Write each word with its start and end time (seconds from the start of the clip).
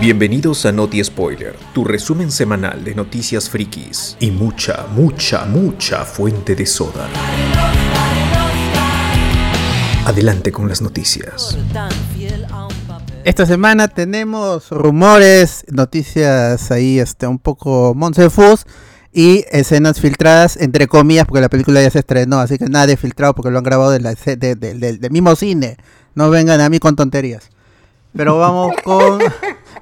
Bienvenidos 0.00 0.66
a 0.66 0.72
Noti 0.72 1.02
Spoiler, 1.02 1.56
tu 1.72 1.84
resumen 1.84 2.30
semanal 2.30 2.84
de 2.84 2.94
noticias 2.94 3.48
frikis 3.48 4.16
y 4.20 4.30
mucha, 4.30 4.86
mucha, 4.94 5.44
mucha 5.44 6.04
fuente 6.04 6.54
de 6.54 6.66
soda. 6.66 7.08
Adelante 10.04 10.50
con 10.50 10.68
las 10.68 10.82
noticias. 10.82 11.56
Esta 13.24 13.46
semana 13.46 13.88
tenemos 13.88 14.70
rumores, 14.70 15.64
noticias 15.68 16.70
ahí 16.70 16.98
este, 16.98 17.26
un 17.26 17.38
poco 17.38 17.94
monsefus 17.94 18.64
y 19.12 19.44
escenas 19.50 20.00
filtradas, 20.00 20.56
entre 20.56 20.88
comillas, 20.88 21.26
porque 21.26 21.40
la 21.40 21.48
película 21.48 21.82
ya 21.82 21.90
se 21.90 22.00
estrenó, 22.00 22.40
así 22.40 22.58
que 22.58 22.66
nadie 22.66 22.96
filtrado 22.96 23.34
porque 23.34 23.50
lo 23.50 23.58
han 23.58 23.64
grabado 23.64 23.90
del 23.92 24.02
de, 24.02 24.36
de, 24.36 24.54
de, 24.56 24.98
del 24.98 25.10
mismo 25.10 25.36
cine. 25.36 25.76
No 26.14 26.30
vengan 26.30 26.60
a 26.60 26.68
mí 26.68 26.78
con 26.78 26.96
tonterías. 26.96 27.50
Pero 28.16 28.38
vamos 28.38 28.72
con, 28.84 29.18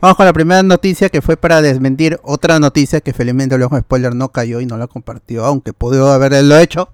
vamos 0.00 0.16
con 0.16 0.26
la 0.26 0.32
primera 0.32 0.62
noticia 0.62 1.08
que 1.08 1.20
fue 1.22 1.36
para 1.36 1.60
desmentir 1.62 2.18
otra 2.22 2.58
noticia 2.58 3.00
que 3.00 3.12
felizmente 3.12 3.54
el 3.56 3.62
ojo 3.62 3.78
spoiler 3.78 4.14
no 4.14 4.28
cayó 4.30 4.60
y 4.60 4.66
no 4.66 4.76
la 4.78 4.86
compartió, 4.86 5.44
aunque 5.44 5.72
pudo 5.72 6.12
haberlo 6.12 6.58
hecho, 6.58 6.90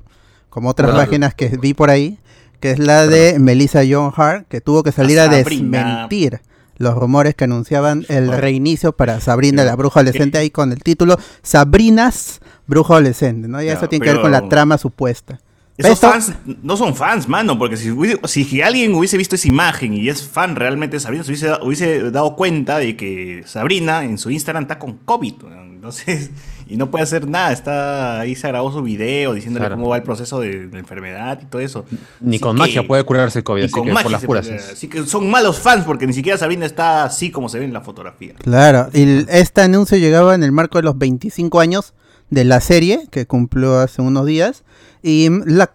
como 0.48 0.70
otras 0.70 0.90
Claro. 0.90 1.04
páginas 1.04 1.34
que 1.34 1.48
vi 1.60 1.74
por 1.74 1.90
ahí, 1.90 2.18
que 2.60 2.70
es 2.70 2.78
la 2.78 3.06
de 3.06 3.38
Melissa 3.38 3.82
John 3.88 4.12
Hart, 4.16 4.46
que 4.48 4.60
tuvo 4.62 4.82
que 4.82 4.92
salir 4.92 5.20
a 5.20 5.24
Sabrina. 5.30 5.78
desmentir 5.78 6.40
los 6.78 6.95
rumores 6.95 7.34
que 7.34 7.45
anunciaban 7.45 8.04
el 8.09 8.30
reinicio 8.32 8.92
para 8.95 9.20
Sabrina 9.20 9.64
la 9.64 9.76
bruja 9.76 10.00
adolescente 10.00 10.37
ahí 10.38 10.50
con 10.50 10.73
el 10.73 10.82
título 10.82 11.16
Sabrinas 11.42 12.40
bruja 12.66 12.95
adolescente, 12.95 13.48
¿no? 13.48 13.62
Y 13.62 13.66
Ya, 13.66 13.74
eso 13.74 13.88
tiene 13.88 14.04
que 14.04 14.12
ver 14.12 14.20
con 14.20 14.30
la 14.30 14.48
trama 14.48 14.76
supuesta. 14.78 15.40
Esos 15.79 16.01
fans 16.01 16.32
no 16.63 16.77
son 16.77 16.95
fans, 16.95 17.29
mano, 17.29 17.59
porque 17.59 17.77
si, 17.77 17.91
hubiese- 17.91 18.21
si 18.29 18.63
alguien 18.63 18.95
hubiese 18.95 19.16
visto 19.19 19.35
esa 19.35 19.49
imagen 19.49 19.93
y 19.95 20.09
es 20.09 20.23
fan 20.27 20.57
realmente 20.57 20.96
de 20.96 21.01
Sabrina, 21.01 21.23
se 21.24 21.30
hubiese, 21.32 21.52
hubiese 21.63 22.10
dado 22.10 22.35
cuenta 22.35 22.79
de 22.79 22.96
que 22.96 23.43
Sabrina 23.46 24.04
en 24.04 24.16
su 24.19 24.30
Instagram 24.30 24.63
está 24.65 24.79
con 24.79 24.95
COVID. 25.04 25.35
Entonces, 25.74 26.30
y 26.69 26.77
no 26.79 26.91
puede 26.91 27.04
hacer 27.04 27.29
nada. 27.29 27.52
Está 27.52 28.21
ahí 28.21 28.35
se 28.35 28.49
grabó 28.49 28.73
su 28.73 28.82
video 28.82 29.35
diciéndole 29.35 29.65
Claro. 29.66 29.77
cómo 29.77 29.91
va 29.91 29.97
el 29.99 30.02
proceso 30.02 30.41
de 30.41 30.69
la 30.73 30.79
enfermedad 30.79 31.38
y 31.43 31.45
todo 31.45 31.60
eso. 31.60 31.85
Ni 32.21 32.37
Así 32.37 32.41
con 32.41 32.57
que- 32.57 32.60
magia 32.60 32.87
puede 32.87 33.04
curarse 33.04 33.41
el 33.41 33.45
COVID, 33.45 33.60
ni 33.60 33.65
así 33.66 33.73
con 33.74 33.85
que 33.85 33.93
magia 33.93 34.04
por 34.04 34.13
las 34.13 34.24
puras. 34.24 34.47
puede-. 34.47 34.73
Así 34.73 34.88
que 34.88 35.04
son 35.04 35.30
malos 35.30 35.60
fans 35.60 35.85
porque 35.85 36.07
ni 36.07 36.15
siquiera 36.15 36.38
Sabrina 36.38 36.65
está 36.66 37.04
así 37.04 37.30
como 37.30 37.49
se 37.51 37.59
ve 37.59 37.66
en 37.66 37.73
la 37.74 37.82
fotografía. 37.82 38.32
Claro, 38.38 38.88
y 38.95 39.27
este 39.29 39.60
anuncio 39.60 39.99
llegaba 39.99 40.35
en 40.35 40.43
el 40.43 40.52
marco 40.52 40.79
de 40.79 40.85
los 40.85 40.97
25 40.99 41.60
años 41.60 41.93
de 42.30 42.45
la 42.45 42.60
serie 42.60 43.07
que 43.10 43.27
cumplió 43.27 43.79
hace 43.79 44.02
unos 44.02 44.27
días. 44.27 44.65
Y 45.02 45.29
la, 45.46 45.71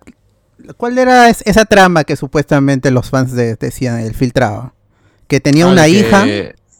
¿cuál 0.77 0.97
era 0.97 1.29
es- 1.29 1.43
esa 1.45 1.65
trama 1.65 2.03
que 2.03 2.15
supuestamente 2.15 2.91
los 2.91 3.09
fans 3.09 3.33
de- 3.33 3.55
decían, 3.55 3.99
el 3.99 4.13
filtrado? 4.13 4.73
Que 5.27 5.39
tenía 5.39 5.65
Ah, 5.65 5.71
una 5.71 5.87
hija. 5.87 6.25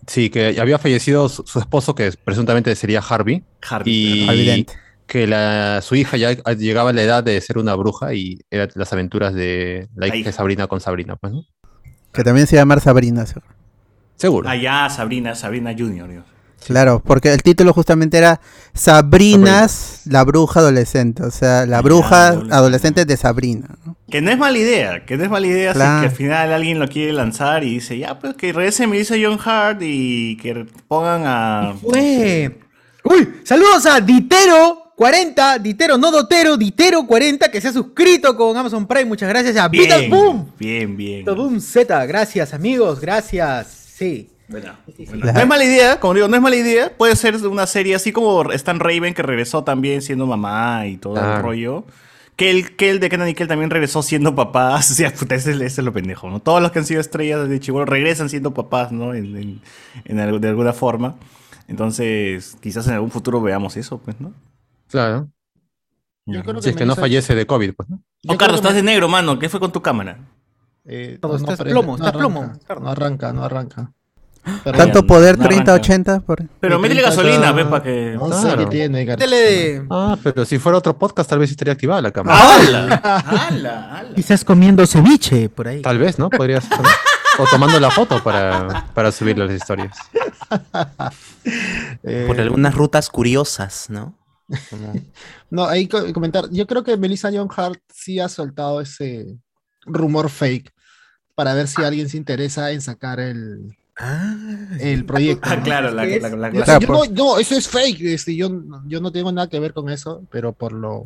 Sí, 0.08 0.30
que 0.30 0.60
había 0.60 0.78
fallecido 0.78 1.30
su, 1.30 1.44
su 1.46 1.60
esposo, 1.60 1.96
que 1.96 2.12
presuntamente 2.26 2.76
sería 2.76 3.00
Harvey. 3.00 3.44
Harvey, 3.70 3.94
y 3.94 4.30
Evidente. 4.30 4.74
que 5.08 5.28
la, 5.28 5.80
su 5.82 5.96
hija 5.96 6.18
ya 6.18 6.32
llegaba 6.56 6.90
a 6.90 6.94
la 6.94 7.04
edad 7.04 7.24
de 7.24 7.40
ser 7.40 7.58
una 7.60 7.76
bruja 7.76 8.14
y 8.14 8.40
eran 8.50 8.70
las 8.76 8.92
aventuras 8.92 9.34
de 9.34 9.88
la 9.96 10.08
hija 10.08 10.30
de. 10.30 10.32
Sabrina 10.34 10.68
con 10.68 10.82
Sabrina, 10.82 11.16
pues, 11.16 11.32
¿no? 11.34 11.46
Que 12.12 12.24
también 12.24 12.48
se 12.48 12.58
llama 12.58 12.78
Sabrina. 12.80 13.26
¿sí? 13.26 13.36
Seguro. 14.18 14.50
Ah, 14.50 14.56
ya, 14.58 14.90
Sabrina, 14.90 15.34
Sabrina 15.36 15.74
Junior. 15.78 16.10
Dios. 16.10 16.26
Claro, 16.66 17.02
porque 17.06 17.34
el 17.34 17.42
título 17.44 17.74
justamente 17.74 18.18
era 18.18 18.40
Sabrinas, 18.74 20.02
la 20.06 20.24
bruja 20.24 20.60
adolescente. 20.60 21.24
O 21.24 21.32
sea, 21.32 21.66
la 21.66 21.80
Ah, 21.80 21.82
bruja 21.82 22.28
adolescente. 22.28 22.56
adolescente 22.56 23.06
de 23.06 23.18
Sabrina. 23.18 23.68
¿no? 23.86 23.96
Que 24.10 24.22
no 24.22 24.30
es 24.32 24.38
mala 24.38 24.58
idea, 24.58 25.06
que 25.06 25.18
no 25.18 25.24
es 25.24 25.30
mala 25.30 25.48
idea 25.48 25.74
Claro. 25.74 25.96
si 25.98 26.02
que 26.02 26.10
al 26.12 26.16
final 26.16 26.54
alguien 26.54 26.80
lo 26.80 26.88
quiere 26.88 27.14
lanzar 27.14 27.64
y 27.64 27.72
dice, 27.76 27.98
ya, 27.98 28.20
pues 28.20 28.36
que 28.36 28.54
regrese 28.54 28.86
Melissa 28.88 29.16
John 29.22 29.40
Hart 29.44 29.80
y 29.82 30.38
que 30.38 30.66
pongan 30.88 31.24
a... 31.26 31.74
Fue. 31.82 32.60
Uy, 33.04 33.28
saludos 33.44 33.86
a 33.88 34.00
Ditero40, 34.00 35.60
Ditero, 35.60 35.98
no 35.98 36.12
Dotero, 36.12 36.58
Ditero40, 36.58 37.50
que 37.50 37.60
se 37.60 37.70
ha 37.70 37.74
suscrito 37.74 38.36
con 38.38 38.56
Amazon 38.56 38.86
Prime. 38.88 39.06
Muchas 39.06 39.30
gracias 39.30 39.58
a 39.58 39.68
Vital 39.68 40.00
Bien, 40.02 40.12
Boom. 40.12 40.52
bien, 40.60 40.96
bien. 40.98 41.20
Vital 41.20 41.36
Boom 41.36 41.60
Z, 41.60 42.06
gracias 42.06 42.54
amigos, 42.54 43.00
gracias. 43.02 43.68
Sí. 43.96 44.31
Bueno, 44.52 44.74
bueno, 45.08 45.32
No 45.34 45.40
es 45.40 45.48
mala 45.48 45.64
idea, 45.64 46.00
como 46.00 46.14
digo, 46.14 46.28
no 46.28 46.36
es 46.36 46.42
mala 46.42 46.56
idea. 46.56 46.92
Puede 46.98 47.16
ser 47.16 47.36
una 47.48 47.66
serie 47.68 47.96
así 47.96 48.12
como 48.12 48.52
Stan 48.52 48.80
Raven, 48.80 49.14
que 49.14 49.22
regresó 49.24 49.64
también 49.64 50.02
siendo 50.02 50.28
mamá 50.28 50.86
y 50.88 50.98
todo 50.98 51.16
el 51.16 51.42
rollo. 51.42 51.86
Kel, 52.36 52.76
Kel 52.76 53.00
de 53.00 53.10
Kenan 53.10 53.30
y 53.30 53.34
Kel 53.34 53.48
también 53.48 53.70
regresó 53.70 54.02
siendo 54.02 54.34
papás. 54.36 54.92
O 54.92 54.94
sea, 54.94 55.14
puta, 55.14 55.36
ese, 55.36 55.52
ese 55.52 55.64
es 55.66 55.78
lo 55.80 55.94
pendejo, 55.94 56.30
¿no? 56.30 56.40
Todos 56.42 56.62
los 56.62 56.72
que 56.72 56.80
han 56.80 56.86
sido 56.86 57.00
estrellas 57.02 57.48
de 57.48 57.60
Chihuahua 57.60 57.86
regresan 57.86 58.30
siendo 58.30 58.54
papás, 58.54 58.92
¿no? 58.92 59.14
En, 59.14 59.36
en- 59.38 59.62
en 60.06 60.20
algo- 60.20 60.40
de 60.40 60.50
alguna 60.50 60.74
forma. 60.74 61.16
Entonces, 61.68 62.58
quizás 62.62 62.88
en 62.88 62.94
algún 62.94 63.12
futuro 63.12 63.42
veamos 63.42 63.78
eso, 63.78 64.00
pues, 64.00 64.20
¿no? 64.20 64.34
Claro. 64.90 65.30
Yo 66.26 66.44
creo 66.44 66.62
Si 66.62 66.70
es 66.70 66.76
que 66.76 66.86
no 66.86 66.96
fallece 66.96 67.36
de 67.36 67.46
COVID, 67.46 67.74
pues, 67.74 67.90
¿no? 67.90 68.02
Oh, 68.28 68.38
Carlos, 68.38 68.58
estás 68.58 68.72
que 68.74 68.78
de 68.78 68.84
negro, 68.84 69.08
mano. 69.08 69.40
¿Qué 69.40 69.48
fue 69.50 69.60
con 69.60 69.72
tu 69.72 69.82
cámara? 69.82 70.18
Eh, 70.86 71.18
Todo, 71.22 71.36
estás 71.36 71.60
plomo, 71.62 71.96
estás 71.96 72.10
arranca, 72.10 72.20
plomo, 72.20 72.42
No 72.82 72.90
arranca, 72.90 73.34
no 73.34 73.44
arranca. 73.44 73.92
Pero 74.64 74.78
Tanto 74.78 75.06
poder 75.06 75.38
no 75.38 75.46
arranca. 75.46 75.76
30-80. 75.78 76.22
Por... 76.24 76.44
Pero 76.60 76.80
métele 76.80 77.02
30 77.02 77.16
gasolina, 77.24 77.52
ve, 77.52 77.66
para 77.66 77.84
que... 77.84 78.16
No 78.20 78.32
sé 78.34 78.42
Claro. 78.42 78.58
qué 78.64 78.66
tiene, 78.76 79.06
Gar- 79.06 79.18
Tele 79.18 79.84
Ah, 79.90 80.18
pero 80.24 80.46
si 80.46 80.58
fuera 80.58 80.78
otro 80.80 80.98
podcast, 80.98 81.30
tal 81.30 81.40
vez 81.40 81.52
estaría 81.52 81.74
activada 81.74 82.02
la 82.02 82.12
cámara. 82.12 82.38
¡Hala! 82.56 82.96
¡Hala! 82.96 83.98
¡Hala! 84.00 84.14
Quizás 84.16 84.44
comiendo 84.44 84.86
ceviche 84.88 85.48
por 85.50 85.68
ahí. 85.68 85.82
Tal 85.82 85.98
vez, 86.00 86.18
¿no? 86.18 86.30
Podría 86.30 86.60
ser. 86.62 86.80
O 87.40 87.46
tomando 87.50 87.80
la 87.80 87.92
foto 87.92 88.22
para, 88.24 88.88
para 88.94 89.12
subir 89.12 89.38
las 89.38 89.52
historias. 89.52 89.96
Eh, 92.04 92.26
Por 92.28 92.40
algunas 92.40 92.76
rutas 92.76 93.10
curiosas, 93.10 93.90
¿no? 93.90 94.18
No, 95.50 95.66
ahí 95.66 95.88
co- 95.88 96.12
comentar. 96.14 96.46
Yo 96.52 96.66
creo 96.68 96.84
que 96.84 96.96
Melissa 96.98 97.30
John 97.34 97.50
Hart 97.56 97.80
sí 97.94 98.20
ha 98.20 98.30
soltado 98.30 98.80
ese 98.82 99.38
rumor 99.86 100.30
fake 100.30 100.72
para 101.36 101.54
ver 101.54 101.68
si 101.68 101.84
alguien 101.84 102.08
se 102.10 102.18
interesa 102.18 102.72
en 102.72 102.82
sacar 102.82 103.20
el, 103.20 103.76
el 104.80 105.06
proyecto. 105.06 105.50
Ah, 105.50 105.56
¿no? 105.58 105.64
claro, 105.64 105.92
la, 105.92 106.06
la, 106.06 106.18
la- 106.30 106.30
la- 106.50 106.52
Claro, 106.52 106.80
yo 106.80 106.88
por- 106.88 107.10
no, 107.10 107.16
no, 107.16 107.40
eso 107.40 107.56
es 107.56 107.68
fake. 107.68 108.02
este, 108.02 108.36
yo, 108.36 108.50
no- 108.50 108.84
yo 108.88 109.00
no 109.02 109.12
tengo 109.12 109.32
nada 109.32 109.48
que 109.50 109.60
ver 109.60 109.74
con 109.74 109.90
eso, 109.90 110.24
pero 110.32 110.54
por 110.54 110.72
lo. 110.74 111.06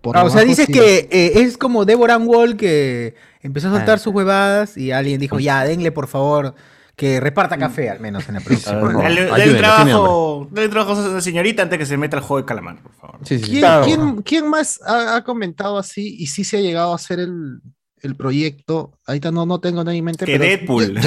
por 0.00 0.16
Ah, 0.16 0.20
lo 0.20 0.26
o 0.26 0.30
sea, 0.30 0.40
bajo 0.40 0.48
dices 0.48 0.66
sí. 0.66 0.72
que 0.72 1.08
eh, 1.10 1.32
es 1.40 1.58
como 1.58 1.84
Deborah 1.84 2.18
Wall 2.18 2.56
que 2.56 3.14
empezó 3.42 3.68
a 3.68 3.72
soltar 3.72 3.96
Ah. 3.96 3.98
sus 3.98 4.14
huevadas 4.14 4.76
y 4.76 4.92
alguien 4.92 5.18
dijo, 5.20 5.38
ya, 5.40 5.64
denle 5.64 5.90
por 5.92 6.06
favor 6.08 6.54
que 6.94 7.20
reparta 7.20 7.56
café 7.58 7.90
al 7.90 8.00
menos 8.00 8.28
en 8.28 8.36
el. 8.36 8.42
Dale, 8.44 9.26
dale 9.26 9.30
Ayúdenlo, 9.42 9.58
trabajo, 9.58 10.48
dale 10.50 10.68
trabajo 10.68 10.92
a 11.00 11.06
esa 11.06 11.20
señorita 11.20 11.62
antes 11.62 11.78
que 11.78 11.86
se 11.86 11.96
meta 11.96 12.16
al 12.16 12.22
juego 12.24 12.40
de 12.42 12.46
calamar, 12.46 12.82
por 12.82 12.92
favor. 12.94 13.18
Sí, 13.24 13.38
sí, 13.38 13.44
sí. 13.44 13.50
¿Quién, 13.50 13.60
Claro. 13.60 13.84
quién- 13.84 14.22
quién 14.22 14.48
más 14.50 14.80
ha, 14.84 15.16
ha 15.16 15.22
comentado 15.24 15.78
así 15.78 16.16
y 16.18 16.26
sí 16.26 16.42
se 16.42 16.56
ha 16.58 16.60
llegado 16.60 16.90
a 16.92 16.96
hacer 16.96 17.20
el, 17.20 17.60
el 18.02 18.16
proyecto? 18.16 18.92
Ahorita 19.06 19.30
no, 19.30 19.46
no 19.46 19.60
tengo 19.60 19.84
nada 19.84 19.96
en 19.96 20.04
mente. 20.04 20.24
Que 20.26 20.32
pero 20.38 20.44
Deadpool. 20.44 20.98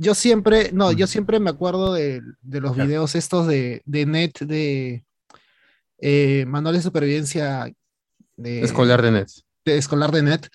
Yo, 0.00 0.14
siempre, 0.14 0.70
no, 0.72 0.92
yo 0.92 1.06
siempre 1.06 1.38
me 1.40 1.50
acuerdo 1.50 1.92
de, 1.92 2.22
de 2.40 2.60
los 2.60 2.74
videos 2.76 3.14
estos 3.14 3.46
de, 3.46 3.82
de 3.84 4.06
net 4.06 4.38
de 4.40 5.04
eh, 5.98 6.44
manual 6.48 6.74
de 6.74 6.82
supervivencia 6.82 7.70
de, 8.36 8.62
Escolar 8.62 9.02
de 9.02 9.10
Nets. 9.10 9.44
de 9.64 9.76
escolar 9.76 10.10
de 10.12 10.22
net. 10.22 10.46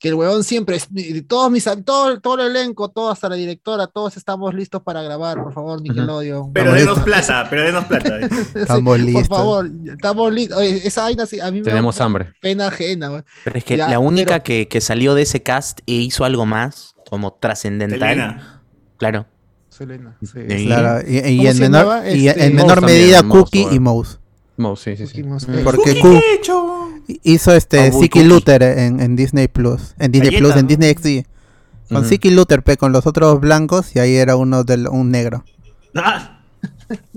Que 0.00 0.08
el 0.08 0.14
huevón 0.14 0.44
siempre, 0.44 0.78
todos 1.26 1.50
mis, 1.50 1.64
todo, 1.84 2.20
todo 2.20 2.40
el 2.40 2.56
elenco, 2.56 2.88
todo 2.88 3.10
hasta 3.10 3.28
la 3.28 3.34
directora, 3.34 3.88
todos 3.88 4.16
estamos 4.16 4.54
listos 4.54 4.80
para 4.82 5.02
grabar, 5.02 5.42
por 5.42 5.52
favor, 5.52 5.82
Nickelodeon. 5.82 6.52
Pero 6.52 6.76
Estamos 6.76 6.78
denos 6.78 6.96
listos. 6.98 7.26
plata, 7.26 7.50
pero 7.50 7.62
denos 7.64 7.84
plata. 7.86 8.18
Estamos 8.54 8.84
Por 8.84 9.00
listos. 9.00 9.28
favor, 9.28 9.70
estamos 9.92 10.32
listos. 10.32 10.56
Oye, 10.58 10.86
esa 10.86 11.02
vaina 11.02 11.26
sí, 11.26 11.40
a 11.40 11.50
mí 11.50 11.58
me 11.58 11.64
da 11.64 11.70
Tenemos 11.70 12.00
hambre. 12.00 12.32
pena 12.40 12.68
ajena. 12.68 13.08
güey. 13.08 13.22
Pero 13.42 13.58
es 13.58 13.64
que 13.64 13.76
Ya, 13.76 13.88
la 13.88 13.98
única 13.98 14.34
pero- 14.34 14.44
que, 14.44 14.68
que 14.68 14.80
salió 14.80 15.14
de 15.14 15.22
ese 15.22 15.42
cast 15.42 15.80
e 15.86 15.94
hizo 15.94 16.24
algo 16.24 16.46
más, 16.46 16.94
como 17.10 17.32
trascendental. 17.34 18.57
Claro. 18.98 19.26
Selena, 19.70 20.16
sí. 20.22 20.28
Sí. 20.48 20.64
Claro, 20.66 21.06
y, 21.08 21.18
y 21.18 21.36
¿Cómo 21.38 21.48
en 21.50 21.58
menor, 21.60 22.02
y 22.08 22.28
Este, 22.28 22.46
en 22.46 22.54
menor 22.56 22.74
también, 22.80 23.00
medida 23.00 23.22
Mouse, 23.22 23.38
Cookie 23.42 23.66
y 23.70 23.78
Mouse. 23.78 24.18
Mouse, 24.56 24.80
sí, 24.80 24.96
sí, 24.96 25.06
sí. 25.06 25.22
Porque 25.62 25.94
¿Qué 25.94 26.00
Cook 26.00 26.14
he 26.14 26.34
hecho? 26.34 26.88
hizo 27.22 27.52
este 27.54 27.92
Siki 27.92 28.08
Cookie. 28.20 28.24
Luther 28.24 28.62
en, 28.62 29.00
en 29.00 29.14
Disney 29.14 29.46
Plus, 29.46 29.94
en 29.98 30.10
Disney 30.10 30.30
Galleta, 30.32 30.42
Plus, 30.42 30.56
en 30.56 30.62
¿no? 30.62 30.68
Disney 30.68 30.94
XD. 31.22 31.26
Con. 31.94 32.04
Siki 32.06 32.30
Luther, 32.30 32.62
pe, 32.62 32.76
con 32.76 32.92
los 32.92 33.06
otros 33.06 33.40
blancos, 33.40 33.94
y 33.94 33.98
ahí 34.00 34.16
era 34.16 34.36
uno 34.36 34.64
del 34.64 34.88
un 34.88 35.10
negro. 35.10 35.44
Ah, 35.94 36.40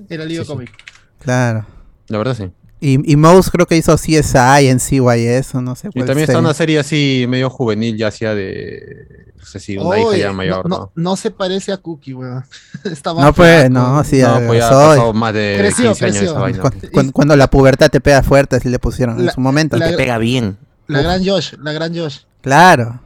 Era 0.10 0.26
lío 0.26 0.42
Sí, 0.44 0.48
sí. 0.48 0.54
cómic. 0.54 0.72
Claro. 1.20 1.66
La 2.08 2.18
verdad 2.18 2.36
sí. 2.36 2.50
Y, 2.84 3.12
y 3.14 3.16
Mouse 3.16 3.50
creo 3.52 3.68
que 3.68 3.78
hizo 3.78 3.96
CSI 3.96 4.68
en 4.68 4.80
CYS, 4.80 5.54
o 5.56 5.62
no 5.62 5.76
sé 5.76 5.90
Y 5.90 5.92
cuál 6.00 6.08
también 6.08 6.24
está 6.24 6.34
serie. 6.34 6.40
una 6.40 6.54
serie 6.56 6.80
así 6.80 7.26
medio 7.30 7.50
juvenil, 7.52 7.96
ya 7.96 8.08
hacía 8.08 8.34
de. 8.36 9.32
No 9.40 9.46
sé 9.46 9.60
si 9.60 9.78
una 9.78 9.98
hija 10.00 10.08
Oye, 10.08 10.20
ya 10.20 10.34
mayor, 10.34 10.68
no, 10.68 10.78
¿no? 10.78 10.92
no, 10.96 11.02
no 11.12 11.16
se 11.16 11.30
parece 11.32 11.72
a 11.72 11.78
Cookie, 11.78 12.14
weón. 12.14 12.44
No, 13.06 13.34
pues, 13.34 13.70
no, 13.70 14.04
sí, 14.04 14.20
No, 14.22 14.40
pues 14.48 14.60
ya 14.60 14.70
pasado 14.70 15.14
más 15.14 15.34
de 15.34 15.56
Creció, 15.60 15.86
15 15.94 16.06
años 16.06 16.18
creció. 16.18 16.32
esa 16.32 16.40
vaina. 16.40 17.12
Cuando 17.14 17.36
la 17.36 17.50
pubertad 17.50 17.90
te 17.90 18.02
pega 18.02 18.24
fuerte, 18.24 18.56
así 18.58 18.68
le 18.70 18.80
pusieron 18.80 19.20
en 19.20 19.32
su 19.32 19.40
momento. 19.42 19.78
la- 19.78 19.90
Te 19.92 19.98
pega 19.98 20.18
bien. 20.18 20.58
La 20.88 21.02
gran 21.02 21.24
Josh, 21.26 21.54
la 21.62 21.72
gran 21.74 21.96
Josh. 21.96 22.20
Claro. 22.42 23.00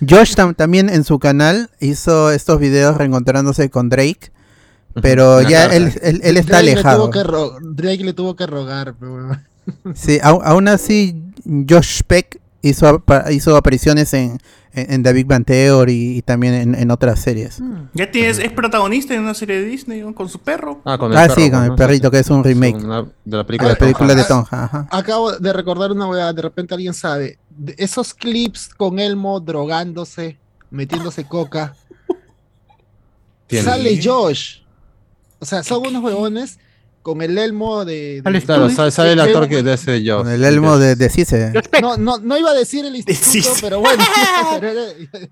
Josh 0.00 0.34
tam- 0.34 0.54
también 0.56 0.88
en 0.90 1.04
su 1.04 1.18
canal 1.20 1.70
hizo 1.80 2.30
estos 2.32 2.58
videos 2.58 2.96
reencontrándose 2.96 3.70
con 3.70 3.88
Drake 3.88 4.32
Pero 5.00 5.40
la 5.40 5.48
ya 5.50 5.64
él, 5.66 5.92
él, 6.02 6.20
él 6.22 6.36
está 6.36 6.52
Drake 6.58 6.64
Le 6.66 6.72
alejado. 6.72 7.02
tuvo 7.04 7.10
que 7.10 7.22
ro- 7.22 7.58
Drake 7.62 8.04
le 8.04 8.12
tuvo 8.12 8.36
que 8.36 8.46
rogar, 8.46 8.94
pero 8.98 9.12
bueno. 9.12 9.40
Sí, 9.94 10.18
aún 10.22 10.66
así, 10.68 11.22
Josh 11.68 12.00
Peck 12.06 12.40
hizo, 12.62 12.88
apa- 12.88 13.30
hizo 13.32 13.56
apariciones 13.56 14.12
en, 14.12 14.38
en, 14.72 14.92
en 14.92 15.02
The 15.04 15.12
Big 15.12 15.26
Bang 15.26 15.44
Theory 15.44 16.16
y 16.18 16.22
también 16.22 16.54
en, 16.54 16.74
en 16.74 16.90
otras 16.90 17.20
series. 17.20 17.60
Ya 17.94 18.10
tienes, 18.10 18.38
es 18.38 18.50
protagonista 18.52 19.14
en 19.14 19.20
una 19.20 19.34
serie 19.34 19.60
de 19.60 19.66
Disney 19.66 20.00
¿no? 20.00 20.14
con 20.14 20.28
su 20.28 20.40
perro. 20.40 20.80
Ah, 20.84 20.98
con 20.98 21.12
el 21.12 21.18
Ah, 21.18 21.22
perro, 21.28 21.34
sí, 21.36 21.42
con 21.42 21.50
pues, 21.50 21.62
el 21.62 21.68
¿no? 21.70 21.76
perrito, 21.76 22.10
que 22.10 22.18
es 22.18 22.30
un 22.30 22.42
remake 22.42 22.76
una- 22.84 23.02
de 23.24 23.36
la 23.36 23.44
película 23.46 23.68
la 23.68 23.74
de 23.74 23.78
película 23.80 24.14
de. 24.16 24.24
Tonja. 24.24 24.64
Ajá. 24.64 24.88
Acabo 24.90 25.30
de 25.32 25.52
recordar 25.52 25.92
una 25.92 26.06
weá, 26.08 26.32
de 26.32 26.42
repente 26.42 26.74
alguien 26.74 26.94
sabe. 26.94 27.38
de 27.50 27.74
esos 27.78 28.14
clips 28.14 28.68
con 28.74 28.98
Elmo 28.98 29.38
drogándose, 29.38 30.38
metiéndose 30.70 31.24
coca. 31.24 31.74
Tiene. 33.46 33.64
Sale 33.64 34.00
Josh. 34.02 34.61
O 35.42 35.44
sea, 35.44 35.64
son 35.64 35.84
unos 35.84 36.04
huevones 36.04 36.60
con 37.02 37.20
el 37.20 37.36
elmo 37.36 37.84
de. 37.84 38.22
de- 38.22 38.42
Claro, 38.42 38.70
sale, 38.70 38.92
sale 38.92 39.12
el 39.14 39.20
actor 39.20 39.48
que 39.48 39.64
de 39.64 39.74
ese 39.74 40.04
yo. 40.04 40.18
Con 40.18 40.30
el 40.30 40.44
elmo 40.44 40.78
de, 40.78 40.94
de 40.94 41.08
Cise. 41.10 41.52
No, 41.82 41.96
no, 41.96 42.18
no 42.18 42.38
iba 42.38 42.50
a 42.50 42.54
decir 42.54 42.84
el 42.84 42.94
instituto, 42.94 43.56
pero 43.60 43.80
bueno, 43.80 44.04
pero 44.60 44.68
era, 44.70 44.82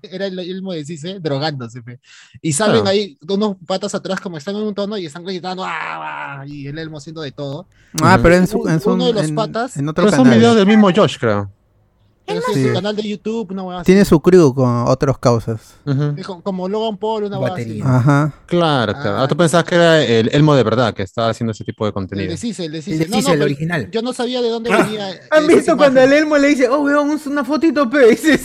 era 0.01 0.25
el 0.25 0.37
elmo 0.39 0.73
de 0.73 0.83
Cise 0.83 1.19
drogándose. 1.21 1.81
fe. 1.81 2.01
Y 2.41 2.51
salen 2.51 2.81
Claro. 2.81 2.89
ahí 2.89 3.17
unos 3.25 3.55
patas 3.65 3.95
atrás 3.95 4.19
como 4.19 4.35
están 4.37 4.57
en 4.57 4.63
un 4.63 4.75
tono 4.75 4.97
y 4.97 5.05
están 5.05 5.23
gritando 5.23 5.63
¡Ah, 5.63 6.41
ah", 6.41 6.43
y 6.45 6.67
el 6.67 6.77
elmo 6.77 6.97
haciendo 6.97 7.21
de 7.21 7.31
todo. 7.31 7.67
Ah, 8.01 8.19
pero 8.21 8.35
en 8.35 8.47
su, 8.47 8.67
en 8.67 8.81
su 8.81 8.89
Uno 8.91 9.05
de 9.05 9.13
los 9.13 9.29
en, 9.29 9.35
patas- 9.35 9.77
en 9.77 9.87
otro 9.87 10.03
Pero 10.03 10.17
son 10.17 10.25
canal. 10.25 10.39
videos 10.39 10.55
del 10.57 10.67
mismo 10.67 10.89
Josh, 10.93 11.17
creo. 11.17 11.49
Sí. 12.53 12.59
es 12.61 12.67
su 12.67 12.73
canal 12.73 12.95
de 12.95 13.03
YouTube, 13.03 13.51
una 13.51 13.63
hueá. 13.63 13.83
Tiene 13.83 14.05
su 14.05 14.19
crew 14.21 14.53
con 14.53 14.85
otros 14.87 15.17
causas. 15.17 15.75
Ujú. 15.85 16.13
Es 16.17 16.25
como- 16.25 16.67
Logan 16.69 16.97
Paul, 16.97 17.23
una 17.25 17.39
hueá 17.39 17.53
así. 17.53 17.63
Batería. 17.63 17.83
Ajá. 17.85 18.33
Claro, 18.45 18.93
claro. 18.93 19.17
Ah. 19.17 19.23
Ah, 19.23 19.27
tú 19.27 19.35
pensabas 19.35 19.65
que 19.65 19.75
era 19.75 20.01
el 20.03 20.29
Elmo 20.33 20.55
de 20.55 20.63
verdad 20.63 20.93
que 20.93 21.03
estaba 21.03 21.29
haciendo 21.29 21.51
ese 21.51 21.63
tipo 21.63 21.83
de 21.85 21.89
El 21.89 21.93
contenido. 21.93 22.23
el 22.23 22.27
de 22.29 22.33
El 22.33 22.39
Cise. 22.39 22.69
de 22.69 23.07
No, 23.07 23.15
Cise, 23.17 23.27
no, 23.29 23.33
el 23.33 23.41
original. 23.41 23.89
Yo 23.91 24.01
no 24.01 24.13
sabía 24.13 24.41
de 24.41 24.49
dónde 24.49 24.71
Ah. 24.71 24.83
venía. 24.83 25.07
¿Han 25.31 25.43
esas 25.43 25.47
visto 25.47 25.77
cuando 25.77 26.01
el. 26.01 26.13
Elmo 26.13 26.37
le 26.37 26.47
dice, 26.49 26.67
oh, 26.69 26.81
weón, 26.81 27.09
un- 27.09 27.21
una 27.25 27.43
fotito, 27.43 27.89
pe? 27.89 28.11
Y 28.13 28.15
se, 28.17 28.39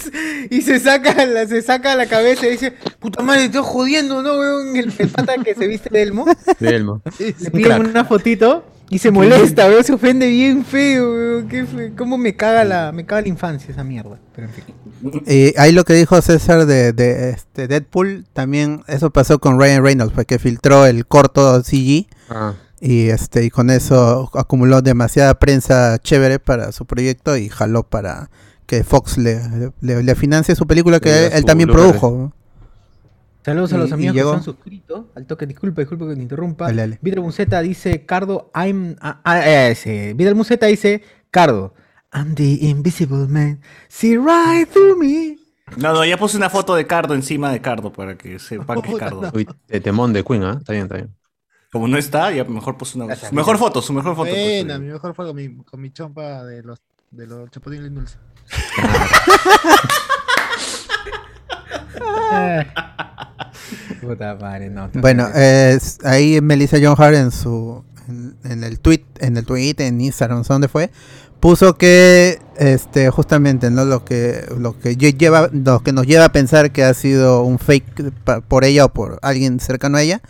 y 0.51 0.63
se 0.63 0.81
saca 0.81 1.27
la, 1.27 1.47
se 1.47 1.61
saca 1.63 1.95
la 1.97 2.07
cabeza 2.07 2.47
y 2.47 2.51
dice, 2.53 2.73
puta 2.99 3.23
madre, 3.23 3.45
estoy 3.47 3.63
jodiendo, 3.65 4.23
¿no, 4.23 4.39
weón? 4.39 4.77
El, 4.77 4.93
el 4.99 5.09
pata 5.09 5.35
que 5.45 5.55
se 5.55 5.67
viste 5.67 5.89
de 5.91 6.03
Elmo. 6.03 6.25
De 6.59 6.69
Elmo. 6.69 7.03
Le 7.19 7.51
piden 7.51 7.87
una 7.87 8.05
fotito 8.05 8.65
y 8.89 8.99
se 8.99 9.11
molesta, 9.11 9.67
weón, 9.67 9.85
se 9.85 9.93
ofende 9.93 10.29
bien 10.29 10.65
feo, 10.65 11.11
weón. 11.13 11.49
Qué 11.49 11.93
¿Cómo 11.97 12.19
me 12.19 12.37
caga 12.37 12.65
la, 12.65 12.93
me 12.93 13.05
caga 13.05 13.23
la 13.23 13.29
infancia 13.29 13.71
esa 13.71 13.85
mierda? 13.85 14.19
Pero 14.35 14.49
en 14.49 14.53
fin. 14.53 14.65
Y 15.27 15.59
ahí 15.59 15.73
lo 15.73 15.85
que 15.85 15.95
dijo 15.95 16.21
César 16.23 16.67
de, 16.67 16.93
de 16.93 17.31
este 17.31 17.69
Deadpool, 17.69 18.27
también 18.33 18.83
eso 18.87 19.11
pasó 19.11 19.39
con 19.39 19.59
Ryan 19.61 19.83
Reynolds, 19.83 20.15
fue 20.15 20.25
que 20.25 20.39
filtró 20.39 20.87
el 20.87 21.07
corto 21.07 21.63
CG 21.63 22.07
Ah, 22.29 22.55
y 22.81 23.09
este 23.09 23.45
y 23.45 23.51
con 23.51 23.71
eso 23.71 24.31
acumuló 24.35 24.83
demasiada 24.83 25.39
prensa 25.39 25.99
chévere 25.99 26.39
para 26.39 26.73
su 26.73 26.87
proyecto 26.87 27.37
y 27.37 27.49
jaló 27.49 27.85
para 27.85 28.31
que 28.67 28.83
Fox 28.85 29.17
le, 29.19 29.41
le, 29.81 30.03
le 30.03 30.15
financie 30.17 30.57
su 30.57 30.67
película 30.67 30.99
que 31.01 31.27
él, 31.29 31.45
su 31.45 31.45
también 31.45 31.69
Blu-ray. 31.69 31.93
produjo. 31.93 32.33
Saludos 33.47 33.73
a 33.75 33.79
los 33.79 33.91
y 33.91 33.93
amigos 33.93 34.17
que 34.17 34.23
se 34.23 34.35
han 34.35 34.43
suscrito. 34.43 35.13
Al 35.15 35.25
toque, 35.25 35.47
disculpa, 35.47 35.81
disculpa 35.81 36.09
que 36.09 36.17
te 36.17 36.21
interrumpa. 36.21 36.67
Dale, 36.67 36.83
dale. 36.83 36.99
Vidal 37.01 37.21
Buceta 37.21 37.63
dice, 37.63 38.05
Cardo, 38.05 38.51
I'm... 38.53 38.97
Ah, 39.01 39.21
ah, 39.23 39.39
eh, 39.39 39.71
ese. 39.71 40.15
Vidal 40.15 40.35
Buceta 40.35 40.67
dice, 40.67 41.05
Cardo, 41.31 41.73
I'm 42.13 42.35
the 42.35 42.59
invisible 42.67 43.29
man. 43.29 43.61
See 43.87 44.17
right 44.17 44.69
through 44.69 44.99
me. 44.99 45.39
No, 45.77 45.93
no, 45.93 46.05
ya 46.05 46.17
puse 46.17 46.37
una 46.37 46.51
foto 46.51 46.75
de 46.75 46.89
Cardo 46.89 47.15
encima 47.15 47.53
de 47.53 47.61
Cardo 47.61 47.93
para 47.93 48.19
que 48.19 48.41
sepan 48.41 48.83
que 48.83 48.91
es 48.91 48.99
Cardo. 48.99 49.31
uy, 49.33 49.47
de 49.69 49.81
temón 49.81 50.13
de 50.13 50.25
Queen, 50.25 50.43
¿ah? 50.43 50.57
Está 50.59 50.73
bien, 50.73 50.87
está 50.87 50.97
bien. 50.97 51.15
Como 51.71 51.87
no 51.87 51.99
está, 51.99 52.33
ya 52.33 52.43
mejor 52.43 52.77
puse 52.77 52.99
una. 52.99 53.07
Gracias, 53.07 53.29
Su 53.29 53.37
mejor 53.37 53.59
foto, 53.59 53.81
su 53.81 53.93
mejor 53.93 54.17
foto. 54.17 54.29
pues, 54.29 54.65
Buena, 54.65 54.75
eh. 54.75 54.79
mi 54.81 54.89
mejor 54.89 55.15
fue 55.15 55.25
con 55.25 55.37
mi, 55.37 55.55
con 55.63 55.81
mi 55.81 55.93
chompa 55.93 56.43
de 56.43 56.65
los, 56.65 56.83
de 57.13 57.29
los 57.29 57.49
chapulines 57.53 57.95
dulces. 57.95 58.19
Puta 64.01 64.35
madre, 64.41 64.71
no. 64.71 64.89
no, 64.93 65.01
Bueno, 65.01 65.29
no. 65.29 65.35
es- 65.35 65.99
ahí 66.05 66.41
Melissa 66.41 66.79
John 66.83 66.95
Hart 66.99 67.15
en 67.17 67.31
su 67.31 67.85
en, 68.09 68.37
en 68.45 68.65
el 68.65 68.79
tweet, 68.79 69.05
en 69.19 69.37
el 69.37 69.45
tweet, 69.45 69.75
en 69.79 70.01
Instagram, 70.01 70.39
no 70.39 70.45
sé 70.45 70.53
dónde 70.53 70.69
fue, 70.69 70.91
puso 71.41 71.77
que 71.77 72.39
este 72.57 73.11
justamente 73.11 73.71
no 73.71 73.85
lo 73.85 74.05
que 74.05 74.45
lo 74.59 74.79
que 74.79 74.97
lle- 74.97 75.17
lleva 75.17 75.49
lo 75.53 75.81
que 75.83 75.93
nos 75.93 76.07
lleva 76.07 76.27
a 76.27 76.33
pensar 76.33 76.71
que 76.71 76.85
ha 76.85 76.95
sido 76.95 77.43
un 77.43 77.59
fake 77.59 78.13
por 78.49 78.65
ella 78.65 78.85
o 78.85 78.89
por 78.91 79.19
alguien 79.23 79.59
cercano 79.61 79.97
a 79.99 80.03
ella. 80.03 80.21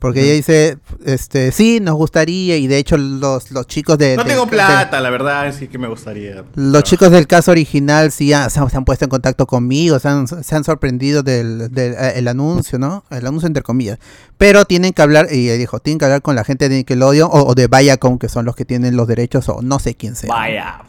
Porque 0.00 0.22
ella 0.24 0.32
dice, 0.32 0.78
este, 1.04 1.52
sí, 1.52 1.78
nos 1.80 1.94
gustaría, 1.94 2.56
y 2.56 2.66
de 2.66 2.78
hecho 2.78 2.96
los, 2.96 3.50
los 3.52 3.66
chicos 3.66 3.96
de... 3.98 4.16
No 4.16 4.24
de- 4.24 4.30
tengo 4.30 4.46
de- 4.46 4.50
plata, 4.50 4.98
la 5.00 5.10
verdad, 5.10 5.54
sí 5.56 5.68
que 5.68 5.78
me 5.78 5.86
gustaría. 5.88 6.42
los 6.56 6.82
chicos 6.82 7.10
del 7.12 7.26
caso 7.26 7.50
original 7.52 8.10
sí 8.10 8.28
ya 8.28 8.48
se, 8.50 8.58
han- 8.60 8.70
se 8.70 8.76
han 8.78 8.84
puesto 8.84 9.04
en 9.04 9.10
contacto 9.10 9.46
conmigo, 9.46 9.98
se 9.98 10.08
han, 10.08 10.26
se 10.26 10.54
han 10.56 10.64
sorprendido 10.64 11.22
del, 11.22 11.70
del 11.70 11.92
eh, 11.92 12.12
el 12.16 12.26
anuncio, 12.28 12.78
¿no? 12.78 13.04
El 13.10 13.26
anuncio 13.26 13.46
entre 13.46 13.62
comillas. 13.62 13.98
Pero 14.38 14.64
tienen 14.64 14.92
que 14.94 15.02
hablar, 15.02 15.28
y 15.30 15.48
ella 15.50 15.58
dijo, 15.58 15.80
tienen 15.80 15.98
que 15.98 16.06
hablar 16.06 16.22
con 16.22 16.34
la 16.34 16.44
gente 16.44 16.68
de 16.70 16.76
Nickelodeon 16.76 17.28
o, 17.30 17.42
o 17.44 17.54
de 17.54 17.68
Viacom, 17.68 18.18
que 18.18 18.28
son 18.30 18.46
los 18.46 18.56
que 18.56 18.64
tienen 18.64 18.96
los 18.96 19.06
derechos, 19.06 19.48
o 19.50 19.60
no 19.62 19.78
sé 19.78 19.94
quién 19.94 20.16
sea. 20.16 20.30
Vaya. 20.30 20.80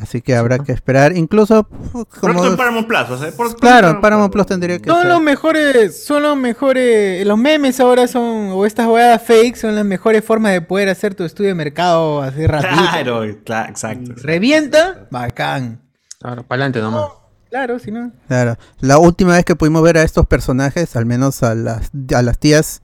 Así 0.00 0.22
que 0.22 0.36
habrá 0.36 0.58
que 0.60 0.72
esperar. 0.72 1.16
Incluso, 1.16 1.66
fu- 1.90 2.04
como... 2.06 2.32
Pronto 2.34 2.46
en 2.48 2.56
Paramount 2.56 2.86
Plus, 2.86 3.10
o 3.10 3.18
sea, 3.18 3.30
por- 3.32 3.56
Claro, 3.56 3.88
pronto- 3.88 4.00
Paramount 4.00 4.32
Plus 4.32 4.46
tendría 4.46 4.78
que 4.78 4.88
Son 4.88 5.00
ser. 5.00 5.08
los 5.08 5.20
mejores, 5.20 6.04
son 6.04 6.22
los 6.22 6.36
mejores, 6.36 7.26
los 7.26 7.36
memes 7.38 7.80
ahora 7.80 8.06
son, 8.06 8.50
o 8.52 8.64
estas 8.64 8.86
huevadas 8.86 9.22
fake 9.22 9.56
son 9.56 9.74
las 9.74 9.84
mejores 9.84 10.24
formas 10.24 10.52
de 10.52 10.60
poder 10.60 10.88
hacer 10.88 11.14
tu 11.14 11.24
estudio 11.24 11.48
de 11.50 11.54
mercado 11.56 12.22
así 12.22 12.46
rápido. 12.46 12.70
Claro, 12.92 13.22
claro, 13.44 13.68
exacto. 13.70 14.12
Revienta, 14.16 15.06
bacán. 15.10 15.80
Claro, 16.20 16.42
para 16.44 16.62
adelante 16.64 16.80
nomás. 16.80 17.08
Claro, 17.50 17.78
si 17.78 17.90
no. 17.90 18.12
Claro. 18.28 18.56
La 18.80 18.98
última 18.98 19.34
vez 19.34 19.44
que 19.44 19.56
pudimos 19.56 19.82
ver 19.82 19.96
a 19.98 20.02
estos 20.02 20.26
personajes, 20.26 20.94
al 20.96 21.06
menos 21.06 21.42
a 21.42 21.54
las, 21.54 21.90
a 22.14 22.22
las 22.22 22.38
tías 22.38 22.82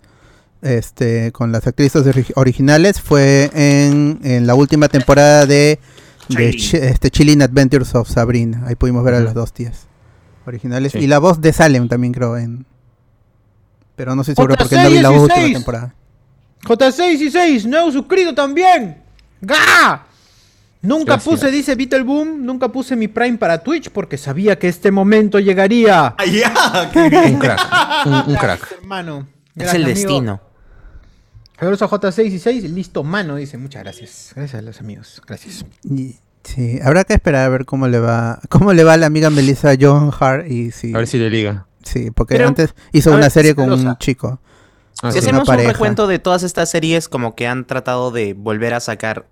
este, 0.63 1.31
con 1.33 1.53
las 1.53 1.67
actrices 1.67 2.07
ori- 2.07 2.33
originales, 2.37 3.01
fue 3.01 3.51
en, 3.55 4.21
en 4.25 4.47
la 4.47 4.55
última 4.55 4.89
temporada 4.89 5.45
de, 5.47 5.79
de 6.29 6.49
este, 6.51 7.11
Chilling 7.11 7.43
Adventures 7.43 7.95
of 7.95 8.09
Sabrina. 8.09 8.65
Ahí 8.67 8.75
pudimos 8.75 9.05
ver 9.05 9.15
a 9.15 9.21
las 9.21 9.35
dos 9.35 9.53
tías 9.53 9.87
originales. 10.47 10.93
Sí. 10.93 10.99
Y 10.99 11.07
la 11.07 11.19
voz 11.19 11.41
de 11.41 11.53
Salem 11.53 11.89
también 11.89 12.13
creo 12.13 12.37
en... 12.37 12.67
Pero 13.97 14.15
no 14.15 14.23
estoy 14.23 14.35
seguro 14.35 14.57
porque 14.57 14.77
no 14.77 14.91
vi 14.91 14.99
la 14.99 15.09
seis 15.09 15.19
y 15.19 15.23
última 15.23 15.41
seis. 15.41 15.53
temporada. 15.55 15.95
J6 16.65 17.21
y 17.21 17.31
6, 17.31 17.67
nuevo 17.67 17.93
suscrito 17.93 18.35
también. 18.35 19.03
¡Ga! 19.43 20.07
Nunca 20.81 21.15
Gracias. 21.15 21.25
puse, 21.35 21.51
dice 21.51 21.75
Beetle 21.75 22.03
Boom, 22.03 22.45
nunca 22.45 22.69
puse 22.69 22.97
mi 22.97 23.09
Prime 23.09 23.39
para 23.39 23.63
Twitch 23.63 23.91
porque 23.91 24.17
sabía 24.19 24.59
que 24.59 24.69
este 24.69 24.91
momento 24.91 25.39
llegaría. 25.39 26.15
Ah, 26.19 26.91
qué 26.93 27.09
bien. 27.11 27.35
Un 27.35 27.39
crack. 27.41 27.61
Un, 28.07 28.13
un 28.15 28.35
crack. 28.37 28.73
Hermano. 28.81 29.27
Es 29.57 29.73
el 29.75 29.85
amigo. 29.85 29.89
destino. 29.89 30.41
Saludos 31.59 31.83
a 31.83 31.89
J6 31.89 32.27
y 32.33 32.39
6, 32.39 32.71
listo, 32.71 33.05
mano, 33.05 33.37
dice. 33.37 33.57
Muchas 33.59 33.83
gracias. 33.83 34.33
Gracias 34.35 34.59
a 34.61 34.63
los 34.63 34.81
amigos. 34.81 35.23
Gracias. 35.27 35.65
Y- 35.85 36.17
sí, 36.43 36.79
habrá 36.83 37.05
que 37.05 37.15
esperar 37.15 37.47
a 37.47 37.49
ver 37.49 37.65
cómo 37.65 37.89
le 37.89 37.99
va 38.01 38.41
cómo 38.51 38.73
le 38.73 38.85
va 38.85 38.95
a 38.95 38.97
la 38.97 39.07
amiga 39.07 39.31
Melissa 39.31 39.75
John 39.81 40.11
Hart 40.19 40.47
y 40.51 40.73
si... 40.73 40.93
A 40.95 40.99
ver 40.99 41.07
si 41.07 41.19
le 41.19 41.31
liga. 41.31 41.67
Sí, 41.83 42.11
porque 42.11 42.35
Pero, 42.37 42.49
antes 42.49 42.75
hizo 42.93 43.11
una 43.11 43.21
ver, 43.21 43.31
serie 43.31 43.55
con 43.55 43.71
un 43.73 43.97
chico. 43.99 44.41
Ah, 45.03 45.11
Si 45.13 45.21
sí. 45.21 45.29
una 45.29 45.43
hacemos 45.43 45.49
un 45.49 45.67
recuento 45.73 46.07
de 46.07 46.19
todas 46.19 46.43
estas 46.43 46.71
series 46.71 47.09
como 47.09 47.35
que 47.35 47.47
han 47.47 47.67
tratado 47.67 48.11
de 48.11 48.35
volver 48.35 48.75
a 48.75 48.81
sacar 48.81 49.27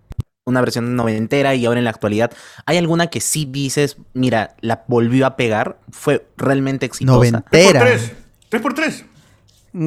una 0.45 0.61
versión 0.61 0.97
noventera 0.97 1.55
y 1.55 1.65
ahora 1.67 1.79
en 1.79 1.85
la 1.85 1.91
actualidad, 1.91 2.33
¿hay 2.67 2.77
alguna 2.77 3.07
que 3.09 3.21
sí 3.21 3.47
dices, 3.51 3.97
mira, 4.13 4.57
la 4.61 4.85
volvió 4.89 5.25
a 5.27 5.37
pegar? 5.37 5.79
Fue 5.91 6.27
realmente 6.37 6.85
exitosa. 6.87 7.43
Tres 7.51 7.67
por 7.73 7.75
Noventera. 7.75 7.81
tres. 7.81 8.13
Tres 8.49 8.63
por 8.63 8.75
tres. 8.75 9.05
Mm, 9.05 9.07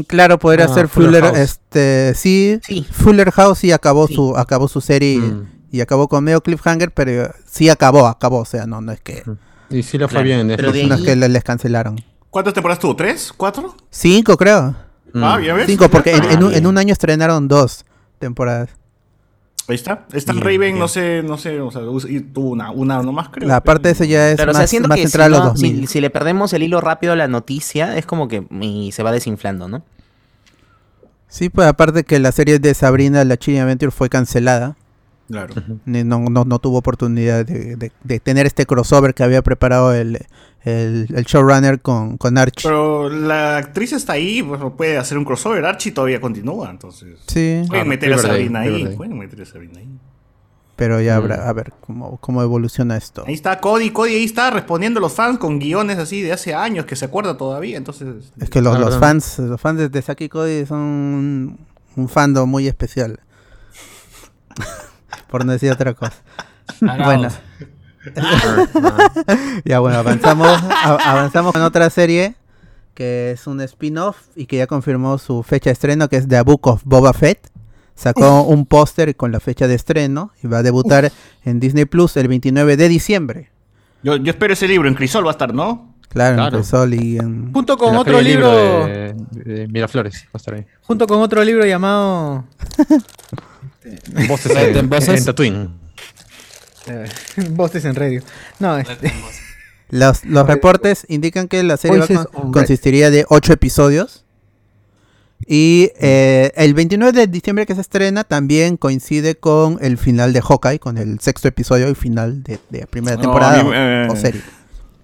Claro, 0.08 0.40
podría 0.40 0.66
Ah, 0.66 0.74
ser 0.74 0.88
Fuller 0.88 1.24
este, 1.36 2.14
sí, 2.16 2.60
Sí. 2.66 2.86
Fuller 2.92 3.32
House 3.32 3.60
sí 3.60 3.72
acabó 3.72 4.08
Sí. 4.08 4.16
su 4.16 4.36
acabó 4.36 4.68
su 4.68 4.82
serie 4.82 5.20
Mm. 5.20 5.44
y 5.72 5.82
acabó 5.82 6.08
con 6.08 6.24
medio 6.24 6.42
cliffhanger, 6.42 6.92
pero 6.92 7.32
sí 7.46 7.70
acabó, 7.70 8.08
acabó, 8.08 8.40
o 8.40 8.46
sea, 8.46 8.66
no 8.66 8.82
no 8.82 8.92
es 8.92 9.02
que 9.02 9.24
Y 9.70 9.84
sí 9.84 9.98
le 9.98 10.06
fue 10.08 10.14
Claro, 10.14 10.26
bien. 10.26 10.40
en 10.52 10.56
pero 10.58 10.72
de 10.72 10.84
no 10.86 10.96
es 10.96 11.02
ahí- 11.02 11.06
que 11.06 11.16
le- 11.16 11.30
les 11.30 11.44
cancelaron. 11.44 12.04
¿Cuántas 12.30 12.54
temporadas 12.54 12.80
tuvo? 12.80 12.96
¿Tres? 12.96 13.32
¿Cuatro? 13.36 13.76
Cinco, 13.90 14.36
creo. 14.38 14.76
Mm. 15.14 15.24
Ah, 15.24 15.40
ya 15.42 15.54
ves. 15.54 15.66
Cinco, 15.68 15.88
porque 15.90 16.12
en, 16.16 16.44
un, 16.44 16.54
en 16.54 16.68
un 16.68 16.78
año 16.78 16.92
estrenaron 16.92 17.48
dos 17.48 17.86
temporadas. 18.20 18.70
Ahí 19.68 19.76
está. 19.76 20.06
Stan 20.14 20.36
Bien, 20.36 20.46
Raven, 20.46 20.60
bien. 20.60 20.80
no 20.80 20.88
sé, 20.88 21.24
no 21.24 21.38
sé, 21.38 21.60
o 21.60 21.72
sea, 21.72 21.82
tuvo 21.82 22.50
una, 22.52 22.70
una 22.72 23.02
nomás, 23.02 23.30
creo. 23.30 23.48
La 23.48 23.62
parte 23.64 23.88
de 23.88 23.94
ese 23.94 24.08
ya 24.08 24.30
es 24.32 24.40
o 24.40 24.44
sea, 24.44 24.54
más, 24.54 24.70
siento 24.70 24.88
más 24.90 24.96
que 24.98 25.06
si, 25.06 25.10
central 25.12 25.34
a 25.34 25.38
los 25.38 25.40
no- 25.46 25.52
2000. 25.54 25.80
si, 25.82 25.88
si 25.88 26.02
le 26.02 26.10
perdemos 26.12 26.54
el 26.54 26.62
hilo 26.64 26.82
rápido 26.82 27.14
a 27.14 27.16
la 27.16 27.28
noticia, 27.28 27.98
es 27.98 28.06
como 28.06 28.28
que 28.28 28.46
y 28.62 28.92
se 28.92 29.02
va 29.02 29.12
desinflando, 29.12 29.68
¿no? 29.68 29.84
Sí, 31.28 31.50
pues 31.50 31.68
aparte 31.68 32.04
que 32.04 32.20
la 32.20 32.32
serie 32.32 32.60
de 32.60 32.74
Sabrina, 32.74 33.24
la 33.26 33.38
Chilling 33.38 33.62
Adventure 33.62 33.92
fue 33.92 34.10
cancelada. 34.10 34.76
Claro. 35.30 35.56
No, 35.86 36.20
no, 36.30 36.46
no 36.46 36.60
tuvo 36.60 36.78
oportunidad 36.78 37.46
de, 37.46 37.76
de- 37.76 37.92
de 38.04 38.20
tener 38.20 38.46
este 38.46 38.68
crossover 38.68 39.16
que 39.16 39.24
había 39.24 39.42
preparado 39.42 39.94
el, 39.94 40.20
el, 40.66 41.08
el 41.16 41.24
showrunner 41.26 41.80
con, 41.82 42.18
con 42.18 42.38
Archie. 42.38 42.68
Pero 42.68 43.10
la 43.10 43.58
actriz 43.58 43.94
está 43.94 44.14
ahí, 44.14 44.44
pues 44.44 44.60
puede 44.76 44.98
hacer 44.98 45.18
un 45.18 45.24
crossover. 45.24 45.64
Archie 45.66 45.92
todavía 45.92 46.20
continúa, 46.20 46.70
entonces. 46.70 47.20
Sí, 47.28 47.62
Pueden 47.68 47.86
Ah, 47.86 47.90
meter 47.90 48.14
a 48.14 48.18
Sabrina 48.18 48.60
ahí. 48.62 48.94
Pueden 48.98 49.18
meter 49.18 49.42
a 49.42 49.46
Sabrina 49.46 49.80
ahí. 49.80 49.88
pero 50.76 51.00
ya 51.00 51.14
Mm. 51.14 51.18
habrá, 51.24 51.48
a 51.50 51.54
ver 51.54 51.72
cómo, 51.80 52.18
cómo 52.18 52.42
evoluciona 52.42 52.98
esto. 52.98 53.24
Ahí 53.26 53.34
está 53.36 53.62
Cody. 53.62 53.92
Cody 53.92 54.16
ahí 54.16 54.26
está 54.26 54.50
respondiendo 54.50 54.98
a 54.98 55.02
los 55.02 55.14
fans 55.14 55.38
con 55.38 55.58
guiones 55.58 55.98
así 56.00 56.22
de 56.22 56.34
hace 56.34 56.54
años 56.54 56.86
que 56.86 56.98
se 56.98 57.06
acuerda 57.06 57.38
todavía. 57.38 57.78
Entonces. 57.78 58.34
Es 58.42 58.50
que 58.50 58.60
los, 58.62 58.76
Ah, 58.76 58.80
los 58.80 58.98
fans, 59.00 59.40
los 59.40 59.62
fans 59.62 59.80
de, 59.80 59.88
de 59.88 60.02
Saki 60.02 60.28
Cody 60.28 60.66
son 60.66 60.80
un, 60.82 61.60
un 61.96 62.10
fandom 62.10 62.50
muy 62.50 62.68
especial. 62.68 63.20
Por 65.30 65.46
no 65.46 65.52
decir 65.54 65.72
otra 65.72 65.94
cosa. 65.94 66.16
Bueno, 66.82 67.30
ya 69.66 69.80
bueno, 69.80 69.98
avanzamos, 70.00 70.60
avanzamos 70.84 71.54
con 71.54 71.62
otra 71.62 71.90
serie 71.90 72.36
que 72.94 73.32
es 73.32 73.46
un 73.46 73.60
spin-off 73.62 74.18
y 74.36 74.46
que 74.46 74.58
ya 74.58 74.68
confirmó 74.68 75.18
su 75.18 75.44
fecha 75.44 75.70
de 75.70 75.74
estreno, 75.74 76.08
que 76.08 76.16
es 76.16 76.28
The 76.28 76.42
Book 76.42 76.66
of 76.68 76.82
Boba 76.86 77.14
Fett. 77.14 77.50
Sacó 77.94 78.44
un 78.44 78.66
póster 78.66 79.16
con 79.16 79.32
la 79.32 79.40
fecha 79.40 79.68
de 79.68 79.76
estreno 79.76 80.32
y 80.44 80.48
va 80.48 80.60
a 80.60 80.64
debutar 80.64 81.12
en 81.44 81.60
Disney 81.60 81.86
Plus 81.86 82.16
el 82.18 82.28
29 82.30 82.78
de 82.78 82.88
diciembre. 82.90 83.50
Yo, 84.04 84.16
yo 84.18 84.32
espero 84.32 84.54
ese 84.54 84.68
libro. 84.68 84.88
En 84.88 84.96
Crisol 84.96 85.26
va 85.26 85.30
a 85.30 85.34
estar, 85.34 85.54
¿no? 85.54 85.94
Claro, 86.10 86.36
Claro. 86.36 86.58
en 86.58 86.64
Sol 86.64 86.94
y 86.94 87.18
en... 87.18 87.52
Junto 87.52 87.78
con 87.78 87.96
otro 87.98 88.22
libro, 88.22 88.86
de, 88.86 89.14
de 89.32 89.68
Miraflores, 89.68 90.26
va 90.28 90.30
a 90.34 90.38
estar 90.38 90.54
ahí. 90.54 90.66
junto 90.82 91.08
con 91.08 91.20
otro 91.22 91.44
libro 91.44 91.66
llamado 91.66 92.46
Voces 94.28 94.56
En 94.56 94.78
en, 94.78 94.94
en 94.94 95.26
Tatooine. 95.26 95.70
Voces 97.52 97.86
en 97.86 97.96
Radio. 97.96 98.22
No, 98.60 98.78
este, 98.78 99.12
Los, 99.90 100.26
los 100.26 100.48
reportes 100.48 101.06
indican 101.10 101.48
que 101.48 101.62
la 101.62 101.78
serie 101.78 102.00
va 102.00 102.26
con- 102.26 102.52
consistiría 102.52 103.12
de 103.12 103.26
8 103.30 103.54
episodios. 103.54 104.24
Y 105.48 105.92
eh, 106.00 106.52
el 106.56 106.74
29 106.74 107.12
de 107.12 107.28
diciembre 107.28 107.66
que 107.68 107.76
se 107.76 107.82
estrena 107.82 108.24
también 108.24 108.78
coincide 108.78 109.36
con 109.36 109.78
el 109.82 109.98
final 110.00 110.34
de 110.34 110.42
Hawkeye, 110.42 110.80
con 110.80 110.98
el 110.98 111.20
sexto 111.20 111.48
episodio 111.50 111.88
y 111.90 111.94
final 111.96 112.42
de, 112.42 112.58
de 112.70 112.88
primera 112.88 113.16
No, 113.18 113.22
temporada 113.22 113.60
a 113.60 113.64
mí, 113.64 113.70
eh, 113.74 114.08
o 114.10 114.16
serie. 114.16 114.42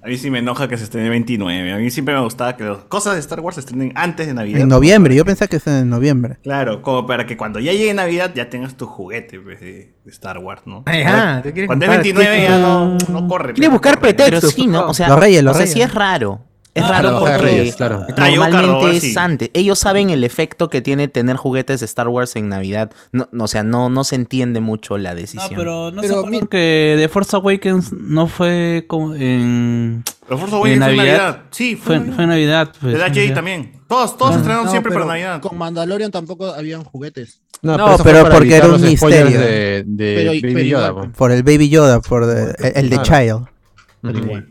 A 0.04 0.08
mí 0.08 0.18
sí 0.18 0.32
me 0.32 0.40
enoja 0.40 0.68
que 0.68 0.78
se 0.78 0.86
estrene 0.86 1.10
29. 1.10 1.74
A 1.74 1.78
mí 1.78 1.92
siempre 1.92 2.16
me 2.16 2.22
gustaba 2.22 2.58
que 2.58 2.64
las 2.64 2.80
cosas 2.86 3.14
de 3.14 3.20
Star 3.20 3.40
Wars 3.40 3.56
se 3.56 3.60
estrenen 3.60 3.92
antes 3.96 4.26
de 4.26 4.34
Navidad. 4.34 4.62
En 4.62 4.68
noviembre, 4.68 5.14
yo 5.16 5.24
pensaba 5.24 5.48
que 5.48 5.58
es 5.58 5.68
en 5.68 5.90
noviembre. 5.90 6.38
Claro, 6.42 6.82
como 6.82 7.06
para 7.06 7.28
que 7.28 7.38
cuando 7.38 7.60
ya 7.60 7.72
llegue 7.72 7.94
Navidad 7.94 8.32
ya 8.34 8.50
tengas 8.50 8.76
tu 8.76 8.88
juguete 8.88 9.40
pues, 9.40 9.60
de, 9.60 9.94
de 10.04 10.12
Star 10.12 10.40
Wars, 10.40 10.64
¿no? 10.66 10.84
Ajá, 10.88 11.42
te 11.44 11.54
quieres 11.54 11.68
Cuando 11.68 11.86
es 11.86 11.92
comprar- 11.92 12.04
29 12.04 12.42
ya 12.44 12.58
no, 12.58 12.98
no 13.10 13.28
corre. 13.28 13.54
Quiere 13.54 13.70
pues, 13.70 13.72
buscar 13.74 14.00
pretextos. 14.00 14.40
Pero 14.40 14.52
sí, 14.52 14.66
¿no? 14.68 14.88
O 14.90 14.94
sea, 14.96 15.08
Los 15.08 15.20
Reyes, 15.20 15.44
los 15.44 15.52
o 15.52 15.54
sea, 15.54 15.62
Reyes. 15.66 15.74
sí 15.74 15.82
es 15.84 15.94
raro. 15.94 16.42
Es 16.74 16.84
Ah, 16.86 17.02
raro 17.02 17.20
porque 17.20 17.38
Reyes, 17.38 17.76
claro. 17.76 18.06
Ah, 18.16 18.30
normalmente 18.30 18.96
es 18.96 19.18
antes. 19.18 19.50
Ellos 19.54 19.78
saben 19.78 20.10
el 20.10 20.24
efecto 20.24 20.70
que 20.70 20.82
tiene 20.82 21.10
tener 21.10 21.36
juguetes 21.36 21.82
de 21.82 21.86
Star 21.86 22.08
Wars 22.08 22.36
en 22.38 22.48
Navidad. 22.48 22.92
No, 23.12 23.28
no, 23.34 23.44
o 23.44 23.48
sea, 23.50 23.64
no, 23.64 23.90
no 23.90 24.06
se 24.06 24.16
entiende 24.16 24.62
mucho 24.62 24.98
la 24.98 25.10
No, 25.10 25.16
decisión. 25.18 25.50
pero 25.58 25.92
no 25.92 26.02
Pero 26.02 26.24
se 26.32 26.48
que 26.48 26.96
The 26.98 27.10
Force 27.10 27.36
Awakens 27.36 27.92
no 27.92 28.28
fue 28.28 28.86
como 28.88 29.14
en... 29.16 30.04
Los 30.30 30.40
Force 30.40 30.56
Awakens 30.56 30.60
fue 30.62 30.72
en 30.74 30.80
Navidad. 30.98 31.42
Sí, 31.52 31.76
fue, 31.76 32.00
Fue, 32.00 32.26
Navidad. 32.26 32.72
Pues, 32.80 32.94
De 32.94 33.00
Navidad. 33.00 33.34
también. 33.36 33.74
Todos, 33.90 34.18
todos 34.18 34.32
se 34.32 34.38
estrenaron 34.38 34.66
No, 34.66 34.72
siempre 34.72 34.92
pero 34.94 35.06
para 35.06 35.20
Navidad. 35.20 35.42
Con 35.42 35.58
Mandalorian 35.58 36.10
tampoco 36.12 36.46
habían 36.54 36.86
juguetes. 36.86 37.42
No, 37.62 37.98
fue 37.98 38.06
pero 38.14 38.24
para 38.24 38.36
porque 38.36 38.56
era 38.56 38.68
un 38.68 38.82
misterio. 38.82 39.40
De, 39.40 39.84
de 39.86 40.14
Pero- 40.16 40.32
Baby 40.32 40.42
pero 40.54 40.60
Yoda, 40.66 40.94
po. 40.94 41.10
Por 41.12 41.32
el 41.34 41.44
Baby 41.44 41.68
Yoda, 41.68 42.00
por 42.00 42.26
de- 42.28 42.56
el, 42.60 42.72
el 42.86 42.90
de 42.90 43.00
Claro. 43.02 43.04
Child, 43.04 44.14
Pero 44.24 44.44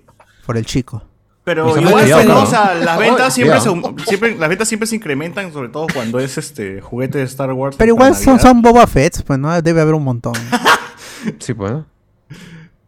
por 0.44 0.58
el 0.58 0.66
chico. 0.66 1.02
Pero 1.50 1.64
Pues, 1.72 1.82
igual, 1.82 2.02
cuidado, 2.04 2.24
¿no? 2.24 2.34
¿no? 2.34 2.42
o 2.42 2.46
sea, 2.46 2.74
las 2.76 2.96
ventas 2.96 3.34
siempre, 3.34 3.60
se, 3.60 3.70
siempre, 4.06 4.36
las 4.36 4.48
ventas 4.48 4.68
siempre 4.68 4.86
se 4.86 4.94
incrementan, 4.94 5.52
sobre 5.52 5.68
todo 5.68 5.88
cuando 5.92 6.20
es 6.20 6.38
este 6.38 6.80
juguete 6.80 7.18
de 7.18 7.24
Star 7.24 7.52
Wars. 7.52 7.74
Pero 7.76 7.92
igual 7.94 8.14
son, 8.14 8.62
Boba 8.62 8.86
Fett, 8.86 9.24
pues 9.24 9.36
no 9.36 9.60
debe 9.60 9.80
haber 9.80 9.94
un 9.94 10.04
montón. 10.04 10.34
Sí, 11.40 11.52
pues. 11.52 11.72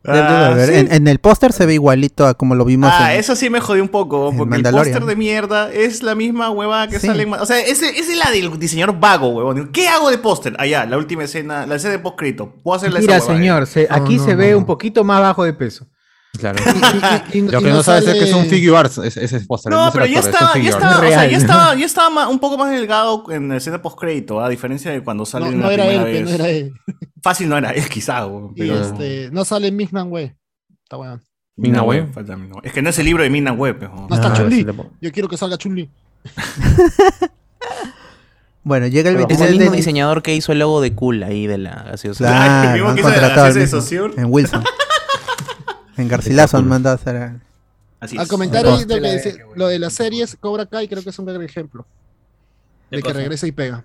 Ah. 0.04 0.56
En, 0.58 0.92
en 0.92 1.06
el 1.06 1.18
póster 1.20 1.52
se 1.52 1.64
ve 1.64 1.74
igualito 1.74 2.26
a 2.26 2.34
como 2.34 2.54
lo 2.56 2.64
vimos 2.64 2.90
Ah, 2.92 3.14
en- 3.14 3.20
eso 3.20 3.36
sí 3.36 3.50
me 3.50 3.60
jodió 3.60 3.82
un 3.82 3.88
poco, 3.88 4.32
porque 4.36 4.56
el 4.56 4.62
póster 4.62 5.04
de 5.04 5.14
mierda 5.16 5.70
es 5.72 6.02
la 6.02 6.14
misma 6.16 6.50
hueva 6.50 6.88
que 6.88 6.98
Sí. 6.98 7.06
sale 7.06 7.22
en... 7.22 7.34
O 7.34 7.46
sea, 7.46 7.60
ese, 7.60 7.88
ese 7.90 8.12
es 8.12 8.16
la 8.18 8.30
del 8.32 8.58
diseñador 8.58 8.98
vago, 8.98 9.28
huevón. 9.28 9.68
¿Qué 9.72 9.88
hago 9.88 10.10
de 10.10 10.18
póster? 10.18 10.56
Allá, 10.58 10.86
la 10.86 10.96
última 10.96 11.24
escena, 11.24 11.66
la 11.66 11.76
escena 11.76 11.92
de 11.92 11.98
postcrito. 12.00 12.52
Puedo 12.64 12.76
hacerle 12.78 12.98
esa 12.98 13.06
Mira, 13.06 13.20
señor, 13.20 13.66
se- 13.66 13.86
No, 13.88 13.94
aquí 13.96 14.16
no, 14.16 14.24
se 14.24 14.34
ve 14.34 14.52
no. 14.52 14.58
un 14.58 14.64
poquito 14.66 15.04
más 15.04 15.20
bajo 15.20 15.44
de 15.44 15.52
peso. 15.52 15.86
Claro. 16.38 16.58
Y- 17.32 17.36
y- 17.36 17.38
y- 17.38 17.42
Lo 17.42 17.60
y 17.60 17.64
que 17.64 17.70
no, 17.70 17.82
sabes 17.82 18.06
es 18.06 18.14
que 18.14 18.24
es 18.24 18.32
un 18.32 18.46
figure 18.46 18.76
arts, 18.78 18.98
ese, 18.98 19.22
ese 19.24 19.40
póster. 19.40 19.70
No, 19.72 19.90
pero 19.92 20.06
ya 20.06 20.20
es 20.20 20.26
estaba, 20.26 20.56
ya 20.58 20.70
estaba, 20.70 20.98
o 20.98 21.00
sea, 21.02 21.26
ya 21.26 21.36
estaba, 21.36 21.74
ya 21.74 21.84
estaba 21.86 22.28
un 22.28 22.38
poco 22.38 22.56
más 22.56 22.70
delgado 22.70 23.24
en 23.30 23.48
la 23.48 23.56
escena 23.58 23.82
postcrédito, 23.82 24.40
a 24.40 24.48
diferencia 24.48 24.90
de 24.90 25.02
cuando 25.04 25.26
sale 25.26 25.46
No, 25.46 25.52
en 25.52 25.60
no 25.60 25.66
la 25.66 25.72
era 25.74 25.84
primera 25.84 26.04
vez. 26.04 26.22
no 26.24 26.30
era 26.30 26.48
él. 26.48 26.72
Fácil 27.22 27.48
no 27.48 27.58
era 27.58 27.70
él, 27.72 27.86
quizá, 27.88 28.26
pero... 28.56 28.80
este, 28.80 29.28
no 29.30 29.44
sale 29.44 29.70
Mignan, 29.70 30.08
güey. 30.08 30.34
Está 30.82 30.96
bueno. 30.96 31.20
Mina 31.56 31.82
Web. 31.82 32.08
Es 32.62 32.72
que 32.72 32.80
no 32.80 32.88
es 32.88 32.98
el 32.98 33.04
libro 33.04 33.22
de 33.22 33.28
Mina 33.30 33.52
Web, 33.52 33.76
huevón. 33.82 34.06
No 34.08 34.14
está 34.16 34.28
Ah, 34.32 34.34
Chun-Li. 34.34 34.66
Yo 35.02 35.12
quiero 35.12 35.28
que 35.28 35.36
salga 35.36 35.58
Chun-Li. 35.58 35.90
Bueno, 38.64 38.86
llega 38.86 39.10
el 39.10 39.16
es 39.16 39.22
el 39.22 39.26
26 39.48 39.58
mismo 39.58 39.74
diseñador 39.74 40.22
que 40.22 40.36
hizo 40.36 40.52
el 40.52 40.60
logo 40.60 40.80
de 40.80 40.94
Cool 40.94 41.24
ahí 41.24 41.48
de 41.48 41.58
la 41.58 41.82
gaseosa. 41.82 42.24
Claro, 42.28 42.68
el 42.68 42.74
mismo 42.74 42.94
que 42.94 43.00
hizo 43.00 43.10
la 43.10 43.52
de 43.52 43.66
Saussure. 43.66 44.14
en 44.16 44.26
Wilson. 44.30 44.62
en 45.96 46.08
Garcilaso 46.08 46.56
han 46.56 46.68
mandado 46.68 46.94
a 46.96 47.00
hacer. 47.00 47.16
a- 47.16 47.40
Así 48.00 48.18
Al 48.18 48.26
comentar 48.26 48.66
ahí 48.66 48.80
lo, 48.82 48.86
que 49.00 49.12
dice- 49.12 49.38
de 49.56 49.78
las 49.78 49.92
series, 49.92 50.36
Cobra 50.40 50.66
Kai 50.66 50.88
creo 50.88 51.02
que 51.04 51.10
es 51.10 51.18
un 51.20 51.26
gran 51.26 51.40
ejemplo. 51.42 51.86
¿Qué 52.90 52.96
De 52.96 53.02
que 53.02 53.08
cosa? 53.08 53.14
regresa 53.18 53.46
y 53.46 53.52
pega. 53.52 53.84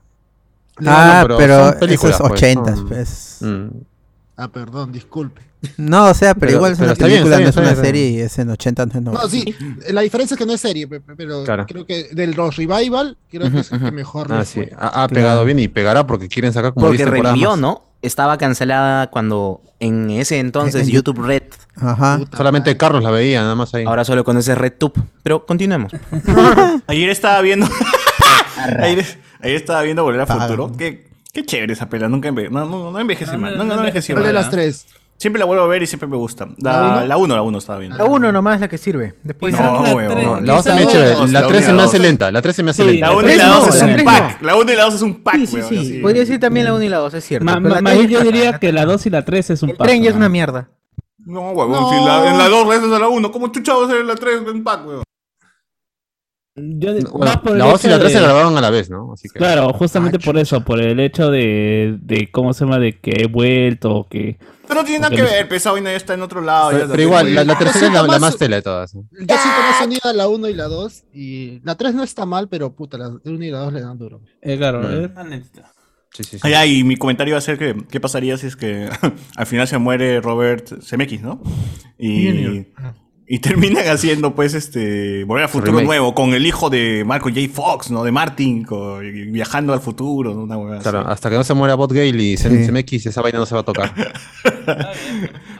Ah, 0.86 1.20
pero 1.24 1.38
pero, 1.38 1.70
eso 1.70 1.86
es 1.86 2.00
pues, 2.18 2.22
80 2.22 2.76
son- 2.76 2.88
pues. 2.88 3.38
Mm. 3.42 3.68
Ah, 4.38 4.48
perdón, 4.48 4.92
disculpe. 4.92 5.42
No, 5.78 6.06
o 6.10 6.14
sea, 6.14 6.34
pero, 6.36 6.48
Pero- 6.48 6.58
igual 6.58 6.72
es 6.74 6.78
pero 6.78 6.92
una 6.92 6.98
bien, 6.98 7.10
película, 7.10 7.38
bien, 7.38 7.46
no 7.46 7.50
es 7.50 7.58
una 7.58 7.72
bien, 7.74 7.84
serie 7.84 8.10
y 8.10 8.20
es 8.20 8.38
en 8.38 8.50
80 8.52 8.86
no 8.86 8.92
es 8.92 9.02
No, 9.02 9.12
90. 9.14 9.30
sí, 9.30 9.56
la 9.92 10.02
diferencia 10.02 10.36
es 10.36 10.38
que 10.40 10.46
no 10.46 10.54
es 10.54 10.62
serie, 10.62 10.88
pe- 10.88 11.00
pe- 11.00 11.16
pero 11.16 11.44
Claro. 11.44 11.66
creo 11.66 11.86
que 11.86 12.10
del 12.12 12.32
los 12.32 12.56
revival, 12.56 13.18
creo 13.30 13.52
que 13.52 13.60
es 13.62 13.72
el 13.72 13.80
que 13.80 13.92
mejor 13.92 14.32
Ah, 14.32 14.46
sí. 14.46 14.62
Ha, 14.78 15.04
ha 15.04 15.08
pegado 15.08 15.44
bien 15.46 15.58
y 15.58 15.68
pegará 15.68 16.06
porque 16.06 16.28
quieren 16.28 16.54
sacar 16.54 16.74
como 16.74 16.86
Porque 16.88 16.98
10 16.98 17.10
temporadas 17.10 17.34
revivió. 17.40 17.56
¿no? 17.58 17.84
Estaba 18.04 18.38
cancelada 18.38 19.10
cuando 19.10 19.62
en 19.80 20.12
ese 20.12 20.38
entonces 20.38 20.82
En- 20.84 20.90
en 20.90 20.94
YouTube 20.94 21.24
Red. 21.26 21.44
Ajá. 21.80 22.18
Puta 22.20 22.38
Solamente 22.38 22.70
madre. 22.72 22.78
Carlos 22.78 23.04
la 23.04 23.12
veía, 23.12 23.42
nada 23.42 23.56
más 23.56 23.74
ahí. 23.74 23.86
Ahora 23.86 24.04
solo 24.06 24.24
conoces 24.24 24.58
RedTube. 24.58 24.94
Pero 25.24 25.46
continuemos. 25.46 25.92
Ayer 26.88 27.10
estaba 27.10 27.42
viendo. 27.42 27.68
ayer, 28.80 29.06
ayer 29.42 29.56
estaba 29.56 29.82
viendo 29.84 30.04
Volver 30.04 30.22
a. 30.22 30.26
Futuro. 30.26 30.72
Qué, 30.78 31.08
qué 31.32 31.46
chévere 31.46 31.74
esa 31.74 31.90
pela. 31.90 32.08
Nunca 32.10 32.28
enve 32.30 32.50
no, 32.50 32.66
no, 32.66 32.92
no 32.92 33.00
envejece 33.00 33.34
No, 33.34 33.38
mal. 33.40 33.52
no, 33.58 33.64
No, 33.64 33.76
no, 33.76 33.82
¿Cuál 33.92 33.94
mal. 34.16 34.24
de 34.24 34.30
¿ah? 34.30 34.34
las 34.34 34.50
tres? 34.50 34.86
Siempre 35.20 35.40
la 35.40 35.46
vuelvo 35.46 35.64
a 35.64 35.68
ver 35.68 35.82
y 35.82 35.88
siempre 35.88 36.08
me 36.08 36.16
gusta. 36.16 36.48
¿La 36.60 36.72
La, 36.80 36.88
uno? 36.88 37.06
la 37.08 37.18
1, 37.18 37.36
la 37.38 37.42
1 37.42 37.58
estaba 37.58 37.80
viendo. 37.80 37.98
La 37.98 38.04
uno 38.06 38.32
nomás 38.32 38.56
es 38.56 38.62
la 38.62 38.68
que 38.68 38.78
sirve. 38.78 39.16
Después 39.24 39.52
No, 39.56 39.84
la 39.84 39.94
No, 40.14 40.40
la 40.42 40.60
esa 40.60 40.70
2 40.74 40.76
me 40.80 40.84
es 40.84 40.88
chévere, 40.92 41.12
dos, 41.16 41.32
la 41.32 41.42
la 41.42 41.48
3 41.48 41.66
se 41.66 41.74
me 41.74 41.82
hace 41.82 42.00
lenta, 42.00 42.32
la 42.32 42.42
3 42.44 42.56
se 42.56 42.62
me 42.64 42.70
hace 42.70 42.84
lenta. 42.84 43.08
La 43.08 43.16
1 43.16 43.32
y 43.32 43.36
la 43.36 43.48
no, 43.48 43.60
2 43.66 43.76
es 43.76 43.82
un 43.82 44.04
pack. 44.06 44.42
La 44.44 44.56
1 44.56 44.72
y 44.72 44.76
la 44.76 44.84
2 44.84 44.94
es 44.94 45.02
un 45.02 45.16
pack, 45.24 45.36
Sí, 45.48 45.58
sí, 45.68 45.86
sí. 45.86 46.00
Podría 46.04 46.22
decir 46.22 46.40
también 46.40 46.68
la 46.68 46.74
1 46.76 46.84
y 46.84 46.90
la 46.90 46.98
2, 46.98 47.14
es 47.16 47.26
cierto. 47.26 47.46
Ma- 47.46 47.54
pero 47.56 47.70
ma- 47.70 47.76
la 47.78 47.82
más 47.82 47.94
tres- 47.94 48.08
bien 48.08 48.20
yo 48.20 48.24
diría 48.32 48.60
que 48.60 48.72
la 48.72 48.86
2 48.86 49.06
y 49.08 49.10
la 49.10 49.26
3 49.26 49.50
es 49.50 49.64
un 49.64 49.72
El 49.72 49.78
tren 49.78 50.04
ya 50.04 50.12
es 50.12 50.16
una 50.16 50.30
mierda. 50.30 50.70
No, 51.28 51.52
huevón. 51.52 51.72
No. 51.72 51.90
Si 51.90 51.96
la, 52.06 52.30
en 52.32 52.38
la 52.38 52.48
2 52.50 52.68
regresas 52.68 52.94
a 52.96 53.00
la 53.00 53.08
1. 53.10 53.32
¿Cómo 53.32 53.48
chucha 53.52 53.74
va 53.76 53.86
a 53.86 53.90
ser 53.90 54.06
la 54.06 54.16
3 54.16 54.42
en 54.48 54.64
pack, 54.64 54.88
weón? 54.88 55.04
Yo 56.60 56.92
Bueno, 57.12 57.26
la 57.54 57.66
2 57.68 57.86
y 57.86 57.88
la 57.88 57.96
hecho 57.96 58.00
3 58.00 58.12
se 58.14 58.18
de- 58.18 58.24
grabaron 58.24 58.58
a 58.58 58.62
la 58.62 58.72
vez, 58.72 58.90
¿no? 58.90 59.14
Así 59.14 59.30
que. 59.30 59.38
Claro, 59.38 59.72
justamente 59.74 60.18
Ah, 60.20 60.26
por 60.26 60.38
eso, 60.40 60.62
por 60.62 60.82
el 60.82 61.00
hecho 61.00 61.30
de, 61.30 61.98
de 62.02 62.32
cómo 62.32 62.52
se 62.54 62.66
llama, 62.66 62.80
de 62.80 63.00
que 63.00 63.12
he 63.16 63.28
vuelto, 63.28 64.08
que... 64.10 64.40
Pero 64.68 64.82
no 64.82 64.86
tiene 64.86 65.02
nada 65.02 65.16
que 65.16 65.22
ver. 65.22 65.48
Pesado 65.48 65.78
y 65.78 65.84
ya 65.84 65.94
está 65.94 66.16
en 66.16 66.24
otro 66.24 66.42
lado. 66.42 66.72
Pero, 66.72 66.86
ya 66.86 66.92
pero 66.92 67.02
igual, 67.04 67.36
la, 67.36 67.44
la 67.44 67.58
tercera 67.60 67.88
es 67.88 67.94
la, 67.94 68.04
la 68.04 68.20
más- 68.20 68.38
tela 68.38 68.56
de 68.56 68.62
todas. 68.64 68.92
Yo 68.94 69.02
siento 69.12 69.30
más 69.30 69.86
unida 69.86 70.14
la 70.14 70.28
1 70.28 70.48
y 70.50 70.54
la 70.56 70.64
2. 70.66 71.04
Y 71.14 71.60
la 71.64 71.76
3 71.76 71.94
no 71.94 72.04
está 72.04 72.26
mal, 72.26 72.50
pero 72.50 72.74
puta, 72.74 72.98
la 72.98 73.10
1 73.24 73.46
y 73.46 73.52
la 73.52 73.60
2 73.60 73.74
le 73.74 73.82
dan 73.82 73.98
duro. 74.00 74.22
Eh, 74.42 74.58
claro, 74.58 74.80
Mm. 74.82 75.04
es 75.20 75.26
lentita. 75.30 75.72
Sí, 76.18 76.24
sí, 76.24 76.40
sí. 76.40 76.52
Ah, 76.52 76.66
y 76.66 76.84
mi 76.84 76.96
comentario 76.96 77.36
va 77.36 77.38
a 77.38 77.42
ser 77.42 77.60
que 77.60 77.76
qué 77.92 78.00
pasaría 78.00 78.38
si 78.38 78.48
es 78.48 78.56
que 78.56 78.90
al 79.36 79.46
final 79.46 79.68
se 79.68 79.78
muere 79.78 80.20
Robert 80.20 80.82
Zemeckis, 80.82 81.22
¿no? 81.22 81.44
Y, 82.00 82.66
y 83.30 83.40
terminan 83.40 83.86
haciendo 83.90 84.34
pues 84.36 84.54
este 84.54 85.24
volver 85.26 85.44
al 85.44 85.50
futuro 85.50 85.72
Remake. 85.72 85.86
nuevo 85.86 86.16
con 86.16 86.34
el 86.34 86.46
hijo 86.46 86.70
de 86.70 87.04
Marco 87.06 87.30
J. 87.30 87.42
Fox, 87.54 87.92
¿no? 87.92 88.04
De 88.04 88.12
Martin, 88.12 88.64
co- 88.64 89.04
y 89.04 89.26
viajando 89.26 89.74
al 89.74 89.82
futuro, 89.82 90.34
¿no? 90.34 90.44
Una 90.44 90.58
huevada 90.58 90.82
Claro, 90.82 91.00
así. 91.02 91.08
hasta 91.12 91.30
que 91.30 91.36
no 91.36 91.44
se 91.44 91.54
muera 91.54 91.76
Bot 91.76 91.92
Gale 91.92 92.08
y 92.10 92.38
Sí. 92.38 92.44
se 92.44 92.50
CMX, 92.68 93.06
esa 93.08 93.22
vaina 93.22 93.40
no 93.40 93.46
se 93.46 93.56
va 93.56 93.62
a 93.62 93.66
tocar. 93.66 93.94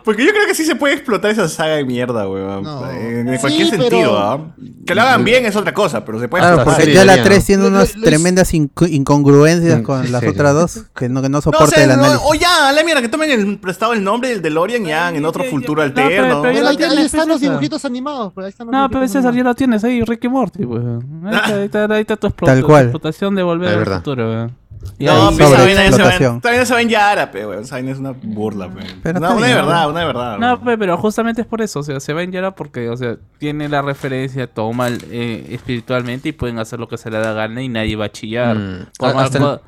Porque 0.04 0.26
yo 0.26 0.32
creo 0.32 0.46
que 0.48 0.56
sí 0.56 0.64
se 0.66 0.76
puede 0.76 0.94
explotar 0.94 1.32
esa 1.32 1.48
saga 1.50 1.76
de 1.76 1.84
mierda, 1.86 2.28
weón. 2.30 2.64
No. 2.64 2.90
En, 2.90 3.28
en 3.28 3.34
Sí, 3.36 3.42
cualquier 3.42 3.70
pero- 3.72 3.82
sentido, 3.84 4.18
¿ah? 4.18 4.54
Que 4.86 4.96
lo 4.96 5.02
hagan 5.02 5.24
bien 5.26 5.46
es 5.46 5.56
otra 5.56 5.74
cosa, 5.74 6.06
pero 6.06 6.20
se 6.20 6.28
puede 6.30 6.42
Claro, 6.44 6.60
Hasta 6.60 6.72
explotar. 6.72 6.82
porque 6.86 6.94
ya 6.96 7.06
la 7.06 7.12
deberían, 7.14 7.34
3 7.34 7.46
tiene 7.46 7.64
Lo- 7.64 7.70
unas 7.70 7.92
tremendas 7.94 8.54
inco- 8.54 8.90
incongruencias 8.90 9.80
Mm, 9.80 9.84
con 9.84 10.06
sí, 10.06 10.12
las 10.12 10.22
sí, 10.22 10.28
otras 10.28 10.52
sí. 10.52 10.58
dos 10.58 10.86
que 10.96 11.10
no, 11.10 11.22
que 11.22 11.28
no 11.30 11.34
No, 11.34 11.38
o 11.40 11.42
soporta 11.42 11.68
sea, 11.76 11.84
el 11.84 11.90
no, 11.90 11.96
análisis. 11.96 12.22
o 12.26 12.34
ya, 12.36 12.70
a 12.70 12.72
la 12.72 12.84
mierda, 12.84 13.02
que 13.02 13.10
tomen 13.10 13.30
el 13.32 13.60
prestado 13.60 13.92
el 13.94 14.04
nombre 14.04 14.30
del 14.30 14.42
DeLorean 14.42 14.86
ya 14.86 15.10
en 15.10 15.26
otro 15.26 15.44
futuro 15.44 15.82
alterno. 15.82 16.10
pero- 16.10 16.24
pero- 16.24 16.42
Pero 16.42 16.54
ya 16.54 16.58
ahí, 16.60 16.64
la 16.64 16.70
ahí 16.70 16.78
tienes, 16.78 17.06
están 17.06 17.28
los. 17.28 17.42
Dibujitos 17.60 17.86
animados, 17.86 18.32
pero 18.34 18.46
ahí 18.46 18.50
están 18.50 18.68
los 18.68 18.74
No, 18.74 18.90
pero 18.90 19.08
César, 19.08 19.34
ya 19.34 19.44
lo 19.44 19.56
tienes 19.56 19.84
ahí, 19.84 20.02
Ricky 20.04 20.28
Morty, 20.28 20.66
pues. 20.66 20.84
Ahí 21.26 21.36
está, 21.36 21.56
ahí 21.56 21.66
está, 21.66 21.94
ahí 21.96 22.02
está 22.02 22.16
tu 22.18 22.30
Tal 22.30 22.64
cual. 22.64 22.84
explotación 22.86 23.36
de 23.36 23.44
volver 23.44 23.78
al 23.78 23.86
futuro, 23.86 24.30
weón. 24.30 24.56
No, 25.00 25.32
pero 25.36 25.50
esa 25.50 25.64
vaina 25.64 25.82
se 25.92 26.02
esa 26.02 26.40
vaina 26.44 26.66
se 26.66 26.74
va 26.74 26.82
en 26.82 26.90
Yara, 26.90 27.32
pe, 27.32 27.46
weón. 27.46 27.64
Esa 27.64 27.76
vaina 27.76 27.92
es 27.92 27.98
una 28.00 28.12
burla, 28.12 28.70
pe. 28.70 28.82
Pero 29.04 29.20
Una, 29.20 29.34
de 29.36 29.54
verdad, 29.54 29.90
una 29.90 30.00
de 30.00 30.06
verdad. 30.06 30.38
No, 30.38 30.64
pe, 30.64 30.78
pero 30.78 30.98
justamente 30.98 31.42
es 31.42 31.48
por 31.48 31.62
eso, 31.62 31.80
o 31.80 31.84
sea, 31.84 32.00
se 32.00 32.14
va 32.14 32.24
en 32.24 32.32
Yara 32.32 32.56
porque, 32.56 32.90
o 32.90 32.96
sea, 32.96 33.18
tiene 33.38 33.68
la 33.70 33.82
referencia, 33.82 34.48
toma 34.48 34.88
eh, 34.90 35.48
espiritualmente 35.50 36.30
y 36.30 36.32
pueden 36.32 36.60
hacer 36.60 36.80
lo 36.80 36.88
que 36.88 36.98
se 36.98 37.10
le 37.10 37.18
da 37.18 37.34
gana 37.34 37.62
y 37.62 37.70
nadie 37.70 37.96
va 37.96 38.06
a 38.06 38.12
chillar. 38.12 38.56
Mm. 38.56 38.86
Hasta 39.02 39.62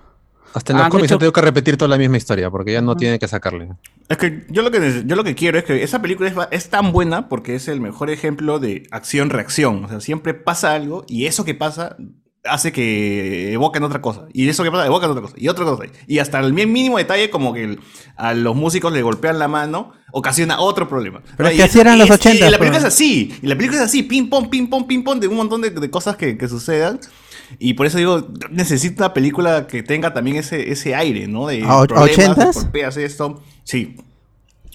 Hasta 0.53 0.73
en 0.73 0.77
los 0.77 0.85
Han 0.85 0.91
cómics 0.91 1.11
hecho- 1.11 1.17
tenido 1.19 1.33
que 1.33 1.41
repetir 1.41 1.77
toda 1.77 1.89
la 1.89 1.97
misma 1.97 2.17
historia, 2.17 2.49
porque 2.49 2.73
ya 2.73 2.81
no 2.81 2.95
tienen 2.95 3.19
que 3.19 3.27
sacarle. 3.27 3.69
Es 4.07 4.17
que 4.17 4.45
yo 4.49 4.61
lo 4.63 4.71
que, 4.71 5.03
yo 5.05 5.15
lo 5.15 5.23
que 5.23 5.35
quiero 5.35 5.57
es 5.59 5.63
que 5.65 5.83
esa 5.83 6.01
película 6.01 6.29
es, 6.29 6.35
es 6.51 6.69
tan 6.69 6.91
buena 6.91 7.29
porque 7.29 7.55
es 7.55 7.67
el 7.67 7.81
mejor 7.81 8.09
ejemplo 8.09 8.59
de 8.59 8.83
acción-reacción. 8.91 9.85
O 9.85 9.89
sea, 9.89 9.99
siempre 10.01 10.33
pasa 10.33 10.73
algo 10.73 11.05
y 11.07 11.25
eso 11.27 11.45
que 11.45 11.53
pasa 11.55 11.95
hace 12.45 12.71
que 12.71 13.51
evoquen 13.53 13.83
otra 13.83 14.01
cosa. 14.01 14.25
Y 14.33 14.47
eso 14.47 14.63
que 14.63 14.71
pasa 14.71 14.85
evocan 14.85 15.11
otra 15.11 15.21
cosa. 15.21 15.35
Y 15.37 15.49
otra 15.49 15.65
cosa. 15.65 15.83
Y 16.07 16.19
hasta 16.19 16.39
el 16.39 16.53
mínimo 16.53 16.97
detalle, 16.97 17.29
como 17.29 17.53
que 17.53 17.63
el- 17.65 17.79
a 18.15 18.33
los 18.33 18.55
músicos 18.55 18.91
le 18.93 19.01
golpean 19.01 19.37
la 19.39 19.47
mano, 19.49 19.91
ocasiona 20.13 20.59
otro 20.59 20.87
problema. 20.87 21.21
Pero 21.37 21.49
es 21.49 21.55
Y 21.55 21.57
que 21.57 21.63
así 21.63 21.79
eran 21.79 21.97
los 21.99 22.09
es- 22.09 22.15
80, 22.15 22.47
Y 22.47 22.49
la 22.49 22.57
película 22.57 22.79
pues. 22.79 22.93
es 22.93 22.93
así. 22.95 23.35
Y 23.41 23.45
la 23.47 23.55
película 23.55 23.79
es 23.81 23.85
así. 23.85 24.03
Ping 24.03 24.29
pong, 24.29 24.49
ping 24.49 24.67
pong, 24.67 24.87
ping 24.87 25.03
pong, 25.03 25.19
de 25.19 25.27
un 25.27 25.35
montón 25.35 25.61
de, 25.61 25.69
de 25.69 25.89
cosas 25.91 26.15
que, 26.15 26.37
que 26.37 26.47
sucedan. 26.47 26.99
Y 27.57 27.73
por 27.73 27.85
eso 27.87 27.97
digo, 27.97 28.27
necesito 28.51 29.03
una 29.03 29.13
película 29.13 29.65
que 29.67 29.81
tenga 29.81 30.13
también 30.13 30.37
ese, 30.37 30.71
ese 30.71 30.93
aire, 30.93 31.27
¿no? 31.27 31.47
De 31.47 31.63
¿A 31.63 31.79
och- 31.79 31.87
problemas, 31.87 32.15
de 32.17 32.21
ochentas? 32.23 32.55
golpeas 32.63 32.97
esto. 32.97 33.41
Sí. 33.63 33.95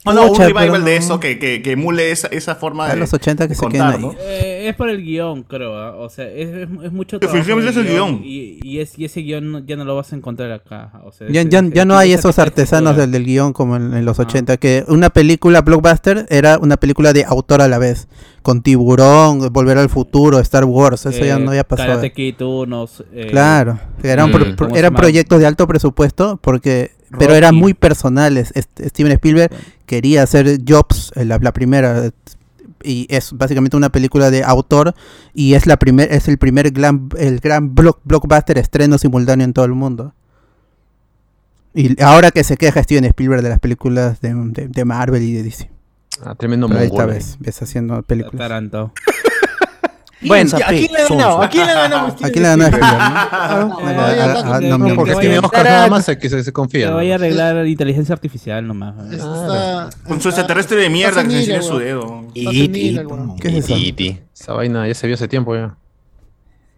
No, 0.04 0.12
no, 0.12 0.32
un 0.32 0.38
revival 0.38 0.70
pero 0.70 0.84
de 0.84 0.90
no. 0.98 1.04
eso 1.04 1.20
que, 1.20 1.38
que, 1.38 1.62
que 1.62 1.72
emule 1.72 2.10
esa, 2.10 2.26
esa 2.28 2.54
forma 2.56 2.88
de. 2.88 2.96
los 2.96 3.12
80 3.14 3.48
que 3.48 3.54
se 3.54 3.60
contar, 3.60 3.96
queden 3.96 4.02
¿no? 4.02 4.10
ahí. 4.10 4.16
Eh, 4.20 4.68
es 4.68 4.76
por 4.76 4.90
el 4.90 5.02
guion, 5.02 5.42
creo. 5.44 5.76
¿ah? 5.78 5.96
O 5.96 6.08
sea, 6.10 6.26
es, 6.26 6.48
es, 6.48 6.68
es 6.84 6.92
mucho 6.92 7.18
trabajo. 7.18 7.36
Definitivamente 7.38 7.72
en 7.80 7.86
es 7.86 7.90
el 7.90 7.92
guion. 7.96 8.20
Y, 8.22 8.60
y, 8.62 8.80
es, 8.80 8.98
y 8.98 9.04
ese 9.06 9.20
guion 9.20 9.50
no- 9.52 9.58
ya 9.60 9.76
no 9.76 9.84
lo 9.84 9.96
vas 9.96 10.12
a 10.12 10.16
encontrar 10.16 10.52
acá. 10.52 10.92
O 11.04 11.12
sea, 11.12 11.26
Ya, 11.30 11.40
ese- 11.40 11.50
ya, 11.50 11.62
ya 11.72 11.84
no 11.86 11.96
hay 11.96 12.12
esos 12.12 12.38
artesanos 12.38 12.96
del, 12.96 13.10
del 13.12 13.24
guion 13.24 13.52
como 13.54 13.76
en, 13.76 13.94
en 13.94 14.04
los 14.04 14.18
Ah. 14.18 14.22
80, 14.24 14.56
que 14.58 14.84
una 14.88 15.10
película 15.10 15.62
blockbuster 15.62 16.26
era 16.28 16.58
una 16.58 16.76
película 16.76 17.12
de 17.12 17.24
autor 17.24 17.62
a 17.62 17.68
la 17.68 17.78
vez, 17.78 18.06
con 18.42 18.62
Tiburón, 18.62 19.50
Volver 19.52 19.78
al 19.78 19.88
Futuro, 19.88 20.38
Star 20.40 20.64
Wars, 20.66 21.06
eso 21.06 21.24
ya 21.24 21.36
Eh, 21.36 21.40
no 21.40 21.50
había 21.50 21.64
pasado. 21.64 21.88
Karate 21.88 22.12
Kid, 22.12 22.40
unos. 22.42 23.02
eh, 23.14 23.28
Claro, 23.30 23.80
eran, 24.02 24.28
Mm. 24.28 24.32
pro- 24.32 24.44
pro- 24.44 24.56
¿Cómo 24.66 24.74
se 24.74 24.78
eran 24.80 24.94
proyectos 24.94 25.40
de 25.40 25.46
alto 25.46 25.66
presupuesto, 25.66 26.38
porque 26.42 26.90
pero 27.16 27.34
eran 27.34 27.54
muy 27.54 27.74
personales. 27.74 28.50
Este- 28.56 28.88
Steven 28.88 29.12
Spielberg 29.12 29.52
quería 29.86 30.22
hacer 30.22 30.58
Jobs, 30.66 31.12
eh, 31.16 31.24
la, 31.24 31.38
la 31.38 31.52
primera, 31.52 32.06
eh, 32.06 32.10
y 32.82 33.06
es 33.08 33.32
básicamente 33.32 33.76
una 33.76 33.90
película 33.90 34.30
de 34.30 34.42
autor, 34.44 34.94
y 35.32 35.54
es 35.54 35.66
la 35.66 35.76
primer, 35.78 36.12
es 36.12 36.28
el 36.28 36.38
primer 36.38 36.70
gran, 36.70 37.08
el 37.18 37.40
gran 37.40 37.74
block, 37.74 38.00
blockbuster 38.04 38.58
estreno 38.58 38.98
simultáneo 38.98 39.44
en 39.44 39.52
todo 39.52 39.64
el 39.64 39.72
mundo. 39.72 40.14
Y 41.74 42.00
ahora 42.02 42.30
que 42.30 42.44
se 42.44 42.56
queja 42.56 42.82
Steven 42.82 43.04
Spielberg 43.06 43.42
de 43.42 43.48
las 43.48 43.58
películas 43.58 44.20
de, 44.20 44.32
de- 44.34 44.68
de 44.68 44.84
Marvel 44.84 45.22
y 45.22 45.32
de 45.32 45.42
DC. 45.42 45.70
Ah, 46.22 46.34
tremendo 46.36 46.68
Pero 46.68 46.80
esta 46.80 46.94
mongol. 46.98 47.14
vez 47.14 47.36
ves 47.40 47.60
haciendo 47.62 48.00
películas. 48.02 48.38
Taranto. 48.38 48.92
Bueno, 50.24 50.50
¿A 50.56 50.68
quién 50.68 50.92
le 50.92 50.98
ha 50.98 51.08
ganado? 51.08 51.42
¿A 51.42 51.48
quién 51.48 51.66
le 51.66 51.72
ha 51.72 51.74
ganado? 51.74 52.06
¿A 52.08 52.30
quién 52.30 52.42
le 52.42 52.56
no? 52.56 53.68
No, 53.68 53.74
con- 53.76 54.68
no, 54.88 54.94
Porque 54.94 55.12
que 55.12 55.20
tiene 55.20 55.38
Oscar 55.38 55.64
nada 55.64 55.88
más 55.88 56.04
se, 56.04 56.18
que 56.18 56.28
se, 56.28 56.52
confía. 56.52 56.90
Vaya 56.90 57.12
a 57.12 57.14
arreglar 57.16 57.66
inteligencia 57.66 58.12
artificial 58.12 58.66
nomás. 58.66 58.94
Su 60.20 60.28
extraterrestre 60.28 60.78
de 60.80 60.90
mierda 60.90 61.22
que 61.24 61.30
se 61.30 61.38
enseña 61.38 61.62
su 61.62 61.78
dedo. 61.78 62.24
Weón. 62.34 63.36
¿Qué 63.38 63.48
es 63.48 63.64
eso? 63.64 63.74
E.T. 63.76 64.22
Esa 64.34 64.52
vaina 64.52 64.86
ya 64.88 64.94
se 64.94 65.06
vio 65.06 65.14
hace 65.14 65.28
tiempo 65.28 65.54
ya. 65.54 65.76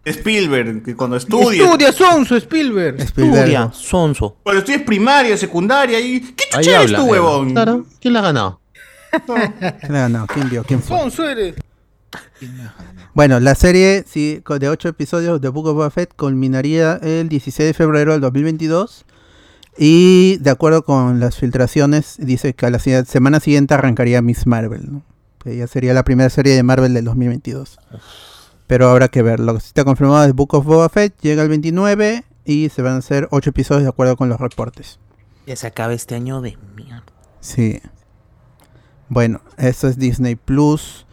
Spielberg, 0.05 0.83
que 0.83 0.95
cuando 0.95 1.17
estudia. 1.17 1.63
Estudia 1.63 1.91
Sonso, 1.91 2.35
Spielberg. 2.37 3.01
Spielberg. 3.01 3.39
Estudia, 3.39 3.69
sonso. 3.73 4.37
Cuando 4.43 4.59
estudias 4.59 4.83
primaria, 4.83 5.35
secundaria, 5.37 5.99
y. 5.99 6.21
¿Qué 6.21 6.45
chucha 6.49 6.81
eres 6.81 6.93
tú, 6.93 7.03
huevón? 7.03 7.51
Claro. 7.51 7.85
¿Quién 7.99 8.13
la 8.13 8.19
ha 8.19 8.23
ganado? 8.23 8.61
¿Quién 9.25 9.93
le 9.93 9.99
ganó? 9.99 10.27
¿Quién 10.27 10.49
vio? 10.49 10.63
¿Quién 10.63 10.81
fue? 10.81 10.97
Sonso 10.97 11.27
eres. 11.27 11.55
Bueno, 13.13 13.39
la 13.39 13.55
serie 13.55 14.03
sí, 14.07 14.43
de 14.59 14.69
8 14.69 14.89
episodios 14.89 15.41
de 15.41 15.49
Book 15.49 15.67
of 15.67 15.75
Boba 15.75 15.89
Fett 15.89 16.15
culminaría 16.15 16.99
el 17.01 17.29
16 17.29 17.69
de 17.69 17.73
febrero 17.73 18.11
del 18.11 18.21
2022. 18.21 19.05
Y 19.77 20.37
de 20.37 20.49
acuerdo 20.49 20.83
con 20.83 21.19
las 21.19 21.37
filtraciones, 21.37 22.15
dice 22.19 22.53
que 22.53 22.65
a 22.65 22.69
la 22.69 22.79
semana 22.79 23.39
siguiente 23.39 23.73
arrancaría 23.73 24.21
Miss 24.21 24.47
Marvel. 24.47 24.91
¿no? 24.91 25.01
Que 25.39 25.57
ya 25.57 25.67
sería 25.67 25.93
la 25.93 26.03
primera 26.03 26.29
serie 26.29 26.53
de 26.53 26.63
Marvel 26.63 26.93
del 26.93 27.05
2022. 27.05 27.79
Pero 28.67 28.89
habrá 28.89 29.07
que 29.07 29.21
ver. 29.21 29.39
Lo 29.39 29.55
que 29.55 29.61
sí 29.61 29.67
está 29.67 29.83
confirmado 29.83 30.25
es 30.25 30.33
Book 30.33 30.53
of 30.53 30.65
Boba 30.65 30.89
Fett. 30.89 31.15
Llega 31.21 31.41
el 31.41 31.49
29 31.49 32.23
y 32.45 32.69
se 32.69 32.81
van 32.81 32.93
a 32.93 32.97
hacer 32.97 33.27
8 33.31 33.49
episodios 33.49 33.83
de 33.83 33.89
acuerdo 33.89 34.15
con 34.15 34.29
los 34.29 34.39
reportes. 34.39 34.99
Ya 35.47 35.55
se 35.55 35.65
acaba 35.65 35.93
este 35.93 36.15
año 36.15 36.41
de 36.41 36.57
mierda. 36.75 37.03
Sí. 37.39 37.81
Bueno, 39.09 39.41
eso 39.57 39.87
es 39.87 39.97
Disney 39.97 40.35
Plus. 40.35 41.06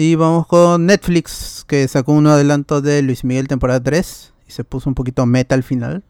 Y 0.00 0.14
vamos 0.14 0.46
con 0.46 0.86
Netflix, 0.86 1.64
que 1.66 1.86
sacó 1.86 2.12
un 2.12 2.26
adelanto 2.26 2.80
de 2.80 3.02
Luis 3.02 3.22
Miguel 3.22 3.48
temporada 3.48 3.82
3. 3.82 4.32
Y 4.48 4.52
se 4.52 4.64
puso 4.64 4.88
un 4.88 4.94
poquito 4.94 5.26
meta 5.26 5.54
al 5.54 5.62
final. 5.62 6.02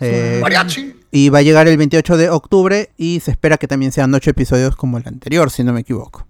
Eh, 0.00 0.38
Mariachi. 0.42 0.94
y 1.10 1.28
va 1.30 1.38
a 1.38 1.42
llegar 1.42 1.66
el 1.66 1.78
28 1.78 2.18
de 2.18 2.28
octubre. 2.28 2.90
Y 2.98 3.20
se 3.20 3.30
espera 3.30 3.56
que 3.56 3.66
también 3.66 3.90
sean 3.90 4.12
8 4.12 4.28
episodios 4.30 4.76
como 4.76 4.98
el 4.98 5.08
anterior, 5.08 5.50
si 5.50 5.64
no 5.64 5.72
me 5.72 5.80
equivoco. 5.80 6.26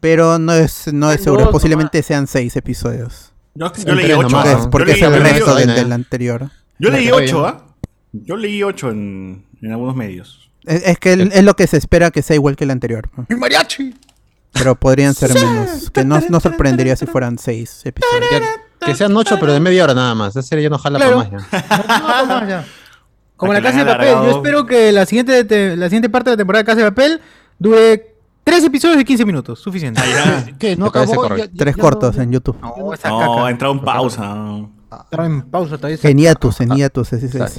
Pero 0.00 0.38
no 0.38 0.54
es, 0.54 0.92
no 0.94 1.12
es 1.12 1.22
seguro. 1.22 1.42
dos 1.44 1.52
Posiblemente 1.52 2.02
sean 2.02 2.26
6 2.26 2.56
episodios. 2.56 3.32
Yo, 3.54 3.70
yo 3.84 3.94
leí 3.94 4.06
tres 4.06 4.16
8. 4.16 4.28
nomás, 4.30 4.44
Porque 4.44 4.54
¿no? 4.54 4.60
es, 4.62 4.66
porque 4.68 4.92
es 4.92 5.02
el 5.02 5.20
resto 5.20 5.54
del, 5.56 5.74
del 5.74 5.90
¿eh? 5.90 5.94
anterior. 5.94 6.50
Yo 6.78 6.90
leí 6.90 7.04
Está 7.04 7.16
8, 7.16 7.24
bien. 7.42 7.54
¿ah? 7.54 7.64
Yo 8.12 8.36
leí 8.36 8.62
8 8.62 8.90
en, 8.90 9.44
en 9.60 9.72
algunos 9.72 9.94
medios. 9.94 10.50
Es, 10.64 10.82
es 10.86 10.98
que 10.98 11.12
el- 11.12 11.32
es 11.32 11.44
lo 11.44 11.52
que 11.54 11.66
se 11.66 11.76
espera 11.76 12.10
que 12.10 12.22
sea 12.22 12.34
igual 12.36 12.56
que 12.56 12.64
el 12.64 12.70
anterior. 12.70 13.10
El 13.28 13.36
mariachi. 13.36 13.94
Pero 14.54 14.74
podrían 14.76 15.12
ser 15.14 15.34
menos. 15.34 15.90
Que 15.90 16.04
no, 16.04 16.20
no 16.28 16.40
sorprendería 16.40 16.96
si 16.96 17.06
fueran 17.06 17.36
6 17.38 17.82
episodios. 17.84 18.30
Ya- 18.30 18.86
que 18.86 18.94
sean 18.94 19.16
ocho, 19.16 19.38
pero 19.40 19.52
de 19.54 19.60
media 19.60 19.84
hora 19.84 19.94
nada 19.94 20.14
más. 20.14 20.30
Esa 20.36 20.42
serie 20.42 20.64
ya 20.64 20.68
no 20.70 20.78
jala 20.78 20.98
Claro. 20.98 21.16
para 21.24 21.30
más 21.30 21.48
ya. 21.50 22.24
No, 22.28 22.40
no, 22.40 22.48
ya. 22.48 22.64
Como 23.36 23.52
La 23.52 23.62
casa 23.62 23.78
de 23.78 23.84
papel. 23.86 24.08
Yo 24.12 24.30
espero 24.30 24.66
que 24.66 24.92
la 24.92 25.06
siguiente, 25.06 25.44
te- 25.44 25.76
la 25.76 25.86
siguiente 25.86 26.08
parte 26.10 26.30
de 26.30 26.34
la 26.34 26.38
temporada 26.38 26.62
de 26.62 26.66
Casa 26.66 26.78
de 26.84 26.90
Papel 26.90 27.20
dure 27.58 28.14
tres 28.44 28.62
episodios 28.64 28.98
de 28.98 29.04
15 29.04 29.24
minutos. 29.24 29.58
Suficiente. 29.60 30.02
¿Qué? 30.58 30.76
¿No 30.76 30.86
acabó? 30.86 31.28
Ya- 31.30 31.46
ya- 31.46 31.50
Tres 31.56 31.76
ya 31.76 31.80
cortos 31.82 32.16
no- 32.16 32.22
en 32.22 32.32
YouTube. 32.32 32.58
No, 32.60 32.92
esa 32.92 33.08
No, 33.08 33.18
caca. 33.20 33.46
ha 33.46 33.50
entrado 33.50 33.72
en 33.74 33.80
pausa. 33.80 34.34
Estaba 35.04 35.26
en 35.26 35.42
pausa 35.42 35.76
todavía. 35.76 35.98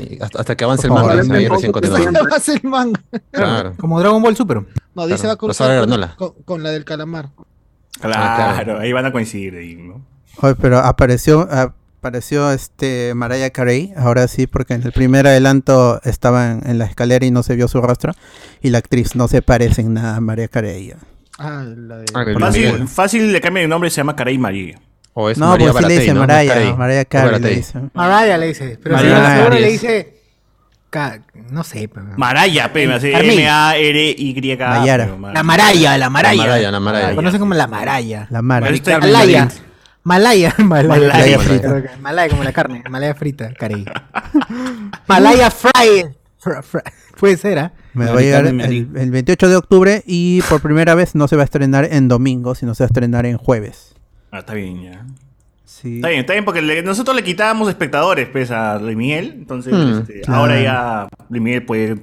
Y 0.04 0.20
hasta, 0.22 0.40
hasta 0.40 0.56
que 0.56 0.64
avance 0.64 0.88
el 0.88 0.94
manga, 0.94 1.14
ahí 1.36 1.48
recién 1.48 1.72
continuamos. 1.72 2.14
Va 2.32 2.38
a 2.38 2.40
ser 2.40 2.62
el 2.64 2.70
manga. 2.70 3.02
Claro. 3.32 3.74
Como 3.78 4.00
Dragon 4.00 4.22
Ball 4.22 4.36
Super. 4.36 4.62
No, 4.96 5.06
dice 5.08 5.18
Claro. 5.20 5.28
va 5.28 5.34
a 5.34 5.38
cruzar 5.38 5.68
con, 5.68 5.76
granola. 5.90 6.16
con- 6.18 6.34
con 6.46 6.64
la 6.64 6.70
del 6.72 6.86
calamar. 6.86 7.30
Claro, 8.00 8.16
Ah, 8.18 8.62
claro. 8.64 8.80
ahí 8.80 8.92
van 8.94 9.06
a 9.06 9.12
coincidir. 9.12 9.56
Ahí, 9.56 9.76
¿no? 9.76 10.06
Oye, 10.42 10.56
pero 10.56 10.80
apareció, 10.80 11.48
apareció 11.52 12.52
este 12.52 13.14
Mariah 13.16 13.50
Carey, 13.52 13.94
ahora 13.96 14.28
sí, 14.28 14.48
porque 14.48 14.74
en 14.74 14.84
el 14.84 14.92
primer 14.92 15.28
adelanto 15.28 16.02
estaba 16.04 16.52
en, 16.52 16.70
en 16.70 16.78
la 16.78 16.86
escalera 16.86 17.26
y 17.26 17.32
no 17.32 17.42
se 17.44 17.56
vio 17.56 17.68
su 17.68 17.82
rostro. 17.82 18.14
Y 18.62 18.70
la 18.70 18.80
actriz 18.80 19.16
no 19.16 19.28
se 19.28 19.42
parece 19.42 19.82
en 19.82 19.94
nada 19.94 20.18
a 20.18 20.22
Mariah 20.22 20.50
Carey. 20.50 20.94
Ah, 21.38 21.64
la 21.66 21.98
de. 21.98 22.06
Ah, 22.14 22.86
Fácil, 22.88 23.32
le 23.34 23.42
cambia 23.42 23.64
el 23.64 23.70
nombre, 23.70 23.90
se 23.90 23.98
llama 23.98 24.16
Carey 24.16 24.38
María. 24.38 24.80
O 25.18 25.30
es 25.30 25.38
No, 25.38 25.48
María 25.48 25.72
pues 25.72 25.86
sí 25.86 25.90
le 25.94 26.00
dice 26.00 26.14
¿no? 26.14 26.20
Mariah, 26.28 27.06
Carey. 27.06 27.40
Le 27.40 27.50
dice. 27.56 27.80
Mariah 27.94 28.38
le 28.38 28.48
dice. 28.48 28.78
Pero 28.84 28.96
Mariah 28.96 29.16
seguro, 29.16 29.36
seguro 29.38 29.60
le 29.60 29.72
dice. 29.72 30.14
ca- 30.90 31.20
No 31.52 31.64
sé. 31.64 31.88
pero- 31.88 32.06
Maraya, 32.18 32.72
pe, 32.74 32.86
me 32.86 32.96
hace 32.96 33.12
Carmen. 33.14 33.40
M-A-R-Y. 33.40 34.56
Pero, 34.58 35.18
La 35.34 35.44
Maraya, 35.44 35.98
la 35.98 36.10
Maraya. 36.10 36.36
La 36.36 36.44
Maraya, 36.44 36.72
la 36.72 36.80
Maraya. 36.82 37.10
La 37.10 37.16
conocen 37.16 37.40
como 37.40 37.54
la 37.54 37.68
Maraya. 37.68 38.28
La 38.30 38.42
Mara. 38.42 38.66
Pero 38.66 38.76
este- 38.76 38.98
Malaya. 39.00 39.48
Malaya. 40.04 40.54
Malaya. 40.58 41.08
Malaya 41.14 41.40
frita. 41.40 41.84
Malaya 42.02 42.30
como 42.30 42.44
la 42.44 42.52
carne. 42.54 42.84
Malaya 42.90 43.16
frita, 43.16 43.54
Carey. 43.54 43.86
Malaya 45.08 45.50
fry. 45.50 46.06
Fr- 46.44 46.62
fr- 46.62 46.84
Puede 47.18 47.38
ser, 47.38 47.58
¿ah? 47.60 47.72
Me 47.94 48.06
va 48.06 48.20
a 48.20 48.22
llegar 48.22 48.46
el, 48.46 48.60
el 48.96 49.12
28 49.12 49.48
de 49.50 49.56
octubre 49.56 50.04
y 50.06 50.42
por 50.44 50.62
primera 50.62 50.94
vez 50.94 51.16
no 51.16 51.28
se 51.30 51.36
va 51.38 51.44
a 51.44 51.46
estrenar 51.46 51.88
en 51.90 52.08
domingo, 52.10 52.54
sino 52.54 52.76
se 52.76 52.84
va 52.84 52.86
a 52.86 52.90
estrenar 52.90 53.26
en 53.26 53.38
jueves. 53.38 53.95
Ah, 54.36 54.40
está 54.40 54.54
bien, 54.54 54.82
ya. 54.84 55.06
Sí. 55.64 55.96
Está 55.98 56.10
bien, 56.10 56.20
está 56.22 56.34
bien, 56.34 56.46
porque 56.46 56.62
le- 56.62 56.84
nosotros 56.84 57.16
le 57.16 57.24
quitábamos 57.24 57.68
espectadores 57.70 58.28
pues, 58.30 58.52
a 58.52 58.78
Luis 58.80 58.96
Miguel. 58.96 59.34
Entonces, 59.38 59.74
Hmm, 59.74 60.00
este, 60.02 60.22
claro. 60.22 60.42
ahora 60.42 60.62
ya 60.62 61.08
Luis 61.30 61.42
Miguel 61.42 61.66
puede, 61.66 61.96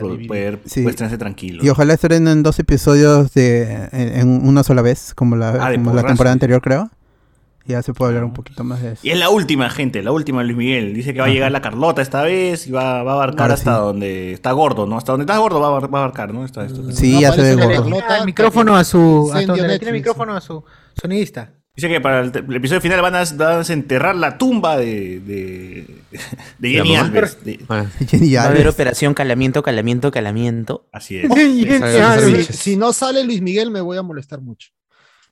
puede, 0.00 0.26
puede, 0.26 0.58
Sí. 0.64 0.80
puede 0.82 0.90
estrenarse 0.90 1.18
tranquilo. 1.18 1.64
Y 1.64 1.68
ojalá 1.68 1.94
estrenen 1.94 2.42
dos 2.42 2.58
episodios 2.58 3.32
de 3.34 3.88
en, 3.92 4.18
en 4.20 4.48
una 4.48 4.62
sola 4.64 4.82
vez, 4.82 5.14
como 5.14 5.36
la, 5.36 5.50
Ah, 5.50 5.72
como 5.74 5.92
la 5.94 6.02
temporada 6.04 6.32
anterior, 6.32 6.60
creo. 6.62 6.90
Ya 7.66 7.82
se 7.82 7.94
puede 7.94 8.10
hablar 8.10 8.24
un 8.24 8.34
poquito 8.34 8.62
más 8.62 8.82
de 8.82 8.92
eso. 8.92 9.00
Y 9.02 9.08
es 9.10 9.18
la 9.18 9.30
última, 9.30 9.70
gente, 9.70 10.02
la 10.02 10.12
última 10.12 10.42
Luis 10.42 10.54
Miguel. 10.56 10.92
Dice 10.92 11.14
que 11.14 11.20
va 11.20 11.26
a 11.26 11.30
llegar 11.30 11.50
la 11.50 11.62
Carlota 11.62 12.02
esta 12.02 12.22
vez 12.22 12.66
y 12.66 12.70
va, 12.72 13.02
va 13.02 13.12
a 13.12 13.14
abarcar 13.14 13.42
Ahora 13.42 13.54
hasta 13.54 13.76
sí. 13.76 13.80
donde 13.80 14.32
está 14.32 14.52
gordo, 14.52 14.86
¿no? 14.86 14.98
Hasta 14.98 15.12
donde 15.12 15.22
está 15.22 15.38
gordo 15.38 15.60
va 15.60 15.68
a, 15.68 15.80
va 15.80 15.98
a 16.00 16.02
abarcar, 16.02 16.34
¿no? 16.34 16.44
Está 16.44 16.66
esto. 16.66 16.90
Sí, 16.92 17.14
No 17.14 17.20
ya 17.22 17.32
se 17.32 17.40
ve 17.40 17.54
gordo. 17.54 17.98
El 18.18 18.26
micrófono 18.26 18.76
a 18.76 18.84
su. 18.84 19.30
donde 19.46 19.66
le 19.66 19.78
tiene 19.78 19.92
el 19.92 20.02
micrófono 20.02 20.36
a 20.36 20.42
su 20.42 20.62
sonidista. 21.00 21.52
Dice 21.76 21.88
que 21.88 22.00
para 22.00 22.20
el, 22.20 22.28
episodio 22.54 22.80
final 22.80 23.02
van 23.02 23.16
a, 23.16 23.24
van 23.24 23.52
a 23.54 23.58
desenterrar 23.58 24.14
la 24.14 24.38
tumba 24.38 24.76
de, 24.76 25.18
de, 25.18 25.86
de 26.58 26.68
¿La 26.70 26.84
Jenny? 26.84 26.96
Alves. 26.96 27.44
de- 27.44 27.64
Ah, 27.68 27.86
Jenny 28.08 28.32
Va 28.34 28.42
a 28.42 28.46
haber 28.46 28.68
operación 28.68 29.12
calamiento, 29.12 29.62
calamiento, 29.64 30.12
calamiento. 30.12 30.86
así 30.92 31.16
es. 31.22 32.46
Si, 32.46 32.76
no 32.76 32.92
sale 32.92 33.24
Luis 33.24 33.42
Miguel, 33.42 33.72
me 33.72 33.80
voy 33.80 33.96
a 33.98 34.02
molestar 34.02 34.40
mucho. 34.40 34.70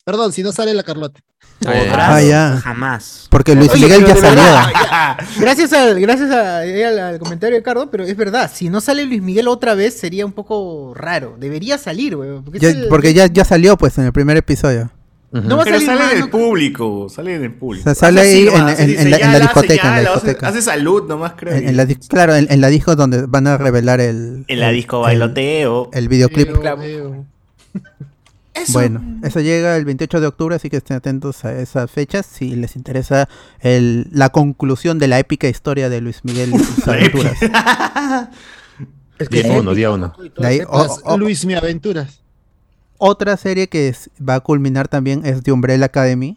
Perdón, 0.05 0.33
si 0.33 0.42
no 0.42 0.50
sale 0.50 0.74
la 0.74 0.83
Carlota. 0.83 1.20
Ah, 1.64 2.20
ya. 2.20 2.61
Jamás. 2.61 3.28
Porque 3.31 3.55
Luis 3.55 3.70
Oye, 3.70 3.85
Miguel 3.85 4.00
ya 4.05 4.16
salió. 4.16 4.42
verdad, 4.42 5.16
Gracias 5.38 5.72
al, 5.72 6.00
gracias 6.00 6.28
a- 6.33 6.59
al, 6.59 6.98
al 6.98 7.18
comentario 7.20 7.57
de 7.57 7.62
Cardo, 7.62 7.88
pero 7.88 8.02
es 8.02 8.16
verdad, 8.16 8.50
si 8.52 8.68
no 8.68 8.81
sale 8.81 9.05
Luis 9.07 9.22
Miguel 9.22 9.46
otra 9.46 9.74
vez 9.76 9.96
sería 9.96 10.26
un 10.26 10.33
poco 10.33 10.92
raro. 10.92 11.37
Debería 11.38 11.78
salir, 11.78 12.16
güey. 12.16 12.40
Porque, 12.42 12.59
es 12.59 12.62
Ya- 12.62 12.70
el- 12.70 12.88
porque 12.88 13.14
ya, 13.14 13.26
ya 13.26 13.44
salió 13.44 13.76
pues 13.78 13.96
en 13.98 14.07
el 14.07 14.12
primer 14.12 14.37
episodio. 14.37 14.90
No 15.32 15.56
va 15.56 15.62
a 15.62 15.64
Pero 15.64 15.76
salir 15.80 15.86
sale 15.88 16.00
más, 16.00 16.14
del 16.14 16.30
público, 16.30 17.08
sale 17.08 17.38
del 17.38 17.52
O 17.52 17.58
público. 17.58 17.84
sea, 17.84 17.94
sale 17.94 18.20
ahí 18.20 18.46
en, 18.48 18.52
la, 18.66 18.74
ya 18.76 18.82
en 18.84 19.10
la 19.10 19.28
hace, 19.30 19.40
discoteca, 19.40 19.88
en 19.88 19.94
la 19.94 20.02
ya, 20.02 20.10
hace- 20.10 20.26
discoteca. 20.26 20.48
Hace 20.48 20.62
salud 20.62 21.08
nomás, 21.08 21.32
creo. 21.36 21.54
En, 21.54 21.68
en 21.68 21.76
la, 21.78 21.86
dis- 21.86 22.06
claro, 22.06 22.34
en, 22.36 22.46
en 22.50 22.60
la 22.60 22.68
disco 22.68 22.94
donde 22.96 23.24
van 23.26 23.46
a 23.46 23.56
revelar 23.56 24.00
el... 24.00 24.44
En 24.48 24.60
la 24.60 24.68
disco 24.70 25.00
bailoteo. 25.00 25.88
El, 25.94 26.08
videoclip. 26.08 26.50
Bueno, 28.68 29.02
eso 29.24 29.40
llega 29.40 29.76
el 29.78 29.84
28 29.86 30.20
de 30.20 30.26
octubre, 30.26 30.54
así 30.56 30.68
que 30.68 30.76
estén 30.76 30.98
atentos 30.98 31.44
a 31.46 31.58
esas 31.58 31.90
fechas 31.90 32.26
si 32.26 32.54
les 32.54 32.76
interesa 32.76 33.28
el, 33.60 34.08
la 34.12 34.28
conclusión 34.28 34.98
de 34.98 35.08
la 35.08 35.18
épica 35.18 35.48
historia 35.48 35.88
de 35.88 36.00
Luis 36.02 36.20
Miguel 36.24 36.52
y 36.54 36.58
sus 36.58 36.86
aventuras. 36.86 37.36
Es 39.18 39.28
que 39.28 39.42
Día 39.44 39.52
uno, 39.52 39.72
día 39.74 39.90
uno. 39.90 40.12
¿no? 40.18 40.24
Y 40.24 40.30
todo 40.30 40.42
De 40.42 40.48
ahí, 40.48 40.56
es 40.56 40.62
épico. 40.62 40.76
o- 40.78 40.82
Las 40.82 41.00
o- 41.04 41.18
Luis 41.18 41.44
Mi 41.46 41.54
Aventuras. 41.54 42.21
Otra 43.04 43.36
serie 43.36 43.68
que 43.68 43.88
es- 43.88 44.10
va 44.26 44.36
a 44.36 44.40
culminar 44.40 44.86
también 44.86 45.22
es 45.24 45.42
The 45.42 45.50
Umbrella 45.52 45.86
Academy. 45.86 46.36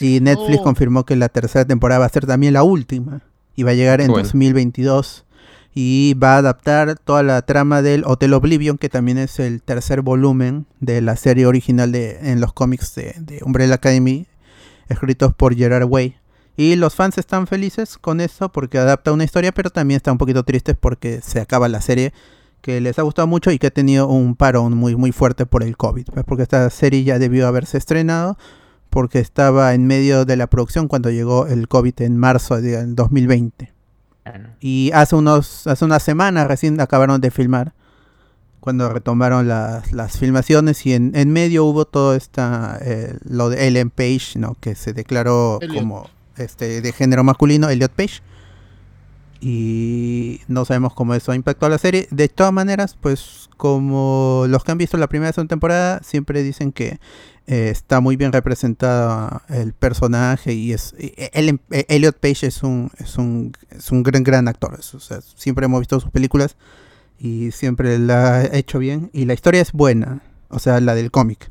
Y 0.00 0.18
Netflix 0.20 0.58
Oh. 0.60 0.64
confirmó 0.64 1.04
que 1.04 1.14
la 1.14 1.28
tercera 1.28 1.64
temporada 1.64 2.00
va 2.00 2.06
a 2.06 2.08
ser 2.08 2.26
también 2.26 2.52
la 2.52 2.64
última. 2.64 3.20
Y 3.54 3.62
va 3.62 3.70
a 3.70 3.74
llegar 3.74 4.00
en 4.00 4.08
Bueno. 4.08 4.24
2022. 4.24 5.24
Y 5.72 6.14
va 6.14 6.34
a 6.34 6.38
adaptar 6.38 6.98
toda 6.98 7.22
la 7.22 7.42
trama 7.42 7.80
del 7.82 8.02
Hotel 8.06 8.32
Oblivion, 8.34 8.76
que 8.78 8.88
también 8.88 9.18
es 9.18 9.38
el 9.38 9.62
tercer 9.62 10.02
volumen 10.02 10.66
de 10.80 11.00
la 11.00 11.14
serie 11.16 11.46
original 11.46 11.92
de, 11.92 12.18
en 12.32 12.40
los 12.40 12.52
cómics 12.52 12.94
de, 12.96 13.14
de 13.20 13.40
Umbrella 13.44 13.74
Academy, 13.74 14.26
escritos 14.88 15.32
por 15.34 15.54
Gerard 15.54 15.84
Way. 15.88 16.16
Y 16.56 16.76
los 16.76 16.94
fans 16.94 17.18
están 17.18 17.46
felices 17.48 17.98
con 17.98 18.20
eso 18.20 18.50
porque 18.50 18.78
adapta 18.78 19.12
una 19.12 19.24
historia, 19.24 19.52
pero 19.52 19.70
también 19.70 19.96
están 19.96 20.12
un 20.12 20.18
poquito 20.18 20.42
tristes 20.44 20.76
porque 20.78 21.20
se 21.20 21.40
acaba 21.40 21.68
la 21.68 21.80
serie 21.80 22.12
que 22.64 22.80
les 22.80 22.98
ha 22.98 23.02
gustado 23.02 23.28
mucho 23.28 23.50
y 23.50 23.58
que 23.58 23.66
ha 23.66 23.70
tenido 23.70 24.08
un 24.08 24.36
parón 24.36 24.74
muy, 24.74 24.96
muy 24.96 25.12
fuerte 25.12 25.44
por 25.44 25.62
el 25.62 25.76
COVID. 25.76 26.06
pues, 26.14 26.24
porque 26.24 26.44
esta 26.44 26.70
serie 26.70 27.04
ya 27.04 27.18
debió 27.18 27.46
haberse 27.46 27.76
estrenado 27.76 28.38
porque 28.88 29.18
estaba 29.18 29.74
en 29.74 29.86
medio 29.86 30.24
de 30.24 30.36
la 30.38 30.46
producción 30.46 30.88
cuando 30.88 31.10
llegó 31.10 31.46
el 31.46 31.68
COVID 31.68 32.00
en 32.00 32.16
marzo 32.16 32.62
del 32.62 32.94
2020. 32.94 33.70
Y 34.60 34.90
hace, 34.94 35.14
unos, 35.14 35.66
hace 35.66 35.84
unas 35.84 36.02
semanas 36.02 36.48
recién 36.48 36.80
acabaron 36.80 37.20
de 37.20 37.30
filmar, 37.30 37.74
cuando 38.60 38.88
retomaron 38.88 39.46
las, 39.46 39.92
las 39.92 40.18
filmaciones 40.18 40.86
y 40.86 40.94
en, 40.94 41.12
en 41.14 41.30
medio 41.30 41.66
hubo 41.66 41.84
todo 41.84 42.14
esta, 42.14 42.78
eh, 42.80 43.18
lo 43.28 43.50
de 43.50 43.68
Ellen 43.68 43.90
Page, 43.90 44.38
¿no? 44.38 44.56
que 44.58 44.74
se 44.74 44.94
declaró 44.94 45.58
Elliot. 45.60 45.82
como 45.82 46.08
este, 46.38 46.80
de 46.80 46.92
género 46.92 47.24
masculino, 47.24 47.68
Elliot 47.68 47.92
Page. 47.92 48.22
Y 49.46 50.40
no 50.48 50.64
sabemos 50.64 50.94
cómo 50.94 51.14
eso 51.14 51.34
impactó 51.34 51.66
a 51.66 51.68
la 51.68 51.76
serie. 51.76 52.08
De 52.10 52.28
todas 52.30 52.50
maneras, 52.52 52.96
pues 52.98 53.50
como 53.58 54.46
los 54.48 54.64
que 54.64 54.72
han 54.72 54.78
visto 54.78 54.96
la 54.96 55.06
primera 55.06 55.28
y 55.30 55.32
segunda 55.34 55.50
temporada, 55.50 56.00
siempre 56.02 56.42
dicen 56.42 56.72
que 56.72 56.98
eh, 57.46 57.68
está 57.70 58.00
muy 58.00 58.16
bien 58.16 58.32
representado 58.32 59.42
el 59.50 59.74
personaje 59.74 60.54
y 60.54 60.72
es 60.72 60.94
y- 60.98 61.12
e- 61.18 61.30
Ellen- 61.34 61.60
e- 61.70 61.84
Elliot 61.90 62.16
Page 62.18 62.46
es 62.46 62.62
un 62.62 62.90
es 62.96 63.18
un 63.18 63.52
es 63.68 63.92
un 63.92 64.02
gran 64.02 64.22
gran 64.24 64.48
actor 64.48 64.78
o 64.80 64.98
sea, 65.00 65.20
siempre 65.36 65.66
hemos 65.66 65.80
visto 65.80 66.00
sus 66.00 66.10
películas 66.10 66.56
y 67.18 67.50
siempre 67.50 67.98
la 67.98 68.36
ha 68.36 68.44
hecho 68.56 68.78
bien 68.78 69.10
y 69.12 69.26
la 69.26 69.34
historia 69.34 69.60
es 69.60 69.72
buena 69.72 70.22
o 70.48 70.58
sea 70.58 70.80
la 70.80 70.94
del 70.94 71.10
cómic 71.10 71.50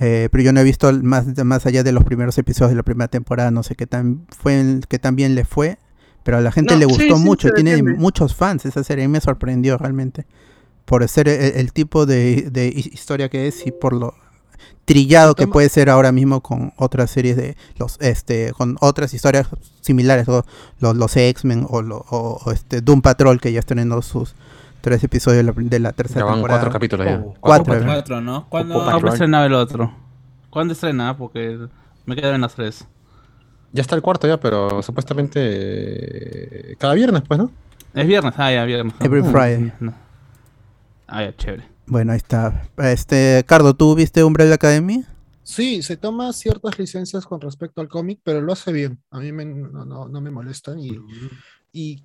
Eh, 0.00 0.28
pero 0.32 0.42
yo 0.42 0.52
no 0.54 0.60
he 0.60 0.64
visto 0.64 0.88
el- 0.88 1.02
más 1.02 1.26
más 1.44 1.66
allá 1.66 1.82
de 1.82 1.92
los 1.92 2.04
primeros 2.04 2.38
episodios 2.38 2.70
de 2.70 2.76
la 2.76 2.82
primera 2.82 3.08
temporada 3.08 3.50
no 3.50 3.62
sé 3.62 3.74
qué 3.74 3.86
tan 3.86 4.26
fue 4.30 4.80
qué 4.88 4.98
tan 4.98 5.16
bien 5.16 5.34
le 5.34 5.44
fue 5.44 5.76
pero 6.26 6.38
a 6.38 6.40
la 6.40 6.50
gente 6.50 6.74
No, 6.74 6.80
le 6.80 6.86
gustó 6.86 7.16
sí, 7.16 7.22
mucho 7.22 7.50
tiene 7.50 7.80
muchos 7.84 8.34
fans 8.34 8.66
esa 8.66 8.82
serie 8.82 9.04
y 9.04 9.08
me 9.08 9.20
sorprendió 9.20 9.78
realmente 9.78 10.26
por 10.84 11.06
ser 11.08 11.28
el, 11.28 11.54
el 11.56 11.72
tipo 11.72 12.04
de, 12.04 12.50
de 12.50 12.66
hi- 12.66 12.90
historia 12.92 13.28
que 13.28 13.46
es 13.46 13.64
y 13.64 13.70
por 13.70 13.92
lo 13.92 14.12
trillado 14.84 15.34
que 15.36 15.46
puede 15.46 15.68
ser 15.68 15.88
ahora 15.88 16.10
mismo 16.10 16.40
con 16.40 16.72
otras 16.76 17.10
series 17.12 17.36
de 17.36 17.56
los 17.78 17.96
este 18.00 18.52
con 18.52 18.76
otras 18.80 19.14
historias 19.14 19.46
similares 19.80 20.28
o 20.28 20.44
los, 20.80 20.96
los 20.96 21.16
X-Men 21.16 21.64
o, 21.70 21.80
lo- 21.82 22.04
o- 22.10 22.40
o 22.44 22.50
este 22.52 22.80
Doom 22.80 23.02
Patrol 23.02 23.40
que 23.40 23.52
ya 23.52 23.60
estrenó 23.60 24.02
sus 24.02 24.34
tres 24.80 25.02
episodios 25.04 25.44
de 25.46 25.52
la, 25.52 25.52
de 25.56 25.78
la 25.78 25.92
tercera 25.92 26.20
Ya 26.20 26.24
van 26.24 26.34
temporada 26.34 26.60
cuatro 26.60 26.72
capítulos 26.72 27.06
ya. 27.06 27.22
Oh, 27.24 27.34
cuatro, 27.40 27.64
Cuatro, 27.66 27.80
¿no? 27.86 27.92
cuatro, 27.92 28.20
¿no? 28.20 28.46
¿Cuándo 28.48 28.74
Paw 28.74 28.82
va 28.84 28.90
a 28.90 28.94
Patrol. 28.94 29.12
estrenar 29.12 29.46
el 29.46 29.54
otro? 29.54 29.92
¿Cuándo 30.50 30.72
estrena? 30.72 31.16
Porque 31.16 31.58
me 32.04 32.16
quedan 32.16 32.34
en 32.36 32.40
las 32.42 32.54
tres. 32.54 32.84
Ya 33.72 33.82
está 33.82 33.94
el 33.94 34.02
cuarto 34.02 34.26
ya, 34.26 34.38
pero 34.40 34.82
supuestamente 34.82 35.40
eh, 36.72 36.76
cada 36.78 36.94
viernes, 36.94 37.22
pues, 37.26 37.38
¿no? 37.38 37.50
Es 37.94 38.06
viernes, 38.06 38.34
ah, 38.36 38.52
ya, 38.52 38.64
viernes. 38.64 38.94
Every 39.00 39.22
Mm, 39.22 39.30
Friday. 39.30 39.72
no. 39.80 39.94
Ah, 41.06 41.24
ya, 41.24 41.36
chévere. 41.36 41.68
bueno 41.86 42.10
ahí 42.12 42.16
está 42.18 42.68
este 42.78 43.44
Cardo 43.46 43.74
tú 43.74 43.94
viste 43.94 44.24
Umbrella 44.24 44.54
Academy 44.54 45.04
Sí, 45.44 45.80
se 45.84 45.96
toma 45.96 46.32
ciertas 46.32 46.76
licencias 46.80 47.24
con 47.24 47.40
respecto 47.40 47.80
al 47.80 47.86
cómic, 47.88 48.18
pero 48.24 48.40
lo 48.40 48.52
hace 48.52 48.72
bien. 48.72 49.00
A 49.12 49.20
mí 49.20 49.30
me- 49.30 49.44
no, 49.44 49.84
no- 49.84 50.08
no 50.08 50.20
me 50.20 50.28
molestan 50.32 50.80
y, 50.80 50.90
y 51.72 52.02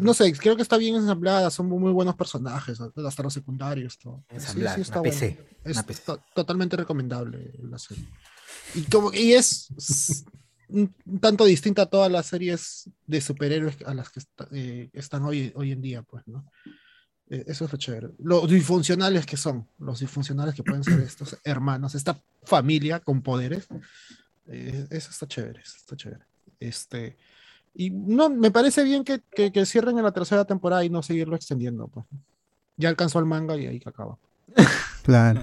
no 0.00 0.14
sé, 0.14 0.32
creo 0.34 0.54
que 0.54 0.62
está 0.62 0.76
bien 0.76 0.94
ensamblada, 0.94 1.50
son 1.50 1.66
muy, 1.68 1.80
muy 1.80 1.90
buenos 1.90 2.14
personajes, 2.14 2.80
hasta 2.80 3.22
los 3.24 3.34
secundarios. 3.34 3.98
Todo. 3.98 4.22
Sí, 4.28 4.36
Ensamblada, 4.36 4.74
sí, 4.76 4.80
está 4.82 5.00
una 5.00 5.00
bueno. 5.00 5.14
PC, 5.14 5.38
Es 5.64 5.76
una 5.76 5.82
PC. 5.82 6.02
to- 6.06 6.20
totalmente 6.36 6.76
recomendable 6.76 7.50
la 7.68 7.78
serie. 7.80 8.04
Y, 8.76 8.82
como, 8.84 9.12
y 9.12 9.32
es, 9.32 10.24
un 10.72 10.94
un 11.06 11.18
tanto 11.20 11.44
distinta 11.44 11.82
a 11.82 11.86
todas 11.86 12.10
las 12.10 12.26
series 12.26 12.90
de 13.06 13.20
superhéroes 13.20 13.76
a 13.86 13.94
las 13.94 14.10
que 14.10 14.20
está- 14.20 14.48
eh, 14.52 14.90
están 14.92 15.22
hoy, 15.24 15.52
hoy 15.56 15.72
en 15.72 15.80
día, 15.82 16.02
pues, 16.02 16.26
¿no? 16.26 16.44
Eh, 17.28 17.44
Eso 17.46 17.64
es 17.64 17.72
lo 17.72 17.78
chévere. 17.78 18.10
Lo 18.18 18.46
disfuncionales 18.46 19.24
que 19.26 19.36
son, 19.36 19.66
los 19.78 20.00
disfuncionales 20.00 20.54
que 20.54 20.62
pueden 20.62 20.84
ser 20.84 21.00
estos 21.06 21.38
hermanos, 21.44 21.94
esta 21.94 22.20
familia 22.44 23.00
con 23.00 23.22
poderes. 23.22 23.68
eh, 24.46 24.86
eso 24.90 25.10
está 25.10 25.26
chévere, 25.26 25.60
eso 25.60 25.76
está 25.78 25.96
chévere. 25.96 26.24
Este, 26.60 27.16
y 27.74 27.90
no, 27.90 28.28
me 28.28 28.50
parece 28.50 28.84
bien 28.84 29.02
que, 29.04 29.22
que, 29.34 29.50
que 29.52 29.64
cierren 29.66 29.96
en 29.98 30.04
la 30.04 30.12
tercera 30.12 30.44
temporada 30.44 30.84
y 30.84 30.90
no 30.90 31.02
seguirlo 31.02 31.36
extendiendo. 31.36 31.88
Pues. 31.88 32.04
Ya 32.76 32.88
alcanzó 32.88 33.18
el 33.18 33.24
manga 33.26 33.56
y 33.56 33.66
ahí 33.66 33.78
que 33.80 33.88
acaba. 33.88 34.18
claro 35.02 35.40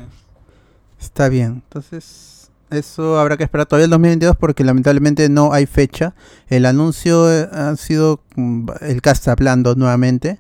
está 1.00 1.30
bien 1.30 1.62
entonces 1.64 2.39
eso 2.72 3.20
habrá 3.20 3.36
que 3.38 3.44
esperar 3.44 3.66
todavía 3.68 3.86
el 3.86 3.92
2022 3.92 4.36
porque 4.38 4.64
lamentablemente 4.64 5.28
no 5.30 5.54
hay 5.54 5.66
fecha 5.66 6.14
el 6.48 6.66
anuncio 6.66 7.32
eh, 7.32 7.48
ha 7.52 7.76
sido 7.76 8.22
mm, 8.36 8.70
el 8.82 9.02
cast 9.02 9.28
hablando 9.28 9.76
nuevamente 9.76 10.40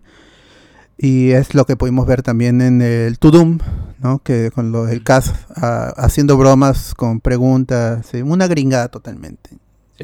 Y 0.97 1.31
es 1.31 1.55
lo 1.55 1.65
que 1.65 1.77
pudimos 1.77 2.05
ver 2.05 2.23
también 2.23 2.59
en 2.61 2.81
el 2.81 3.19
Tudum, 3.19 3.59
¿no? 3.99 4.19
Que 4.19 4.51
con 4.51 4.73
lo 4.73 4.83
del 4.85 5.01
cast 5.01 5.33
ah, 5.55 5.93
haciendo 5.95 6.35
bromas 6.35 6.93
con 6.93 7.21
preguntas, 7.21 8.05
sí, 8.11 8.21
una 8.21 8.47
gringada 8.47 8.89
totalmente. 8.89 9.49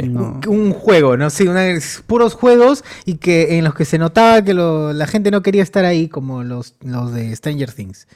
No. 0.02 0.40
Un, 0.48 0.58
un 0.60 0.72
juego, 0.74 1.18
¿no? 1.18 1.30
Sí, 1.30 1.48
una- 1.50 1.68
puros 2.08 2.34
juegos 2.34 2.86
y 3.06 3.16
que 3.18 3.58
en 3.58 3.66
los 3.66 3.76
que 3.76 3.84
se 3.84 3.98
notaba 3.98 4.42
que 4.42 4.54
lo- 4.54 4.94
la 4.94 5.06
gente 5.06 5.32
no 5.32 5.42
quería 5.42 5.64
estar 5.64 5.84
ahí, 5.84 6.08
como 6.08 6.44
los, 6.44 6.76
los 6.82 7.12
de 7.14 7.36
Stranger 7.36 7.74
Things. 7.74 8.08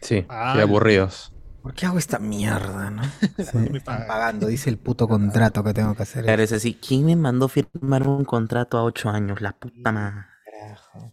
Sí, 0.00 0.24
Ah. 0.28 0.54
y 0.56 0.60
aburridos. 0.60 1.31
¿Por 1.62 1.74
qué 1.74 1.86
hago 1.86 1.98
esta 1.98 2.18
mierda, 2.18 2.90
no? 2.90 3.02
Sí. 3.38 3.58
Me 3.70 3.78
están 3.78 4.06
pagando, 4.06 4.48
dice 4.48 4.68
el 4.68 4.78
puto 4.78 5.06
contrato 5.06 5.62
que 5.62 5.72
tengo 5.72 5.94
que 5.94 6.02
hacer. 6.02 6.24
Claro, 6.24 6.42
es 6.42 6.52
así. 6.52 6.74
¿Quién 6.74 7.06
me 7.06 7.16
mandó 7.16 7.48
firmar 7.48 8.06
un 8.08 8.24
contrato 8.24 8.78
a 8.78 8.84
ocho 8.84 9.08
años? 9.10 9.40
La 9.40 9.52
puta 9.52 9.92
madre. 9.92 10.26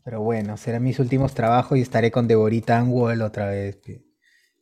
Pero 0.03 0.21
bueno, 0.21 0.57
serán 0.57 0.83
mis 0.83 0.99
últimos 0.99 1.33
trabajos 1.33 1.77
y 1.77 1.81
estaré 1.81 2.12
con 2.12 2.27
Deborita 2.27 2.77
Angwell 2.77 3.21
otra 3.21 3.47
vez. 3.47 3.79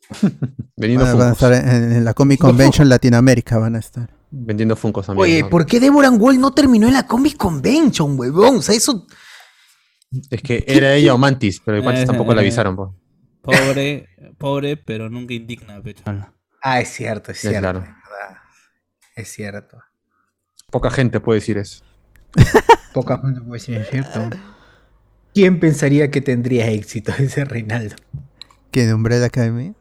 Vendiendo 0.78 1.06
a, 1.06 1.14
van 1.14 1.30
a 1.30 1.34
estar 1.34 1.54
en, 1.54 1.92
en 1.94 2.06
la 2.06 2.14
Comic 2.14 2.40
Convention 2.40 2.88
Latinoamérica, 2.88 3.58
van 3.58 3.76
a 3.76 3.80
estar. 3.80 4.10
Vendiendo 4.30 4.76
Funkos 4.76 5.08
también. 5.08 5.24
Oye, 5.24 5.42
¿no? 5.44 5.50
¿por 5.50 5.66
qué 5.66 5.80
Deborah 5.80 6.10
Angwell 6.10 6.40
no 6.40 6.52
terminó 6.52 6.88
en 6.88 6.94
la 6.94 7.06
Comic 7.08 7.38
Convention, 7.38 8.18
huevón? 8.20 8.58
O 8.58 8.62
sea, 8.62 8.76
eso... 8.76 9.06
Es 10.30 10.42
que 10.42 10.64
era 10.68 10.94
ella 10.94 11.14
o 11.14 11.18
Mantis, 11.18 11.62
pero 11.64 11.78
igual 11.78 11.98
Eh, 11.98 12.06
tampoco 12.06 12.34
le 12.34 12.40
eh. 12.42 12.44
avisaron. 12.44 12.76
po. 12.76 12.96
Pobre, 13.48 14.10
pobre, 14.38 14.78
pero 14.78 15.10
nunca 15.10 15.34
indigna, 15.34 15.82
pecho. 15.82 16.04
Ah, 16.62 16.82
es 16.82 16.90
cierto, 16.90 17.32
es 17.32 17.38
Sí, 17.40 17.48
cierto. 17.48 17.62
claro. 17.62 17.80
es 17.80 17.86
verdad. 17.86 18.38
Es 19.16 19.28
cierto. 19.30 19.78
Poca 20.70 20.92
gente 20.92 21.20
puede 21.20 21.40
decir 21.40 21.58
eso. 21.58 21.84
Poca 22.94 23.20
gente 23.20 23.40
puede 23.42 23.54
decir, 23.60 23.78
es 23.78 23.90
cierto. 23.90 24.30
¿Quién 25.34 25.60
pensaría 25.60 26.12
que 26.12 26.20
tendría 26.22 26.68
éxito 26.70 27.14
ese 27.20 27.46
Reinaldo? 27.46 27.96
¿Que 28.72 28.86
de 28.86 28.94
Umbrella 28.94 29.26
Academy? 29.28 29.74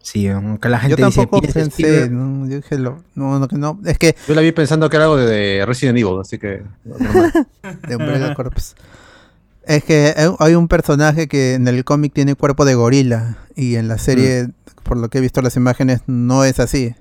Sí, 0.00 0.28
aunque 0.28 0.68
la 0.68 0.78
Yo 0.82 0.96
gente 0.96 1.04
dice, 1.06 1.16
tampoco 1.22 1.40
"Piensa 1.40 1.60
pensé, 1.60 1.82
Spielberg". 1.82 2.12
no, 2.12 2.48
yo 2.48 2.56
dije, 2.56 2.78
lo- 2.78 3.02
no, 3.14 3.38
no, 3.38 3.48
no, 3.50 3.80
es 3.84 3.98
que 3.98 4.14
Yo 4.26 4.34
la 4.34 4.40
vi 4.42 4.52
pensando 4.52 4.88
que 4.88 4.96
era 4.96 5.04
algo 5.04 5.16
de 5.16 5.64
Resident 5.66 5.98
Evil, 5.98 6.18
así 6.20 6.38
que. 6.38 6.62
de 7.88 7.96
Umbrella 7.96 8.32
Corps. 8.34 8.76
Es 9.68 9.84
que 9.84 10.14
hay- 10.40 10.54
un 10.54 10.66
personaje 10.66 11.28
que 11.28 11.52
en 11.54 11.68
el 11.68 11.84
cómic 11.84 12.12
tiene 12.14 12.34
cuerpo 12.34 12.64
de 12.64 12.74
gorila 12.74 13.36
y 13.54 13.74
en 13.76 13.86
la 13.86 13.98
serie, 13.98 14.48
por 14.82 14.96
lo 14.96 15.08
que 15.10 15.18
he 15.18 15.20
visto 15.20 15.42
las 15.42 15.56
imágenes, 15.56 16.00
no 16.06 16.42
es 16.44 16.58
así. 16.58 16.94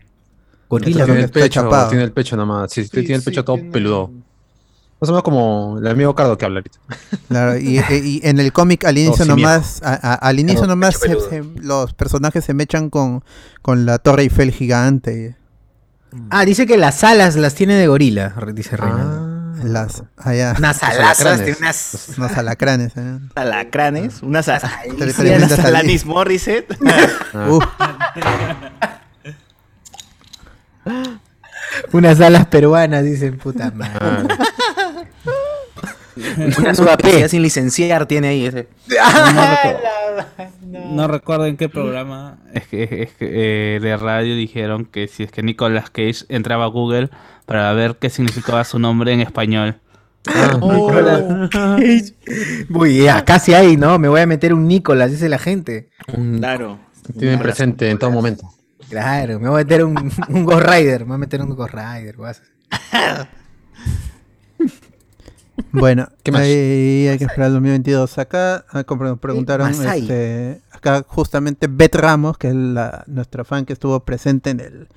Gorila, 0.70 1.06
tiene 1.06 1.22
el 1.22 1.30
pecho, 1.30 1.62
chapado. 1.62 1.88
tiene 1.90 2.04
el 2.04 2.12
pecho 2.12 2.36
nomás. 2.36 2.72
Sí, 2.74 2.84
Sí, 2.84 2.90
tiene 2.90 3.16
el 3.16 3.22
sí, 3.22 3.30
pecho 3.30 3.46
todo 3.46 3.56
tiene- 3.56 3.72
peludo. 3.72 4.12
Más 5.00 5.10
o 5.10 5.14
menos 5.14 5.24
como 5.24 5.78
el 5.80 5.88
amigo 5.88 6.14
Cardo 6.16 6.38
que 6.38 6.44
habla 6.46 6.60
ahorita. 6.60 6.80
Claro, 7.30 7.58
y, 7.58 7.78
y 7.90 8.20
en 8.24 8.40
el 8.40 8.52
cómic 8.52 8.84
al 8.84 8.98
inicio 8.98 9.24
nomás, 9.26 9.82
a- 9.84 9.94
a- 9.94 10.16
al 10.16 10.40
inicio 10.40 10.62
Claro, 10.62 10.76
nomás 10.76 10.98
pecho 10.98 11.20
se- 11.22 11.30
se- 11.44 11.62
los 11.62 11.94
personajes 11.94 12.44
se 12.44 12.54
mechan 12.54 12.90
con, 12.90 13.24
con 13.62 13.86
la 13.86 14.00
Torre 14.00 14.24
Eiffel 14.24 14.52
gigante. 14.52 15.38
Ah, 16.32 16.44
dice 16.46 16.66
que 16.66 16.78
las 16.78 17.04
alas 17.04 17.36
las 17.36 17.54
tiene 17.56 17.76
de 17.76 17.88
gorila, 17.88 18.34
dice 18.54 18.76
Reinaldo. 18.76 19.27
Las, 19.64 20.04
allá, 20.18 20.54
Unas 20.58 20.84
alazas, 20.84 21.26
alacranes. 21.26 21.44
tiene 21.46 21.58
unas 21.60 22.10
unos 22.18 22.32
alacranes. 22.38 22.92
¿eh? 22.98 23.20
alacranes, 23.36 24.22
unas 24.22 24.48
a- 24.50 24.60
Tremenda 24.60 25.38
unas 25.38 25.50
salida. 25.50 25.68
Alanis 25.80 26.06
Morissette. 26.06 26.78
Ah, 27.34 27.48
Uf, 27.50 27.64
unas 31.92 32.20
alas 32.22 32.46
peruanas, 32.48 33.04
dicen 33.04 33.38
puta 33.38 33.72
madre. 33.72 34.36
Ah, 36.24 36.42
Una 36.60 36.76
sudapecia 36.76 37.28
sin 37.30 37.42
licenciar 37.42 38.06
tiene 38.06 38.30
ahí 38.30 38.46
ese. 38.46 38.68
No 40.62 41.08
recuerdo 41.08 41.46
en 41.46 41.58
qué 41.58 41.70
programa 41.70 42.40
es 42.54 42.68
que, 42.68 43.04
es 43.04 43.12
que, 43.14 43.76
eh, 43.76 43.80
de 43.80 43.98
radio 43.98 44.36
dijeron 44.36 44.86
que 44.86 45.08
si 45.08 45.24
es 45.24 45.32
que 45.32 45.44
Nicolas 45.44 45.90
Cage 45.90 46.26
entraba 46.30 46.66
a 46.66 46.68
Google 46.68 47.10
para 47.46 47.72
ver 47.74 47.98
qué 48.00 48.10
significaba 48.10 48.64
su 48.64 48.80
nombre 48.80 49.14
en 49.14 49.22
español. 49.22 49.80
ah. 50.28 50.58
Oh, 50.62 50.92
Uy, 52.80 53.04
ya, 53.04 53.24
casi 53.24 53.54
ahí, 53.54 53.78
¿no? 53.78 53.98
Me 54.00 54.08
voy 54.10 54.22
a 54.22 54.26
meter 54.28 54.54
un 54.54 54.68
Nicolás, 54.68 55.12
dice 55.12 55.30
la 55.30 55.40
gente. 55.40 55.90
Claro. 56.38 56.80
Tiene 57.18 57.38
presente 57.38 57.90
en 57.90 57.98
todo 57.98 58.12
momento. 58.12 58.50
Claro, 58.90 59.40
me 59.40 59.50
voy 59.50 59.62
a 59.62 59.64
meter 59.64 59.84
un, 59.86 60.12
un 60.30 60.46
Ghost 60.46 60.66
Rider, 60.68 61.02
me 61.02 61.08
voy 61.08 61.16
a 61.16 61.20
meter 61.20 61.42
un 61.42 61.56
Ghost 61.56 61.74
Rider. 61.74 62.16
guas. 62.18 62.42
Bueno, 65.72 66.08
¿Qué 66.24 66.32
más? 66.32 66.42
ahí 66.42 67.08
hay 67.08 67.18
que 67.18 67.26
esperar 67.26 67.48
el 67.48 67.54
2022. 67.54 68.18
Acá 68.18 68.66
ah, 68.72 68.84
preguntaron, 69.20 69.70
este, 69.70 70.62
acá 70.72 71.04
justamente 71.08 71.68
Bet 71.70 71.96
Ramos, 71.96 72.38
que 72.38 72.50
es 72.50 72.56
la, 72.56 73.04
nuestra 73.08 73.44
fan 73.44 73.66
que 73.66 73.74
estuvo 73.74 74.00
presente 74.02 74.52
en 74.52 74.60
el 74.60 74.88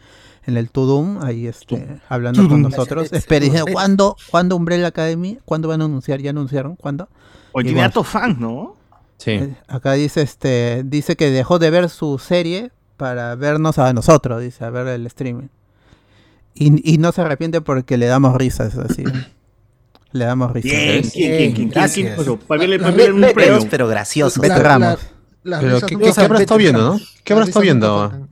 en 0.47 0.57
el 0.57 0.71
Tudum, 0.71 1.23
ahí 1.23 1.47
este, 1.47 2.01
hablando 2.09 2.49
con 2.49 2.63
nosotros. 2.63 3.13
Espera. 3.13 3.47
¿cuándo, 3.71 4.17
¿cuándo 4.31 4.57
Umbrella 4.57 4.89
Academy? 4.89 5.39
¿Cuándo 5.45 5.69
van 5.69 5.83
a 5.83 5.85
anunciar? 5.85 6.21
¿Ya 6.21 6.31
anunciaron? 6.31 6.77
¿Cuándo? 6.77 7.09
Hoy 7.53 7.65
tiene 7.65 7.83
hartos 7.83 8.07
fans, 8.07 8.39
¿no? 8.39 8.77
Sí. 9.19 9.33
Eh, 9.33 9.55
Acá 9.69 9.93
dice 9.93 10.23
este 10.23 10.83
dice 10.85 11.17
que 11.17 11.31
dejó 11.31 11.59
de 11.59 11.71
ver 11.71 11.91
su 11.91 12.19
serie 12.19 12.73
para 12.97 13.35
vernos 13.35 13.79
a 13.79 13.93
nosotros, 13.93 14.41
dice, 14.43 14.65
a 14.65 14.71
ver 14.71 14.87
el 14.89 15.07
streaming. 15.07 15.49
Y, 16.55 16.95
y 16.95 16.99
no 16.99 17.13
se 17.13 17.21
arrepiente 17.21 17.61
porque 17.61 17.97
le 17.97 18.07
damos 18.07 18.35
risas 18.35 18.77
así. 18.77 19.05
le 20.13 20.25
damos 20.25 20.53
risas. 20.53 20.71
Bien. 20.71 21.03
¿quién, 21.03 21.11
quién, 21.13 21.37
quién, 21.37 21.53
quién, 21.55 21.69
Gracias. 21.71 21.95
quién? 21.95 22.15
Pero 22.17 22.39
Para 22.39 22.61
verle, 22.61 22.79
La- 22.79 22.85
para 22.85 22.97
la- 22.97 23.03
verle 23.05 23.27
un 23.29 23.33
premio. 23.35 23.67
Pero 23.71 23.89
gracioso. 23.89 24.41
Bet 24.41 24.51
la- 24.51 24.59
Ramos. 24.59 24.99
las 25.43 25.61
Pero, 25.63 25.81
¿qué- 25.81 25.99
qué 25.99 26.13
habrá 26.21 26.39
estado 26.41 26.59
viendo, 26.59 26.81
no? 26.95 27.01
¿Qué 27.25 27.33
habrá 27.33 27.45
estado 27.47 27.63
viendo? 27.63 28.29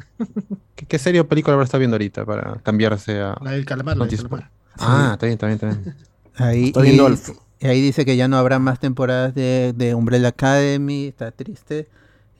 ¿Qué, 0.75 0.87
qué 0.87 0.99
serie 0.99 1.21
o 1.21 1.29
película 1.29 1.55
habrá 1.55 1.65
estado 1.65 1.79
viendo 1.81 1.95
ahorita 1.95 2.25
para 2.25 2.57
cambiarse 2.63 3.21
a 3.21 3.37
La 3.43 3.53
del 3.53 3.65
calamar, 3.65 3.97
la 3.97 4.05
del 4.05 4.11
Noticias? 4.13 4.29
calamar. 4.29 4.51
Ah, 4.79 5.11
está 5.15 5.27
bien, 5.27 5.35
está 5.35 5.47
bien, 5.47 5.55
está 5.55 5.67
bien. 5.69 5.97
Ahí, 6.37 6.65
Estoy 6.67 6.83
y, 6.83 6.91
viendo 6.91 7.07
al- 7.07 7.19
y 7.61 7.67
ahí 7.67 7.81
dice 7.81 8.05
que 8.05 8.17
ya 8.17 8.29
no 8.29 8.37
habrá 8.37 8.59
más 8.59 8.79
temporadas 8.79 9.35
de, 9.35 9.73
de 9.77 9.95
Umbrella 9.95 10.29
Academy, 10.29 11.07
está 11.07 11.31
triste. 11.33 11.89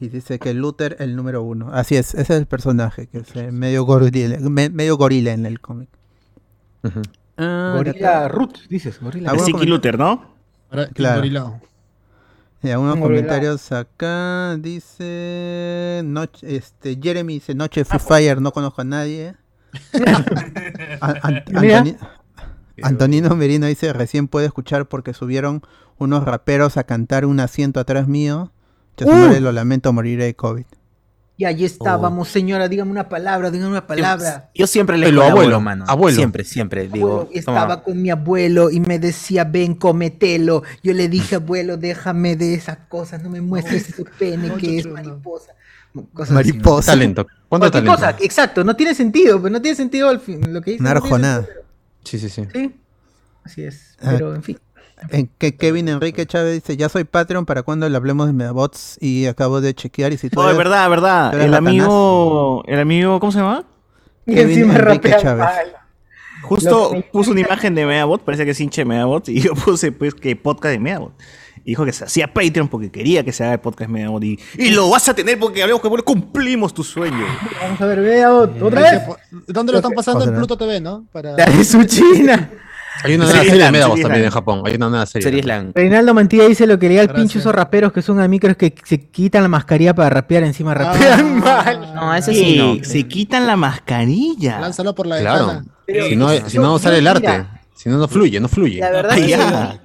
Y 0.01 0.07
dice 0.07 0.39
que 0.39 0.53
Luther 0.53 0.95
el 0.99 1.17
número 1.17 1.43
uno. 1.43 1.71
Así 1.73 1.97
es, 1.97 2.13
ese 2.13 2.21
es 2.21 2.39
el 2.39 2.45
personaje, 2.45 3.07
que 3.07 3.17
es 3.17 3.35
eh, 3.35 3.51
medio 3.51 3.83
gorila, 3.83 4.37
me- 4.39 4.69
medio 4.69 4.95
gorila 4.95 5.33
en 5.33 5.45
el 5.45 5.59
cómic. 5.59 5.89
Ujú. 6.83 7.01
Ah, 7.39 7.73
Gorila 7.77 8.27
Root, 8.27 8.57
dices, 8.69 8.99
Gorila 8.99 9.31
Ah, 9.31 9.33
Root. 9.33 9.45
Siki 9.45 9.65
Luther, 9.65 9.97
¿no? 9.97 10.33
Claro. 10.93 11.15
engorilado. 11.15 11.61
Y 12.61 12.69
algunos 12.69 12.95
Un 12.95 13.01
comentarios 13.01 13.71
acá 13.71 14.57
dice 14.59 16.01
noche, 16.03 16.55
este 16.57 16.99
Jeremy 17.01 17.35
dice 17.35 17.55
noche 17.55 17.85
Free 17.85 17.99
Fire 17.99 18.41
no 18.41 18.51
conozco 18.51 18.81
a 18.81 18.83
nadie. 18.83 19.35
An- 21.01 21.19
An- 21.23 21.43
Mira. 21.61 21.79
Antoni- 21.83 21.97
Antonino 22.81 23.35
Merino 23.35 23.65
dice 23.67 23.91
recién 23.93 24.27
puede 24.27 24.45
escuchar 24.47 24.87
porque 24.87 25.13
subieron 25.13 25.61
unos 25.97 26.23
raperos 26.25 26.77
a 26.77 26.83
cantar 26.83 27.25
un 27.25 27.39
asiento 27.39 27.79
atrás 27.79 28.07
mío. 28.07 28.51
Yo 28.97 29.07
madre, 29.07 29.39
lo 29.39 29.51
lamento 29.53 29.93
moriré 29.93 30.25
de 30.25 30.35
COVID. 30.35 30.65
Y 31.39 31.45
allí 31.45 31.63
estábamos, 31.63 32.27
señora, 32.27 32.67
dígame 32.67 32.91
una 32.91 33.07
palabra, 33.07 33.49
dígame 33.49 33.71
una 33.71 33.87
palabra. 33.87 34.49
Yo 34.53 34.67
siempre 34.67 34.97
le 34.97 35.05
Pero 35.05 35.19
colaboro, 35.21 35.41
abuelo, 35.41 35.61
mano. 35.61 35.85
abuelo. 35.87 36.17
Siempre, 36.17 36.43
siempre. 36.43 36.89
Digo, 36.89 37.21
Abuelo, 37.21 37.29
estaba 37.33 37.61
toma. 37.75 37.83
con 37.83 38.01
mi 38.01 38.09
abuelo 38.09 38.69
y 38.69 38.81
me 38.81 38.99
decía, 38.99 39.45
ven, 39.45 39.75
cometelo. 39.75 40.63
Yo 40.83 40.91
le 40.93 41.07
dije, 41.07 41.35
abuelo, 41.35 41.77
déjame 41.77 42.35
de 42.35 42.55
esas 42.55 42.79
cosas, 42.89 43.23
no 43.23 43.29
me 43.29 43.39
muestres 43.39 43.87
ese 43.87 44.03
pene 44.03 44.49
No, 44.49 44.57
que 44.57 44.79
es 44.79 44.85
mariposa. 44.85 45.53
Cosas 46.13 46.31
Mariposa. 46.35 46.91
Talento. 46.91 47.25
¿Cuánto 47.47 47.71
Cualquier 47.71 47.85
talento? 47.85 47.95
cosa, 47.95 48.15
exacto, 48.23 48.63
no 48.65 48.75
tiene 48.75 48.93
sentido, 48.93 49.41
pero 49.41 49.53
no 49.53 49.61
tiene 49.61 49.77
sentido 49.77 50.09
al 50.09 50.19
fin, 50.19 50.41
lo 50.53 50.61
que 50.61 50.71
dice. 50.71 50.83
Una 50.83 50.93
no 50.93 51.01
tiene 51.01 51.15
arjonada. 51.15 51.45
sentido, 51.45 51.63
Sí, 52.03 52.19
sí, 52.19 52.29
sí. 52.29 52.43
Sí, 52.53 52.75
así 53.45 53.63
es, 53.63 53.95
Ah. 54.01 54.09
pero 54.11 54.35
en 54.35 54.43
fin. 54.43 54.57
En 55.09 55.29
que 55.37 55.55
Kevin 55.55 55.87
Enrique 55.87 56.25
Chávez 56.25 56.55
dice 56.55 56.75
ya 56.77 56.89
soy 56.89 57.03
Patreon 57.05 57.45
para 57.45 57.63
cuando 57.63 57.87
le 57.87 57.95
hablemos 57.95 58.27
de 58.27 58.33
Medabots 58.33 58.97
y 58.99 59.25
acabo 59.27 59.61
de 59.61 59.73
chequear 59.73 60.11
y 60.13 60.17
si 60.17 60.29
tú 60.29 60.41
No, 60.41 60.49
es 60.49 60.57
verdad, 60.57 60.89
verdad. 60.89 61.39
El 61.39 61.53
amigo, 61.53 62.63
el 62.67 62.79
amigo, 62.79 63.19
¿cómo 63.19 63.31
se 63.31 63.39
llama? 63.39 63.63
Y 64.25 64.35
Kevin 64.35 64.57
encima 64.59 64.75
Enrique 64.75 65.15
Chávez. 65.19 65.45
mal. 65.45 65.65
Justo 66.43 66.91
que- 66.91 67.01
puso 67.11 67.31
una 67.31 67.41
imagen 67.41 67.75
de 67.75 67.85
Meabot, 67.85 68.21
parece 68.23 68.45
que 68.45 68.51
es 68.51 68.59
hincha 68.61 68.81
de 68.81 68.85
Meabot, 68.85 69.27
y 69.29 69.41
yo 69.41 69.53
puse 69.55 69.91
pues 69.91 70.13
que 70.15 70.35
podcast 70.35 70.73
de 70.73 70.79
Meabot. 70.79 71.13
Y 71.65 71.71
dijo 71.71 71.83
que 71.83 71.91
se 71.91 72.05
hacía 72.05 72.33
Patreon 72.33 72.69
porque 72.69 72.89
quería 72.89 73.23
que 73.23 73.33
se 73.33 73.43
haga 73.43 73.53
el 73.53 73.59
podcast 73.59 73.89
de 73.91 73.93
Meabot. 73.99 74.23
Y, 74.23 74.39
y 74.57 74.69
lo 74.71 74.89
vas 74.89 75.07
a 75.09 75.13
tener 75.13 75.37
porque 75.37 75.61
hablamos 75.61 75.81
que 75.81 75.89
cumplimos 76.03 76.73
tu 76.73 76.83
sueño. 76.83 77.25
Vamos 77.61 77.81
a 77.81 77.85
ver, 77.85 77.99
vea 78.01 78.33
otra 78.33 78.89
Ahí 78.89 78.97
vez. 78.97 79.43
¿Dónde 79.47 79.73
lo 79.73 79.79
están 79.79 79.91
pasando? 79.91 80.23
En. 80.23 80.35
Pluto 80.35 80.57
TV, 80.57 80.79
¿no? 80.79 81.05
Para... 81.11 81.33
La 81.33 81.45
de 81.45 81.63
su 81.65 81.83
China. 81.83 82.49
Hay 83.03 83.15
una 83.15 83.25
nueva 83.25 83.39
es 83.39 83.45
serie 83.45 83.59
de 83.59 83.65
la- 83.65 83.71
Medavos 83.71 84.01
también 84.01 84.25
en 84.25 84.31
Japón. 84.31 84.61
Hay 84.65 84.75
una 84.75 84.89
nueva 84.89 85.05
serie. 85.05 85.41
Reinaldo 85.73 86.13
Mantilla 86.13 86.47
dice 86.47 86.67
lo 86.67 86.77
que 86.79 86.89
le 86.89 86.95
da 86.95 87.01
el 87.03 87.09
a 87.15 87.21
esos 87.23 87.53
raperos 87.55 87.91
que 87.93 88.01
son 88.01 88.19
a 88.19 88.27
micros 88.27 88.57
que 88.57 88.73
se 88.83 88.99
quitan 89.09 89.43
la 89.43 89.47
mascarilla 89.49 89.93
para 89.95 90.09
rapear 90.09 90.43
encima 90.43 90.71
Ah, 90.71 90.75
rapean 90.75 91.39
mal. 91.39 91.93
No, 91.95 92.13
ese 92.15 92.33
sí 92.33 92.57
no. 92.57 92.83
Se 92.83 93.07
quitan 93.07 93.47
la 93.47 93.55
mascarilla. 93.55 94.59
Lánzalo 94.59 94.93
por 94.95 95.07
la 95.07 95.19
Claro. 95.19 95.47
ventana. 95.47 95.65
Si 96.09 96.15
no, 96.15 96.29
si 96.49 96.57
no, 96.57 96.63
no 96.63 96.79
sale 96.79 96.97
el 96.99 97.07
arte. 97.07 97.45
Si 97.81 97.87
no, 97.87 97.97
no 97.97 98.09
fluye, 98.09 98.41
no 98.41 98.49
fluye. 98.49 98.81
La 98.81 98.89
verdad 98.91 99.17
es 99.17 99.25
que 99.25 99.35
a 99.35 99.79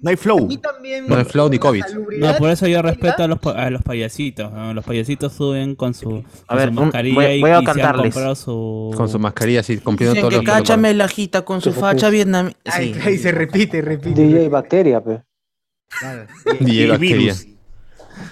No 0.00 0.08
hay 0.08 0.14
a 0.14 0.16
flow. 0.16 0.46
mí 0.46 0.56
también 0.58 1.08
No 1.08 1.16
hay 1.16 1.24
flow 1.24 1.48
ni 1.48 1.58
COVID. 1.58 1.82
No, 2.20 2.36
por 2.36 2.48
eso 2.50 2.68
yo 2.68 2.80
respeto 2.80 3.24
a 3.24 3.26
los, 3.26 3.40
a 3.44 3.70
los 3.70 3.82
payasitos. 3.82 4.52
¿no? 4.52 4.72
Los 4.72 4.84
payasitos 4.84 5.32
suben 5.32 5.74
con 5.74 5.94
su, 5.94 6.22
con 6.46 6.56
ver, 6.56 6.68
su 6.72 6.78
un- 6.78 6.84
mascarilla 6.84 7.14
voy- 7.16 7.26
y, 7.34 7.40
voy 7.40 7.50
a 7.50 7.54
y 7.60 7.64
se 7.64 7.70
han 7.70 7.76
cantarles. 7.76 8.14
comprado 8.14 8.34
su... 8.36 8.94
Con 8.96 9.08
su 9.08 9.18
mascarilla 9.18 9.60
así, 9.60 9.78
cumpliendo 9.78 10.14
todos 10.20 10.30
que 10.30 10.36
los 10.36 10.44
cáchame 10.44 10.94
la 10.94 11.08
jita 11.08 11.42
con 11.44 11.60
su 11.60 11.72
facha 11.72 12.08
vietnamita. 12.08 12.56
Ay, 12.66 12.94
Sí. 12.94 13.00
ay, 13.04 13.18
se 13.18 13.32
repite, 13.32 13.82
repite. 13.82 14.22
DJ 14.28 14.48
Bacteria, 14.48 15.02
pe. 15.02 15.20
Claro. 15.98 16.26
DJ 16.60 16.86
Bacteria. 16.90 17.16
virus. 17.18 17.46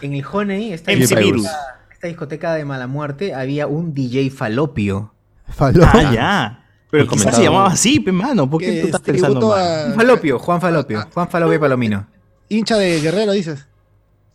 En 0.00 0.12
el 0.14 0.24
Honey, 0.30 0.72
esta, 0.72 0.92
esta 0.92 2.06
discoteca 2.06 2.54
de 2.54 2.64
mala 2.64 2.86
muerte, 2.86 3.34
había 3.34 3.66
un 3.66 3.94
DJ 3.94 4.30
falopio. 4.30 5.12
Faló. 5.48 5.84
Ah, 5.92 6.12
ya. 6.14 6.61
Pero 6.92 7.04
quizás 7.04 7.10
comentado. 7.22 7.36
se 7.38 7.42
llamaba 7.44 7.68
así, 7.68 8.00
pe 8.00 8.12
mano. 8.12 8.48
¿Por 8.48 8.60
qué 8.60 8.80
tú 8.82 8.86
estás 8.86 9.00
es 9.00 9.06
pensando 9.06 9.48
mal? 9.48 9.94
Falopio, 9.94 10.38
Juan 10.38 10.60
Falopio. 10.60 11.06
Juan 11.12 11.28
Falopio 11.28 11.58
Palomino. 11.58 12.06
Hincha 12.50 12.76
de 12.76 13.00
Guerrero, 13.00 13.32
dices. 13.32 13.66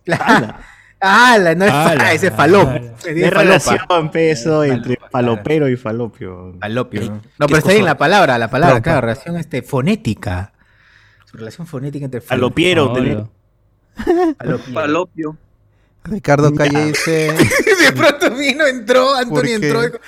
Ala. 0.08 0.60
¡Hala! 1.00 1.54
No 1.54 1.64
es 1.64 1.70
fa- 1.70 1.90
Ala, 1.92 2.12
ese 2.12 2.26
es 2.26 2.34
falopio. 2.34 2.70
ala. 2.76 2.94
Es 3.04 3.30
relación, 3.32 4.10
peso, 4.10 4.64
entre 4.64 4.98
falopero 5.12 5.68
y 5.68 5.76
falopio. 5.76 6.56
Falopio. 6.60 7.00
¿no? 7.02 7.20
No, 7.38 7.46
pero 7.46 7.58
está 7.58 7.70
bien 7.72 7.84
la 7.84 7.96
palabra, 7.96 8.36
la 8.38 8.50
palabra, 8.50 8.80
claro, 8.82 9.02
relación 9.02 9.36
este, 9.36 9.62
fonética. 9.62 10.52
Su 11.26 11.36
relación 11.36 11.66
fonética 11.68 12.06
entre 12.06 12.20
Falopiero. 12.20 12.92
Tenés- 12.92 13.28
falopio. 14.74 15.36
Falopio. 16.08 16.14
Ricardo 16.16 16.54
Calle 16.54 16.84
dice 16.86 17.32
De 17.84 17.92
pronto 17.94 18.30
vino, 18.36 18.66
entró, 18.66 19.06
¿Por 19.06 19.18
Antonio 19.18 19.54
entró. 19.56 19.82
y 19.84 19.86
dijo, 19.86 19.98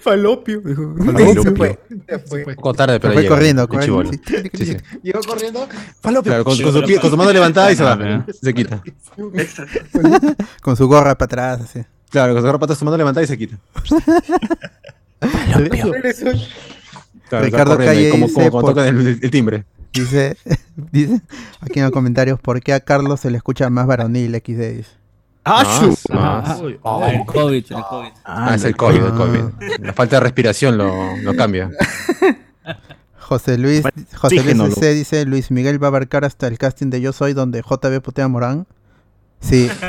Falopio. 0.00 0.60
dijo. 0.60 0.94
Falopio. 1.04 1.42
Se 1.42 1.54
fue. 1.54 2.44
Se 2.44 2.74
tarde, 2.76 2.94
Se 2.94 3.00
pero 3.00 3.12
fue 3.12 3.22
llega, 3.22 3.34
corriendo, 3.34 3.62
de 3.62 3.68
corriendo. 3.68 4.02
chibolo. 4.02 4.10
sí. 4.12 4.20
Sí, 4.54 4.66
sí. 4.66 4.76
Llegó 5.02 5.20
corriendo. 5.20 5.68
Falopio. 6.00 6.30
Claro, 6.30 6.44
con, 6.44 6.60
con 6.62 6.72
su, 6.72 6.80
pie- 6.82 7.00
con 7.00 7.10
su 7.10 7.16
mano 7.16 7.32
levantada 7.34 7.72
y 7.72 7.76
se 7.76 7.82
va. 7.84 7.98
Ah, 8.00 8.26
Se 8.40 8.52
quita. 8.54 8.82
Con 10.62 10.76
su 10.76 10.86
gorra 10.88 11.16
para 11.16 11.26
atrás, 11.26 11.60
así. 11.62 11.84
Claro, 12.10 12.34
con 12.34 12.42
su 12.52 12.58
pata 12.58 12.74
su 12.74 12.84
mano 12.84 12.96
levantada 12.96 13.24
y 13.24 13.26
se 13.28 13.38
quita. 13.38 13.58
Claro, 17.28 17.44
Ricardo 17.44 17.78
Calle 17.78 18.10
como, 18.10 18.26
dice 18.26 18.50
como 18.50 18.70
el, 18.80 19.18
el 19.22 19.30
timbre. 19.30 19.64
Dice, 19.92 20.36
dice 20.92 21.20
aquí 21.60 21.78
en 21.78 21.84
los 21.84 21.92
comentarios, 21.92 22.40
¿por 22.40 22.60
qué 22.60 22.72
a 22.72 22.80
Carlos 22.80 23.20
se 23.20 23.30
le 23.30 23.36
escucha 23.36 23.70
más 23.70 23.86
varonil 23.86 24.34
XD? 24.34 24.84
¡Ah, 25.44 25.62
Más, 25.64 25.98
su- 25.98 26.12
más. 26.12 26.60
Ah, 26.84 27.10
el 27.12 27.24
COVID, 27.26 27.54
el 27.72 27.82
COVID. 27.82 28.08
Ah, 28.24 28.52
es 28.54 28.64
el 28.64 28.76
COVID, 28.76 28.96
el 28.98 29.12
Ah. 29.12 29.14
COVID. 29.16 29.40
La 29.80 29.92
falta 29.94 30.16
de 30.16 30.20
respiración 30.20 30.76
lo, 30.76 31.16
lo 31.16 31.34
cambia. 31.34 31.70
José 33.18 33.58
Luis, 33.58 33.82
José 34.16 34.54
Luis 34.54 34.74
C 34.74 34.92
dice, 34.92 35.24
Luis 35.24 35.50
Miguel 35.50 35.82
va 35.82 35.86
a 35.86 35.88
abarcar 35.88 36.24
hasta 36.24 36.46
el 36.48 36.58
casting 36.58 36.90
de 36.90 37.00
Yo 37.00 37.12
Soy 37.12 37.32
donde 37.32 37.62
JB 37.62 38.00
putea 38.02 38.24
a 38.24 38.28
Morán. 38.28 38.66
Sí. 39.40 39.70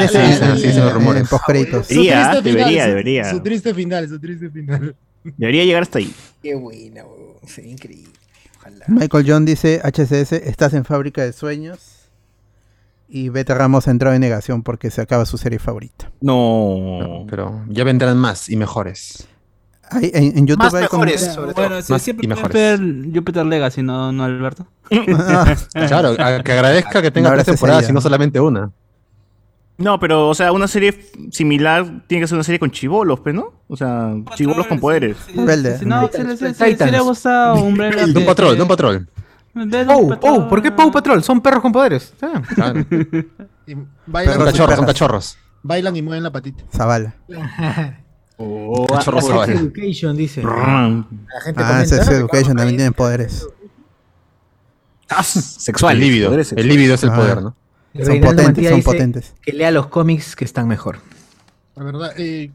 Es 0.00 0.10
Sí, 0.10 0.18
sí, 0.18 0.60
sí, 0.60 0.72
son 0.72 0.84
los 0.86 0.94
rumores. 0.94 1.22
En 1.22 1.28
postcréditos. 1.28 1.86
Sí. 1.86 1.94
Debería, 2.06 2.40
debería, 2.42 2.86
debería. 2.86 3.30
Su 3.30 3.40
triste 3.40 3.74
final, 3.74 4.08
su 4.08 4.18
triste 4.18 4.50
final. 4.50 4.96
Debería 5.36 5.64
llegar 5.64 5.82
hasta 5.82 5.98
ahí. 5.98 6.12
Qué 6.42 6.54
buena. 6.54 7.02
Sí, 7.46 7.62
increíble. 7.62 8.12
Ojalá. 8.58 8.84
Michael 8.88 9.24
John 9.28 9.44
dice, 9.44 9.80
HCS, 9.84 10.32
estás 10.32 10.72
en 10.74 10.84
fábrica 10.84 11.22
de 11.22 11.32
sueños. 11.32 11.95
Y 13.08 13.28
Beta 13.28 13.54
Ramos 13.54 13.86
ha 13.88 13.90
entrado 13.92 14.14
en 14.14 14.20
negación 14.20 14.62
porque 14.62 14.90
se 14.90 15.00
acaba 15.00 15.24
su 15.26 15.38
serie 15.38 15.58
favorita. 15.58 16.10
No. 16.20 17.24
Pero 17.30 17.62
ya 17.68 17.84
vendrán 17.84 18.16
más 18.18 18.48
y 18.48 18.56
mejores. 18.56 19.28
En, 20.02 20.36
en 20.38 20.46
YouTube 20.48 20.64
Más 20.64 20.74
hay 20.74 20.88
como- 20.88 21.04
mejores, 21.04 21.32
sobre 21.32 21.54
todo. 21.54 21.68
Bueno, 21.68 21.82
sí, 21.82 21.92
Más 21.92 22.02
siempre 22.02 22.26
y 22.26 22.28
puede 22.28 22.76
mejores. 22.78 23.14
Jupiter 23.14 23.46
Legacy, 23.46 23.82
no, 23.84 24.10
no 24.10 24.24
Alberto. 24.24 24.66
Ah, 24.90 25.54
Claro, 25.86 26.16
a- 26.18 26.42
que 26.42 26.52
agradezca 26.52 27.00
que 27.00 27.10
tenga 27.12 27.28
Ahora 27.28 27.44
tres 27.44 27.56
temporadas 27.56 27.88
y 27.88 27.92
no 27.92 28.00
solamente 28.00 28.40
una. 28.40 28.72
No, 29.78 30.00
pero, 30.00 30.28
o 30.30 30.34
sea, 30.34 30.52
una 30.52 30.66
serie 30.66 30.98
similar 31.30 32.02
tiene 32.08 32.22
que 32.22 32.28
ser 32.28 32.34
una 32.36 32.44
serie 32.44 32.58
con 32.58 32.70
chivolos, 32.70 33.20
pues, 33.20 33.34
¿no? 33.34 33.52
O 33.68 33.76
sea, 33.76 34.12
chivolos 34.34 34.66
con 34.66 34.80
poderes. 34.80 35.16
No, 35.34 35.46
si 35.46 35.62
le, 35.62 35.78
si- 35.78 36.46
si- 36.46 36.54
si 36.54 36.64
Titans. 36.64 36.90
le 36.92 37.00
gusta 37.00 37.52
Umbrella. 37.54 38.06
Don 38.08 38.24
Patrol, 38.24 38.56
Don 38.58 38.66
Patrol. 38.66 39.06
Pau, 39.86 40.20
Pau, 40.20 40.48
¿por 40.48 40.62
qué 40.62 40.70
Pau 40.70 40.90
Patrol? 40.92 41.22
Son 41.22 41.40
perros 41.40 41.62
con 41.62 41.72
poderes. 41.72 42.12
Claro. 42.18 42.84
Y 43.66 43.74
bailan, 44.06 44.34
Perros 44.34 44.48
y 44.48 44.52
cachorros, 44.52 44.76
son 44.76 44.84
perras. 44.84 44.86
cachorros. 44.86 45.38
bailan 45.62 45.96
y 45.96 46.02
mueven 46.02 46.22
la 46.22 46.30
patita. 46.32 46.64
Zavala. 46.74 47.14
Oh, 48.38 48.84
Cachorros 48.86 49.24
Sex 49.24 49.32
Zavala. 49.34 49.52
Education, 49.54 50.14
dice. 50.14 50.42
La 50.42 50.50
gente 51.42 51.62
Ah, 51.64 51.68
comenta. 51.68 51.86
Sex 51.86 52.08
Education 52.08 52.54
también 52.54 52.76
tiene 52.76 52.92
poderes. 52.92 53.48
Ah, 55.08 55.22
Sexual. 55.22 55.94
El 55.94 56.00
líbido. 56.00 56.28
poderes 56.28 56.52
El 56.52 56.68
líbido 56.68 56.94
es 56.96 57.02
el 57.02 57.10
Ah. 57.10 57.16
poder, 57.16 57.36
¿no? 57.42 57.56
Son 57.94 58.04
Reinaldo 58.04 58.36
potentes, 58.42 58.68
son 58.68 58.76
dice 58.76 58.84
potentes. 58.90 59.34
Que 59.40 59.52
lea 59.54 59.70
los 59.70 59.86
cómics 59.86 60.36
que 60.36 60.44
están 60.44 60.68
mejor. 60.68 60.98
La 61.76 61.84
verdad, 61.84 62.12
eh, 62.18 62.50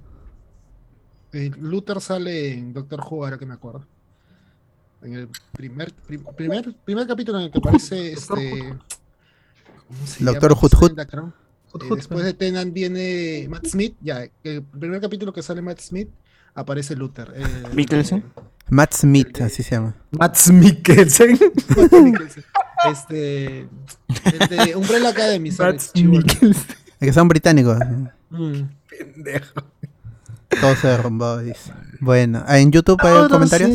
eh, 1.33 1.51
Luther 1.59 1.99
sale 1.99 2.53
en 2.53 2.73
Doctor 2.73 2.99
Who, 2.99 3.23
ahora 3.23 3.39
que 3.39 3.47
me 3.47 3.55
acuerdo. 3.55 3.87
En 5.03 5.13
el 5.13 5.29
primer, 5.51 5.91
prim- 5.93 6.23
primer, 6.35 6.75
primer 6.85 7.07
capítulo 7.07 7.39
en 7.39 7.45
el 7.45 7.51
que 7.51 7.57
aparece 7.57 8.13
este. 8.13 8.75
¿cómo 9.87 10.07
se 10.07 10.23
Doctor 10.23 10.51
llama? 10.55 10.61
Hood 10.61 11.31
Eh, 11.73 11.95
después 11.95 12.25
de 12.25 12.33
Tenant 12.33 12.73
viene 12.73 13.47
Matt 13.49 13.65
Smith. 13.67 13.95
Ya, 14.01 14.27
el 14.43 14.61
primer 14.63 14.99
capítulo 15.01 15.31
que 15.33 15.41
sale 15.41 15.61
Matt 15.61 15.79
Smith 15.79 16.09
aparece 16.53 16.95
Luther. 16.95 17.31
eh, 17.35 17.45
Mikkelsen. 17.73 18.23
Matt 18.69 18.93
Smith, 18.93 19.41
así 19.41 19.63
se 19.63 19.71
llama. 19.71 19.95
Mats 20.11 20.49
Mikkelsen. 20.51 21.37
Matt 21.75 21.91
Mikkelsen. 21.93 22.43
Este. 22.91 23.59
El 23.59 23.69
de 24.49 24.75
Umbrella 24.75 25.09
Academy. 25.09 25.49
Mats 25.51 25.93
chibolo. 25.93 26.19
Mikkelsen. 26.19 26.75
Es 26.99 27.07
que 27.07 27.13
son 27.13 27.27
británicos. 27.27 27.77
Mm. 28.29 28.61
Todo 30.61 30.75
se 30.75 30.87
derrumbó, 30.87 31.37
dice. 31.39 31.71
Bueno, 32.01 32.43
en 32.49 32.71
YouTube 32.71 32.99
hay 33.03 33.29
comentarios. 33.29 33.69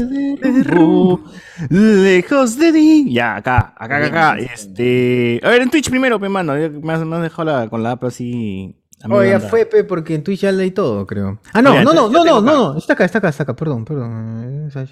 Lejos 1.70 2.58
de 2.58 2.72
ti. 2.72 3.12
Ya, 3.12 3.36
acá, 3.36 3.72
acá, 3.76 3.96
acá, 3.98 4.06
acá. 4.06 4.38
Este. 4.38 5.40
A 5.42 5.50
ver, 5.50 5.62
en 5.62 5.70
Twitch 5.70 5.88
primero, 5.90 6.18
pe, 6.20 6.28
mano. 6.28 6.54
Me 6.54 6.92
has, 6.92 7.04
me 7.06 7.16
has 7.16 7.22
dejado 7.22 7.44
la- 7.44 7.68
con 7.68 7.82
la 7.82 7.92
app 7.92 8.04
así. 8.04 8.76
Oh, 9.08 9.22
ya 9.22 9.38
fue, 9.40 9.66
pe, 9.66 9.84
porque 9.84 10.14
en 10.14 10.24
Twitch 10.24 10.40
ya 10.40 10.52
leí 10.52 10.70
todo, 10.72 11.06
creo. 11.06 11.38
Ah, 11.52 11.62
no, 11.62 11.82
no, 11.82 11.92
no, 11.94 12.08
no, 12.08 12.24
no, 12.24 12.40
no. 12.40 12.76
Está 12.78 12.94
acá, 12.94 13.04
está 13.04 13.18
acá, 13.18 13.28
está 13.28 13.44
acá, 13.44 13.54
perdón, 13.54 13.84
perdón. 13.84 14.68
Eh. 14.74 14.86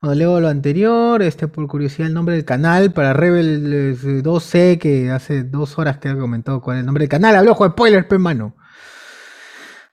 Bueno, 0.00 0.14
leo 0.14 0.40
lo 0.40 0.46
anterior, 0.48 1.20
este 1.22 1.48
por 1.48 1.66
curiosidad 1.66 2.06
el 2.06 2.14
nombre 2.14 2.36
del 2.36 2.44
canal 2.44 2.92
para 2.92 3.12
Rebel 3.14 3.96
eh, 3.96 4.22
2C 4.22 4.78
que 4.78 5.10
hace 5.10 5.42
dos 5.42 5.76
horas 5.76 5.98
que 5.98 6.08
ha 6.08 6.16
comentado 6.16 6.60
cuál 6.60 6.76
es 6.76 6.80
el 6.82 6.86
nombre 6.86 7.02
del 7.02 7.08
canal, 7.08 7.34
habló 7.34 7.56
de 7.58 7.66
spoilers, 7.70 8.06
pe 8.06 8.16
mano. 8.18 8.54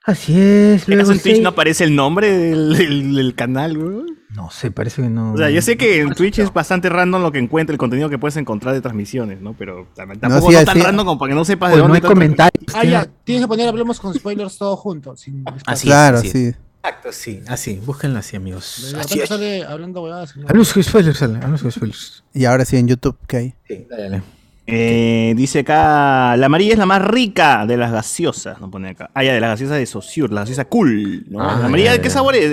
Así 0.06 0.40
es, 0.40 0.82
¿Acaso 0.84 0.92
luego 0.94 1.12
en 1.12 1.18
Twitch 1.20 1.40
no 1.42 1.48
aparece 1.48 1.82
el 1.84 1.96
nombre 1.96 2.30
del, 2.30 2.76
del- 2.78 3.14
del 3.16 3.34
canal, 3.34 3.76
güey? 3.76 4.06
No 4.36 4.50
sé, 4.50 4.70
parece 4.70 5.02
que 5.02 5.08
no. 5.08 5.32
O 5.32 5.36
sea, 5.36 5.50
yo 5.50 5.60
sé 5.62 5.76
que 5.76 6.00
en 6.00 6.12
Twitch 6.14 6.38
es 6.38 6.52
bastante 6.52 6.88
random 6.88 7.22
lo 7.22 7.32
que 7.32 7.38
encuentra, 7.38 7.72
el 7.72 7.78
contenido 7.78 8.08
que 8.08 8.18
puedes 8.18 8.36
encontrar 8.36 8.74
de 8.74 8.80
transmisiones, 8.80 9.40
¿no? 9.40 9.54
Pero 9.54 9.88
tam- 9.96 10.18
tampoco 10.20 10.50
sí, 10.50 10.56
no, 10.58 10.64
tan 10.64 10.76
sí. 10.76 10.82
random 10.82 11.06
como 11.06 11.18
para 11.18 11.30
que 11.30 11.34
no 11.34 11.44
sepas 11.44 11.70
Pues 11.70 11.76
de 11.76 11.78
no 11.78 11.82
dónde 11.84 11.96
hay 11.96 11.98
está 11.98 12.08
el- 12.08 12.14
comentarios. 12.14 12.64
Ah, 12.74 12.84
ya. 12.84 13.08
Tienes 13.24 13.44
que 13.44 13.48
poner 13.48 13.68
hablemos 13.68 13.98
con 13.98 14.14
spoilers 14.14 14.58
todos 14.58 14.78
juntos. 14.78 15.20
Sin. 15.20 15.42
Así 15.66 15.86
claro, 15.86 16.18
es, 16.18 16.30
sí. 16.30 16.54
Exacto, 16.84 17.10
sí, 17.10 17.40
así, 17.48 17.80
búsquenlo 17.84 18.20
así, 18.20 18.36
amigos. 18.36 18.94
Así 18.96 19.18
sale 19.26 19.64
hablando 19.64 20.02
huevadas. 20.02 20.36
¿no? 20.36 20.42
Hablamos 20.46 20.72
con 20.72 20.84
spoilers, 20.84 21.18
sale, 21.18 21.34
hablamos 21.36 21.62
con 21.62 21.72
spoilers. 21.72 22.22
Y 22.32 22.44
ahora 22.44 22.64
sí 22.64 22.76
en 22.76 22.86
YouTube, 22.86 23.16
¿qué 23.26 23.36
hay? 23.38 23.54
Sí, 23.66 23.86
dale, 23.90 24.02
dale. 24.04 24.22
Eh, 24.66 25.32
dice 25.36 25.60
acá, 25.60 26.36
la 26.36 26.46
amarilla 26.46 26.72
es 26.72 26.78
la 26.78 26.86
más 26.86 27.00
rica 27.02 27.66
de 27.66 27.76
las 27.76 27.92
gaseosas, 27.92 28.60
no 28.60 28.70
pone 28.70 28.88
acá. 28.90 29.10
Ah, 29.14 29.22
ya, 29.22 29.32
de 29.32 29.40
las 29.40 29.50
gaseosas 29.50 29.78
de 29.78 29.86
Saussure, 29.86 30.32
la 30.34 30.40
gaseosa 30.40 30.64
cool, 30.64 31.24
¿no? 31.30 31.40
Ah, 31.40 31.56
la 31.60 31.66
amarilla, 31.66 31.90
ya, 31.90 31.92
¿de 31.92 32.00
qué 32.00 32.10
sabor 32.10 32.34
es? 32.34 32.50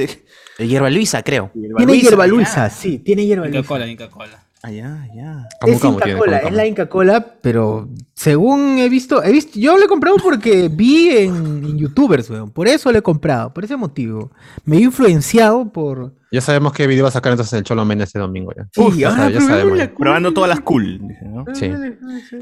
De- 0.59 0.67
hierba 0.67 0.89
Luisa, 0.91 1.23
creo. 1.23 1.49
Tiene 1.53 1.99
hierba 1.99 2.27
Luisa, 2.27 2.69
sí, 2.69 2.99
tiene 2.99 3.25
hierba 3.25 3.47
Luisa. 3.47 3.67
Cola, 3.67 3.87
Inca 3.87 4.09
Cola. 4.09 4.42
Ah, 4.65 4.71
ya, 4.71 5.05
ya. 5.13 5.47
Camu 5.59 5.73
es 5.73 5.81
Camu 5.81 5.93
Inca 5.95 6.05
tiene, 6.05 6.19
Cola, 6.19 6.37
Camu 6.37 6.49
es 6.49 6.55
la 6.55 6.65
Inca 6.65 6.87
Cola, 6.87 7.25
pero 7.41 7.89
según 8.13 8.77
he 8.77 8.87
visto, 8.87 9.21
he 9.21 9.29
visto, 9.33 9.59
yo 9.59 9.77
lo 9.77 9.83
he 9.83 9.87
comprado 9.89 10.15
porque 10.23 10.69
vi 10.69 11.09
en, 11.09 11.35
en 11.65 11.77
youtubers, 11.77 12.29
weón. 12.29 12.49
Por 12.49 12.69
eso 12.69 12.89
lo 12.89 12.97
he 12.97 13.01
comprado, 13.01 13.53
por 13.53 13.65
ese 13.65 13.75
motivo. 13.75 14.31
Me 14.63 14.77
he 14.77 14.81
influenciado 14.81 15.69
por. 15.69 16.13
Ya 16.31 16.39
sabemos 16.39 16.71
qué 16.71 16.87
video 16.87 17.03
va 17.03 17.09
a 17.09 17.11
sacar 17.11 17.33
entonces 17.33 17.51
el 17.59 17.65
Cholo 17.65 17.83
Mena 17.83 18.05
este 18.05 18.19
domingo 18.19 18.53
ya. 18.55 18.65
Sí, 18.71 18.99
ya, 18.99 19.09
ahora 19.09 19.23
sabe- 19.23 19.33
ya 19.33 19.41
sabemos. 19.41 19.77
ya. 19.77 19.93
Probando 19.93 20.33
todas 20.33 20.49
las 20.49 20.61
cool, 20.61 21.01
¿no? 21.25 21.43
Sí. 21.53 21.65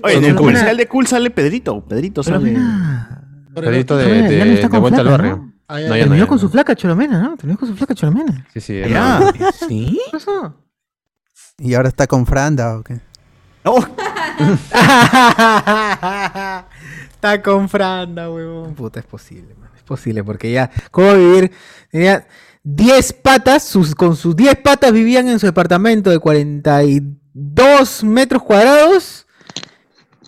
Oye, 0.03 0.15
en 0.17 0.23
el 0.23 0.35
cool. 0.35 0.45
comercial 0.45 0.77
de 0.77 0.87
cool 0.87 1.07
sale 1.07 1.31
Pedrito, 1.31 1.83
Pedrito 1.85 2.21
sale. 2.21 2.55
Pedrito 3.55 3.97
de, 3.97 4.05
de, 4.05 4.53
está 4.53 4.67
de 4.67 4.69
con 4.69 4.81
vuelta 4.81 5.01
al 5.01 5.07
barrio. 5.07 5.37
¿no? 5.37 5.53
Ah, 5.67 5.79
ya, 5.81 5.87
No, 5.87 5.95
ya. 5.95 5.99
ya 6.01 6.05
no, 6.05 6.09
terminó 6.09 6.23
ya 6.25 6.27
con 6.27 6.35
no. 6.35 6.41
su 6.41 6.49
flaca 6.49 6.75
Cholomena, 6.75 7.19
¿no? 7.19 7.35
Terminó 7.35 7.57
con 7.57 7.67
su 7.67 7.75
flaca 7.75 7.95
Cholomena. 7.95 8.45
Sí, 8.53 8.59
sí. 8.61 8.79
Ya. 8.87 9.33
¿Sí? 9.67 9.99
¿Qué 10.05 10.11
pasó? 10.11 10.55
¿Y 11.63 11.75
ahora 11.75 11.89
está 11.89 12.07
con 12.07 12.25
Franda 12.25 12.77
o 12.77 12.83
qué? 12.83 12.99
Oh, 13.63 13.79
Está 17.11 17.43
con 17.43 17.69
Franda, 17.69 18.31
weón. 18.31 18.73
Puta, 18.73 18.99
es 18.99 19.05
posible, 19.05 19.53
man. 19.53 19.69
Es 19.77 19.83
posible, 19.83 20.23
porque 20.23 20.51
ya. 20.51 20.71
¿Cómo 20.89 21.13
vivir? 21.13 21.51
Tenía 21.91 22.25
10 22.63 23.13
patas, 23.13 23.61
sus, 23.63 23.93
con 23.93 24.15
sus 24.15 24.35
10 24.35 24.55
patas 24.63 24.91
vivían 24.91 25.29
en 25.29 25.37
su 25.37 25.45
departamento 25.45 26.09
de 26.09 26.17
42 26.17 28.03
metros 28.05 28.41
cuadrados. 28.41 29.27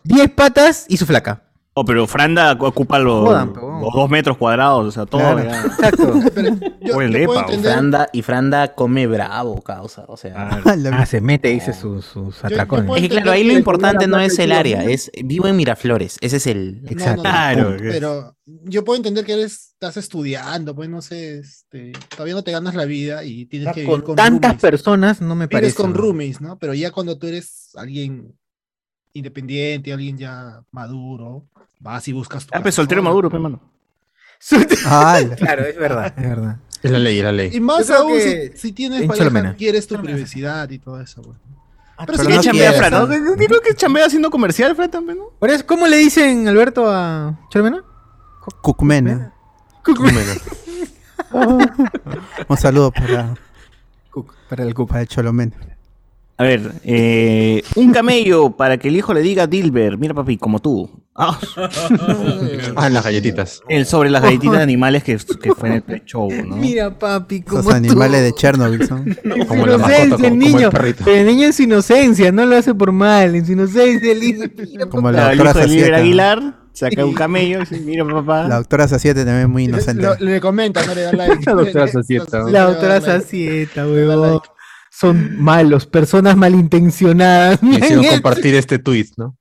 10 0.04 0.30
patas 0.34 0.86
y 0.88 0.98
su 0.98 1.08
flaca. 1.08 1.46
Oh, 1.74 1.86
pero 1.86 2.08
Franda 2.08 2.54
ocupa 2.60 3.00
los, 3.00 3.26
Jodan, 3.28 3.54
pero- 3.54 3.80
los 3.82 3.94
dos 3.94 4.10
metros 4.10 4.38
cuadrados, 4.38 4.86
o 4.88 4.92
sea, 4.92 5.06
todo. 5.06 5.22
Claro. 5.22 5.44
ya. 5.44 5.62
Exacto. 5.62 6.14
Yo, 6.82 7.02
lepa, 7.02 7.48
Franda, 7.48 8.10
y 8.12 8.22
Franda 8.22 8.74
come 8.76 9.08
bravo, 9.08 9.62
causa. 9.62 10.06
O 10.08 10.18
sea. 10.18 10.34
Ah, 10.66 10.76
Ah, 10.94 11.06
se 11.06 11.22
mete, 11.22 11.48
dice 11.50 11.74
sus, 11.74 12.06
sus 12.06 12.42
yo 12.42 12.48
atracones. 12.48 12.96
Es 12.96 13.02
que 13.02 13.10
claro, 13.10 13.32
ahí 13.32 13.44
lo 13.44 13.54
importante 13.54 14.06
no 14.08 14.20
es 14.20 14.38
el 14.40 14.52
área, 14.52 14.84
es 14.84 15.12
vivo 15.24 15.48
en 15.48 15.56
Miraflores. 15.56 16.18
Ese 16.22 16.38
es 16.38 16.48
el. 16.48 16.82
No, 16.84 16.90
Exacto. 16.92 17.24
no, 17.24 17.30
no, 17.30 17.34
Claro. 17.34 17.78
Pero 17.80 18.36
yo 18.46 18.84
puedo 18.84 18.98
entender 18.98 19.26
que 19.26 19.34
eres, 19.34 19.70
estás 19.74 19.98
estudiando, 19.98 20.76
pues 20.76 20.90
no 20.90 21.02
sé, 21.02 21.40
este, 21.40 21.94
todavía 22.10 22.36
no 22.36 22.44
te 22.44 22.52
ganas 22.52 22.76
la 22.76 22.86
vida 22.86 23.24
y 23.24 23.46
tienes 23.46 23.74
que 23.74 23.82
vivir 23.82 23.92
con, 23.96 24.02
con 24.02 24.16
tantas 24.16 24.52
roomies. 24.52 24.62
personas 24.62 25.22
no 25.22 25.36
me 25.36 25.48
Vives 25.48 25.62
parece. 25.62 25.76
con 25.76 25.92
¿no? 25.94 25.98
roomies, 25.98 26.42
¿no? 26.42 26.58
Pero 26.60 26.74
ya 26.74 26.92
cuando 26.92 27.18
tú 27.18 27.28
eres 27.28 27.72
alguien 27.76 28.34
independiente, 29.14 29.94
alguien 29.94 30.18
ya 30.18 30.62
maduro, 30.72 31.44
vas 31.80 32.08
y 32.08 32.14
buscas 32.14 32.46
tu 32.46 32.56
Ah, 32.58 32.62
pues 32.62 32.76
soltero 32.76 33.02
maduro, 33.04 33.30
pe, 33.30 33.40
mano. 33.40 33.60
Ah, 34.86 35.20
la- 35.26 35.36
Claro, 35.36 35.66
es 35.66 35.78
verdad, 35.78 36.14
es 36.18 36.30
verdad. 36.30 36.58
Es 36.82 36.92
la 36.92 37.00
ley, 37.00 37.18
es 37.20 37.24
la 37.24 37.32
Y 37.32 37.36
ley. 37.36 37.60
más 37.62 37.88
Yo 37.88 37.96
aún 37.96 38.20
si, 38.20 38.58
si 38.58 38.72
tienes 38.74 39.02
en 39.04 39.08
pareja, 39.08 39.26
Cholomena. 39.30 39.56
quieres 39.56 39.88
tu 39.88 40.02
privacidad 40.02 40.70
y 40.70 40.80
todo 40.80 41.00
eso, 41.00 41.22
pues. 41.22 41.38
Pero 41.96 42.08
pero 42.08 42.18
si 42.18 42.28
¿Qué 42.28 42.36
no 42.36 42.42
chambea 42.42 42.74
Fran? 42.74 42.92
¿no? 42.92 43.36
Digo 43.38 43.62
que 43.62 43.74
chambea 43.76 44.06
haciendo 44.08 44.30
comercial, 44.30 44.76
Fran, 44.76 44.92
también, 44.92 45.20
¿no? 45.20 45.26
Por 45.40 45.50
eso, 45.50 45.66
¿Cómo 45.66 45.88
le 45.88 45.96
dicen 45.96 46.46
Alberto 46.48 46.90
a 46.92 47.40
Cholomena? 47.50 47.84
Cucmena. 48.62 49.32
Menos. 49.88 50.42
Un 52.50 52.58
saludo 52.58 52.92
para, 52.92 53.34
para 54.50 54.64
el 54.64 54.74
Cook. 54.74 54.90
para 54.90 55.02
el 55.02 55.08
Cholomen. 55.08 55.54
A 56.36 56.44
ver, 56.44 56.72
eh, 56.84 57.62
un 57.76 57.94
camello 57.94 58.52
para 58.58 58.78
que 58.78 58.88
el 58.88 58.98
hijo 58.98 59.14
le 59.14 59.22
diga 59.22 59.44
a 59.44 59.48
Dilber, 59.48 59.98
mira 59.98 60.14
papi, 60.16 60.38
como 60.38 60.60
tú. 60.60 60.90
Ah, 61.16 61.40
Ah, 62.76 62.88
en 62.88 62.94
las 62.96 63.04
galletitas. 63.04 63.62
el 63.70 63.86
sobre 63.86 64.10
las 64.10 64.24
galletitas 64.24 64.58
de 64.58 64.64
animales 64.64 65.04
que, 65.04 65.16
que 65.42 65.54
fue 65.54 65.70
en 65.70 65.76
el 65.76 65.82
pre-show, 65.84 66.30
¿no? 66.48 66.56
Mira, 66.56 66.98
papi, 66.98 67.42
como 67.44 67.62
Los 67.62 67.74
animales 67.74 68.24
de 68.24 68.34
Chernobyl 68.34 68.88
son. 68.88 69.16
Como 69.48 69.68
la 69.68 69.78
mascota, 69.78 70.06
inocencia, 70.06 70.10
como, 70.10 70.26
el 70.26 70.32
como 70.32 70.36
niño. 70.58 70.68
el 70.68 70.72
perrito. 70.72 71.04
Pero 71.06 71.18
el 71.18 71.26
niño 71.28 71.46
en 71.46 71.54
su 71.54 71.64
inocencia, 71.64 72.32
no 72.32 72.46
lo 72.48 72.56
hace 72.58 72.74
por 72.74 72.92
mal. 72.92 73.36
En 73.36 73.46
su 73.46 73.52
inocencia, 73.52 74.12
el. 74.12 74.20
Mira, 74.20 74.86
Como 74.88 75.12
la 75.12 75.32
el 75.34 75.38
doctora 75.38 75.52
hijo 75.52 75.60
de 75.60 75.66
Dilber 75.66 75.84
Sacieta. 75.86 75.98
Aguilar 75.98 76.56
saca 76.74 77.06
un 77.06 77.14
camello 77.14 77.58
y 77.58 77.60
dice, 77.60 77.80
mira 77.82 78.04
papá. 78.06 78.48
La 78.48 78.56
doctora 78.58 78.88
Saciete 78.88 79.20
también 79.24 79.42
es 79.44 79.50
muy 79.50 79.66
inocente. 79.66 80.02
Lo- 80.02 80.16
le 80.16 80.42
comenta, 80.42 80.84
no 80.84 80.96
le 80.96 81.02
da 81.02 81.14
like. 81.14 81.44
La 81.46 81.54
doctora 81.54 81.88
Sacieta. 81.88 82.40
La 82.50 82.62
doctora 82.64 83.02
Sacieta, 83.02 83.86
huevón. 83.86 84.42
Son 84.96 85.42
malos, 85.42 85.86
personas 85.88 86.36
malintencionadas. 86.38 87.62
Me 87.64 87.78
hicieron 87.78 88.06
compartir 88.10 88.56
este 88.56 88.80
tweet, 88.80 89.08
¿no? 89.18 89.36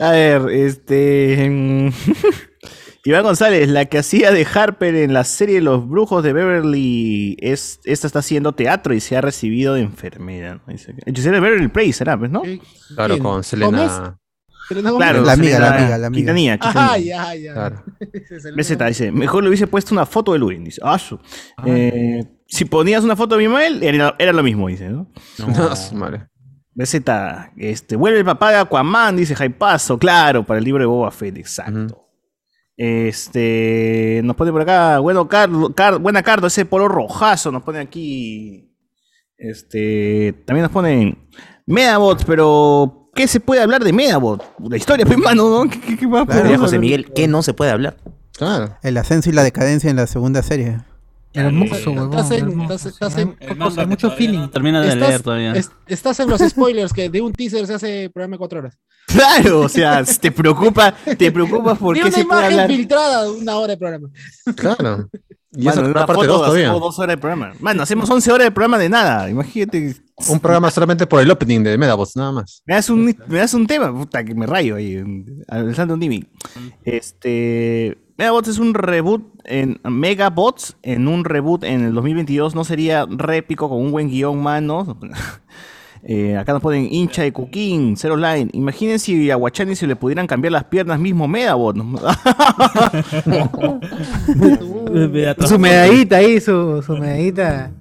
A 0.00 0.10
ver, 0.12 0.48
este. 0.50 1.90
Iván 3.04 3.22
González, 3.22 3.68
la 3.70 3.86
que 3.86 3.98
hacía 3.98 4.32
de 4.32 4.46
Harper 4.52 4.94
en 4.94 5.14
la 5.14 5.24
serie 5.24 5.62
Los 5.62 5.88
Brujos 5.88 6.22
de 6.22 6.32
Beverly, 6.34 7.36
es, 7.40 7.80
esta 7.84 8.06
está 8.06 8.18
haciendo 8.18 8.52
teatro 8.52 8.92
y 8.92 9.00
se 9.00 9.16
ha 9.16 9.20
recibido 9.22 9.74
de 9.74 9.80
enfermera. 9.82 10.56
¿no? 10.56 10.72
Dice 10.72 10.94
que- 10.94 11.10
Hechicera 11.10 11.36
de 11.36 11.40
Beverly 11.40 11.68
Place, 11.68 11.94
¿será? 11.94 12.18
Pues, 12.18 12.30
¿no? 12.30 12.42
Claro, 12.94 13.14
¿Quién? 13.14 13.22
con. 13.24 13.44
Selena. 13.44 14.18
Selena 14.68 14.90
Claro, 14.96 15.20
Gómez. 15.22 15.26
La 15.26 15.32
amiga, 15.32 15.58
la 15.58 15.68
amiga, 15.78 15.98
la 15.98 16.06
amiga. 16.08 16.18
Quintanilla, 16.18 16.58
Ajá, 16.60 16.72
Quintanilla. 16.96 17.34
ya, 17.34 17.34
ya. 17.36 17.52
Claro. 17.54 17.84
BZ 18.56 18.76
dice, 18.88 19.12
mejor 19.12 19.42
le 19.42 19.48
hubiese 19.48 19.66
puesto 19.66 19.94
una 19.94 20.04
foto 20.04 20.32
de 20.34 20.38
Luis. 20.40 20.62
Dice, 20.62 20.80
ah, 20.84 20.98
su. 20.98 21.18
Eh, 21.64 22.22
si 22.48 22.64
ponías 22.64 23.04
una 23.04 23.14
foto 23.14 23.36
de 23.36 23.46
mi 23.46 23.54
mail, 23.54 23.82
era, 23.82 24.16
era 24.18 24.32
lo 24.32 24.42
mismo, 24.42 24.66
dice, 24.68 24.88
¿no? 24.88 25.06
No, 25.46 25.76
su 25.76 25.94
madre. 25.94 26.26
BZ, 26.74 26.94
este, 27.56 27.96
vuelve 27.96 28.18
el 28.20 28.24
papá 28.24 28.50
de 28.50 28.56
Aquaman, 28.58 29.16
dice 29.16 29.34
Jaipazo, 29.34 29.98
claro, 29.98 30.44
para 30.44 30.58
el 30.58 30.64
libro 30.64 30.80
de 30.80 30.86
Boba 30.86 31.10
Fett, 31.10 31.36
exacto. 31.36 32.04
Este, 32.76 34.20
nos 34.24 34.36
pone 34.36 34.52
por 34.52 34.62
acá, 34.62 34.98
bueno, 35.00 35.28
Car- 35.28 35.98
buena 36.00 36.22
Cardo, 36.22 36.46
ese 36.46 36.64
polo 36.64 36.88
rojazo, 36.88 37.50
nos 37.52 37.62
pone 37.62 37.80
aquí. 37.80 38.72
Este, 39.36 40.32
también 40.46 40.62
nos 40.64 40.72
ponen 40.72 41.28
Medabots, 41.66 42.24
pero 42.24 43.10
¿qué 43.14 43.26
se 43.28 43.40
puede 43.40 43.62
hablar 43.62 43.84
de 43.84 43.92
Medabot? 43.92 44.44
La 44.68 44.76
historia, 44.76 45.04
pues, 45.06 45.18
mano, 45.18 45.48
¿no? 45.64 45.70
¿Qué, 45.70 45.80
qué- 45.80 45.96
qué 45.96 46.06
más 46.06 46.26
Claro. 46.26 46.58
José? 46.58 46.78
Miguel, 46.78 47.12
que 47.12 47.28
no 47.28 47.42
se 47.42 47.54
puede 47.54 47.70
hablar. 47.72 47.96
Claro. 48.36 48.76
El 48.82 48.96
ascenso 48.96 49.28
y 49.30 49.32
la 49.32 49.42
decadencia 49.42 49.90
en 49.90 49.96
la 49.96 50.06
segunda 50.06 50.42
serie. 50.42 50.78
Hermoso, 51.34 51.90
huevón. 51.92 52.10
Estás 52.10 52.30
en- 52.32 52.38
hermoso. 52.48 52.74
estás- 52.74 52.86
estás 52.92 53.18
en- 53.18 53.36
El 53.40 53.58
Cosa, 53.58 53.76
manga 53.76 53.86
mucho 53.86 54.10
feeling. 54.12 54.38
no 54.38 54.50
Termina 54.50 54.80
de 54.80 54.88
Estás- 54.88 55.08
leer 55.08 55.22
todavía. 55.22 55.52
es- 55.52 55.70
estás 55.86 56.18
en 56.20 56.28
los 56.30 56.40
spoilers 56.40 56.92
que 56.92 57.10
de 57.10 57.20
un 57.20 57.32
teaser 57.32 57.66
se 57.66 57.74
hace 57.74 58.10
programa 58.10 58.34
de 58.34 58.38
cuatro 58.38 58.58
horas. 58.60 58.78
Claro, 59.06 59.60
o 59.60 59.68
sea, 59.68 60.04
te 60.04 60.30
preocupa, 60.32 60.92
te 61.16 61.30
preocupas 61.32 61.78
por 61.78 61.94
Vi 61.94 62.00
qué 62.00 62.08
una 62.08 62.16
se 62.16 62.24
puede 62.24 62.40
imagen 62.40 62.52
hablar. 62.60 62.76
filtrada 62.76 63.24
de 63.24 63.30
una 63.30 63.56
hora 63.56 63.72
de 63.72 63.76
programa. 63.78 64.08
Claro. 64.56 65.08
Y 65.50 65.64
Mano, 65.64 65.80
eso 65.80 65.90
una 65.90 66.06
parte 66.06 66.12
foto 66.14 66.26
2 66.32 66.40
todavía. 66.42 66.64
hacemos 66.66 66.80
dos 66.82 66.98
horas 66.98 67.16
de 67.16 67.18
programa. 67.18 67.52
Mano, 67.60 67.82
hacemos 67.82 68.10
11 68.10 68.30
horas 68.30 68.46
de 68.46 68.50
programa 68.50 68.76
de 68.78 68.88
nada. 68.90 69.30
Imagínate. 69.30 69.96
Un 70.28 70.40
programa 70.40 70.70
solamente 70.70 71.06
por 71.06 71.22
el 71.22 71.30
opening 71.30 71.62
de 71.62 71.78
Medabots, 71.78 72.16
nada 72.16 72.32
más. 72.32 72.62
Me 72.66 72.74
das 72.74 72.90
un, 72.90 73.16
me 73.28 73.38
das 73.38 73.54
un 73.54 73.66
tema, 73.66 73.90
puta, 73.96 74.22
que 74.24 74.34
me 74.34 74.46
rayo 74.46 74.76
ahí, 74.76 74.96
en- 74.96 75.42
al 75.48 75.74
salto 75.74 75.94
un 75.94 76.00
Dimi. 76.00 76.24
Este. 76.84 77.96
Megabots 78.18 78.48
es 78.48 78.58
un 78.58 78.74
reboot 78.74 79.22
en 79.44 79.80
Megabots 79.84 80.76
en 80.82 81.06
un 81.06 81.24
reboot 81.24 81.62
en 81.62 81.84
el 81.84 81.94
2022 81.94 82.56
no 82.56 82.64
sería 82.64 83.06
répico 83.08 83.68
con 83.68 83.78
un 83.78 83.92
buen 83.92 84.08
guion, 84.08 84.42
mano. 84.42 84.98
Eh, 86.04 86.36
acá 86.36 86.52
nos 86.52 86.62
ponen 86.62 86.86
hincha 86.92 87.22
de 87.22 87.32
Cooking, 87.32 87.96
Zero 87.96 88.16
Line. 88.16 88.50
Imaginen 88.52 89.00
si 89.00 89.32
a 89.32 89.34
Guachani 89.34 89.74
se 89.74 89.88
le 89.88 89.96
pudieran 89.96 90.28
cambiar 90.28 90.52
las 90.52 90.62
piernas 90.62 91.00
mismo 91.00 91.26
Megabot. 91.26 91.76
Su 95.44 95.58
medallita 95.58 96.18
ahí, 96.18 96.40
su, 96.40 96.84
su 96.86 96.96
medallita 96.96 97.72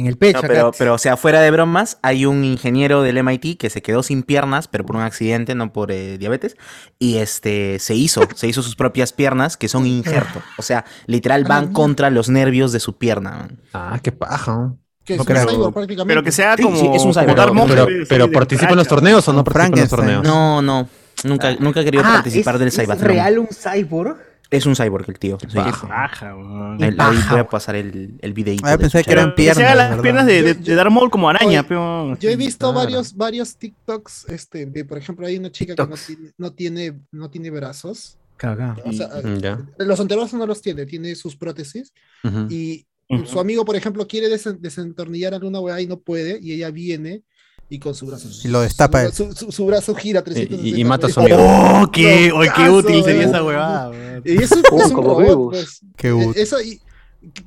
en 0.00 0.06
el 0.06 0.16
pecho. 0.16 0.34
No, 0.34 0.38
acá. 0.40 0.48
pero, 0.48 0.70
pero, 0.76 0.94
o 0.94 0.98
sea, 0.98 1.16
fuera 1.16 1.40
de 1.40 1.50
bromas, 1.50 1.98
hay 2.02 2.26
un 2.26 2.44
ingeniero 2.44 3.02
del 3.02 3.18
MIT 3.22 3.58
que 3.58 3.70
se 3.70 3.82
quedó 3.82 4.02
sin 4.02 4.22
piernas, 4.22 4.66
pero 4.68 4.84
por 4.84 4.96
un 4.96 5.02
accidente, 5.02 5.54
no 5.54 5.72
por 5.72 5.92
eh, 5.92 6.18
diabetes, 6.18 6.56
y 6.98 7.18
este 7.18 7.78
se 7.78 7.94
hizo, 7.94 8.22
se 8.34 8.48
hizo 8.48 8.62
sus 8.62 8.76
propias 8.76 9.12
piernas 9.12 9.56
que 9.56 9.68
son 9.68 9.86
injerto. 9.86 10.40
O 10.58 10.62
sea, 10.62 10.84
literal 11.06 11.44
van 11.44 11.72
contra 11.72 12.10
los 12.10 12.28
nervios 12.28 12.72
de 12.72 12.80
su 12.80 12.98
pierna. 12.98 13.48
Ah, 13.72 13.98
qué 14.02 14.12
paja. 14.12 14.52
¿no? 14.52 14.78
Que 15.04 15.14
es 15.14 15.18
No 15.18 15.22
un 15.22 15.26
creo. 15.26 15.48
cyborg 15.48 15.74
prácticamente. 15.74 16.10
Pero 16.10 16.22
que 16.22 16.32
sea 16.32 16.56
como, 16.56 16.76
sí, 16.78 16.88
es 16.94 17.02
un 17.02 17.14
cyborg. 17.14 18.06
Pero, 18.08 18.30
participa 18.30 18.70
en 18.70 18.76
los 18.76 18.88
torneos 18.88 19.26
o 19.28 19.32
no 19.32 19.44
participa 19.44 19.76
en 19.76 19.80
los 19.82 19.90
torneos. 19.90 20.24
No, 20.24 20.60
no, 20.62 20.88
nunca, 21.24 21.54
nunca 21.58 21.80
he 21.80 21.84
querido 21.84 22.04
Ah, 22.06 22.12
participar 22.14 22.54
¿es- 22.54 22.58
del 22.60 22.68
¿Es 22.68 22.74
Cybertron. 22.76 23.08
real 23.08 23.38
un 23.38 23.48
cyborg? 23.48 24.16
Es 24.50 24.66
un 24.66 24.74
cyborg 24.74 25.08
el 25.08 25.18
tío. 25.18 25.38
sí. 25.40 25.46
Paja. 25.54 25.86
Paja, 25.88 26.36
weón. 26.36 26.82
Ahí- 26.82 26.94
ahí 26.98 27.16
voy 27.30 27.38
a 27.38 27.46
pasar 27.48 27.76
el, 27.76 28.18
el 28.20 28.32
videíto. 28.32 28.66
Ah, 28.66 28.76
pensé 28.76 29.04
que 29.04 29.12
eran 29.12 29.26
chavo. 29.26 29.36
Que 29.36 29.42
piernas, 29.42 29.76
las 29.76 29.88
¿verdad? 29.90 30.02
piernas 30.02 30.26
de, 30.26 30.42
de, 30.42 30.54
de 30.54 30.74
Darth 30.74 30.90
Maul 30.90 31.08
como 31.10 31.28
araña, 31.28 31.60
Oye, 31.60 31.64
peón. 31.68 32.18
Yo 32.18 32.30
he 32.30 32.36
visto 32.36 32.58
Claro. 32.72 32.74
varios, 32.84 33.14
varios 33.16 33.56
TikToks, 33.56 34.28
este, 34.28 34.66
de, 34.66 34.84
por 34.84 34.98
ejemplo, 34.98 35.26
hay 35.26 35.36
una 35.38 35.52
chica 35.52 35.74
que 35.76 35.82
no 35.86 35.96
tiene, 35.96 36.32
no 36.36 36.52
tiene, 36.52 37.00
no 37.12 37.30
tiene 37.30 37.50
brazos. 37.50 38.16
Claro. 38.36 38.74
O 38.84 38.92
sea, 38.92 39.08
Mm, 39.22 39.36
Ya. 39.38 39.58
los 39.78 40.00
antebrazos 40.00 40.38
no 40.38 40.46
los 40.46 40.60
tiene, 40.62 40.84
tiene 40.86 41.14
sus 41.14 41.36
prótesis. 41.36 41.92
Ujú. 42.24 42.46
Y 42.50 42.86
Ujú. 43.08 43.26
su 43.26 43.38
amigo, 43.40 43.64
por 43.64 43.76
ejemplo, 43.76 44.06
quiere 44.08 44.28
desen- 44.28 44.58
desentornillar 44.58 45.34
alguna 45.34 45.60
weá 45.60 45.80
y 45.80 45.86
no 45.86 45.98
puede, 46.00 46.38
y 46.42 46.52
ella 46.54 46.70
viene 46.70 47.22
y 47.70 47.78
con 47.78 47.94
su 47.94 48.04
brazo. 48.06 48.28
Y 48.44 48.48
lo 48.48 48.60
destapa 48.60 49.04
él. 49.04 49.12
Su, 49.12 49.32
su- 49.32 49.50
su 49.52 49.64
brazo 49.64 49.94
gira 49.94 50.20
Y- 50.20 50.24
360 50.24 50.66
y- 50.76 50.80
y 50.80 50.84
mata 50.84 51.06
a 51.06 51.10
su 51.10 51.20
amigo. 51.20 51.38
Oh, 51.40 51.88
qué, 51.90 52.30
oh, 52.34 52.40
qué 52.54 52.68
útil 52.68 53.02
sería 53.04 53.20
weón. 53.22 53.30
esa 53.34 53.44
huevada. 53.44 54.20
Y 54.24 54.42
es 54.42 54.50
un, 54.52 54.58
es 54.80 54.86
un 54.86 54.92
como 54.92 55.20
robot, 55.20 55.50
pues. 55.52 55.80
Qué 55.96 56.08
Eh, 56.08 56.12
útil. 56.12 56.42
Eso, 56.42 56.60
y, 56.60 56.80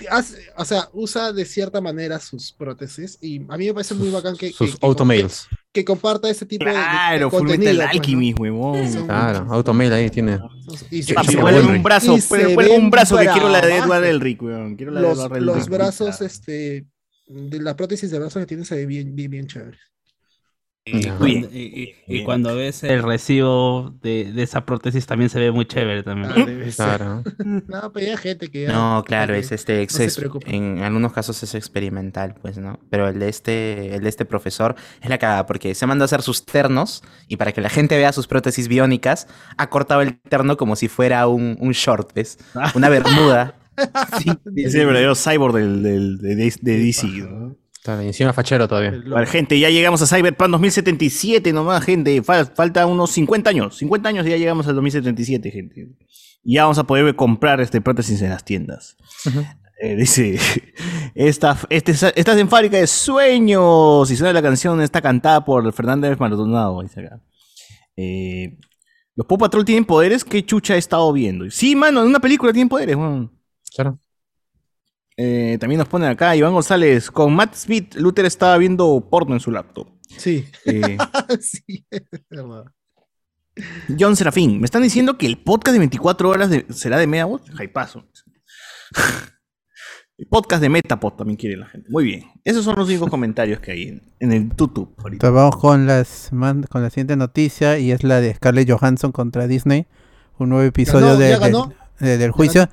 hace- 0.09 0.37
o 0.55 0.63
sea, 0.65 0.87
usa 0.93 1.33
de 1.33 1.43
cierta 1.45 1.81
manera 1.81 2.19
sus 2.19 2.53
prótesis. 2.53 3.17
Y 3.21 3.41
a 3.49 3.57
mí 3.57 3.65
me 3.67 3.73
parece 3.73 3.93
muy 3.95 4.09
bacán 4.09 4.37
que, 4.37 4.51
Sus 4.53 4.71
que, 4.73 4.77
que- 4.79 4.85
automails. 4.85 5.47
que 5.73 5.83
comparta 5.83 6.29
ese 6.29 6.45
tipo 6.45 6.63
de- 6.65 6.71
de, 6.71 6.77
de 6.77 6.83
Claro, 6.83 7.29
Full 7.29 7.39
contenido. 7.39 7.71
Metal 7.73 7.75
pues, 7.87 7.93
¿no? 7.95 7.99
Alchemist, 8.01 8.39
huevón. 8.39 8.93
Son- 8.93 9.05
Claro, 9.07 9.47
automail 9.49 9.91
ahí 9.93 10.09
tiene. 10.09 10.39
Y 10.89 11.03
se- 11.03 11.15
un 11.15 11.83
brazo, 11.83 12.15
y 12.17 12.69
un 12.77 12.89
brazo 12.89 13.17
que 13.17 13.27
quiero 13.27 13.49
la 13.49 13.59
de. 13.61 13.77
Edward 13.77 14.05
Elric, 14.05 14.41
weón. 14.41 14.75
Quiero 14.77 14.91
la 14.93 15.01
de 15.01 15.07
los, 15.07 15.17
Edward 15.19 15.41
los 15.41 15.55
Elric. 15.57 15.69
brazos, 15.69 16.21
este, 16.21 16.85
de 17.27 17.59
la 17.59 17.75
prótesis 17.75 18.11
de 18.11 18.19
brazos 18.19 18.39
que 18.41 18.45
tiene 18.45 18.63
se 18.65 18.75
ve 18.75 18.85
bien, 18.85 19.15
bien, 19.15 19.31
bien 19.31 19.47
chévere. 19.47 19.77
Y, 20.85 21.01
cuando, 21.07 21.47
y- 21.53 21.59
y- 21.61 21.95
y 22.07 22.13
Bien. 22.13 22.25
cuando 22.25 22.55
ves 22.57 22.83
el 22.83 23.03
recibo 23.03 23.93
de, 24.01 24.33
de 24.33 24.43
esa 24.43 24.65
prótesis 24.65 25.05
también 25.05 25.29
se 25.29 25.39
ve 25.39 25.49
muy 25.49 25.65
chévere 25.65 26.03
también. 26.03 26.33
Ah. 26.35 26.71
Claro. 26.75 27.23
No, 27.69 27.91
pero 27.93 28.11
hay 28.11 28.17
gente 28.17 28.49
que 28.49 28.63
ya- 28.63 28.73
No, 28.73 29.01
claro, 29.07 29.33
que 29.33 29.39
es 29.39 29.53
este, 29.53 29.81
no 29.89 29.89
se 30.09 30.11
preocupa. 30.19 30.45
en 30.51 30.79
algunos 30.79 31.13
casos 31.13 31.41
es 31.41 31.55
experimental, 31.55 32.35
pues, 32.41 32.57
¿no? 32.57 32.81
Pero 32.89 33.07
el 33.07 33.17
de 33.17 33.29
este, 33.29 33.95
el 33.95 34.03
de 34.03 34.09
este 34.09 34.25
profesor 34.25 34.75
es 35.01 35.09
la 35.09 35.17
cagada, 35.17 35.45
porque 35.45 35.73
se 35.73 35.85
mandó 35.87 36.03
a 36.03 36.05
hacer 36.05 36.21
sus 36.21 36.45
ternos 36.45 37.01
y 37.29 37.37
para 37.37 37.53
que 37.53 37.61
la 37.61 37.69
gente 37.69 37.95
vea 37.95 38.11
sus 38.11 38.27
prótesis 38.27 38.67
biónicas, 38.67 39.27
ha 39.57 39.69
cortado 39.69 40.01
el 40.01 40.19
terno 40.19 40.57
como 40.57 40.75
si 40.75 40.89
fuera 40.89 41.27
un, 41.27 41.55
un 41.61 41.71
short, 41.71 42.13
¿ves? 42.13 42.39
Una 42.75 42.89
bermuda. 42.89 43.55
Sí, 44.21 44.29
Es 44.57 44.75
el 44.75 44.85
verdadero 44.85 45.15
cyborg 45.15 45.55
del, 45.55 45.81
del, 45.81 46.17
de, 46.19 46.35
de- 46.35 46.53
de 46.61 46.77
DC, 46.77 47.07
¿no? 47.07 47.55
Está 47.83 48.01
encima 48.01 48.31
fachero 48.31 48.65
todavía. 48.65 48.93
Vale, 49.07 49.25
gente, 49.27 49.59
ya 49.59 49.69
llegamos 49.69 50.01
a 50.01 50.07
Cyberpunk 50.07 50.51
2077 50.51 51.51
nomás, 51.51 51.83
gente. 51.83 52.23
Fal- 52.23 52.49
falta 52.55 52.85
unos 52.85 53.11
50 53.11 53.49
años. 53.49 53.75
50 53.77 54.07
años 54.07 54.25
y 54.25 54.29
ya 54.29 54.37
llegamos 54.37 54.65
al 54.67 54.75
2077, 54.75 55.51
gente. 55.51 55.89
Y 56.45 56.53
ya 56.55 56.63
vamos 56.63 56.77
a 56.77 56.85
poder 56.85 57.13
comprar 57.17 57.59
este 57.59 57.81
prótesis 57.81 58.21
en 58.21 58.29
las 58.29 58.45
tiendas. 58.45 58.95
Eh, 59.81 59.97
dice, 59.97 60.39
esta, 61.15 61.57
este, 61.69 61.91
estás 61.91 62.37
en 62.37 62.47
fábrica 62.47 62.77
de 62.77 62.87
sueños. 62.87 64.09
Y 64.09 64.15
suena 64.15 64.31
la 64.31 64.41
canción, 64.41 64.81
está 64.81 65.01
cantada 65.01 65.43
por 65.43 65.69
Fernández 65.73 66.17
Maldonado. 66.17 66.81
Dice 66.83 67.01
acá. 67.01 67.21
Eh, 67.97 68.59
Los 69.15 69.27
Pop 69.27 69.41
Patrol 69.41 69.65
tienen 69.65 69.83
poderes. 69.83 70.23
¿Qué 70.23 70.45
chucha 70.45 70.75
he 70.75 70.77
estado 70.77 71.11
viendo? 71.11 71.49
Sí, 71.51 71.75
mano, 71.75 72.01
en 72.01 72.07
una 72.07 72.21
película 72.21 72.53
tienen 72.53 72.69
poderes. 72.69 72.95
Claro. 73.75 73.99
Eh, 75.17 75.57
también 75.59 75.79
nos 75.79 75.87
ponen 75.87 76.09
acá 76.09 76.35
Iván 76.35 76.53
González. 76.53 77.11
Con 77.11 77.35
Matt 77.35 77.55
Smith, 77.55 77.95
Luther 77.95 78.25
estaba 78.25 78.57
viendo 78.57 79.07
porno 79.09 79.33
en 79.35 79.39
su 79.39 79.51
laptop. 79.51 79.87
Sí, 80.17 80.45
Eh, 80.65 80.97
sí, 81.41 81.85
es 81.89 82.03
verdad. 82.29 82.65
John 83.99 84.15
Serafín, 84.15 84.59
me 84.59 84.65
están 84.65 84.81
diciendo 84.81 85.17
que 85.17 85.27
el 85.27 85.37
podcast 85.37 85.73
de 85.73 85.79
24 85.79 86.29
horas 86.29 86.49
de- 86.49 86.65
será 86.71 86.97
de 86.97 87.05
Metabot. 87.07 87.47
Jaipazo. 87.53 88.05
El 90.15 90.27
podcast 90.27 90.61
de 90.61 90.69
Metapod 90.69 91.13
también 91.13 91.37
quiere 91.37 91.57
la 91.57 91.65
gente. 91.65 91.89
Muy 91.89 92.03
bien. 92.05 92.23
Esos 92.43 92.63
son 92.63 92.75
los 92.75 92.87
únicos 92.87 93.09
comentarios 93.09 93.59
que 93.59 93.71
hay 93.71 93.83
en, 93.89 94.01
en 94.19 94.31
el 94.31 94.49
YouTube 94.55 94.93
ahorita. 94.99 95.27
Entonces 95.27 95.33
vamos 95.35 95.55
con, 95.57 95.87
las, 95.87 96.31
man- 96.31 96.63
con 96.69 96.83
la 96.83 96.89
siguiente 96.91 97.15
noticia 97.15 97.79
y 97.79 97.91
es 97.91 98.03
la 98.03 98.21
de 98.21 98.33
Scarlett 98.35 98.69
Johansson 98.71 99.11
contra 99.11 99.47
Disney. 99.47 99.87
Un 100.37 100.49
nuevo 100.49 100.63
episodio 100.65 101.07
Ganó, 101.07 101.17
de- 101.19 101.29
ya 101.29 101.35
de- 101.39 101.41
ganó. 101.41 101.73
de- 101.99 102.17
del 102.19 102.31
juicio. 102.31 102.69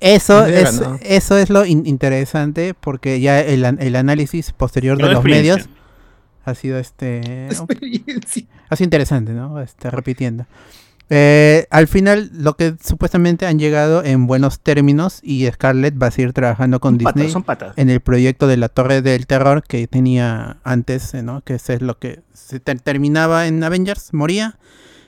Eso 0.00 0.44
es, 0.46 0.80
eso 1.02 1.38
es 1.38 1.50
lo 1.50 1.64
in- 1.64 1.86
interesante 1.86 2.74
porque 2.74 3.20
ya 3.20 3.40
el, 3.40 3.64
an- 3.64 3.78
el 3.80 3.96
análisis 3.96 4.52
posterior 4.52 4.96
de 4.98 5.04
los 5.14 5.24
medios 5.24 5.68
ha 6.44 6.54
sido 6.54 6.78
este 6.78 7.48
ha 8.70 8.76
sido 8.76 8.84
interesante, 8.86 9.32
¿no? 9.32 9.60
Este, 9.60 9.90
repitiendo. 9.90 10.46
Eh, 11.08 11.68
al 11.70 11.86
final, 11.86 12.30
lo 12.34 12.56
que 12.56 12.74
supuestamente 12.84 13.46
han 13.46 13.60
llegado 13.60 14.02
en 14.04 14.26
buenos 14.26 14.58
términos 14.58 15.20
y 15.22 15.46
Scarlett 15.52 15.94
va 16.02 16.08
a 16.08 16.10
seguir 16.10 16.32
trabajando 16.32 16.80
con 16.80 16.94
Son 16.94 17.12
Disney 17.14 17.30
son 17.30 17.44
patas. 17.44 17.74
en 17.76 17.90
el 17.90 18.00
proyecto 18.00 18.48
de 18.48 18.56
la 18.56 18.68
Torre 18.68 19.02
del 19.02 19.28
Terror 19.28 19.62
que 19.62 19.86
tenía 19.86 20.56
antes, 20.64 21.14
eh, 21.14 21.22
¿no? 21.22 21.42
Que 21.42 21.54
ese 21.54 21.74
es 21.74 21.82
lo 21.82 21.98
que 21.98 22.22
se 22.32 22.58
ter- 22.58 22.80
terminaba 22.80 23.46
en 23.46 23.62
Avengers, 23.62 24.12
moría 24.14 24.58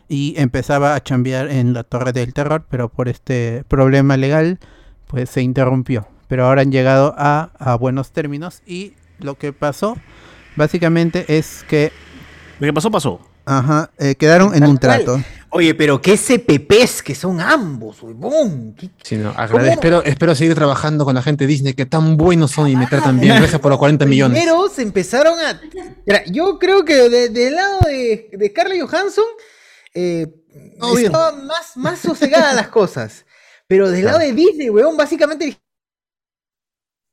y 0.09 0.35
empezaba 0.39 0.95
a 0.95 1.03
chambear 1.03 1.51
en 1.51 1.73
la 1.75 1.83
Torre 1.83 2.13
del 2.13 2.33
Terror, 2.33 2.65
pero 2.71 2.89
por 2.89 3.09
este 3.09 3.65
problema 3.67 4.17
legal, 4.17 4.61
pues 5.09 5.29
se 5.31 5.43
interrumpió. 5.43 6.07
Pero 6.29 6.47
ahora 6.47 6.63
han 6.63 6.71
llegado 6.71 7.15
a, 7.19 7.51
a 7.59 7.75
buenos 7.77 8.13
términos 8.13 8.63
y 8.67 8.93
lo 9.19 9.35
que 9.37 9.53
pasó 9.53 9.97
básicamente 10.57 11.25
es 11.39 11.65
que 11.69 11.93
Lo 12.61 12.67
que 12.67 12.73
pasó, 12.73 12.91
pasó. 12.91 13.21
ajá, 13.47 13.91
eh, 13.99 14.15
quedaron 14.15 14.55
en 14.55 14.65
un 14.65 14.79
trato. 14.79 15.21
Oye, 15.51 15.75
pero 15.75 16.03
qué 16.03 16.19
CPPs 16.19 17.03
que 17.03 17.15
son 17.15 17.41
ambos, 17.41 18.03
huevón. 18.03 18.75
¿Qué- 18.79 18.91
Sí, 19.03 19.17
no, 19.17 19.33
espero, 19.65 20.03
espero 20.05 20.35
seguir 20.35 20.55
trabajando 20.55 21.07
con 21.07 21.15
la 21.15 21.23
gente 21.23 21.45
de 21.45 21.49
Disney, 21.49 21.73
que 21.73 21.87
tan 21.87 22.19
buenos 22.19 22.51
son 22.51 22.69
y 22.69 22.77
me 22.77 22.87
tratan 22.87 23.19
bien. 23.19 23.37
Gracias 23.37 23.59
por 23.59 23.71
los 23.71 23.79
40 23.79 24.05
millones. 24.05 24.39
Primero 24.39 24.69
se 24.69 24.83
empezaron 24.83 25.39
a. 25.41 25.59
Mira, 26.07 26.23
yo 26.27 26.59
creo 26.59 26.85
que 26.85 27.09
de- 27.09 27.29
del 27.31 27.55
lado 27.55 27.79
de, 27.87 28.29
de 28.33 28.49
Scarlett 28.51 28.83
Johansson 28.83 29.25
eh, 29.95 30.27
estaban 30.99 31.47
más, 31.47 31.77
más 31.77 31.99
sosegadas 32.01 32.55
las 32.55 32.69
cosas. 32.69 33.25
Pero 33.69 33.91
del 33.91 34.07
lado 34.07 34.19
de 34.19 34.33
Disney, 34.33 34.71
weón, 34.71 34.97
básicamente. 34.97 35.61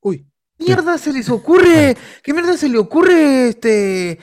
Uy. 0.01 0.25
¿Qué 0.57 0.63
mierda 0.63 0.97
se 0.97 1.11
les 1.11 1.29
ocurre? 1.29 1.97
¿Qué 2.23 2.33
mierda 2.33 2.55
se 2.55 2.69
le 2.69 2.77
ocurre 2.77 3.49
este 3.49 4.17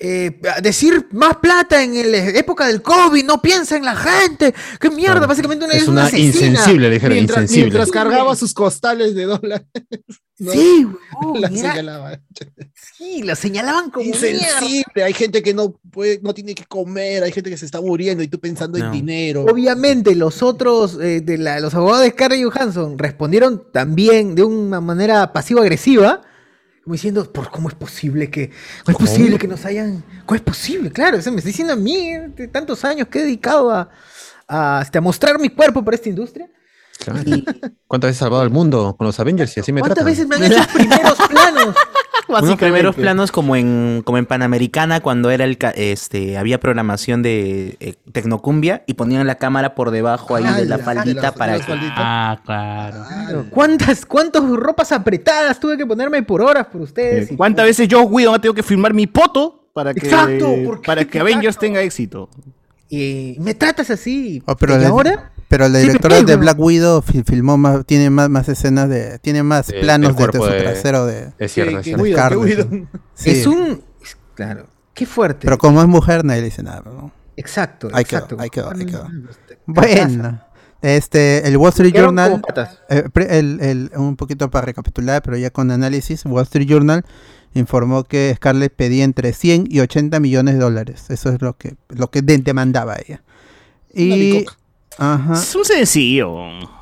eh, 0.00 0.40
decir 0.62 1.08
más 1.12 1.36
plata 1.38 1.82
en 1.82 2.10
la 2.12 2.18
época 2.18 2.66
del 2.66 2.82
COVID? 2.82 3.24
No 3.24 3.42
piensa 3.42 3.76
en 3.76 3.84
la 3.84 3.96
gente. 3.96 4.54
¿Qué 4.80 4.90
mierda? 4.90 5.14
Claro. 5.14 5.28
Básicamente 5.28 5.64
una, 5.64 5.74
Es 5.74 5.88
una 5.88 6.04
asesina. 6.06 6.26
insensible, 6.46 6.88
le 6.88 6.94
dijeron, 6.94 7.14
Mientras, 7.16 7.38
insensible. 7.42 7.64
mientras 7.70 7.90
cargaba 7.90 8.36
sus 8.36 8.54
costales 8.54 9.14
de 9.14 9.24
dólares. 9.24 9.66
¿no? 10.38 10.52
Sí, 10.52 10.86
La 11.40 11.48
señalaba. 11.48 12.20
sí, 12.96 13.22
la 13.24 13.34
señalaban 13.34 13.90
como 13.90 14.04
mierda. 14.04 14.28
Insensible. 14.30 15.02
Hay 15.02 15.12
gente 15.12 15.42
que 15.42 15.52
no 15.52 15.80
puede, 15.90 16.20
no 16.22 16.32
tiene 16.32 16.54
que 16.54 16.64
comer, 16.64 17.24
hay 17.24 17.32
gente 17.32 17.50
que 17.50 17.56
se 17.56 17.66
está 17.66 17.80
muriendo 17.80 18.22
y 18.22 18.28
tú 18.28 18.38
pensando 18.38 18.78
No. 18.78 18.84
en 18.86 18.92
dinero. 18.92 19.44
Obviamente, 19.50 20.14
los 20.14 20.42
otros, 20.44 20.96
eh, 21.02 21.20
de 21.22 21.38
la- 21.38 21.58
los 21.58 21.74
abogados 21.74 22.02
de 22.04 22.10
Scarlett 22.10 22.44
Johansson 22.44 22.96
respondieron 22.98 23.64
también 23.72 24.36
de 24.36 24.44
una 24.44 24.80
manera 24.80 25.32
pasivo-agresiva, 25.32 26.22
como 26.88 26.94
diciendo, 26.94 27.30
¿por 27.30 27.50
cómo 27.50 27.68
es 27.68 27.74
posible 27.74 28.30
que, 28.30 28.50
cómo 28.82 28.96
es 28.96 29.10
posible 29.10 29.36
que 29.36 29.46
nos 29.46 29.66
hayan, 29.66 30.02
cómo 30.24 30.36
es 30.36 30.40
posible? 30.40 30.90
Claro, 30.90 31.18
eso 31.18 31.30
me 31.30 31.36
está 31.36 31.48
diciendo 31.48 31.74
a 31.74 31.76
mí, 31.76 32.12
de 32.34 32.48
tantos 32.48 32.82
años 32.82 33.08
que 33.08 33.18
he 33.18 33.22
dedicado 33.24 33.70
a, 33.70 33.90
a, 34.48 34.80
este, 34.82 34.96
a 34.96 35.02
mostrar 35.02 35.38
mi 35.38 35.50
cuerpo 35.50 35.84
para 35.84 35.96
esta 35.96 36.08
industria. 36.08 36.48
Claro. 36.98 37.20
Y 37.26 37.44
¿Cuántas 37.86 38.08
veces 38.08 38.16
he 38.16 38.20
salvado 38.20 38.42
al 38.42 38.48
mundo 38.48 38.94
con 38.96 39.06
los 39.06 39.20
Avengers 39.20 39.54
y 39.58 39.60
así 39.60 39.70
me 39.70 39.80
¿Cuántas 39.80 39.96
tratan? 39.96 40.12
veces 40.12 40.26
me 40.26 40.36
han 40.36 40.44
hecho 40.50 40.66
primeros 40.72 41.18
planos? 41.28 41.74
Unos 42.42 42.56
primeros 42.56 42.94
planos 42.94 43.32
como 43.32 43.56
en, 43.56 44.02
como 44.04 44.18
en 44.18 44.26
Panamericana 44.26 45.00
cuando 45.00 45.30
era 45.30 45.44
el 45.44 45.56
este 45.74 46.36
había 46.36 46.60
programación 46.60 47.22
de 47.22 47.76
eh, 47.80 47.94
Tecnocumbia 48.12 48.84
y 48.86 48.94
ponían 48.94 49.26
la 49.26 49.36
cámara 49.36 49.74
por 49.74 49.90
debajo 49.90 50.36
ahí 50.36 50.44
de 50.44 50.66
la 50.66 50.78
faldita 50.78 51.22
la- 51.22 51.32
para 51.32 51.56
la 51.56 51.64
que. 51.64 51.72
Ah, 51.96 52.40
claro. 52.44 53.46
¿Cuántas, 53.50 54.04
cuántas 54.04 54.42
ropas 54.44 54.92
apretadas 54.92 55.58
tuve 55.58 55.76
que 55.76 55.86
ponerme 55.86 56.22
por 56.22 56.42
horas 56.42 56.66
por 56.66 56.82
ustedes? 56.82 57.30
Eh, 57.30 57.36
¿Cuántas 57.36 57.64
veces 57.64 57.88
yo, 57.88 58.00
ha 58.02 58.38
tenido 58.38 58.54
que 58.54 58.62
firmar 58.62 58.92
mi 58.92 59.06
poto 59.06 59.70
para 59.72 59.94
que, 59.94 60.06
Exacto, 60.06 60.54
para 60.84 61.04
que 61.04 61.18
Avengers 61.18 61.58
tenga 61.58 61.80
éxito? 61.80 62.28
Y 62.90 63.36
me 63.40 63.54
tratas 63.54 63.90
así. 63.90 64.42
Oh, 64.46 64.56
pero 64.56 64.80
¿Y 64.80 64.84
ahora? 64.84 65.32
Pero 65.48 65.68
la 65.68 65.78
directora 65.78 66.16
de 66.22 66.36
Black 66.36 66.58
Widow 66.58 67.00
fil- 67.02 67.24
filmó 67.24 67.56
más, 67.56 67.86
tiene 67.86 68.10
más, 68.10 68.28
más 68.28 68.48
escenas 68.48 68.88
de, 68.88 69.18
tiene 69.18 69.42
más 69.42 69.66
De- 69.68 69.80
planos 69.80 70.08
del 70.08 70.16
de, 70.16 70.22
de 70.22 70.30
cuerpo 70.38 70.46
su 70.46 70.62
trasero 70.62 71.06
de, 71.06 71.32
Es 71.38 71.52
cierto, 71.52 71.80
que- 71.80 71.82
que. 71.82 71.96
Guido, 72.02 72.16
Scarlett, 72.16 72.68
que 72.68 72.86
sí. 73.14 73.30
Es 73.30 73.46
un. 73.46 73.82
Claro. 74.34 74.66
Qué 74.94 75.06
fuerte. 75.06 75.40
Pero 75.46 75.56
como 75.58 75.80
es 75.80 75.88
mujer 75.88 76.24
nadie 76.24 76.40
le 76.42 76.46
dice 76.46 76.62
nada, 76.62 76.82
¿no? 76.84 77.10
exacto. 77.36 77.88
Ahí 77.92 78.04
quedó, 78.04 78.18
exacto. 78.18 78.36
ahí 78.40 78.50
quedó, 78.50 78.70
ahí 78.70 78.84
quedó. 78.84 79.06
Bueno, 79.66 80.42
este, 80.82 81.46
el 81.48 81.56
Wall 81.56 81.70
Street 81.70 81.94
Journal, 81.94 82.42
eh, 82.90 83.04
pre- 83.12 83.38
el- 83.38 83.60
el- 83.60 83.90
un 83.96 84.16
poquito 84.16 84.50
para 84.50 84.66
recapitular, 84.66 85.22
pero 85.22 85.36
ya 85.36 85.50
con 85.50 85.70
análisis, 85.70 86.24
Wall 86.26 86.42
Street 86.44 86.68
Journal 86.68 87.04
informó 87.54 88.04
que 88.04 88.32
Scarlett 88.36 88.74
pedía 88.74 89.04
entre 89.04 89.32
100 89.32 89.66
y 89.70 89.80
80 89.80 90.20
millones 90.20 90.54
de 90.54 90.60
dólares. 90.60 91.06
Eso 91.10 91.30
es 91.30 91.40
lo 91.40 91.56
que, 91.56 91.76
lo 91.88 92.10
que 92.10 92.22
de- 92.22 92.38
demandaba 92.38 92.96
ella. 92.96 93.22
Y. 93.94 94.44
ajá, 94.98 95.34
Es 95.34 95.54
un 95.54 95.64
sencillo. 95.64 96.34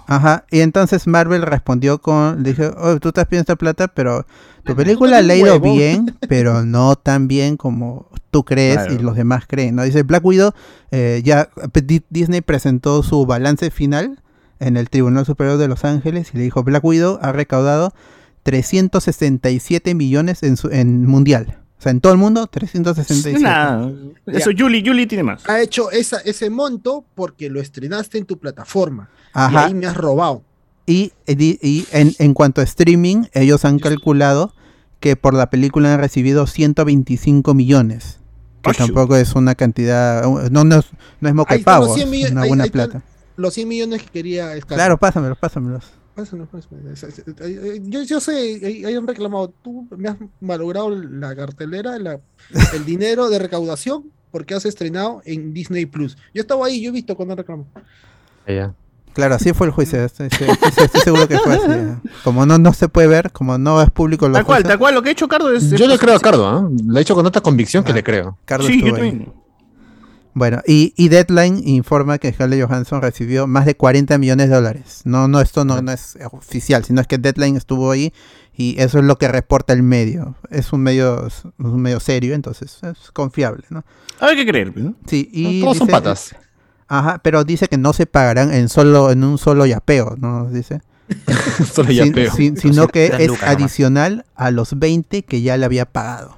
ajá, 0.06 0.44
y 0.50 0.60
entonces 0.60 1.06
Marvel 1.06 1.42
respondió 1.42 2.00
con, 2.00 2.42
le 2.42 2.50
dije, 2.50 2.70
oh, 2.76 2.98
tú 2.98 3.08
estás 3.08 3.26
pidiendo 3.26 3.42
esta 3.42 3.56
plata, 3.56 3.88
pero 3.88 4.26
tu 4.64 4.74
película 4.74 5.20
le 5.22 5.34
ha 5.34 5.36
ido 5.36 5.52
huevo". 5.58 5.74
bien, 5.74 6.16
pero 6.28 6.62
no 6.66 6.96
tan 6.96 7.28
bien 7.28 7.56
como 7.56 8.08
tú 8.30 8.44
crees 8.44 8.90
y 8.92 8.98
los 8.98 9.16
demás 9.16 9.44
creen, 9.46 9.76
¿no? 9.76 9.82
Dice 9.84 10.02
Black 10.02 10.24
Widow, 10.24 10.52
eh, 10.90 11.22
ya 11.24 11.48
eh, 11.74 11.80
Di- 11.82 12.04
Disney 12.10 12.40
presentó 12.40 13.02
su 13.02 13.24
balance 13.26 13.70
final 13.70 14.22
en 14.58 14.76
el 14.76 14.88
Tribunal 14.90 15.24
Superior 15.26 15.58
de 15.58 15.68
Los 15.68 15.84
Ángeles 15.84 16.30
y 16.34 16.38
le 16.38 16.44
dijo, 16.44 16.62
Black 16.64 16.84
Widow 16.84 17.18
ha 17.22 17.32
recaudado 17.32 17.92
367 18.42 19.94
millones 19.94 20.42
en, 20.42 20.56
su, 20.56 20.68
en 20.70 21.06
mundial. 21.06 21.58
O 21.79 21.83
sea, 21.83 21.93
en 21.93 22.01
todo 22.01 22.12
el 22.12 22.18
mundo, 22.18 22.47
367. 22.47 23.39
Nada. 23.43 23.91
Eso, 24.27 24.51
Julie, 24.57 24.83
Julie 24.85 25.07
tiene 25.07 25.22
más. 25.22 25.47
Ha 25.49 25.61
hecho 25.61 25.91
esa, 25.91 26.18
ese 26.20 26.49
monto 26.49 27.05
porque 27.14 27.51
lo 27.51 27.61
estrenaste 27.61 28.16
en 28.18 28.24
tu 28.24 28.39
plataforma. 28.39 29.11
Y 29.29 29.31
Ajá. 29.35 29.66
ahí 29.66 29.74
me 29.74 29.87
has 29.87 29.97
robado. 29.97 30.43
Y, 30.87 31.12
y- 31.27 31.59
y 31.61 31.87
en, 31.93 32.14
en 32.18 32.33
cuanto 32.33 32.61
a 32.61 32.64
streaming, 32.64 33.24
ellos 33.35 33.64
han 33.64 33.79
calculado 33.79 34.55
que 35.01 35.16
por 35.16 35.35
la 35.35 35.51
película 35.51 35.93
han 35.93 36.01
recibido 36.01 36.47
125 36.47 37.53
millones. 37.55 38.20
Que 38.62 38.72
tampoco 38.72 39.14
es 39.16 39.35
una 39.35 39.55
cantidad. 39.55 40.24
No, 40.51 40.64
no, 40.64 40.77
es, 40.79 40.87
no 41.20 41.29
es 41.29 41.35
moco 41.35 41.53
de 41.55 41.61
pavo, 41.61 41.95
100 41.95 42.07
es 42.07 42.11
millones- 42.11 42.33
una 42.33 42.47
buena 42.47 42.64
ahí 42.64 42.70
plata. 42.70 43.03
Los 43.37 43.53
100 43.55 43.68
millones 43.68 44.03
que 44.03 44.09
quería 44.09 44.47
Scarlett. 44.47 44.66
Claro, 44.66 44.97
pásamelos, 44.99 45.37
pásamelos. 45.39 45.85
Pásanos, 46.16 46.48
pásanos. 46.48 46.84
Es- 46.92 47.02
es- 47.04 47.18
es- 47.18 47.34
eh, 47.40 47.80
Yo, 47.84 48.02
yo 48.02 48.20
sé, 48.20 48.82
hay 48.86 48.96
un 48.96 49.06
reclamado. 49.06 49.52
Tú 49.62 49.86
me 49.96 50.08
has 50.08 50.16
malogrado 50.40 50.90
la 50.90 51.36
cartelera, 51.36 51.98
la- 51.98 52.18
el 52.74 52.84
dinero 52.86 53.28
de 53.28 53.38
recaudación, 53.38 54.04
porque 54.30 54.54
has 54.54 54.64
estrenado 54.64 55.20
en 55.26 55.52
Disney 55.52 55.84
Plus. 55.86 56.16
Yo 56.34 56.40
estaba 56.40 56.66
ahí, 56.66 56.80
yo 56.82 56.88
he 56.88 56.92
visto 56.92 57.14
cuando 57.16 57.32
han 57.34 57.38
reclamado. 57.38 57.68
Ya. 58.48 58.72
Claro, 59.12 59.34
así 59.34 59.52
fue 59.52 59.66
el 59.66 59.72
juicio. 59.72 60.02
Estoy, 60.04 60.26
estoy- 60.28 60.48
estoy- 60.50 60.84
estoy 60.84 61.00
seguro 61.02 61.28
que 61.28 61.38
fue 61.38 61.54
así. 61.54 61.70
eh. 61.70 61.96
Como 62.24 62.44
no, 62.46 62.58
no 62.58 62.72
se 62.72 62.88
puede 62.88 63.08
ver, 63.08 63.30
como 63.32 63.56
no 63.58 63.80
es 63.82 63.90
público 63.90 64.30
Tal 64.30 64.44
cual, 64.44 64.62
tal 64.62 64.78
cual. 64.78 64.94
Lo 64.94 65.02
que 65.02 65.10
ha 65.10 65.12
hecho 65.12 65.28
Cardo 65.28 65.50
es. 65.52 65.70
Yo 65.70 65.86
le 65.86 65.98
creo 65.98 66.14
a 66.16 66.20
Cardo, 66.20 66.46
¿ah? 66.46 66.68
Lo 66.86 66.98
he 66.98 67.02
hecho 67.02 67.14
con 67.14 67.24
tanta 67.24 67.40
convicción 67.42 67.84
que 67.84 67.92
Ah. 67.92 67.94
le 67.94 68.02
creo. 68.02 68.38
Carlos 68.44 68.68
Sí, 68.68 68.80
yo 68.80 68.86
estuvo 68.88 69.02
ahí. 69.02 69.10
también. 69.10 69.32
Bueno, 70.39 70.61
y, 70.66 70.93
y 70.99 71.09
Deadline 71.09 71.62
informa 71.66 72.18
que 72.18 72.30
Scarlett 72.30 72.62
Johansson 72.68 73.01
recibió 73.01 73.47
más 73.47 73.64
de 73.64 73.74
40 73.74 74.18
millones 74.18 74.51
de 74.51 74.55
dólares. 74.55 75.01
No, 75.05 75.28
no, 75.28 75.41
esto 75.41 75.64
no, 75.64 75.80
no 75.80 75.91
es 75.93 76.18
oficial, 76.30 76.84
sino 76.84 77.01
es 77.01 77.07
que 77.07 77.16
Deadline 77.16 77.57
estuvo 77.57 77.91
ahí 77.91 78.12
y 78.55 78.78
eso 78.78 78.99
es 78.99 79.05
lo 79.07 79.16
que 79.16 79.28
reporta 79.28 79.72
el 79.72 79.82
medio. 79.82 80.34
Es 80.51 80.74
un 80.74 80.82
medio, 80.82 81.26
es 81.26 81.45
un 81.57 81.80
medio 81.80 82.01
serio, 82.01 82.34
entonces 82.34 82.80
es 82.82 83.11
confiable, 83.12 83.64
¿no? 83.70 83.82
Ver 84.20 84.37
qué 84.37 84.47
creer. 84.47 84.76
¿no? 84.76 84.95
Sí, 85.07 85.26
y 85.32 85.62
Todos 85.62 85.78
son 85.78 85.87
patas. 85.89 86.37
Ajá, 86.87 87.18
pero 87.24 87.43
dice 87.45 87.66
que 87.68 87.78
no 87.78 87.95
se 87.95 88.05
pagarán 88.05 88.53
en 88.53 88.68
solo, 88.68 89.11
en 89.11 89.24
un 89.24 89.39
solo 89.39 89.64
yapeo, 89.64 90.16
¿no? 90.18 90.51
Dice. 90.51 90.82
Solo 91.72 91.91
ya 91.93 92.03
Sin- 92.05 92.12
peo. 92.12 92.32
sin- 92.34 92.57
sino 92.59 92.89
que 92.89 93.07
es 93.07 93.26
lucas 93.28 93.41
nomás. 93.43 93.57
adicional 93.57 94.26
a 94.34 94.51
los 94.51 94.78
20 94.78 95.22
que 95.22 95.41
ya 95.41 95.57
le 95.57 95.64
había 95.64 95.87
pagado. 95.87 96.37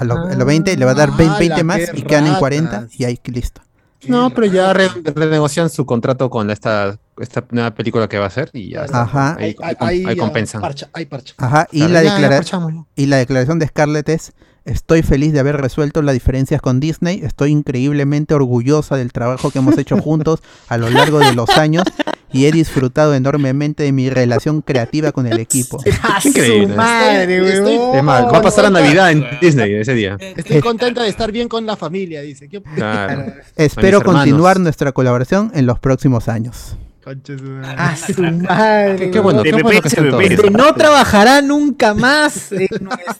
A, 0.00 0.04
lo- 0.04 0.14
a 0.16 0.24
los 0.34 0.40
Ah, 0.40 0.44
20 0.44 0.76
le 0.76 0.84
va 0.84 0.90
a 0.92 0.94
dar 0.94 1.16
20, 1.16 1.38
20 1.38 1.54
ala, 1.54 1.64
más 1.64 1.80
y 1.94 2.02
quedan 2.02 2.26
en 2.26 2.34
40 2.34 2.70
ratas. 2.72 2.98
y 3.00 3.04
ahí 3.04 3.18
listo. 3.26 3.60
No, 4.08 4.30
pero 4.30 4.46
ya 4.46 4.72
re- 4.72 4.88
renegocian 5.14 5.68
su 5.68 5.84
contrato 5.84 6.30
con 6.30 6.50
esta, 6.50 6.98
esta 7.18 7.44
nueva 7.50 7.72
película 7.72 8.08
que 8.08 8.16
va 8.18 8.24
a 8.24 8.28
hacer 8.28 8.48
y 8.54 8.70
ya 8.70 8.86
está. 8.86 9.02
Ajá. 9.02 9.36
Ahí, 9.38 9.54
ahí, 9.62 9.76
Ahí, 9.78 10.04
ahí 10.06 10.16
compensan. 10.16 10.62
Parcha, 10.62 10.88
hay 10.94 11.04
parcha. 11.04 11.34
Ajá, 11.36 11.68
y 11.70 11.80
Claro, 11.80 11.92
la, 11.92 12.02
declara- 12.02 12.86
y 12.96 13.06
la 13.06 13.16
declaración 13.18 13.58
de 13.58 13.66
Scarlett 13.68 14.08
es, 14.08 14.32
estoy 14.64 15.02
feliz 15.02 15.34
de 15.34 15.40
haber 15.40 15.58
resuelto 15.58 16.00
las 16.00 16.14
diferencias 16.14 16.62
con 16.62 16.80
Disney, 16.80 17.20
estoy 17.22 17.50
increíblemente 17.50 18.32
orgullosa 18.32 18.96
del 18.96 19.12
trabajo 19.12 19.50
que 19.50 19.58
hemos 19.58 19.76
hecho 19.76 19.98
juntos 19.98 20.40
a 20.68 20.78
lo 20.78 20.88
largo 20.88 21.18
de 21.18 21.34
los 21.34 21.50
años 21.50 21.84
y 22.32 22.46
he 22.46 22.52
disfrutado 22.52 23.14
enormemente 23.14 23.82
de 23.82 23.92
mi 23.92 24.08
relación 24.10 24.62
creativa 24.62 25.12
con 25.12 25.26
el 25.26 25.40
equipo. 25.40 25.82
¡A 26.02 26.20
Increíble. 26.24 26.68
su 26.68 26.76
madre, 26.76 27.36
Estoy- 27.38 27.50
estoy- 27.52 27.76
huevón! 27.78 27.96
Es 27.96 28.02
más, 28.04 28.24
va 28.32 28.38
a 28.38 28.42
pasar 28.42 28.64
la 28.64 28.70
Navidad 28.80 29.10
en 29.12 29.24
Disney 29.40 29.74
ese 29.74 29.94
día. 29.94 30.16
Estoy 30.20 30.60
contenta 30.60 31.02
de 31.02 31.08
estar 31.08 31.30
bien 31.32 31.48
con 31.48 31.66
la 31.66 31.76
familia, 31.76 32.20
dice. 32.22 32.48
¿Qué- 32.48 32.62
Claro. 32.62 33.32
Espero 33.56 34.02
continuar 34.02 34.60
nuestra 34.60 34.92
colaboración 34.92 35.50
en 35.54 35.66
los 35.66 35.78
próximos 35.78 36.28
años. 36.28 36.76
Concha 37.02 37.36
su 37.38 37.44
madre. 37.44 37.74
A 37.78 37.96
su 37.96 38.22
madre. 38.22 38.96
Qué, 38.98 39.10
qué 39.10 39.20
bueno, 39.20 39.42
qué 39.42 39.52
bueno 39.52 39.80
que 39.80 40.50
no 40.50 40.74
trabajará 40.74 41.40
nunca 41.40 41.94
más 41.94 42.52
en, 42.52 42.68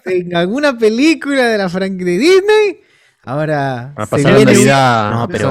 en 0.04 0.36
alguna 0.36 0.76
película 0.76 1.46
de 1.46 1.56
la 1.58 1.68
franquicia 1.68 2.12
de 2.12 2.18
Disney. 2.18 2.80
Ahora 3.24 3.92
pasar 4.06 4.32
viene. 4.36 4.52
No, 5.10 5.28
pero- 5.28 5.48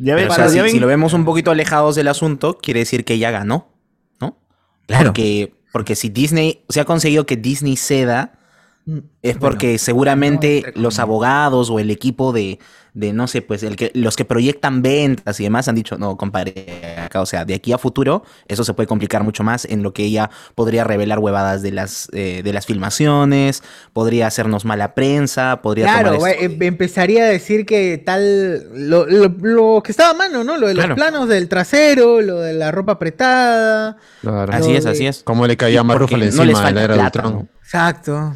ya 0.00 0.14
Pero, 0.16 0.32
o 0.32 0.34
sea, 0.34 0.48
si, 0.48 0.60
ven- 0.60 0.70
si 0.72 0.78
lo 0.80 0.86
vemos 0.86 1.12
un 1.12 1.24
poquito 1.24 1.50
alejados 1.50 1.94
del 1.96 2.08
asunto, 2.08 2.58
quiere 2.60 2.80
decir 2.80 3.04
que 3.04 3.18
ya 3.18 3.30
ganó, 3.30 3.68
¿no? 4.20 4.38
Claro. 4.86 5.06
Porque, 5.06 5.54
porque 5.72 5.94
si 5.96 6.08
Disney 6.08 6.64
se 6.68 6.80
ha 6.80 6.84
conseguido 6.84 7.26
que 7.26 7.36
Disney 7.36 7.76
ceda, 7.76 8.32
Mm, 8.86 9.00
es 9.20 9.36
porque 9.36 9.76
seguramente 9.76 10.72
los 10.74 10.98
abogados 10.98 11.68
o 11.68 11.78
el 11.78 11.90
equipo 11.90 12.32
de, 12.32 12.58
de 12.98 13.12
no 13.12 13.28
sé, 13.28 13.42
pues 13.42 13.62
el 13.62 13.76
que, 13.76 13.92
los 13.94 14.16
que 14.16 14.24
proyectan 14.24 14.82
ventas 14.82 15.38
y 15.38 15.44
demás 15.44 15.68
han 15.68 15.76
dicho, 15.76 15.96
no, 15.98 16.16
compadre, 16.16 16.96
acá, 17.04 17.20
o 17.20 17.26
sea, 17.26 17.44
de 17.44 17.54
aquí 17.54 17.72
a 17.72 17.78
futuro, 17.78 18.24
eso 18.48 18.64
se 18.64 18.74
puede 18.74 18.88
complicar 18.88 19.22
mucho 19.22 19.44
más 19.44 19.64
en 19.64 19.84
lo 19.84 19.92
que 19.92 20.02
ella 20.02 20.30
podría 20.56 20.82
revelar 20.82 21.20
huevadas 21.20 21.62
de 21.62 21.70
las, 21.70 22.08
eh, 22.12 22.42
de 22.42 22.52
las 22.52 22.66
filmaciones, 22.66 23.62
podría 23.92 24.26
hacernos 24.26 24.64
mala 24.64 24.94
prensa, 24.94 25.60
podría 25.62 25.84
Claro, 25.84 26.14
tomar 26.16 26.32
esto- 26.32 26.44
em- 26.44 26.62
empezaría 26.62 27.22
a 27.22 27.26
decir 27.28 27.64
que 27.66 27.98
tal. 28.04 28.66
Lo, 28.88 29.06
lo- 29.06 29.32
lo 29.42 29.82
que 29.82 29.92
estaba 29.92 30.10
a 30.10 30.14
mano, 30.14 30.42
¿no? 30.42 30.56
Lo 30.58 30.66
de 30.66 30.74
los 30.74 30.84
Claro. 30.84 30.96
planos 30.96 31.28
del 31.28 31.48
trasero, 31.48 32.20
lo 32.20 32.40
de 32.40 32.52
la 32.54 32.72
ropa 32.72 32.92
apretada. 32.92 33.96
Claro. 34.22 34.52
Así 34.52 34.74
es, 34.74 34.84
de- 34.84 34.90
así 34.90 35.06
es. 35.06 35.22
Cómo 35.22 35.46
le 35.46 35.56
caía 35.56 35.80
a 35.80 35.84
no 35.84 35.96
les 35.98 36.28
encima 36.34 36.68
en 36.68 36.74
la 36.74 36.82
era 36.82 36.94
de 36.94 37.00
plata, 37.00 37.18
Ultron. 37.20 37.34
¿no? 37.34 37.48
Exacto. 37.62 38.34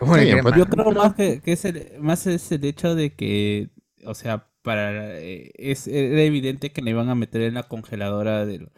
¿Cómo 0.00 0.16
Está 0.16 0.18
le 0.18 0.24
bien, 0.24 0.38
creen, 0.38 0.44
pues? 0.44 0.56
Yo 0.56 0.66
creo 0.66 0.92
más 0.92 1.14
que, 1.14 1.42
que 1.42 1.52
es 1.52 1.64
el, 1.66 2.00
más 2.00 2.26
es 2.26 2.50
el 2.52 2.64
hecho 2.64 2.94
de 2.94 3.14
que, 3.14 3.70
o 4.06 4.14
sea, 4.14 4.48
para 4.62 5.18
eh, 5.20 5.52
es 5.56 5.86
era 5.88 6.22
evidente 6.22 6.72
que 6.72 6.82
le 6.82 6.90
iban 6.92 7.10
a 7.10 7.14
meter 7.14 7.42
en 7.42 7.54
la 7.54 7.64
congeladora 7.64 8.46
de, 8.46 8.68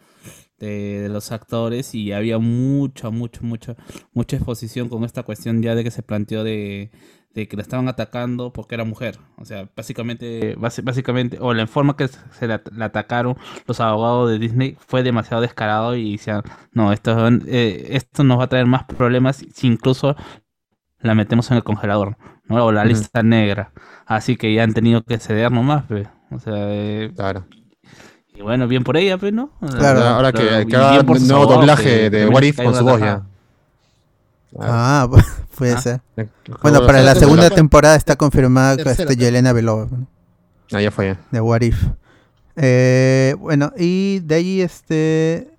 de, 0.59 1.01
de 1.01 1.09
los 1.09 1.31
actores 1.31 1.95
y 1.95 2.11
había 2.13 2.39
mucha, 2.39 3.09
mucha, 3.09 3.41
mucha, 3.41 3.77
mucha 4.13 4.35
exposición 4.37 4.89
con 4.89 5.03
esta 5.05 5.23
cuestión 5.23 5.61
ya 5.63 5.75
de 5.75 5.83
que 5.85 5.91
se 5.91 6.03
planteó 6.03 6.43
de, 6.43 6.91
de 7.33 7.47
que 7.47 7.55
la 7.57 7.63
estaban 7.63 7.87
atacando 7.87 8.53
porque 8.53 8.75
era 8.75 8.83
mujer. 8.85 9.19
O 9.37 9.45
sea, 9.45 9.69
básicamente, 9.75 10.55
básicamente, 10.57 11.37
o 11.41 11.53
la 11.53 11.67
forma 11.67 11.97
que 11.97 12.07
se 12.07 12.47
la, 12.47 12.61
la 12.71 12.85
atacaron 12.85 13.37
los 13.67 13.79
abogados 13.79 14.29
de 14.29 14.39
Disney 14.39 14.77
fue 14.87 15.03
demasiado 15.03 15.41
descarado 15.41 15.95
y 15.95 16.13
decían, 16.13 16.43
no, 16.73 16.93
esto, 16.93 17.29
eh, 17.47 17.87
esto 17.91 18.23
nos 18.23 18.39
va 18.39 18.45
a 18.45 18.49
traer 18.49 18.65
más 18.67 18.83
problemas 18.85 19.43
si 19.53 19.67
incluso 19.67 20.15
la 21.03 21.15
metemos 21.15 21.49
en 21.51 21.57
el 21.57 21.63
congelador, 21.63 22.17
¿no? 22.47 22.65
O 22.65 22.71
la 22.71 22.85
lista 22.85 23.23
negra. 23.23 23.71
Así 24.05 24.35
que 24.37 24.53
ya 24.53 24.63
han 24.63 24.73
tenido 24.73 25.03
que 25.03 25.17
ceder 25.19 25.51
nomás, 25.51 25.83
pe. 25.85 26.07
O 26.31 26.39
sea, 26.39 26.53
eh, 26.55 27.11
Claro. 27.15 27.45
y 28.35 28.41
bueno, 28.41 28.67
bien 28.67 28.83
por 28.83 28.97
ella, 28.97 29.17
pues, 29.17 29.31
¿no? 29.33 29.51
Claro. 29.59 29.99
Ahora, 29.99 30.15
ahora 30.15 30.31
que, 30.33 30.65
que 30.67 30.75
haga 30.75 31.01
sus 31.05 31.27
nuevo 31.27 31.45
doblaje 31.45 31.83
que 31.83 32.09
de 32.09 32.27
What 32.27 32.41
If 32.43 32.61
con 32.61 32.73
su 32.75 32.83
voz 32.83 32.99
ya. 32.99 33.23
Ah, 34.59 35.07
puede 35.57 35.73
Ah. 35.73 35.81
ser. 35.81 36.01
Ya. 36.17 36.27
Bueno, 36.61 36.85
para 36.85 37.01
la 37.01 37.15
segunda 37.15 37.49
temporada. 37.49 37.95
está 37.95 38.15
confirmada 38.15 38.75
este 38.91 39.15
Yelena 39.15 39.53
Belova. 39.53 39.87
¿no? 39.91 40.07
Ah, 40.71 40.81
ya 40.81 40.91
fue. 40.91 41.07
ya. 41.07 41.19
de 41.31 41.41
What 41.41 41.61
If. 41.61 41.83
Eh, 42.55 43.35
bueno, 43.39 43.71
y 43.77 44.19
de 44.19 44.35
ahí 44.35 44.61
este. 44.61 45.49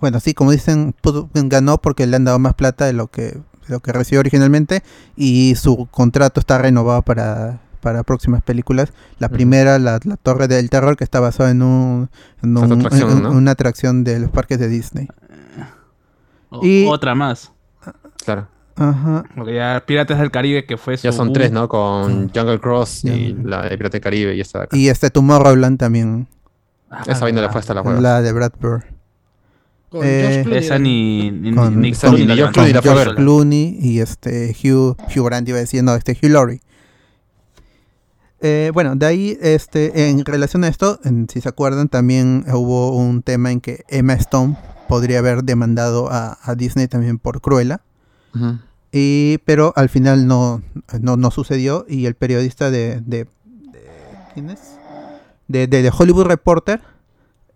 Bueno, 0.00 0.20
sí, 0.20 0.34
como 0.34 0.50
dicen, 0.50 0.94
ganó 1.32 1.78
porque 1.78 2.06
le 2.06 2.16
han 2.16 2.24
dado 2.24 2.38
más 2.38 2.54
plata 2.54 2.84
de 2.84 2.92
lo 2.92 3.06
que, 3.08 3.38
lo 3.68 3.80
que 3.80 3.92
recibió 3.92 4.20
originalmente. 4.20 4.82
Y 5.16 5.54
su 5.56 5.86
contrato 5.90 6.40
está 6.40 6.58
renovado 6.58 7.02
para, 7.02 7.60
para 7.80 8.02
próximas 8.02 8.42
películas. 8.42 8.92
La 9.18 9.28
primera, 9.28 9.78
la, 9.78 10.00
la 10.04 10.16
Torre 10.16 10.48
del 10.48 10.70
Terror, 10.70 10.96
que 10.96 11.04
está 11.04 11.20
basada 11.20 11.50
en, 11.50 11.62
un, 11.62 12.08
en, 12.42 12.56
Esa 12.56 12.66
un- 12.66 12.72
atracción, 12.80 13.10
en- 13.10 13.16
en 13.18 13.22
¿no? 13.24 13.30
una 13.32 13.50
atracción 13.52 14.04
de 14.04 14.18
los 14.20 14.30
parques 14.30 14.58
de 14.58 14.68
Disney. 14.68 15.08
O- 16.50 16.64
Y- 16.64 16.86
Otra 16.86 17.14
más. 17.14 17.52
Claro. 18.24 18.48
Ajá. 18.76 19.22
Porque 19.36 19.54
ya 19.54 19.82
Piratas 19.86 20.18
del 20.18 20.30
Caribe, 20.32 20.64
que 20.66 20.76
fue 20.76 20.96
su 20.96 21.04
Ya 21.04 21.12
son 21.12 21.32
tres, 21.32 21.52
¿no? 21.52 21.68
Con 21.68 22.30
Jungle 22.34 22.58
Cross 22.60 23.04
y 23.04 23.32
la 23.44 23.62
de 23.62 23.76
Pirata 23.76 23.92
del 23.92 24.00
Caribe 24.00 24.34
y 24.34 24.40
esta 24.40 24.58
de 24.60 24.64
acá. 24.64 24.76
Y 24.76 24.88
este 24.88 25.10
Tomorrowland 25.10 25.78
también. 25.78 26.26
Ah, 26.90 27.02
Esa 27.06 27.20
vaina 27.20 27.40
le 27.40 27.48
fue 27.50 27.60
hasta 27.60 27.72
la 27.74 27.82
hueva. 27.82 28.00
La 28.00 28.20
de 28.22 28.32
Brad 28.32 28.52
Bird. 28.60 28.82
Con 29.94 30.02
Eh, 30.04 30.40
Clooney. 30.42 30.58
Esa 30.64 30.78
ni, 30.80 31.30
ni, 31.30 31.54
Con- 31.54 31.80
ni 31.80 31.90
esa 31.90 32.08
Clooney 32.08 32.26
ni. 32.26 32.34
Clooney 33.16 33.72
la 33.78 33.86
y 33.86 34.00
este 34.00 34.50
Hugh, 34.62 34.96
Hugh 35.14 35.24
Grant 35.26 35.48
iba 35.48 35.60
diciendo 35.60 35.94
este 35.94 36.18
Hugh 36.20 36.30
Laurie. 36.30 36.60
Eh, 38.40 38.72
bueno, 38.74 38.96
de 38.96 39.06
ahí, 39.06 39.38
este, 39.40 40.10
en 40.10 40.24
relación 40.24 40.64
a 40.64 40.68
esto, 40.68 40.98
en- 41.04 41.28
si 41.28 41.40
se 41.40 41.48
acuerdan, 41.48 41.88
también 41.88 42.44
hubo 42.52 42.90
un 42.96 43.22
tema 43.22 43.52
en 43.52 43.60
que 43.60 43.84
Emma 43.88 44.14
Stone 44.14 44.56
podría 44.88 45.20
haber 45.20 45.44
demandado 45.44 46.08
a, 46.10 46.38
a 46.42 46.54
Disney 46.56 46.88
también 46.88 47.18
por 47.18 47.40
Cruella, 47.40 47.80
Ujú. 48.34 48.58
y, 48.92 49.38
pero 49.46 49.72
al 49.76 49.88
final 49.88 50.26
no, 50.26 50.60
no, 51.00 51.16
no 51.16 51.30
sucedió 51.30 51.86
y 51.88 52.06
el 52.06 52.16
periodista 52.16 52.70
de, 52.70 53.00
de, 53.00 53.24
de- 53.24 53.28
¿quién 54.34 54.50
es? 54.50 54.58
De, 55.48 55.66
de- 55.68 55.82
de 55.82 55.92
Hollywood 55.96 56.24
Reporter 56.26 56.80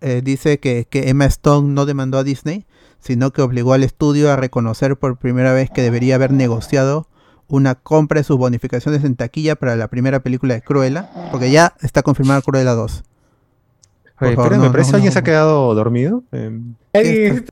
eh, 0.00 0.20
dice 0.24 0.58
que, 0.58 0.86
que 0.88 1.08
Emma 1.08 1.26
Stone 1.26 1.72
no 1.72 1.86
demandó 1.86 2.18
a 2.18 2.24
Disney, 2.24 2.66
sino 3.00 3.32
que 3.32 3.42
obligó 3.42 3.72
al 3.72 3.84
estudio 3.84 4.32
a 4.32 4.36
reconocer 4.36 4.96
por 4.96 5.16
primera 5.18 5.52
vez 5.52 5.70
que 5.70 5.82
debería 5.82 6.16
haber 6.16 6.32
negociado 6.32 7.06
una 7.48 7.74
compra 7.74 8.20
de 8.20 8.24
sus 8.24 8.36
bonificaciones 8.36 9.04
en 9.04 9.16
taquilla 9.16 9.56
para 9.56 9.76
la 9.76 9.88
primera 9.88 10.20
película 10.20 10.54
de 10.54 10.62
Cruella, 10.62 11.10
porque 11.30 11.50
ya 11.50 11.74
está 11.80 12.02
confirmada 12.02 12.42
Cruella 12.42 12.74
2. 12.74 13.04
Por 14.18 14.28
Oye, 14.28 14.34
favor, 14.36 14.52
espera, 14.52 14.58
no, 14.58 14.64
me 14.64 14.70
parece 14.72 14.88
no, 14.88 14.92
que 14.92 14.96
alguien 14.96 15.10
no. 15.10 15.12
se 15.12 15.18
ha 15.18 15.22
quedado 15.22 15.74
dormido. 15.74 16.24
Eh, 16.32 16.50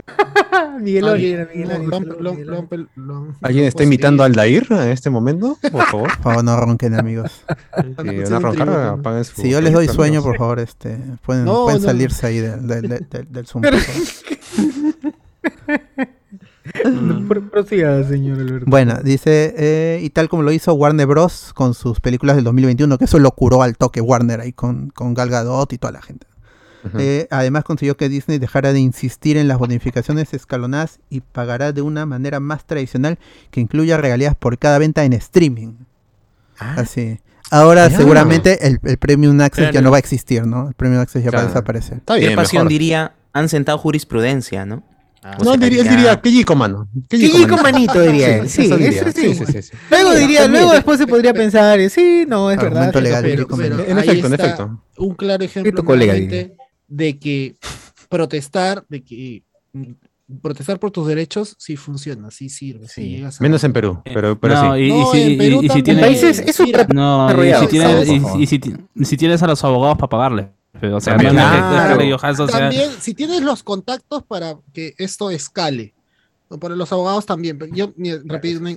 Miguel 0.81 1.05
Alguien- 1.05 1.05
Oliver, 1.05 1.49
Miguel 1.55 1.69
lo- 1.69 1.75
Oliver, 1.77 1.89
lo 1.89 1.97
han- 1.97 2.03
saludos, 2.03 2.21
lo- 2.23 2.31
Miguel 2.33 2.47
lo 2.49 2.59
Oliver. 2.59 2.81
han- 2.81 2.89
lo 3.07 3.17
han- 3.17 3.37
¿Alguien 3.43 3.65
lo 3.65 3.69
está 3.69 3.83
imitando 3.85 4.23
a. 4.23 4.27
Aldair 4.27 4.67
en 4.71 4.89
este 4.91 5.11
momento? 5.11 5.57
Por 5.71 5.85
favor. 5.85 6.09
Por 6.09 6.23
favor, 6.23 6.45
no 6.45 6.57
ronquen, 6.61 6.95
amigos. 6.99 7.31
Si 7.77 8.33
roncar, 8.35 9.25
su 9.25 9.43
yo 9.47 9.61
les 9.61 9.73
doy 9.73 9.87
sueño, 9.89 10.23
por 10.23 10.37
favor, 10.37 10.59
este, 10.59 10.99
pueden, 11.25 11.45
No, 11.45 11.65
pueden 11.65 11.83
no. 11.83 11.87
salirse 11.89 12.27
ahí 12.27 12.39
del, 12.39 12.67
del, 12.67 12.83
del- 12.89 13.07
del- 13.09 13.33
del 13.33 13.47
Zoom. 13.47 13.63
Favor. 13.63 13.81
Prosiga, 17.53 18.03
señor 18.05 18.41
Alberto. 18.41 18.67
Bueno, 18.69 18.99
dice, 19.03 19.55
eh, 19.57 20.01
y 20.03 20.11
tal 20.11 20.29
como 20.29 20.43
lo 20.43 20.51
hizo 20.53 20.75
Warner 20.75 21.07
Bros. 21.07 21.53
con 21.55 21.75
sus 21.75 22.01
películas 22.01 22.37
del 22.37 22.45
2021, 22.45 22.99
que 22.99 23.05
eso 23.05 23.19
lo 23.19 23.31
curó 23.31 23.63
al 23.63 23.77
toque 23.77 24.01
Warner 24.01 24.41
ahí 24.41 24.53
con, 24.53 24.89
con 24.91 25.15
Gal 25.15 25.31
Gadot 25.31 25.73
y 25.73 25.79
toda 25.79 25.93
la 25.93 26.03
gente. 26.03 26.27
Eh, 26.99 27.27
además 27.31 27.65
consiguió 27.65 27.97
que 27.97 28.09
Disney 28.09 28.39
dejara 28.39 28.73
de 28.73 28.81
insistir 28.81 29.37
en 29.37 29.49
las 29.49 29.59
bonificaciones 29.59 30.33
escalonadas 30.35 31.01
y 31.11 31.21
pagará 31.21 31.73
de 31.73 31.83
una 31.83 32.07
manera 32.07 32.41
más 32.41 32.65
tradicional 32.67 33.19
que 33.51 33.61
incluya 33.61 33.97
regalías 33.97 34.35
por 34.35 34.59
cada 34.59 34.79
venta 34.79 35.05
en 35.05 35.13
streaming. 35.15 35.75
Ah, 36.59 36.77
Así. 36.79 37.21
Ahora 37.51 37.89
seguramente 37.91 38.67
el, 38.67 38.81
el 38.83 38.97
Premium 38.99 39.41
Access 39.41 39.73
ya 39.73 39.81
no 39.81 39.91
va 39.91 39.99
a 39.99 40.01
existir, 40.01 40.45
¿no? 40.47 40.69
El 40.69 40.75
Premium 40.75 41.01
Access 41.01 41.23
ya 41.23 41.31
va 41.31 41.41
a 41.43 41.47
desaparecer. 41.47 41.99
Está 41.99 42.17
bien, 42.17 42.35
pasión 42.35 42.63
mejor. 42.63 42.71
diría, 42.71 43.15
han 43.33 43.49
sentado 43.49 43.79
jurisprudencia, 43.79 44.67
¿no? 44.67 44.83
O 45.41 45.45
No, 45.45 45.57
diría, 45.57 45.83
él 45.83 45.89
diría, 45.89 46.21
qué 46.21 46.31
chico, 46.31 46.55
mano. 46.55 46.89
Con 47.49 47.63
manito 47.63 48.01
diría 48.01 48.39
él. 48.39 48.49
Sí, 48.49 48.67
eso 48.67 48.77
eso 48.77 48.85
diría. 48.85 49.13
sí. 49.13 49.35
Sí, 49.35 49.35
sí, 49.35 49.53
sí, 49.53 49.63
sí. 49.63 49.73
Luego 49.91 50.15
diría, 50.15 50.47
luego 50.47 50.73
después 50.73 50.99
se 50.99 51.07
podría 51.07 51.35
pensar, 51.35 51.81
eh, 51.81 51.91
sí, 51.91 52.25
no, 52.29 52.51
es 52.51 52.57
verdad. 52.59 52.85
Argumento 52.85 52.99
sí, 52.99 53.05
legal, 53.05 53.23
pero- 53.25 53.43
chico, 53.43 53.57
pero 53.57 53.85
En 53.87 53.99
efecto, 53.99 54.27
en 54.29 54.35
efecto. 54.35 54.81
Un 54.99 55.15
claro 55.15 55.45
ejemplo 55.45 55.73
tu 55.73 55.85
colega, 55.85 56.13
nuevamente 56.15 56.57
de 56.89 57.19
que 57.19 57.57
protestar, 58.09 58.85
de 58.89 59.03
que 59.03 59.43
protestar 60.43 60.79
por 60.81 60.91
tus 60.91 61.07
derechos 61.07 61.55
sí 61.59 61.77
funciona, 61.77 62.31
sí 62.31 62.49
sirve. 62.49 62.89
Sí. 62.89 63.03
Sí. 63.03 63.09
llegas 63.17 63.41
a- 63.41 63.43
Menos 63.43 63.63
en 63.65 63.73
Perú, 63.73 64.01
pero, 64.05 64.39
pero 64.39 64.55
no, 64.55 64.75
sí. 64.75 64.81
y, 64.81 64.87
y 64.87 64.91
No, 64.91 65.13
si, 65.13 65.23
en 65.23 65.31
y- 65.33 65.37
Perú 65.37 65.59
y 65.59 65.61
si 65.63 65.69
también. 65.69 65.85
tienes... 65.85 66.03
En 66.03 66.09
países- 66.09 66.39
es 66.49 66.89
No, 66.95 67.29
y 68.97 69.05
si 69.05 69.17
tienes, 69.17 69.43
a 69.43 69.47
los 69.47 69.63
abogados 69.65 69.99
para 69.99 70.09
pagarle. 70.09 70.51
O 70.93 71.01
sea, 71.01 71.17
También, 71.17 72.91
que- 72.91 73.01
si 73.01 73.15
tienes 73.15 73.43
los 73.43 73.63
contactos 73.63 74.23
para 74.25 74.57
que 74.75 74.95
esto 74.99 75.31
escale, 75.31 75.95
o 76.49 76.59
para 76.59 76.77
los 76.77 76.93
abogados 76.93 77.25
también. 77.25 77.59
pero 77.59 77.75
Yo, 77.75 77.93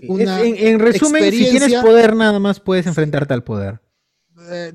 una, 0.07 0.41
en, 0.41 0.55
en 0.57 0.79
resumen, 0.79 1.31
si 1.31 1.49
tienes 1.49 1.73
poder, 1.75 2.15
nada 2.15 2.39
más 2.39 2.59
puedes 2.59 2.85
enfrentarte 2.87 3.33
al 3.33 3.43
poder. 3.43 3.79
eh, 4.49 4.73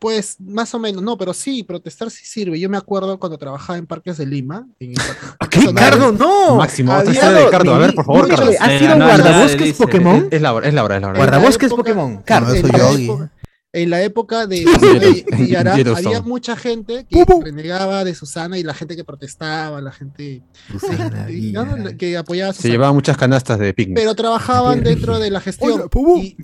pues 0.00 0.36
más 0.40 0.74
o 0.74 0.78
menos, 0.80 1.02
no, 1.02 1.16
pero 1.16 1.32
sí, 1.32 1.62
protestar 1.62 2.10
sí 2.10 2.24
sirve. 2.24 2.58
Yo 2.58 2.68
me 2.68 2.76
acuerdo 2.78 3.18
cuando 3.20 3.38
trabajaba 3.38 3.78
en 3.78 3.86
Parques 3.86 4.16
de 4.16 4.26
Lima. 4.26 4.66
En 4.80 4.90
el. 4.90 4.96
Nacional. 4.96 5.74
Cardo, 5.74 6.10
no. 6.12 6.56
Máximo, 6.56 6.92
otra 6.96 7.12
historia 7.12 7.38
de 7.38 7.44
Ricardo. 7.44 7.74
A 7.74 7.78
ver, 7.78 7.94
por 7.94 8.04
favor. 8.06 8.32
¿Has 8.32 8.70
Eh, 8.70 8.78
sido 8.80 8.96
no, 8.96 9.04
guardabosques 9.06 9.76
Pokémon? 9.76 10.28
Es 10.30 10.40
la 10.42 10.54
hora, 10.54 10.66
es 10.68 10.74
la 10.74 10.82
hora, 10.84 10.96
es 10.96 11.02
la 11.02 11.08
hora. 11.08 11.18
Guardabosques 11.18 11.66
época- 11.68 11.82
Pokémon. 11.82 12.22
Claro, 12.24 12.48
en 12.50 12.56
eso 12.56 12.66
la 12.68 12.78
Yogi. 12.78 13.04
época- 13.04 13.32
En 13.72 13.90
la 13.90 14.02
época 14.02 14.46
de 14.48 14.64
Yara, 15.48 15.74
había 15.74 16.22
mucha 16.22 16.56
gente 16.56 17.06
que 17.08 17.24
renegaba 17.44 18.02
de 18.02 18.14
Susana 18.16 18.58
y 18.58 18.64
la 18.64 18.74
gente 18.74 18.96
que 18.96 19.04
protestaba, 19.04 19.80
la 19.80 19.92
gente 19.92 20.42
que 21.98 22.16
apoyaba 22.16 22.50
a 22.50 22.52
Se 22.52 22.56
Susana. 22.58 22.72
llevaba 22.72 22.92
muchas 22.92 23.16
canastas 23.16 23.58
de 23.58 23.72
picnic. 23.74 23.96
pero 23.96 24.14
trabajaban 24.14 24.82
dentro 24.84 25.18
de 25.18 25.30
la 25.30 25.40
gestión. 25.40 25.88
Y 26.22 26.36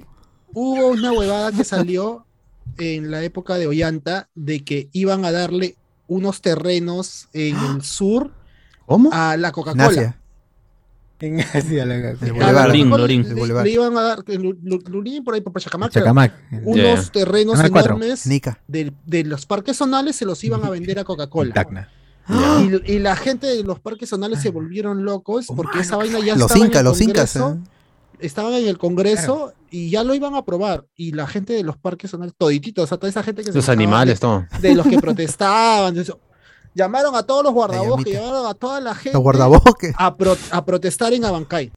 hubo 0.52 0.88
una 0.88 1.12
huevada 1.12 1.52
que 1.52 1.64
salió 1.64 2.25
en 2.78 3.10
la 3.10 3.22
época 3.22 3.54
de 3.56 3.66
Ollanta 3.66 4.28
de 4.34 4.64
que 4.64 4.88
iban 4.92 5.24
a 5.24 5.32
darle 5.32 5.76
unos 6.08 6.40
terrenos 6.40 7.28
en 7.32 7.56
el 7.56 7.82
sur 7.82 8.32
¿Cómo? 8.86 9.10
a 9.12 9.36
la 9.36 9.48
En 9.48 9.52
Coca-Cola. 9.54 9.86
Asia. 9.86 10.20
En 11.18 11.40
Asia, 11.40 11.86
la 11.86 11.94
El 12.10 12.16
Boulevard. 12.16 12.66
Lurín, 12.68 12.90
Lurín. 12.90 13.22
le- 13.34 13.42
El 13.42 13.64
le, 13.64 13.70
iban 13.70 13.96
a 13.96 14.02
dar 14.02 14.22
Lurín, 14.28 15.24
por 15.24 15.32
ahí 15.34 15.40
por 15.40 15.52
Pachacamac, 15.54 15.90
creo, 15.90 16.04
Chacamac. 16.04 16.34
unos 16.62 16.76
Yeah. 16.76 17.02
terrenos 17.12 17.58
enormes 17.58 18.28
de, 18.68 18.92
de 19.06 19.24
los 19.24 19.46
parques 19.46 19.78
zonales 19.78 20.16
se 20.16 20.26
los 20.26 20.44
iban 20.44 20.62
a 20.64 20.68
vender 20.70 20.98
a 20.98 21.04
Coca-Cola. 21.04 21.88
Y, 22.28 22.92
y 22.92 22.98
la 22.98 23.16
gente 23.16 23.46
de 23.46 23.62
los 23.62 23.80
parques 23.80 24.10
zonales 24.10 24.42
se 24.42 24.50
volvieron 24.50 25.04
locos 25.04 25.46
porque 25.46 25.78
esa 25.80 25.96
vaina 25.96 26.18
ya 26.18 26.34
Los 26.34 26.50
estaba 26.50 26.58
en 26.60 26.66
incas, 26.66 26.80
el 26.80 26.84
los 26.84 27.00
incas. 27.00 27.36
¿eh? 27.36 27.40
Estaban 28.20 28.52
en 28.54 28.66
el 28.66 28.78
Congreso 28.78 29.52
y 29.70 29.90
ya 29.90 30.04
lo 30.04 30.14
iban 30.14 30.34
a 30.34 30.38
aprobar. 30.38 30.84
Y 30.94 31.12
la 31.12 31.26
gente 31.26 31.52
de 31.52 31.62
los 31.62 31.76
parques 31.76 32.10
zonales, 32.10 32.34
todititos, 32.36 32.84
o 32.84 32.86
sea, 32.86 32.98
toda 32.98 33.10
esa 33.10 33.22
gente 33.22 33.42
que 33.42 33.52
se 33.52 33.58
Los 33.58 33.68
animales, 33.68 34.14
de, 34.16 34.20
todo. 34.20 34.46
de 34.60 34.74
los 34.74 34.86
que 34.86 34.98
protestaban, 34.98 35.94
de 35.94 36.02
eso, 36.02 36.18
llamaron 36.74 37.14
a 37.14 37.22
todos 37.22 37.42
los 37.44 37.52
guardabosques, 37.52 38.14
llamaron 38.14 38.46
a 38.46 38.54
toda 38.54 38.80
la 38.80 38.94
gente 38.94 39.12
Los 39.14 39.22
guardabosques. 39.22 39.94
a, 39.98 40.16
pro- 40.16 40.36
a 40.50 40.64
protestar 40.64 41.12
en 41.14 41.24
Abancay. 41.24 41.72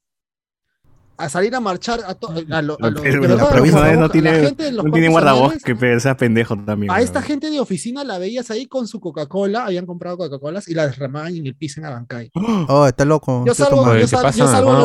A 1.20 1.28
salir 1.30 1.54
a 1.54 1.60
marchar 1.60 2.00
a, 2.08 2.14
to- 2.16 2.30
a, 2.30 2.62
lo- 2.62 2.78
a 2.82 2.90
los- 2.90 3.02
Pero 3.02 3.22
pero 3.22 3.36
la 3.36 3.50
provincia 3.50 3.80
no 3.82 4.08
guardabosques, 4.08 4.12
tiene, 4.22 4.40
gente 4.40 4.72
no 4.72 4.82
tiene 4.84 4.92
parques 4.92 5.10
guardabosque, 5.12 5.60
zonales, 5.60 5.78
pero 5.80 6.00
sea 6.00 6.16
pendejo 6.18 6.56
también. 6.64 6.90
a 6.90 6.94
weón. 6.96 7.04
esta 7.06 7.22
gente 7.22 7.50
de 7.52 7.60
oficina 7.60 8.04
la 8.06 8.18
veías 8.18 8.50
ahí 8.52 8.68
con 8.68 8.88
su 8.88 9.00
Coca-Cola, 9.00 9.66
habían 9.66 9.86
comprado 9.86 10.18
Coca-Colas 10.18 10.68
y 10.70 10.74
la 10.74 10.88
derramaban 10.88 11.36
en 11.36 11.46
el 11.46 11.56
piso 11.56 11.82
en 11.82 11.88
Abancay. 11.88 12.32
Oh, 12.70 12.88
está 12.88 13.04
loco. 13.06 13.44
Yo 13.46 13.54
salgo, 13.54 13.86
yo 13.86 14.00
¿qué 14.00 14.08
sal- 14.08 14.22
pasa? 14.24 14.38
yo 14.38 14.48
salgo 14.48 14.72
en- 14.72 14.78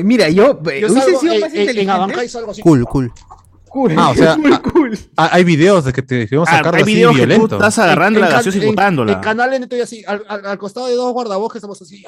en 0.00 0.06
mira, 0.06 0.28
yo 0.28 0.44
yo 0.44 0.60
hubiese 0.70 0.88
salgo 1.00 1.20
sido 1.20 1.32
en- 1.34 1.40
más 1.40 1.50
en- 1.50 1.54
en 1.56 1.60
inteligente. 1.62 1.92
Abancay 1.92 2.28
salgo 2.28 2.50
así. 2.50 2.62
Cool, 2.62 2.84
cool. 2.84 3.12
Cool, 3.68 3.94
Ah, 3.96 4.10
o 4.10 4.14
sea, 4.14 4.34
cool, 4.36 4.52
ah, 4.52 4.62
cool. 4.70 4.98
Ah, 5.16 5.30
hay 5.32 5.44
videos 5.44 5.84
de 5.86 5.94
que 5.94 6.02
te 6.02 6.28
vamos 6.30 6.46
a 6.48 6.52
Ah, 6.52 6.56
sacar 6.58 6.74
hay 6.74 6.82
así 6.82 6.94
videos 6.94 7.12
que 7.14 7.22
tú 7.22 7.26
violento. 7.26 7.54
estás 7.56 7.78
agarrando 7.78 8.18
En- 8.18 8.20
la 8.24 8.30
en 8.30 8.36
gaseosa 8.36 8.58
y 8.58 8.60
en- 8.60 8.66
botándola. 8.66 9.12
En 9.12 9.20
canal 9.20 9.54
N 9.54 9.62
estoy 9.64 9.80
así, 9.80 10.04
al, 10.06 10.22
al- 10.28 10.44
al 10.44 10.58
costado 10.58 10.88
de 10.88 10.94
dos 10.94 11.10
guardabosques 11.14 11.56
estamos 11.60 11.80
así. 11.80 12.04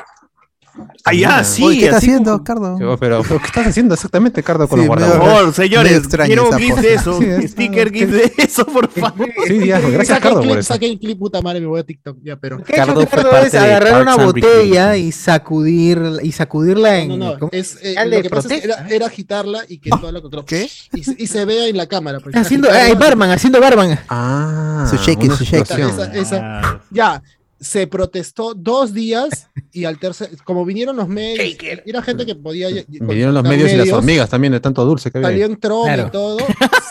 Allá, 1.04 1.38
Ah, 1.38 1.44
sí. 1.44 1.62
Oye, 1.62 1.78
¿qué 1.78 1.84
está 1.86 1.98
así 1.98 2.06
haciendo, 2.10 2.32
como- 2.32 2.44
Cardo? 2.44 2.78
Yo, 2.80 2.96
Pero, 2.98 3.22
pero, 3.22 3.38
¿qué 3.40 3.46
estás 3.46 3.66
haciendo 3.68 3.94
exactamente, 3.94 4.42
Cardo, 4.42 4.66
con 4.68 4.80
Sí, 4.80 4.86
los 4.86 4.96
Por 4.96 5.00
favor, 5.08 5.52
señores, 5.54 6.02
quiero 6.08 6.48
esa 6.48 6.58
GIF 6.58 6.76
de 6.76 6.94
eso. 6.94 7.20
Es- 7.22 7.50
sticker 7.52 7.92
GIF 7.92 8.10
de 8.10 8.32
eso, 8.38 8.66
por 8.66 8.90
favor. 8.90 9.28
Sí, 9.46 9.66
ya, 9.66 9.78
gracias, 9.80 10.18
Cardo, 10.20 10.36
por 10.38 10.44
clip, 10.48 10.58
eso. 10.58 10.72
saca 10.74 10.86
el 10.86 10.98
clip, 10.98 11.18
puta 11.18 11.40
madre, 11.42 11.60
me 11.60 11.66
voy 11.66 11.80
a 11.80 11.84
TikTok, 11.84 12.16
ya, 12.22 12.36
pero. 12.36 12.58
Lo 12.58 12.64
que 12.64 12.72
hecho 12.72 12.82
Ricardo 12.94 13.06
fue 13.06 13.46
es 13.46 13.54
agarrar 13.54 14.02
una 14.02 14.16
botella 14.16 14.96
y 14.96 15.12
sacudir 15.12 16.00
y 16.22 16.32
sacudirla 16.32 16.98
en 16.98 17.08
No, 17.08 17.16
no, 17.16 17.38
no, 17.38 17.48
es, 17.52 17.78
eh, 17.82 17.94
lo 18.06 18.22
que 18.22 18.30
pasa 18.30 18.54
es 18.54 18.60
que 18.60 18.66
era, 18.66 18.86
era 18.88 19.06
agitarla 19.06 19.60
y 19.68 19.78
que 19.78 19.90
toda 19.90 20.10
la 20.12 20.20
Coca-Cola- 20.20 20.46
¿Qué? 20.46 20.68
Y, 20.94 21.04
se- 21.04 21.16
y 21.18 21.26
se 21.26 21.44
vea 21.44 21.68
en 21.68 21.76
la 21.76 21.86
cámara. 21.86 22.18
pues, 22.20 22.34
haciendo 22.34 22.68
ay, 22.70 22.94
barman, 22.94 23.30
haciendo 23.30 23.60
barman. 23.60 23.98
Ah, 24.08 24.86
Su 24.90 24.96
shake, 24.96 25.30
su 25.30 25.44
shake. 25.44 25.62
esa- 25.62 25.74
situación. 25.76 26.16
esa- 26.16 26.80
Ya, 26.90 27.22
se 27.60 27.86
protestó 27.86 28.54
dos 28.54 28.92
días 28.92 29.48
y 29.72 29.84
al 29.84 29.98
tercer, 29.98 30.30
como 30.44 30.64
vinieron 30.64 30.96
los 30.96 31.08
medios, 31.08 31.56
era 31.86 32.02
gente 32.02 32.26
que 32.26 32.34
podía. 32.34 32.68
Vinieron 32.88 33.34
los 33.34 33.42
medios 33.42 33.72
y 33.72 33.76
las 33.76 33.90
hormigas 33.92 34.28
también, 34.28 34.52
de 34.52 34.60
tanto 34.60 34.84
dulce 34.84 35.10
que 35.10 35.18
había. 35.18 35.28
Salió 35.30 35.46
en 35.46 35.58
Trump 35.58 35.84
Claro. 35.86 36.06
y 36.08 36.10
todo, 36.10 36.38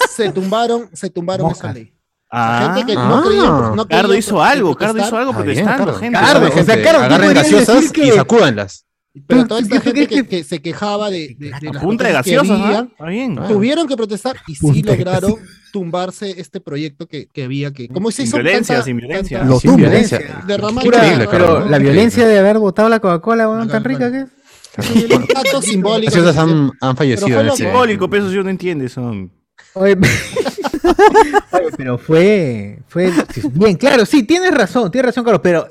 se 0.10 0.32
tumbaron, 0.32 0.90
se 0.94 1.10
tumbaron 1.10 1.52
esa 1.52 1.74
ley. 1.74 1.94
Ah, 2.36 2.74
gente 2.76 2.92
que 2.94 2.98
Ah. 3.00 3.08
no 3.10 3.24
creía, 3.24 3.44
no 3.76 3.88
Cardo 3.88 4.16
hizo 4.16 4.42
algo, 4.42 4.76
Cardo 4.76 4.98
hizo 5.00 5.16
algo 5.18 5.34
Ah, 5.36 5.42
bien, 5.44 5.56
protestando, 5.64 5.86
Cardo. 5.86 6.00
gente. 6.00 6.18
Cardo, 6.20 6.34
Sabe, 6.34 6.48
o 6.48 6.52
sea, 6.52 6.64
gente, 6.66 6.82
Cardo, 6.84 7.00
¿tú 7.00 7.06
agarren 7.06 7.34
gaseosas 7.34 7.92
que- 7.92 8.08
y 8.08 8.12
sacúdanlas. 8.12 8.86
Pero 9.28 9.42
¿Tú- 9.44 9.48
toda 9.48 9.62
esta 9.62 9.80
gente 9.80 10.08
que, 10.08 10.26
que 10.28 10.44
se 10.44 10.60
quejaba 10.60 11.12
de, 11.12 11.36
de, 11.38 11.52
de 11.62 11.72
las 11.72 11.84
punta 11.84 12.06
de 12.08 12.14
protestas 12.14 12.48
que 12.48 12.52
¿ah? 13.00 13.06
bien. 13.10 13.38
Ah. 13.40 13.48
tuvieron 13.48 13.88
que 13.88 13.96
protestar 13.96 14.38
y 14.48 14.56
sí 14.56 14.82
lograron 14.82 15.36
tumbarse 15.72 16.34
este 16.42 16.60
proyecto 16.60 17.08
que, 17.08 17.28
que 17.28 17.44
había 17.44 17.72
que 17.72 17.88
como 17.90 18.10
se 18.10 18.18
Sin 18.18 18.26
hizo 18.26 18.38
violencia, 18.38 18.76
tanta- 18.76 18.86
sin 18.86 18.98
violencia. 18.98 19.38
tanta- 19.40 19.54
Lo 19.54 19.60
Sin 19.60 19.72
tumba. 19.72 19.88
violencia. 19.88 20.44
derramar 20.48 20.86
increíble, 20.86 21.28
pero 21.30 21.48
la 21.60 21.60
increíble. 21.66 21.80
violencia 21.80 22.28
de 22.28 22.40
haber 22.40 22.58
botado 22.58 22.90
la 22.90 23.00
Coca-Cola, 23.00 23.48
weón, 23.50 23.68
La 23.68 23.74
tan 23.74 23.84
rica 23.84 24.12
que 24.12 24.22
es. 24.22 25.16
un 25.16 25.24
acto 25.36 25.62
simbólico 25.62 26.12
Gaseosas 26.12 26.38
han, 26.38 26.72
han 26.82 26.98
fallecido 26.98 27.28
Pero 27.28 27.44
loco. 27.44 27.58
Simbólico, 27.58 28.10
pero 28.10 28.24
eso 28.26 28.34
yo 28.34 28.44
no 28.44 28.50
entiende. 28.50 28.90
Son... 28.90 29.32
Oye, 29.76 29.96
pero 31.78 31.98
fue, 31.98 32.80
fue 32.88 33.12
bien, 33.54 33.76
claro, 33.76 34.06
sí, 34.06 34.24
tienes 34.24 34.52
razón, 34.54 34.90
tienes 34.92 35.08
razón, 35.08 35.24
Carlos, 35.24 35.42
pero 35.44 35.68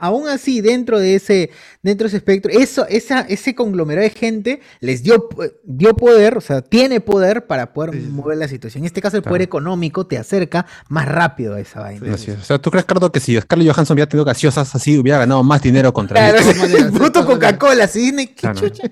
aún 0.00 0.28
así, 0.28 0.60
dentro 0.60 0.98
de 0.98 1.14
ese, 1.16 1.50
dentro 1.82 2.04
de 2.04 2.08
ese 2.08 2.16
espectro, 2.18 2.50
eso, 2.52 2.86
esa, 2.88 3.20
ese 3.22 3.54
conglomerado 3.54 4.04
de 4.08 4.10
gente 4.14 4.60
les 4.80 5.02
dio, 5.02 5.28
eh, 5.42 5.52
dio 5.64 5.94
poder, 5.96 6.36
o 6.38 6.40
sea, 6.40 6.62
tiene 6.62 7.00
poder 7.00 7.46
para 7.46 7.72
poder 7.72 7.94
mover 7.94 8.38
la 8.38 8.48
situación. 8.48 8.82
En 8.82 8.86
este 8.86 9.00
caso, 9.02 9.16
el 9.16 9.22
poder 9.22 9.42
económico 9.42 10.06
te 10.06 10.18
acerca 10.18 10.66
más 10.88 11.06
rápido 11.08 11.54
a 11.54 11.60
esa 11.60 11.80
vaina. 11.80 12.14
Así 12.14 12.30
es. 12.30 12.38
O 12.38 12.44
sea, 12.44 12.58
¿tú 12.58 12.70
crees, 12.70 12.84
Cardo, 12.86 13.10
que 13.10 13.20
si 13.20 13.40
Scarlett 13.40 13.72
Johansson 13.72 13.94
hubiera 13.94 14.08
tenido 14.08 14.24
gaseosas 14.24 14.74
así, 14.74 14.98
hubiera 14.98 15.18
ganado 15.18 15.42
más 15.42 15.62
dinero 15.62 15.92
contra 15.92 16.16
Claro, 16.30 16.38
el 16.50 16.56
maneras. 16.56 17.10
Coca-Cola, 17.26 17.86
¿sí? 17.88 18.00
Disney, 18.02 18.26
¿qué 18.28 18.34
Claro. 18.34 18.60
chucha? 18.60 18.82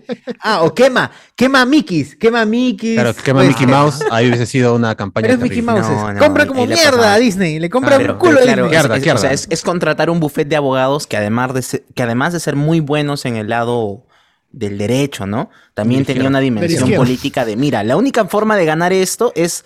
Ah, 0.40 0.62
o 0.62 0.74
quema, 0.74 1.10
quema 1.36 1.64
Mickey's, 1.66 2.16
quema 2.16 2.44
Mickey's. 2.44 2.94
Claro, 2.94 3.14
que 3.14 3.22
quema 3.22 3.40
pues, 3.40 3.48
Mickey 3.48 3.66
Mouse, 3.66 4.00
ahí 4.10 4.28
hubiese 4.28 4.46
sido 4.46 4.74
una 4.74 4.94
campaña 4.94 5.24
Pero 5.28 5.34
es 5.34 5.42
Mickey. 5.42 5.62
Mouse. 5.62 5.80
No, 5.88 6.12
no, 6.12 6.18
compra 6.20 6.46
como 6.46 6.66
mierda 6.66 7.14
a 7.14 7.18
Disney. 7.18 7.58
Le 7.58 7.68
compra 7.70 7.96
Pero- 7.98 8.14
un 8.14 8.18
culo 8.18 8.38
pero 8.44 8.66
a 8.66 8.68
claro, 8.68 8.94
Disney. 8.94 8.96
es- 8.96 8.98
Izquierda, 9.00 9.18
es, 9.18 9.18
o 9.18 9.20
sea, 9.20 9.32
es, 9.32 9.46
es 9.50 9.62
contratar 9.62 10.10
un 10.10 10.20
buffet 10.20 10.46
de 10.48 10.56
abogados 10.56 10.79
que 11.06 11.16
además 11.16 11.54
de 11.54 11.62
ser, 11.62 11.84
que 11.94 12.02
además 12.02 12.32
de 12.32 12.40
ser 12.40 12.56
muy 12.56 12.80
buenos 12.80 13.24
en 13.24 13.36
el 13.36 13.48
lado 13.48 14.04
del 14.52 14.78
derecho, 14.78 15.26
¿no? 15.26 15.50
También 15.74 16.04
tenía 16.04 16.28
una 16.28 16.40
dimensión 16.40 16.92
política 16.92 17.44
de, 17.44 17.56
mira, 17.56 17.84
la 17.84 17.96
única 17.96 18.24
forma 18.26 18.56
de 18.56 18.64
ganar 18.64 18.92
esto 18.92 19.32
es 19.36 19.64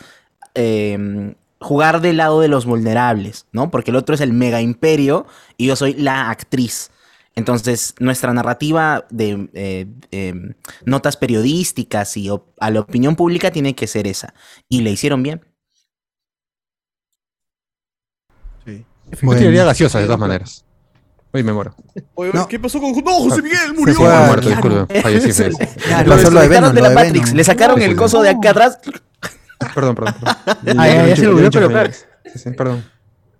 eh, 0.54 1.34
jugar 1.58 2.00
del 2.00 2.18
lado 2.18 2.40
de 2.40 2.48
los 2.48 2.66
vulnerables, 2.66 3.46
¿no? 3.52 3.70
Porque 3.70 3.90
el 3.90 3.96
otro 3.96 4.14
es 4.14 4.20
el 4.20 4.32
mega 4.32 4.60
imperio 4.60 5.26
y 5.56 5.66
yo 5.66 5.76
soy 5.76 5.94
la 5.94 6.30
actriz. 6.30 6.90
Entonces, 7.36 7.94
nuestra 7.98 8.32
narrativa 8.32 9.06
de 9.10 9.48
eh, 9.54 9.86
eh, 10.12 10.34
notas 10.84 11.16
periodísticas 11.16 12.16
y 12.16 12.30
a 12.60 12.70
la 12.70 12.80
opinión 12.80 13.16
pública 13.16 13.50
tiene 13.50 13.74
que 13.74 13.86
ser 13.86 14.06
esa. 14.06 14.34
Y 14.68 14.82
le 14.82 14.90
hicieron 14.90 15.22
bien. 15.22 15.40
Yo 18.66 19.34
tiraría 19.36 19.64
gaseosas 19.64 20.02
de 20.02 20.06
todas 20.06 20.20
maneras. 20.20 20.63
Uy, 21.34 21.42
me 21.42 21.52
muero. 21.52 21.74
No. 22.32 22.46
¿Qué 22.48 22.58
pasó 22.60 22.80
con.? 22.80 22.92
¡No, 22.92 23.12
José 23.14 23.42
Miguel 23.42 23.58
Se 23.66 23.72
murió! 23.72 23.94
fue 23.96 24.08
Me 24.08 24.14
a- 24.14 24.26
muerto, 24.26 24.48
disculpe. 24.48 25.00
Fallecí. 25.02 25.42
Ya, 25.90 26.02
Lo 26.04 26.16
pasó 26.16 26.30
lo 26.30 26.40
de 26.40 26.48
Venom, 26.48 26.72
de 26.72 26.80
lo 26.80 26.82
la 26.84 26.88
de 26.90 26.94
Matrix, 26.94 27.24
Venom. 27.24 27.36
le 27.36 27.44
sacaron 27.44 27.82
el 27.82 27.96
coso 27.96 28.22
de 28.22 28.28
acá 28.30 28.50
atrás. 28.50 28.78
Perdón, 29.74 29.94
perdón, 29.96 30.14
perdón. 30.14 30.36
Ah, 30.78 30.88
ya, 30.88 31.06
ya 31.08 31.16
se 31.16 31.24
lo 31.24 31.30
olvidó, 31.32 31.50
pero 31.50 31.68
claro. 31.68 31.90
Sí, 31.92 32.38
sí, 32.38 32.50
perdón. 32.52 32.84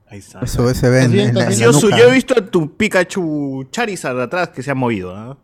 Ahí 0.09 0.19
está. 0.19 0.41
Eso 0.41 0.73
se 0.75 0.89
ve 0.91 1.03
en, 1.05 1.13
Bien, 1.13 1.29
en 1.29 1.35
la, 1.35 1.41
en 1.45 1.47
la 1.51 1.55
Gracioso, 1.57 1.87
nuca. 1.87 1.99
yo 1.99 2.09
he 2.09 2.13
visto 2.13 2.35
a 2.39 2.45
tu 2.45 2.77
Pikachu 2.77 3.69
Charizard 3.71 4.21
atrás 4.21 4.49
que 4.51 4.63
se 4.63 4.71
ha 4.71 4.75
movido. 4.75 5.15
¿ah? 5.17 5.39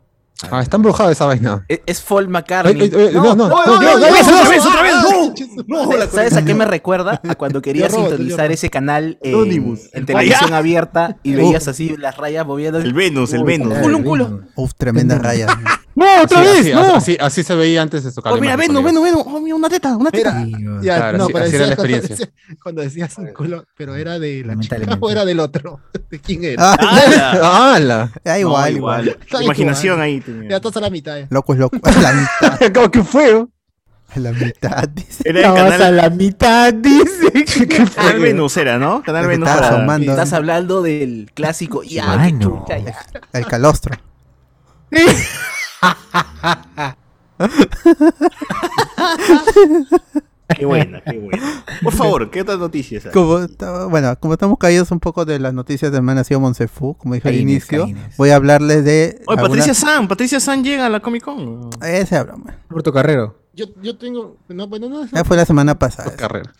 Ah, 0.49 0.61
está 0.61 0.77
embrujada 0.77 1.11
esa 1.11 1.25
vaina. 1.25 1.63
Es, 1.67 1.81
es 1.85 2.01
Paul 2.01 2.27
McCartney. 2.27 2.81
ay, 2.81 2.91
ay, 2.95 3.09
no, 3.13 3.23
no, 3.23 3.35
no, 3.35 3.47
no, 3.47 3.65
no, 3.65 3.81
no, 3.81 3.91
otra 3.95 4.11
vez, 4.11 4.27
otra 4.27 4.49
vez, 4.49 4.65
otra 4.65 4.81
vez! 4.81 4.93
¡No! 5.67 5.91
¿Sabes- 5.91 6.09
¿Sabes 6.09 6.37
a 6.37 6.43
qué 6.43 6.55
me 6.55 6.65
recuerda? 6.65 7.21
A 7.29 7.35
cuando 7.35 7.61
querías 7.61 7.93
sintonizar 7.93 8.51
ese 8.51 8.71
canal 8.71 9.19
en, 9.21 9.35
Anonymous. 9.35 9.89
en 9.93 10.05
televisión 10.07 10.53
abierta 10.53 11.17
y 11.21 11.33
veías 11.33 11.67
así 11.67 11.95
las 11.95 12.17
rayas 12.17 12.45
moviendo. 12.47 12.79
El 12.79 12.93
Venus, 12.93 13.33
el 13.33 13.43
Venus. 13.43 13.77
culo, 13.79 13.97
un 13.97 14.03
culo. 14.03 14.41
Uf, 14.55 14.71
tremenda 14.75 15.19
raya. 15.19 15.45
¡No, 15.93 16.05
otra 16.23 16.39
Sí, 16.41 16.43
vez! 16.49 16.59
así, 16.59 16.71
¡No! 16.73 16.95
así, 16.95 17.17
así 17.19 17.43
se 17.43 17.53
veía 17.55 17.81
antes 17.81 18.03
de 18.03 18.11
tocar. 18.13 18.31
Oh, 18.33 18.37
mira, 18.37 18.55
Venus, 18.55 18.83
Venus, 18.83 19.03
Venus. 19.03 19.23
Oh, 19.25 19.41
mira, 19.41 19.55
una 19.55 19.69
teta, 19.69 19.97
una 19.97 20.09
teta. 20.09 20.33
Mira, 20.33 20.59
ya, 20.81 20.95
Claro, 20.97 21.17
no, 21.17 21.23
así- 21.25 21.33
pero 21.33 21.45
así 21.45 21.55
era 21.55 21.65
la 21.65 21.69
decía 21.71 21.75
cuando 21.75 21.95
experiencia. 21.97 22.15
decía- 22.15 22.57
Cuando 22.63 22.81
decías 22.81 23.17
un 23.17 23.27
culo, 23.33 23.65
pero 23.75 23.95
era 23.95 24.17
de 24.19 24.43
la 24.45 24.57
chica 24.57 24.77
o 24.99 25.09
era 25.11 25.25
del 25.25 25.39
otro. 25.41 25.79
¿De 26.09 26.19
quién 26.19 26.43
era? 26.45 26.73
Ah, 26.73 27.73
¡Hala! 27.75 28.11
da 28.23 28.39
igual, 28.39 28.75
igual. 28.75 29.07
Está 29.09 29.43
Imaginación 29.43 29.95
igual. 29.95 30.05
ahí. 30.05 30.19
Ya 30.19 30.25
tenía. 30.25 30.55
estás 30.57 30.77
a 30.77 30.79
la 30.81 30.89
mitad. 30.89 31.17
ya. 31.17 31.27
Loco 31.29 31.53
es 31.53 31.59
loco. 31.59 31.77
A 31.83 31.91
la 31.91 32.13
mitad. 32.13 32.73
¿Cómo 32.73 32.91
que 32.91 33.03
fue? 33.03 33.45
A 34.15 34.19
la 34.19 34.31
mitad, 34.33 34.87
dice. 34.89 35.23
Era 35.25 35.39
el 35.39 35.45
Estabas 35.45 35.73
a 35.73 35.77
canal, 35.77 35.95
la 35.97 36.09
mitad, 36.09 36.73
dice. 36.73 37.67
canal 37.95 38.19
Venus, 38.19 38.57
era, 38.57 38.77
¿no? 38.77 39.01
Canal 39.03 39.27
Venus 39.27 39.47
asomando. 39.49 40.11
Estás 40.11 40.33
hablando 40.33 40.81
del 40.81 41.31
clásico. 41.33 41.83
Ya, 41.83 42.03
qué 42.03 42.33
Mano. 42.33 42.65
ya. 42.67 43.05
El 43.33 43.45
calostro. 43.45 43.95
Qué 50.57 50.65
buena, 50.65 51.01
qué 51.01 51.17
buena. 51.17 51.63
Por 51.81 51.93
favor, 51.93 52.29
¿qué 52.29 52.41
otras 52.41 52.59
noticias 52.59 53.05
hay? 53.05 53.11
Como 53.13 53.39
bueno, 53.89 54.13
como 54.19 54.33
estamos 54.33 54.57
caídos 54.59 54.91
un 54.91 54.99
poco 54.99 55.23
de 55.23 55.39
las 55.39 55.53
noticias 55.53 55.91
de 55.93 56.01
Man 56.01 56.17
ha 56.17 56.25
sido 56.25 56.41
Monsefu, 56.41 56.95
como 56.97 57.13
dije 57.13 57.29
al 57.29 57.35
inicio, 57.35 57.83
caínes. 57.83 58.17
voy 58.17 58.31
a 58.31 58.35
hablarles 58.35 58.83
de. 58.83 59.21
Oye, 59.27 59.39
algunas- 59.39 59.65
Patricia 59.65 59.73
San, 59.73 60.07
Patricia 60.09 60.39
San 60.41 60.61
llega 60.63 60.87
a 60.87 60.89
la 60.89 60.99
Comic 60.99 61.23
Con. 61.23 61.69
Ese 61.81 62.17
habla, 62.17 62.35
man. 62.35 62.57
Roberto 62.69 62.91
Carrero. 62.91 63.37
Yo, 63.53 63.67
yo 63.81 63.97
tengo. 63.97 64.35
No, 64.49 64.67
bueno, 64.67 64.89
no, 64.89 65.05
Ya 65.05 65.23
fue 65.23 65.37
la 65.37 65.45
semana 65.45 65.79
pasada. 65.79 66.15
Carrera. 66.17 66.51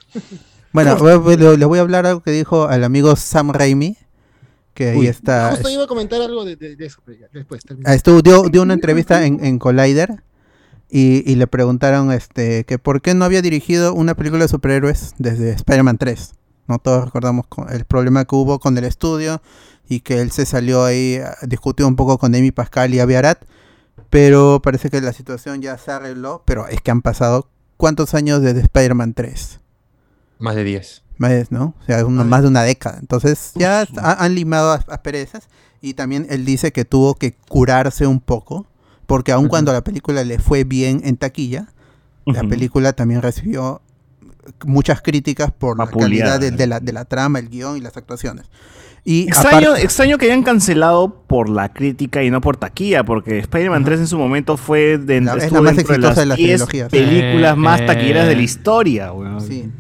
Bueno, 0.72 0.96
voy- 0.96 1.18
voy- 1.18 1.36
le 1.38 1.58
le 1.58 1.66
voy 1.66 1.80
a 1.80 1.82
hablar 1.82 2.06
algo 2.06 2.22
que 2.22 2.32
dijo 2.32 2.68
al 2.70 2.86
amigo 2.86 3.16
Sam 3.18 3.52
Raimi, 3.52 3.98
que 4.74 4.90
ahí 4.90 4.98
Uy, 5.00 5.08
está. 5.08 5.52
Justo 5.52 5.70
iba 5.70 5.84
a 5.84 5.88
comentar 5.88 6.22
algo 6.22 6.46
de, 6.46 6.56
de- 6.56 6.76
de 6.76 6.86
eso, 6.86 7.00
pero 7.06 7.20
ya, 7.20 7.28
después. 7.34 7.64
termina. 7.64 7.90
Ah, 7.90 7.94
Estuvo, 7.96 8.22
dio, 8.22 8.44
dio 8.50 8.62
una 8.62 8.74
entrevista 8.76 9.26
en, 9.26 9.44
en 9.44 9.60
Collider 9.60 10.24
y, 10.90 11.30
y 11.30 11.36
le 11.36 11.48
preguntaron 11.48 12.12
este 12.12 12.64
que 12.66 12.78
por 12.80 13.02
qué 13.02 13.14
no 13.14 13.26
había 13.26 13.42
dirigido 13.42 13.94
una 13.94 14.16
película 14.16 14.44
de 14.44 14.48
superhéroes 14.50 15.14
desde 15.18 15.52
Spider-Man 15.52 15.98
3. 15.98 16.34
¿no? 16.68 16.80
Todos 16.80 17.06
recordamos 17.06 17.46
el 17.70 17.86
problema 17.86 18.26
que 18.26 18.36
hubo 18.36 18.60
con 18.60 18.78
el 18.78 18.84
estudio 18.86 19.42
y 19.90 20.02
que 20.02 20.22
él 20.22 20.32
se 20.32 20.46
salió 20.46 20.86
ahí, 20.86 21.20
discutió 21.44 21.88
un 21.88 21.96
poco 21.98 22.18
con 22.18 22.34
Amy 22.36 22.52
Pascal 22.52 22.94
y 22.94 23.00
Aviarat, 23.00 23.44
pero 24.10 24.62
parece 24.62 24.90
que 24.90 25.02
la 25.02 25.12
situación 25.14 25.62
ya 25.62 25.78
se 25.78 25.92
arregló, 25.92 26.44
pero 26.46 26.68
es 26.68 26.80
que 26.82 26.92
han 26.92 27.02
pasado 27.02 27.50
¿cuántos 27.78 28.14
años 28.14 28.42
desde 28.42 28.62
Spider-Man 28.62 29.14
3? 29.14 29.60
Más 30.40 30.56
de 30.56 30.64
10. 30.64 31.04
¿No? 31.50 31.74
O 31.82 31.86
sea, 31.86 32.06
uno- 32.06 32.24
más 32.26 32.42
de 32.42 32.48
una 32.48 32.64
década. 32.64 32.98
Entonces 33.00 33.52
ya 33.56 33.86
ha- 33.98 34.24
han 34.26 34.36
limado 34.36 34.72
as- 34.72 34.86
asperezas 34.90 35.48
y 35.82 35.94
también 35.94 36.28
él 36.30 36.46
dice 36.46 36.72
que 36.72 36.86
tuvo 36.86 37.16
que 37.16 37.34
curarse 37.48 38.06
un 38.08 38.20
poco, 38.20 38.68
porque 39.06 39.32
aun 39.32 39.48
cuando 39.48 39.72
la 39.74 39.84
película 39.84 40.24
le 40.24 40.40
fue 40.40 40.64
bien 40.64 41.02
en 41.04 41.18
taquilla, 41.18 41.68
la 42.26 42.44
película 42.44 42.94
también 42.94 43.22
recibió 43.22 43.82
muchas 44.66 45.02
críticas 45.02 45.52
por 45.52 45.78
la 45.78 45.88
calidad 45.88 46.40
de, 46.40 46.52
de 46.52 46.68
la, 46.68 46.80
de 46.80 46.94
la 46.94 47.06
trama, 47.06 47.40
el 47.40 47.50
guion 47.50 47.78
y 47.78 47.82
las 47.82 47.98
actuaciones. 47.98 48.46
Y 49.04 49.24
Extraño, 49.24 49.70
aparte- 49.70 49.84
extraño 49.84 50.18
que 50.20 50.28
hayan 50.28 50.44
cancelado 50.44 51.24
por 51.26 51.50
la 51.50 51.74
crítica 51.74 52.24
y 52.24 52.30
no 52.30 52.40
por 52.40 52.58
taquilla, 52.58 53.04
porque 53.04 53.40
Spider-Man 53.40 53.84
3 53.84 54.02
en 54.02 54.08
su 54.08 54.18
momento 54.20 54.58
fue 54.58 55.00
de, 55.00 55.22
La- 55.22 55.34
es 55.36 55.52
más 55.52 55.76
exitosa 55.78 56.20
de 56.22 56.26
las 56.28 56.38
10 56.38 56.50
trilogías. 56.68 56.90
películas 56.92 57.54
Eh, 57.54 57.60
más 57.60 57.86
taquilleras 57.86 58.28
de 58.28 58.36
la 58.36 58.42
eh, 58.42 58.44
historia, 58.44 59.12
sí. 59.40 59.72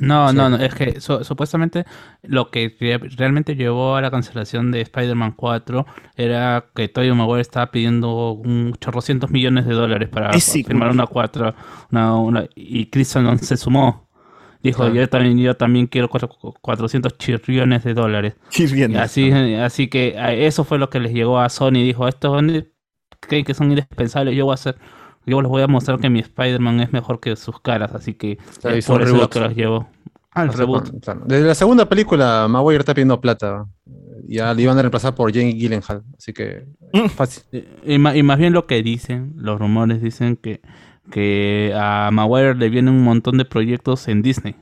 No, 0.00 0.32
no, 0.32 0.48
no, 0.50 0.56
es 0.56 0.74
que 0.74 1.00
su- 1.00 1.24
supuestamente 1.24 1.84
lo 2.22 2.50
que 2.50 2.76
re- 2.80 2.98
realmente 3.16 3.56
llevó 3.56 3.96
a 3.96 4.00
la 4.00 4.10
cancelación 4.10 4.70
de 4.70 4.80
Spider-Man 4.82 5.32
4 5.36 5.86
era 6.16 6.66
que 6.74 6.88
Tobey 6.88 7.12
Maguire 7.12 7.40
estaba 7.40 7.70
pidiendo 7.70 8.32
un 8.32 8.74
chorrocientos 8.80 9.30
millones 9.30 9.66
de 9.66 9.74
dólares 9.74 10.08
para 10.08 10.30
firmar 10.64 10.90
una 10.90 11.06
4 11.06 11.54
una, 11.90 12.14
una- 12.16 12.44
y 12.54 12.86
Chris 12.86 13.14
Nolan 13.16 13.38
se 13.38 13.56
sumó. 13.56 14.08
Dijo, 14.60 14.78
Claro. 14.82 14.94
yo 14.94 15.08
también 15.08 15.38
yo 15.38 15.56
también 15.56 15.86
quiero 15.86 16.08
cuatro- 16.08 16.30
400 16.60 17.16
chirriones 17.16 17.84
de 17.84 17.94
dólares. 17.94 18.34
Y 18.94 18.96
así, 18.96 19.30
así 19.54 19.86
que 19.88 20.16
eso 20.46 20.64
fue 20.64 20.78
lo 20.78 20.90
que 20.90 20.98
les 20.98 21.12
llegó 21.12 21.38
a 21.38 21.48
Sony. 21.48 21.74
Dijo, 21.84 22.08
estos 22.08 22.42
creen 23.20 23.44
que 23.44 23.54
son 23.54 23.70
indispensables, 23.70 24.34
yo 24.36 24.44
voy 24.46 24.52
a 24.52 24.54
hacer, 24.54 24.76
yo 25.28 25.40
les 25.42 25.48
voy 25.48 25.62
a 25.62 25.66
mostrar 25.68 25.98
que 26.00 26.10
mi 26.10 26.18
Spider-Man 26.20 26.80
es 26.80 26.92
mejor 26.92 27.20
que 27.20 27.36
sus 27.36 27.60
caras, 27.60 27.94
así 27.94 28.14
que 28.14 28.36
Claro, 28.36 28.50
por 28.62 28.72
eso 28.74 28.94
es 28.94 28.98
lo 29.00 29.04
reboot. 29.14 29.32
que 29.32 29.40
los 29.40 29.54
llevó. 29.54 29.88
Al 30.32 30.50
sea, 30.50 30.58
reboot. 30.58 31.00
claro. 31.02 31.22
Desde 31.26 31.46
la 31.46 31.54
segunda 31.54 31.88
película, 31.88 32.46
Maguire 32.48 32.80
está 32.80 32.94
pidiendo 32.94 33.20
plata. 33.20 33.66
Ya 34.26 34.52
le 34.52 34.62
iban 34.62 34.76
a 34.78 34.82
reemplazar 34.82 35.14
por 35.14 35.32
Jane 35.32 35.52
Gyllenhaal. 35.54 36.02
Así 36.16 36.32
que 36.32 36.66
Mm. 36.92 37.06
fácil. 37.08 37.42
Y, 37.52 37.94
y 37.94 38.18
y 38.18 38.22
más 38.22 38.38
bien 38.38 38.52
lo 38.52 38.66
que 38.66 38.82
dicen, 38.82 39.32
los 39.36 39.58
rumores 39.58 40.00
dicen 40.02 40.36
que, 40.36 40.60
que 41.10 41.72
a 41.74 42.10
Maguire 42.12 42.54
le 42.54 42.68
vienen 42.68 42.94
un 42.94 43.02
montón 43.04 43.38
de 43.38 43.44
proyectos 43.44 44.06
en 44.08 44.22
Disney. 44.22 44.54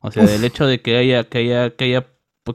O 0.00 0.10
sea, 0.10 0.24
el 0.24 0.42
hecho 0.44 0.66
de 0.66 0.80
que 0.80 0.96
haya, 0.96 1.24
que 1.24 1.38
haya, 1.38 1.70
que 1.76 1.84
haya, 1.84 2.06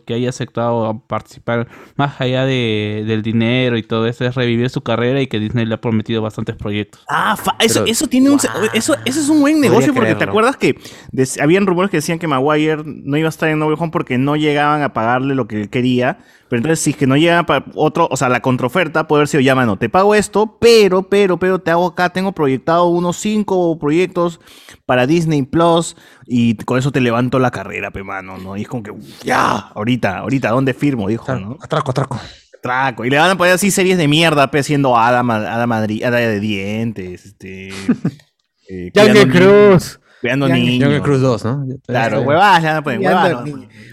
que 0.03 0.13
haya 0.15 0.29
aceptado 0.29 1.03
participar 1.07 1.67
más 1.95 2.19
allá 2.19 2.45
de, 2.45 3.03
del 3.07 3.21
dinero 3.21 3.77
y 3.77 3.83
todo 3.83 4.07
eso 4.07 4.25
es 4.25 4.35
revivir 4.35 4.69
su 4.69 4.81
carrera 4.81 5.21
y 5.21 5.27
que 5.27 5.39
Disney 5.39 5.65
le 5.65 5.75
ha 5.75 5.81
prometido 5.81 6.21
bastantes 6.21 6.55
proyectos. 6.55 7.01
Ah, 7.09 7.37
fa- 7.37 7.55
eso, 7.59 7.81
Pero- 7.81 7.91
eso 7.91 8.07
tiene 8.07 8.29
un 8.29 8.39
eso, 8.73 8.95
eso 9.05 9.19
es 9.19 9.29
un 9.29 9.41
buen 9.41 9.61
negocio 9.61 9.93
porque 9.93 10.15
te 10.15 10.23
acuerdas 10.25 10.57
que 10.57 10.75
habían 11.41 11.65
rumores 11.65 11.89
que 11.91 11.97
decían 11.97 12.19
que 12.19 12.27
Maguire 12.27 12.83
no 12.85 13.17
iba 13.17 13.27
a 13.27 13.29
estar 13.29 13.49
en 13.49 13.59
No 13.59 13.67
Way 13.67 13.77
Home 13.79 13.91
porque 13.91 14.17
no 14.17 14.35
llegaban 14.35 14.81
a 14.81 14.93
pagarle 14.93 15.35
lo 15.35 15.47
que 15.47 15.61
él 15.61 15.69
quería. 15.69 16.17
Pero 16.47 16.59
entonces, 16.59 16.79
si 16.81 16.91
es 16.91 16.95
que 16.97 17.07
no 17.07 17.17
llega 17.17 17.43
para 17.47 17.65
otro, 17.73 18.07
o 18.11 18.15
sea, 18.17 18.29
la 18.29 18.39
contraoferta 18.39 19.07
puede 19.07 19.21
haber 19.21 19.27
sido, 19.29 19.41
ya, 19.41 19.55
mano, 19.55 19.77
te 19.79 19.89
pago 19.89 20.13
esto, 20.13 20.57
pero, 20.61 21.01
pero, 21.09 21.39
pero 21.39 21.57
te 21.57 21.71
hago 21.71 21.87
acá, 21.87 22.09
tengo 22.11 22.33
proyectado 22.33 22.85
unos 22.85 23.17
cinco 23.17 23.79
proyectos 23.79 24.39
para 24.85 25.07
Disney 25.07 25.41
Plus 25.41 25.95
y 26.27 26.55
con 26.55 26.77
eso 26.79 26.91
te 26.91 27.01
levanto 27.01 27.39
la 27.39 27.51
carrera, 27.51 27.91
pe, 27.91 28.03
mano, 28.03 28.37
¿no? 28.37 28.57
Y 28.57 28.63
es 28.63 28.67
como 28.67 28.83
que, 28.83 28.91
ya, 29.23 29.51
ahorita, 29.75 30.19
ahorita, 30.19 30.49
¿dónde 30.49 30.73
firmo? 30.73 31.07
Dijo, 31.07 31.33
¿no? 31.35 31.57
Atraco, 31.61 31.91
atraco. 31.91 32.19
Traco. 32.61 33.05
Y 33.05 33.09
le 33.11 33.17
van 33.19 33.29
a 33.31 33.35
poner 33.37 33.53
así 33.53 33.69
series 33.69 33.97
de 33.97 34.07
mierda, 34.07 34.49
pe, 34.49 34.63
siendo 34.63 34.97
Hada, 34.97 35.21
Ma- 35.23 35.35
Hada, 35.53 35.67
Madri- 35.67 36.03
Hada 36.03 36.17
de 36.17 36.39
dientes, 36.39 37.25
este... 37.25 37.69
eh, 38.69 38.91
Jungle 38.95 39.27
Cruz. 39.29 39.99
Cuidando 40.21 40.47
Jungle 40.47 40.63
niños. 40.63 40.83
Jungle 40.85 41.01
Cruise 41.03 41.21
2, 41.21 41.45
¿no? 41.45 41.65
Claro, 41.85 42.21
huevadas, 42.21 42.61
le 42.63 42.67
van 42.69 42.77
a 42.77 42.81
poner 42.83 42.99
huevadas. 42.99 43.43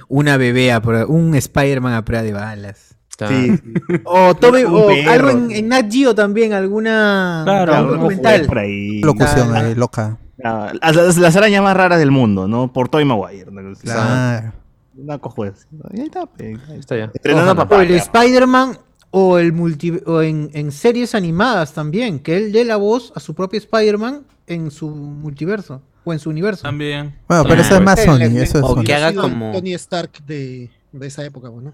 Una 0.08 0.36
bebé 0.38 0.72
a 0.72 0.80
prueba, 0.80 1.06
un 1.06 1.34
Spider-Man 1.34 1.92
a 1.94 2.04
prueba 2.04 2.22
de 2.22 2.32
balas. 2.32 2.96
Sí. 3.18 3.60
O, 4.04 4.34
Toby- 4.34 4.64
Un 4.64 4.74
o 4.74 5.10
algo 5.10 5.30
en, 5.30 5.50
en 5.52 5.68
Nat 5.68 5.92
Geo 5.92 6.14
también, 6.14 6.54
alguna 6.54 7.42
Claro, 7.44 7.84
documental. 7.84 8.46
por 8.46 8.58
ahí. 8.58 9.00
Locución 9.02 9.54
eh, 9.56 9.74
loca. 9.76 10.16
Ah, 10.44 10.72
Las, 10.80 11.16
las 11.16 11.36
arañas 11.36 11.62
más 11.62 11.76
raras 11.76 11.98
del 11.98 12.10
mundo, 12.10 12.48
¿no? 12.48 12.72
Por 12.72 12.88
Toy 12.88 13.04
Maguire. 13.04 13.50
¿no? 13.50 13.72
Claro. 13.74 14.52
Una 14.96 15.18
cojuez. 15.18 15.66
Ahí 15.92 16.00
está. 16.02 16.28
Ahí 16.38 16.78
está 16.78 16.96
ya. 16.96 17.10
Estrenando 17.14 17.52
Ojalá. 17.62 17.76
O 17.76 17.80
el. 17.80 17.90
Spider-Man 17.92 18.78
o 19.10 19.38
el 19.38 19.52
multi 19.52 20.00
o 20.06 20.22
en, 20.22 20.50
en 20.54 20.72
series 20.72 21.14
animadas 21.14 21.72
también, 21.74 22.18
que 22.18 22.36
él 22.36 22.52
dé 22.52 22.64
la 22.64 22.76
voz 22.76 23.12
a 23.14 23.20
su 23.20 23.34
propio 23.34 23.58
Spider-Man 23.58 24.22
en 24.46 24.70
su 24.70 24.88
multiverso 24.88 25.82
o 26.04 26.12
en 26.12 26.18
su 26.18 26.30
universo. 26.30 26.62
También. 26.62 27.14
Bueno, 27.28 27.44
pero 27.44 27.60
eso 27.60 27.74
es 27.76 27.80
más 27.82 28.02
Sony. 28.02 28.22
Eso 28.22 28.58
es 28.58 28.64
o 28.64 28.74
Sony. 28.74 28.84
que 28.84 28.94
haga 28.94 29.14
como- 29.14 29.52
Tony 29.52 29.74
Stark 29.74 30.12
de, 30.26 30.70
de 30.92 31.06
esa 31.06 31.24
época, 31.24 31.48
bueno. 31.48 31.72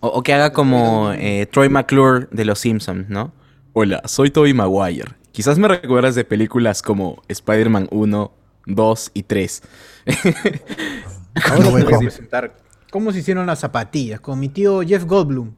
O, 0.00 0.08
o 0.08 0.22
que 0.22 0.32
haga 0.34 0.52
como 0.52 1.10
eh, 1.12 1.46
Troy 1.50 1.68
McClure 1.68 2.28
de 2.30 2.44
Los 2.44 2.58
Simpsons, 2.60 3.08
¿no? 3.08 3.32
Hola, 3.72 4.02
soy 4.06 4.30
Tobey 4.30 4.54
Maguire. 4.54 5.12
Quizás 5.36 5.58
me 5.58 5.68
recuerdas 5.68 6.14
de 6.14 6.24
películas 6.24 6.80
como 6.80 7.22
Spider-Man 7.28 7.88
1, 7.90 8.32
2 8.64 9.10
y 9.12 9.22
3. 9.24 9.62
No 11.60 11.68
Way 11.72 11.82
puedes 11.82 11.98
presentar 11.98 12.56
¿Cómo 12.90 13.12
se 13.12 13.18
hicieron 13.18 13.44
las 13.44 13.58
zapatillas? 13.58 14.18
Con 14.20 14.40
mi 14.40 14.48
tío 14.48 14.80
Jeff 14.80 15.04
Goldblum. 15.04 15.52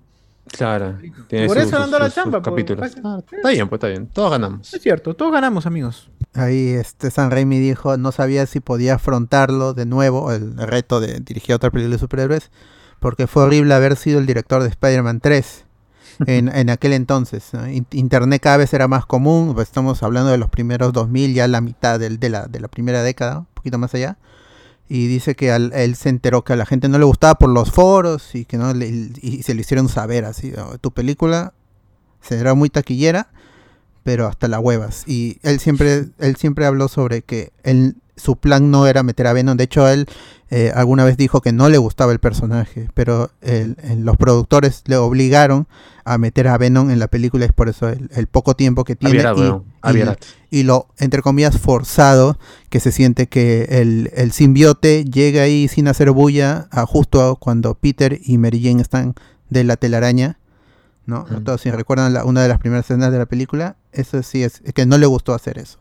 Claro. 0.51 0.99
tiene 1.29 1.47
Por 1.47 1.59
sus- 1.59 1.69
eso 1.69 1.79
dado 1.79 1.97
la 2.01 2.11
chamba, 2.11 2.43
capítulos. 2.43 2.81
fácil. 2.89 3.03
Ah, 3.05 3.21
está 3.33 3.51
bien, 3.51 3.69
pues 3.69 3.79
está 3.79 3.87
bien. 3.87 4.09
Todos 4.09 4.33
ganamos. 4.33 4.75
Es 4.75 4.83
cierto, 4.83 5.15
todos 5.15 5.31
ganamos, 5.31 5.65
amigos. 5.65 6.11
Ahí 6.35 6.71
este 6.71 7.13
San 7.13 7.31
Raimi 7.31 7.61
dijo, 7.61 7.97
no 7.99 8.11
sabía 8.11 8.47
si 8.47 8.59
podía 8.59 8.95
afrontarlo 8.97 9.75
de 9.75 9.87
nuevo, 9.87 10.33
el 10.33 10.57
reto 10.57 10.99
de 10.99 11.21
dirigir 11.21 11.55
otra 11.55 11.71
película 11.71 11.95
de 11.95 12.01
superhéroes, 12.01 12.51
porque 12.99 13.29
fue 13.29 13.45
horrible 13.45 13.75
haber 13.75 13.95
sido 13.95 14.19
el 14.19 14.27
director 14.27 14.61
de 14.65 14.71
Spider-Man 14.71 15.21
3 15.21 15.67
en, 16.27 16.49
en 16.55 16.71
aquel 16.71 16.93
entonces. 16.93 17.51
Internet 17.93 18.43
cada 18.43 18.57
vez 18.59 18.73
era 18.75 18.89
más 18.89 19.07
común, 19.07 19.55
pues 19.55 19.69
estamos 19.69 20.03
hablando 20.03 20.31
de 20.31 20.39
los 20.39 20.51
primeros 20.51 20.93
2000, 20.93 21.35
ya 21.35 21.47
la 21.49 21.61
mitad 21.61 21.99
del- 21.99 22.19
de, 22.19 22.29
la, 22.29 22.47
de 22.47 22.61
la 22.61 22.69
primera 22.69 23.03
década, 23.03 23.41
un 23.41 23.47
poquito 23.55 23.79
más 23.79 23.95
allá. 23.95 24.19
Y 24.89 25.07
dice 25.07 25.35
que 25.37 25.55
él 25.55 25.95
se 25.97 26.09
enteró 26.09 26.45
que 26.45 26.55
a 26.55 26.57
la 26.57 26.65
gente 26.65 26.89
no 26.89 26.99
le 26.99 27.05
gustaba 27.05 27.35
por 27.35 27.51
los 27.51 27.71
foros 27.71 28.35
y 28.35 28.45
que 28.47 28.57
no 28.57 28.73
le- 28.73 28.89
y 29.21 29.43
se 29.43 29.55
le 29.55 29.61
hicieron 29.61 29.89
saber 29.89 30.25
así, 30.25 30.53
"Oh, 30.57 30.79
tu 30.79 30.93
película 30.93 31.53
será 32.21 32.55
muy 32.55 32.71
taquillera, 32.71 33.31
pero 34.09 34.27
hasta 34.27 34.49
las 34.49 34.61
huevas. 34.61 35.05
Y 35.07 35.37
él 35.43 35.61
siempre, 35.61 36.07
él 36.19 36.37
siempre 36.37 36.65
habló 36.65 36.89
sobre 36.89 37.21
que 37.21 37.53
él, 37.63 37.97
su 38.17 38.37
plan 38.37 38.71
no 38.71 38.87
era 38.87 39.03
meter 39.03 39.27
a 39.27 39.35
Venom. 39.35 39.59
De 39.59 39.65
hecho, 39.65 39.87
él 39.87 40.07
eh, 40.51 40.73
alguna 40.75 41.05
vez 41.05 41.19
dijo 41.19 41.43
que 41.43 41.53
no 41.53 41.69
le 41.69 41.77
gustaba 41.77 42.11
el 42.11 42.21
personaje, 42.21 42.89
pero 42.95 43.31
el- 43.43 43.77
el- 43.83 44.07
los 44.07 44.17
productores 44.17 44.83
le 44.87 44.97
obligaron 44.97 45.69
a 46.07 46.17
meter 46.17 46.49
a 46.49 46.57
Venom 46.57 46.91
en 46.91 46.99
la 46.99 47.09
película. 47.09 47.45
Es 47.45 47.53
por 47.53 47.69
eso 47.69 47.87
el, 47.91 48.09
el 48.15 48.29
poco 48.29 48.55
tiempo 48.57 48.85
que 48.85 48.97
tiene 48.97 49.19
Avierat, 49.83 50.25
y, 50.51 50.61
y- 50.61 50.63
lo, 50.63 50.87
entre 50.97 51.21
comillas, 51.21 51.59
forzado 51.59 52.39
que 52.71 52.81
se 52.81 52.93
siente 52.93 53.27
que 53.27 53.65
el, 53.69 54.11
el 54.15 54.33
simbiote 54.33 55.05
llega 55.05 55.43
ahí 55.43 55.69
sin 55.69 55.87
hacer 55.87 56.13
bulla 56.13 56.67
a 56.71 56.87
justo 56.87 57.37
cuando 57.39 57.75
Peter 57.75 58.19
y 58.25 58.39
Mary 58.39 58.63
Jane 58.65 58.81
están 58.81 59.15
de 59.51 59.65
la 59.65 59.77
telaraña. 59.77 60.39
¿No? 61.09 61.25
Todos 61.43 61.63
si 61.63 61.71
recuerdan 61.71 62.13
la- 62.15 62.25
una 62.25 62.43
de 62.43 62.49
las 62.49 62.59
primeras 62.59 62.85
escenas 62.85 63.11
de 63.11 63.19
la 63.19 63.27
película, 63.27 63.77
eso 63.93 64.23
sí 64.23 64.43
es 64.45 64.63
que 64.75 64.87
no 64.87 64.97
le 64.99 65.07
gustó 65.07 65.35
hacer 65.35 65.59
eso. 65.59 65.79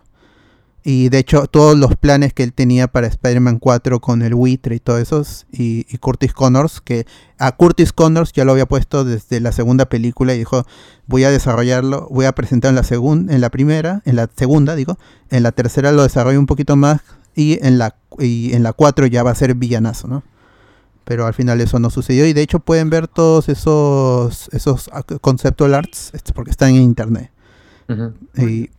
Y 0.84 1.10
de 1.10 1.18
hecho, 1.18 1.48
todos 1.48 1.78
los 1.78 1.98
planes 1.98 2.32
que 2.34 2.44
él 2.44 2.54
tenía 2.54 2.88
para 2.88 3.08
Spider-Man 3.08 3.60
4 3.60 4.00
con 4.00 4.22
el 4.22 4.34
buitre 4.36 4.76
y 4.76 4.80
todo 4.80 4.98
eso, 5.00 5.22
y, 5.52 5.86
y 5.90 5.98
Curtis 5.98 6.32
Connors, 6.34 6.80
que 6.80 7.06
a 7.38 7.52
Curtis 7.52 7.92
Connors 7.92 8.32
ya 8.32 8.46
lo 8.46 8.54
había 8.54 8.68
puesto 8.68 9.04
desde 9.04 9.42
la 9.42 9.52
segunda 9.52 9.88
película 9.90 10.34
y 10.34 10.38
dijo, 10.38 10.66
voy 11.06 11.26
a 11.26 11.30
desarrollarlo, 11.30 12.08
voy 12.10 12.24
a 12.26 12.32
presentar 12.32 12.70
en 12.70 12.76
la 12.76 12.84
segunda, 12.84 13.34
en 13.36 13.42
la 13.42 13.50
primera, 13.50 14.02
en 14.06 14.16
la 14.16 14.30
segunda, 14.34 14.76
digo, 14.76 14.98
en 15.30 15.44
la 15.44 15.52
tercera 15.52 15.92
lo 15.92 16.04
desarrollo 16.04 16.40
un 16.40 16.46
poquito 16.46 16.78
más 16.78 17.02
y 17.36 17.60
en 17.66 17.78
la 17.80 17.96
y 18.20 18.54
en 18.54 18.64
la 18.64 18.72
4 18.72 19.08
ya 19.08 19.24
va 19.24 19.32
a 19.32 19.36
ser 19.36 19.54
villanazo, 19.56 20.08
¿no? 20.08 20.24
Pero 21.08 21.26
al 21.26 21.34
final 21.34 21.62
eso 21.62 21.80
no 21.80 21.90
sucedió 21.90 22.26
y 22.28 22.34
de 22.34 22.42
hecho 22.42 22.60
pueden 22.60 22.90
ver 22.90 23.08
todos 23.08 23.48
esos 23.48 24.50
esos 24.52 24.90
ah, 24.92 25.04
conceptual 25.22 25.74
arts 25.74 26.12
este, 26.14 26.34
porque 26.34 26.52
están 26.52 26.72
en 26.76 26.82
internet. 26.82 27.32
Y. 28.38 28.70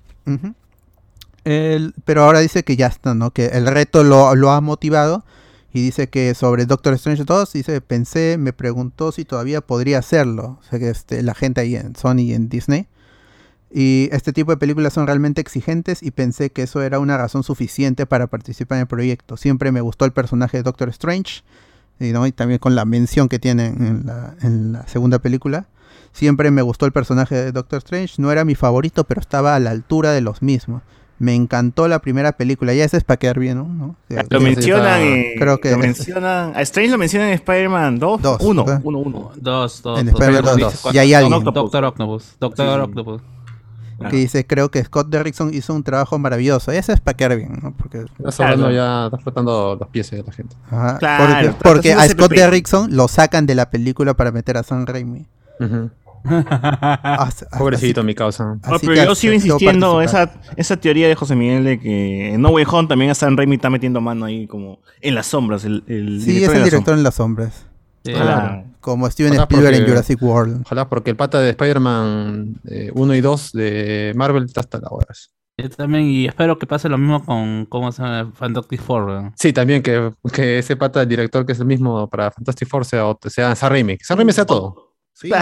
El- 1.44 1.94
pero 2.04 2.24
ahora 2.24 2.40
dice 2.40 2.64
que 2.64 2.76
ya 2.76 2.88
está, 2.88 3.14
¿no? 3.14 3.30
Que 3.30 3.46
el 3.46 3.66
reto 3.66 4.04
lo, 4.04 4.34
lo 4.34 4.50
ha 4.50 4.60
motivado 4.60 5.24
y 5.72 5.80
dice 5.82 6.08
que 6.08 6.34
sobre 6.34 6.66
Doctor 6.66 6.92
Strange 6.94 7.24
2, 7.24 7.52
dice, 7.54 7.80
pensé, 7.80 8.36
me 8.38 8.52
preguntó 8.52 9.10
si 9.10 9.24
todavía 9.24 9.62
podría 9.62 9.98
hacerlo. 10.00 10.58
O 10.60 10.62
sea 10.68 10.78
que 10.78 10.90
este, 10.90 11.22
la 11.22 11.34
gente 11.34 11.62
ahí 11.62 11.76
en 11.76 11.96
Sony 11.96 12.18
y 12.20 12.34
en 12.34 12.50
Disney. 12.50 12.86
Y 13.70 14.08
este 14.12 14.32
tipo 14.34 14.50
de 14.50 14.56
películas 14.58 14.92
son 14.94 15.06
realmente 15.06 15.40
exigentes 15.40 16.02
y 16.02 16.10
pensé 16.10 16.50
que 16.50 16.62
eso 16.62 16.82
era 16.82 16.98
una 16.98 17.16
razón 17.16 17.42
suficiente 17.42 18.04
para 18.06 18.26
participar 18.26 18.76
en 18.76 18.82
el 18.82 18.86
proyecto. 18.88 19.36
Siempre 19.38 19.72
me 19.72 19.80
gustó 19.82 20.04
el 20.04 20.12
personaje 20.12 20.58
de 20.58 20.62
Doctor 20.62 20.88
Strange. 20.90 21.42
Y, 22.00 22.12
¿no? 22.12 22.26
y 22.26 22.32
también 22.32 22.58
con 22.58 22.74
la 22.74 22.84
mención 22.84 23.28
que 23.28 23.38
tiene 23.38 23.66
en 23.66 24.02
la, 24.06 24.34
en 24.42 24.72
la 24.72 24.86
segunda 24.86 25.18
película. 25.18 25.66
Siempre 26.12 26.50
me 26.50 26.62
gustó 26.62 26.86
el 26.86 26.92
personaje 26.92 27.34
de 27.34 27.52
Doctor 27.52 27.78
Strange, 27.78 28.14
no 28.18 28.32
era 28.32 28.44
mi 28.44 28.54
favorito, 28.54 29.04
pero 29.04 29.20
estaba 29.20 29.54
a 29.54 29.60
la 29.60 29.70
altura 29.70 30.12
de 30.12 30.20
los 30.20 30.42
mismos. 30.42 30.82
Me 31.20 31.34
encantó 31.34 31.88
la 31.88 31.98
primera 31.98 32.32
película, 32.32 32.72
ya 32.74 32.84
ese 32.84 32.96
es 32.96 33.04
para 33.04 33.16
quedar 33.18 33.40
bien, 33.40 33.58
¿no? 33.58 33.64
¿no? 33.64 33.96
Lo 34.30 34.40
mencionan, 34.40 35.02
eh, 35.02 35.34
creo 35.36 35.58
que- 35.60 35.72
lo 35.72 35.78
mencionan, 35.78 36.52
a 36.54 36.62
Strange 36.62 36.90
lo 36.92 36.98
mencionan 36.98 37.28
en 37.28 37.34
Spider-Man 37.34 37.98
2, 37.98 38.22
Dos, 38.22 38.40
1, 38.40 38.64
¿verdad? 38.64 38.80
1, 38.84 38.98
1. 38.98 39.30
Dos, 39.36 39.82
dos. 39.82 39.98
En 40.00 40.06
dos, 40.06 40.14
Spider-Man 40.14 40.44
dos, 40.44 40.60
dos. 40.60 40.72
dice 40.84 40.96
Y 40.96 40.98
hay 40.98 41.14
alguien. 41.14 41.32
Doctor 41.44 41.54
Doctor 41.54 41.84
Octopus. 41.84 42.36
Doctor 42.38 42.90
Sí. 42.94 43.22
Que 44.10 44.16
dice, 44.16 44.46
creo 44.46 44.70
que 44.70 44.82
Scott 44.84 45.08
Derrickson 45.08 45.52
hizo 45.52 45.74
un 45.74 45.82
trabajo 45.82 46.18
maravilloso. 46.20 46.70
Ese 46.70 46.92
es 46.92 47.00
para 47.00 47.16
quedar 47.16 47.36
bien, 47.36 47.58
¿no? 47.62 47.74
Porque, 47.76 48.04
Estás 48.18 48.38
hablando 48.40 48.70
ya, 48.70 49.06
estás 49.06 49.22
flotando 49.22 49.76
los 49.80 49.88
pies 49.88 50.10
de 50.12 50.22
la 50.22 50.32
gente. 50.32 50.54
ajá, 50.70 50.98
Claro, 50.98 51.24
porque, 51.26 51.46
está 51.48 51.62
porque 51.68 51.92
a 51.94 52.08
Scott. 52.08 52.30
Derrickson 52.32 52.96
lo 52.96 53.08
sacan 53.08 53.46
de 53.46 53.54
la 53.56 53.70
película 53.70 54.14
para 54.14 54.30
meter 54.30 54.56
a 54.56 54.62
Sam 54.62 54.86
Raimi. 54.86 55.26
As- 56.24 57.46
Pobrecito, 57.58 58.02
mi 58.02 58.14
causa. 58.14 58.52
así- 58.52 58.60
Oh, 58.70 58.74
así 58.76 58.86
pero 58.86 59.00
que 59.00 59.06
yo 59.06 59.14
sigo 59.14 59.32
insistiendo 59.34 60.02
esa, 60.02 60.32
esa 60.56 60.76
teoría 60.76 61.08
de 61.08 61.14
José 61.14 61.34
Miguel 61.36 61.64
de 61.64 61.80
que 61.80 62.34
en 62.34 62.40
No 62.42 62.50
Way 62.50 62.64
Home 62.70 62.88
también 62.88 63.10
a 63.10 63.14
Sam 63.14 63.36
Raimi 63.36 63.56
está 63.56 63.70
metiendo 63.70 64.00
mano 64.00 64.26
ahí 64.26 64.46
como 64.46 64.78
en 65.00 65.14
las 65.14 65.26
sombras. 65.26 65.64
El, 65.64 65.84
el 65.86 66.20
Sí, 66.22 66.42
es 66.42 66.50
director 66.50 66.54
el 66.54 66.56
en 66.56 66.60
las 66.62 66.70
director 66.70 66.94
en 66.98 67.02
las 67.02 67.14
sombras. 67.14 67.66
Sí. 68.04 68.12
sombras. 68.12 68.32
Ojalá. 68.38 68.64
Como 68.88 69.10
Steven 69.10 69.32
Ojalá 69.32 69.42
Spielberg 69.44 69.74
en 69.74 69.80
porque- 69.82 69.90
Jurassic 69.92 70.22
World. 70.22 70.62
Ojalá, 70.64 70.88
porque 70.88 71.10
el 71.10 71.16
pata 71.16 71.40
de 71.40 71.50
Spider-Man 71.50 72.60
1 72.94 73.14
y 73.14 73.20
2 73.20 73.52
de 73.52 74.12
Marvel 74.16 74.44
está 74.44 74.60
hasta 74.60 74.78
las 74.80 74.90
horas. 74.90 75.30
Yo 75.60 75.68
también, 75.70 76.04
y 76.04 76.26
espero 76.26 76.56
que 76.58 76.66
pase 76.66 76.88
lo 76.88 76.96
mismo 76.98 77.24
con, 77.24 77.66
¿cómo 77.66 77.90
se 77.92 78.00
llama? 78.02 78.30
Fantastic 78.32 78.80
Four, 78.80 79.04
weón. 79.06 79.32
Sí, 79.36 79.52
también 79.52 79.82
que, 79.82 80.12
que 80.32 80.58
ese 80.58 80.76
pata, 80.76 81.02
el 81.02 81.08
director 81.08 81.44
que 81.44 81.52
es 81.52 81.58
el 81.60 81.66
mismo 81.66 82.08
para 82.08 82.30
Fantastic 82.30 82.68
Four, 82.68 82.84
sea, 82.84 83.12
sea 83.28 83.54
Sam 83.56 83.70
Raimi. 83.72 83.98
Que 83.98 84.04
Sam 84.04 84.18
Raimi 84.18 84.32
sea 84.32 84.46
todo. 84.46 84.94
Sí, 85.12 85.28
todo. 85.28 85.40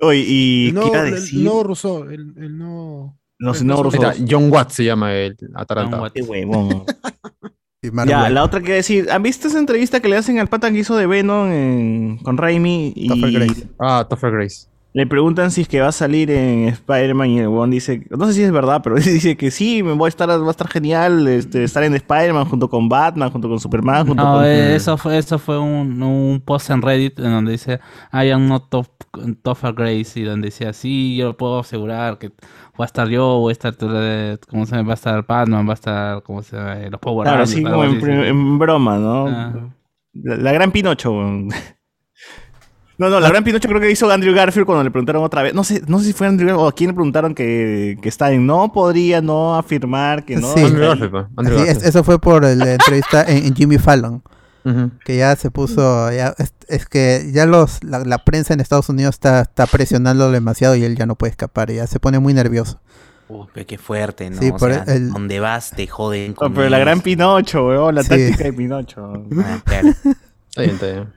Oye, 0.08 0.24
y 0.26 0.68
El 0.70 0.74
qué 0.90 0.98
el 0.98 1.10
decir. 1.12 1.44
nuevo 1.44 1.62
Rousseau, 1.62 2.02
el, 2.10 2.34
el 2.36 2.58
nuevo... 2.58 3.16
Los 3.38 3.60
el 3.60 3.68
nuevo 3.68 3.84
Ahí 3.84 3.90
está, 3.94 4.14
John 4.28 4.52
Watts 4.52 4.74
se 4.74 4.84
llama 4.84 5.14
el 5.14 5.36
John 5.40 5.50
Atalanta. 5.54 6.00
Watts. 6.00 6.12
Qué 6.14 6.22
huevón. 6.22 6.84
Y 7.84 7.90
Mark 7.90 8.08
Ya, 8.08 8.18
Wahlberg. 8.18 8.34
la 8.34 8.44
otra 8.44 8.60
que 8.60 8.72
decir, 8.74 9.08
¿han 9.10 9.22
visto 9.24 9.48
esa 9.48 9.58
entrevista 9.58 9.98
que 10.00 10.08
le 10.08 10.16
hacen 10.16 10.38
al 10.38 10.46
pata 10.48 10.70
que 10.70 10.78
hizo 10.78 10.96
de 10.96 11.06
Venom 11.08 11.50
en- 11.50 12.18
con 12.18 12.36
Raimi? 12.38 12.94
Topher 13.08 13.28
Y 13.28 13.32
Grace. 13.34 13.66
Ah, 13.80 14.06
Topher 14.08 14.30
Grace. 14.30 14.68
Le 14.94 15.06
preguntan 15.06 15.50
si 15.50 15.62
es 15.62 15.68
que 15.68 15.80
va 15.80 15.88
a 15.88 15.92
salir 15.92 16.30
en 16.30 16.68
Spider-Man 16.68 17.30
y 17.30 17.38
el 17.38 17.48
huevón 17.48 17.70
dice, 17.70 18.06
no 18.10 18.26
sé 18.26 18.34
si 18.34 18.42
es 18.42 18.52
verdad, 18.52 18.82
pero 18.84 18.96
dice 18.96 19.36
que 19.38 19.50
sí, 19.50 19.82
me 19.82 19.92
voy 19.94 20.06
a 20.06 20.10
estar, 20.10 20.28
va 20.28 20.46
a 20.48 20.50
estar 20.50 20.68
genial 20.68 21.26
este, 21.28 21.64
estar 21.64 21.82
en 21.82 21.94
Spider-Man 21.94 22.44
junto 22.44 22.68
con 22.68 22.88
Batman, 22.90 23.30
junto 23.30 23.48
con 23.48 23.58
Superman, 23.58 24.06
junto 24.06 24.22
No, 24.22 24.34
con... 24.34 24.44
eh, 24.44 24.74
eso 24.76 24.98
fue, 24.98 25.16
eso 25.16 25.38
fue 25.38 25.58
un, 25.58 26.02
un 26.02 26.40
post 26.44 26.68
en 26.70 26.82
Reddit 26.82 27.18
en 27.20 27.30
donde 27.32 27.52
dice 27.52 27.80
I 28.12 28.30
am 28.30 28.46
not 28.48 28.68
top, 28.68 28.86
Topher 29.42 29.72
Grace 29.74 30.20
y 30.20 30.24
donde 30.24 30.48
decía 30.48 30.72
sí, 30.72 31.16
yo 31.16 31.26
lo 31.26 31.36
puedo 31.36 31.60
asegurar 31.60 32.18
que 32.18 32.28
va 32.28 32.84
a 32.84 32.86
estar 32.86 33.08
yo, 33.08 33.38
voy 33.38 33.50
a 33.50 33.52
estar 33.52 33.74
eh, 33.80 34.36
¿cómo 34.48 34.66
se 34.66 34.76
llama? 34.76 34.88
va 34.88 34.92
a 34.92 34.94
estar 34.94 35.26
Batman, 35.26 35.66
va 35.66 35.72
a 35.72 35.74
estar 35.74 36.22
¿cómo 36.22 36.42
se 36.42 36.56
llama? 36.56 36.80
Eh, 36.80 36.90
los 36.90 37.00
Power 37.00 37.24
Claro, 37.26 37.38
Rangers, 37.44 37.64
algo 37.64 37.70
como 37.70 37.84
en, 37.84 37.90
así, 37.90 38.00
pri- 38.00 38.12
sí. 38.22 38.28
en 38.28 38.58
broma, 38.58 38.98
¿no? 38.98 39.26
Ah. 39.28 39.52
La, 40.14 40.36
la 40.36 40.52
gran 40.52 40.70
Pinocho. 40.70 41.12
No, 43.02 43.10
no, 43.10 43.20
la 43.20 43.28
gran 43.28 43.44
Pinocho 43.44 43.68
creo 43.68 43.80
que 43.80 43.90
hizo 43.90 44.10
Andrew 44.10 44.34
Garfield 44.34 44.64
cuando 44.66 44.84
le 44.84 44.90
preguntaron 44.90 45.22
otra 45.24 45.42
vez. 45.42 45.54
No 45.54 45.64
sé, 45.64 45.82
no 45.86 45.98
sé 45.98 46.06
si 46.06 46.12
fue 46.12 46.26
Andrew 46.26 46.46
Garfield 46.48 46.64
o 46.64 46.68
a 46.68 46.72
quién 46.74 46.88
le 46.90 46.94
preguntaron 46.94 47.34
que, 47.34 47.98
que 48.00 48.08
está 48.08 48.30
en. 48.32 48.46
No 48.46 48.72
podría 48.72 49.20
no 49.20 49.56
afirmar 49.56 50.24
que 50.24 50.36
no. 50.36 50.52
Sí. 50.54 50.60
Andrew. 50.60 50.86
Garfield, 50.88 51.10
pues, 51.10 51.26
Andrew 51.36 51.58
Sí, 51.58 51.64
Garfield. 51.66 51.86
eso 51.88 52.04
fue 52.04 52.18
por 52.20 52.42
la 52.44 52.72
entrevista 52.72 53.24
en, 53.24 53.44
en 53.46 53.54
Jimmy 53.54 53.78
Fallon. 53.78 54.22
Que 55.04 55.16
ya 55.16 55.34
se 55.34 55.50
puso. 55.50 56.12
Ya, 56.12 56.34
es, 56.38 56.54
es 56.68 56.86
que 56.86 57.30
ya 57.32 57.46
los 57.46 57.82
la, 57.82 57.98
la 58.04 58.18
prensa 58.18 58.54
en 58.54 58.60
Estados 58.60 58.88
Unidos 58.88 59.16
está, 59.16 59.40
está 59.42 59.66
presionando 59.66 60.30
demasiado 60.30 60.76
y 60.76 60.84
él 60.84 60.94
ya 60.96 61.04
no 61.04 61.16
puede 61.16 61.30
escapar. 61.32 61.72
Ya 61.72 61.86
se 61.88 61.98
pone 61.98 62.20
muy 62.20 62.32
nervioso. 62.32 62.78
Uy, 63.28 63.46
pero 63.52 63.66
qué 63.66 63.78
fuerte, 63.78 64.30
¿no? 64.30 64.40
Sí, 64.40 64.50
o 64.50 64.56
por 64.56 64.72
sea, 64.72 64.84
el- 64.94 65.10
donde 65.10 65.40
vas 65.40 65.70
te 65.70 65.86
joden 65.88 66.34
No, 66.40 66.52
pero 66.54 66.68
la 66.68 66.78
gran 66.78 67.00
Pinocho, 67.00 67.66
weón, 67.66 67.94
la 67.96 68.02
Sí. 68.04 68.10
táctica 68.10 68.44
de 68.44 68.52
Pinocho. 68.52 69.12
Ah, 69.38 69.58
claro. 69.64 69.88
Está 69.88 70.62
bien, 70.62 70.70
está 70.74 70.86
bien. 70.86 71.08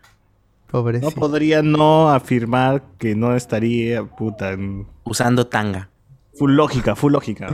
Pobre. 0.76 1.00
No 1.00 1.12
podría 1.12 1.62
no 1.62 2.10
afirmar 2.10 2.84
que 2.98 3.16
no 3.16 3.34
estaría, 3.36 4.04
puta, 4.04 4.52
en 4.52 4.86
Usando 5.06 5.48
tanga. 5.48 5.90
full 6.38 6.52
lógica, 6.54 6.96
full 6.98 7.14
lógica. 7.14 7.48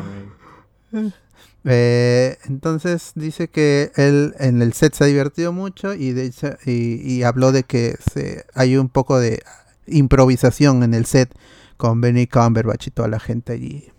Eh, 1.63 2.37
entonces 2.45 3.11
dice 3.13 3.47
que 3.47 3.91
él 3.95 4.33
en 4.39 4.61
el 4.63 4.73
set 4.73 4.95
se 4.95 5.03
ha 5.03 5.07
divertido 5.07 5.53
mucho 5.53 5.93
y, 5.93 6.11
de 6.13 6.25
hecho- 6.25 6.57
y, 6.65 6.95
y 7.11 7.21
habló 7.23 7.51
de 7.51 7.63
que 7.63 7.95
se, 8.11 8.45
hay 8.55 8.77
un 8.77 8.89
poco 8.89 9.19
de 9.19 9.43
improvisación 9.85 10.81
en 10.81 10.95
el 10.95 11.05
set 11.05 11.31
con 11.77 12.01
Benny 12.01 12.25
Cumberbatch 12.25 12.87
y 12.87 12.91
toda 12.91 13.07
la 13.07 13.19
gente 13.19 13.53
allí. 13.53 13.91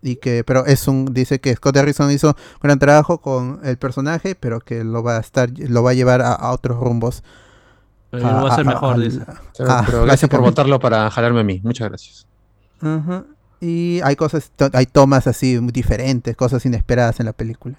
Y 0.00 0.16
que, 0.16 0.42
pero 0.44 0.64
es 0.66 0.88
un, 0.88 1.04
dice 1.12 1.40
que 1.40 1.54
Scott 1.54 1.76
Harrison 1.76 2.10
hizo 2.10 2.28
un 2.28 2.34
gran 2.62 2.78
trabajo 2.78 3.20
con 3.20 3.60
el 3.64 3.76
personaje, 3.76 4.34
pero 4.34 4.60
que 4.60 4.82
lo 4.82 5.02
va 5.02 5.18
a 5.18 5.20
estar, 5.20 5.50
lo 5.58 5.82
va 5.82 5.90
a 5.90 5.94
llevar 5.94 6.22
a, 6.22 6.32
a 6.32 6.52
otros 6.52 6.78
rumbos. 6.78 7.22
Pero 8.12 8.28
él 8.28 8.34
va 8.44 8.52
a 8.52 8.56
ser 8.56 8.64
mejor, 8.64 8.94
al- 8.94 9.02
dice. 9.02 9.20
Pero, 9.58 9.70
Ah, 9.70 9.82
pero 9.84 10.04
gracias 10.04 10.30
por 10.30 10.40
votarlo 10.40 10.78
para 10.78 11.10
jalarme 11.10 11.40
a 11.40 11.44
mí. 11.44 11.60
Muchas 11.64 11.88
gracias. 11.88 12.26
Ajá. 12.80 13.24
Y 13.60 14.00
hay 14.04 14.14
cosas, 14.16 14.52
to- 14.54 14.70
hay 14.72 14.86
tomas 14.86 15.26
así 15.26 15.58
muy 15.60 15.72
diferentes, 15.72 16.36
cosas 16.36 16.64
inesperadas 16.66 17.18
en 17.20 17.26
la 17.26 17.32
película. 17.32 17.76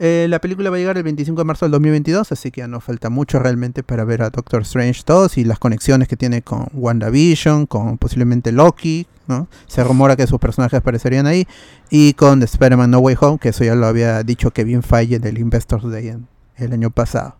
Eh, 0.00 0.26
la 0.28 0.40
película 0.40 0.70
va 0.70 0.76
a 0.76 0.78
llegar 0.80 0.96
el 0.96 1.04
25 1.04 1.40
de 1.40 1.44
marzo 1.44 1.64
del 1.66 1.72
2022, 1.72 2.32
así 2.32 2.50
que 2.50 2.62
ya 2.62 2.66
no 2.68 2.80
falta 2.80 3.10
mucho 3.10 3.38
realmente 3.38 3.84
para 3.84 4.04
ver 4.04 4.22
a 4.22 4.30
Doctor 4.30 4.62
Strange 4.62 5.02
2 5.06 5.38
y 5.38 5.44
las 5.44 5.60
conexiones 5.60 6.08
que 6.08 6.16
tiene 6.16 6.42
con 6.42 6.66
WandaVision, 6.72 7.66
con 7.66 7.96
posiblemente 7.98 8.50
Loki, 8.50 9.06
¿no? 9.28 9.46
Se 9.68 9.84
rumora 9.84 10.16
que 10.16 10.26
sus 10.26 10.40
personajes 10.40 10.78
aparecerían 10.78 11.26
ahí, 11.26 11.46
y 11.90 12.14
con 12.14 12.42
Spider-Man 12.42 12.90
No 12.90 12.98
Way 12.98 13.16
Home, 13.20 13.38
que 13.38 13.50
eso 13.50 13.62
ya 13.64 13.76
lo 13.76 13.86
había 13.86 14.22
dicho 14.24 14.50
Kevin 14.50 14.82
Feige 14.82 15.20
del 15.20 15.38
Investors 15.38 15.84
Day 15.90 16.08
en- 16.08 16.26
el 16.56 16.72
año 16.72 16.90
pasado. 16.90 17.36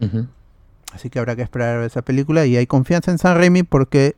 Ujú. 0.00 0.26
Así 0.94 1.10
que 1.10 1.18
habrá 1.18 1.34
que 1.34 1.42
esperar 1.42 1.74
a 1.74 1.78
ver 1.78 1.86
esa 1.86 2.02
película 2.02 2.46
y 2.46 2.56
hay 2.56 2.66
confianza 2.66 3.10
en 3.10 3.18
Sam 3.18 3.36
Raimi 3.36 3.64
porque 3.64 4.16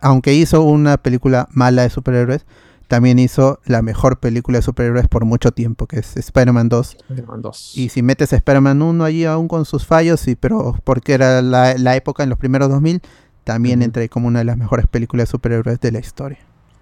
aunque 0.00 0.34
hizo 0.34 0.62
una 0.62 0.96
película 0.96 1.46
mala 1.52 1.82
de 1.82 1.90
superhéroes, 1.90 2.46
también 2.88 3.20
hizo 3.20 3.60
la 3.64 3.80
mejor 3.80 4.18
película 4.18 4.58
de 4.58 4.62
superhéroes 4.62 5.06
por 5.06 5.24
mucho 5.24 5.52
tiempo, 5.52 5.86
que 5.86 6.00
es 6.00 6.16
Spider-Man 6.16 6.68
2. 6.68 6.96
Spider-Man 7.00 7.42
2. 7.42 7.72
Y 7.76 7.90
si 7.90 8.02
metes 8.02 8.32
Spider-Man 8.32 8.82
1 8.82 9.04
allí 9.04 9.24
aún 9.24 9.46
con 9.46 9.64
sus 9.66 9.86
fallos, 9.86 10.18
sí, 10.20 10.34
pero 10.34 10.74
porque 10.82 11.12
era 11.12 11.42
la, 11.42 11.74
la 11.78 11.94
época 11.94 12.24
en 12.24 12.30
los 12.30 12.38
primeros 12.38 12.68
2000, 12.70 13.00
también 13.44 13.78
Ujú. 13.78 13.84
entra 13.84 14.02
ahí 14.02 14.08
como 14.08 14.26
una 14.26 14.40
de 14.40 14.46
las 14.46 14.56
mejores 14.56 14.86
películas 14.88 15.28
de 15.28 15.30
superhéroes 15.30 15.78
de 15.80 15.92
la 15.92 16.00
historia. 16.00 16.38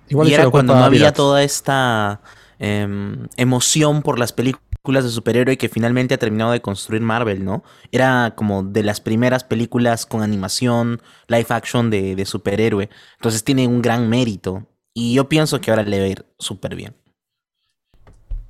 Igual 0.09 0.29
y 0.29 0.35
era 0.35 0.49
cuando 0.49 0.75
no 0.75 0.85
había 0.85 1.13
toda 1.13 1.43
esta 1.43 2.21
em, 2.59 3.29
emoción 3.37 4.03
por 4.03 4.19
las 4.19 4.33
películas 4.33 4.67
de 4.95 5.11
superhéroe 5.11 5.59
que 5.59 5.69
finalmente 5.69 6.15
ha 6.15 6.19
terminado 6.19 6.53
de 6.53 6.61
construir 6.61 7.03
Marvel, 7.03 7.45
¿no? 7.45 7.65
Era 7.91 8.35
como 8.37 8.63
de 8.63 8.83
las 8.83 9.01
primeras 9.01 9.45
películas 9.45 10.07
con 10.07 10.23
animación, 10.23 11.01
live 11.29 11.47
action 11.49 11.91
de, 11.91 12.25
superhéroe. 12.25 12.89
Entonces 13.17 13.43
tiene 13.45 13.67
un 13.67 13.83
gran 13.83 14.09
mérito. 14.09 14.67
Y 14.95 15.15
yo 15.15 15.29
pienso 15.29 15.61
que 15.61 15.71
ahora 15.71 15.83
le 15.83 15.99
va 15.99 16.05
a 16.05 16.09
ir 16.09 16.27
súper 16.39 16.77
bien. 16.77 16.95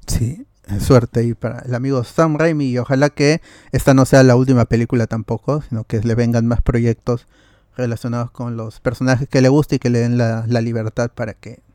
Sí, 0.07 0.47
suerte 0.81 1.21
ahí 1.21 1.35
para 1.35 1.61
el 1.61 1.75
amigo 1.75 2.05
Sam 2.05 2.37
Raimi 2.37 2.67
y 2.67 2.79
ojalá 2.79 3.11
que 3.11 3.41
esta 3.73 3.95
no 3.95 4.05
sea 4.05 4.23
la 4.23 4.37
última 4.37 4.67
película 4.67 5.07
tampoco, 5.07 5.63
sino 5.69 5.85
que 5.85 6.01
le 6.01 6.15
vengan 6.15 6.47
más 6.47 6.61
proyectos 6.61 7.27
relacionados 7.77 8.31
con 8.31 8.57
los 8.57 8.81
personajes 8.81 9.29
que 9.29 9.43
le 9.43 9.49
gusta 9.49 9.75
y 9.75 9.79
que 9.79 9.91
le 9.91 9.99
den 9.99 10.19
la 10.19 10.61
libertad 10.61 11.11
para 11.15 11.35
que 11.35 11.66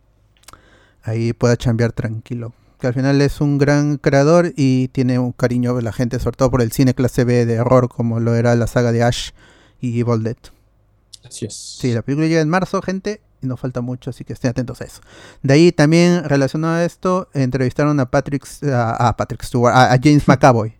ahí 1.04 1.34
pueda 1.34 1.58
chambear 1.58 1.92
tranquilo. 1.92 2.54
Que 2.80 2.88
al 2.88 2.94
final 2.94 3.22
es 3.22 3.42
un 3.42 3.58
gran 3.58 3.98
creador 3.98 4.54
y 4.56 4.88
tiene 4.90 5.20
un 5.20 5.32
cariño 5.32 5.76
de 5.76 5.84
la 5.84 5.94
gente, 5.94 6.20
sobre 6.20 6.38
todo 6.38 6.50
por 6.52 6.62
el 6.62 6.72
cine 6.72 6.96
clase 6.96 7.24
B 7.24 7.46
de 7.46 7.60
horror 7.60 7.90
como 7.90 8.20
lo 8.20 8.34
era 8.34 8.56
la 8.56 8.68
saga 8.68 8.92
de 8.92 9.04
Ash 9.04 9.32
y 9.80 10.00
Evil 10.00 10.24
Dead. 10.24 10.38
Así 11.24 11.46
es. 11.46 11.54
Sí, 11.54 11.94
la 11.94 12.02
película 12.02 12.28
llega 12.28 12.42
en 12.42 12.50
marzo, 12.50 12.82
gente, 12.82 13.22
y 13.42 13.48
no 13.48 13.56
falta 13.56 13.82
mucho, 13.82 14.10
así 14.10 14.24
que 14.24 14.34
estén 14.34 14.50
atentos 14.50 14.82
a 14.82 14.86
eso. 14.86 15.02
De 15.44 15.54
ahí 15.54 15.72
también, 15.72 16.24
relacionado 16.24 16.76
a 16.76 16.84
esto, 16.84 17.30
entrevistaron 17.34 18.00
a 18.00 18.10
Patrick, 18.10 18.48
a, 18.64 19.10
a 19.10 19.16
Patrick 19.16 19.44
Stewart, 19.44 19.74
a, 19.74 19.94
a 19.94 20.00
James 20.02 20.28
McAvoy. 20.28 20.74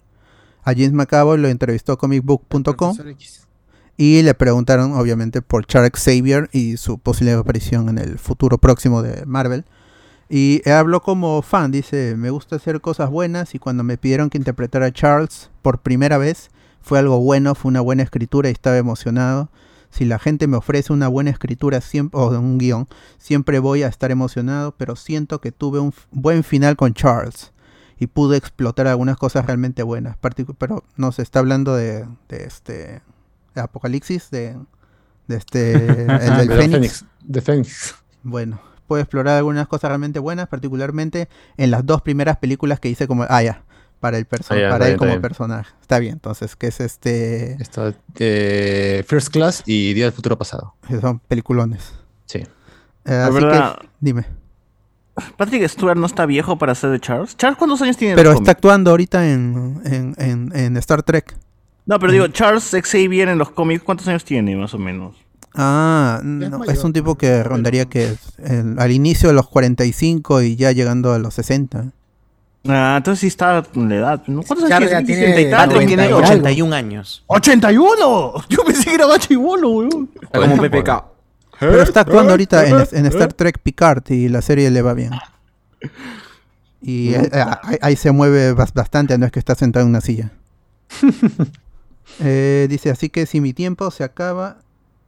A 0.64 0.74
James 0.74 0.94
McAvoy 0.94 1.38
lo 1.40 1.48
entrevistó 1.48 1.98
comicbook.com 1.98 2.96
y 3.98 4.22
le 4.24 4.34
preguntaron, 4.34 4.94
obviamente, 4.94 5.42
por 5.42 5.66
Charles 5.66 5.92
Xavier 5.94 6.50
y 6.52 6.78
su 6.78 6.98
posible 6.98 7.34
aparición 7.34 7.90
en 7.90 7.98
el 7.98 8.18
futuro 8.18 8.58
próximo 8.58 9.02
de 9.02 9.26
Marvel. 9.26 9.66
Y 10.34 10.62
habló 10.70 11.02
como 11.02 11.42
fan, 11.42 11.72
dice, 11.72 12.16
me 12.16 12.30
gusta 12.30 12.56
hacer 12.56 12.80
cosas 12.80 13.10
buenas 13.10 13.54
y 13.54 13.60
cuando 13.60 13.84
me 13.84 13.98
pidieron 13.98 14.30
que 14.30 14.38
interpretara 14.38 14.86
a 14.86 14.92
Charles 14.94 15.50
por 15.62 15.82
primera 15.82 16.18
vez, 16.18 16.52
fue 16.80 17.00
algo 17.00 17.20
bueno, 17.20 17.54
fue 17.54 17.68
una 17.68 17.82
buena 17.82 18.04
escritura 18.04 18.48
y 18.48 18.54
estaba 18.54 18.78
emocionado. 18.78 19.50
Si 19.90 20.06
la 20.06 20.20
gente 20.20 20.48
me 20.48 20.56
ofrece 20.56 20.94
una 20.94 21.10
buena 21.10 21.32
escritura 21.32 21.82
siempre, 21.82 22.18
o 22.18 22.30
un 22.30 22.58
guion, 22.58 22.88
siempre 23.18 23.60
voy 23.60 23.84
a 23.84 23.90
estar 23.90 24.10
emocionado, 24.10 24.74
pero 24.78 24.96
siento 24.96 25.42
que 25.42 25.52
tuve 25.52 25.82
un 25.82 25.94
buen 26.12 26.46
final 26.46 26.78
con 26.78 26.94
Charles. 26.94 27.52
y 28.00 28.08
pudo 28.08 28.34
explotar 28.34 28.88
algunas 28.88 29.18
cosas 29.18 29.46
realmente 29.46 29.84
buenas. 29.84 30.16
Pero 30.58 30.86
no 30.96 31.12
se 31.12 31.24
está 31.24 31.40
hablando 31.40 31.76
de, 31.76 32.08
de 32.30 32.46
este 32.46 33.02
de 33.54 33.62
Apocalipsis, 33.62 34.32
de, 34.32 34.58
de 35.28 35.36
este 35.36 35.74
el 35.76 36.38
del 36.38 36.48
De 36.48 36.56
Fénix. 36.56 36.72
Fénix. 36.72 37.06
De 37.22 37.42
Fénix. 37.42 37.96
Bueno, 38.24 38.62
puedo 38.92 39.02
explorar 39.04 39.38
algunas 39.38 39.70
cosas 39.70 39.88
realmente 39.88 40.20
buenas, 40.20 40.50
particularmente 40.50 41.30
en 41.56 41.72
las 41.72 41.86
dos 41.86 42.02
primeras 42.02 42.36
películas 42.38 42.82
que 42.82 42.90
hice 42.90 43.08
como 43.08 43.26
ah 43.30 43.42
ya, 43.42 43.64
para 44.02 44.18
el 44.18 44.28
perso- 44.28 44.54
Ah, 44.54 44.60
ya, 44.60 44.70
para 44.70 44.86
él 44.88 44.92
bien, 44.92 44.98
como 44.98 45.10
bien. 45.12 45.22
personaje. 45.22 45.74
Está 45.80 45.98
bien, 46.00 46.14
entonces 46.16 46.58
que 46.58 46.68
es 46.68 46.82
este 46.82 47.54
Está 47.62 47.94
eh, 48.20 49.06
First 49.08 49.30
Class 49.30 49.64
y 49.66 49.94
Día 49.94 50.04
del 50.04 50.12
Futuro 50.14 50.38
Pasado. 50.38 50.74
que 50.86 51.00
son 51.00 51.20
peliculones. 51.20 51.94
Sí. 52.26 52.40
Eh, 52.40 52.48
La 53.06 53.28
así 53.28 53.34
verdad, 53.36 53.78
que 53.80 53.88
dime. 54.02 54.26
Patrick 55.38 55.66
Stewart 55.70 55.98
no 55.98 56.06
está 56.06 56.26
viejo 56.26 56.58
para 56.58 56.76
ser 56.76 56.90
de 56.90 57.00
Charles. 57.00 57.38
¿Charles 57.38 57.58
cuántos 57.58 57.82
años 57.82 57.96
tiene? 57.96 58.12
en 58.12 58.18
Pero 58.18 58.32
está 58.32 58.36
cómics? 58.40 58.50
actuando 58.52 58.92
ahorita 58.92 59.32
en, 59.32 59.82
en, 59.86 60.16
en, 60.18 60.52
en 60.54 60.76
Star 60.78 61.02
Trek. 61.04 61.34
No, 61.86 61.98
pero 61.98 62.12
digo, 62.12 62.28
Charles 62.28 62.70
Xavier 62.84 63.30
en 63.30 63.38
los 63.38 63.52
cómics, 63.52 63.84
¿cuántos 63.84 64.08
años 64.10 64.26
tiene 64.26 64.56
más 64.58 64.74
o 64.74 64.78
menos? 64.78 65.16
Ah, 65.54 66.22
no, 66.24 66.64
es 66.66 66.84
un 66.84 66.94
tipo 66.94 67.16
que 67.18 67.44
rondaría 67.44 67.86
que 67.86 68.06
es 68.12 68.20
el- 68.38 68.80
al 68.80 68.92
inicio 68.92 69.30
de 69.30 69.36
los 69.36 69.48
45 69.50 70.42
y 70.42 70.56
ya 70.56 70.72
llegando 70.72 71.14
a 71.14 71.20
los 71.20 71.34
60. 71.34 71.88
Ah, 72.68 72.94
entonces 72.98 73.20
sí 73.22 73.28
está 73.28 73.64
en 73.76 73.90
la 73.90 73.96
edad. 73.96 74.24
¿no? 74.28 74.44
¿Cuántos 74.44 74.72
años 74.72 74.90
tiene? 74.90 75.04
tiene 75.06 75.34
60 75.36 75.66
y 75.84 75.86
tiene 75.88 76.04
90 76.04 76.04
y 76.04 76.06
algo. 76.08 76.18
81 76.20 76.74
años. 76.76 77.24
¡81! 77.28 78.46
Yo 78.50 78.64
pensé 78.64 78.86
que 78.86 78.96
era 78.96 79.08
gacho 79.08 79.34
y 79.34 79.36
bolo, 79.36 79.70
weón. 79.70 80.10
Como 80.32 80.58
PPK. 80.62 81.06
Pero 81.60 81.82
está 81.84 82.02
actuando 82.02 82.32
ahorita 82.32 82.66
en, 82.68 82.76
en 82.92 83.06
Star 83.08 83.34
Trek 83.34 83.60
Picard 83.60 84.04
y 84.10 84.30
la 84.30 84.42
serie 84.42 84.72
le 84.72 84.82
va 84.82 84.94
bien. 84.94 85.12
Y 86.82 87.14
eh, 87.14 87.30
eh, 87.32 87.46
ahí, 87.64 87.78
ahí 87.82 87.96
se 87.96 88.12
mueve 88.12 88.54
bas- 88.56 88.74
bastante, 88.74 89.16
no 89.18 89.26
es 89.28 89.32
que 89.32 89.38
está 89.40 89.54
sentado 89.56 89.84
en 89.84 89.90
una 89.90 90.02
silla. 90.02 90.32
Eh, 92.20 92.68
dice, 92.70 92.90
así 92.90 93.10
que 93.10 93.26
si 93.26 93.40
mi 93.40 93.54
tiempo 93.54 93.90
se 93.90 94.04
acaba, 94.04 94.58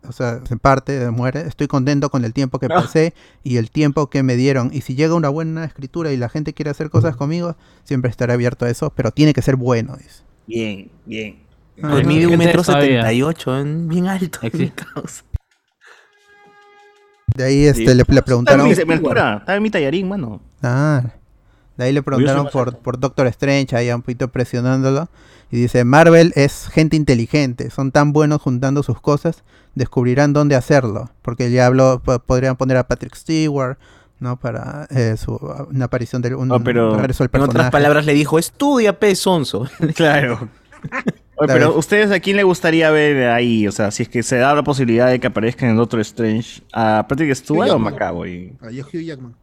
o 0.08 0.12
sea, 0.12 0.42
se 0.46 0.58
parte, 0.58 1.10
muere, 1.12 1.42
estoy 1.48 1.68
contento 1.68 2.10
con 2.10 2.26
el 2.26 2.34
tiempo 2.34 2.60
que 2.60 2.68
pasé 2.68 3.14
y 3.44 3.58
el 3.58 3.72
tiempo 3.72 4.10
que 4.10 4.24
me 4.24 4.36
dieron. 4.36 4.70
Y 4.74 4.82
si 4.82 4.96
llega 4.96 5.16
una 5.16 5.30
buena 5.30 5.66
escritura 5.66 6.12
y 6.12 6.18
la 6.18 6.30
gente 6.30 6.54
quiere 6.54 6.72
hacer 6.72 6.90
cosas 6.90 7.16
conmigo, 7.16 7.56
siempre 7.84 8.10
estaré 8.10 8.34
abierto 8.34 8.66
a 8.66 8.70
eso, 8.70 8.92
pero 8.96 9.12
tiene 9.12 9.34
que 9.34 9.42
ser 9.42 9.56
bueno. 9.56 9.96
Dice. 9.98 10.24
Bien, 10.48 10.92
bien. 11.06 11.40
Pues 11.80 12.06
mide 12.06 12.28
un 12.28 12.38
metro 12.38 12.64
setenta 12.64 13.12
y 13.14 13.24
ocho, 13.24 13.58
en- 13.60 13.88
bien 13.88 14.08
alto. 14.08 14.40
Causa. 14.94 15.24
De 17.36 17.44
ahí 17.46 17.66
este, 17.66 17.80
Sí. 17.82 17.86
le, 17.88 17.96
le 17.96 18.02
Está 18.04 18.14
en 18.20 18.24
preguntaron... 18.24 18.66
mi, 18.66 18.72
está 18.74 19.56
en 19.56 19.64
mi 19.64 19.70
tallarín, 19.72 20.08
mano. 20.08 20.42
Ah, 20.62 21.04
de 21.78 21.86
ahí 21.86 21.92
le 21.94 22.04
preguntaron 22.04 22.48
por, 22.52 22.78
por 22.78 23.00
Doctor 23.00 23.26
Strange, 23.28 23.76
ahí 23.76 23.90
un 23.90 24.02
poquito 24.04 24.28
presionándolo. 24.28 25.10
Y 25.54 25.58
dice, 25.62 25.84
Marvel 25.84 26.34
es 26.36 26.68
gente 26.68 26.96
inteligente, 26.96 27.70
son 27.70 27.92
tan 27.92 28.12
buenos 28.12 28.42
juntando 28.42 28.82
sus 28.82 29.00
cosas, 29.00 29.44
descubrirán 29.76 30.34
dónde 30.34 30.56
hacerlo. 30.56 31.12
Porque 31.22 31.52
ya 31.52 31.68
habló, 31.68 32.02
po- 32.04 32.18
podrían 32.18 32.56
poner 32.56 32.78
a 32.78 32.88
Patrick 32.88 33.14
Stewart, 33.14 33.78
¿no? 34.20 34.40
Para 34.40 34.88
eh, 34.90 35.16
su, 35.16 35.36
una 35.70 35.86
aparición 35.86 36.24
del 36.24 36.34
un, 36.36 36.48
No, 36.48 36.64
pero 36.64 36.96
regreso 36.96 37.24
del 37.24 37.30
En 37.34 37.42
otras 37.42 37.48
personaje. 37.50 37.72
palabras 37.72 38.06
le 38.08 38.14
dijo, 38.16 38.40
estudia, 38.40 38.98
pe, 38.98 39.14
sonso. 39.16 39.68
Claro. 39.96 40.50
Oye, 41.36 41.54
pero 41.54 41.78
ustedes 41.78 42.10
a 42.12 42.20
quién 42.20 42.38
le 42.38 42.44
gustaría 42.44 42.90
ver 42.90 43.30
ahí, 43.30 43.68
o 43.68 43.72
sea, 43.72 43.92
si 43.92 44.04
es 44.04 44.10
que 44.10 44.24
se 44.24 44.38
da 44.38 44.56
la 44.56 44.64
posibilidad 44.64 45.10
de 45.10 45.20
que 45.20 45.28
aparezca 45.28 45.70
en 45.70 45.76
Doctor 45.76 46.00
Strange, 46.00 46.62
a 46.74 47.06
Patrick 47.08 47.34
Stewart 47.36 47.70
o 47.70 47.74
Jackman. 47.74 47.94
Macaboy. 47.94 48.54
Ahí 48.62 48.80
es 48.80 48.86
Hugh 48.88 49.02
Jackman. 49.04 49.36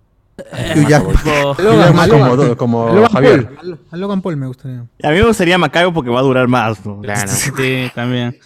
Logan, 1.58 1.98
a 1.98 2.56
como, 2.56 2.86
Logan. 2.88 3.10
Javier. 3.12 3.54
Paul. 3.54 3.78
A 3.90 3.96
Logan 3.96 4.22
Paul 4.22 4.36
me 4.36 4.46
gustaría. 4.46 4.80
A 5.02 5.08
mí 5.10 5.14
me 5.16 5.22
gustaría 5.26 5.58
Macaboy 5.58 5.92
porque 5.92 6.10
va 6.10 6.20
a 6.20 6.22
durar 6.22 6.48
más. 6.48 6.84
¿no? 6.84 7.00
Claro. 7.00 7.28
sí, 7.30 7.90
también. 7.94 8.38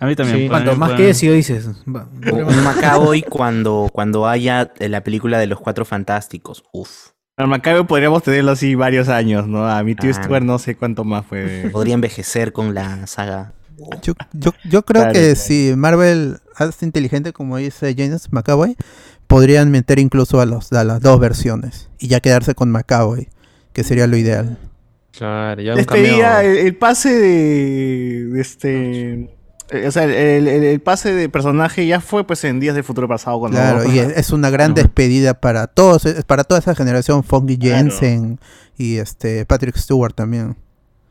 A 0.00 0.06
mí 0.06 0.16
también. 0.16 0.38
Sí. 0.38 0.48
Cuanto 0.48 0.76
más 0.76 0.92
que 0.92 1.10
eso 1.10 1.26
dices. 1.26 1.66
Un 1.86 2.64
Macaboy 2.64 3.22
cuando, 3.22 3.88
cuando 3.92 4.26
haya 4.26 4.72
la 4.78 5.02
película 5.02 5.38
de 5.38 5.46
los 5.46 5.60
cuatro 5.60 5.84
fantásticos. 5.84 6.64
Uf. 6.72 7.10
A 7.36 7.46
Macaboy 7.46 7.84
podríamos 7.84 8.22
tenerlo 8.22 8.52
así 8.52 8.74
varios 8.74 9.08
años, 9.08 9.46
¿no? 9.48 9.66
A 9.68 9.82
mi 9.82 9.94
tío 9.94 10.10
Ah. 10.10 10.22
Stewart 10.22 10.42
no 10.44 10.58
sé 10.58 10.76
cuánto 10.76 11.04
más 11.04 11.26
fue. 11.26 11.68
Podría 11.72 11.94
envejecer 11.94 12.52
con 12.52 12.74
la 12.74 13.06
saga. 13.06 13.52
Yo, 14.02 14.12
yo, 14.32 14.52
yo 14.70 14.84
creo 14.84 15.02
Claro, 15.02 15.12
que 15.14 15.20
claro. 15.20 15.34
si 15.36 15.72
Marvel 15.76 16.38
hace 16.54 16.86
inteligente, 16.86 17.32
como 17.32 17.56
dice 17.56 17.92
James 17.98 18.32
McAvoy, 18.32 18.76
podrían 19.34 19.70
meter 19.70 19.98
incluso 19.98 20.40
a, 20.40 20.46
los, 20.46 20.72
a 20.72 20.84
las 20.84 21.00
dos 21.00 21.18
versiones 21.18 21.88
y 21.98 22.08
ya 22.08 22.20
quedarse 22.20 22.54
con 22.54 22.70
McAvoy, 22.70 23.28
que 23.72 23.82
sería 23.84 24.06
lo 24.06 24.16
ideal. 24.16 24.58
Claro, 25.16 25.60
ya 25.62 25.72
un 25.72 25.76
Despedía 25.78 26.32
cameo. 26.36 26.50
el, 26.52 26.56
el 26.58 26.76
pase 26.76 27.10
de, 27.18 28.26
de 28.26 28.40
este. 28.40 29.12
eh, 29.70 29.86
O 29.86 29.90
sea, 29.90 30.04
el, 30.04 30.48
el- 30.48 30.64
el 30.64 30.80
pase 30.80 31.12
de 31.14 31.28
personaje 31.28 31.86
ya 31.86 32.00
fue 32.00 32.26
pues 32.26 32.42
en 32.44 32.60
Días 32.60 32.74
de 32.74 32.82
Futuro 32.82 33.06
Pasado 33.08 33.38
cuando 33.38 33.58
Claro, 33.58 33.90
y 33.92 33.98
es, 33.98 34.08
es 34.16 34.30
una 34.30 34.50
gran 34.50 34.74
despedida 34.74 35.34
para 35.34 35.66
todos, 35.68 36.04
es 36.06 36.24
para 36.24 36.44
toda 36.44 36.60
esa 36.60 36.74
generación, 36.74 37.22
Funky 37.24 37.58
Claro. 37.58 37.76
Jensen 37.76 38.40
y 38.76 38.96
este 38.96 39.46
Patrick 39.46 39.76
Stewart 39.76 40.14
también. 40.14 40.56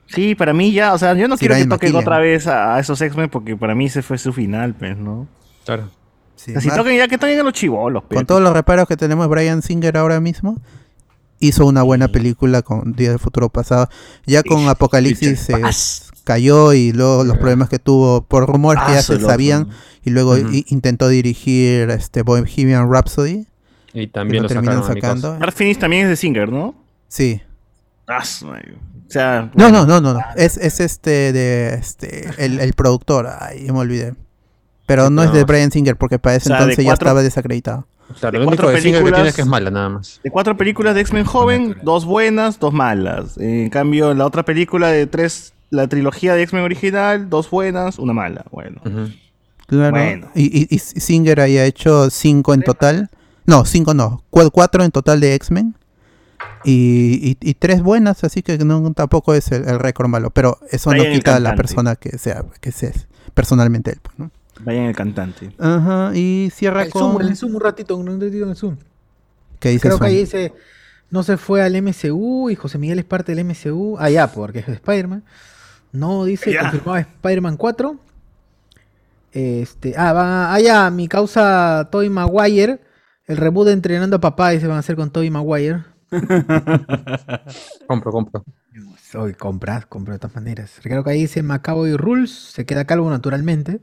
Sí, 0.08 0.36
para 0.36 0.54
mí 0.54 0.72
ya, 0.74 0.94
o 0.94 0.98
sea, 0.98 1.14
yo 1.16 1.28
no 1.28 1.38
quiero 1.38 1.56
que 1.56 1.66
toquen 1.66 1.96
otra 1.96 2.20
vez 2.20 2.46
a, 2.48 2.76
a 2.76 2.80
esos 2.80 3.02
X-Men 3.02 3.30
porque 3.30 3.56
para 3.56 3.74
mí 3.74 3.86
ese 3.86 4.02
fue 4.02 4.18
su 4.18 4.32
final, 4.34 4.76
pues, 4.76 4.98
¿no? 4.98 5.28
Claro. 5.66 5.90
Sí, 6.36 6.52
O 6.52 6.54
sea, 6.54 6.62
si 6.62 6.68
Mar- 6.68 6.78
toquen 6.78 6.98
ya 6.98 7.08
que 7.08 7.18
toquen 7.18 7.40
a 7.40 7.44
los 7.44 7.54
chivolos, 7.54 8.04
pues. 8.08 8.18
con 8.18 8.26
todos 8.26 8.42
los 8.42 8.54
reparos 8.54 8.88
que 8.88 8.98
tenemos, 8.98 9.28
Brian 9.30 9.62
Singer 9.62 9.98
ahora 9.98 10.20
mismo 10.20 10.58
hizo 11.40 11.66
una 11.66 11.84
buena 11.84 12.08
película 12.08 12.62
con 12.62 12.94
Día 12.94 13.10
del 13.10 13.20
Futuro 13.20 13.50
Pasado. 13.50 13.90
Ya 14.26 14.44
con 14.44 14.68
Apocalipsis 14.70 15.40
se 15.40 15.56
cayó 16.24 16.74
y 16.74 16.92
luego 16.94 17.24
los 17.24 17.38
problemas 17.38 17.70
que 17.70 17.80
tuvo 17.80 18.22
por 18.24 18.48
rumores 18.48 18.84
que 18.86 18.94
ya 18.94 19.02
se 19.02 19.20
sabían 19.20 19.70
y 20.04 20.10
luego 20.10 20.38
intentó 20.38 21.08
dirigir 21.10 21.90
este 21.90 22.22
Bohemian 22.24 22.90
Rhapsody 22.92 23.46
Y 23.94 24.08
también 24.08 24.44
lo 24.44 24.50
lo 24.50 24.54
terminan 24.54 24.84
sacando. 24.86 25.38
Dark 25.38 25.54
Phoenix 25.54 25.80
también 25.80 26.04
es 26.04 26.10
de 26.10 26.16
Singer, 26.16 26.50
¿no? 26.50 26.76
Sí. 27.10 27.42
Ah, 28.08 28.24
o 28.24 29.12
sea, 29.12 29.42
No, 29.54 29.70
bueno. 29.70 29.86
no, 29.86 30.00
no, 30.00 30.02
no, 30.02 30.14
no. 30.16 30.20
Es, 30.36 30.58
es 30.58 30.80
este 30.80 31.32
de 31.34 31.74
este 31.76 32.30
el, 32.38 32.60
el 32.60 32.74
productor, 32.74 33.30
ay, 33.40 33.64
me 33.72 33.80
olvidé. 33.80 34.14
Pero 34.86 35.10
no 35.10 35.24
es 35.24 35.32
de. 35.34 35.44
Brian 35.46 35.72
Singer 35.72 35.96
porque 35.96 36.20
para 36.20 36.36
ese 36.36 36.50
O 36.50 36.52
sea, 36.52 36.58
de 36.58 36.64
entonces 36.64 36.86
ya 36.86 36.94
estaba 36.94 37.22
desacreditado. 37.24 37.88
Claro, 38.20 38.38
de 38.38 38.44
lo 38.44 38.48
único 38.50 38.64
cuatro 38.64 38.76
de 38.76 38.82
Singer 38.82 39.04
que 39.04 39.12
tiene 39.12 39.30
es 39.30 39.36
que 39.36 39.42
es 39.42 39.48
mala, 39.48 39.72
nada 39.72 39.90
más. 39.90 40.20
De 40.24 40.30
cuatro 40.30 40.58
películas 40.58 40.94
de 40.94 41.02
X-Men 41.02 41.26
joven, 41.26 41.78
dos 41.84 42.06
buenas, 42.06 42.60
dos 42.60 42.74
malas. 42.74 43.38
En 43.38 43.70
cambio, 43.70 44.14
la 44.14 44.26
otra 44.26 44.44
película 44.44 44.90
de 44.90 45.08
tres, 45.08 45.54
la 45.70 45.88
trilogía 45.88 46.36
de 46.36 46.44
X-Men 46.44 46.64
original, 46.64 47.30
dos 47.30 47.50
buenas, 47.50 47.98
una 48.00 48.14
mala. 48.14 48.44
Bueno. 48.52 48.82
Claro. 49.68 49.92
Bueno. 49.98 50.28
Y, 50.36 50.44
y, 50.64 50.68
y 50.70 50.80
Singer 50.80 51.40
haya 51.40 51.66
hecho 51.66 52.10
cinco 52.10 52.54
en 52.54 52.62
total. 52.64 53.10
No, 53.46 53.66
cinco 53.66 53.94
no. 53.94 54.22
cu- 54.30 54.52
Cuatro 54.52 54.84
en 54.84 54.92
total 54.92 55.20
de 55.22 55.34
X-Men. 55.36 55.76
Y, 56.66 57.38
y, 57.42 57.50
y 57.50 57.54
tres 57.56 57.82
buenas, 57.82 58.24
así 58.24 58.42
que 58.42 58.58
no, 58.60 58.92
tampoco 58.94 59.34
es 59.34 59.52
el, 59.52 59.68
el 59.68 59.80
récord 59.80 60.08
malo. 60.10 60.30
Pero 60.30 60.60
eso 60.72 60.94
no 60.94 61.04
quita 61.04 61.36
a 61.38 61.40
la 61.40 61.56
persona 61.56 61.96
que 61.96 62.18
sea, 62.18 62.44
que 62.62 62.72
sea 62.72 62.92
personalmente 63.34 63.92
él. 63.92 64.00
pues, 64.02 64.20
¿no? 64.20 64.30
Vayan 64.62 64.86
el 64.86 64.96
cantante. 64.96 65.52
Ajá, 65.58 66.12
y 66.16 66.50
cierra 66.54 66.84
El 66.84 66.92
zoom, 66.92 67.14
con... 67.14 67.22
el 67.22 67.36
zoom 67.36 67.56
un 67.56 67.62
ratito, 67.62 67.98
un 67.98 68.22
ratito 68.22 68.44
en 68.44 68.50
el 68.50 68.56
zoom. 68.56 68.78
¿Qué 69.60 69.70
dice 69.70 69.88
Creo 69.88 70.00
que 70.00 70.08
ahí 70.08 70.18
dice, 70.18 70.54
no 71.10 71.24
se 71.24 71.38
fue 71.38 71.62
al 71.62 71.82
MCU 71.82 72.50
y 72.50 72.56
José 72.56 72.78
Miguel 72.78 73.00
es 73.00 73.06
parte 73.06 73.34
del 73.34 73.46
MCU. 73.46 73.98
Ah, 74.00 74.10
ya, 74.10 74.28
porque 74.32 74.60
es 74.60 74.68
de 74.68 74.74
Spider-Man. 74.74 75.24
No, 75.92 76.26
dice, 76.26 76.52
Ya. 76.52 76.62
confirmado 76.62 76.98
Spider-Man 76.98 77.58
4. 77.58 78.00
Este, 79.32 79.96
ah, 79.98 80.14
va, 80.14 80.54
ah, 80.54 80.60
ya, 80.60 80.90
mi 80.90 81.08
causa 81.08 81.90
Toy 81.92 82.10
Maguire. 82.10 82.80
El 83.26 83.38
reboot 83.38 83.68
de 83.68 83.74
Entrenando 83.74 84.18
a 84.18 84.20
Papá, 84.20 84.50
dice, 84.50 84.68
van 84.68 84.78
a 84.78 84.80
hacer 84.80 84.96
con 84.96 85.12
Toy 85.12 85.30
Maguire. 85.30 85.84
Compro, 87.88 88.12
compro. 88.12 88.44
Hoy 89.16 89.34
compras, 89.34 89.86
compro 89.86 90.14
de 90.14 90.20
todas 90.20 90.36
maneras. 90.36 90.80
Creo 90.82 91.04
que 91.04 91.12
ahí 91.12 91.22
dice 91.22 91.44
Macaboy 91.44 91.96
Rules, 91.96 92.32
se 92.32 92.66
queda 92.66 92.86
calvo 92.86 93.10
naturalmente. 93.10 93.82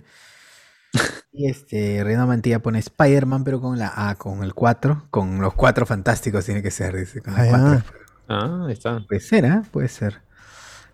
Y 1.33 1.49
este, 1.49 2.03
Reino 2.03 2.27
Mantilla 2.27 2.59
pone 2.61 2.81
Spider-Man, 2.81 3.45
pero 3.45 3.61
con 3.61 3.79
la 3.79 3.93
A, 3.95 4.17
con 4.17 4.43
el 4.43 4.53
4, 4.53 5.07
con 5.11 5.41
los 5.41 5.55
cuatro 5.55 5.87
fantásticos 5.87 6.45
tiene 6.45 6.63
que 6.63 6.71
ser, 6.71 6.97
dice. 6.97 7.23
Con 7.23 7.35
el 7.35 7.41
Ah, 7.41 7.45
ya. 7.45 7.83
4. 7.83 7.85
Ah, 8.29 8.65
ahí 8.67 8.73
está. 8.73 9.01
Puede 9.07 9.21
ser, 9.21 9.47
¿ah? 9.47 9.63
Puede 9.71 9.89
ser. 9.89 10.23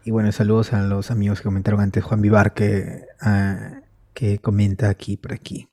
Y 0.05 0.11
bueno, 0.11 0.31
saludos 0.33 0.73
a 0.73 0.83
los 0.83 1.11
amigos 1.11 1.41
que 1.41 1.45
comentaron 1.45 1.81
antes, 1.81 2.05
Juan 2.05 2.21
Vivar, 2.23 2.55
que, 2.55 3.07
ah, 3.21 3.81
que 4.15 4.39
comenta 4.39 4.89
aquí, 4.89 5.17
por 5.17 5.33
aquí. 5.33 5.69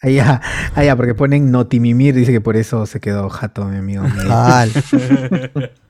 Allá, 0.00 0.40
allá, 0.74 0.96
porque 0.96 1.14
ponen 1.14 1.50
Notimimir, 1.50 2.14
dice 2.14 2.30
que 2.30 2.40
por 2.42 2.56
eso 2.56 2.84
se 2.84 3.00
quedó 3.00 3.28
jato, 3.30 3.64
mi 3.64 3.78
amigo. 3.78 4.04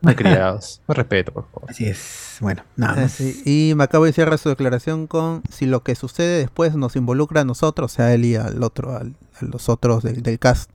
Miguel. 0.00 0.02
Ah, 0.02 0.06
Mal 0.06 0.16
criados. 0.16 0.80
Más 0.88 0.96
respeto, 0.96 1.32
por 1.32 1.46
favor. 1.50 1.70
Así 1.70 1.86
es. 1.86 2.36
Bueno, 2.40 2.62
nada 2.76 2.94
más. 2.96 3.14
Así, 3.20 3.42
y 3.44 3.74
Macabo 3.74 4.06
cierra 4.12 4.38
su 4.38 4.48
declaración 4.48 5.06
con 5.06 5.42
si 5.50 5.66
lo 5.66 5.82
que 5.82 5.94
sucede 5.94 6.38
después 6.38 6.74
nos 6.76 6.96
involucra 6.96 7.40
a 7.40 7.44
nosotros, 7.44 7.92
o 7.92 7.94
sea, 7.96 8.06
a 8.06 8.14
él 8.14 8.24
y 8.24 8.36
al 8.36 8.62
otro, 8.62 8.96
al- 8.96 9.14
a 9.40 9.44
los 9.44 9.68
otros 9.68 10.02
del, 10.02 10.22
del 10.22 10.38
cast 10.38 10.70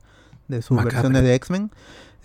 de 0.48 0.60
sus 0.62 0.76
Macabre. 0.76 0.94
versiones 0.94 1.22
de 1.22 1.34
X-Men, 1.34 1.70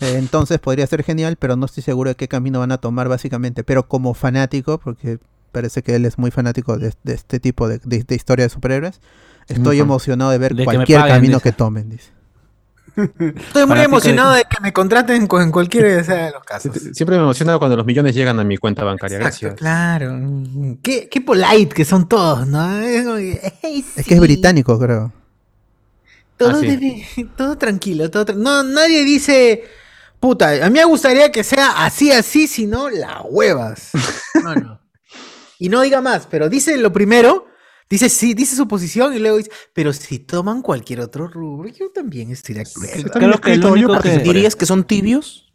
Eh, 0.00 0.16
entonces 0.16 0.58
podría 0.58 0.86
ser 0.86 1.02
genial, 1.04 1.36
pero 1.36 1.56
no 1.56 1.66
estoy 1.66 1.82
seguro 1.82 2.08
de 2.08 2.14
qué 2.16 2.26
camino 2.26 2.58
van 2.60 2.72
a 2.72 2.78
tomar 2.78 3.08
básicamente. 3.08 3.64
Pero 3.64 3.86
como 3.86 4.14
fanático, 4.14 4.78
porque 4.78 5.18
parece 5.52 5.82
que 5.82 5.94
él 5.94 6.06
es 6.06 6.16
muy 6.18 6.30
fanático 6.30 6.78
de, 6.78 6.94
de 7.02 7.12
este 7.14 7.38
tipo 7.40 7.68
de, 7.68 7.80
de- 7.84 8.04
de 8.04 8.14
historia 8.14 8.46
de 8.46 8.48
superhéroes, 8.48 9.00
estoy 9.48 9.78
emocionado 9.80 10.30
de 10.30 10.38
ver 10.38 10.52
De 10.54 10.62
que 10.62 10.68
me 10.68 10.74
cualquier 10.76 11.00
paguen, 11.00 11.16
camino 11.16 11.36
dice. 11.36 11.42
que 11.42 11.52
tomen, 11.52 11.90
dice. 11.90 12.10
Estoy 12.96 13.66
muy 13.66 13.80
emocionado 13.80 14.32
de- 14.32 14.38
de 14.38 14.44
que 14.44 14.60
me 14.60 14.72
contraten 14.72 15.26
con- 15.26 15.42
en 15.42 15.50
cualquiera 15.52 16.02
de 16.02 16.30
los 16.32 16.42
casos. 16.44 16.72
Siempre 16.92 17.16
me 17.16 17.22
emociona 17.22 17.58
cuando 17.58 17.76
los 17.76 17.86
millones 17.86 18.14
llegan 18.14 18.38
a 18.40 18.44
mi 18.44 18.56
cuenta 18.56 18.84
bancaria. 18.84 19.18
Exacto, 19.18 19.46
Gracias. 19.48 19.54
claro. 19.58 20.18
Qué, 20.82 21.08
qué 21.08 21.20
polite 21.20 21.74
que 21.74 21.84
son 21.84 22.08
todos, 22.08 22.46
¿no? 22.46 22.78
Es, 22.78 23.04
que, 23.06 23.52
"Hey, 23.62 23.84
Es 23.96 24.04
que 24.06 24.14
es 24.14 24.20
sí". 24.20 24.20
británico, 24.20 24.78
creo. 24.78 25.12
Todo, 26.36 26.50
Ah, 26.50 26.56
sí. 26.60 26.66
debe- 26.66 27.28
todo 27.36 27.58
tranquilo, 27.58 28.10
todo 28.10 28.24
tra- 28.26 28.34
No, 28.36 28.62
nadie 28.62 29.04
dice, 29.04 29.64
puta, 30.18 30.64
a 30.64 30.70
mí 30.70 30.78
me 30.78 30.84
gustaría 30.84 31.30
que 31.30 31.44
sea 31.44 31.84
así, 31.84 32.10
así, 32.12 32.46
si 32.46 32.66
no, 32.66 32.88
la 32.90 33.22
huevas. 33.22 33.90
No, 34.42 34.54
no. 34.54 34.80
Y 35.58 35.68
no 35.68 35.82
diga 35.82 36.00
más, 36.00 36.26
pero 36.30 36.48
dice 36.48 36.78
lo 36.78 36.90
primero, 36.92 37.46
dice 37.90 38.08
sí, 38.08 38.32
dice 38.34 38.56
su 38.56 38.66
posición 38.68 39.14
y 39.14 39.18
luego 39.18 39.36
dice, 39.36 39.50
pero 39.74 39.92
si 39.92 40.18
toman 40.20 40.62
cualquier 40.62 41.00
otro 41.00 41.28
rubro, 41.28 41.68
yo 41.68 41.90
también 41.90 42.30
estoy 42.30 42.54
de 42.54 42.62
acuerdo. 42.62 43.10
Creo 43.12 43.40
que 43.40 43.52
el 43.52 43.60
yo 43.62 43.72
único 43.72 43.98
que-. 44.00 44.18
¿Dirías 44.18 44.56
que 44.56 44.64
son 44.66 44.84
tibios? 44.84 45.46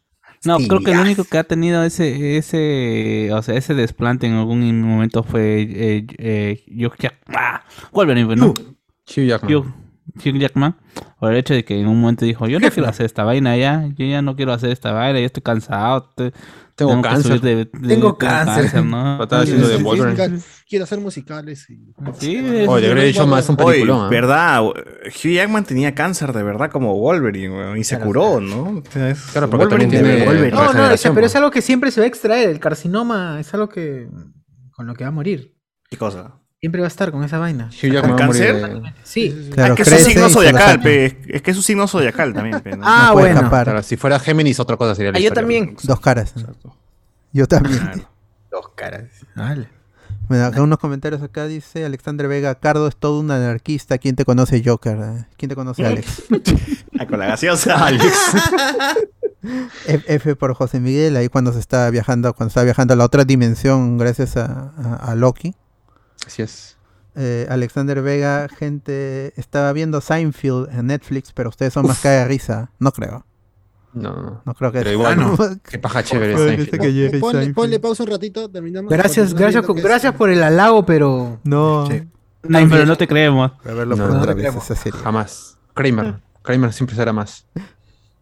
No, 0.44 0.60
Sí, 0.60 0.68
creo 0.68 0.82
que 0.82 0.92
el 0.92 1.00
único 1.00 1.24
que 1.24 1.40
ha 1.40 1.44
tenido 1.44 1.84
ese, 1.84 2.38
ese, 2.38 3.30
o 3.34 3.42
sea, 3.42 3.56
ese 3.56 3.74
desplante 3.74 4.28
en 4.28 4.34
algún 4.34 4.80
momento 4.82 5.24
fue 5.24 5.62
eh, 5.64 6.06
eh, 6.20 6.64
Hugh 6.68 6.94
Jack- 7.00 7.18
ah, 7.30 7.64
Wolverine, 7.92 8.36
¿no? 8.36 8.48
Hugh 8.54 9.26
Jackman. 9.26 9.52
Hugh, 9.56 9.74
Hugh 10.24 10.38
Jackman, 10.38 10.76
por 11.20 11.32
el 11.32 11.40
hecho 11.40 11.56
de 11.56 11.66
que 11.66 11.80
en 11.80 11.88
un 11.88 12.00
momento 12.00 12.26
dijo, 12.26 12.48
yo 12.48 12.60
no 12.60 12.70
quiero 12.70 12.88
hacer 12.88 13.08
esta 13.08 13.24
vaina 13.24 13.58
ya, 13.58 13.90
yo 13.98 14.06
ya 14.06 14.22
no 14.22 14.36
quiero 14.36 14.54
hacer 14.54 14.70
esta 14.70 14.92
vaina, 14.92 15.20
ya 15.20 15.26
estoy 15.26 15.42
cansado, 15.42 16.14
te- 16.16 16.32
Tengo 16.76 17.02
cáncer. 17.02 17.40
de- 17.42 17.56
de- 17.56 17.66
Tengo 17.66 18.18
cáncer. 18.18 18.84
¿no? 18.84 19.24
Estaba 19.24 19.44
haciendo 19.44 19.68
de 19.68 19.74
Sí, 19.74 19.78
sí, 19.80 19.84
Wolverine. 19.84 20.28
musical- 20.28 20.42
Quiero 20.68 20.84
hacer 20.84 21.00
musicales. 21.00 21.70
Y... 21.70 21.76
Sí, 22.20 22.38
Oye, 22.68 22.82
le 22.82 22.88
habría 22.90 23.04
dicho 23.06 23.26
más 23.28 23.48
un 23.50 23.56
Oye, 23.60 23.66
peliculón. 23.80 24.06
¿ah? 24.06 24.10
verdad, 24.10 24.62
Hugh 24.64 25.32
Jackman 25.32 25.64
tenía 25.64 25.96
cáncer 25.96 26.34
de 26.34 26.44
verdad 26.44 26.70
como 26.72 26.94
Wolverine, 27.00 27.80
y 27.80 27.84
se 27.84 28.00
curó, 28.00 28.42
¿no? 28.42 28.84
Es 28.94 29.20
Claro, 29.32 29.50
porque 29.50 29.66
Wolverine 29.68 29.96
también 29.96 30.16
tiene- 30.18 30.26
Wolverine. 30.26 30.52
No, 30.52 30.58
no, 30.58 30.62
o 30.62 30.64
sea, 30.64 30.74
regeneración, 30.74 31.16
pero 31.16 31.28
es 31.28 31.36
algo 31.36 31.52
que 31.52 31.62
siempre 31.62 31.92
se 31.92 32.02
va 32.02 32.06
a 32.06 32.08
extraer, 32.08 32.50
el 32.50 32.60
carcinoma 32.60 33.40
es 33.40 33.54
algo 33.54 33.70
que 33.70 34.10
con 34.72 34.86
lo 34.88 34.96
que 34.96 35.04
va 35.06 35.10
a 35.10 35.12
morir. 35.12 35.56
¿Qué 35.90 35.98
cosa? 35.98 36.42
Siempre 36.66 36.82
va 36.82 36.88
a 36.88 36.90
estar 36.90 37.12
con 37.12 37.24
esa 37.24 37.38
vaina. 37.38 37.70
Hugh 37.72 37.92
Jackman 37.92 38.18
va 38.20 38.24
a 38.24 38.28
morir 38.28 38.44
cáncer? 38.60 38.82
de- 38.82 38.94
Sí. 39.04 39.50
Claro, 39.54 39.76
es 39.76 39.78
que 39.88 39.96
es 39.96 40.02
un 40.06 40.12
signo 40.12 40.30
zodiacal, 40.30 40.80
pe, 40.82 41.18
es 41.28 41.42
que 41.44 41.52
es 41.52 41.58
un 41.58 41.62
signo 41.64 41.88
zodiacal 41.88 42.34
también, 42.34 42.60
pe, 42.62 42.76
¿no? 42.76 42.84
Ah, 42.84 43.06
no 43.10 43.14
puede 43.14 43.26
bueno. 43.28 43.40
escapar. 43.42 43.64
Claro, 43.66 43.84
si 43.84 43.98
fuera 43.98 44.18
Géminis, 44.20 44.60
otra 44.60 44.76
cosa 44.76 44.96
sería 44.96 45.12
la 45.12 45.20
Ah, 45.20 45.22
yo 45.22 45.32
también. 45.32 45.76
Dos 45.84 46.00
caras. 46.00 46.34
Yo 47.34 47.46
también. 47.48 48.04
Dos 48.50 48.70
caras. 48.76 49.04
Vale. 49.36 49.70
Bueno, 50.28 50.46
acá 50.46 50.64
unos 50.64 50.80
comentarios 50.80 51.22
acá 51.22 51.46
dice 51.46 51.86
Alexander 51.86 52.28
Vega, 52.28 52.56
Cardo 52.56 52.88
es 52.88 52.96
todo 52.96 53.20
un 53.20 53.30
anarquista. 53.30 54.00
¿Quién 54.00 54.16
te 54.16 54.26
conoce, 54.26 54.64
Joker? 54.66 54.98
eh? 54.98 55.26
¿Quién 55.38 55.50
te 55.50 55.56
conoce, 55.56 55.86
Alex? 55.86 56.24
Ah, 56.98 57.06
con 57.06 57.20
la 57.20 57.28
gaseosa, 57.28 57.76
Alex. 57.86 58.06
F, 59.88 60.04
F 60.16 60.36
por 60.36 60.54
José 60.56 60.80
Miguel, 60.80 61.16
ahí 61.18 61.28
cuando 61.30 61.54
se 61.54 61.60
está 61.60 61.90
viajando, 61.90 62.34
cuando 62.34 62.48
está 62.48 62.64
viajando 62.64 62.94
a 62.94 62.98
la 62.98 63.06
otra 63.06 63.26
dimensión 63.26 63.98
gracias 63.98 64.38
a, 64.38 64.72
a- 64.78 65.12
a 65.12 65.16
Loki. 65.16 65.54
Así 66.26 66.42
es. 66.42 66.78
Eh, 67.16 67.48
Alexander 67.50 68.02
Vega, 68.02 68.48
gente, 68.50 69.34
estaba 69.38 69.72
viendo 69.72 70.02
Seinfeld 70.02 70.70
en 70.72 70.88
Netflix, 70.88 71.32
pero 71.32 71.50
ustedes 71.50 71.74
son 71.74 71.88
más 71.88 72.00
caga 72.02 72.20
de 72.22 72.28
risa. 72.28 72.72
No 72.80 72.92
creo. 72.92 73.26
No, 73.94 74.14
no. 74.14 74.42
No 74.44 74.54
creo 74.54 74.72
que 74.74 74.80
Pero 74.80 74.92
igual, 74.92 75.18
no. 75.18 75.38
Qué 75.64 75.80
paja 75.80 76.04
chévere. 76.04 76.38
Seinfeld. 76.38 77.54
Ponle, 77.54 77.80
pausa 77.80 78.04
un 78.04 78.10
ratito, 78.10 78.50
terminamos. 78.50 78.92
Gracias, 78.92 79.34
gracias, 79.34 79.66
gracias 79.66 80.14
por 80.16 80.30
el 80.30 80.44
halago, 80.44 80.86
pero 80.86 81.40
No. 81.44 81.88
Sí. 81.88 82.04
No, 82.44 82.60
pero 82.70 82.86
no 82.86 82.96
te 82.98 83.08
creemos. 83.08 83.52
A 83.64 83.74
verlo 83.74 83.96
No, 83.96 84.06
por 84.06 84.14
no 84.14 84.22
otra 84.22 84.34
vez 84.34 84.54
esa 84.54 84.76
serie. 84.76 85.00
Jamás. 85.00 85.58
Kramer. 85.74 86.22
Kramer 86.44 86.74
siempre 86.74 86.96
será 86.96 87.14
más. 87.14 87.48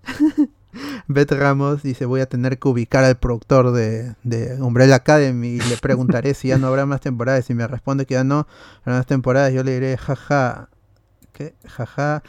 Beth 1.08 1.32
Ramos 1.32 1.84
dice, 1.84 2.06
voy 2.06 2.22
a 2.22 2.26
tener 2.28 2.60
que 2.60 2.68
ubicar 2.68 3.04
al 3.04 3.18
productor 3.18 3.72
de, 3.72 4.16
de 4.24 4.62
Umbrella 4.62 4.96
Academy 4.96 5.48
y 5.50 5.60
le 5.60 5.78
preguntaré 5.78 6.34
si 6.34 6.50
ya 6.50 6.58
no 6.58 6.68
habrá 6.68 6.86
más 6.86 7.02
temporadas. 7.02 7.46
Si 7.46 7.54
me 7.54 7.68
responde 7.68 8.06
que 8.06 8.14
ya 8.14 8.24
no 8.24 8.48
habrá 8.82 8.98
más 8.98 9.06
temporadas, 9.06 9.54
yo 9.54 9.64
le 9.64 9.74
diré, 9.74 9.98
jaja, 9.98 10.70
¿qué? 11.34 11.54
Jaja, 11.68 12.24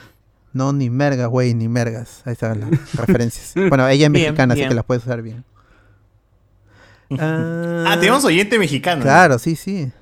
no, 0.52 0.72
ni 0.72 0.90
mergas, 0.90 1.28
güey, 1.28 1.55
ni 1.55 1.68
mergas. 1.68 2.22
Ahí 2.24 2.32
están 2.32 2.60
las 2.60 2.70
referencias. 2.94 3.52
Bueno, 3.68 3.86
ella 3.88 4.06
es 4.06 4.12
Bien, 4.12 4.26
mexicana, 4.26 4.55
así 4.55 4.66
que 4.66 4.74
las 4.74 4.84
puedes 4.84 5.05
usar 5.05 5.22
bien. 5.22 5.44
Ah, 7.18 7.96
tenemos 8.01 8.24
oyente 8.24 8.59
mexicano. 8.59 8.98
¿no? 8.98 9.02
Claro, 9.02 9.38
sí, 9.38 9.56
sí. 9.56 9.92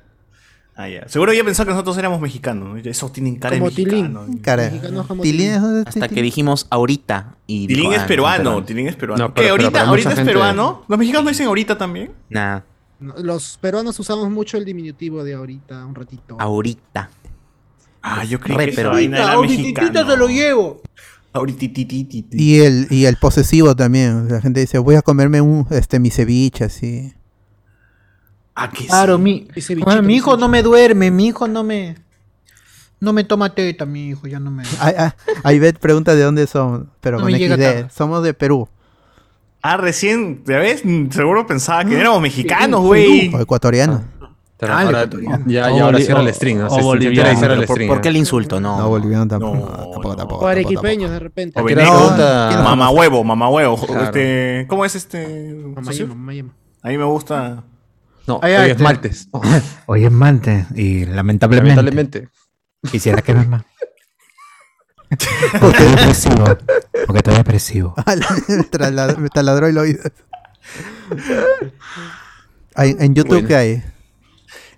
Ah, 0.83 0.89
ya. 0.89 1.09
Seguro 1.09 1.33
ya 1.33 1.45
pensó 1.45 1.65
que 1.65 1.71
nosotros 1.71 1.97
éramos 1.99 2.21
mexicanos. 2.21 2.69
¿no? 2.83 2.91
Eso 2.91 3.09
tienen 3.11 3.37
cara 3.37 3.57
Como 3.59 3.71
de 3.71 3.85
mexicano. 3.85 4.27
Cara, 4.43 4.65
Mexicanos 4.65 5.07
como 5.07 5.23
Tilín 5.23 5.51
es- 5.53 5.87
Hasta 5.87 6.09
que 6.09 6.23
dijimos 6.23 6.67
ahorita. 6.71 7.37
Y 7.47 7.67
Tilín 7.69 7.91
dijo, 7.91 7.93
es 7.93 7.99
ah, 7.99 8.03
no, 8.03 8.09
peruano, 8.09 8.43
peruano. 8.43 8.65
Tilín 8.65 8.89
es 8.89 8.97
peruano. 8.97 9.25
No, 9.25 9.35
¿Qué? 9.35 9.43
pero- 9.43 9.45
pero 9.45 9.51
¿Ahorita, 9.53 9.71
para 9.79 9.89
ahorita 9.91 10.09
es 10.11 10.15
gente- 10.17 10.31
peruano? 10.33 10.85
¿Los 10.89 10.99
mexicanos 10.99 11.25
no 11.25 11.31
dicen 11.31 11.47
ahorita 11.47 11.79
también? 11.79 12.11
Nah, 12.31 12.61
No, 13.01 13.15
Los 13.19 13.59
peruanos 13.61 13.99
usamos 13.99 14.31
mucho 14.31 14.57
el 14.57 14.65
diminutivo 14.65 15.25
de 15.25 15.35
ahorita, 15.35 15.85
un 15.87 15.95
ratito. 15.95 16.37
ahorita. 16.39 17.11
Ah, 18.03 18.25
yo 18.25 18.41
creí 18.41 18.57
Re 18.57 18.73
que 18.73 18.83
vaina 18.85 19.19
era 19.19 19.41
mexicano. 19.41 20.11
se 20.11 20.17
lo 20.17 20.27
llevo. 20.29 20.83
Ahorititititi. 21.33 22.27
Y 22.33 22.61
el, 22.61 22.87
y 22.91 23.07
el 23.07 23.17
posesivo 23.17 23.75
también. 23.75 24.29
La 24.29 24.41
gente 24.41 24.61
dice, 24.61 24.79
voy 24.79 24.97
a 24.97 25.03
comerme 25.03 25.41
un, 25.41 25.67
este, 25.71 25.99
mi 25.99 26.11
ceviche, 26.11 26.65
así. 26.65 27.13
Ah, 28.55 28.71
que 28.71 28.87
Claro, 28.87 29.17
sí. 29.17 29.23
mi, 29.23 29.49
Ese 29.55 29.75
bichito, 29.75 29.91
ah, 29.91 30.03
mi 30.03 30.17
hijo 30.17 30.37
no 30.37 30.49
me 30.49 30.63
duerme, 30.63 31.11
mi 31.11 31.29
hijo 31.29 31.49
no 31.49 31.65
me 31.65 31.97
no 33.01 33.13
me 33.13 33.25
toma 33.25 33.55
teta, 33.55 33.85
mi 33.87 34.09
hijo 34.11 34.27
ya 34.29 34.39
no 34.39 34.51
me. 34.51 34.63
Aibet 35.45 35.79
pregunta 35.79 36.15
de 36.15 36.23
dónde 36.23 36.47
son, 36.47 36.91
pero 37.01 37.19
No 37.19 37.25
con 37.25 37.33
XD. 37.35 37.91
Somos 37.91 38.23
de 38.23 38.35
Perú 38.35 38.69
Ah, 39.63 39.77
recién, 39.77 40.43
¿ya 40.47 40.59
ves? 40.59 40.83
Seguro 41.11 41.47
pensaba 41.47 41.85
que 41.85 41.99
éramos 41.99 42.21
mexicanos, 42.21 42.81
güey. 42.83 43.33
o 43.35 43.41
ecuatorianos. 43.41 44.03
Pero 44.59 44.75
Ah, 44.75 44.81
ahora, 44.83 45.09
ya, 45.47 45.67
O 45.73 45.77
ya 45.77 45.85
ahora 45.85 45.99
cierra 45.99 46.21
o- 46.21 46.27
el 46.27 46.33
string. 46.35 46.59
¿no? 46.59 46.67
o 46.69 46.71
se 46.77 46.83
boliviano. 46.83 47.31
el 47.31 47.57
¿Por, 47.59 47.65
string. 47.75 47.89
por 47.89 47.97
¿no? 47.97 48.03
qué 48.03 48.09
el 48.11 48.17
insulto? 48.17 48.61
No. 48.61 48.79
No, 48.79 48.89
boliviano 48.89 49.27
tampoco. 49.27 49.57
No, 49.57 49.67
tampoco, 49.67 50.09
no. 50.09 50.17
tampoco, 50.17 50.45
O 50.45 50.49
arequipeños 50.49 51.11
de 51.11 51.19
repente. 51.19 51.59
O 51.61 51.65
¿A 51.65 51.67
qué 51.67 51.75
veneco. 51.75 51.93
hora 51.93 52.01
pregunta- 52.07 52.49
¿Quién 52.51 52.63
Mamá 52.65 52.91
huevo, 52.91 53.25
mamá 53.25 53.49
huevo. 53.49 53.77
Claro. 53.87 54.05
Este, 54.05 54.67
¿Cómo 54.69 54.85
es 54.85 54.95
este? 54.95 55.25
socio? 55.51 56.07
Mamayema, 56.07 56.15
Mamayema. 56.15 56.53
A 56.83 56.89
mí 56.91 56.99
me 56.99 57.05
gusta. 57.05 57.65
No, 58.27 58.39
Ay, 58.43 58.53
hoy 58.53 58.59
ay, 58.63 58.71
es 58.73 58.77
te- 58.77 58.83
martes. 58.83 59.29
Hoy 59.87 60.05
es 60.05 60.13
mante 60.13 60.67
y 60.75 61.05
lamentablemente, 61.07 61.75
Lamentablemente. 61.77 62.29
quisiera 62.91 63.21
que 63.23 63.35
no 63.35 63.41
es 63.43 63.49
más. 63.49 63.63
Porque 65.61 65.83
depresivo. 65.83 66.45
Porque 67.07 67.19
estoy 67.19 67.35
depresivo. 67.35 67.95
me, 68.49 68.63
taladró, 68.65 69.19
me 69.21 69.29
taladró 69.29 69.67
el 69.67 69.77
oído. 69.79 70.01
Ay, 72.75 72.97
en 72.99 73.15
YouTube, 73.15 73.29
Bueno. 73.33 73.49
¿qué 73.49 73.57
hay? 73.57 73.83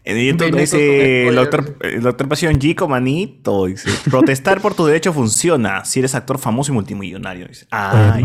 En 0.07 0.19
YouTube 0.19 0.59
dice 0.59 1.29
el 1.29 1.35
doctor, 1.35 1.79
el 1.81 2.03
doctor 2.03 2.29
Pasión 2.29 2.61
Gico 2.61 2.89
Manito. 2.89 3.67
Dice, 3.67 3.89
protestar 4.11 4.61
por 4.61 4.75
tu 4.75 4.85
derecho 4.87 5.13
funciona 5.13 5.85
si 5.85 6.01
eres 6.01 6.15
actor 6.15 6.39
famoso 6.39 6.73
y 6.73 6.75
multimillonario. 6.75 7.47
Dice, 7.47 7.67
ah. 7.71 8.19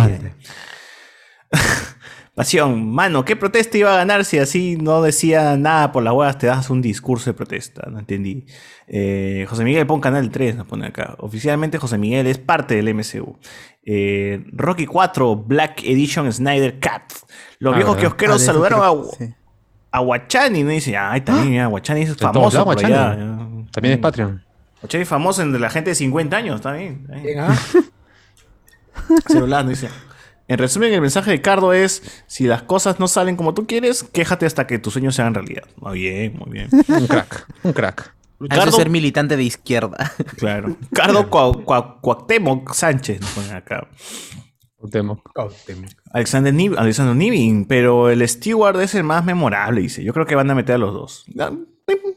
Pasión, 2.39 2.89
mano, 2.89 3.25
¿qué 3.25 3.35
protesta 3.35 3.77
iba 3.77 3.93
a 3.93 3.97
ganar 3.97 4.23
si 4.23 4.37
así 4.39 4.77
no 4.77 5.01
decía 5.01 5.57
nada 5.57 5.91
por 5.91 6.03
las 6.03 6.13
huevas? 6.13 6.37
Te 6.37 6.47
das 6.47 6.69
un 6.69 6.81
discurso 6.81 7.29
de 7.29 7.33
protesta, 7.33 7.89
no 7.91 7.99
entendí. 7.99 8.45
Eh, 8.87 9.45
José 9.49 9.65
Miguel 9.65 9.85
pon 9.85 9.99
Canal 9.99 10.29
3, 10.31 10.55
nos 10.55 10.65
pone 10.65 10.87
acá. 10.87 11.15
Oficialmente 11.19 11.77
José 11.77 11.97
Miguel 11.97 12.27
es 12.27 12.37
parte 12.37 12.75
del 12.75 12.87
MCU. 12.95 13.37
Eh, 13.83 14.45
Rocky 14.53 14.85
4, 14.85 15.35
Black 15.35 15.83
Edition 15.83 16.31
Snyder 16.31 16.79
Cat. 16.79 17.11
Los 17.59 17.73
Ah, 17.73 17.75
viejos 17.75 17.95
¿verdad? 17.97 18.07
kiosqueros 18.07 18.41
Ah, 18.41 18.45
saludaron 18.45 18.79
creo- 18.79 19.01
a, 19.11 19.15
sí. 19.17 19.33
a 19.91 19.99
Guachani, 19.99 20.63
¿no? 20.63 20.71
Y 20.71 20.75
dice, 20.75 20.95
ay, 20.95 21.19
también, 21.19 21.55
ya, 21.55 21.65
Guachani 21.65 22.03
es 22.03 22.15
famoso 22.15 22.63
por 22.63 22.79
allá. 22.85 23.17
También 23.73 23.95
es 23.95 23.97
Patreon. 23.97 24.41
Guachani 24.81 25.01
es 25.01 25.09
famoso 25.09 25.41
entre 25.41 25.59
la 25.59 25.69
gente 25.69 25.89
de 25.89 25.95
50 25.95 26.37
años, 26.37 26.61
también. 26.61 27.05
también. 27.05 27.37
Celular, 29.27 29.67
dice. 29.67 29.89
En 30.49 30.57
resumen, 30.57 30.91
el 30.93 30.99
mensaje 30.99 31.31
de 31.31 31.41
Cardo 31.41 31.71
es: 31.73 32.23
si 32.27 32.45
las 32.45 32.63
cosas 32.63 32.99
no 32.99 33.07
salen 33.07 33.35
como 33.37 33.53
tú 33.53 33.65
quieres, 33.67 34.03
quéjate 34.03 34.45
hasta 34.45 34.67
que 34.67 34.79
tus 34.79 34.91
sueños 34.93 35.15
se 35.15 35.21
hagan 35.21 35.35
realidad. 35.35 35.63
Muy 35.77 35.99
bien, 35.99 36.37
muy 36.37 36.49
bien. 36.51 36.69
Un 36.89 37.07
crack. 37.07 37.47
Un 37.63 37.71
crack. 37.73 38.13
Hay 38.41 38.47
que 38.47 38.55
Cardo, 38.55 38.71
ser 38.71 38.89
militante 38.89 39.35
de 39.37 39.43
izquierda. 39.43 40.11
claro. 40.37 40.75
Cardo 40.93 41.29
Cua- 41.29 41.63
Cua- 41.65 41.99
Cuauhtémoc 42.01 42.73
Sánchez 42.73 43.21
nos 43.21 43.29
ponen 43.31 43.53
acá. 43.53 43.87
Alexander, 46.13 46.53
Nib 46.53 46.79
Alexander 46.79 47.15
Nibin, 47.15 47.65
pero 47.65 48.09
el 48.09 48.27
Steward 48.27 48.79
es 48.81 48.95
el 48.95 49.03
más 49.03 49.25
memorable, 49.25 49.81
dice. 49.81 50.03
Yo 50.03 50.13
creo 50.13 50.25
que 50.25 50.35
van 50.35 50.49
a 50.49 50.55
meter 50.55 50.75
a 50.75 50.77
los 50.77 50.93
dos. 50.93 51.25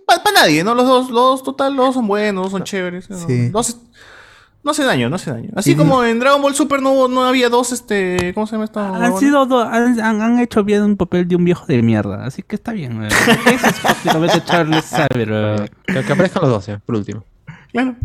Para 0.07 0.23
nadie, 0.35 0.63
¿no? 0.63 0.75
Los 0.75 0.87
dos, 0.87 1.11
los 1.11 1.15
dos, 1.15 1.43
total, 1.43 1.75
los 1.75 1.87
dos 1.87 1.95
son 1.97 2.07
buenos, 2.07 2.51
son 2.53 2.63
chéveres. 2.63 3.11
¿no? 3.11 3.17
Sí. 3.19 3.51
Los 3.51 3.79
No 4.65 4.71
hace 4.71 4.85
daño, 4.85 5.09
no 5.11 5.17
hace 5.17 5.31
daño. 5.33 5.51
Así 5.57 5.73
Sí, 5.73 5.77
como 5.77 6.05
en 6.05 6.21
Dragon 6.21 6.41
Ball 6.41 6.55
Super 6.55 6.81
no, 6.81 7.09
no 7.09 7.25
había 7.25 7.49
dos, 7.49 7.73
este. 7.73 8.33
¿Cómo 8.33 8.47
se 8.47 8.53
llama 8.53 8.65
esta? 8.67 8.95
Han 8.95 9.19
sido 9.19 9.45
do- 9.47 9.61
han, 9.63 10.01
han- 10.01 10.39
hecho 10.39 10.63
bien 10.63 10.83
un 10.85 10.97
papel 10.97 11.27
de 11.27 11.35
un 11.35 11.45
viejo 11.45 11.67
de 11.67 11.83
mierda, 11.83 12.25
así 12.25 12.43
que 12.43 12.55
está 12.55 12.73
bien. 12.73 13.03
Ese 13.05 13.69
es 13.69 13.81
prácticamente 13.81 14.41
Charles 14.45 14.85
Xavier. 14.85 15.69
Que, 15.85 16.05
que 16.05 16.13
aparezcan 16.13 16.43
los 16.43 16.51
dos, 16.53 16.67
ya, 16.67 16.79
por 16.79 16.95
último. 16.95 17.25
Claro. 17.73 17.97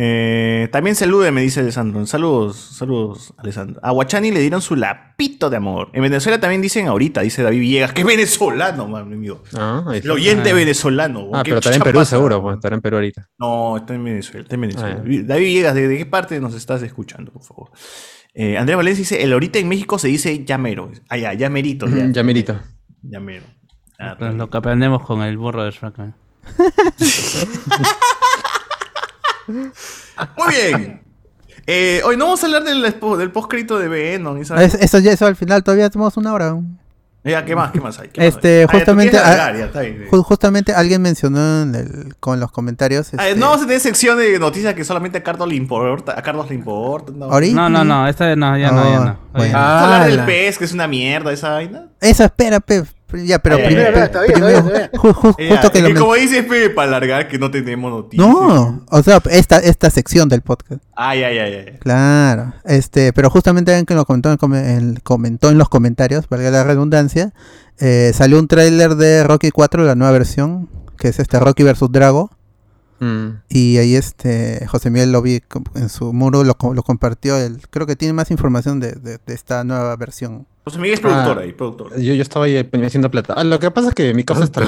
Eh, 0.00 0.68
también 0.70 0.94
salude, 0.94 1.32
me 1.32 1.40
dice 1.42 1.58
Alessandro. 1.58 2.06
Saludos, 2.06 2.56
saludos, 2.56 3.34
Alessandro. 3.36 3.80
A 3.82 3.90
Guachani 3.90 4.30
le 4.30 4.38
dieron 4.38 4.62
su 4.62 4.76
lapito 4.76 5.50
de 5.50 5.56
amor. 5.56 5.90
En 5.92 6.02
Venezuela 6.02 6.38
también 6.38 6.62
dicen 6.62 6.86
ahorita, 6.86 7.22
dice 7.22 7.42
David 7.42 7.58
Villegas, 7.58 7.92
que 7.94 8.02
es 8.02 8.06
venezolano, 8.06 8.86
man, 8.86 9.12
amigo. 9.12 9.42
Ah, 9.56 9.84
El 9.92 10.08
oyente 10.08 10.50
Ah. 10.50 10.54
venezolano. 10.54 11.30
Ah, 11.34 11.42
¿Qué 11.42 11.50
pero 11.50 11.58
estará 11.58 11.74
en 11.76 11.82
Perú 11.82 11.98
pasa? 11.98 12.10
seguro, 12.16 12.40
pues 12.40 12.54
estará 12.56 12.76
en 12.76 12.80
Perú 12.80 12.96
ahorita. 12.98 13.28
No, 13.40 13.76
está 13.76 13.94
en 13.94 14.04
Venezuela, 14.04 14.42
está 14.42 14.54
en 14.54 14.60
Venezuela. 14.60 14.96
Ah. 15.00 15.02
David 15.04 15.26
Villegas, 15.44 15.74
¿de, 15.74 15.88
de 15.88 15.98
qué 15.98 16.06
parte 16.06 16.38
nos 16.38 16.54
estás 16.54 16.80
escuchando, 16.84 17.32
por 17.32 17.42
favor? 17.42 17.70
Eh, 18.34 18.56
Andrés 18.56 18.76
Valencia 18.76 19.00
dice, 19.02 19.20
el 19.24 19.32
ahorita 19.32 19.58
en 19.58 19.68
México 19.68 19.98
se 19.98 20.06
dice 20.06 20.44
llamero. 20.44 20.92
Ah, 21.08 21.16
ya, 21.16 21.34
llamerito. 21.34 21.86
Ya, 21.88 22.06
Ya 22.12 22.22
merito. 22.22 22.56
Llamero. 23.02 23.42
Ah, 23.98 24.16
Lo- 24.20 24.32
Lo 24.32 24.48
que 24.48 24.58
aprendemos 24.58 25.02
con 25.02 25.22
el 25.22 25.36
burro 25.36 25.64
de 25.64 25.72
Shrek. 25.72 25.94
Muy 29.48 30.54
bien. 30.54 31.02
Eh, 31.66 32.00
hoy 32.04 32.16
no 32.16 32.24
vamos 32.26 32.42
a 32.42 32.46
hablar 32.46 32.64
del, 32.64 32.82
del 32.82 33.30
postcrito 33.30 33.78
de 33.78 33.88
Venom. 33.88 34.38
¿y 34.38 34.40
Es- 34.42 34.74
eso 34.74 34.98
ya 35.00 35.12
eso 35.12 35.26
al 35.26 35.36
final 35.36 35.62
todavía 35.62 35.90
tenemos 35.90 36.16
una 36.16 36.32
hora. 36.32 36.56
Ya, 37.24 37.44
¿qué 37.44 37.54
más? 37.54 37.72
¿Qué 37.72 37.80
más 37.80 37.98
hay? 37.98 38.08
¿Qué 38.08 38.20
más 38.22 38.28
Este, 38.28 38.60
hay? 38.60 38.64
Ah, 38.64 38.72
justamente, 38.72 39.18
ah, 39.18 39.52
ya, 39.54 39.64
está 39.66 39.80
bien. 39.80 40.06
Justamente 40.08 40.72
alguien 40.72 41.02
mencionó 41.02 41.62
en 41.62 41.74
el- 41.74 42.16
con 42.20 42.40
los 42.40 42.50
comentarios. 42.52 43.10
Ah, 43.18 43.28
este, 43.28 43.38
no 43.38 43.46
vamos 43.50 43.64
a 43.64 43.66
tener 43.66 43.80
sección 43.80 44.16
de 44.16 44.38
noticias 44.38 44.72
que 44.74 44.82
solamente 44.84 45.18
a 45.18 45.22
Carlos 45.22 45.46
le 45.48 45.56
importa. 45.56 46.18
A 46.18 46.22
Carlos 46.22 46.48
le 46.48 46.54
importa. 46.54 47.12
No. 47.14 47.26
ahorita- 47.26 47.54
No, 47.54 47.68
no, 47.68 47.84
no, 47.84 48.08
esta 48.08 48.34
no, 48.34 48.56
ya 48.56 48.70
no, 48.70 48.84
ya 48.90 48.98
no. 49.00 49.18
bueno. 49.34 49.52
Vamos 49.52 49.54
a 49.54 49.84
hablar 49.84 50.10
del 50.10 50.20
pez, 50.24 50.56
que 50.56 50.64
es 50.64 50.72
una 50.72 50.86
mierda 50.88 51.30
esa 51.32 51.50
vaina. 51.50 51.88
Eso, 52.00 52.24
espera, 52.24 52.60
pe. 52.60 52.84
Ya, 53.24 53.38
pero 53.38 53.56
primero, 53.56 54.08
justo 55.48 55.70
que 55.72 55.82
men- 55.82 55.96
como 55.96 56.14
dices, 56.14 56.42
Pepe, 56.44 56.70
para 56.70 56.88
alargar 56.88 57.28
que 57.28 57.38
no 57.38 57.50
tenemos 57.50 57.90
noticias. 57.90 58.28
No, 58.28 58.84
o 58.90 59.02
sea, 59.02 59.22
esta, 59.30 59.58
esta 59.58 59.90
sección 59.90 60.28
del 60.28 60.42
podcast. 60.42 60.82
Ay, 60.94 61.22
ay, 61.22 61.38
ay, 61.38 61.54
ay. 61.54 61.78
Claro, 61.80 62.52
este, 62.64 63.12
pero 63.12 63.30
justamente 63.30 63.70
alguien 63.72 63.86
que 63.86 63.94
lo 63.94 64.04
comentó 64.04 64.30
en, 64.30 64.36
come- 64.36 64.74
en- 64.74 64.96
comentó 65.02 65.50
en 65.50 65.58
los 65.58 65.68
comentarios, 65.68 66.28
valga 66.28 66.50
la 66.50 66.64
redundancia, 66.64 67.32
eh, 67.78 68.12
salió 68.14 68.38
un 68.38 68.48
tráiler 68.48 68.94
de 68.96 69.24
Rocky 69.24 69.50
4, 69.50 69.84
la 69.84 69.94
nueva 69.94 70.12
versión, 70.12 70.68
que 70.98 71.08
es 71.08 71.18
este 71.18 71.38
Rocky 71.40 71.62
vs 71.62 71.90
Drago, 71.90 72.30
Mm. 73.00 73.42
y 73.48 73.76
ahí 73.78 73.94
este 73.94 74.66
José 74.66 74.90
Miguel 74.90 75.12
lo 75.12 75.22
vi 75.22 75.40
en 75.76 75.88
su 75.88 76.12
muro, 76.12 76.42
lo, 76.42 76.56
co- 76.58 76.74
lo 76.74 76.82
compartió, 76.82 77.36
él, 77.36 77.62
creo 77.70 77.86
que 77.86 77.94
tiene 77.94 78.12
más 78.12 78.32
información 78.32 78.80
de, 78.80 78.90
de- 78.92 79.18
de 79.24 79.34
esta 79.34 79.62
nueva 79.62 79.94
versión. 79.94 80.48
José 80.68 80.78
Miguel 80.80 80.94
es 80.94 81.00
productor 81.00 81.38
Ah. 81.38 81.42
ahí, 81.42 81.52
productor. 81.52 82.00
Yo, 82.00 82.14
yo 82.14 82.22
estaba 82.22 82.44
ahí 82.44 82.56
eh, 82.56 82.70
haciendo 82.84 83.10
plata. 83.10 83.34
Ah, 83.36 83.44
lo 83.44 83.58
que 83.58 83.70
pasa 83.70 83.88
es 83.88 83.94
que 83.94 84.12
mi 84.14 84.24
causa 84.24 84.44
está 84.44 84.62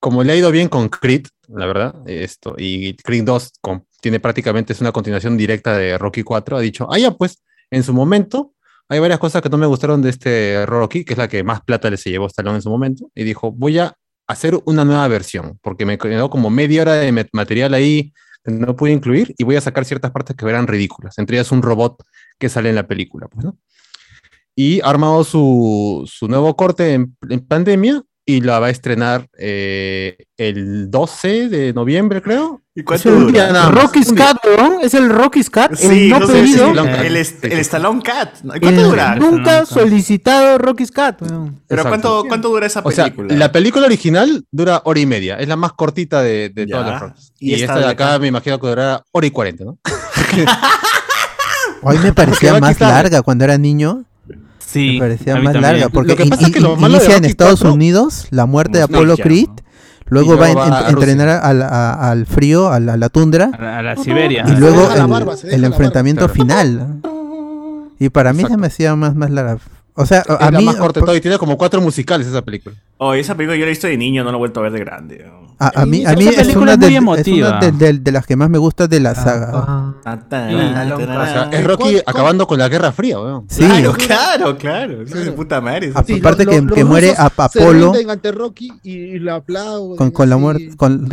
Como 0.00 0.22
le 0.22 0.32
ha 0.32 0.36
ido 0.36 0.50
bien 0.50 0.68
con 0.68 0.88
Creed, 0.88 1.26
la 1.48 1.66
verdad, 1.66 1.94
esto, 2.06 2.54
y 2.56 2.94
Creed 2.96 3.24
2 3.24 3.52
con- 3.60 3.84
tiene 4.00 4.20
prácticamente 4.20 4.72
es 4.72 4.80
una 4.80 4.92
continuación 4.92 5.36
directa 5.36 5.76
de 5.76 5.98
Rocky 5.98 6.22
4, 6.22 6.56
ha 6.56 6.60
dicho, 6.60 6.86
ah, 6.90 6.98
ya, 6.98 7.10
pues, 7.12 7.42
en 7.70 7.82
su 7.82 7.92
momento, 7.92 8.54
hay 8.88 9.00
varias 9.00 9.18
cosas 9.18 9.42
que 9.42 9.48
no 9.48 9.58
me 9.58 9.66
gustaron 9.66 10.00
de 10.00 10.10
este 10.10 10.64
Rocky, 10.66 11.04
que 11.04 11.14
es 11.14 11.18
la 11.18 11.26
que 11.28 11.42
más 11.42 11.60
plata 11.62 11.90
le 11.90 11.96
se 11.96 12.10
llevó 12.10 12.26
Stallone 12.26 12.56
en 12.56 12.62
su 12.62 12.70
momento, 12.70 13.10
y 13.14 13.24
dijo, 13.24 13.50
voy 13.52 13.78
a 13.80 13.94
hacer 14.28 14.56
una 14.66 14.84
nueva 14.84 15.08
versión, 15.08 15.58
porque 15.62 15.84
me 15.84 15.98
quedó 15.98 16.30
como 16.30 16.48
media 16.48 16.82
hora 16.82 16.94
de 16.94 17.26
material 17.32 17.74
ahí 17.74 18.12
que 18.44 18.52
no 18.52 18.76
pude 18.76 18.92
incluir, 18.92 19.34
y 19.36 19.42
voy 19.44 19.56
a 19.56 19.60
sacar 19.60 19.84
ciertas 19.84 20.12
partes 20.12 20.36
que 20.36 20.48
eran 20.48 20.68
ridículas, 20.68 21.18
entre 21.18 21.36
ellas 21.38 21.50
un 21.50 21.60
robot 21.60 22.02
que 22.38 22.48
sale 22.48 22.68
en 22.68 22.76
la 22.76 22.86
película, 22.86 23.26
pues, 23.28 23.44
¿no? 23.44 23.58
Y 24.60 24.80
ha 24.80 24.86
armado 24.86 25.22
su, 25.22 26.02
su 26.12 26.26
nuevo 26.26 26.56
corte 26.56 26.94
en, 26.94 27.16
en 27.30 27.46
pandemia 27.46 28.02
y 28.26 28.40
la 28.40 28.58
va 28.58 28.66
a 28.66 28.70
estrenar 28.70 29.28
eh, 29.38 30.16
el 30.36 30.90
12 30.90 31.48
de 31.48 31.72
noviembre, 31.72 32.20
creo. 32.20 32.60
¿Y 32.74 32.80
Es 32.80 32.84
cuánto 32.84 33.10
dura? 33.12 33.32
día 33.52 33.70
día. 33.70 34.14
Cat, 34.16 34.36
weón. 34.44 34.80
Es 34.82 34.94
el 34.94 35.10
Rocky's 35.10 35.48
Cat. 35.48 35.74
Sí, 35.76 35.86
el 35.86 36.08
no, 36.10 36.18
no 36.18 36.26
sé, 36.26 36.32
pedido. 36.32 36.72
el, 36.72 37.16
est- 37.16 37.44
el. 37.44 37.58
Stallone 37.60 38.02
Cat. 38.02 38.34
¿Cuánto 38.42 38.68
el 38.68 38.82
dura? 38.82 39.14
nunca 39.14 39.64
solicitado 39.64 40.58
Rocky's 40.58 40.90
Cat, 40.90 41.22
weón. 41.22 41.62
Pero. 41.68 41.84
¿cuánto, 41.84 42.24
¿cuánto 42.26 42.48
dura 42.48 42.66
esa 42.66 42.80
O 42.84 42.90
sea, 42.90 43.04
película? 43.04 43.34
la 43.36 43.52
película 43.52 43.86
original 43.86 44.44
dura 44.50 44.82
hora 44.84 44.98
y 44.98 45.06
media, 45.06 45.36
es 45.36 45.46
la 45.46 45.54
más 45.56 45.72
cortita 45.74 46.20
de, 46.20 46.50
todas 46.68 46.84
las 46.90 47.00
Rockies. 47.00 47.32
Y 47.38 47.50
Y, 47.50 47.54
esta 47.54 47.74
esta 47.74 47.78
de 47.86 47.92
acá 47.92 48.08
acá. 48.08 48.18
me 48.18 48.26
imagino 48.26 48.58
que 48.58 48.66
durará 48.66 49.04
hora 49.12 49.26
y 49.26 49.30
cuarenta, 49.30 49.64
¿no? 49.64 49.78
Hoy 51.82 51.96
me 51.98 52.12
parecía 52.12 52.58
más 52.58 52.78
larga 52.80 53.22
cuando 53.22 53.44
era 53.44 53.56
niño, 53.56 54.04
Sí, 54.70 54.92
me 54.94 54.98
parecía 55.00 55.34
más 55.36 55.44
también. 55.44 55.62
larga, 55.62 55.88
porque 55.88 56.10
Lo 56.10 56.16
que 56.16 56.24
in- 56.24 56.28
pasa 56.30 56.46
es 56.46 56.52
que 56.52 56.60
lo 56.60 56.74
in- 56.74 56.80
malo 56.80 56.96
inicia 56.96 57.16
en 57.16 57.24
Estados 57.24 57.60
4 57.60 57.72
Unidos 57.74 58.26
la 58.30 58.44
muerte 58.46 58.78
de 58.78 58.84
Snake, 58.84 59.22
Creed, 59.22 59.46
¿no? 59.48 59.54
luego 60.10 60.34
Y 60.34 60.36
va 60.38 60.50
en- 60.50 60.56
va 60.58 60.78
a 60.78 60.82
en- 60.82 60.88
entrenar 60.90 61.28
al, 61.42 61.62
a- 61.62 62.10
al 62.10 62.26
frío, 62.26 62.68
a 62.70 62.78
la, 62.80 62.92
a 62.92 62.96
la 62.98 63.08
tundra, 63.08 63.50
A 63.58 63.62
la, 63.62 63.78
a 63.78 63.82
la 63.82 63.96
Siberia. 63.96 64.44
y 64.46 64.52
luego 64.56 64.92
el, 64.92 65.06
barba, 65.06 65.34
el 65.42 65.64
enfrentamiento 65.64 66.22
barba. 66.28 66.34
final. 66.34 67.00
Y 67.98 68.10
para 68.10 68.32
mí 68.32 68.38
se 68.40 68.42
Exacto. 68.42 68.60
me 68.60 68.66
hacía 68.66 68.94
más, 68.96 69.14
más 69.14 69.30
larga. 69.30 69.58
O 69.94 70.06
sea, 70.06 70.20
Es 70.20 70.28
a 70.28 70.50
la 70.50 70.58
mí... 70.58 70.64
más 70.66 70.76
corta 70.76 71.00
todo 71.00 71.16
y 71.16 71.20
tiene 71.20 71.38
como 71.38 71.56
cuatro 71.58 71.80
musicales 71.80 72.26
esa 72.26 72.42
película. 72.42 72.76
Oh, 72.98 73.14
esa 73.14 73.36
película 73.36 73.56
yo 73.56 73.60
la 73.64 73.66
he 73.66 73.70
visto 73.70 73.86
de 73.86 73.96
niño, 73.96 74.24
no 74.24 74.30
la 74.30 74.36
he 74.36 74.38
vuelto 74.38 74.60
a 74.60 74.64
ver 74.64 74.72
de 74.72 74.80
grande. 74.80 75.30
A, 75.60 75.82
a 75.82 75.86
mí, 75.86 76.04
a 76.06 76.10
Esa 76.12 76.16
mí 76.18 76.26
es 76.28 76.54
una, 76.56 76.72
es 76.74 76.78
muy 76.78 76.86
de, 76.86 76.86
es 76.86 76.94
emotiva. 76.98 77.48
una 77.48 77.58
de, 77.60 77.72
de- 77.72 77.98
de 77.98 78.12
las 78.12 78.24
que 78.26 78.36
más 78.36 78.48
me 78.48 78.58
gusta 78.58 78.86
de 78.86 79.00
la 79.00 79.14
saga. 79.16 79.50
Ah, 79.54 79.94
Ah, 80.04 80.18
Sí, 81.50 81.56
es 81.56 81.64
Rocky 81.64 81.82
¿cuál- 81.82 82.02
acabando 82.06 82.46
con 82.46 82.58
la 82.60 82.68
Guerra 82.68 82.92
Fría, 82.92 83.18
weón. 83.20 83.44
Sí, 83.48 83.64
Claro, 83.64 83.94
claro, 83.96 84.56
claro. 84.56 85.02
Eso 85.02 85.18
es 85.18 85.24
de 85.24 85.32
puta 85.32 85.60
madre. 85.60 85.90
Ah. 85.94 85.98
Aparte 86.00 86.46
que- 86.46 86.60
lo- 86.62 86.74
que 86.74 86.80
los 86.80 86.88
muere 86.88 87.10
a- 87.16 87.28
se 87.50 87.60
Apolo. 87.62 87.92
rinden 87.92 88.10
ante 88.10 88.30
Rocky 88.32 88.70
y 88.84 89.18
lo 89.18 89.34
aplauden. 89.34 89.96
con, 89.96 90.10
con 90.12 90.30
la 90.30 90.36
muerte, 90.36 90.70
con, 90.76 91.08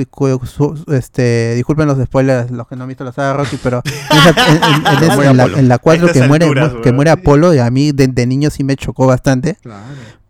este, 0.87 1.55
disculpen 1.55 1.87
los 1.87 1.97
spoilers, 2.03 2.51
los 2.51 2.67
que 2.67 2.75
no 2.75 2.83
han 2.83 2.87
visto 2.89 3.03
la 3.03 3.11
saga 3.13 3.33
Rocky, 3.33 3.57
pero 3.61 3.81
en, 3.85 4.17
esa- 4.17 4.47
en- 4.47 4.63
en- 4.63 4.87
en 4.97 5.03
esa- 5.03 5.15
Muere 5.15 5.29
en 5.31 5.37
la, 5.37 5.43
Apolo. 5.43 5.57
en 5.57 5.67
la 5.69 5.77
4 5.79 6.07
A 6.07 6.11
que 6.11 6.21
muere, 6.27 6.51
que 6.83 6.91
muere 6.91 7.09
Apolo, 7.11 7.53
y 7.53 7.59
a 7.59 7.69
mí 7.71 7.91
de, 7.91 8.07
de 8.07 8.27
niño 8.27 8.49
sí 8.49 8.63
me 8.63 8.75
chocó 8.75 9.07
bastante, 9.07 9.57
Claro. 9.61 9.81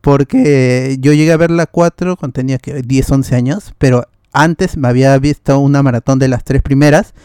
Porque 0.06 0.98
yo 0.99 1.14
llegué 1.14 1.32
a 1.32 1.38
ver 1.38 1.49
la 1.49 1.65
4 1.65 2.15
cuando 2.15 2.34
tenía 2.34 2.60
que 2.60 2.84
10, 2.84 3.10
11 3.11 3.36
años, 3.36 3.73
pero 3.80 4.07
antes 4.34 4.77
me 4.77 4.88
había 4.88 5.18
visto 5.18 5.57
una 5.57 5.82
maratón 5.82 6.19
de 6.19 6.27
las 6.27 6.44
tres 6.44 6.61
primeras. 6.61 7.15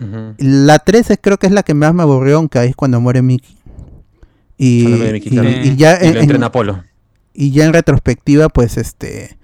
Ujú. 0.00 0.34
La 0.36 0.78
13 0.78 1.16
creo 1.16 1.38
que 1.38 1.46
es 1.46 1.52
la 1.54 1.62
que 1.62 1.72
más 1.72 1.94
me 1.94 2.02
aburrió, 2.02 2.36
aunque 2.36 2.58
ahí 2.58 2.68
es 2.68 2.76
cuando 2.76 3.00
muere 3.00 3.22
Mickey. 3.22 3.56
Y, 4.58 4.84
Mickey, 4.86 5.16
y- 5.24 5.30
claro. 5.30 5.48
y 5.48 5.76
ya 5.76 5.98
Y 6.04 6.08
en- 6.08 6.30
en- 6.30 6.44
Apolo. 6.44 6.84
y 7.32 7.52
ya 7.52 7.64
en 7.64 7.72
retrospectiva, 7.72 8.50
pues 8.50 8.76
este. 8.76 9.38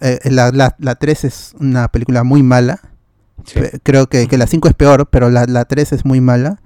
eh, 0.00 0.18
la, 0.30 0.52
la, 0.52 0.76
la 0.78 0.94
3 0.94 1.24
es 1.24 1.54
una 1.58 1.88
película 1.88 2.22
muy 2.22 2.44
mala. 2.44 2.78
Sí. 3.44 3.58
Creo 3.82 4.08
que, 4.08 4.28
que 4.28 4.38
la 4.38 4.46
5 4.46 4.68
es 4.68 4.74
peor, 4.74 5.08
pero 5.10 5.28
la, 5.28 5.46
la 5.46 5.64
3 5.64 5.92
es 5.92 6.04
muy 6.04 6.20
mala. 6.20 6.60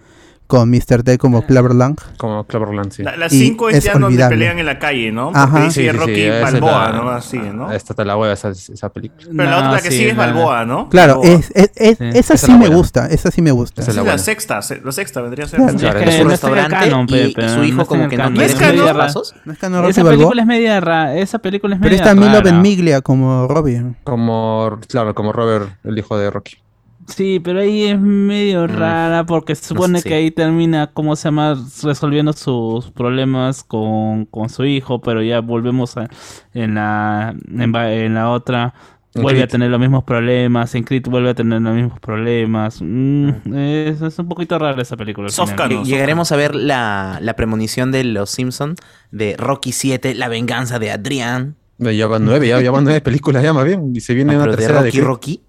Con 0.46 0.70
Mr. 0.70 1.02
D 1.02 1.18
como 1.18 1.42
Cleverland. 1.44 1.98
Como 2.18 2.44
Cloverland, 2.44 2.92
sí. 2.92 3.02
La, 3.02 3.16
la 3.16 3.26
Y 3.26 3.30
5 3.30 3.68
es 3.70 3.82
ya 3.84 3.94
donde 3.94 4.24
pelean 4.28 4.58
en 4.60 4.66
la 4.66 4.78
calle, 4.78 5.10
¿no? 5.10 5.26
Porque 5.32 5.38
Ajá. 5.40 5.64
dice 5.64 5.90
Rocky 5.92 6.20
esa 6.22 6.36
es 6.36 6.52
Balboa, 6.52 6.90
la- 6.92 6.96
¿no? 7.02 7.10
Así, 7.10 7.38
¿no? 7.38 7.72
Esta 7.72 7.92
está 7.94 8.04
la 8.04 8.16
hueva 8.16 8.32
esa, 8.32 8.50
esa 8.50 8.88
película. 8.90 9.26
Pero 9.36 9.50
la 9.50 9.68
otra 9.68 9.80
que 9.80 9.90
sigue 9.90 10.10
es 10.10 10.16
Balboa, 10.16 10.64
¿no? 10.64 10.88
Claro, 10.88 11.18
Balboa. 11.20 11.34
es, 11.40 11.50
es- 11.54 11.70
es- 11.74 11.98
Sí. 11.98 12.04
esa 12.10 12.18
Esa 12.18 12.34
es 12.34 12.40
sí 12.42 12.52
me 12.52 12.58
buena. 12.58 12.76
gusta. 12.76 13.06
Esa 13.08 13.30
sí 13.32 13.42
me 13.42 13.50
gusta. 13.50 13.82
Esa 13.82 13.90
Esa 13.90 14.00
es 14.02 14.06
la 14.06 14.12
la 14.12 14.18
sexta, 14.18 14.62
se- 14.62 14.80
la 14.80 14.92
sexta 14.92 15.20
vendría 15.20 15.46
a 15.46 15.48
ser. 15.48 15.58
Claro. 15.58 15.76
Claro, 15.78 16.00
Es 16.00 16.22
no 16.22 16.30
restaurante 16.30 16.76
canon, 16.76 17.06
y, 17.08 17.14
y 17.16 17.26
su 17.28 17.32
pero 17.34 17.64
hijo 17.64 17.76
no 17.78 17.86
como 17.86 18.08
que 18.08 18.16
no 18.16 18.22
quiere 18.32 18.38
No 18.38 18.42
es 18.42 18.54
canon. 18.54 18.96
pasos. 18.96 19.34
¿No 19.44 19.52
es 19.52 19.58
que 19.58 19.68
no 19.68 19.78
Rocky 19.80 19.90
Esa 19.90 20.02
Balboa? 20.04 20.16
película 20.18 20.42
es 20.42 20.46
media 20.48 20.80
rara. 20.80 21.16
Esa 21.16 21.38
película 21.40 21.74
es 21.74 21.80
Pero 21.80 21.90
media 21.90 22.02
está 22.04 22.14
Milo 22.14 22.28
rara. 22.38 22.42
Venmiglia 22.42 23.00
como 23.00 23.48
Robbie. 23.48 23.82
Como, 24.04 24.78
claro, 24.88 25.14
como 25.14 25.32
Robert, 25.32 25.70
el 25.84 25.98
hijo 25.98 26.16
de 26.16 26.30
Rocky. 26.30 26.58
Sí, 27.08 27.40
pero 27.40 27.60
ahí 27.60 27.84
es 27.84 28.00
medio 28.00 28.66
rara 28.66 29.24
porque 29.24 29.54
se 29.54 29.64
supone 29.66 30.00
sé. 30.00 30.08
que 30.08 30.14
ahí 30.14 30.30
termina, 30.30 30.88
¿cómo 30.88 31.14
se 31.16 31.24
llama? 31.28 31.56
Resolviendo 31.82 32.32
sus 32.32 32.90
problemas 32.90 33.62
con, 33.64 34.24
con 34.26 34.48
su 34.48 34.64
hijo, 34.64 35.00
pero 35.00 35.22
ya 35.22 35.40
volvemos 35.40 35.96
a, 35.96 36.08
en, 36.54 36.74
la, 36.74 37.34
en, 37.48 38.14
la 38.14 38.30
otra. 38.30 38.74
Vuelve 39.14 39.42
a 39.42 39.46
tener 39.48 39.70
los 39.70 39.80
mismos 39.80 40.04
problemas, 40.04 40.74
en 40.74 40.84
Creed 40.84 41.04
vuelve 41.08 41.30
a 41.30 41.34
tener 41.34 41.62
los 41.62 41.74
mismos 41.74 41.98
problemas. 42.00 42.80
Mm, 42.82 43.30
es, 43.54 44.02
es 44.02 44.18
un 44.18 44.28
poquito 44.28 44.58
rara 44.58 44.82
esa 44.82 44.96
película. 44.96 45.28
canon. 45.56 45.84
Llegaremos 45.84 46.32
a 46.32 46.36
ver 46.36 46.54
la, 46.54 47.18
la 47.22 47.34
premonición 47.34 47.92
de 47.92 48.04
Los 48.04 48.28
Simpson 48.30 48.74
de 49.10 49.34
Rocky 49.38 49.72
7, 49.72 50.14
La 50.16 50.28
venganza 50.28 50.78
de 50.78 50.90
Adrián. 50.90 51.56
Ya 51.78 52.06
van 52.06 52.24
nueve, 52.24 52.48
ya, 52.48 52.60
ya 52.60 52.70
van 52.70 52.84
nueve 52.84 53.00
películas 53.02 53.42
ya 53.42 53.52
más 53.52 53.64
bien. 53.64 53.92
Y 53.94 54.00
se 54.00 54.14
viene 54.14 54.34
Ah, 54.34 54.36
una 54.36 54.48
tercera 54.48 54.82
de 54.82 54.90
Rocky 54.90 54.90
Creed. 54.90 55.04
Rocky. 55.04 55.45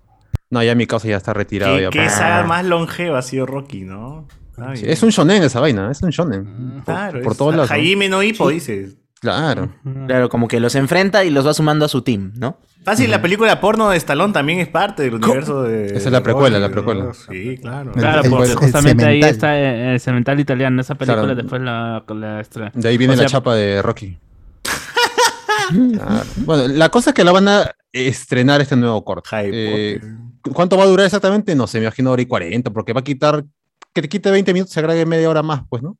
No, 0.50 0.64
ya 0.64 0.76
mi 0.76 0.88
causa 0.88 1.08
ya 1.08 1.18
está 1.18 1.34
retirado. 1.34 1.76
¿Qué, 1.76 1.84
ya 1.84 1.90
qué 1.90 1.98
para- 2.00 2.10
saga 2.10 2.44
más 2.44 2.66
longeva 2.66 3.20
ha 3.20 3.22
sido 3.22 3.46
Rocky, 3.46 3.82
no? 3.82 4.28
Sí, 4.76 4.86
es 4.88 5.04
un 5.04 5.10
shonen 5.10 5.44
esa 5.44 5.60
vaina, 5.60 5.92
es 5.92 6.02
un 6.02 6.10
shonen. 6.10 6.82
Por, 6.84 6.96
Claro, 6.96 7.22
por 7.22 7.32
es- 7.34 7.38
todos 7.38 7.54
lados. 7.56 7.70
Jaime 7.70 8.10
no 8.10 8.24
Hippo, 8.24 8.50
dices. 8.50 8.96
Claro. 9.20 9.70
Claro, 10.06 10.30
como 10.30 10.48
que 10.48 10.60
los 10.60 10.76
enfrenta 10.76 11.24
y 11.26 11.30
los 11.32 11.46
va 11.46 11.54
sumando 11.54 11.86
a 11.86 11.88
su 11.90 12.02
team, 12.04 12.34
¿no? 12.38 12.60
Fácil, 12.84 13.12
la 13.12 13.22
película 13.22 13.60
porno 13.60 13.90
de 13.90 13.98
Stallone 13.98 14.32
también 14.32 14.60
es 14.60 14.68
parte 14.70 15.04
del 15.04 15.16
universo 15.16 15.64
de. 15.64 15.88
Esa 15.88 15.98
es 15.98 16.12
la 16.12 16.24
precuela, 16.24 16.58
la 16.60 16.70
precuela. 16.70 17.12
Sí, 17.14 17.58
claro. 17.62 17.92
Claro, 17.92 18.22
el- 18.24 18.30
porque 18.30 18.52
el 18.52 18.56
justamente 18.56 19.06
ahí 19.06 19.20
está 19.22 19.58
el, 19.60 19.90
el 19.94 20.00
cemental 20.00 20.40
italiano. 20.40 20.80
Esa 20.82 20.96
película 20.96 21.24
Claro. 21.24 21.36
después 21.36 21.62
la, 21.62 22.04
la 22.08 22.40
extra- 22.40 22.72
De 22.74 22.88
ahí 22.88 22.98
viene 22.98 23.14
O 23.14 23.18
la 23.18 23.26
chapa 23.26 23.54
de 23.56 23.82
Rocky. 23.82 24.18
Claro. 25.94 26.24
Bueno, 26.38 26.68
la 26.70 26.90
cosa 26.90 27.10
es 27.10 27.14
que 27.14 27.24
la 27.24 27.32
van 27.34 27.48
a 27.50 27.72
estrenar 27.92 28.62
este 28.62 28.76
nuevo 28.76 29.04
corte. 29.04 29.28
Eh. 29.34 30.00
¿Cuánto 30.54 30.78
va 30.78 30.84
a 30.84 30.88
durar 30.88 31.06
exactamente? 31.06 31.56
No 31.56 31.68
sé, 31.68 31.80
me 31.80 31.86
imagino 31.86 32.12
hora 32.12 32.22
y 32.22 32.26
40, 32.26 32.72
porque 32.72 32.94
va 32.94 33.02
a 33.02 33.04
quitar, 33.04 33.46
que 33.94 34.02
te 34.02 34.10
quite 34.10 34.32
20 34.32 34.54
minutos, 34.54 34.74
se 34.74 34.80
agregue 34.80 35.06
media 35.06 35.30
hora 35.30 35.44
más, 35.44 35.64
pues, 35.70 35.84
¿no? 35.84 35.98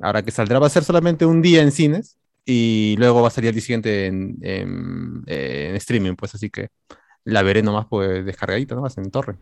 Ahora 0.00 0.22
que 0.24 0.30
saldrá 0.30 0.58
va 0.58 0.68
a 0.68 0.70
ser 0.70 0.84
solamente 0.84 1.26
un 1.26 1.42
día 1.42 1.62
en 1.62 1.72
cines 1.72 2.18
y 2.44 2.94
luego 2.98 3.22
va 3.22 3.28
a 3.28 3.30
salir 3.30 3.48
el 3.48 3.54
día 3.54 3.62
siguiente 3.62 4.06
en, 4.06 4.38
en- 4.42 5.22
en 5.26 5.76
streaming, 5.76 6.14
pues, 6.16 6.34
así 6.34 6.50
que 6.50 6.68
la 7.24 7.42
veré 7.42 7.62
nomás, 7.62 7.86
pues, 7.90 8.24
descargadita 8.24 8.74
nomás 8.74 8.96
en 8.98 9.10
torre. 9.10 9.36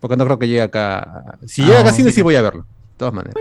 Porque 0.00 0.16
no 0.16 0.24
creo 0.24 0.38
que 0.38 0.48
llegue 0.48 0.62
acá. 0.62 1.38
Si 1.46 1.64
llega 1.64 1.80
acá 1.80 1.90
a 1.90 1.92
cine, 1.94 2.12
sí 2.12 2.22
voy 2.22 2.36
a 2.36 2.42
verlo, 2.42 2.66
todas 3.00 3.14
maneras. 3.14 3.34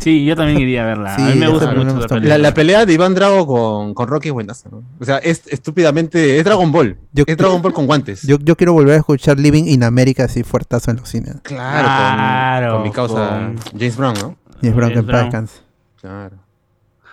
Sí, 0.00 0.24
yo 0.24 0.36
también 0.36 0.58
iría 0.60 0.82
a 0.82 0.86
verla. 0.86 1.16
Sí, 1.16 1.22
a 1.22 1.26
mí 1.26 1.34
me 1.36 1.48
gusta 1.48 1.72
mucho 1.72 2.06
me 2.20 2.38
la 2.38 2.52
pelea 2.54 2.84
de 2.84 2.92
Iván 2.92 3.14
Drago 3.14 3.46
con, 3.46 3.94
con 3.94 4.06
Rocky 4.06 4.28
es 4.28 4.34
buenaza, 4.34 4.68
¿no? 4.70 4.82
O 5.00 5.04
sea, 5.04 5.16
es 5.18 5.42
estúpidamente, 5.48 6.38
es 6.38 6.44
Dragon 6.44 6.70
Ball. 6.70 6.98
Yo- 7.12 7.24
es 7.26 7.36
Dragon 7.36 7.62
Ball 7.62 7.72
con 7.72 7.86
guantes. 7.86 8.22
Yo, 8.22 8.36
yo 8.38 8.54
quiero 8.56 8.74
volver 8.74 8.94
a 8.94 8.98
escuchar 8.98 9.38
Living 9.38 9.64
in 9.64 9.82
America 9.82 10.24
así 10.24 10.42
fuertazo 10.42 10.90
en 10.90 10.98
los 10.98 11.08
cines. 11.08 11.36
Claro, 11.42 11.88
con- 11.88 12.18
Claro, 12.18 12.72
con, 12.74 12.82
mi 12.82 12.90
causa 12.92 13.28
con- 13.28 13.56
James 13.78 13.96
Brown, 13.96 14.14
¿no? 14.20 14.36
Y 14.60 14.68
es 14.68 14.74
Brown 14.74 14.92
que 14.92 14.98
en 14.98 15.06
James. 15.06 15.62
Claro. 16.00 16.36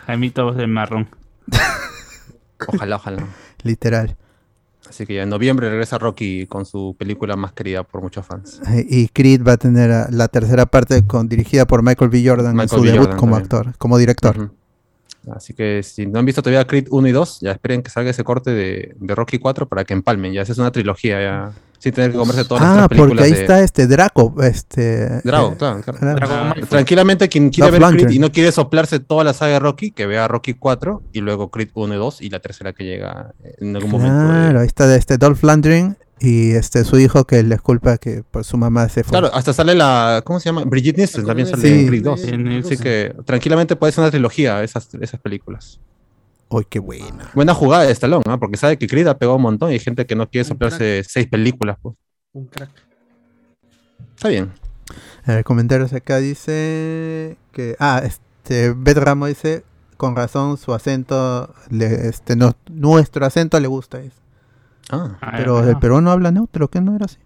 Jaimito 0.06 0.52
de 0.52 0.68
marrón. 0.68 1.08
Ojalá, 2.68 2.96
ojalá. 2.98 3.24
Literal. 3.64 4.18
Así 4.88 5.06
que 5.06 5.16
ya 5.16 5.24
en 5.24 5.30
noviembre 5.30 5.70
regresa 5.70 5.98
Rocky 5.98 6.48
con 6.48 6.66
su 6.66 6.96
película 6.98 7.36
más 7.36 7.54
querida 7.54 7.84
por 7.84 8.02
muchos 8.02 8.26
fans. 8.26 8.62
Y 8.88 9.08
Creed 9.10 9.42
va 9.46 9.54
a 9.54 9.58
tener 9.58 9.92
ah, 9.92 10.08
la 10.12 10.28
tercera 10.28 10.66
parte 10.66 11.06
con, 11.06 11.28
dirigida 11.28 11.66
por 11.66 11.84
Michael 11.84 12.10
B. 12.10 12.24
Jordan 12.26 12.52
en 12.52 12.58
Michael 12.58 12.70
su 12.70 12.82
B. 12.82 12.92
debut 12.92 13.00
Jordan 13.06 13.20
como 13.20 13.36
también. 13.36 13.44
actor, 13.44 13.78
como 13.78 13.98
director. 13.98 14.52
Así 15.34 15.54
que 15.54 15.82
si 15.84 16.06
no 16.06 16.20
han 16.20 16.26
visto 16.26 16.42
todavía 16.42 16.66
Creed 16.68 16.88
1 16.90 17.08
y 17.08 17.12
2, 17.12 17.40
ya 17.42 17.52
esperen 17.52 17.82
que 17.82 17.90
salga 17.90 18.10
ese 18.12 18.24
corte 18.24 18.52
de, 18.52 18.96
de 19.00 19.16
Rocky 19.16 19.40
4 19.40 19.68
para 19.68 19.84
que 19.86 19.94
empalmen. 19.94 20.34
Ya 20.34 20.42
esa 20.42 20.52
es 20.52 20.58
una 20.58 20.72
trilogía, 20.72 21.22
ya. 21.22 21.52
Sin 21.78 21.94
tener 21.94 22.12
que 22.12 22.18
comerse 22.18 22.46
todas 22.46 22.64
las 22.64 22.70
Ah, 22.72 22.74
otras 22.86 22.88
películas 22.90 23.10
porque 23.10 23.24
ahí 23.26 23.32
de 23.34 23.42
está 23.42 23.62
este 23.62 23.86
Draco, 23.86 24.34
este 24.42 25.22
Drago, 25.24 25.52
eh, 25.54 25.56
claro, 25.58 25.82
claro. 25.84 26.18
Ah, 26.22 26.46
Malfoy. 26.50 26.70
Tranquilamente, 26.70 27.30
quien 27.30 27.50
quiera 27.50 27.70
Dolph 27.70 27.82
ver 27.92 27.98
Creed 28.00 28.10
y 28.16 28.20
no 28.20 28.32
quiere 28.32 28.52
soplarse 28.52 29.00
toda 29.00 29.24
la 29.24 29.34
saga 29.34 29.54
de 29.54 29.60
Rocky, 29.60 29.92
que 29.92 30.08
vea 30.08 30.28
Rocky 30.28 30.54
4 30.56 31.04
y 31.14 31.20
luego 31.22 31.52
Creed 31.52 31.70
1 31.76 31.94
y 31.94 31.98
2 31.98 32.22
y 32.22 32.30
la 32.30 32.40
tercera 32.40 32.74
que 32.74 32.86
llega 32.86 33.34
en 33.60 33.76
algún 33.76 33.92
momento. 33.92 34.18
de- 34.18 34.26
Claro, 34.26 34.60
ahí 34.62 34.68
está 34.68 34.96
este 34.96 35.18
Dolph 35.18 35.44
Lundgren 35.44 35.98
y 36.20 36.52
este 36.52 36.84
su 36.86 36.98
hijo 36.98 37.26
que 37.26 37.44
le 37.44 37.58
culpa 37.60 37.98
que 37.98 38.24
por 38.24 38.44
su 38.44 38.58
mamá 38.58 38.88
se 38.90 39.04
fue. 39.04 39.12
Claro, 39.20 39.34
hasta 39.36 39.54
sale 39.54 39.76
la. 39.76 40.22
¿Cómo 40.26 40.40
se 40.40 40.46
llama? 40.50 40.64
Brigitte 40.66 40.98
Nielsen 40.98 41.26
también 41.26 41.48
sale 41.48 41.62
Sí. 41.68 41.74
en 41.82 41.88
Creed 41.88 42.04
2. 42.04 42.22
Sí, 42.22 42.32
Así 42.64 42.78
que 42.78 43.16
tranquilamente 43.26 43.76
puede 43.76 43.92
ser 43.92 44.04
una 44.04 44.12
trilogía 44.12 44.64
esas, 44.64 44.94
esas 44.96 45.20
películas. 45.20 45.80
Uy, 46.48 46.66
qué 46.70 46.80
buena. 46.80 47.32
Buena 47.34 47.54
jugada 47.54 47.84
de 47.86 47.92
Stallone, 47.92 48.24
¿no? 48.26 48.40
Porque 48.40 48.56
sabe 48.58 48.78
que 48.78 48.88
Creed 48.88 49.08
ha 49.08 49.18
pegado 49.18 49.36
un 49.36 49.42
montón 49.42 49.72
y 49.72 49.74
hay 49.74 49.80
gente 49.80 50.06
que 50.06 50.16
no 50.16 50.30
quiere 50.30 50.46
soplarse 50.48 51.04
seis 51.08 51.28
películas. 51.28 51.78
Pues. 51.82 51.96
Un 52.34 52.46
crack. 52.46 52.70
Está 54.16 54.30
bien. 54.30 54.52
A 55.26 55.34
ver, 55.34 55.44
comentarios 55.44 55.92
acá 55.94 56.18
dice 56.18 57.38
que 57.52 57.76
ah, 57.80 58.02
este 58.04 58.74
Beth 58.78 58.98
Ramos 58.98 59.30
dice 59.30 59.64
con 59.98 60.16
razón 60.16 60.58
su 60.58 60.74
acento 60.74 61.54
le, 61.70 62.08
este 62.08 62.36
no- 62.36 62.56
nuestro 62.70 63.26
acento 63.26 63.60
le 63.60 63.68
gusta 63.68 63.98
dice. 64.00 64.16
Ah, 64.92 65.18
Ah, 65.22 65.34
pero 65.38 65.68
el 65.68 65.78
peruano 65.80 66.12
habla 66.12 66.32
neutro, 66.32 66.70
que 66.70 66.82
no 66.82 66.96
era 66.96 67.06
así. 67.06 67.18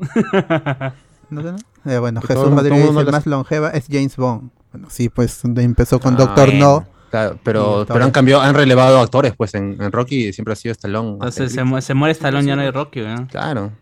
¿No 1.30 1.42
sé, 1.42 1.52
no? 1.52 1.58
Eh, 1.90 1.98
bueno, 1.98 2.20
Que 2.20 2.28
Jesús 2.28 2.42
todo- 2.42 2.50
todo 2.50 2.56
Rodríguez 2.56 2.84
mundo 2.86 3.00
dice, 3.00 3.08
habla 3.08 3.12
más 3.18 3.26
longeva 3.26 3.70
es 3.70 3.86
James 3.88 4.16
Bond. 4.16 4.50
Bueno, 4.72 4.88
sí, 4.90 5.08
pues 5.08 5.42
empezó 5.44 6.00
con 6.00 6.14
Ah, 6.14 6.18
Doctor. 6.18 6.54
No. 6.54 6.86
claro, 7.10 7.38
pero, 7.42 7.86
han 7.88 8.10
cambiado, 8.10 8.42
han 8.42 8.54
relevado 8.54 9.00
actores, 9.00 9.34
pues 9.36 9.54
en, 9.54 9.80
en 9.80 9.92
Rocky 9.92 10.32
siempre 10.32 10.52
ha 10.52 10.56
sido 10.56 10.72
Stallone. 10.72 11.12
Entonces 11.14 11.52
se, 11.52 11.64
mu- 11.64 11.80
se 11.80 11.94
muere 11.94 12.12
Stallone 12.12 12.46
ya 12.46 12.56
no 12.56 12.62
hay 12.62 12.70
Rocky, 12.70 13.00
¿verdad? 13.00 13.26
Claro. 13.30 13.72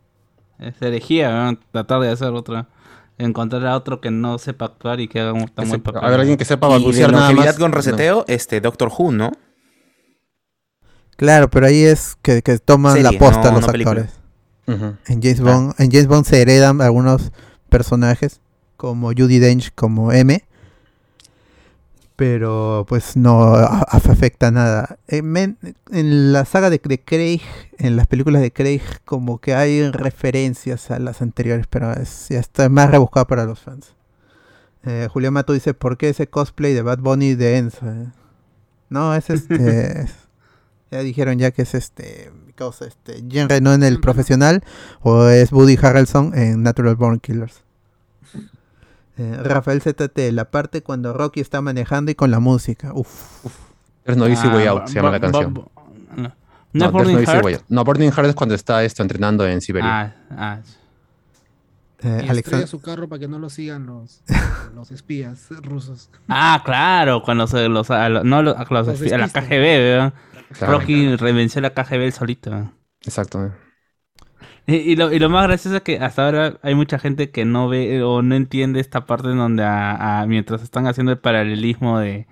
Es 0.59 0.81
herejía, 0.83 1.29
¿verdad? 1.29 1.55
Tratar 1.73 2.01
de 2.01 2.11
hacer 2.11 2.29
otra. 2.33 2.67
Encontrar 3.17 3.67
a 3.67 3.77
otro 3.77 4.01
que 4.01 4.11
no 4.13 4.39
sepa 4.39 4.67
actuar 4.67 5.01
y 5.01 5.09
que 5.09 5.21
haga 5.21 5.33
un 5.33 5.49
tan 5.49 5.69
buen 5.69 5.81
papel. 5.81 6.05
a 6.05 6.09
ver, 6.11 6.21
alguien 6.21 6.37
que 6.39 6.45
sepa 6.45 6.69
balbucear 6.69 7.11
nada 7.13 7.33
más. 7.33 7.57
con 7.59 7.71
No. 7.73 7.77
reseteo, 7.77 8.25
este 8.29 8.61
Doctor 8.61 8.91
Who, 8.97 9.11
¿no? 9.13 9.33
Claro, 11.19 11.51
pero 11.51 11.67
ahí 11.67 11.83
es 11.83 12.17
que, 12.23 12.41
que 12.43 12.59
toman 12.59 12.95
Serie, 12.95 13.11
la 13.13 13.19
posta 13.19 13.51
no- 13.51 13.59
los 13.61 13.67
no 13.67 13.73
actores. 13.75 14.11
Ujú. 14.67 14.95
En 15.09 15.21
James 15.23 15.41
Ah. 15.41 15.43
Bond, 15.45 15.75
en 15.79 15.91
James 15.91 16.07
Bond 16.07 16.25
se 16.25 16.41
heredan 16.41 16.81
algunos 16.81 17.33
personajes 17.69 18.41
como 18.79 19.09
Judy 19.09 19.39
Dench 19.39 19.73
como 19.75 20.13
M. 20.13 20.43
Pero 22.17 22.85
pues 22.89 23.17
no 23.17 23.43
a- 23.55 23.83
afecta 23.83 24.51
nada. 24.51 24.99
En, 25.07 25.27
men- 25.27 25.59
en 25.93 26.33
la 26.33 26.45
saga 26.45 26.69
de, 26.69 26.81
de 26.83 27.01
Craig, 27.01 27.43
en 27.79 27.97
las 27.97 28.07
películas 28.09 28.43
de 28.43 28.53
Craig, 28.53 28.83
como 29.05 29.39
que 29.39 29.55
hay 29.55 29.89
referencias 29.91 30.91
a 30.91 30.99
las 30.99 31.23
anteriores, 31.23 31.67
pero 31.71 31.93
es, 31.93 32.27
ya 32.29 32.41
está 32.41 32.69
más 32.69 32.91
rebuscado 32.91 33.27
para 33.29 33.45
los 33.45 33.61
fans. 33.61 33.95
Eh, 34.85 35.09
Julián 35.13 35.33
Mato 35.33 35.53
dice, 35.53 35.75
¿por 35.75 35.97
qué 35.97 36.09
ese 36.09 36.29
cosplay 36.29 36.75
de 36.75 36.83
Bad 36.83 36.99
Bunny 36.99 37.35
de 37.35 37.59
Enzo? 37.59 37.87
eh?" 37.89 38.07
No, 38.91 39.15
es 39.15 39.31
este... 39.31 40.07
ya 40.91 41.01
dijeron 41.01 41.39
ya 41.39 41.51
que 41.51 41.63
es 41.63 41.75
este... 41.75 42.31
causa, 42.55 42.87
este 42.87 43.23
Jean 43.29 43.49
Reno 43.49 43.73
en 43.75 43.83
el 43.83 44.01
profesional 44.01 44.63
o 45.01 45.27
es 45.29 45.53
Woody 45.53 45.79
Harrelson 45.81 46.33
en 46.37 46.63
Natural 46.63 46.97
Born 46.97 47.21
Killers. 47.21 47.63
Eh, 49.17 49.37
Rafael 49.43 49.81
ZT, 49.83 50.17
la 50.33 50.51
parte 50.51 50.83
cuando 50.83 51.13
Rocky 51.13 51.41
está 51.41 51.61
manejando 51.61 52.11
y 52.11 52.15
con 52.15 52.31
la 52.31 52.39
música. 52.41 52.93
Uf. 52.95 53.45
There's 54.05 54.17
no 54.17 54.29
easy 54.29 54.47
Ah, 54.49 54.55
way 54.57 54.67
out, 54.67 54.81
ba- 54.83 54.87
se 54.87 54.95
llama 54.95 55.11
la 55.11 55.21
canción. 55.21 55.55
No, 56.17 56.33
No, 56.73 56.93
Burning 56.93 57.15
no 57.15 57.21
easy 57.21 57.33
Heart. 57.33 57.45
way 57.45 57.55
out. 57.55 57.63
No, 57.69 57.83
Burning 57.85 58.13
Heart 58.13 58.29
es 58.29 58.35
cuando 58.35 58.55
está 58.55 58.85
esto 58.85 59.03
entrenando 59.03 59.47
en 59.47 59.61
Siberia. 59.61 59.91
Ah, 60.01 60.15
ah. 60.31 60.59
Eh, 62.01 62.07
Y 62.07 62.09
estrella 62.11 62.31
Alexander, 62.31 62.69
su 62.69 62.81
carro 62.81 63.09
para 63.09 63.19
que 63.19 63.27
no 63.27 63.41
lo 63.41 63.51
sigan 63.51 63.87
los, 63.87 64.23
los 64.77 64.93
espías 64.93 65.49
rusos. 65.63 66.11
Ah, 66.29 66.63
claro, 66.65 67.23
cuando 67.25 67.49
se 67.49 67.69
los, 67.69 67.91
a 67.91 68.09
no, 68.09 68.37
a, 68.39 68.43
los- 68.43 68.57
Los 68.71 69.13
a 69.13 69.19
la. 69.19 69.29
KGB, 69.29 69.49
¿verdad? 69.61 70.13
Claro. 70.57 70.79
Rocky 70.79 71.17
revenció 71.17 71.61
la 71.61 71.71
KGB 71.71 72.05
él 72.05 72.13
solito. 72.13 72.51
¿verdad? 72.51 72.71
Exacto. 73.05 73.45
eh. 73.47 73.51
Y, 74.67 74.75
y 74.93 74.97
lo, 74.97 75.13
y 75.13 75.19
lo 75.19 75.31
más 75.31 75.47
gracioso 75.47 75.77
es 75.79 75.83
que 75.83 75.99
hasta 75.99 76.27
ahora 76.27 76.59
hay 76.63 76.75
mucha 76.75 76.99
gente 76.99 77.31
que 77.31 77.45
no 77.45 77.69
ve 77.69 78.03
o 78.03 78.21
no 78.23 78.35
entiende 78.35 78.81
esta 78.81 79.07
parte 79.07 79.29
en 79.31 79.39
donde 79.39 79.63
a- 79.65 80.21
a- 80.21 80.27
mientras 80.27 80.63
están 80.63 80.87
haciendo 80.87 81.13
el 81.13 81.19
paralelismo 81.19 81.99
de, 81.99 82.27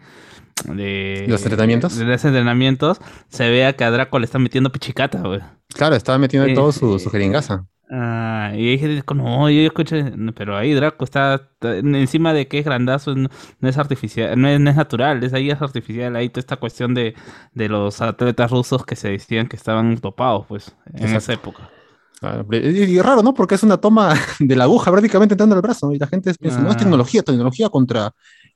de 0.65 1.25
¿Los 1.29 1.43
entrenamientos? 1.45 1.97
de 1.97 2.05
los 2.05 2.25
entrenamientos, 2.25 2.99
se 3.29 3.49
vea 3.51 3.75
que 3.75 3.85
a 3.85 3.91
Draco 3.91 4.19
le 4.19 4.27
están 4.27 4.43
metiendo 4.43 4.71
pichicata, 4.71 5.21
güey. 5.23 5.41
Claro, 5.75 5.95
estaba 5.97 6.19
metiendo 6.19 6.47
Eh, 6.49 6.55
todo 6.55 6.73
su, 6.73 6.99
su 6.99 7.09
jeringaza. 7.11 7.67
Ah, 7.89 8.51
y 8.57 8.69
hay 8.71 8.79
gente 8.79 8.89
que 8.97 9.03
dice, 9.03 9.15
no, 9.15 9.49
yo 9.49 9.61
escuché, 9.63 10.13
pero 10.35 10.57
ahí 10.57 10.75
Draco 10.75 11.05
está, 11.05 11.35
está 11.37 11.77
encima 11.77 12.33
de 12.33 12.49
que 12.49 12.59
es 12.59 12.65
grandazo, 12.65 13.15
no, 13.15 13.29
no 13.61 13.69
es 13.69 13.79
artificial, 13.79 14.41
no 14.41 14.49
es, 14.49 14.59
no 14.59 14.71
es 14.71 14.77
natural, 14.77 15.23
es 15.23 15.33
ahí 15.35 15.51
es 15.51 15.63
artificial, 15.63 16.17
ahí 16.17 16.29
toda 16.29 16.41
esta 16.41 16.57
cuestión 16.57 16.95
de, 16.95 17.15
de 17.55 17.69
los 17.69 18.01
atletas 18.03 18.51
rusos 18.51 18.85
que 18.85 18.97
se 18.97 19.11
decían 19.11 19.47
que 19.47 19.55
estaban 19.55 19.97
topados, 19.99 20.47
pues, 20.49 20.75
en 20.87 20.97
Exacto. 20.97 21.19
esa 21.19 21.33
época. 21.35 21.71
Claro, 22.19 22.45
Y, 22.51 22.57
y 22.97 23.01
raro, 23.03 23.23
¿no? 23.23 23.35
Porque 23.35 23.55
es 23.55 23.63
una 23.63 23.77
toma 23.77 24.15
de 24.41 24.57
la 24.57 24.65
aguja 24.65 24.91
prácticamente 24.91 25.35
entrando 25.35 25.55
al 25.55 25.63
brazo. 25.63 25.93
Y 25.93 25.99
la 25.99 26.07
gente 26.09 26.35
piensa, 26.35 26.61
no 26.61 26.71
es 26.71 26.75
Ah. 26.75 26.79
tecnología, 26.79 27.23
tecnología 27.23 27.69
contra 27.69 28.11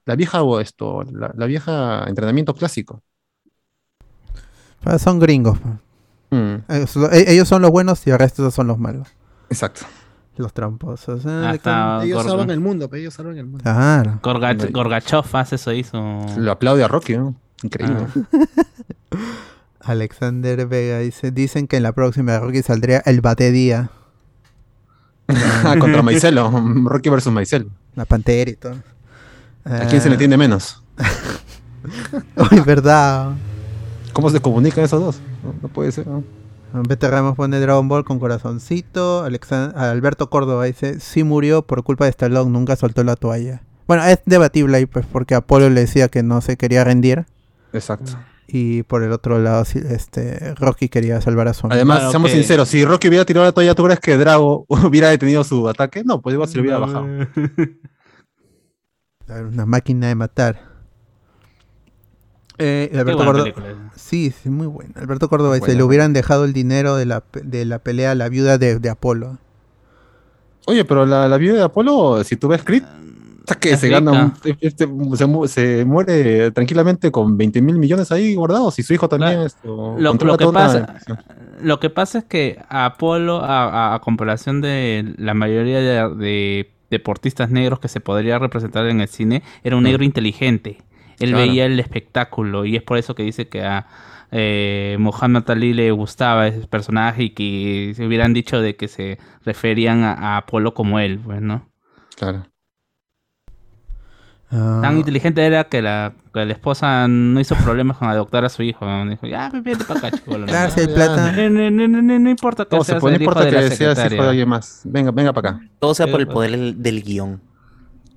la 0.06 0.16
vieja 0.16 0.42
o 0.42 0.58
esto, 0.58 1.02
la, 1.12 1.30
la 1.36 1.46
vieja 1.46 2.04
entrenamiento 2.08 2.54
clásico. 2.54 3.02
ah, 4.84 4.98
son 4.98 5.18
gringos. 5.20 5.58
pues. 5.60 5.74
Mm, 6.32 6.56
Ellos, 6.68 6.96
e- 7.12 7.32
ellos 7.32 7.48
son 7.48 7.62
los 7.62 7.70
buenos 7.70 8.06
y 8.06 8.10
el 8.10 8.18
resto 8.18 8.50
son 8.50 8.66
los 8.66 8.78
malos. 8.78 9.08
Exacto. 9.50 9.82
Los 10.36 10.54
tramposos. 10.54 11.26
eh, 11.26 11.46
Hasta 11.46 12.02
ellos 12.04 12.24
salvan 12.24 12.50
el 12.50 12.60
mundo, 12.60 12.88
pero 12.88 13.00
ellos 13.02 13.12
salvan 13.14 13.36
el 13.36 13.44
mundo. 13.46 13.62
Claro. 13.62 14.20
Gorgach-. 14.22 14.70
Gorgachov 14.72 15.26
hace 15.36 15.56
eso 15.56 15.72
hizo. 15.72 15.98
Lo 16.38 16.52
aplaude 16.52 16.82
a 16.82 16.88
Rocky, 16.88 17.16
¿no? 17.18 17.34
Increíble. 17.62 18.06
Ah. 18.06 18.36
Alexander 19.80 20.66
Vega 20.66 20.98
dice, 20.98 21.30
dicen 21.30 21.66
que 21.66 21.76
en 21.76 21.82
la 21.82 21.92
próxima 21.92 22.32
de 22.32 22.40
Rocky 22.40 22.62
saldría 22.62 23.02
el 23.06 23.20
bate 23.20 23.50
día, 23.50 23.90
Ah, 25.28 25.76
contra 25.80 26.02
Maicelo. 26.02 26.50
Rocky 26.84 27.08
versus 27.08 27.32
Maicelo. 27.32 27.70
la 27.94 28.04
pantera 28.04 28.50
y 28.50 28.54
todo. 28.56 28.74
¿A 29.64 29.86
quién 29.86 30.00
se 30.00 30.08
le 30.08 30.14
entiende 30.14 30.36
menos? 30.36 30.82
Uy, 32.50 32.60
verdad. 32.60 33.32
¿Cómo 34.12 34.28
se 34.30 34.40
comunican 34.40 34.84
esos 34.84 35.00
dos? 35.00 35.20
No, 35.44 35.54
no 35.62 35.68
puede 35.68 35.92
ser. 35.92 36.06
¿no? 36.06 36.24
Vete 36.72 37.08
Ramos 37.08 37.36
pone 37.36 37.58
Dragon 37.60 37.88
Ball 37.88 38.04
con 38.04 38.18
corazoncito. 38.18 39.24
Alberto 39.74 40.30
Córdoba 40.30 40.64
dice, 40.64 41.00
sí 41.00 41.24
murió 41.24 41.62
por 41.62 41.82
culpa 41.82 42.04
de 42.04 42.10
Stallone, 42.10 42.50
nunca 42.50 42.76
soltó 42.76 43.04
la 43.04 43.16
toalla. 43.16 43.62
Bueno, 43.86 44.04
es 44.04 44.20
debatible 44.24 44.76
ahí, 44.76 44.86
pues, 44.86 45.04
porque 45.04 45.34
Apolo 45.34 45.68
le 45.68 45.80
decía 45.80 46.08
que 46.08 46.22
no 46.22 46.40
se 46.40 46.56
quería 46.56 46.84
rendir. 46.84 47.26
Exacto. 47.72 48.12
Y 48.46 48.82
por 48.84 49.02
el 49.02 49.12
otro 49.12 49.38
lado, 49.38 49.62
este, 49.62 50.54
Rocky 50.54 50.88
quería 50.88 51.20
salvar 51.20 51.48
a 51.48 51.54
su 51.54 51.66
amigo. 51.66 51.74
Además, 51.74 51.98
Claro 51.98 52.10
seamos 52.10 52.30
sinceros, 52.30 52.68
si 52.68 52.84
Rocky 52.84 53.08
hubiera 53.08 53.24
tirado 53.24 53.46
la 53.46 53.52
toalla, 53.52 53.74
¿tú 53.74 53.84
crees 53.84 54.00
que 54.00 54.16
Drago 54.16 54.64
hubiera 54.68 55.08
detenido 55.08 55.44
su 55.44 55.68
ataque? 55.68 56.02
No, 56.04 56.20
pues 56.20 56.34
igual 56.34 56.48
se 56.48 56.56
lo 56.56 56.62
hubiera 56.62 56.78
bajado. 56.78 57.06
Una 59.28 59.66
máquina 59.66 60.08
de 60.08 60.14
matar. 60.16 60.69
Eh, 62.60 62.90
Alberto 62.92 63.16
Córdoba. 63.24 63.42
película. 63.44 63.66
Sí, 63.96 64.30
sí, 64.30 64.50
muy 64.50 64.66
bueno. 64.66 64.92
Alberto 64.96 65.28
Córdoba 65.28 65.54
dice, 65.54 65.66
Buena, 65.66 65.78
le 65.78 65.82
hubieran 65.84 66.12
dejado 66.12 66.44
el 66.44 66.52
dinero 66.52 66.96
de 66.96 67.06
la, 67.06 67.22
de 67.42 67.64
la 67.64 67.78
pelea 67.78 68.12
a 68.12 68.14
la 68.14 68.28
viuda 68.28 68.58
de, 68.58 68.78
de 68.78 68.88
Apolo. 68.90 69.38
Oye, 70.66 70.84
pero 70.84 71.06
la, 71.06 71.28
la 71.28 71.36
viuda 71.38 71.56
de 71.56 71.62
Apolo, 71.64 72.22
si 72.24 72.36
tú 72.36 72.48
ves 72.48 72.62
Creed, 72.62 72.82
hasta 73.40 73.54
que 73.58 73.70
Es 73.72 73.80
se 73.80 73.88
gana 73.88 74.12
un- 74.12 74.34
rica. 74.42 74.58
este, 74.60 74.86
se, 75.16 75.26
mu- 75.26 75.46
se 75.48 75.84
muere 75.84 76.50
tranquilamente 76.52 77.10
con 77.10 77.36
20 77.36 77.62
mil 77.62 77.78
millones 77.78 78.12
ahí 78.12 78.34
guardados 78.34 78.78
y 78.78 78.82
su 78.82 78.92
hijo 78.94 79.08
también 79.08 79.32
Claro. 79.32 79.46
esto, 79.46 79.94
Lo, 79.98 80.14
lo 80.14 80.36
que 80.36 80.46
pasa, 80.48 80.94
lo 81.60 81.80
que 81.80 81.90
pasa 81.90 82.18
es 82.18 82.24
que 82.24 82.58
Apolo, 82.68 83.38
a, 83.42 83.64
a- 83.92 83.94
a 83.94 84.00
comparación 84.00 84.60
de 84.60 85.14
la 85.16 85.34
mayoría 85.34 85.78
de, 85.80 86.14
de 86.16 86.70
deportistas 86.90 87.50
negros 87.50 87.80
que 87.80 87.88
se 87.88 88.00
podría 88.00 88.38
representar 88.38 88.86
en 88.86 89.00
el 89.00 89.08
cine, 89.08 89.42
era 89.64 89.76
un 89.76 89.82
negro 89.84 90.04
inteligente. 90.04 90.78
Él 91.20 91.30
Claro. 91.30 91.44
veía 91.46 91.66
el 91.66 91.78
espectáculo 91.80 92.64
y 92.64 92.76
es 92.76 92.82
por 92.82 92.98
eso 92.98 93.14
que 93.14 93.22
dice 93.22 93.48
que 93.48 93.62
a 93.64 93.86
eh, 94.32 94.96
Muhammad 94.98 95.48
Ali 95.50 95.72
le 95.74 95.90
gustaba 95.92 96.46
ese 96.48 96.66
personaje 96.66 97.24
y 97.24 97.30
que 97.30 97.92
se 97.96 98.06
hubieran 98.06 98.32
dicho 98.34 98.60
de 98.60 98.76
que 98.76 98.88
se 98.88 99.18
referían 99.44 100.02
a, 100.02 100.12
a 100.14 100.36
Apolo 100.38 100.74
como 100.74 100.98
él, 101.00 101.18
pues, 101.24 101.40
¿no? 101.42 101.68
Claro. 102.16 102.46
Ah, 104.52 104.80
Tan 104.82 104.98
inteligente 104.98 105.44
era 105.46 105.64
que 105.64 105.80
la, 105.80 106.12
que 106.34 106.44
la 106.44 106.52
esposa 106.52 107.06
no 107.08 107.38
hizo 107.38 107.54
problemas 107.56 107.98
con 107.98 108.08
adoptar 108.08 108.44
a 108.44 108.48
su 108.48 108.62
hijo. 108.64 108.84
¿no? 108.84 109.08
Dijo, 109.08 109.26
ya, 109.26 109.48
vete 109.62 109.84
para 109.84 110.08
acá, 110.08 110.10
chico. 110.10 110.34
hay 110.34 110.46
ya, 110.46 110.68
plata. 110.92 111.32
No, 111.32 111.50
no, 111.50 111.70
no, 111.70 111.88
no, 111.88 112.02
no, 112.02 112.18
no 112.18 112.30
importa 112.30 112.64
que 112.64 112.76
No, 112.76 112.82
se 112.82 112.92
seas 112.92 113.06
no 113.06 113.14
el 113.14 113.22
hijo 113.22 113.24
importa 113.24 113.44
de 113.44 113.52
la 113.52 113.60
que 113.60 113.70
seas 113.70 113.98
hijo 114.12 114.22
de 114.24 114.28
alguien 114.28 114.48
más. 114.48 114.82
Venga, 114.84 115.12
venga 115.12 115.32
para 115.32 115.50
acá. 115.50 115.60
Todo 115.78 115.94
sea 115.94 116.08
por 116.08 116.20
el 116.20 116.26
pues. 116.26 116.34
poder 116.34 116.50
del, 116.52 116.82
del 116.82 117.02
guion. 117.02 117.40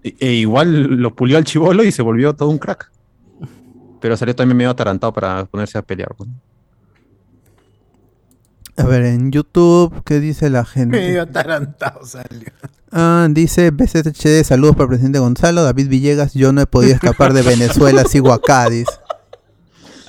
E, 0.03 0.15
e 0.19 0.33
igual 0.33 0.83
lo 1.01 1.15
pulió 1.15 1.37
al 1.37 1.43
chivolo 1.43 1.83
y 1.83 1.91
se 1.91 2.01
volvió 2.01 2.33
todo 2.35 2.49
un 2.49 2.57
crack. 2.57 2.92
Pero 4.03 4.17
salió 4.17 4.35
también 4.35 4.57
medio 4.57 4.69
atarantado 4.71 5.13
para 5.13 5.45
ponerse 5.45 5.77
a 5.77 5.81
pelear. 5.81 6.13
pues. 6.17 6.29
A 8.75 8.83
ver, 8.83 9.03
en 9.05 9.31
YouTube, 9.31 10.03
¿qué 10.03 10.19
dice 10.19 10.49
la 10.49 10.65
gente? 10.65 10.97
Medio 10.97 11.21
atarantado 11.21 12.05
salió. 12.05 12.49
Ah, 12.91 13.25
dice 13.31 13.71
BZHD, 13.71 14.43
saludos 14.43 14.75
para 14.75 14.83
el 14.83 14.89
presidente 14.89 15.19
Gonzalo. 15.19 15.63
David 15.63 15.87
Villegas, 15.87 16.33
yo 16.33 16.51
no 16.51 16.59
he 16.59 16.65
podido 16.65 16.93
escapar 16.93 17.31
de 17.31 17.43
Venezuela, 17.43 18.03
sigo 18.09 18.33
acá, 18.33 18.69
dice. 18.69 18.91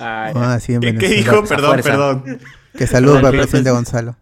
Ah, 0.01 0.59
sí, 0.61 0.75
en 0.75 0.81
¿Qué, 0.81 0.91
dijo? 0.93 1.45
Perdón, 1.45 1.81
perdón. 1.81 2.41
Que 2.77 2.89
saludos 2.89 3.19
para 3.23 3.29
el 3.37 3.43
presidente 3.43 3.71
Gonzalo. 3.71 4.17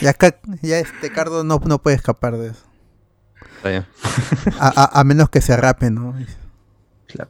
Y 0.00 0.08
acá, 0.08 0.34
ya 0.62 0.80
este 0.80 1.12
Cardo 1.12 1.44
no, 1.44 1.60
no 1.64 1.78
puede 1.80 1.94
escapar 1.94 2.36
de 2.38 2.48
eso. 2.48 2.64
Está 3.58 3.68
bien. 3.68 3.86
A, 4.58 4.82
a- 4.82 5.00
a 5.00 5.04
menos 5.04 5.30
que 5.30 5.40
se 5.40 5.56
rape, 5.56 5.92
¿no? 5.92 6.12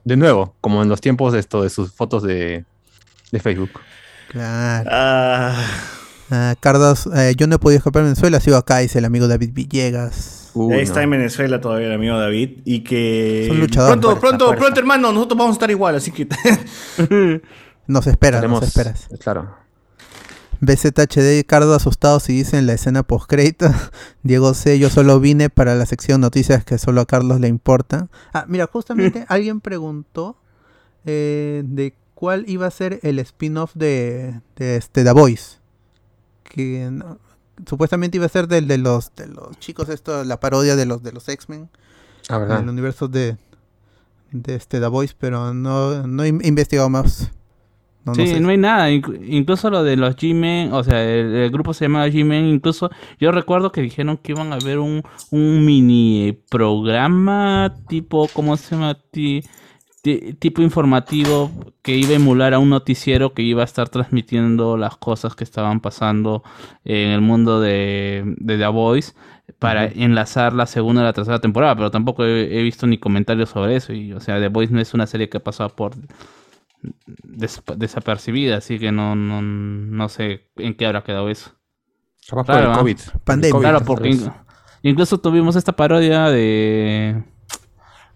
De 0.04 0.16
nuevo, 0.16 0.54
como 0.60 0.82
en 0.82 0.88
los 0.88 1.00
tiempos 1.00 1.32
de 1.32 1.40
esto 1.40 1.62
de 1.62 1.70
sus 1.70 1.92
fotos 1.92 2.22
de, 2.22 2.64
de 3.32 3.40
Facebook. 3.40 3.70
Claro. 4.30 4.88
Ah, 4.92 5.64
Ah, 6.28 6.56
Cardos, 6.58 7.08
eh, 7.14 7.34
yo 7.36 7.46
no 7.46 7.54
he 7.54 7.58
podido 7.60 7.78
escapar 7.78 8.02
de 8.02 8.08
Venezuela, 8.08 8.40
sigo 8.40 8.56
acá, 8.56 8.78
dice 8.78 8.98
el 8.98 9.04
amigo 9.04 9.28
David 9.28 9.50
Villegas. 9.52 10.50
Uh, 10.54 10.72
ahí 10.72 10.78
no. 10.78 10.82
está 10.82 11.00
en 11.04 11.10
Venezuela 11.10 11.60
todavía 11.60 11.86
el 11.86 11.92
amigo 11.92 12.18
David. 12.18 12.62
Y 12.64 12.80
que. 12.80 13.44
Son 13.46 13.60
luchadores, 13.60 13.92
Pronto, 13.92 14.08
fuerza, 14.08 14.20
pronto, 14.20 14.46
fuerza. 14.46 14.60
pronto, 14.60 14.80
hermano. 14.80 15.12
Nosotros 15.12 15.38
vamos 15.38 15.52
a 15.52 15.56
estar 15.56 15.70
igual, 15.70 15.94
así 15.94 16.10
que. 16.10 16.26
Nos 17.86 18.06
espera, 18.08 18.38
Estaremos- 18.38 18.60
nos 18.60 18.68
esperas. 18.68 19.06
Claro. 19.20 19.54
BZHD, 20.61 21.45
Cardo 21.47 21.74
asustado 21.74 22.20
si 22.20 22.33
dice 22.33 22.59
en 22.59 22.66
la 22.66 22.73
escena 22.74 23.03
post 23.03 23.31
Diego 24.23 24.55
C, 24.55 24.78
yo 24.78 24.91
solo 24.91 25.20
vine 25.20 25.51
para 25.51 25.74
la 25.74 25.87
sección 25.87 26.20
noticias 26.20 26.65
que 26.65 26.78
solo 26.78 27.01
a 27.01 27.07
Carlos 27.07 27.41
le 27.41 27.49
importa. 27.49 28.09
Ah, 28.33 28.45
mira, 28.49 28.66
justamente 28.73 29.24
alguien 29.28 29.61
preguntó 29.61 30.37
eh, 31.05 31.62
de 31.66 31.95
cuál 32.15 32.45
iba 32.49 32.66
a 32.66 32.70
ser 32.70 33.01
el 33.03 33.19
spin-off 33.19 33.73
de, 33.74 34.41
de 34.57 34.77
este, 34.77 35.05
The 35.05 35.12
Voice. 35.12 35.59
Que 36.45 36.89
no- 36.91 37.19
supuestamente 37.66 38.16
iba 38.16 38.27
a 38.27 38.31
ser 38.31 38.49
del 38.49 38.69
de 38.69 38.78
los, 38.78 39.15
de 39.16 39.27
los 39.28 39.59
chicos, 39.59 39.89
esto, 39.89 40.24
la 40.24 40.41
parodia 40.41 40.77
de 40.77 40.87
los, 40.87 41.03
de 41.03 41.12
los 41.12 41.28
X-Men. 41.28 41.69
Ah, 42.28 42.35
en 42.37 42.41
verdad. 42.43 42.61
el 42.61 42.69
universo 42.69 43.09
de, 43.09 43.37
de 44.33 44.55
este 44.55 44.81
The 44.81 44.87
Voice, 44.89 45.15
pero 45.19 45.55
no, 45.55 46.07
no 46.07 46.23
he 46.24 46.28
investigado 46.28 46.89
más. 46.89 47.31
No, 48.07 48.15
no 48.15 48.27
sí, 48.27 48.27
sé. 48.27 48.41
no 48.41 48.49
hay 48.51 48.57
nada. 48.57 48.91
Inc- 48.91 49.20
incluso 49.28 49.69
lo 49.70 49.83
de 49.83 49.97
los 49.97 50.16
G-Men, 50.16 50.73
o 50.73 50.85
sea, 50.85 51.03
el, 51.03 51.35
el 51.35 51.51
grupo 51.51 51.74
se 51.74 51.87
llamaba 51.87 52.07
G-Men. 52.09 52.47
Incluso 52.47 52.91
yo 53.19 53.33
recuerdo 53.33 53.73
que 53.73 53.83
dijeron 53.83 54.16
que 54.19 54.33
iban 54.33 54.53
a 54.53 54.61
ver 54.61 54.78
un, 54.78 55.03
un 55.31 55.65
mini 55.65 56.39
programa 56.49 57.74
tipo, 57.89 58.33
¿cómo 58.33 58.57
se 58.57 58.74
llama? 58.77 58.95
Ti- 59.11 59.43
ti- 60.03 60.35
tipo 60.35 60.62
informativo 60.62 61.51
que 61.83 61.97
iba 61.97 62.12
a 62.12 62.16
emular 62.16 62.55
a 62.55 62.59
un 62.61 62.70
noticiero 62.70 63.35
que 63.35 63.43
iba 63.43 63.62
a 63.62 63.65
estar 63.66 63.89
transmitiendo 63.89 64.77
las 64.77 64.97
cosas 64.97 65.35
que 65.37 65.45
estaban 65.45 65.81
pasando 65.81 66.43
en 66.85 67.11
el 67.11 67.20
mundo 67.23 67.61
de, 67.61 68.23
de 68.39 68.59
The 68.59 68.66
Voice 68.69 69.15
para 69.59 69.87
enlazar 69.87 70.53
la 70.55 70.66
segunda 70.66 71.03
y 71.03 71.05
la 71.05 71.12
tercera 71.12 71.41
temporada, 71.41 71.77
pero 71.77 71.91
tampoco 71.91 72.24
he, 72.24 72.59
he 72.61 72.62
visto 72.62 72.87
ni 72.87 72.99
comentarios 72.99 73.51
sobre 73.51 73.77
eso. 73.77 73.93
Y, 73.93 74.12
o 74.12 74.20
sea, 74.20 74.41
The 74.41 74.49
Voice 74.49 74.73
no 74.73 74.81
es 74.81 74.95
una 74.95 75.07
serie 75.07 75.28
que 75.28 75.39
ha 75.39 75.45
pasado 75.45 75.70
por 75.77 75.95
des- 77.24 77.62
desapercibida, 77.76 78.58
así 78.58 78.78
que 78.78 78.92
no, 78.92 79.14
no, 79.14 79.42
no 79.42 80.08
sé 80.08 80.48
en 80.56 80.74
qué 80.74 80.86
habrá 80.86 81.02
quedado 81.04 81.28
eso. 81.28 81.50
Capaz 82.28 82.44
Claro, 82.44 82.62
por 82.62 82.70
el. 82.72 82.78
COVID. 82.78 82.98
Pandemia. 83.24 83.60
Claro, 83.60 83.80
porque 83.84 84.08
in- 84.10 84.32
incluso 84.82 85.18
tuvimos 85.18 85.56
esta 85.56 85.72
parodia 85.74 86.28
de 86.30 87.22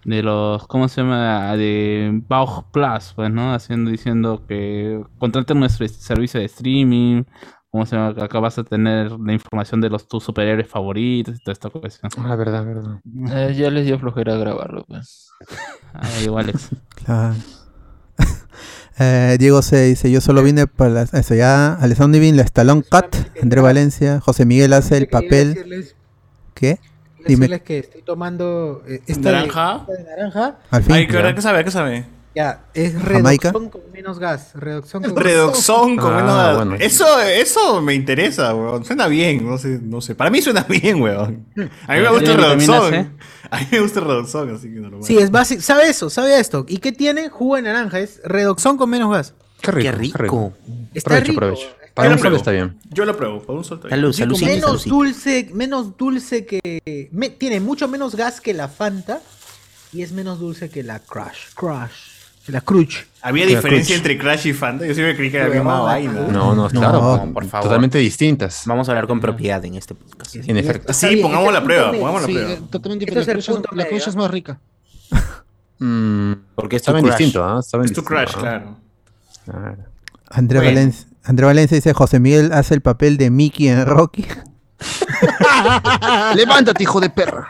de 0.04 0.22
los 0.22 0.66
¿cómo 0.66 0.88
se 0.88 1.02
llama? 1.02 1.54
de 1.56 2.10
Baug 2.26 2.70
Plus, 2.72 3.12
pues, 3.14 3.30
¿no? 3.30 3.52
Haciendo 3.52 3.90
diciendo 3.90 4.44
que 4.48 5.02
contraten 5.18 5.60
nuestro 5.60 5.86
servicio 5.88 6.40
de 6.40 6.46
streaming, 6.46 7.24
¿cómo 7.70 7.84
se 7.84 7.96
llama? 7.96 8.14
Acá 8.24 8.40
vas 8.40 8.58
a 8.58 8.64
tener 8.64 9.12
la 9.12 9.32
información 9.34 9.80
de 9.82 9.90
los 9.90 10.08
tus 10.08 10.24
superhéroes 10.24 10.66
favoritos 10.68 11.36
y 11.36 11.38
toda 11.44 11.52
esta 11.52 11.68
cuestión. 11.68 12.10
Ah, 12.18 12.34
verdad, 12.34 12.64
verdad. 12.64 13.00
Eh, 13.30 13.54
ya 13.54 13.70
les 13.70 13.84
dio 13.84 13.98
flojera 13.98 14.34
grabarlo, 14.36 14.84
pues. 14.88 15.30
Ah, 15.92 16.08
igual 16.24 16.44
Alex. 16.44 16.70
Claro. 17.04 17.34
Eh, 19.02 19.36
Diego 19.38 19.62
se 19.62 19.84
dice, 19.86 20.10
yo 20.10 20.20
solo 20.20 20.42
vine 20.42 20.66
para 20.66 20.90
la- 20.90 21.02
eso 21.10 21.34
ya, 21.34 21.72
Alessandro 21.72 22.20
Divin, 22.20 22.36
la 22.36 22.42
Stallone 22.42 22.82
Cut, 22.82 23.16
André 23.42 23.62
Valencia, 23.62 24.20
José 24.20 24.44
Miguel 24.44 24.74
hace 24.74 24.98
el 24.98 25.08
papel, 25.08 25.88
¿qué? 26.54 26.78
Dime. 27.26 27.46
decirles 27.46 27.62
que 27.62 27.78
estoy 27.78 28.02
tomando 28.02 28.82
eh, 28.86 29.00
esta 29.06 29.32
¿Naranja? 29.32 29.84
De, 29.88 29.94
esta 29.94 30.02
de 30.04 30.04
naranja. 30.16 30.58
Al 30.70 30.82
fin. 30.82 30.94
Ay, 30.94 31.06
¿qué, 31.06 31.16
hora? 31.16 31.34
¿qué 31.34 31.40
sabe? 31.42 31.64
¿Qué 31.64 31.70
sabe? 31.70 32.04
Ya, 32.34 32.64
es 32.74 32.92
Jamaica. 32.96 33.50
redoxón 33.50 33.70
con 33.70 33.80
menos 33.92 34.18
gas. 34.20 34.50
Redoxón 34.54 35.02
con 35.02 35.16
Redoxón 35.16 35.96
con 35.96 36.12
Ah, 36.14 36.20
menos- 36.22 36.56
bueno. 36.56 36.74
Eso, 36.78 37.20
eso 37.20 37.82
me 37.82 37.94
interesa, 37.94 38.54
weón. 38.54 38.84
Suena 38.84 39.08
bien, 39.08 39.44
no 39.44 39.58
sé, 39.58 39.80
no 39.82 40.00
sé. 40.00 40.14
Para 40.14 40.30
mí 40.30 40.40
suena 40.40 40.62
bien, 40.68 41.00
weón. 41.02 41.46
A 41.88 41.94
mí 41.94 42.00
me 42.00 42.08
gusta 42.10 42.30
el 42.32 42.36
redoxón. 42.38 42.90
C. 42.92 43.10
A 43.50 43.58
mí 43.58 43.66
me 43.72 43.80
gusta 43.80 43.98
el 43.98 44.04
redoxón, 44.06 44.54
así 44.54 44.68
que 44.72 44.78
normal. 44.80 45.00
Sí, 45.02 45.18
es 45.18 45.30
básico. 45.32 45.60
Sabe 45.60 45.88
eso, 45.88 46.08
sabe 46.08 46.38
esto. 46.38 46.64
¿Y 46.68 46.78
qué 46.78 46.92
tiene? 46.92 47.30
Jugo 47.30 47.56
de 47.56 47.62
naranja. 47.62 47.98
Es 47.98 48.20
redoxón 48.24 48.76
con 48.76 48.88
menos 48.90 49.10
gas. 49.10 49.34
Qué 49.60 49.72
rico. 49.72 49.90
Qué 49.90 49.96
rico. 49.96 50.52
Está 50.94 51.08
Provecho, 51.10 51.26
rico. 51.32 51.40
provecho. 51.40 51.66
Está 51.66 51.94
Para 51.94 52.08
un 52.10 52.14
rico. 52.14 52.24
solo 52.26 52.36
está 52.36 52.50
bien. 52.52 52.78
Yo 52.90 53.04
lo 53.06 53.16
pruebo, 53.16 53.42
por 53.42 53.56
un 53.56 53.64
sol. 53.64 53.78
está 53.78 53.88
bien. 53.88 53.98
Salud, 53.98 54.12
salud, 54.12 54.40
menos 54.40 54.60
saludcito. 54.64 54.94
dulce, 54.94 55.50
menos 55.52 55.96
dulce 55.96 56.46
que. 56.46 57.08
me- 57.10 57.30
tiene 57.30 57.58
mucho 57.58 57.88
menos 57.88 58.14
gas 58.14 58.40
que 58.40 58.54
la 58.54 58.68
Fanta. 58.68 59.20
Y 59.92 60.02
es 60.02 60.12
menos 60.12 60.38
dulce 60.38 60.70
que 60.70 60.84
la 60.84 61.00
Crush. 61.00 61.52
Crush. 61.56 62.19
La 62.46 62.60
Crush. 62.62 63.02
¿Había 63.22 63.44
La 63.44 63.50
diferencia 63.50 63.94
Crush. 63.94 63.96
entre 63.98 64.18
Crash 64.18 64.46
y 64.48 64.52
Fanta? 64.52 64.86
Yo 64.86 64.94
siempre 64.94 65.14
creí 65.16 65.30
que 65.30 65.36
era 65.36 65.46
la 65.46 65.52
Pero 65.52 65.62
misma 65.64 65.76
no, 65.78 65.84
vaina. 65.84 66.12
No, 66.12 66.54
no, 66.54 66.68
claro. 66.68 67.00
No, 67.26 67.32
por 67.32 67.44
favor. 67.46 67.64
Totalmente 67.68 67.98
distintas. 67.98 68.62
Vamos 68.66 68.88
a 68.88 68.92
hablar 68.92 69.06
con 69.06 69.20
propiedad 69.20 69.64
en 69.64 69.74
este 69.74 69.94
podcast. 69.94 70.34
En 70.36 70.56
efecto. 70.56 70.92
Sí, 70.92 71.16
pongamos 71.16 71.52
la 71.52 71.62
prueba, 71.62 71.92
pongamos 71.92 72.22
la 72.22 72.26
Sí, 72.26 72.32
prueba. 72.32 72.56
totalmente 72.70 73.04
es 73.04 73.10
diferente. 73.10 73.52
La 73.52 73.60
crush, 73.60 73.76
la 73.76 73.86
crush 73.88 74.08
es 74.08 74.16
más 74.16 74.30
rica. 74.30 74.58
Mm, 75.78 76.32
Porque 76.54 76.76
es 76.76 76.82
saben 76.82 77.02
crush. 77.02 77.16
distinto, 77.16 77.44
¿ah? 77.44 77.62
Saben 77.62 77.86
Es 77.86 77.92
tu 77.92 78.00
distinto, 78.00 78.08
Crash, 78.08 78.32
¿ah? 78.36 78.40
claro. 78.40 78.76
Bueno. 79.46 79.84
Valencia, 80.62 81.06
André 81.24 81.46
Valencia 81.46 81.74
dice, 81.74 81.92
José 81.92 82.20
Miguel 82.20 82.52
hace 82.52 82.74
el 82.74 82.80
papel 82.80 83.16
de 83.16 83.30
Mickey 83.30 83.68
en 83.68 83.84
Rocky. 83.86 84.26
Levántate, 86.36 86.82
hijo 86.82 87.00
de 87.00 87.10
perra. 87.10 87.48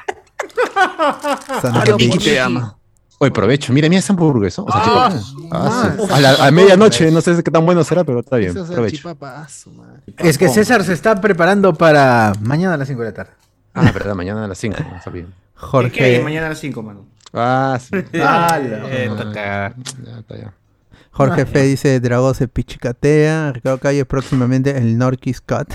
Sandra 1.63 1.97
Mickey 1.97 2.19
te 2.19 2.41
ama. 2.41 2.77
Oye, 3.23 3.31
provecho. 3.33 3.73
Mira, 3.75 3.87
mira 3.91 3.99
ese 3.99 4.13
hamburgueso. 4.13 4.65
O 4.65 4.73
sea, 4.73 4.81
Ah, 4.83 5.13
ah, 5.51 5.91
sí. 5.99 6.07
a, 6.11 6.21
la- 6.21 6.47
a 6.47 6.51
medianoche, 6.51 7.11
no 7.11 7.21
sé 7.21 7.43
qué 7.43 7.51
tan 7.51 7.67
bueno 7.67 7.85
será, 7.85 8.03
pero 8.03 8.21
está 8.21 8.37
bien. 8.39 8.57
El 8.57 8.65
Provecho. 8.65 9.15
Es 10.17 10.39
que 10.39 10.49
César 10.49 10.83
se 10.85 10.95
está 10.95 11.21
preparando 11.21 11.75
para 11.75 12.33
mañana 12.41 12.75
a 12.75 12.77
las 12.79 12.89
5 12.89 13.03
de 13.03 13.09
la 13.09 13.15
tarde. 13.15 13.33
Ah, 13.75 13.91
verdad, 13.93 14.15
mañana 14.15 14.47
a 14.47 14.49
las 14.49 14.57
5. 14.57 14.79
No 14.91 15.03
sabía. 15.03 15.25
¿Qué 15.25 15.29
hay 15.29 15.37
Jorge, 15.55 16.21
mañana 16.23 16.47
a 16.47 16.49
las 16.49 16.61
5, 16.61 16.83
mano? 16.83 17.05
Ah, 17.35 17.79
sí. 17.79 17.91
Está. 18.13 19.75
Jorge 21.11 21.45
Fe 21.45 21.63
dice 21.65 22.01
Drago 22.01 22.33
se 22.33 22.49
pichicatea. 22.49 23.53
Ricardo 23.53 23.79
Calle 23.79 24.05
próximamente 24.07 24.77
el 24.79 24.97
Norquis 24.97 25.43
Cut. 25.43 25.75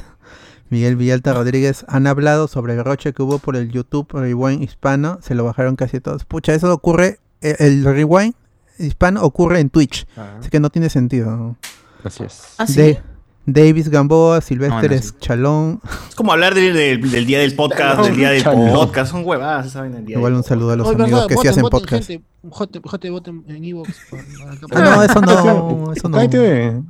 Miguel 0.70 0.96
Villalta 0.96 1.34
Rodríguez 1.34 1.86
han 1.88 2.08
hablado 2.08 2.48
sobre 2.48 2.74
el 2.74 2.84
roche 2.84 3.14
que 3.14 3.22
hubo 3.22 3.38
por 3.38 3.56
el 3.56 3.70
YouTube 3.70 4.08
Rewind 4.14 4.64
hispano. 4.64 5.20
Se 5.22 5.36
lo 5.36 5.46
bajaron 5.46 5.76
casi 5.76 6.00
todos. 6.00 6.26
Pucha, 6.26 6.56
eso 6.56 6.74
ocurre. 6.74 7.20
El 7.60 7.84
Rewind 7.84 8.34
hispano 8.80 9.22
ocurre 9.24 9.60
en 9.60 9.70
Twitch. 9.70 10.06
Así 10.40 10.50
que 10.50 10.60
no 10.60 10.70
tiene 10.70 10.90
sentido. 10.90 11.56
Así 12.04 12.24
es. 12.24 12.42
Ah, 12.58 12.68
sí. 12.68 12.74
De- 12.82 13.02
Davis 13.48 13.90
Gamboa, 13.90 14.42
Silvestre 14.42 14.96
No, 14.96 15.02
sí. 15.04 15.12
Chalón. 15.20 15.80
Es 16.10 16.16
como 16.16 16.32
hablar 16.32 16.56
del, 16.56 16.74
del- 16.74 17.12
del 17.12 17.26
día 17.28 17.38
del 17.40 17.54
podcast, 17.56 18.02
del 18.02 18.16
día 18.16 18.32
del 18.32 18.44
podcast. 18.44 19.12
Son 19.12 19.24
huevadas, 19.24 19.72
¿saben? 19.72 19.94
El 19.94 20.04
día 20.06 20.18
Igual 20.18 20.34
un 20.34 20.44
saludo 20.44 20.72
a 20.72 20.76
los 20.78 20.88
Oye, 20.88 20.96
amigos 21.04 21.12
verdad, 21.12 21.28
que 21.28 21.34
sí 21.34 21.38
voten, 21.38 21.52
hacen 21.52 21.62
voten, 21.62 21.80
podcast. 21.80 22.08
gente. 22.08 22.26
Jote, 22.50 22.82
jote, 22.84 23.10
voten 23.12 23.44
en 23.48 23.64
Evox. 23.64 23.90
Ah, 24.12 24.80
no, 24.80 25.04
eso 25.04 25.22
no, 25.22 25.94
eso 25.94 26.10
no. 26.10 26.18
Cállate. 26.18 26.82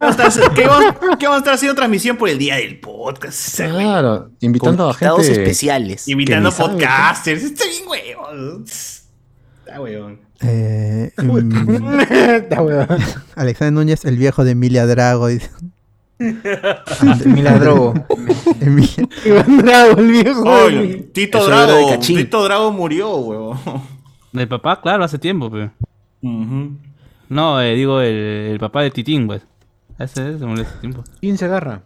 Vamos 0.00 0.18
a 0.18 0.28
estar- 0.28 0.52
¿Qué 0.54 0.66
vamos, 0.66 0.94
qué 1.18 1.26
vamos 1.26 1.36
a 1.36 1.38
estar 1.38 1.54
haciendo 1.54 1.74
transmisión 1.76 2.18
por 2.18 2.28
el 2.28 2.36
día 2.36 2.56
del 2.56 2.78
podcast? 2.78 3.56
Claro, 3.56 4.30
invitando 4.40 4.84
a 4.84 4.90
Invitados 4.90 5.24
gente. 5.24 5.40
especiales. 5.42 6.08
Invitando 6.08 6.52
podcasters. 6.52 7.42
Está 7.42 7.64
bien, 7.64 7.84
huevón. 7.88 8.64
Está. 9.80 10.18
Eh, 10.42 11.12
mm, 11.22 12.00
Está. 12.00 12.58
Alexander 13.36 13.72
Núñez, 13.72 14.04
el 14.04 14.16
viejo 14.16 14.44
de 14.44 14.52
Emilia 14.52 14.86
Drago. 14.86 15.28
dice. 15.28 15.50
Emilia- 18.60 19.08
Iván 19.24 19.58
Drago, 19.58 19.98
el 20.00 20.10
viejo. 20.10 20.68
de 20.68 21.08
Tito 21.12 21.38
Eso 21.38 21.48
era 21.48 21.60
de 21.66 21.72
Drago. 21.72 21.88
Cachín. 21.90 22.16
Tito 22.18 22.44
Drago 22.44 22.72
murió, 22.72 23.16
huevón. 23.16 23.58
El 24.32 24.48
papá, 24.48 24.80
claro, 24.80 25.04
hace 25.04 25.18
tiempo, 25.18 25.50
pero. 25.50 25.72
Ujú. 26.22 26.76
No, 27.28 27.60
eh, 27.60 27.74
digo 27.74 28.00
el, 28.00 28.14
el 28.52 28.58
papá 28.60 28.82
de 28.82 28.90
Titín, 28.90 29.26
pues. 29.26 29.42
Ese 29.98 30.38
se 30.38 30.64
tiempo. 30.80 31.04
¿Quién 31.20 31.38
se 31.38 31.44
agarra? 31.46 31.82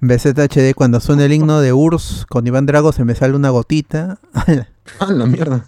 BZHD, 0.00 0.74
cuando 0.74 1.00
suena 1.00 1.24
el 1.24 1.32
himno 1.32 1.60
de 1.60 1.72
URSS 1.72 2.26
con 2.26 2.46
Iván 2.46 2.66
Drago 2.66 2.92
se 2.92 3.04
me 3.04 3.14
sale 3.14 3.34
una 3.34 3.50
gotita. 3.50 4.18
Ah, 4.34 5.06
la 5.10 5.26
mierda. 5.26 5.66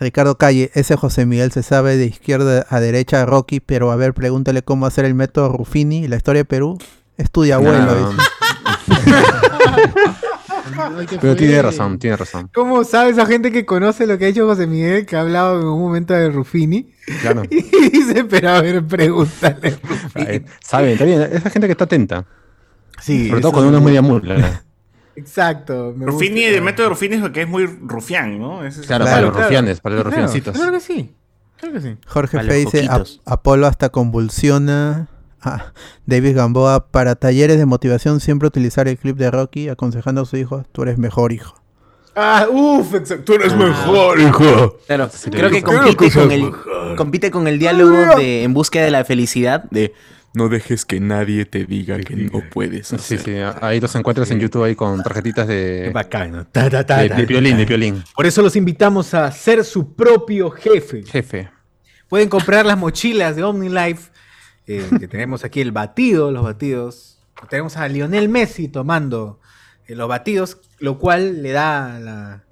Ricardo 0.00 0.38
Calle, 0.38 0.70
ese 0.74 0.96
José 0.96 1.26
Miguel 1.26 1.50
se 1.52 1.62
sabe 1.62 1.96
de 1.96 2.06
izquierda 2.06 2.66
a 2.68 2.80
derecha 2.80 3.26
Rocky, 3.26 3.60
pero 3.60 3.90
a 3.90 3.96
ver, 3.96 4.14
pregúntale 4.14 4.62
cómo 4.62 4.86
hacer 4.86 5.04
el 5.04 5.14
método 5.14 5.52
Ruffini, 5.52 6.06
la 6.08 6.16
historia 6.16 6.40
de 6.40 6.44
Perú. 6.44 6.78
Estudia 7.16 7.56
abuelo. 7.56 8.12
No, 10.76 10.90
pero 11.20 11.34
tiene 11.34 11.60
razón, 11.60 11.98
tiene 11.98 12.16
razón. 12.16 12.50
¿Cómo 12.54 12.84
sabe 12.84 13.10
esa 13.10 13.26
gente 13.26 13.50
que 13.50 13.64
conoce 13.66 14.06
lo 14.06 14.18
que 14.18 14.26
ha 14.26 14.28
hecho 14.28 14.46
José 14.46 14.66
Miguel, 14.66 15.06
que 15.06 15.16
ha 15.16 15.22
hablado 15.22 15.60
en 15.60 15.66
un 15.66 15.80
momento 15.80 16.14
de 16.14 16.30
Ruffini? 16.30 16.92
Claro. 17.20 17.42
Y 17.50 17.90
dice, 17.90 18.24
pero 18.24 18.50
a 18.50 18.60
ver, 18.60 18.84
pregúntale. 18.86 19.78
Eh, 20.14 20.44
Sabe, 20.60 20.92
está 20.92 21.04
bien. 21.04 21.22
Esa 21.32 21.50
gente 21.50 21.66
que 21.66 21.72
está 21.72 21.84
atenta. 21.84 22.24
Sí, 23.00 23.28
Sobre 23.28 23.40
todo 23.40 23.50
eso 23.50 23.52
cuando 23.52 23.68
uno 23.70 23.78
es 23.78 23.84
me 23.84 23.90
media 23.90 24.02
mula. 24.02 24.62
Ruffini, 25.20 25.26
Exacto. 25.26 25.94
me 25.96 26.06
gusta. 26.10 26.24
el 26.26 26.62
método 26.62 26.82
de 26.84 26.88
Ruffini 26.90 27.14
es 27.16 27.20
lo 27.22 27.32
que 27.32 27.42
es 27.42 27.48
muy 27.48 27.66
rufián, 27.66 28.38
¿no? 28.38 28.64
Es- 28.64 28.78
Claro, 28.86 29.04
Claro, 29.04 29.04
para 29.04 29.20
los 29.22 29.30
claro. 29.32 29.46
rufianes, 29.48 29.80
para 29.80 29.94
los 29.96 30.02
Claro, 30.04 30.16
rufiancitos. 30.16 30.54
Claro 30.56 30.72
que 30.72 30.80
sí. 30.80 31.14
Claro 31.58 31.74
que 31.74 31.80
sí. 31.80 31.96
Jorge 32.06 32.40
Fe 32.40 32.54
dice, 32.54 32.84
"A- 32.84 32.88
coquitos. 32.98 33.20
Apolo 33.26 33.66
hasta 33.66 33.88
convulsiona. 33.88 35.08
Ah, 35.40 35.72
David 36.06 36.36
Gamboa, 36.36 36.88
para 36.88 37.14
talleres 37.14 37.58
de 37.58 37.66
motivación 37.66 38.18
siempre 38.20 38.48
utilizar 38.48 38.88
el 38.88 38.98
clip 38.98 39.16
de 39.16 39.30
Rocky 39.30 39.68
aconsejando 39.68 40.22
a 40.22 40.24
su 40.24 40.36
hijo, 40.36 40.64
tú 40.72 40.82
eres 40.82 40.98
mejor 40.98 41.32
hijo. 41.32 41.54
Ah, 42.16 42.46
uff, 42.50 42.94
exacto. 42.94 43.24
Tú 43.24 43.34
eres 43.34 43.54
mejor, 43.54 44.18
hijo. 44.20 44.78
Claro, 44.88 45.08
Sí, 45.12 45.30
creo 45.30 45.50
que 45.50 45.62
creo 45.62 45.80
compite 45.82 46.08
que 46.10 46.10
con, 46.18 46.32
el, 46.32 46.96
compite 46.96 47.30
con 47.30 47.46
el 47.46 47.60
diálogo 47.60 48.16
de 48.16 48.42
En 48.42 48.52
búsqueda 48.54 48.84
de 48.84 48.90
la 48.90 49.04
felicidad 49.04 49.62
de 49.70 49.94
No 50.34 50.48
dejes 50.48 50.84
que 50.84 51.00
nadie 51.00 51.44
te 51.46 51.64
diga 51.64 51.98
que 52.00 52.14
no 52.14 52.42
puedes. 52.50 52.88
Sí, 52.88 52.96
hacer. 52.96 53.18
sí, 53.20 53.32
ahí 53.62 53.80
los 53.80 53.94
encuentras 53.94 54.30
en 54.30 54.40
YouTube 54.40 54.64
ahí 54.64 54.74
con 54.74 55.02
tarjetitas 55.02 55.48
de, 55.48 55.90
Bacano. 55.92 56.46
Ta, 56.46 56.68
ta, 56.70 56.84
ta, 56.84 56.98
de, 56.98 57.08
ta. 57.08 57.16
de 57.16 57.26
violín, 57.26 57.56
de 57.56 57.64
violín. 57.64 58.04
Por 58.14 58.26
eso 58.26 58.42
los 58.42 58.54
invitamos 58.54 59.14
a 59.14 59.30
ser 59.32 59.64
su 59.64 59.94
propio 59.94 60.50
jefe. 60.50 61.02
Jefe. 61.04 61.48
Pueden 62.08 62.28
comprar 62.28 62.64
las 62.66 62.78
mochilas 62.78 63.36
de 63.36 63.42
OmniLife. 63.42 64.10
eh, 64.66 64.86
que 65.00 65.08
tenemos 65.08 65.44
aquí 65.44 65.60
el 65.60 65.72
batido, 65.72 66.30
los 66.30 66.42
batidos. 66.44 67.20
Tenemos 67.48 67.76
a 67.76 67.88
Lionel 67.88 68.28
Messi 68.28 68.68
tomando 68.68 69.40
eh, 69.86 69.94
los 69.94 70.08
batidos, 70.08 70.58
lo 70.78 70.98
cual 70.98 71.42
le 71.42 71.52
da 71.52 71.98
la. 71.98 72.44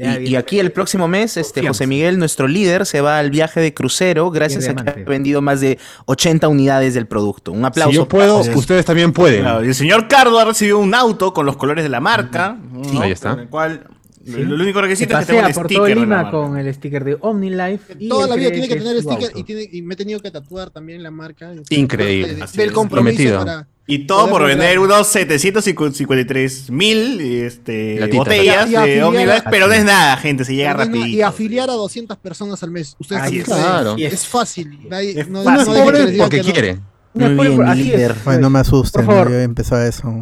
Y, 0.00 0.30
y 0.30 0.36
aquí 0.36 0.58
el 0.58 0.72
próximo 0.72 1.08
mes, 1.08 1.36
este. 1.36 1.66
José 1.66 1.86
Miguel, 1.86 2.18
nuestro 2.18 2.48
líder, 2.48 2.86
se 2.86 3.00
va 3.00 3.18
al 3.18 3.30
viaje 3.30 3.60
de 3.60 3.74
crucero 3.74 4.30
gracias 4.30 4.66
a 4.68 4.74
que 4.74 4.90
ha 4.90 4.94
vendido 5.04 5.42
más 5.42 5.60
de 5.60 5.78
80 6.06 6.48
unidades 6.48 6.94
del 6.94 7.06
producto. 7.06 7.52
Un 7.52 7.64
aplauso. 7.64 7.90
Si 7.90 7.96
yo 7.96 8.08
puedo, 8.08 8.40
para- 8.40 8.56
ustedes 8.56 8.84
también 8.84 9.12
pueden. 9.12 9.42
Claro, 9.42 9.64
y 9.64 9.68
el 9.68 9.74
señor 9.74 10.08
Cardo 10.08 10.38
ha 10.38 10.44
recibido 10.44 10.78
un 10.78 10.94
auto 10.94 11.32
con 11.34 11.44
los 11.46 11.56
colores 11.56 11.84
de 11.84 11.90
la 11.90 12.00
marca. 12.00 12.56
¿no? 12.72 13.00
Ahí 13.02 13.12
está. 13.12 13.30
Con 13.32 13.40
el 13.40 13.48
cual, 13.48 13.86
Sí. 14.22 14.32
lo, 14.32 14.56
lo 14.56 14.62
único 14.64 14.80
requisito 14.82 15.18
es 15.18 15.26
que 15.26 15.32
tenga 15.32 15.48
el 15.48 15.54
por 15.54 15.64
sticker 15.64 15.82
todo 15.94 15.94
Lima 15.94 16.30
con 16.30 16.56
el 16.58 16.74
sticker 16.74 17.04
de 17.04 17.16
OmniLife. 17.20 17.94
y 17.98 18.08
Toda 18.08 18.26
la 18.28 18.36
vida 18.36 18.50
tiene 18.50 18.68
que 18.68 18.76
tener 18.76 19.00
sticker 19.02 19.32
y, 19.34 19.42
tiene, 19.44 19.68
y 19.72 19.80
me 19.82 19.94
he 19.94 19.96
tenido 19.96 20.20
que 20.20 20.30
tatuar 20.30 20.68
también 20.70 21.02
la 21.02 21.10
marca. 21.10 21.52
Increíble. 21.70 22.34
De- 22.34 22.46
del 22.54 22.72
compromiso 22.72 23.16
Prometido. 23.16 23.38
para. 23.38 23.66
Y 23.92 24.06
todo 24.06 24.30
por 24.30 24.44
vender 24.46 24.78
unos 24.78 25.06
753 25.08 26.70
mil 26.70 27.20
este, 27.20 28.08
botellas 28.12 28.68
Y 28.68 28.72
de 28.72 28.76
afiliar- 28.78 29.04
OmniLife, 29.04 29.42
pero 29.50 29.66
no 29.66 29.72
es 29.74 29.84
nada, 29.84 30.16
gente, 30.16 30.44
se 30.44 30.54
llega 30.54 30.72
no- 30.72 30.78
rapidito. 30.78 31.06
Y 31.06 31.22
afiliar 31.22 31.68
a 31.70 31.74
200 31.74 32.16
personas 32.18 32.62
al 32.62 32.70
mes. 32.70 32.96
Ustedes 32.98 33.22
Así 33.22 33.34
sí 33.34 33.38
es. 33.40 33.44
Claro. 33.44 33.94
Y 33.98 34.04
Es 34.04 34.26
fácil. 34.26 34.78
Nadie, 34.88 35.20
Es 35.20 35.28
no, 35.28 35.42
fácil. 35.42 35.66
no 35.66 35.74
dejen 35.74 35.92
que 35.92 35.98
les 36.02 36.10
digan 36.12 36.24
Porque 36.28 36.40
que 36.40 36.46
no. 36.46 36.52
quiere. 36.52 36.78
No 37.12 37.26
es 37.26 37.32
Muy 37.32 37.48
bien, 37.48 37.62
así 37.64 37.92
es. 37.92 38.24
Bueno, 38.24 38.40
no 38.42 38.50
me 38.50 38.58
asusten, 38.60 39.04
Por 39.04 39.14
favor. 39.14 39.30
yo 39.32 39.36
he 39.38 39.42
empezado 39.42 39.82
eso. 39.84 40.14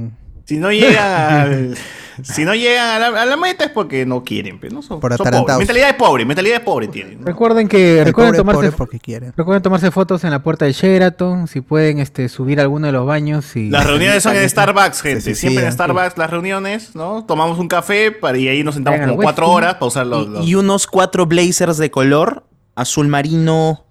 Si 0.48 0.56
no 0.56 0.72
llegan 0.72 1.04
al- 1.40 1.76
si 2.22 2.44
no 2.44 2.54
llegan 2.54 2.88
a 2.88 2.98
la, 3.10 3.22
a 3.22 3.26
la 3.26 3.36
meta 3.36 3.64
es 3.66 3.70
porque 3.70 4.06
no 4.06 4.24
quieren, 4.24 4.58
pero 4.58 4.74
no 4.74 4.82
son, 4.82 4.98
Por 4.98 5.14
son 5.16 5.26
pobres. 5.30 5.58
Mentalidad 5.58 5.86
de 5.88 5.94
pobre, 5.94 6.24
mentalidad 6.24 6.54
de 6.58 6.64
pobre 6.64 6.88
tienen. 6.88 7.20
¿no? 7.20 7.26
Recuerden 7.26 7.68
que 7.68 7.98
El 8.00 8.06
recuerden 8.06 8.30
pobre, 8.32 8.38
tomarse 8.38 8.60
pobre 8.72 8.76
porque 8.76 8.98
quiere. 8.98 9.32
recuerden 9.36 9.62
tomarse 9.62 9.90
fotos 9.90 10.24
en 10.24 10.30
la 10.30 10.42
puerta 10.42 10.64
del 10.64 10.72
Sheraton, 10.74 11.46
si 11.48 11.60
pueden 11.60 11.98
este 12.00 12.28
subir 12.30 12.58
a 12.60 12.62
alguno 12.62 12.86
de 12.86 12.92
los 12.92 13.06
baños 13.06 13.54
y 13.56 13.68
Las 13.68 13.86
reuniones 13.86 14.22
son 14.22 14.34
en 14.36 14.48
Starbucks, 14.48 15.02
gente. 15.02 15.20
sí, 15.20 15.34
Siempre 15.34 15.64
en 15.64 15.70
sí. 15.70 15.74
Starbucks 15.74 16.16
las 16.16 16.30
reuniones, 16.30 16.96
¿no? 16.96 17.24
Tomamos 17.26 17.58
un 17.58 17.68
café 17.68 18.10
para, 18.10 18.36
y 18.38 18.48
ahí 18.48 18.64
nos 18.64 18.74
sentamos 18.74 19.00
como 19.00 19.16
cuatro 19.16 19.50
horas 19.50 19.74
para 19.74 19.86
usar 19.86 20.06
los... 20.06 20.26
Y, 20.26 20.30
los- 20.30 20.48
y 20.48 20.54
unos 20.54 20.86
cuatro 20.86 21.26
blazers 21.26 21.76
de 21.76 21.90
color, 21.90 22.44
azul 22.74 23.06
marino, 23.06 23.84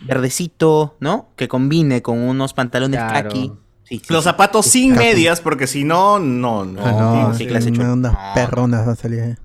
verdecito, 0.00 0.96
¿no? 1.00 1.30
Que 1.36 1.48
combine 1.48 2.02
con 2.02 2.18
unos 2.18 2.54
pantalones 2.54 2.98
Claro. 3.00 3.28
khaki. 3.28 3.52
Sí, 3.98 4.02
los 4.08 4.24
sí. 4.24 4.30
zapatos 4.30 4.66
sin 4.66 4.94
medias, 4.94 5.40
porque 5.40 5.66
si 5.66 5.84
no, 5.84 6.18
no, 6.18 6.64
no. 6.64 6.80
Ah, 6.84 6.92
no, 7.26 7.32
¿qué 7.32 7.38
sí, 7.38 7.46
clase 7.46 7.70
una- 7.70 7.92
unas 7.92 8.12
No. 8.12 8.18
perronas 8.34 8.80
van 8.86 8.92
a 8.92 8.96
salir. 8.96 9.38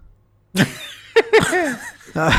Ah, 2.16 2.32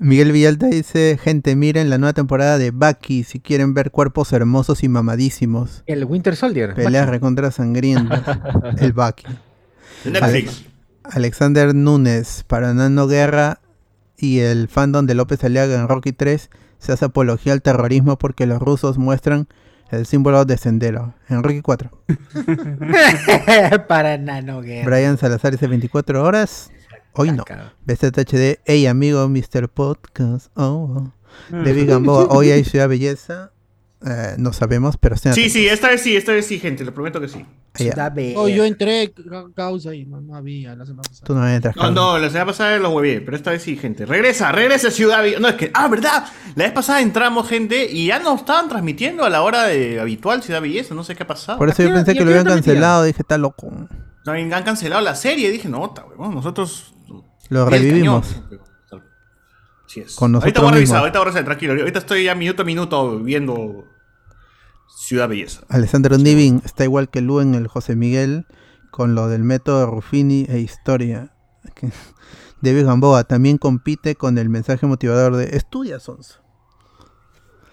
Miguel 0.00 0.30
Villalta 0.30 0.66
dice, 0.66 1.18
gente, 1.20 1.56
miren 1.56 1.90
la 1.90 1.98
nueva 1.98 2.12
temporada 2.12 2.56
de 2.58 2.70
Bucky 2.70 3.24
si 3.24 3.40
quieren 3.40 3.74
ver 3.74 3.90
cuerpos 3.90 4.32
hermosos 4.32 4.84
y 4.84 4.88
mamadísimos. 4.88 5.82
el 5.86 6.04
Winter 6.04 6.36
Soldier. 6.36 6.74
Peleas 6.74 7.08
recontra 7.08 7.50
sangrientas. 7.50 8.22
el 8.80 8.92
Bucky. 8.92 9.24
Alexander 11.04 11.74
Núñez, 11.74 12.44
para 12.46 12.74
Nano 12.74 13.06
Guerra 13.08 13.60
y 14.16 14.38
el 14.40 14.68
fandom 14.68 15.06
de 15.06 15.14
López 15.14 15.42
Aliaga 15.42 15.74
en 15.80 15.88
Rocky 15.88 16.12
3 16.12 16.50
se 16.78 16.92
hace 16.92 17.04
apología 17.06 17.52
al 17.52 17.62
terrorismo 17.62 18.18
porque 18.18 18.46
los 18.46 18.60
rusos 18.60 18.98
muestran 18.98 19.48
el 19.90 20.06
símbolo 20.06 20.44
de 20.44 20.56
Sendero. 20.56 21.14
En 21.28 21.42
Rocky 21.42 21.62
4. 21.62 21.90
Para 23.88 24.18
Nano 24.18 24.60
Guerra. 24.60 24.86
Brian 24.86 25.18
Salazar 25.18 25.52
dice 25.52 25.66
24 25.66 26.22
horas. 26.22 26.70
Hoy 27.14 27.32
no. 27.32 27.44
BZHD, 27.84 28.60
hey 28.64 28.86
amigo, 28.86 29.28
Mr. 29.28 29.68
Podcast. 29.68 30.50
Oh. 30.54 31.10
David 31.50 31.88
Gamboa, 31.88 32.26
hoy 32.30 32.50
hay 32.50 32.64
Ciudad 32.64 32.88
Belleza. 32.88 33.52
Eh, 34.06 34.34
no 34.38 34.52
sabemos, 34.52 34.96
pero 34.96 35.16
estén 35.16 35.32
Sí, 35.34 35.40
atentos. 35.40 35.52
sí, 35.60 35.66
esta 35.68 35.88
vez 35.88 36.00
sí, 36.02 36.16
esta 36.16 36.32
vez 36.32 36.46
sí, 36.46 36.60
gente, 36.60 36.84
lo 36.84 36.94
prometo 36.94 37.20
que 37.20 37.28
sí. 37.28 37.44
Da 37.96 38.10
be- 38.10 38.34
Oh, 38.36 38.48
yo 38.48 38.64
entré 38.64 39.12
ca- 39.12 39.46
causa 39.54 39.94
y 39.94 40.04
no, 40.04 40.20
no 40.20 40.34
había 40.36 40.74
la 40.76 40.84
semana 40.86 41.02
pasada. 41.02 41.26
Tú 41.26 41.34
no 41.34 41.48
entras. 41.48 41.74
No, 41.76 41.82
Carlos. 41.82 41.94
no, 41.96 42.18
la 42.18 42.28
semana 42.28 42.46
pasada 42.46 42.78
los 42.78 42.92
huevé, 42.92 43.20
pero 43.20 43.36
esta 43.36 43.50
vez 43.50 43.62
sí, 43.62 43.76
gente. 43.76 44.06
Regresa, 44.06 44.52
regresa 44.52 44.90
Ciudad 44.92 45.22
Villa- 45.24 45.38
No, 45.40 45.48
es 45.48 45.54
que, 45.56 45.70
ah, 45.74 45.88
¿verdad? 45.88 46.24
La 46.54 46.64
vez 46.64 46.72
pasada 46.72 47.00
entramos, 47.00 47.48
gente, 47.48 47.88
y 47.90 48.06
ya 48.06 48.18
no 48.20 48.36
estaban 48.36 48.68
transmitiendo 48.68 49.24
a 49.24 49.30
la 49.30 49.42
hora 49.42 49.64
de 49.64 50.00
habitual 50.00 50.42
Ciudad 50.42 50.60
Belleza, 50.62 50.94
no 50.94 51.02
sé 51.04 51.14
qué 51.16 51.24
ha 51.24 51.26
pasado. 51.26 51.58
Por 51.58 51.68
eso 51.68 51.82
yo 51.82 51.88
¿A 51.88 51.92
qué- 51.92 51.96
pensé 51.98 52.14
que 52.14 52.24
lo 52.24 52.30
habían 52.30 52.46
cancelado. 52.46 53.04
Dije, 53.04 53.22
está 53.22 53.36
loco. 53.38 53.70
También 54.24 54.52
han 54.54 54.62
cancelado 54.64 55.02
la 55.02 55.14
serie, 55.14 55.50
dije, 55.50 55.68
no, 55.68 55.86
está, 55.86 56.04
huevón, 56.04 56.34
nosotros... 56.34 56.94
Lo 57.48 57.68
revivimos. 57.68 58.26
cañón. 58.28 58.60
Así 59.88 60.00
es. 60.00 60.16
Con 60.16 60.34
ahorita 60.34 60.60
voy 60.60 60.68
a 60.68 60.72
revisar, 60.74 60.98
ahorita 60.98 61.18
voy 61.18 61.22
a 61.22 61.30
revisar, 61.30 61.44
tranquilo. 61.46 61.72
Ahorita 61.72 61.98
estoy 61.98 62.24
ya 62.24 62.34
minuto 62.34 62.60
a 62.60 62.64
minuto 62.66 63.18
viendo 63.20 63.86
Ciudad 64.94 65.30
Belleza. 65.30 65.62
Alessandro 65.70 66.18
Nivin 66.18 66.60
está 66.62 66.84
igual 66.84 67.08
que 67.08 67.22
Lu 67.22 67.40
en 67.40 67.54
el 67.54 67.68
José 67.68 67.96
Miguel 67.96 68.46
con 68.90 69.14
lo 69.14 69.28
del 69.28 69.44
método 69.44 69.86
Ruffini 69.86 70.44
e 70.46 70.58
historia. 70.58 71.32
David 72.60 72.84
Gamboa 72.84 73.24
también 73.24 73.56
compite 73.56 74.14
con 74.14 74.36
el 74.36 74.50
mensaje 74.50 74.86
motivador 74.86 75.36
de 75.36 75.56
estudia, 75.56 76.00
Sonso. 76.00 76.42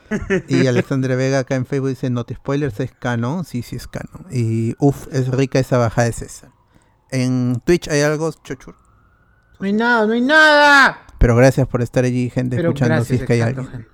Y 0.47 0.67
Alexandre 0.67 1.17
Vega 1.17 1.39
acá 1.39 1.55
en 1.55 1.65
Facebook 1.65 1.89
dice, 1.89 2.09
Noti 2.09 2.35
Spoilers 2.35 2.79
es 2.79 2.93
canon. 2.93 3.43
Sí, 3.43 3.61
sí 3.61 3.75
es 3.75 3.89
canon. 3.89 4.25
Y 4.31 4.73
uff, 4.79 5.07
es 5.11 5.27
rica 5.27 5.59
esa 5.59 5.77
bajada 5.77 6.05
de 6.05 6.13
César. 6.13 6.51
En 7.11 7.61
Twitch 7.65 7.89
hay 7.89 8.01
algo, 8.01 8.31
Chochur. 8.31 8.75
No 9.59 9.65
hay 9.65 9.73
nada, 9.73 10.05
no 10.05 10.13
hay 10.13 10.21
nada. 10.21 11.04
Pero 11.17 11.35
gracias 11.35 11.67
por 11.67 11.81
estar 11.81 12.03
allí, 12.03 12.29
gente, 12.29 12.57
Pero 12.57 12.69
escuchando 12.69 13.03
si 13.03 13.15
es 13.15 13.23
que 13.23 13.33
hay 13.33 13.41
alguien. 13.41 13.87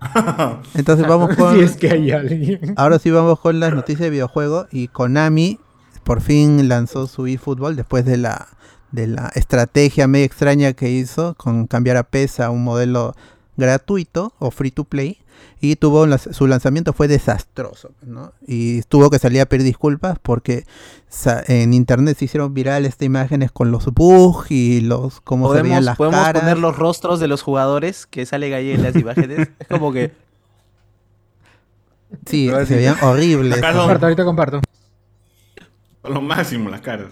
Entonces 0.74 1.06
vamos 1.06 1.36
con... 1.36 1.54
Si 1.58 1.60
es 1.60 1.76
que 1.76 1.90
hay 1.90 2.10
alguien. 2.10 2.74
Ahora 2.76 2.98
sí 2.98 3.10
vamos 3.10 3.40
con 3.40 3.60
las 3.60 3.72
noticias 3.74 4.00
de 4.00 4.10
videojuego 4.10 4.66
y 4.70 4.88
Konami 4.88 5.58
por 6.04 6.20
fin 6.20 6.68
lanzó 6.68 7.06
su 7.06 7.26
eFootball 7.26 7.76
después 7.76 8.04
de 8.04 8.18
la 8.18 8.48
de 8.94 9.08
la 9.08 9.32
estrategia 9.34 10.06
medio 10.06 10.24
extraña 10.24 10.72
que 10.72 10.88
hizo 10.88 11.34
con 11.34 11.66
cambiar 11.66 11.96
a 11.96 12.04
PES 12.04 12.38
a 12.38 12.50
un 12.50 12.62
modelo 12.62 13.14
gratuito 13.56 14.32
o 14.38 14.52
free 14.52 14.70
to 14.70 14.84
play 14.84 15.18
y 15.60 15.76
tuvo 15.76 16.06
su 16.18 16.46
lanzamiento 16.46 16.92
fue 16.92 17.08
desastroso 17.08 17.90
¿no? 18.02 18.32
y 18.46 18.82
tuvo 18.82 19.10
que 19.10 19.18
salir 19.18 19.40
a 19.40 19.46
pedir 19.46 19.64
disculpas 19.64 20.18
porque 20.20 20.64
en 21.46 21.74
internet 21.74 22.18
se 22.18 22.26
hicieron 22.26 22.54
virales 22.54 22.90
estas 22.90 23.06
imágenes 23.06 23.50
con 23.50 23.70
los 23.70 23.86
bugs 23.86 24.50
y 24.50 24.80
los 24.80 25.20
cómo 25.20 25.52
se 25.54 25.62
veían 25.62 25.84
las 25.84 25.96
podemos 25.96 26.20
caras 26.20 26.42
poner 26.42 26.58
los 26.58 26.76
rostros 26.76 27.20
de 27.20 27.28
los 27.28 27.42
jugadores 27.42 28.06
que 28.06 28.26
sale 28.26 28.50
Galle 28.50 28.74
en 28.74 28.82
las 28.82 28.96
imágenes. 28.96 29.48
Es 29.58 29.68
como 29.68 29.92
que. 29.92 30.12
sí 32.26 32.50
se 32.66 32.76
veían 32.76 32.96
horribles 33.02 33.62
ahorita 33.62 34.24
comparto. 34.24 34.60
Lo 36.08 36.20
máximo 36.20 36.70
las 36.70 36.80
caras. 36.80 37.08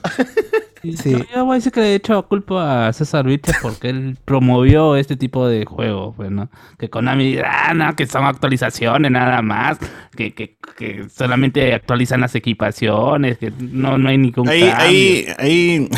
Sí. 0.82 1.12
Yo, 1.12 1.18
yo 1.32 1.44
voy 1.44 1.52
a 1.52 1.58
decir 1.58 1.70
que 1.70 1.80
de 1.80 1.94
hecho 1.94 2.20
culpa 2.26 2.88
a 2.88 2.92
César 2.92 3.24
Vilches 3.24 3.56
porque 3.62 3.88
él 3.90 4.18
promovió 4.24 4.96
este 4.96 5.16
tipo 5.16 5.46
de 5.46 5.64
juegos, 5.64 6.14
pues, 6.16 6.30
¿no? 6.32 6.50
Que 6.76 6.90
Konami 6.90 7.38
ah, 7.38 7.72
no, 7.72 7.94
que 7.94 8.04
son 8.06 8.24
actualizaciones 8.24 9.08
nada 9.12 9.42
más, 9.42 9.78
que, 10.16 10.34
que, 10.34 10.56
que 10.76 11.06
solamente 11.08 11.72
actualizan 11.72 12.20
las 12.20 12.34
equipaciones, 12.34 13.38
que 13.38 13.52
no, 13.60 13.96
no 13.96 14.08
hay 14.08 14.18
ningún 14.18 14.48
Ahí, 14.48 14.62
cambio. 14.62 14.76
ahí, 14.84 15.26
ahí, 15.38 15.88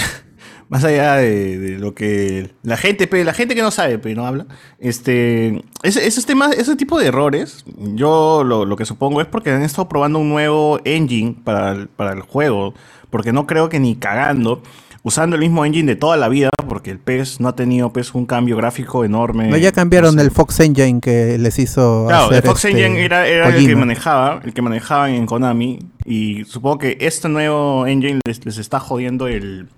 más 0.74 0.82
allá 0.82 1.14
de, 1.18 1.56
de 1.56 1.78
lo 1.78 1.94
que 1.94 2.50
la 2.64 2.76
gente, 2.76 3.08
la 3.22 3.32
gente 3.32 3.54
que 3.54 3.62
no 3.62 3.70
sabe, 3.70 4.00
pero 4.00 4.20
no 4.20 4.26
habla, 4.26 4.46
este, 4.80 5.62
ese, 5.84 6.04
esos 6.04 6.26
temas, 6.26 6.52
ese 6.56 6.74
tipo 6.74 6.98
de 6.98 7.06
errores, 7.06 7.64
yo 7.94 8.42
lo, 8.44 8.64
lo 8.64 8.74
que 8.74 8.84
supongo 8.84 9.20
es 9.20 9.28
porque 9.28 9.52
han 9.52 9.62
estado 9.62 9.88
probando 9.88 10.18
un 10.18 10.30
nuevo 10.30 10.80
engine 10.84 11.36
para 11.44 11.70
el, 11.70 11.86
para 11.86 12.12
el 12.12 12.22
juego, 12.22 12.74
porque 13.10 13.32
no 13.32 13.46
creo 13.46 13.68
que 13.68 13.78
ni 13.78 13.94
cagando, 13.94 14.64
usando 15.04 15.36
el 15.36 15.42
mismo 15.42 15.64
engine 15.64 15.86
de 15.86 15.94
toda 15.94 16.16
la 16.16 16.28
vida, 16.28 16.50
porque 16.68 16.90
el 16.90 16.98
PES 16.98 17.38
no 17.38 17.50
ha 17.50 17.54
tenido 17.54 17.92
pues 17.92 18.12
un 18.12 18.26
cambio 18.26 18.56
gráfico 18.56 19.04
enorme. 19.04 19.46
No, 19.46 19.56
ya 19.56 19.70
cambiaron 19.70 20.16
No 20.16 20.22
sé. 20.22 20.26
el 20.26 20.32
Fox 20.32 20.58
Engine 20.58 20.98
que 21.00 21.38
les 21.38 21.56
hizo 21.60 22.06
Claro, 22.08 22.32
el 22.32 22.42
Fox 22.42 22.64
este, 22.64 22.84
Engine 22.84 23.04
era, 23.04 23.28
era 23.28 23.56
el 23.56 23.64
que 23.64 23.76
manejaba, 23.76 24.40
el 24.42 24.52
que 24.52 24.60
manejaban 24.60 25.12
en 25.12 25.26
Konami. 25.26 25.78
Y 26.04 26.44
supongo 26.46 26.78
que 26.78 26.98
este 27.00 27.28
nuevo 27.28 27.86
engine 27.86 28.18
les, 28.26 28.44
les 28.44 28.58
está 28.58 28.80
jodiendo 28.80 29.28
el, 29.28 29.68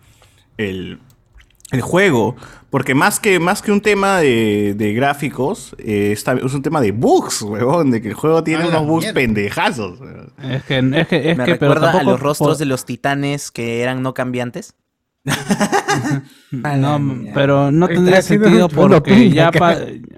el, 0.58 0.98
el 1.72 1.80
juego. 1.80 2.36
Porque 2.70 2.94
más 2.94 3.20
que, 3.20 3.38
más 3.38 3.62
que 3.62 3.72
un 3.72 3.80
tema 3.80 4.18
de, 4.18 4.74
de 4.76 4.92
gráficos, 4.92 5.74
eh, 5.78 6.10
está- 6.12 6.34
es 6.34 6.52
un 6.52 6.62
tema 6.62 6.80
de 6.80 6.92
bugs, 6.92 7.42
huevón. 7.42 7.90
De 7.90 8.02
que 8.02 8.08
el 8.08 8.14
juego 8.14 8.42
tiene 8.44 8.64
Ah, 8.64 8.68
unos 8.68 8.86
bugs 8.86 9.04
mierda. 9.04 9.14
pendejazos. 9.20 10.00
huevón. 10.00 10.32
Es 10.42 10.64
que, 10.64 10.78
es 10.78 11.08
que, 11.08 11.30
es 11.30 11.38
Me 11.38 11.44
que, 11.44 11.54
pero 11.56 11.74
recuerda 11.74 12.00
a 12.00 12.02
los 12.02 12.20
rostros 12.20 12.48
por- 12.50 12.56
de 12.58 12.64
los 12.66 12.84
titanes 12.84 13.50
que 13.50 13.82
eran 13.82 14.02
no 14.02 14.12
cambiantes. 14.14 14.74
No, 16.52 17.00
pero 17.34 17.72
no 17.72 17.88
tendría 17.88 18.22
sentido 18.22 18.68
porque 18.68 19.30
ya, 19.30 19.50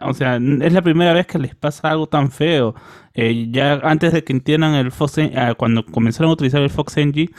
o 0.03 0.13
sea, 0.15 0.37
es 0.37 0.73
la 0.73 0.83
primera 0.83 1.13
vez 1.13 1.27
que 1.27 1.39
les 1.39 1.55
pasa 1.55 1.89
algo 1.91 2.07
tan 2.07 2.31
feo. 2.31 2.75
Eh, 3.15 3.49
ya 3.51 3.75
antes 3.83 4.13
de 4.13 4.23
que 4.23 4.33
entiendan 4.33 4.75
el 4.75 4.93
Fox, 4.93 5.19
ah, 5.35 5.55
cuando 5.57 5.85
comenzaron 5.87 6.31
a 6.31 6.35
utilizar 6.35 6.61
el 6.63 6.71
Fox 6.71 6.97
Engine, 6.99 7.31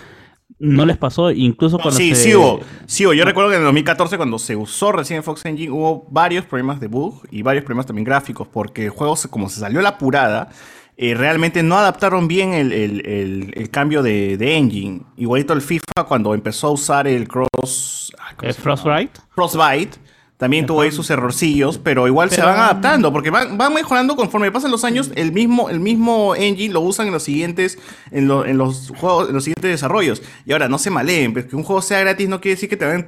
no 0.60 0.86
les 0.86 0.98
pasó, 0.98 1.32
incluso 1.32 1.78
cuando 1.78 1.98
Sí, 1.98 2.14
se- 2.16 2.24
sí 2.24 2.36
hubo. 2.36 2.60
Sí 2.86 3.06
hubo. 3.06 3.14
Yo 3.14 3.26
recuerdo 3.26 3.50
que 3.50 3.56
en 3.56 3.62
el 3.62 3.66
2014, 3.66 4.18
cuando 4.18 4.38
se 4.40 4.56
usó 4.56 4.92
recién 4.92 5.24
Fox 5.24 5.46
Engine, 5.46 5.72
hubo 5.72 6.06
varios 6.12 6.46
problemas 6.46 6.80
de 6.80 6.88
bug 6.88 7.22
y 7.32 7.42
varios 7.42 7.64
problemas 7.64 7.86
también 7.86 8.04
gráficos, 8.06 8.48
porque 8.48 8.86
el 8.86 8.90
juego, 8.90 9.16
como 9.30 9.50
se 9.50 9.60
salió 9.62 9.82
la 9.82 9.90
apurada, 9.90 10.50
eh, 10.98 11.14
realmente 11.14 11.64
no 11.64 11.78
adaptaron 11.78 12.28
bien 12.28 12.54
el, 12.54 12.74
el- 12.74 13.06
el- 13.08 13.54
el 13.56 13.70
cambio 13.70 14.04
de, 14.04 14.36
de 14.36 14.58
engine. 14.58 15.02
Igualito 15.16 15.54
el 15.54 15.62
FIFA, 15.62 16.04
cuando 16.08 16.34
empezó 16.34 16.68
a 16.68 16.72
usar 16.72 17.08
el 17.08 17.26
Cross... 17.28 18.12
ay, 18.20 18.36
¿cómo 18.36 18.50
el? 18.50 18.56
Frostbite. 18.56 19.20
Frostbite. 19.34 19.98
También 20.40 20.66
tuvo 20.66 20.80
ahí 20.82 20.92
sus 20.92 21.10
errorcillos, 21.10 21.78
pero 21.78 22.08
igual 22.08 22.30
se 22.30 22.38
van 22.42 22.58
adaptando, 22.62 23.12
porque 23.12 23.30
van, 23.30 23.58
van 23.58 23.74
mejorando 23.74 24.16
conforme 24.16 24.50
pasan 24.54 24.72
los 24.72 24.86
años. 24.86 25.12
El 25.16 25.34
mismo, 25.34 25.70
el 25.70 25.82
mismo 25.82 26.34
engine 26.34 26.74
lo 26.74 26.80
usan 26.80 27.08
en 27.08 27.14
los 27.14 27.24
siguientes, 27.24 27.78
en, 28.10 28.30
lo- 28.30 28.46
en 28.46 28.58
los 28.58 28.94
juegos, 28.98 29.28
en 29.28 29.36
los 29.36 29.44
siguientes 29.44 29.70
desarrollos. 29.70 30.22
Y 30.46 30.54
ahora 30.54 30.70
no 30.70 30.78
se 30.78 30.92
maleen, 30.92 31.34
pues 31.34 31.44
que 31.46 31.58
un 31.58 31.64
juego 31.64 31.82
sea 31.82 32.00
gratis 32.00 32.30
no 32.30 32.40
quiere 32.40 32.56
decir 32.56 32.70
que 32.70 32.78
te 32.78 32.86
van, 32.86 33.08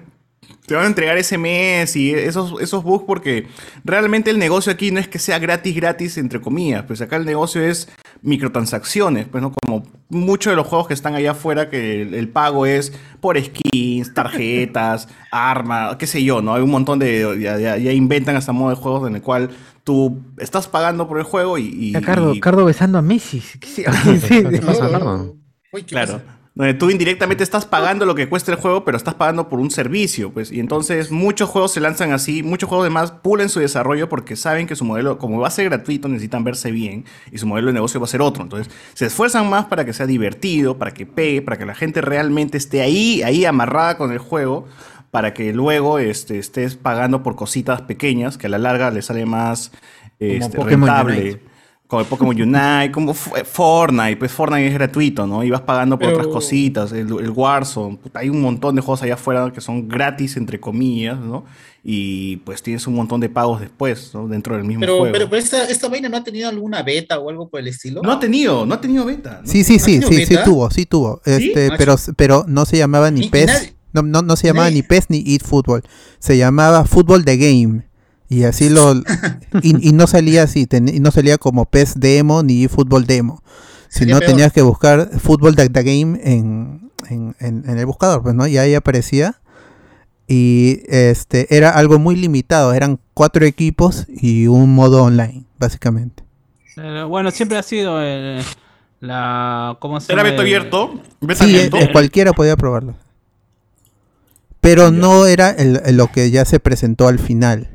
te 0.65 0.75
van 0.75 0.83
a 0.85 0.87
entregar 0.87 1.17
ese 1.17 1.37
mes 1.37 1.95
y 1.95 2.11
esos, 2.11 2.61
esos 2.61 2.83
bugs, 2.83 3.03
porque 3.05 3.47
realmente 3.83 4.29
el 4.31 4.39
negocio 4.39 4.71
aquí 4.71 4.91
no 4.91 4.99
es 4.99 5.07
que 5.07 5.19
sea 5.19 5.39
gratis, 5.39 5.75
gratis, 5.75 6.17
entre 6.17 6.39
comillas. 6.41 6.83
Pues 6.83 7.01
acá 7.01 7.15
el 7.17 7.25
negocio 7.25 7.61
es 7.63 7.89
microtransacciones, 8.41 9.27
pues 9.27 9.41
no 9.41 9.51
como 9.51 9.83
muchos 10.09 10.51
de 10.51 10.55
los 10.57 10.67
juegos 10.67 10.87
que 10.87 10.93
están 10.93 11.15
allá 11.15 11.31
afuera 11.31 11.69
que 11.69 12.01
el, 12.01 12.13
el 12.13 12.27
pago 12.29 12.65
es 12.65 12.93
por 13.19 13.39
skins, 13.41 14.13
tarjetas, 14.13 15.07
armas, 15.31 15.95
qué 15.97 16.07
sé 16.07 16.23
yo, 16.23 16.41
¿no? 16.41 16.53
Hay 16.55 16.61
un 16.61 16.71
montón 16.71 16.99
de, 16.99 17.37
ya, 17.39 17.57
ya- 17.59 17.77
ya 17.77 17.91
inventan 17.91 18.35
hasta 18.35 18.51
modo 18.51 18.69
de 18.69 18.75
juegos 18.75 19.07
en 19.07 19.15
el 19.15 19.21
cual 19.21 19.49
tú 19.83 20.21
estás 20.37 20.67
pagando 20.67 21.07
por 21.07 21.17
el 21.17 21.23
juego 21.23 21.57
y... 21.57 21.91
Cardo, 22.03 22.33
y- 22.33 22.39
Cardo 22.39 22.65
besando 22.65 22.97
a 22.97 23.01
Messi. 23.01 23.39
Sí, 23.61 23.83
sí, 24.03 24.19
sí. 24.19 24.43
¿Qué 24.49 24.61
pasa, 24.63 24.89
Cardo? 24.89 25.35
Uy, 25.73 25.81
¿qué 25.83 25.87
Claro. 25.87 26.13
pasa? 26.13 26.37
Donde 26.53 26.73
tú 26.73 26.89
indirectamente 26.89 27.45
estás 27.45 27.65
pagando 27.65 28.05
lo 28.05 28.13
que 28.13 28.27
cuesta 28.27 28.51
el 28.51 28.57
juego, 28.57 28.83
pero 28.83 28.97
estás 28.97 29.13
pagando 29.13 29.47
por 29.47 29.61
un 29.61 29.71
servicio, 29.71 30.33
pues. 30.33 30.51
Y 30.51 30.59
entonces 30.59 31.09
muchos 31.09 31.49
juegos 31.49 31.71
se 31.71 31.79
lanzan 31.79 32.11
así, 32.11 32.43
muchos 32.43 32.67
juegos 32.67 32.83
además 32.83 33.11
pulen 33.11 33.47
su 33.47 33.61
desarrollo 33.61 34.09
porque 34.09 34.35
saben 34.35 34.67
que 34.67 34.75
su 34.75 34.83
modelo, 34.83 35.17
como 35.17 35.39
va 35.39 35.47
a 35.47 35.51
ser 35.51 35.69
gratuito, 35.69 36.09
necesitan 36.09 36.43
verse 36.43 36.71
bien 36.71 37.05
y 37.31 37.37
su 37.37 37.47
modelo 37.47 37.67
de 37.67 37.73
negocio 37.75 38.01
va 38.01 38.03
a 38.03 38.09
ser 38.09 38.21
otro. 38.21 38.43
Entonces 38.43 38.73
se 38.93 39.05
esfuerzan 39.05 39.49
más 39.49 39.65
para 39.65 39.85
que 39.85 39.93
sea 39.93 40.05
divertido, 40.05 40.77
para 40.77 40.91
que 40.91 41.05
pegue, 41.05 41.41
para 41.41 41.57
que 41.57 41.65
la 41.65 41.73
gente 41.73 42.01
realmente 42.01 42.57
esté 42.57 42.81
ahí, 42.81 43.23
ahí 43.23 43.45
amarrada 43.45 43.95
con 43.95 44.11
el 44.11 44.19
juego, 44.19 44.67
para 45.09 45.33
que 45.33 45.53
luego 45.53 45.99
este, 45.99 46.37
estés 46.37 46.75
pagando 46.75 47.23
por 47.23 47.37
cositas 47.37 47.81
pequeñas 47.83 48.37
que 48.37 48.47
a 48.47 48.49
la 48.49 48.57
larga 48.57 48.91
le 48.91 49.01
sale 49.01 49.25
más 49.25 49.71
este, 50.19 50.61
rentable. 50.61 51.39
Como 51.91 51.99
el 52.03 52.07
Pokémon 52.07 52.41
Unite, 52.41 52.89
como 52.93 53.13
Fortnite, 53.13 54.15
pues 54.15 54.31
Fortnite 54.31 54.65
es 54.67 54.73
gratuito, 54.73 55.27
¿no? 55.27 55.43
Y 55.43 55.49
vas 55.49 55.59
pagando 55.59 55.99
por 55.99 56.07
Pero- 56.07 56.19
otras 56.19 56.33
cositas, 56.33 56.93
el, 56.93 56.99
el 57.19 57.29
Warzone, 57.31 57.97
puta, 57.97 58.19
hay 58.19 58.29
un 58.29 58.41
montón 58.41 58.75
de 58.75 58.81
juegos 58.81 59.03
allá 59.03 59.15
afuera 59.15 59.51
que 59.53 59.59
son 59.59 59.89
gratis, 59.89 60.37
entre 60.37 60.57
comillas, 60.57 61.19
¿no? 61.19 61.43
Y 61.83 62.37
pues 62.37 62.63
tienes 62.63 62.87
un 62.87 62.95
montón 62.95 63.19
de 63.19 63.27
pagos 63.27 63.59
después, 63.59 64.11
¿no? 64.13 64.29
Dentro 64.29 64.55
del 64.55 64.63
mismo 64.63 64.79
Pero, 64.79 64.99
juego. 64.99 65.11
pero, 65.11 65.29
pero 65.29 65.41
esta, 65.41 65.65
esta 65.65 65.89
vaina 65.89 66.07
no 66.07 66.15
ha 66.15 66.23
tenido 66.23 66.47
alguna 66.47 66.81
beta 66.81 67.19
o 67.19 67.29
algo 67.29 67.49
por 67.49 67.59
el 67.59 67.67
estilo. 67.67 68.01
no 68.01 68.11
ha 68.13 68.19
tenido, 68.21 68.65
no 68.65 68.73
ha 68.75 68.79
tenido 68.79 69.03
beta. 69.03 69.41
¿no? 69.43 69.47
Sí, 69.51 69.65
sí, 69.65 69.75
¿Ha 69.75 69.79
sí, 69.79 70.01
sí, 70.01 70.25
sí 70.25 70.35
tuvo, 70.45 70.71
sí 70.71 70.85
tuvo. 70.85 71.21
Este, 71.25 71.71
Ah, 71.73 71.75
pero, 71.77 71.95
pero 72.15 72.45
no 72.47 72.63
se 72.63 72.77
llamaba 72.77 73.11
ni 73.11 73.19
Ni- 73.21 73.29
PES. 73.29 73.47
nadie- 73.47 73.73
No, 73.91 74.01
no, 74.01 74.21
no 74.21 74.37
se 74.37 74.47
llamaba 74.47 74.67
nadie- 74.69 74.75
ni 74.75 74.83
PES 74.83 75.09
ni 75.09 75.23
Eat 75.27 75.43
Football. 75.43 75.83
Se 76.19 76.37
llamaba 76.37 76.85
Football 76.85 77.25
the 77.25 77.35
Game. 77.35 77.81
Y 78.31 78.45
así 78.45 78.69
lo. 78.69 78.93
y, 79.61 79.89
y 79.89 79.91
no 79.91 80.07
salía 80.07 80.43
así, 80.43 80.65
ten- 80.65 80.87
y 80.87 81.01
no 81.01 81.11
salía 81.11 81.37
como 81.37 81.65
PES 81.65 81.99
Demo 81.99 82.43
ni 82.43 82.69
Football 82.69 83.05
Demo. 83.05 83.43
Sino 83.89 84.21
tenías 84.21 84.53
que 84.53 84.61
buscar 84.61 85.09
Football 85.19 85.57
the, 85.57 85.67
the 85.67 85.83
Game 85.83 86.17
en, 86.23 86.91
en, 87.09 87.35
en- 87.41 87.63
en 87.69 87.77
el 87.77 87.85
buscador, 87.85 88.23
pues, 88.23 88.33
¿no? 88.33 88.47
Y 88.47 88.57
ahí 88.57 88.73
aparecía. 88.73 89.41
Y 90.29 90.79
este 90.87 91.53
era 91.57 91.71
algo 91.71 91.99
muy 91.99 92.15
limitado. 92.15 92.71
Eran 92.71 92.99
cuatro 93.13 93.45
equipos 93.45 94.05
y 94.07 94.47
un 94.47 94.73
modo 94.73 95.03
online, 95.03 95.43
básicamente. 95.59 96.23
Eh, 96.77 97.03
bueno, 97.05 97.31
siempre 97.31 97.57
ha 97.57 97.63
sido 97.63 98.01
el- 98.01 98.41
la. 99.01 99.75
¿Cómo 99.81 99.99
se 99.99 100.13
Era 100.13 100.23
beta 100.23 100.41
abierto, 100.41 101.01
beta 101.19 101.43
Sí, 101.43 101.53
abierto. 101.53 101.75
eh, 101.79 101.89
cualquiera 101.91 102.31
podía 102.31 102.55
probarlo. 102.55 102.95
Pero 104.61 104.89
no 104.89 105.25
era 105.25 105.49
el- 105.49 105.81
el- 105.83 105.97
lo 105.97 106.07
que 106.07 106.31
ya 106.31 106.45
se 106.45 106.61
presentó 106.61 107.09
al 107.09 107.19
final. 107.19 107.67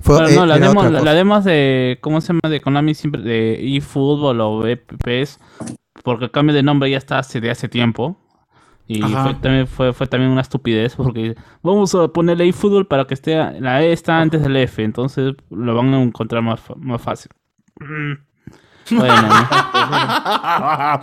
Fue, 0.00 0.16
Bueno, 0.16 0.28
eh, 0.28 0.34
no, 0.34 0.46
la 0.46 0.56
era 0.56 0.68
demo, 0.68 0.80
otra 0.80 0.90
la, 0.92 1.00
la 1.02 1.14
demo 1.14 1.40
de. 1.40 1.98
¿Cómo 2.00 2.20
se 2.20 2.28
llama? 2.28 2.40
De 2.50 2.60
Konami 2.60 2.94
siempre. 2.94 3.22
De 3.22 3.76
eFootball 3.76 4.40
o 4.40 4.62
PES. 5.04 5.38
Porque 6.02 6.24
el 6.26 6.30
cambio 6.30 6.54
de 6.54 6.62
nombre 6.62 6.90
ya 6.90 6.98
está 6.98 7.18
hace, 7.18 7.40
de 7.40 7.50
hace 7.50 7.68
tiempo. 7.68 8.18
Y 8.88 9.02
fue 9.02 9.34
también, 9.34 9.66
fue, 9.66 9.92
fue 9.92 10.06
también 10.06 10.30
una 10.30 10.42
estupidez. 10.42 10.94
Porque 10.96 11.34
vamos 11.62 11.94
a 11.94 12.08
ponerle 12.08 12.46
eFootball 12.48 12.86
para 12.86 13.04
que 13.06 13.14
esté. 13.14 13.34
La 13.60 13.82
E 13.82 13.92
está 13.92 14.20
antes 14.20 14.42
del 14.42 14.56
F. 14.56 14.82
Entonces 14.82 15.34
lo 15.50 15.74
van 15.74 15.92
a 15.94 16.02
encontrar 16.02 16.42
más, 16.42 16.60
más 16.76 17.00
fácil. 17.02 17.30
Mm. 17.80 18.12
Bueno, 18.96 19.14
¿no? 19.22 19.28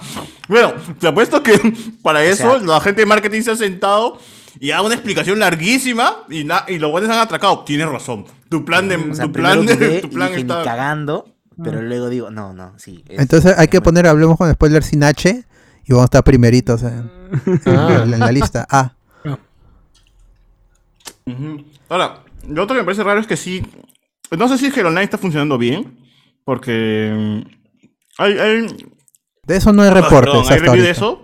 bueno, 0.48 0.74
te 0.99 1.07
apuesto 1.07 1.44
que 1.44 1.53
para 2.02 2.24
eso 2.24 2.57
sea- 2.57 2.65
la 2.65 2.80
gente 2.80 3.02
de 3.02 3.06
marketing 3.06 3.41
se 3.41 3.52
ha 3.52 3.56
sentado 3.57 4.18
y 4.60 4.70
da 4.70 4.82
una 4.82 4.94
explicación 4.96 5.40
larguísima 5.40 6.24
y, 6.30 6.44
na- 6.44 6.66
y 6.68 6.78
los 6.80 6.92
buenos 6.92 7.10
han 7.10 7.20
atracado. 7.20 7.64
Tienes 7.64 7.88
razón. 7.90 8.26
Tu 8.50 8.64
plan 8.66 8.88
de. 8.88 8.96
O 8.98 9.14
sea, 9.16 9.26
tu 9.26 9.32
plan, 9.34 9.66
de- 9.66 9.76
dudé 9.76 10.00
tu 10.02 10.08
y 10.08 10.10
plan 10.12 10.30
dije, 10.30 10.44
ni 10.44 10.52
está. 10.52 10.64
cagando, 10.64 11.28
pero 11.64 11.82
luego 11.82 12.10
digo, 12.10 12.30
no, 12.32 12.54
no, 12.54 12.74
sí. 12.78 13.04
es- 13.08 13.20
Entonces 13.20 13.56
hay 13.58 13.68
que 13.68 13.82
poner, 13.82 14.08
hablemos 14.08 14.38
con 14.38 14.52
spoiler 14.54 14.84
sin 14.84 15.04
H 15.04 15.44
y 15.86 15.92
vamos 15.92 16.04
a 16.04 16.06
estar 16.06 16.24
primeritos 16.24 16.82
en, 16.84 17.10
Ah. 17.66 18.02
en 18.06 18.20
la 18.20 18.32
lista. 18.32 18.66
Ah, 18.70 18.94
Ujú. 21.26 21.64
Ahora, 21.90 22.20
lo 22.48 22.64
otro 22.64 22.76
que 22.76 22.82
me 22.82 22.86
parece 22.86 23.04
raro 23.04 23.20
es 23.20 23.28
que 23.28 23.38
sí. 23.38 23.64
No 24.38 24.48
sé 24.48 24.58
si 24.58 24.66
es 24.68 24.74
que 24.74 24.82
el 24.82 24.88
online 24.88 25.04
está 25.04 25.18
funcionando 25.18 25.58
bien. 25.58 25.98
Porque. 26.44 27.14
mm, 27.46 27.50
Hay. 28.18 28.38
hay 28.38 28.68
de 29.46 29.58
eso 29.58 29.74
no 29.74 29.82
hay 29.82 29.90
Ah, 29.90 29.94
reportes. 29.96 30.32
perdón, 30.32 30.46
¿Hay 30.50 30.60
review 30.60 30.84
de 30.84 30.90
eso? 30.90 31.23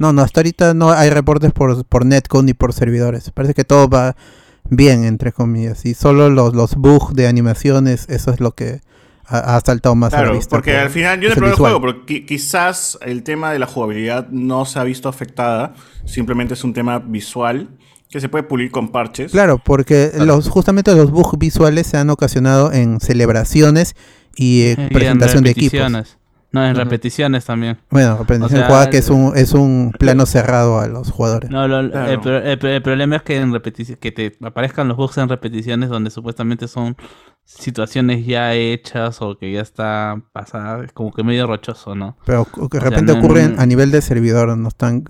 No, 0.00 0.12
no, 0.12 0.22
hasta 0.22 0.40
ahorita 0.40 0.74
no 0.74 0.90
hay 0.90 1.10
reportes 1.10 1.52
por, 1.52 1.84
por 1.84 2.04
Netcode 2.04 2.42
ni 2.46 2.54
por 2.54 2.72
servidores. 2.72 3.30
Parece 3.30 3.54
que 3.54 3.62
todo 3.64 3.88
va 3.88 4.16
bien, 4.68 5.04
entre 5.04 5.30
comillas. 5.30 5.86
Y 5.86 5.94
solo 5.94 6.28
los, 6.30 6.54
los 6.54 6.74
bugs 6.74 7.14
de 7.14 7.28
animaciones, 7.28 8.06
eso 8.08 8.32
es 8.32 8.40
lo 8.40 8.52
que 8.52 8.80
ha, 9.26 9.56
ha 9.56 9.60
saltado 9.60 9.94
más 9.94 10.12
a 10.12 10.16
la 10.16 10.22
Claro, 10.24 10.36
vista. 10.36 10.56
porque 10.56 10.72
por- 10.72 10.80
al 10.80 10.90
final 10.90 11.20
yo 11.20 11.28
no 11.28 11.28
he 11.28 11.32
el 11.34 11.38
probado 11.38 11.52
el 11.52 11.56
visual. 11.56 11.72
juego, 11.80 11.86
pero 11.86 12.06
qui- 12.06 12.26
quizás 12.26 12.98
el 13.02 13.22
tema 13.22 13.52
de 13.52 13.58
la 13.60 13.66
jugabilidad 13.66 14.28
no 14.30 14.64
se 14.64 14.78
ha 14.80 14.84
visto 14.84 15.08
afectada. 15.08 15.74
Simplemente 16.06 16.54
es 16.54 16.64
un 16.64 16.72
tema 16.72 16.98
visual 16.98 17.68
que 18.08 18.20
se 18.20 18.28
puede 18.28 18.42
pulir 18.44 18.70
con 18.72 18.88
parches. 18.90 19.30
Claro, 19.30 19.60
porque 19.64 20.10
los 20.18 20.48
justamente 20.48 20.92
los 20.96 21.10
bugs 21.12 21.38
visuales 21.38 21.86
se 21.86 21.96
han 21.96 22.10
ocasionado 22.10 22.72
en 22.72 22.98
celebraciones 23.00 23.94
y 24.34 24.62
eh, 24.62 24.74
Y 24.78 24.80
en 24.82 24.88
presentación 24.88 25.44
de 25.44 25.50
equipos. 25.50 26.16
No, 26.52 26.66
en 26.66 26.74
repeticiones 26.74 27.44
también. 27.44 27.78
Bueno, 27.90 28.16
presentación 28.26 28.58
O 28.58 28.62
sea, 28.62 28.66
jugada 28.66 28.90
que 28.90 28.98
es 28.98 29.08
un, 29.08 29.36
es 29.36 29.52
un 29.52 29.92
plano 29.98 30.26
cerrado 30.26 30.80
a 30.80 30.88
los 30.88 31.10
jugadores. 31.12 31.48
No, 31.50 31.68
lo- 31.68 31.88
Claro. 31.90 32.10
el, 32.40 32.46
el 32.46 32.66
el 32.66 32.82
problema 32.82 33.16
es 33.16 33.22
que 33.22 33.36
en 33.36 33.52
repetici- 33.52 33.96
que 33.98 34.10
te 34.10 34.36
aparezcan 34.42 34.88
los 34.88 34.96
bugs 34.96 35.16
en 35.18 35.28
repeticiones 35.28 35.88
donde 35.90 36.10
supuestamente 36.10 36.66
son 36.66 36.96
situaciones 37.44 38.26
ya 38.26 38.54
hechas 38.54 39.22
o 39.22 39.36
que 39.38 39.52
ya 39.52 39.60
está 39.60 40.20
pasada, 40.32 40.84
es 40.84 40.92
como 40.92 41.12
que 41.12 41.22
medio 41.22 41.46
rochoso, 41.46 41.94
¿no? 41.94 42.16
Pero 42.26 42.46
de 42.56 42.66
O 42.66 42.68
sea, 42.70 42.80
repente 42.80 43.12
no- 43.12 43.18
ocurren 43.20 43.56
no- 43.56 43.62
a 43.62 43.66
nivel 43.66 43.90
de 43.90 44.02
servidor, 44.02 44.56
no 44.56 44.68
están, 44.68 45.04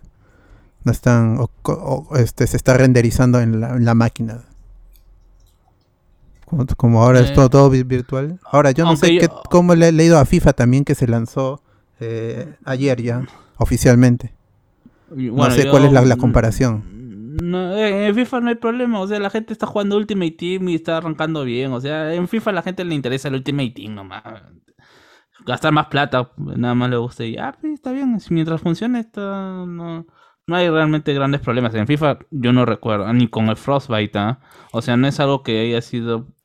no 0.85 0.93
están, 0.93 1.39
o- 1.39 1.51
o- 1.65 2.17
este, 2.17 2.47
se 2.47 2.57
está 2.57 2.75
renderizando 2.75 3.41
en 3.41 3.61
la, 3.61 3.71
en 3.77 3.85
la 3.85 3.95
máquina. 3.95 4.43
Como, 6.51 6.67
como 6.77 7.03
ahora 7.03 7.21
es 7.21 7.31
Eh, 7.31 7.35
todo, 7.35 7.49
todo 7.49 7.71
vi- 7.71 7.85
virtual. 7.85 8.39
Ahora, 8.45 8.73
yo 8.73 8.83
no 8.85 8.91
aunque 8.91 9.07
sé 9.07 9.15
yo- 9.15 9.21
qué, 9.21 9.29
cómo 9.51 9.75
le 9.77 9.89
he 9.89 9.93
leído 9.93 10.19
a 10.19 10.25
FIFA 10.25 10.53
también 10.53 10.85
que 10.85 10.95
se 10.97 11.07
lanzó 11.07 11.63
eh, 12.01 12.55
ayer 12.65 13.01
ya, 13.01 13.23
oficialmente. 13.57 14.35
No 15.15 15.51
sé 15.51 15.65
yo- 15.65 15.71
cuál 15.71 15.85
es 15.85 15.93
la, 15.93 16.03
la 16.05 16.17
comparación. 16.17 17.37
No, 17.43 17.75
eh, 17.77 18.09
en 18.09 18.15
FIFA 18.15 18.41
no 18.41 18.49
hay 18.49 18.55
problema, 18.57 19.01
o 19.01 19.07
sea, 19.07 19.19
la 19.21 19.31
gente 19.31 19.53
está 19.53 19.67
jugando 19.67 19.97
Ultimate 19.97 20.33
Team 20.33 20.69
y 20.69 20.75
está 20.75 20.97
arrancando 20.97 21.45
bien, 21.45 21.73
o 21.73 21.81
sea, 21.81 22.13
en 22.15 22.27
FIFA 22.29 22.51
a 22.51 22.53
la 22.55 22.63
gente 22.63 22.85
le 22.85 22.95
interesa 22.95 23.29
el 23.29 23.35
Ultimate 23.35 23.71
Team 23.71 23.95
nomás. 23.95 24.23
Gastar 25.47 25.73
más 25.73 25.87
plata, 25.87 26.33
nada 26.37 26.75
más 26.75 26.91
le 26.91 26.97
gusta 26.99 27.25
y 27.25 27.37
ah, 27.39 27.57
pues, 27.61 27.73
está 27.75 27.93
bien, 27.93 28.19
mientras 28.31 28.61
funcione 28.61 29.01
está 29.01 29.65
no, 29.67 30.07
no 30.47 30.57
hay 30.57 30.69
realmente 30.69 31.15
grandes 31.15 31.41
problemas. 31.41 31.75
En 31.75 31.87
FIFA 31.87 32.19
yo 32.31 32.53
no 32.53 32.67
recuerdo, 32.67 33.11
ni 33.13 33.27
con 33.29 33.49
el 33.49 33.57
Frostbite, 33.57 34.19
¿ah? 34.19 34.41
o 34.73 34.83
sea, 34.83 34.97
no 34.99 35.07
es 35.07 35.19
algo 35.21 35.43
que 35.43 35.61
haya 35.61 35.81
sido 35.81 36.21
mm, 36.21 36.25
¿cómo 36.27 36.31
se- 36.31 36.40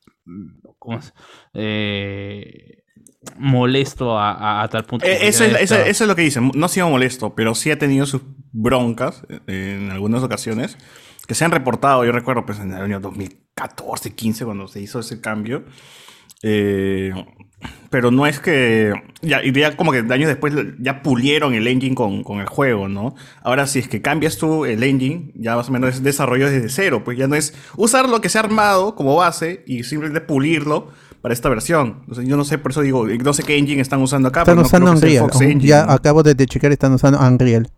eh, 1.54 2.82
molesto 3.38 4.18
a, 4.18 4.32
a- 4.32 4.62
a 4.62 4.68
tal 4.68 4.84
punto. 4.84 5.06
Eh, 5.06 5.28
es, 5.28 5.40
eso 5.40 5.74
es 5.76 6.00
lo 6.08 6.14
que 6.16 6.22
dicen. 6.22 6.50
No 6.54 6.66
ha 6.66 6.68
sido 6.68 6.88
molesto, 6.88 7.34
pero 7.34 7.54
sí 7.54 7.70
ha 7.70 7.78
tenido 7.78 8.06
sus 8.06 8.22
broncas 8.52 9.24
eh, 9.46 9.78
en 9.80 9.90
algunas 9.90 10.22
ocasiones 10.22 10.78
que 11.26 11.34
se 11.34 11.44
han 11.44 11.50
reportado. 11.50 12.04
Yo 12.04 12.12
recuerdo 12.12 12.46
pues, 12.46 12.58
en 12.60 12.72
el 12.72 12.80
año 12.82 13.00
2014, 13.00 14.14
15, 14.14 14.44
cuando 14.44 14.68
se 14.68 14.80
hizo 14.80 15.00
ese 15.00 15.20
cambio. 15.20 15.64
Eh, 16.42 17.12
pero 17.90 18.10
no 18.10 18.26
es 18.26 18.40
que. 18.40 18.92
Ya, 19.22 19.40
ya 19.42 19.76
como 19.76 19.92
que 19.92 19.98
años 19.98 20.28
después 20.28 20.54
ya 20.78 21.02
pulieron 21.02 21.54
el 21.54 21.66
engine 21.66 21.94
con, 21.94 22.22
con 22.22 22.40
el 22.40 22.46
juego, 22.46 22.88
¿no? 22.88 23.14
Ahora, 23.42 23.66
si 23.66 23.78
es 23.78 23.88
que 23.88 24.02
cambias 24.02 24.36
tú 24.36 24.64
el 24.64 24.82
engine, 24.82 25.32
ya 25.34 25.56
más 25.56 25.68
o 25.68 25.72
menos 25.72 25.94
es 25.94 26.02
desarrollo 26.02 26.50
desde 26.50 26.68
cero. 26.68 27.02
Pues 27.04 27.16
ya 27.18 27.26
no 27.26 27.34
es 27.34 27.54
usar 27.76 28.08
lo 28.08 28.20
que 28.20 28.28
se 28.28 28.38
ha 28.38 28.42
armado 28.42 28.94
como 28.94 29.16
base 29.16 29.64
y 29.66 29.84
simplemente 29.84 30.20
pulirlo 30.20 30.90
para 31.22 31.32
esta 31.32 31.48
versión. 31.48 32.04
O 32.08 32.14
sea, 32.14 32.24
yo 32.24 32.36
no 32.36 32.44
sé, 32.44 32.58
por 32.58 32.70
eso 32.72 32.82
digo, 32.82 33.06
no 33.06 33.32
sé 33.32 33.42
qué 33.42 33.56
engine 33.56 33.80
están 33.80 34.02
usando 34.02 34.28
acá. 34.28 34.40
Están 34.40 34.56
pero 34.56 34.62
no 34.62 34.66
usando 34.66 34.86
creo 34.86 34.94
que 34.94 35.00
sea 35.00 35.46
el 35.46 35.52
Unreal. 35.52 35.52
Engine, 35.52 35.68
ya 35.68 35.86
¿no? 35.86 35.92
acabo 35.92 36.22
de, 36.22 36.34
de 36.34 36.46
checar, 36.46 36.70
están 36.72 36.92
usando 36.92 37.18
Unreal. 37.18 37.68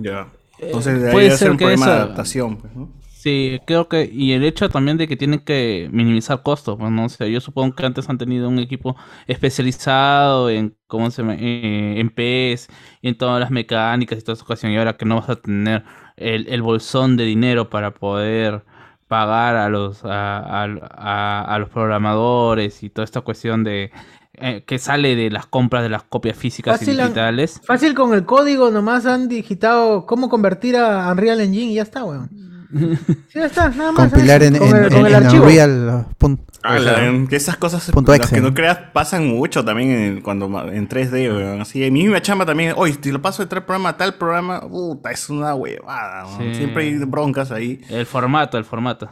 Ya. 0.00 0.28
Entonces, 0.58 1.02
Eh, 1.02 1.06
ahí 1.06 1.12
puede 1.12 1.24
debe 1.26 1.38
ser 1.38 1.50
un 1.50 1.56
que 1.56 1.64
problema 1.64 1.86
de 1.86 1.92
adaptación. 1.92 2.56
Pues, 2.58 2.74
¿no? 2.76 2.90
Sí, 3.18 3.60
creo 3.66 3.88
que, 3.88 4.08
y 4.12 4.32
el 4.32 4.44
hecho 4.44 4.68
también 4.68 4.98
de 4.98 5.08
que 5.08 5.16
tienen 5.16 5.40
que 5.40 5.88
minimizar 5.90 6.42
costos, 6.42 6.76
pues, 6.78 6.90
¿no? 6.92 7.06
O 7.06 7.08
sea, 7.08 7.26
yo 7.26 7.40
supongo 7.40 7.74
que 7.74 7.84
antes 7.86 8.08
han 8.10 8.18
tenido 8.18 8.48
un 8.48 8.58
equipo 8.58 8.94
especializado 9.26 10.50
en, 10.50 10.76
¿cómo 10.86 11.10
se 11.10 11.22
llama? 11.22 11.34
Eh, 11.38 11.94
en 11.98 12.10
PES, 12.10 12.68
y 13.00 13.08
en 13.08 13.16
todas 13.16 13.40
las 13.40 13.50
mecánicas 13.50 14.18
y 14.18 14.22
toda 14.22 14.34
esa 14.34 14.44
ocasión, 14.44 14.70
y 14.72 14.76
ahora 14.76 14.96
que 14.96 15.06
no 15.06 15.16
vas 15.16 15.30
a 15.30 15.36
tener 15.36 15.82
el, 16.16 16.46
el 16.48 16.62
bolsón 16.62 17.16
de 17.16 17.24
dinero 17.24 17.70
para 17.70 17.94
poder 17.94 18.64
pagar 19.08 19.56
a 19.56 19.68
los, 19.70 20.04
a, 20.04 20.64
a- 20.64 20.64
a- 20.90 21.54
a 21.54 21.58
los 21.58 21.70
programadores 21.70 22.82
y 22.82 22.90
toda 22.90 23.04
esta 23.04 23.22
cuestión 23.22 23.64
de, 23.64 23.90
eh, 24.34 24.62
que 24.66 24.78
sale 24.78 25.16
de 25.16 25.30
las 25.30 25.46
compras 25.46 25.82
de 25.82 25.88
las 25.88 26.02
copias 26.04 26.36
físicas 26.36 26.78
Fácil, 26.78 26.96
y 26.96 27.00
han- 27.00 27.06
digitales. 27.08 27.60
Fácil 27.64 27.94
con 27.94 28.12
el 28.14 28.24
código, 28.26 28.70
nomás 28.70 29.06
han 29.06 29.26
digitado 29.28 30.04
cómo 30.06 30.28
convertir 30.28 30.76
a 30.76 31.10
Unreal 31.10 31.40
Engine 31.40 31.72
y 31.72 31.74
ya 31.76 31.82
está, 31.82 32.04
weón. 32.04 32.28
Sí, 33.32 33.38
ya 33.38 33.46
está, 33.46 33.68
nada 33.70 33.92
más. 33.92 34.10
Compilar 34.10 34.42
en, 34.42 34.56
con 34.58 34.68
en- 34.68 34.76
el, 34.76 34.90
con 34.90 34.98
en- 35.00 35.06
el 35.06 35.14
en 35.14 35.24
archivo. 35.24 35.44
Unreal. 35.44 36.06
pun- 36.18 36.40
Ah, 36.62 36.78
en- 37.04 37.28
que 37.28 37.36
esas 37.36 37.56
cosas, 37.56 37.88
Punto 37.92 38.16
las 38.16 38.28
que 38.28 38.40
no 38.40 38.52
creas, 38.52 38.78
pasan 38.92 39.26
mucho 39.28 39.64
también 39.64 39.90
en, 39.90 40.20
cuando 40.20 40.46
en 40.72 40.88
3D, 40.88 41.28
weón. 41.32 41.60
Así, 41.60 41.84
en 41.84 41.92
mi 41.92 42.02
misma 42.02 42.20
chamba 42.20 42.44
también, 42.44 42.74
oye, 42.76 42.96
si 43.00 43.12
lo 43.12 43.22
paso 43.22 43.42
de 43.44 43.48
tal 43.48 43.64
programa 43.64 43.90
a 43.90 43.96
tal 43.96 44.14
programa, 44.14 44.60
puta, 44.62 45.12
es 45.12 45.28
una 45.30 45.54
huevada. 45.54 46.26
Sí. 46.38 46.54
Siempre 46.56 46.84
hay 46.84 46.96
broncas 46.98 47.52
ahí. 47.52 47.80
El 47.88 48.04
formato, 48.04 48.58
el 48.58 48.64
formato. 48.64 49.10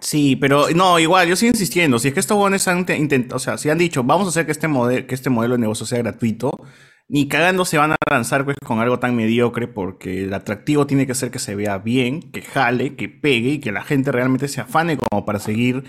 Sí, 0.00 0.34
pero 0.36 0.66
no, 0.74 0.98
igual, 0.98 1.28
yo 1.28 1.36
sigo 1.36 1.50
insistiendo. 1.50 1.98
Si 2.00 2.08
es 2.08 2.14
que 2.14 2.20
estos 2.20 2.36
jóvenes 2.36 2.66
han 2.68 2.84
intentado, 2.98 3.36
o 3.36 3.38
sea, 3.38 3.56
si 3.56 3.70
han 3.70 3.78
dicho, 3.78 4.02
vamos 4.02 4.26
a 4.26 4.30
hacer 4.30 4.44
que 4.44 4.52
este, 4.52 4.66
modelo, 4.66 5.06
que 5.06 5.14
este 5.14 5.30
modelo 5.30 5.54
de 5.54 5.60
negocio 5.60 5.86
sea 5.86 5.98
gratuito, 5.98 6.60
ni 7.08 7.28
cagando 7.28 7.64
se 7.64 7.78
van 7.78 7.92
a 7.92 7.96
lanzar 8.10 8.44
pues, 8.44 8.56
con 8.64 8.80
algo 8.80 8.98
tan 8.98 9.14
mediocre, 9.14 9.68
porque 9.68 10.24
el 10.24 10.34
atractivo 10.34 10.86
tiene 10.86 11.06
que 11.06 11.14
ser 11.14 11.30
que 11.30 11.38
se 11.38 11.54
vea 11.54 11.78
bien, 11.78 12.22
que 12.32 12.42
jale, 12.42 12.96
que 12.96 13.08
pegue 13.08 13.50
y 13.50 13.58
que 13.60 13.72
la 13.72 13.82
gente 13.82 14.10
realmente 14.12 14.48
se 14.48 14.60
afane 14.60 14.96
como 14.96 15.24
para 15.26 15.38
seguir 15.38 15.84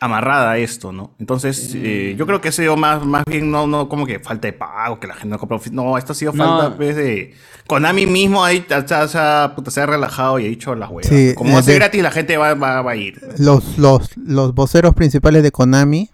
amarrada 0.00 0.52
a 0.52 0.58
esto, 0.58 0.92
¿no? 0.92 1.16
Entonces, 1.18 1.72
eh, 1.74 2.14
yo 2.16 2.24
creo 2.24 2.40
que 2.40 2.48
ha 2.48 2.52
sido 2.52 2.76
más, 2.76 3.04
más 3.04 3.24
bien, 3.26 3.50
no, 3.50 3.66
no 3.66 3.88
como 3.88 4.06
que 4.06 4.20
falta 4.20 4.46
de 4.46 4.52
pago, 4.52 5.00
que 5.00 5.08
la 5.08 5.14
gente 5.14 5.30
no 5.30 5.38
compra. 5.40 5.58
No, 5.72 5.98
esto 5.98 6.12
ha 6.12 6.14
sido 6.16 6.32
No. 6.32 6.44
falta 6.60 6.76
pues, 6.76 6.94
de. 6.94 7.34
Konami 7.66 8.06
mismo 8.06 8.44
ahí, 8.44 8.64
o 8.70 8.86
sea, 8.88 9.02
o 9.02 9.08
sea, 9.08 9.52
puta, 9.56 9.72
se 9.72 9.80
ha 9.80 9.86
relajado 9.86 10.38
y 10.38 10.46
ha 10.46 10.48
dicho 10.48 10.74
las 10.76 10.88
huevas. 10.88 11.08
Sí, 11.08 11.34
como 11.34 11.52
va 11.54 11.58
a 11.58 11.62
ser 11.62 11.74
de- 11.74 11.78
gratis, 11.80 12.02
la 12.02 12.10
gente 12.12 12.36
va, 12.36 12.54
va, 12.54 12.80
va 12.80 12.92
a 12.92 12.96
ir. 12.96 13.20
los, 13.38 13.76
los, 13.76 14.16
los 14.16 14.54
voceros 14.54 14.94
principales 14.94 15.42
de 15.42 15.50
Konami 15.50 16.10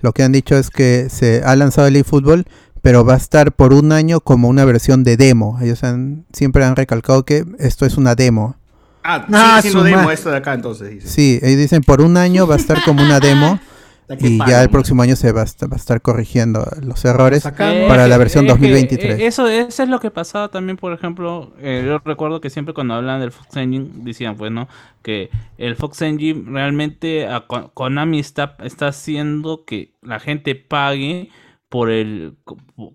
lo 0.00 0.12
que 0.12 0.22
han 0.22 0.30
dicho 0.32 0.56
es 0.56 0.70
que 0.70 1.08
se 1.10 1.42
ha 1.44 1.56
lanzado 1.56 1.88
el 1.88 1.96
eFootball, 1.96 2.44
pero 2.84 3.02
va 3.04 3.14
a 3.14 3.16
estar 3.16 3.52
por 3.52 3.72
un 3.72 3.92
año 3.92 4.20
como 4.20 4.46
una 4.48 4.64
versión 4.66 5.04
de 5.04 5.16
demo. 5.16 5.58
Ellos 5.62 5.82
han, 5.84 6.26
siempre 6.34 6.64
han 6.64 6.76
recalcado 6.76 7.24
que 7.24 7.44
esto 7.58 7.86
es 7.86 7.96
una 7.96 8.14
demo. 8.14 8.56
Ah, 9.02 9.24
Ah, 9.32 9.62
su 9.62 9.82
demo 9.82 10.10
esto 10.10 10.30
de 10.30 10.36
acá, 10.36 10.52
entonces. 10.52 10.90
dice. 10.90 11.08
Sí, 11.08 11.38
ellos 11.42 11.58
dicen 11.58 11.82
por 11.82 12.02
un 12.02 12.16
año 12.18 12.46
va 12.46 12.54
a 12.56 12.58
estar 12.58 12.82
como 12.84 13.02
una 13.02 13.20
demo 13.20 13.58
y 14.20 14.36
ya 14.46 14.62
el 14.62 14.68
próximo 14.68 15.00
año 15.02 15.16
se 15.16 15.32
va 15.32 15.40
a, 15.40 15.44
estar- 15.44 15.70
va 15.70 15.76
a 15.76 15.78
estar 15.78 16.02
corrigiendo 16.02 16.62
los 16.82 17.02
errores. 17.06 17.42
Para 17.42 18.06
la 18.06 18.18
versión 18.18 18.44
es 18.44 18.52
que, 18.52 18.58
2023. 18.58 19.18
eh, 19.18 19.26
eso, 19.26 19.46
eso 19.48 19.82
es 19.82 19.88
lo 19.88 19.98
que 19.98 20.10
pasaba 20.10 20.48
también, 20.48 20.76
por 20.76 20.92
ejemplo, 20.92 21.54
eh, 21.60 21.84
yo 21.86 21.98
recuerdo 22.04 22.42
que 22.42 22.50
siempre 22.50 22.74
cuando 22.74 22.92
hablan 22.94 23.18
del 23.20 23.32
Fox 23.32 23.56
Engine 23.56 23.88
decían, 24.04 24.36
pues, 24.36 24.52
¿no? 24.52 24.68
Que 25.02 25.30
el 25.56 25.74
Fox 25.76 26.02
Engine 26.02 26.44
realmente 26.50 27.26
a 27.28 27.46
Ko- 27.46 27.70
Konami 27.72 28.18
está, 28.20 28.56
está 28.62 28.88
haciendo 28.88 29.64
que 29.64 29.92
la 30.02 30.20
gente 30.20 30.54
pague 30.54 31.30
por 31.68 31.90
el 31.90 32.36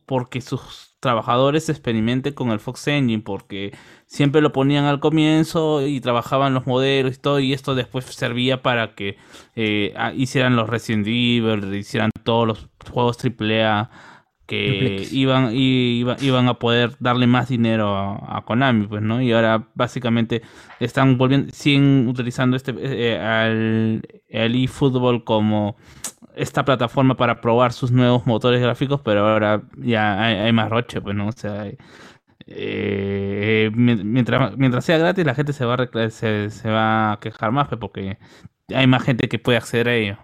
porque 0.05 0.41
sus 0.41 0.95
trabajadores 1.01 1.69
experimenten 1.69 2.33
con 2.33 2.51
el 2.51 2.59
Fox 2.59 2.87
Engine, 2.87 3.21
porque 3.23 3.73
siempre 4.05 4.41
lo 4.41 4.51
ponían 4.51 4.85
al 4.85 4.99
comienzo 4.99 5.85
y 5.85 5.99
trabajaban 6.01 6.53
los 6.53 6.65
modelos 6.67 7.15
y 7.15 7.19
todo, 7.19 7.39
y 7.39 7.53
esto 7.53 7.75
después 7.75 8.05
servía 8.05 8.61
para 8.61 8.95
que 8.95 9.17
eh, 9.55 9.93
hicieran 10.15 10.55
los 10.55 10.69
Resident 10.69 11.07
Evil, 11.07 11.73
hicieran 11.75 12.11
todos 12.23 12.47
los 12.47 12.69
juegos 12.91 13.17
AAA 13.23 13.89
que 14.45 15.07
iban, 15.11 15.51
y, 15.53 15.99
iba- 15.99 16.15
iban 16.21 16.47
a 16.47 16.55
poder 16.55 16.95
darle 16.99 17.27
más 17.27 17.49
dinero 17.49 17.95
a, 17.95 18.37
a 18.37 18.41
Konami, 18.45 18.87
pues, 18.87 19.01
¿no? 19.03 19.21
Y 19.21 19.31
ahora 19.31 19.67
básicamente 19.75 20.41
están 20.79 21.17
volviendo, 21.19 21.53
siguen 21.53 22.07
utilizando 22.07 22.57
este 22.57 22.73
eh, 22.79 23.19
al, 23.19 24.01
el 24.27 24.55
eFootball 24.63 25.23
como 25.23 25.75
esta 26.39 26.63
plataforma 26.63 27.15
para 27.15 27.41
probar 27.41 27.73
sus 27.73 27.91
nuevos 27.91 28.25
motores 28.25 28.61
gráficos, 28.61 29.01
pero 29.03 29.27
ahora 29.27 29.61
ya 29.77 30.21
hay, 30.21 30.53
más 30.53 30.69
roche, 30.69 31.01
pues, 31.01 31.15
¿no? 31.15 31.27
O 31.27 31.31
sea, 31.31 31.67
eh, 31.67 31.77
eh, 32.47 33.71
mientras, 33.73 34.57
mientras 34.57 34.85
sea 34.85 34.97
gratis, 34.97 35.25
la 35.25 35.35
gente 35.35 35.53
se 35.53 35.65
va, 35.65 35.75
a 35.75 36.09
se, 36.09 36.69
va 36.69 37.19
quejar 37.21 37.51
más, 37.51 37.67
pues, 37.67 37.79
porque 37.79 38.17
hay 38.73 38.87
más 38.87 39.03
gente 39.03 39.27
que 39.27 39.37
puede 39.37 39.57
acceder 39.57 39.89
a 39.89 39.95
ello. 39.95 40.17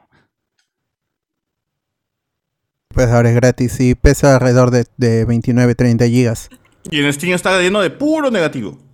Pues 2.90 3.08
ahora 3.08 3.30
es 3.30 3.36
gratis 3.36 3.80
y 3.82 3.94
pesa 3.94 4.36
alrededor 4.36 4.72
de, 4.72 4.86
de 4.96 5.28
29-30 5.28 6.10
gigas. 6.10 6.50
Y 6.90 7.04
en 7.04 7.12
Steam 7.12 7.34
está 7.34 7.60
lleno 7.60 7.82
de 7.82 7.90
puro 7.90 8.32
negativo. 8.32 8.85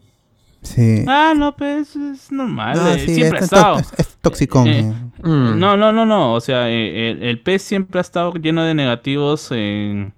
Sí. 0.61 1.03
Ah, 1.07 1.33
no, 1.35 1.55
pues 1.55 1.95
es 1.95 2.31
normal. 2.31 2.77
No, 2.77 2.87
eh, 2.89 2.99
sí, 2.99 3.15
siempre 3.15 3.39
ha 3.39 3.39
es, 3.39 3.45
estado. 3.51 3.79
es, 3.79 3.93
es 3.97 4.17
toxicón. 4.21 4.67
Eh, 4.67 4.79
eh. 4.79 5.27
Mm. 5.27 5.59
No, 5.59 5.75
no, 5.77 5.91
no, 5.91 6.05
no. 6.05 6.33
O 6.33 6.39
sea, 6.41 6.69
eh, 6.69 7.11
el, 7.11 7.23
el 7.23 7.39
PES 7.39 7.61
siempre 7.63 7.99
ha 7.99 8.01
estado 8.01 8.33
lleno 8.35 8.63
de 8.63 8.73
negativos 8.75 9.51
en, 9.51 10.13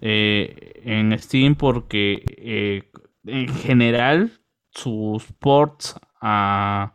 eh, 0.00 0.80
en 0.84 1.18
Steam 1.18 1.54
porque 1.54 2.22
eh, 2.38 2.90
en 3.26 3.48
general 3.48 4.32
sus 4.70 5.24
ports 5.38 5.94
a, 6.20 6.92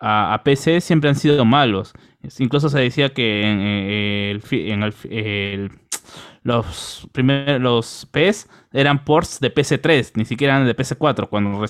a, 0.00 0.34
a 0.34 0.42
PC 0.42 0.80
siempre 0.80 1.08
han 1.10 1.16
sido 1.16 1.44
malos. 1.44 1.92
Incluso 2.40 2.68
se 2.68 2.80
decía 2.80 3.14
que 3.14 3.42
en, 3.42 3.60
el, 3.60 4.42
fi- 4.42 4.70
en 4.72 4.82
el 4.82 4.92
fi- 4.92 5.08
el- 5.12 5.70
los 6.48 7.06
primeros 7.12 7.60
los 7.60 8.08
PES 8.10 8.48
eran 8.72 9.04
ports 9.04 9.38
de 9.40 9.54
PC3, 9.54 10.12
ni 10.14 10.24
siquiera 10.24 10.54
eran 10.56 10.66
de 10.66 10.74
PC4 10.76 11.28
cuando 11.28 11.64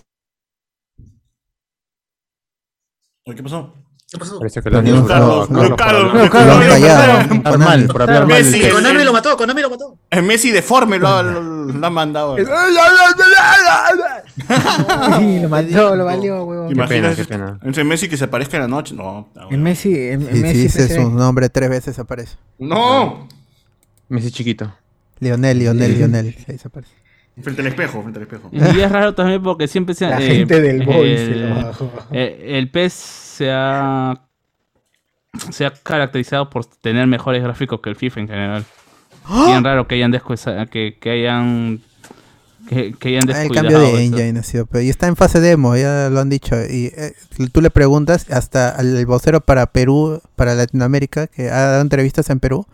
¿Qué 3.25 3.43
pasó? 3.43 3.75
¿Qué 4.11 4.17
pasó? 4.19 4.39
Parece 4.39 4.63
que 4.63 4.71
Lo 4.71 5.07
Carlos, 5.07 5.51
no, 5.51 5.63
lo- 5.69 5.77
Carlos, 5.77 6.15
no, 6.15 6.23
no, 6.25 6.31
Carlos, 6.31 6.57
no, 6.57 6.65
lo 6.65 7.59
no, 7.59 7.77
no. 7.77 7.93
Por 7.93 8.03
hablar 8.03 8.27
mal. 8.27 8.29
Messi, 8.43 8.63
el- 8.63 8.73
Konami 8.73 9.01
el- 9.01 9.05
lo 9.05 9.13
mató, 9.13 9.37
Konami 9.37 9.61
lo 9.61 9.69
mató. 9.69 9.99
el 10.11 10.23
Messi 10.23 10.51
deforme 10.51 10.99
lo, 10.99 11.09
han 11.09 11.93
mandado. 11.93 12.37
Sí, 15.19 15.41
lo 15.41 15.49
mató, 15.51 15.95
lo 15.97 16.05
valió, 16.07 16.45
huevón. 16.45 16.75
Qué 16.75 16.83
pena, 16.85 17.15
qué 17.15 17.25
pena. 17.27 17.59
Ese 17.63 17.85
Messi 17.85 18.09
que 18.09 18.17
se 18.17 18.25
aparezca 18.25 18.57
en 18.57 18.63
la 18.63 18.69
noche. 18.69 18.95
No, 18.95 19.29
no, 19.35 19.51
En 19.51 19.63
Messi, 19.63 19.93
Sí, 19.95 20.17
Messi 20.17 20.43
si 20.55 20.59
dice 20.63 20.83
PC. 20.89 20.95
su 21.03 21.11
nombre 21.11 21.49
tres 21.51 21.69
veces 21.69 21.99
aparece. 21.99 22.37
no. 22.59 23.29
Messi 24.09 24.31
chiquito. 24.31 24.73
Lionel, 25.21 25.59
Lionel, 25.59 25.95
Lionel. 25.97 26.35
Ahí 26.49 26.59
se 26.59 26.69
aparece. 26.69 26.93
Frente 27.43 27.61
al 27.63 27.69
espejo, 27.69 28.01
frente 28.03 28.19
al 28.19 28.23
espejo. 28.25 28.51
Y 28.53 28.81
es 28.81 28.91
raro 28.91 29.15
también 29.15 29.43
porque 29.43 29.69
siempre 29.69 29.95
se 29.95 30.07
La 30.07 30.21
eh, 30.21 30.37
gente 30.39 30.61
del 30.61 30.85
boy 30.85 31.17
se 31.17 31.25
el, 31.33 31.49
lo 31.51 31.55
bajó. 31.55 31.93
eh, 32.13 32.55
el 32.59 32.69
PES 32.71 32.93
se 32.93 33.51
ha, 33.53 34.21
se 35.51 35.67
ha 35.67 35.71
caracterizado 35.71 36.51
por 36.51 36.65
tener 36.65 37.07
mejores 37.07 37.43
gráficos 37.43 37.81
que 37.81 37.91
el 37.91 37.97
FIFA 37.97 38.21
en 38.21 38.29
general. 38.29 38.65
Y 39.49 39.51
es 39.53 39.63
raro 39.63 39.87
que 39.87 39.95
hayan 39.97 40.11
descuida- 40.11 40.67
que, 40.67 40.97
que 40.99 41.11
hayan 41.11 41.81
que, 42.69 42.93
que 42.99 43.09
hayan 43.09 43.29
Ah, 43.31 43.43
el 43.43 43.49
descuidado 43.49 43.69
cambio 43.69 43.97
de 43.97 44.05
engine 44.05 44.39
ha 44.41 44.43
sido, 44.43 44.67
pero 44.67 44.83
y 44.83 44.89
está 44.91 45.07
en 45.07 45.17
fase 45.17 45.41
demo, 45.41 45.77
ya 45.77 46.09
lo 46.11 46.21
han 46.21 46.29
dicho. 46.31 46.57
Y 46.69 46.87
eh, 46.97 47.13
tú 47.53 47.61
le 47.61 47.71
preguntas 47.71 48.27
hasta 48.31 48.71
al 48.71 49.05
vocero 49.07 49.41
para 49.41 49.67
Perú, 49.67 50.21
para 50.35 50.55
Latinoamérica, 50.55 51.29
que 51.29 51.51
ha 51.51 51.61
dado 51.67 51.83
entrevistas 51.83 52.29
en 52.31 52.41
Perú, 52.41 52.67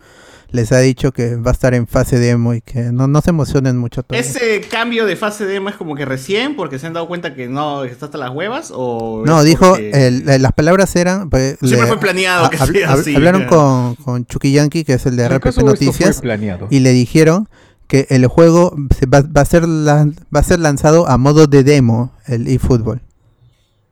les 0.55 0.71
ha 0.71 0.79
dicho 0.79 1.11
que 1.11 1.35
va 1.35 1.51
a 1.51 1.53
estar 1.53 1.73
en 1.73 1.85
fase 1.87 2.17
demo 2.17 2.53
y 2.53 2.61
que 2.61 2.91
no, 2.91 3.07
no 3.07 3.21
se 3.21 3.29
emocionen 3.29 3.77
mucho 3.77 4.01
todavía. 4.03 4.27
¿Ese 4.27 4.61
cambio 4.61 5.05
de 5.05 5.15
fase 5.15 5.45
demo 5.45 5.69
es 5.69 5.75
como 5.75 5.95
que 5.95 6.05
recién 6.05 6.55
porque 6.55 6.79
se 6.79 6.87
han 6.87 6.93
dado 6.93 7.07
cuenta 7.07 7.35
que 7.35 7.47
no 7.47 7.83
está 7.83 8.05
hasta 8.05 8.17
las 8.17 8.31
huevas? 8.31 8.71
¿O 8.73 9.23
No, 9.25 9.43
dijo, 9.43 9.69
porque- 9.69 10.07
el- 10.07 10.41
las 10.41 10.51
palabras 10.53 10.95
eran... 10.95 11.29
pues, 11.29 11.57
Siempre 11.61 11.87
fue 11.87 11.99
planeado 11.99 12.49
que 12.49 12.57
sea 12.57 12.65
hab- 12.67 12.99
así, 12.99 13.15
Hablaron 13.15 13.45
con, 13.45 13.95
con 13.95 14.25
Chucky 14.25 14.51
Yankee, 14.53 14.83
que 14.83 14.93
es 14.93 15.05
el 15.05 15.15
de 15.17 15.27
RPP 15.29 15.57
Noticias, 15.63 16.21
planeado? 16.21 16.67
y 16.71 16.79
le 16.79 16.91
dijeron 16.93 17.47
que 17.87 18.07
el 18.09 18.25
juego 18.25 18.75
se 18.97 19.05
va, 19.05 19.21
va 19.21 19.41
a 19.41 19.45
ser 19.45 19.67
la- 19.67 20.05
va 20.35 20.39
a 20.39 20.43
ser 20.43 20.59
lanzado 20.59 21.07
a 21.07 21.17
modo 21.17 21.45
de 21.47 21.63
demo, 21.63 22.11
el 22.25 22.47
eFootball. 22.47 23.01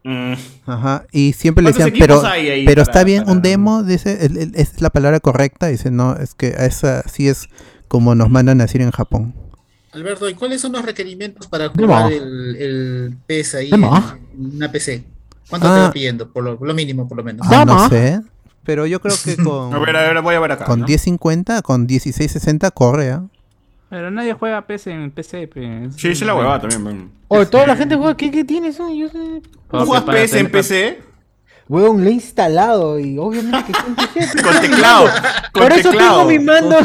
Mm, 0.04 0.34
Ajá, 0.66 1.06
y 1.12 1.32
siempre 1.34 1.64
le 1.64 1.72
¿Cuántos 1.72 1.94
decían, 1.94 2.08
pero, 2.08 2.22
pero 2.66 2.66
para- 2.66 2.82
está 2.82 3.04
bien 3.06 3.24
un 3.30 3.42
demo, 3.42 3.84
dice, 3.84 4.26
el- 4.26 4.38
el- 4.38 4.52
es 4.56 4.82
la 4.82 4.90
palabra 4.90 5.20
correcta, 5.22 5.68
dice, 5.68 5.92
no, 5.92 6.16
es 6.18 6.34
que 6.36 6.48
esa 6.60 7.04
sí 7.08 7.30
es 7.30 7.48
como 7.88 8.14
nos 8.16 8.30
mandan 8.30 8.60
a 8.60 8.66
decir 8.66 8.82
en 8.82 8.92
Japón. 8.92 9.34
Alberto, 9.94 10.28
¿y 10.28 10.34
cuáles 10.34 10.60
son 10.60 10.72
los 10.74 10.84
requerimientos 10.84 11.48
para 11.48 11.70
jugar 11.70 12.12
el, 12.12 12.56
el 12.58 13.18
PS 13.28 13.56
ahí 13.60 13.70
Demo. 13.70 13.96
en, 13.96 14.46
en 14.50 14.56
una 14.58 14.72
PC? 14.72 15.04
¿Cuánto 15.50 15.68
te 15.68 15.74
Ah. 15.80 15.84
va 15.84 15.92
pidiendo? 15.92 16.32
Por 16.34 16.44
lo, 16.44 16.58
lo 16.60 16.74
mínimo, 16.74 17.08
por 17.08 17.18
lo 17.18 17.24
menos. 17.24 17.46
Ah, 17.50 17.64
no 17.64 17.88
sé, 17.90 18.20
pero 18.66 18.86
yo 18.88 19.00
creo 19.00 19.16
que 19.24 19.38
con, 19.44 19.74
A 19.74 19.80
ver, 19.80 19.96
a 19.96 20.02
ver, 20.12 20.22
voy 20.22 20.36
a 20.36 20.40
ver 20.40 20.52
acá. 20.54 20.66
con 20.66 20.80
¿no? 20.82 20.86
1050, 20.88 21.62
con 21.62 21.82
1660 21.86 22.72
corre, 22.72 23.12
¿ah? 23.12 23.24
Pero 23.94 24.10
nadie 24.10 24.34
juega 24.34 24.66
PES 24.66 24.88
en 24.88 25.12
PC. 25.12 25.48
pues. 25.48 25.96
Sí, 25.98 26.16
sí 26.16 26.26
la 26.26 26.34
huevada 26.34 26.62
también. 26.62 26.82
man. 26.84 27.12
Oye, 27.28 27.46
toda 27.46 27.68
la 27.68 27.76
gente 27.76 27.96
juega, 27.96 28.18
¿qué, 28.18 28.32
qué 28.32 28.44
tienes? 28.44 28.78
Yo 28.80 29.08
sé. 29.08 29.42
¿Tú 29.70 29.78
juegas 29.86 30.04
PS 30.04 30.34
en 30.40 30.52
PC? 30.52 31.00
Huevón, 31.70 32.04
le 32.04 32.10
he 32.10 32.14
instalado 32.14 33.00
y 33.00 33.20
obviamente 33.20 33.72
que 33.72 33.74
con 33.84 33.96
PC. 33.96 34.42
Con 34.42 34.60
teclado. 34.62 35.06
Con 35.52 35.64
Por 35.64 35.72
eso 35.74 35.92
teclado. 35.92 36.18
tengo 36.18 36.30
mi 36.30 36.40
mando. 36.40 36.78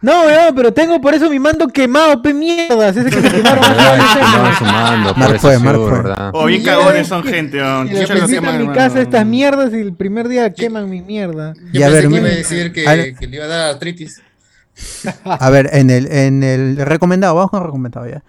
No, 0.00 0.22
weón, 0.26 0.54
pero 0.54 0.72
tengo 0.72 1.00
por 1.00 1.12
eso 1.12 1.28
mi 1.28 1.38
mando 1.38 1.68
quemado, 1.68 2.22
pe 2.22 2.32
mierdas. 2.32 2.96
Ese 2.96 3.10
que 3.10 3.20
se 3.20 3.30
quemaron 3.36 3.64
su 4.56 4.64
mando, 4.64 5.14
por 5.14 5.34
eso 5.36 5.50
seguro, 5.50 5.88
fue. 5.88 5.98
¿verdad? 6.02 6.30
Oh, 6.32 6.46
bien 6.46 6.62
cagones 6.62 7.08
son 7.08 7.24
gente. 7.24 7.58
Y 7.58 7.60
Chucha, 7.60 7.84
le 7.84 7.90
no 7.92 8.06
se 8.06 8.06
presento 8.06 8.34
llaman, 8.42 8.54
en 8.62 8.68
mi 8.68 8.74
casa 8.74 9.00
estas 9.02 9.26
mierdas 9.26 9.72
y 9.74 9.80
el 9.80 9.92
primer 9.94 10.28
día 10.28 10.50
queman 10.54 10.88
mi 10.88 11.02
mierda. 11.02 11.52
Yo 11.72 11.80
Y 11.80 11.82
a 11.82 11.88
pensé 11.90 12.00
ver, 12.00 12.08
que 12.08 12.16
iba 12.16 12.26
a 12.26 12.30
decir 12.30 12.72
que, 12.72 12.88
A 12.88 12.94
ver. 12.94 13.14
que 13.16 13.26
le 13.26 13.36
iba 13.36 13.44
a 13.44 13.48
dar 13.48 13.70
artritis. 13.74 14.22
A 15.24 15.50
ver, 15.50 15.70
en 15.72 15.90
el, 15.90 16.06
en 16.10 16.42
el 16.42 16.76
recomendado, 16.76 17.34
vamos 17.34 17.50
con 17.50 17.62
recomendado 17.64 18.06
ya. 18.08 18.22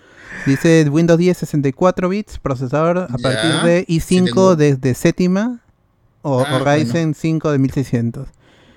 Dice 0.46 0.88
Windows 0.90 1.18
10 1.20 1.38
64 1.38 2.10
bits, 2.10 2.40
procesador 2.40 2.98
a 3.00 3.08
Ya, 3.10 3.18
partir 3.22 3.52
de 3.64 3.86
sí 3.88 4.00
i5 4.20 4.26
tengo. 4.26 4.56
desde 4.56 4.94
séptima 4.94 5.60
o, 6.22 6.42
Ah, 6.42 6.56
o 6.56 6.64
Ryzen 6.66 7.14
5 7.14 7.52
de 7.52 7.60
1600. 7.60 8.28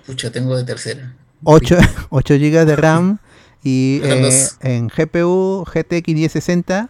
Pucha, 0.05 0.31
tengo 0.31 0.57
de 0.57 0.63
tercera. 0.65 1.13
8, 1.43 1.77
8 2.09 2.33
GB 2.35 2.65
de 2.65 2.75
RAM 2.75 3.19
y 3.63 4.01
eh, 4.03 4.47
en 4.61 4.87
GPU 4.87 5.65
GTX 5.65 6.07
1060 6.13 6.89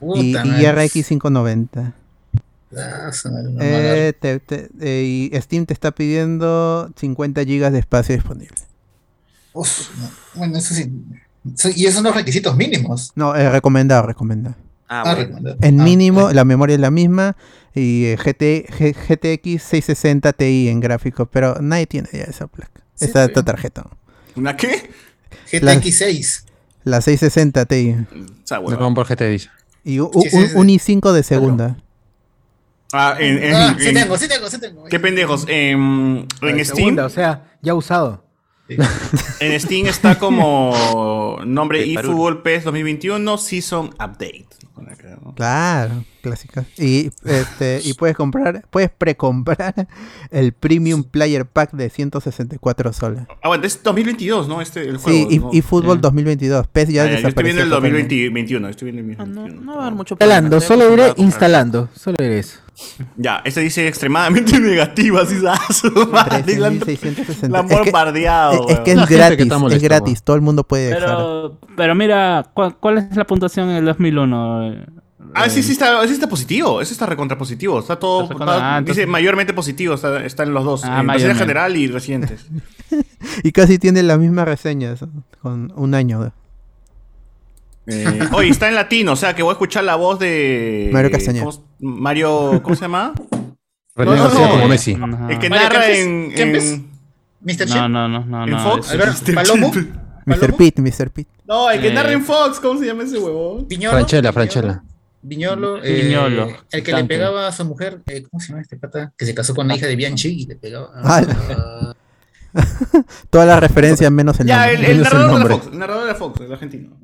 Puta 0.00 0.20
y, 0.22 0.36
y. 0.36 0.66
RX 0.70 1.06
590. 1.08 1.92
Ah, 2.76 3.12
su 3.12 3.30
madre, 3.30 3.50
no 3.52 3.60
Eh, 3.62 4.12
te- 4.18 4.40
te- 4.40 4.68
eh, 4.80 5.30
y 5.32 5.40
Steam 5.40 5.66
te 5.66 5.72
está 5.72 5.92
pidiendo 5.92 6.90
50 6.96 7.42
GB 7.44 7.70
de 7.70 7.78
espacio 7.78 8.14
disponible. 8.16 8.56
Uf, 9.54 9.88
no. 9.98 10.10
Bueno, 10.34 10.58
eso 10.58 10.74
sí. 10.74 10.92
Y 11.76 11.84
esos 11.84 11.94
son 11.94 12.04
los 12.04 12.14
requisitos 12.14 12.56
mínimos. 12.56 13.12
No, 13.14 13.34
eh, 13.34 13.48
recomendado, 13.50 14.06
recomendado. 14.06 14.56
Ah, 14.88 15.02
Ah, 15.06 15.14
bueno. 15.14 15.56
En 15.62 15.80
Ah, 15.80 15.84
mínimo, 15.84 16.20
bueno. 16.22 16.34
la 16.34 16.44
memoria 16.44 16.74
es 16.74 16.80
la 16.80 16.90
misma 16.90 17.36
y 17.74 18.04
eh, 18.04 18.16
GT, 18.16 18.66
G- 18.68 18.94
GTX 18.94 19.62
660 19.62 20.32
Ti 20.34 20.68
en 20.68 20.80
gráficos, 20.80 21.26
pero 21.32 21.56
nadie 21.60 21.86
tiene 21.86 22.08
ya 22.12 22.24
esa 22.24 22.46
placa, 22.46 22.82
Sí, 22.94 23.06
esa 23.06 23.26
sí. 23.26 23.32
tarjeta. 23.32 23.86
¿Una 24.36 24.56
qué? 24.56 24.90
GTX 25.50 25.96
6. 25.98 26.44
La 26.84 27.00
660 27.00 27.64
Ti 27.64 27.96
Esa 28.44 28.56
Me 28.60 28.66
huevada. 28.66 28.78
pongo 28.78 28.94
por 28.96 29.06
GT 29.06 29.22
dice. 29.30 29.48
y 29.84 29.98
Sí, 29.98 29.98
sí, 30.30 30.36
un, 30.36 30.48
sí. 30.48 30.54
un 30.56 30.66
i5 30.68 31.12
de 31.12 31.22
segunda. 31.22 31.76
Ah, 32.92 33.16
en, 33.18 33.42
en, 33.42 33.54
Ah, 33.54 33.76
sí 33.78 33.88
en- 33.88 33.94
tengo, 33.94 34.16
sí 34.18 34.28
tengo, 34.28 34.48
sí 34.50 34.58
tengo. 34.58 34.84
Qué 34.84 35.00
pendejos. 35.00 35.44
En, 35.48 36.26
en 36.42 36.64
Steam, 36.64 36.76
segunda, 36.76 37.06
o 37.06 37.08
sea, 37.10 37.56
ya 37.62 37.74
usado. 37.74 38.23
En 39.40 39.60
Steam 39.60 39.86
está 39.86 40.18
como 40.18 41.38
nombre 41.44 41.82
eFootball 41.92 42.42
PES 42.42 42.64
2021 42.64 43.38
Season 43.38 43.86
Update. 43.94 44.46
Claro, 45.36 46.04
clásica. 46.22 46.64
Y 46.78 47.10
este 47.24 47.80
y 47.84 47.94
puedes 47.94 48.16
comprar, 48.16 48.64
puedes 48.70 48.90
precomprar 48.90 49.88
el 50.30 50.52
Premium 50.52 51.02
Player 51.04 51.46
Pack 51.46 51.72
de 51.72 51.90
164 51.90 52.92
soles. 52.92 53.22
Ah, 53.42 53.48
bueno, 53.48 53.64
es 53.64 53.82
2022, 53.82 54.48
¿no? 54.48 54.60
Este, 54.60 54.80
el 54.82 54.96
juego. 54.98 55.30
Sí, 55.30 55.38
¿no? 55.38 55.50
y, 55.52 55.62
Sí. 55.96 56.00
2022. 56.00 56.66
PES 56.68 56.88
ya 56.88 57.02
Ah, 57.04 57.06
ya, 57.06 57.20
yo 57.20 57.28
estoy 57.28 57.44
viendo 57.44 57.62
el 57.62 57.68
totalmente. 57.68 57.98
2021. 58.14 58.68
Estoy 58.68 58.90
viendo 58.92 59.12
el 59.12 59.20
Ah, 59.20 59.24
no, 59.26 59.34
2021. 59.42 59.64
no 59.64 59.76
va 59.76 59.82
a 59.82 59.86
haber 59.86 59.96
mucho 59.96 60.14
Instalando, 60.14 60.50
problema. 60.58 60.68
solo 60.68 60.84
a 61.04 61.06
comprar. 61.08 61.24
instalando. 61.26 61.88
Solo 61.94 62.16
diré 62.20 62.38
eso. 62.38 62.58
Ya, 63.16 63.40
este 63.44 63.60
dice 63.60 63.86
extremadamente 63.86 64.58
negativa, 64.60 65.22
así 65.22 65.36
ah, 65.48 65.58
su 65.72 65.90
madre, 66.10 66.56
la 66.58 66.66
han- 66.68 66.80
13.660. 66.80 67.48
la 67.48 67.58
han 67.60 67.64
Es 67.66 67.70
que- 67.70 67.82
bombardeado. 67.84 68.68
Es, 68.68 68.80
que 68.80 68.92
es 68.92 69.06
que 69.06 69.14
gratis, 69.16 69.52
es 69.72 69.82
gratis, 69.82 70.22
todo 70.22 70.36
el 70.36 70.42
mundo 70.42 70.64
puede 70.64 70.86
dejar. 70.90 71.02
Pero, 71.02 71.58
pero 71.76 71.94
mira, 71.94 72.46
¿cuál, 72.54 72.76
cuál 72.76 72.98
es 72.98 73.16
la 73.16 73.26
puntuación 73.26 73.70
en 73.70 73.76
el 73.76 73.84
2001? 73.84 74.74
Ah, 75.36 75.48
sí, 75.48 75.62
sí 75.62 75.72
está, 75.72 76.06
sí 76.06 76.12
está 76.12 76.28
positivo. 76.28 76.80
Ese 76.80 76.92
está 76.92 77.06
recontra 77.06 77.36
positivo. 77.36 77.80
Está 77.80 77.96
todo. 77.98 78.22
Está 78.22 78.34
recontra- 78.34 78.54
está- 78.56 78.74
ah, 78.74 78.78
entonces- 78.78 79.02
Dice 79.02 79.06
mayormente 79.10 79.52
positivo. 79.52 79.94
Está, 79.94 80.24
está 80.24 80.42
en 80.44 80.54
los 80.54 80.64
dos. 80.64 80.82
Ah, 80.84 81.02
en 81.02 81.36
general 81.36 81.76
y 81.76 81.88
recientes. 81.88 82.46
Y 83.42 83.50
casi 83.52 83.78
tiene 83.78 84.02
las 84.02 84.18
mismas 84.18 84.44
reseñas 84.44 85.00
con 85.40 85.72
un 85.76 85.94
año. 85.94 86.32
Eh, 87.86 88.20
oye, 88.32 88.48
está 88.50 88.68
en 88.68 88.74
latino. 88.74 89.12
O 89.12 89.16
sea 89.16 89.34
que 89.34 89.42
voy 89.42 89.50
a 89.50 89.54
escuchar 89.54 89.84
la 89.84 89.96
voz 89.96 90.18
de. 90.18 90.88
Mario 90.92 91.10
Castañeda. 91.10 91.44
¿cómo, 91.44 91.50
s- 91.50 91.60
Mario. 91.80 92.60
¿Cómo 92.62 92.74
se 92.76 92.82
llama? 92.82 93.12
René 93.96 94.16
no, 94.16 94.22
García 94.24 94.40
no. 94.46 94.50
como 94.52 94.68
Messi. 94.68 94.94
Ajá. 94.94 95.26
El 95.30 95.38
que 95.38 95.50
Mario 95.50 95.68
narra 95.68 95.80
Kempes, 95.82 95.98
en. 96.06 96.32
Kempes. 96.34 96.64
en- 96.72 96.94
Mr. 97.42 97.58
No, 97.60 97.66
Chip. 97.66 97.76
no, 97.76 97.88
no, 98.08 98.24
no, 98.24 98.44
¿En 98.44 98.50
no. 98.50 98.58
Fox? 98.58 98.94
Mr. 98.94 99.34
Palomo. 99.34 99.72
Mr. 100.26 100.56
Pete, 100.56 100.80
Mr. 100.80 101.10
Pete. 101.10 101.30
No, 101.46 101.70
el 101.70 101.80
que 101.80 101.88
Eh. 101.88 101.92
narra 101.92 102.12
en 102.12 102.24
Fox. 102.24 102.58
¿Cómo 102.58 102.80
se 102.80 102.86
llama 102.86 103.02
ese 103.02 103.18
huevón? 103.18 103.68
Viñolo. 103.68 103.92
Franchella, 103.98 104.32
Franchella. 104.32 104.82
Viñolo. 105.20 105.82
eh, 105.84 106.02
Viñolo, 106.04 106.48
el 106.70 106.82
que 106.82 106.92
le 106.92 107.04
pegaba 107.04 107.46
a 107.48 107.52
su 107.52 107.64
mujer. 107.66 108.00
eh, 108.06 108.22
¿Cómo 108.30 108.40
se 108.40 108.48
llama 108.48 108.62
este 108.62 108.76
pata? 108.76 109.12
Que 109.16 109.24
se 109.26 109.34
casó 109.34 109.54
con 109.54 109.68
la 109.68 109.76
hija 109.76 109.86
de 109.86 109.96
Bianchi 109.96 110.42
y 110.42 110.46
le 110.46 110.56
pegaba. 110.56 110.90
Ah, 111.02 111.94
Todas 113.30 113.46
las 113.48 113.60
referencias 113.60 114.10
menos 114.12 114.38
el 114.40 114.46
Ya, 114.46 114.66
nombre. 114.66 114.74
el, 114.74 114.84
el 114.98 115.02
narrador 115.02 115.26
de 115.26 115.32
nombre. 115.32 115.54
Fox. 115.54 115.66
El 115.72 115.78
narrador 115.78 116.06
de 116.06 116.14
Fox, 116.14 116.40
el 116.40 116.52
argentino. 116.52 116.96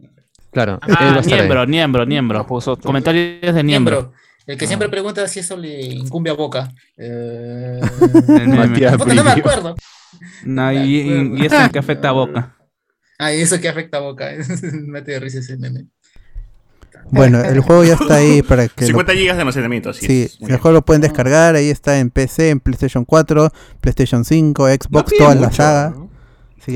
Claro. 0.51 0.81
él 0.86 0.93
va 0.94 0.97
Ah, 0.98 1.14
a 1.16 1.20
estar 1.20 1.32
ahí. 1.35 1.39
Niembro, 1.39 1.66
Niembro, 1.66 2.06
Niembro. 2.06 2.47
Comentarios 2.47 3.55
de 3.55 3.62
Niembro. 3.62 3.97
Miembro. 4.02 4.12
El 4.47 4.59
que 4.59 4.66
siempre 4.66 4.89
pregunta 4.89 5.27
si 5.28 5.40
eso 5.40 5.56
le 5.56 5.81
incumbe 5.82 6.31
a 6.31 6.32
Boca. 6.35 6.72
Eh. 6.97 7.81
Matías 8.48 8.97
puta, 8.97 9.14
no 9.14 9.22
me 9.24 9.31
acuerdo. 9.31 9.74
No, 10.44 10.72
y, 10.72 10.77
y- 10.78 11.43
y 11.43 11.47
eso 11.47 11.60
en 11.60 11.70
que 11.70 11.78
afecta 11.78 12.09
a 12.09 12.12
Boca. 12.12 12.56
Ah, 13.22 13.35
y 13.35 13.43
eso 13.43 13.60
que 13.60 13.68
afecta 13.68 13.98
a 13.98 14.01
Boca. 14.01 14.31
Me 14.72 15.02
te 15.02 15.12
de 15.12 15.20
risa 15.20 15.40
ese 15.40 15.59
meme. 15.59 15.85
Bueno, 17.10 17.43
el 17.43 17.60
juego 17.60 17.85
ya 17.85 17.93
está 17.93 18.14
ahí 18.14 18.40
para 18.43 18.66
que 18.68 18.82
lo 18.82 18.86
50 18.86 19.12
gigas 19.12 19.36
de 19.36 19.43
almacenamiento, 19.43 19.93
Sí, 19.93 20.22
es. 20.22 20.40
Muy 20.40 20.51
el 20.52 20.56
juego 20.59 20.74
lo 20.77 20.82
pueden 20.86 21.02
descargar, 21.02 21.55
ahí 21.55 21.68
está 21.68 21.98
en 21.98 22.09
PC, 22.10 22.48
en 22.51 22.60
PlayStation 22.60 23.05
4, 23.05 23.52
PlayStation 23.82 24.24
5, 24.24 24.68
Xbox, 24.68 25.10
pide 25.10 25.18
toda 25.18 25.35
la 25.35 25.40
mucho, 25.48 25.52
saga. 25.56 25.94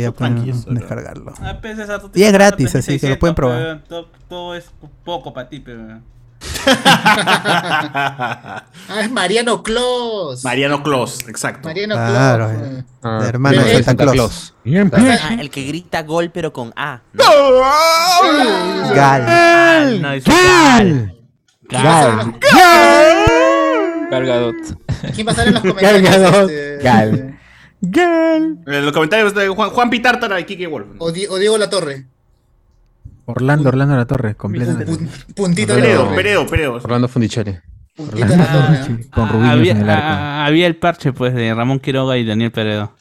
descargarlo. 0.66 1.32
Ah, 1.40 1.58
pues, 1.60 1.78
esa 1.78 2.00
Y 2.14 2.22
es 2.22 2.32
gratis, 2.32 2.74
así 2.74 2.98
que 2.98 3.08
lo 3.10 3.18
pueden 3.18 3.34
3600, 3.34 3.36
probar. 3.36 3.58
pero 3.58 3.80
Todo, 3.88 4.08
todo 4.28 4.54
es 4.54 4.70
poco 5.04 5.32
para 5.32 5.48
ti, 5.48 5.60
pero. 5.60 6.00
Ah, 8.86 9.00
es 9.00 9.10
Mariano 9.10 9.62
Claus. 9.62 10.44
Mariano 10.44 10.82
Clos, 10.82 11.26
exacto. 11.28 11.68
Mariano 11.68 11.94
Claro, 11.94 12.48
Claus. 12.50 12.62
eh. 12.62 12.78
eh. 12.78 12.84
Ah, 13.02 13.24
hermano 13.26 13.62
de 13.62 13.82
Santa 13.82 14.06
Claus. 14.06 14.54
Ah, 14.92 15.36
el 15.38 15.50
que 15.50 15.64
grita 15.64 16.02
gol 16.02 16.30
pero 16.32 16.52
con 16.52 16.72
A. 16.76 17.00
¿no? 17.12 17.24
Gal. 18.94 20.02
No, 20.02 20.12
es 20.12 20.24
Gal. 20.24 21.14
Gal. 21.62 22.34
Cargadot. 24.10 24.54
¿Quién 25.14 25.26
va 25.26 25.30
a 25.30 25.32
estar 25.32 25.48
en 25.48 25.54
los 25.54 25.62
comentarios? 25.62 26.10
Cargador. 26.10 26.50
este, 26.50 26.78
Gal. 26.82 27.33
Gal. 27.90 28.58
En 28.66 28.84
los 28.84 28.92
comentarios 28.92 29.34
de 29.34 29.48
Juan, 29.48 29.70
Juan 29.70 29.90
Pitártara 29.90 30.38
y 30.40 30.44
Kike 30.44 30.66
Wolf. 30.66 30.86
O, 30.98 31.12
Di- 31.12 31.26
o 31.26 31.36
Diego 31.38 31.58
La 31.58 31.68
Torre. 31.70 32.06
Orlando, 33.26 33.68
Orlando 33.70 33.96
La 33.96 34.04
Torre, 34.06 34.34
completamente. 34.34 34.86
Pun- 34.92 35.08
puntita 35.34 35.74
La 35.74 35.80
Peredo. 35.80 36.14
Peredo, 36.14 36.46
Peredo. 36.46 36.74
Orlando 36.74 37.08
La 37.08 37.12
Torre. 37.12 37.50
¿eh? 37.50 38.84
Sí, 38.86 39.08
con 39.10 39.28
Ah, 39.44 39.52
había, 39.52 39.72
en 39.72 39.78
el 39.82 39.90
arco. 39.90 40.02
ah, 40.04 40.46
había 40.46 40.66
el 40.66 40.76
parche, 40.76 41.12
pues, 41.12 41.32
de 41.34 41.54
Ramón 41.54 41.78
Quiroga 41.78 42.16
y 42.18 42.24
Daniel 42.26 42.50
Peredo. 42.52 42.92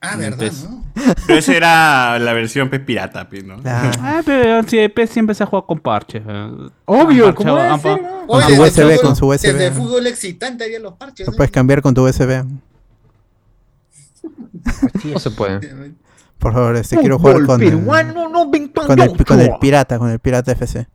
Ah, 0.00 0.14
verdad, 0.16 0.52
¿no? 0.68 0.84
Pero 1.26 1.38
esa 1.38 1.54
era 1.56 2.18
la 2.18 2.32
versión 2.32 2.70
pez 2.70 2.80
pirata, 2.80 3.28
pe, 3.28 3.42
¿no? 3.42 3.60
Claro. 3.60 3.90
Ah, 4.00 4.22
pero 4.24 4.62
sí, 4.62 4.88
pues, 4.94 5.10
siempre 5.10 5.34
se 5.34 5.42
ha 5.42 5.46
jugado 5.46 5.66
con 5.66 5.80
parches. 5.80 6.22
eh. 6.26 6.50
Obvio, 6.84 7.28
Han 7.28 7.34
¿cómo 7.34 7.56
parchado- 7.56 7.56
debe 7.56 7.68
han 7.68 7.80
pa- 7.80 7.94
ser, 7.94 8.02
no? 8.02 8.26
Con 8.26 8.36
Oye, 8.42 8.56
su 8.56 8.62
desde 8.62 8.84
USB, 8.84 8.94
fútbol- 8.96 9.00
con 9.02 9.16
su 9.16 9.26
USB. 9.26 9.52
Desde 9.52 9.70
fútbol 9.72 10.06
excitante 10.06 10.64
había 10.64 10.78
los 10.80 10.94
parches. 10.94 11.26
Lo 11.26 11.32
¿eh? 11.32 11.36
puedes 11.36 11.50
cambiar 11.50 11.82
con 11.82 11.94
tu 11.94 12.02
USB. 12.06 12.44
No 15.04 15.18
se 15.18 15.30
puede. 15.30 15.60
Por 16.38 16.52
favor, 16.52 16.76
este 16.76 16.96
quiero 16.98 17.18
jugar 17.18 17.44
con 17.46 17.62
el, 17.62 17.84
con 17.84 18.98
el, 19.00 19.24
con 19.24 19.40
el 19.40 19.50
pirata, 19.60 19.98
con 19.98 20.10
el 20.10 20.18
pirata 20.18 20.52
FC. 20.52 20.86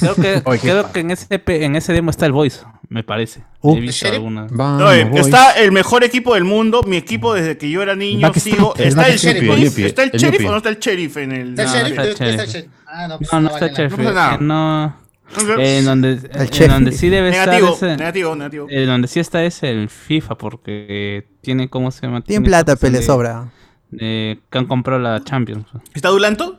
Creo 0.00 0.14
que, 0.16 0.42
Oye, 0.44 0.58
creo 0.60 0.92
que 0.92 1.00
en, 1.00 1.10
ese, 1.12 1.26
en 1.46 1.76
ese 1.76 1.92
demo 1.92 2.10
está 2.10 2.26
el 2.26 2.32
voice, 2.32 2.60
me 2.88 3.04
parece. 3.04 3.44
Uh. 3.60 3.76
He 3.76 3.80
visto 3.80 4.04
¿Sheriff? 4.04 4.16
alguna. 4.18 4.46
Vamos, 4.50 4.80
No, 4.82 4.92
eh, 4.92 5.08
está 5.14 5.52
el 5.52 5.72
mejor 5.72 6.04
equipo 6.04 6.34
del 6.34 6.44
mundo. 6.44 6.82
Mi 6.82 6.96
equipo 6.96 7.32
desde 7.32 7.56
que 7.56 7.70
yo 7.70 7.80
era 7.82 7.94
niño 7.94 8.32
sigo. 8.34 8.74
¿Está 8.76 9.06
el 9.08 9.16
sheriff? 9.18 9.42
el 9.50 9.84
¿Está 9.86 10.02
el 10.02 10.10
el 10.12 10.20
sheriff 10.20 10.46
o 10.46 10.50
no 10.50 10.56
está 10.58 10.68
el 10.68 10.78
sheriff 10.78 11.16
en 11.16 11.32
el.? 11.32 11.50
¿Está 11.58 11.62
el 11.62 11.68
No, 11.68 11.74
sheriff? 11.74 11.98
está 11.98 12.02
el 12.02 12.08
¿Está 12.10 12.24
el 12.24 12.30
sheriff. 12.36 12.52
sheriff? 12.54 12.70
Ah, 12.86 13.08
no, 13.08 13.18
No, 13.32 13.40
no 13.40 13.48
está 13.50 13.66
el 13.66 13.72
chef. 13.74 13.98
No 14.40 15.01
eh. 15.38 15.54
Eh, 15.58 15.78
en 15.78 15.84
donde, 15.84 16.12
El 16.12 16.62
en 16.62 16.70
donde 16.70 16.92
sí 16.92 17.08
debe 17.08 17.30
Negativo, 17.30 17.72
estar. 17.74 17.88
ese- 17.90 17.96
negativo, 17.98 18.34
negativo. 18.36 18.66
eh, 18.70 18.84
donde 18.86 19.08
sí 19.08 19.20
está 19.20 19.44
es 19.44 19.62
el 19.62 19.88
FIFA, 19.88 20.36
porque 20.38 21.26
tiene, 21.40 21.68
¿cómo 21.70 21.90
se 21.90 22.02
llama? 22.06 22.20
Tiene 22.22 22.46
plata, 22.46 22.72
cuestión 22.76 22.78
pero 22.80 22.92
le 22.92 22.98
de- 22.98 23.04
sobra. 23.06 23.52
de 23.90 24.40
que 24.50 24.58
han 24.58 24.66
comprado 24.66 25.00
la 25.00 25.22
Champions. 25.24 25.66
¿Está 25.94 26.08
Dulanto? 26.10 26.58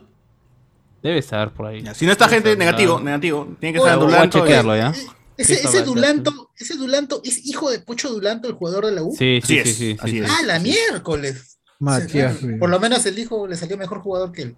Debe 1.02 1.18
estar 1.18 1.52
por 1.52 1.66
ahí. 1.66 1.82
Ya, 1.82 1.94
Si 1.94 2.06
no 2.06 2.12
está 2.12 2.28
gente, 2.28 2.50
estar. 2.52 2.58
negativo, 2.66 3.00
negativo. 3.00 3.56
Tiene 3.60 3.72
que 3.74 3.78
estar 3.78 3.96
Voy 3.96 4.04
a 4.04 4.10
Dulanto. 4.10 4.38
chequearlo, 4.40 4.76
¿ya? 4.76 4.92
Ese, 5.36 5.54
ese 5.54 5.82
Dulanto, 5.82 6.50
ese 6.56 6.76
Dulanto 6.76 7.20
es 7.24 7.44
hijo 7.46 7.68
de 7.70 7.80
Pocho 7.80 8.08
Dulanto, 8.08 8.46
el 8.48 8.54
jugador 8.54 8.86
de 8.86 8.92
la 8.92 9.02
U. 9.02 9.14
Sí, 9.18 9.40
Así 9.42 9.54
sí, 9.54 9.58
es, 9.58 9.68
sí, 9.68 9.74
sí, 9.74 9.96
así 10.00 10.10
sí, 10.12 10.18
es. 10.20 10.26
sí. 10.28 10.32
Ah, 10.38 10.46
la 10.46 10.58
miércoles. 10.60 11.58
Matías, 11.80 12.36
Sí, 12.38 12.46
güey. 12.46 12.58
Por 12.60 12.70
lo 12.70 12.78
menos 12.78 13.04
el 13.04 13.18
hijo 13.18 13.46
le 13.48 13.56
salió 13.56 13.76
mejor 13.76 13.98
jugador 13.98 14.30
que 14.32 14.42
él. 14.42 14.56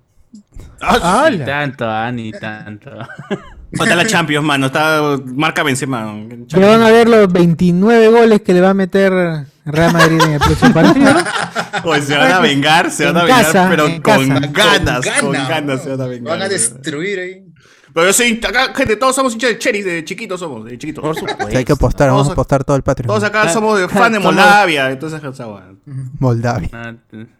Ah, 0.82 1.28
Ni 1.32 1.38
tanto, 1.38 1.86
ah, 1.88 2.12
ni 2.12 2.30
tanto. 2.30 2.90
Está 3.72 3.94
la 3.96 4.06
Champions, 4.06 4.44
mano. 4.46 4.66
Está 4.66 5.16
marca 5.26 5.62
Benzema. 5.62 6.14
Que 6.48 6.58
van 6.60 6.82
a 6.82 6.90
ver 6.90 7.08
los 7.08 7.30
29 7.32 8.08
goles 8.08 8.40
que 8.42 8.52
le 8.54 8.60
va 8.60 8.70
a 8.70 8.74
meter 8.74 9.12
Real 9.64 9.92
Madrid 9.92 10.20
en 10.24 10.32
el 10.32 10.38
próximo 10.40 10.72
partido. 10.74 11.06
Pues 11.82 12.04
se 12.04 12.16
van 12.16 12.32
a 12.32 12.40
vengar, 12.40 12.90
se 12.90 13.04
van 13.04 13.16
a 13.16 13.20
En 13.20 13.26
vengar, 13.26 13.44
casa, 13.44 13.66
pero 13.70 13.84
con 13.84 14.00
casa. 14.00 14.24
ganas, 14.50 15.06
con 15.20 15.32
ganas, 15.32 15.82
se 15.82 15.90
van 15.90 16.00
a 16.00 16.06
vengar. 16.06 16.32
Van 16.38 16.42
a 16.42 16.48
destruir 16.48 17.18
ahí. 17.20 17.44
Pero 17.94 18.06
yo 18.08 18.12
soy, 18.12 18.40
acá, 18.46 18.74
gente, 18.74 18.96
todos 18.96 19.14
somos 19.14 19.34
hinchas 19.34 19.50
de 19.50 19.58
Cheris, 19.58 19.84
de 19.84 20.04
chiquitos 20.04 20.40
somos, 20.40 20.64
de 20.64 20.78
chiquitos. 20.78 21.02
Por 21.02 21.14
supuesto. 21.14 21.46
Que 21.46 21.58
hay 21.58 21.64
que 21.64 21.72
apostar, 21.72 22.08
vamos 22.10 22.28
a 22.28 22.32
apostar 22.32 22.64
todo 22.64 22.76
el 22.76 22.82
Patreon. 22.82 23.06
Todos 23.08 23.22
acá 23.22 23.48
somos 23.50 23.78
de 23.78 23.88
fan 23.88 24.10
de 24.12 24.18
somos- 24.18 24.34
Moldavia, 24.34 24.90
entonces. 24.90 25.20
Moldavia. 26.18 26.68
No, 26.72 26.92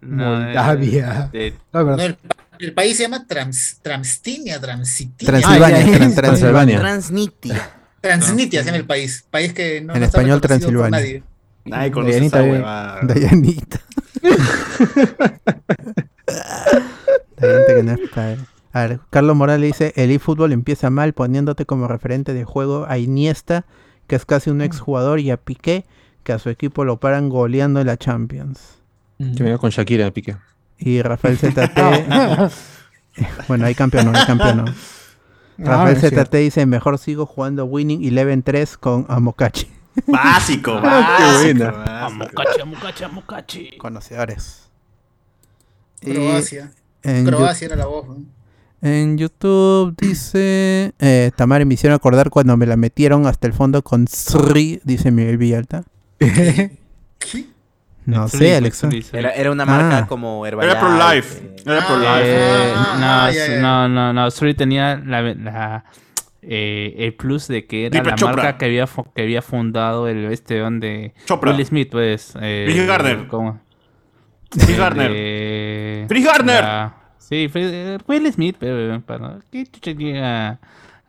no, 0.02 0.24
Moldavia. 0.40 1.30
eh, 1.32 1.54
No, 1.72 1.94
el, 1.96 2.16
el 2.58 2.72
país 2.74 2.96
se 2.96 3.04
llama 3.04 3.26
Trans, 3.26 3.78
Transtinia, 3.82 4.60
Transitia. 4.60 5.26
Transilvania, 5.26 5.78
Ah, 6.06 6.10
Transilvania. 6.14 6.78
Transnitia. 6.80 7.70
Transnitia 8.00 8.60
se 8.60 8.66
llama 8.66 8.78
el 8.78 8.86
país. 8.86 9.24
País 9.30 9.52
que 9.52 9.80
no 9.80 9.94
En 9.94 10.00
no 10.00 10.06
español, 10.06 10.40
Transilvania. 10.40 10.90
nadie. 10.98 11.22
Nadie 11.64 11.90
conoce 11.90 12.12
Dayanita, 12.12 12.36
esa 12.38 12.44
bien. 12.44 12.56
huevada. 12.56 13.00
Dayanita. 13.02 13.80
Hay 17.38 17.48
gente 17.48 17.74
que 17.74 17.82
no 17.82 17.92
es 17.92 18.10
padre. 18.10 18.38
A 18.72 18.80
ver, 18.86 19.00
Carlos 19.10 19.36
Morales 19.36 19.66
dice, 19.72 19.92
el 19.96 20.10
eFootball 20.10 20.52
empieza 20.52 20.90
mal 20.90 21.12
poniéndote 21.14 21.64
como 21.64 21.88
referente 21.88 22.34
de 22.34 22.44
juego 22.44 22.86
a 22.88 22.98
Iniesta, 22.98 23.64
que 24.06 24.16
es 24.16 24.26
casi 24.26 24.50
un 24.50 24.60
exjugador, 24.60 25.18
y 25.18 25.30
a 25.30 25.38
Piqué, 25.38 25.86
que 26.22 26.32
a 26.32 26.38
su 26.38 26.50
equipo 26.50 26.84
lo 26.84 27.00
paran 27.00 27.28
goleando 27.30 27.80
en 27.80 27.86
la 27.86 27.96
Champions. 27.96 28.78
Que 29.18 29.42
venga 29.42 29.56
con 29.58 29.70
Shakira 29.70 30.10
pique. 30.10 30.36
Y 30.78 31.02
Rafael 31.02 31.38
ZT... 31.38 31.58
bueno, 33.48 33.66
hay 33.66 33.74
campeón, 33.74 34.14
hay 34.14 34.26
campeón. 34.26 34.74
Rafael 35.58 35.96
Ah. 35.96 36.24
ZT 36.24 36.34
dice, 36.36 36.66
mejor 36.66 36.98
sigo 36.98 37.24
jugando 37.24 37.64
Winning 37.64 38.04
Eleven 38.04 38.42
3 38.42 38.76
con 38.76 39.06
Amokachi. 39.08 39.66
Básico, 40.06 40.74
qué 40.80 40.86
básico. 40.86 41.64
Amokachi, 41.64 42.60
amokachi, 42.60 43.04
amokachi. 43.04 43.78
Conocedores. 43.78 44.68
Croacia. 46.02 46.70
en 47.02 47.24
Croacia 47.24 47.66
era 47.66 47.76
la 47.76 47.86
voz. 47.86 48.06
¿no? 48.06 48.16
En 48.82 49.16
YouTube 49.16 49.96
dice. 49.98 50.92
Eh, 50.98 51.30
Tamara 51.34 51.64
me 51.64 51.72
hicieron 51.74 51.96
acordar 51.96 52.28
cuando 52.28 52.54
me 52.58 52.66
la 52.66 52.76
metieron 52.76 53.26
hasta 53.26 53.46
el 53.46 53.54
fondo 53.54 53.82
con 53.82 54.06
Sri, 54.06 54.80
dice 54.84 55.10
Miguel 55.10 55.38
Villalta. 55.38 55.84
No 58.06 58.28
Sri, 58.28 58.46
sé. 58.48 58.70
Sri. 58.70 59.04
Era, 59.12 59.30
era 59.32 59.50
una 59.50 59.64
marca 59.66 59.98
Ah. 59.98 60.06
como 60.06 60.46
Herbalife. 60.46 60.70
Era 60.72 60.80
pro 60.80 61.12
life. 61.12 61.38
eh, 61.44 61.56
Era 61.66 61.86
pro 61.86 61.96
Ah, 61.96 62.18
life. 62.18 62.30
Eh, 62.30 62.72
Ah, 62.76 62.96
no, 63.28 63.32
ya, 63.34 63.46
ya. 63.48 63.60
no, 63.60 63.88
no, 63.88 64.12
no. 64.12 64.30
Sri 64.30 64.54
tenía 64.54 65.02
la, 65.04 65.22
la, 65.22 65.84
eh, 66.42 66.94
el 66.98 67.14
plus 67.14 67.48
de 67.48 67.66
que 67.66 67.86
era 67.86 67.90
Deepak 67.94 68.10
la 68.12 68.16
Chopra. 68.16 68.36
marca 68.36 68.58
que 68.58 68.64
había, 68.66 68.86
que 69.14 69.22
había 69.22 69.42
fundado 69.42 70.06
el 70.08 70.24
este 70.32 70.58
donde 70.60 71.14
Chopra. 71.26 71.50
Will 71.52 71.66
Smith, 71.66 71.88
pues. 71.90 72.34
Eh, 72.40 72.66
Chris 72.70 72.86
Gardner. 72.86 73.26
¿cómo? 73.26 73.60
Chris 74.50 74.68
El 74.70 74.76
Gardner. 74.76 75.10
de- 75.12 76.04
Chris 76.08 76.24
Gardner. 76.24 76.62
la- 76.62 76.94
Sí, 77.18 77.48
fue- 77.50 77.62
eh, 77.64 77.98
Will 78.06 78.32
Smith, 78.32 78.54
pero. 78.60 79.00
para- 79.00 79.40
¿Qué 79.50 79.66
chucha 79.66 79.90
llega 79.90 80.60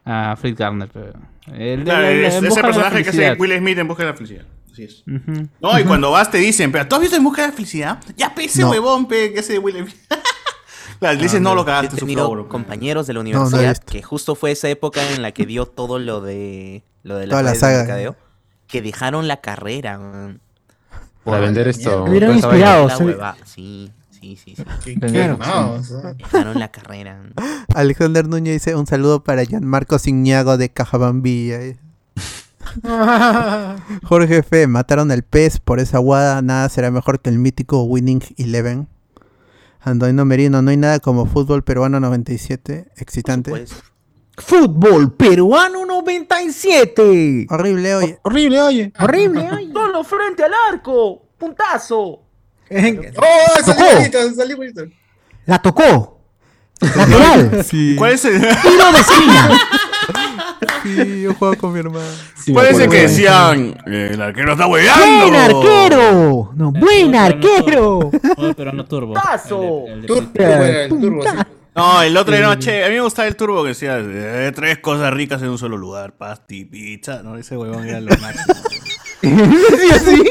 a, 0.03 0.31
a 0.31 0.35
Fritz 0.35 0.57
Gardner? 0.57 0.89
Pero, 0.91 1.13
el 1.55 1.79
de 1.79 1.83
Claro, 1.85 2.01
la- 2.01 2.09
la- 2.09 2.27
es, 2.27 2.35
ese 2.43 2.61
personaje 2.61 3.03
que 3.03 3.09
hace. 3.09 3.33
Will 3.33 3.55
Smith 3.59 3.77
en 3.77 3.87
busca 3.87 4.01
de 4.03 4.09
la 4.09 4.15
felicidad. 4.15 4.45
Así 4.77 4.83
es. 4.83 5.03
Ujú. 5.07 5.47
No, 5.59 5.79
y 5.79 5.83
cuando 5.85 6.11
vas 6.11 6.29
te 6.29 6.37
dicen, 6.37 6.71
pero 6.71 6.87
¿tú 6.87 6.95
has 6.95 7.01
visto 7.01 7.15
en 7.17 7.23
busca 7.23 7.41
de 7.41 7.47
la 7.47 7.53
felicidad? 7.53 7.99
Ya, 8.15 8.35
pe, 8.35 8.45
ese 8.45 8.61
No. 8.61 8.69
huevón, 8.69 9.07
pe, 9.07 9.33
que 9.33 9.39
ese 9.39 9.57
Will 9.57 9.75
Smith. 9.77 9.95
claro, 10.99 11.15
le 11.15 11.23
dices, 11.23 11.41
no, 11.41 11.55
lo 11.55 11.63
he 11.63 11.65
cagaste, 11.65 11.91
su 11.97 12.05
tenido 12.05 12.47
compañeros 12.47 13.07
de 13.07 13.13
la 13.13 13.23
no 13.23 13.27
he 13.29 13.33
universidad 13.35 13.77
que 13.79 14.03
justo 14.03 14.35
fue 14.35 14.51
esa 14.51 14.69
época 14.69 15.01
en 15.13 15.21
la 15.23 15.31
que 15.31 15.45
dio 15.47 15.65
todo 15.65 15.97
lo 15.97 16.21
de 16.21 16.83
lo 17.03 17.17
de 17.17 17.25
Toda 17.27 17.41
la 17.41 17.49
las 17.49 17.53
de 17.53 17.59
saga. 17.59 17.77
mercadeo, 17.79 18.15
que 18.67 18.81
dejaron 18.83 19.27
la 19.27 19.37
carrera. 19.41 19.97
man. 19.97 20.41
Para 21.23 21.39
vender 21.39 21.67
esto. 21.67 22.03
Hubieran 22.03 22.39
toda 22.39 22.39
esa 22.39 22.47
vaina. 22.47 22.65
inspirado. 22.81 22.87
La 22.87 22.97
sí. 22.97 23.03
hueva- 23.03 23.35
Sí, 23.45 23.91
sí, 24.11 24.35
sí, 24.43 24.55
sí. 24.55 24.63
Qué, 24.83 24.99
qué 24.99 25.07
Claro. 25.07 25.37
¿no? 25.37 25.81
Dejaron 26.13 26.59
la 26.59 26.67
carrera. 26.69 27.19
Alexander 27.75 28.27
Núñez 28.27 28.53
dice: 28.53 28.75
Un 28.75 28.85
saludo 28.87 29.23
para 29.23 29.43
Gianmarco 29.43 29.97
Signago 29.99 30.57
de 30.57 30.69
Cajabambilla. 30.69 31.59
Jorge 34.03 34.37
F. 34.37 34.67
Mataron 34.67 35.11
al 35.11 35.23
pez 35.23 35.59
por 35.59 35.79
esa 35.79 35.99
guada. 35.99 36.41
Nada 36.41 36.69
será 36.69 36.91
mejor 36.91 37.21
que 37.21 37.29
el 37.29 37.39
mítico 37.39 37.83
Winning 37.83 38.21
Eleven. 38.37 38.87
Antonio 39.81 40.25
Merino: 40.25 40.61
No 40.61 40.71
hay 40.71 40.77
nada 40.77 40.99
como 40.99 41.25
fútbol 41.25 41.63
peruano 41.63 41.99
97. 41.99 42.87
Excitante. 42.97 43.51
Pues, 43.51 43.75
Fútbol 44.37 45.13
peruano 45.13 45.85
97. 45.85 47.47
Horrible, 47.49 47.95
oye. 47.95 48.19
Horrible, 48.21 48.61
oye. 48.61 48.93
Horrible, 48.99 49.49
ay. 49.51 49.71
Solo 49.73 50.03
frente 50.03 50.43
al 50.43 50.51
arco. 50.71 51.23
Puntazo. 51.37 51.99
¡Oh! 51.99 52.23
Bonito, 52.69 54.33
salí 54.35 54.53
bonito. 54.53 54.83
La 55.45 55.59
tocó. 55.59 56.19
Lateral. 56.81 57.63
Sí. 57.63 57.95
¿Cuál 57.97 58.13
es 58.13 58.25
el, 58.25 58.39
Tiro 58.39 58.91
de 58.91 58.99
esquina. 58.99 59.59
Sí, 60.83 61.21
yo 61.23 61.33
juego 61.35 61.55
con 61.57 61.73
mi 61.73 61.79
hermano. 61.79 62.05
es 62.05 62.79
el 62.79 62.89
que 62.89 63.01
decían? 63.01 63.77
El 63.85 64.21
arquero 64.21 64.53
está 64.53 64.65
¡Buen 64.65 64.85
hueveando. 64.85 65.37
arquero! 65.37 66.51
No, 66.55 66.71
buen 66.71 67.15
arquero. 67.15 68.11
Modo 68.37 68.53
peruano 68.53 68.85
turbo. 68.85 69.13
¡Tazo! 69.21 69.85
El- 69.87 69.93
el 69.93 70.01
de- 70.01 70.07
Turbo, 70.07 70.29
era 70.35 70.83
el 70.83 70.89
turbo, 70.89 71.23
sí. 71.23 71.29
No, 71.75 72.01
el 72.01 72.17
otro 72.17 72.35
era 72.35 72.57
che. 72.57 72.83
A 72.83 72.87
mí 72.89 72.95
me 72.95 73.01
gustaba 73.01 73.27
el 73.27 73.35
turbo 73.35 73.61
que 73.61 73.69
decía 73.69 73.99
eh, 74.01 74.51
tres 74.55 74.79
cosas 74.79 75.13
ricas 75.13 75.41
en 75.43 75.49
un 75.49 75.59
solo 75.59 75.77
lugar: 75.77 76.13
pasti, 76.17 76.65
pizza. 76.65 77.21
No, 77.21 77.37
ese 77.37 77.55
huevón 77.55 77.87
era 77.87 77.99
lo 78.01 78.09
máximo. 78.17 78.55
¿Sí, 79.21 79.89
así? 79.91 80.23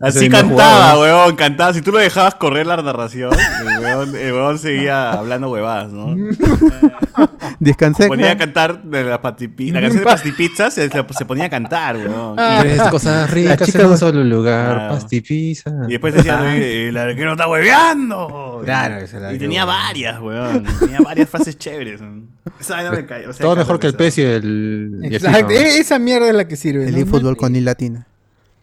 Así 0.00 0.28
no 0.28 0.36
cantaba, 0.38 0.92
jugaba. 0.92 1.00
huevón, 1.00 1.36
cantaba. 1.36 1.74
Si 1.74 1.82
tú 1.82 1.90
lo 1.92 1.98
dejabas 1.98 2.34
correr 2.36 2.66
la 2.66 2.76
narración, 2.80 3.32
el 3.32 3.78
huevón, 3.84 4.16
el 4.16 4.32
huevón 4.32 4.58
seguía 4.58 5.10
hablando 5.12 5.50
huevadas, 5.50 5.90
¿no? 5.92 6.14
Descansé. 7.60 8.06
Ponía 8.06 8.32
a 8.32 8.36
cantar 8.38 8.82
de 8.84 9.02
la, 9.04 9.20
patipi- 9.20 9.72
la 9.72 9.80
canción 9.80 10.00
de 10.00 10.04
pastipizza, 10.06 10.70
se, 10.70 10.88
se 10.88 11.24
ponía 11.24 11.46
a 11.46 11.50
cantar, 11.50 11.96
huevón. 11.96 12.36
Tres 12.60 12.80
cosas 12.82 13.28
ricas 13.30 13.60
chica- 13.62 13.80
en 13.82 13.86
un 13.86 13.98
solo 13.98 14.22
lugar. 14.22 14.78
Ah. 14.78 14.88
Pastipiza. 14.90 15.70
Y 15.88 15.92
después 15.92 16.14
decía, 16.14 16.56
"Eh, 16.56 16.88
el 16.88 16.96
arquero 16.96 17.32
está 17.32 17.48
hueveando. 17.48 18.62
Claro, 18.64 18.96
ese 18.98 19.16
era 19.16 19.32
Y 19.32 19.38
tenía 19.38 19.64
varias, 19.64 20.20
huevón. 20.20 20.64
Tenía 20.78 20.98
varias 21.00 21.28
frases 21.28 21.58
chéveres. 21.58 22.00
Esa 22.60 22.76
vaina 22.76 22.90
me 22.92 23.04
cae. 23.06 23.26
o 23.26 23.32
sea, 23.32 23.42
Todo 23.44 23.56
me 23.56 23.62
mejor 23.62 23.80
que 23.80 23.88
el 23.88 23.94
PES 23.94 24.18
y 24.18 24.22
el. 24.22 24.98
y 25.02 25.06
el 25.08 25.14
Exacto, 25.14 25.48
FIFA. 25.48 25.60
esa 25.60 25.98
mierda 25.98 26.28
es 26.28 26.34
la 26.34 26.46
que 26.46 26.56
sirve. 26.56 26.86
El 26.86 26.94
¿no? 26.94 27.00
eFootball 27.00 27.36
con 27.36 27.54
I 27.56 27.60
latina. 27.60 28.06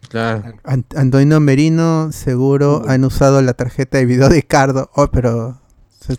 Claro. 0.08 0.54
Ant- 0.64 0.96
Antonio 0.96 1.40
Merino, 1.40 2.10
seguro 2.12 2.82
han 2.86 3.04
usado 3.04 3.42
la 3.42 3.54
tarjeta 3.54 3.98
de 3.98 4.06
video 4.06 4.28
de 4.28 4.42
Cardo. 4.42 4.90
Oh, 4.94 5.08
pero. 5.08 5.60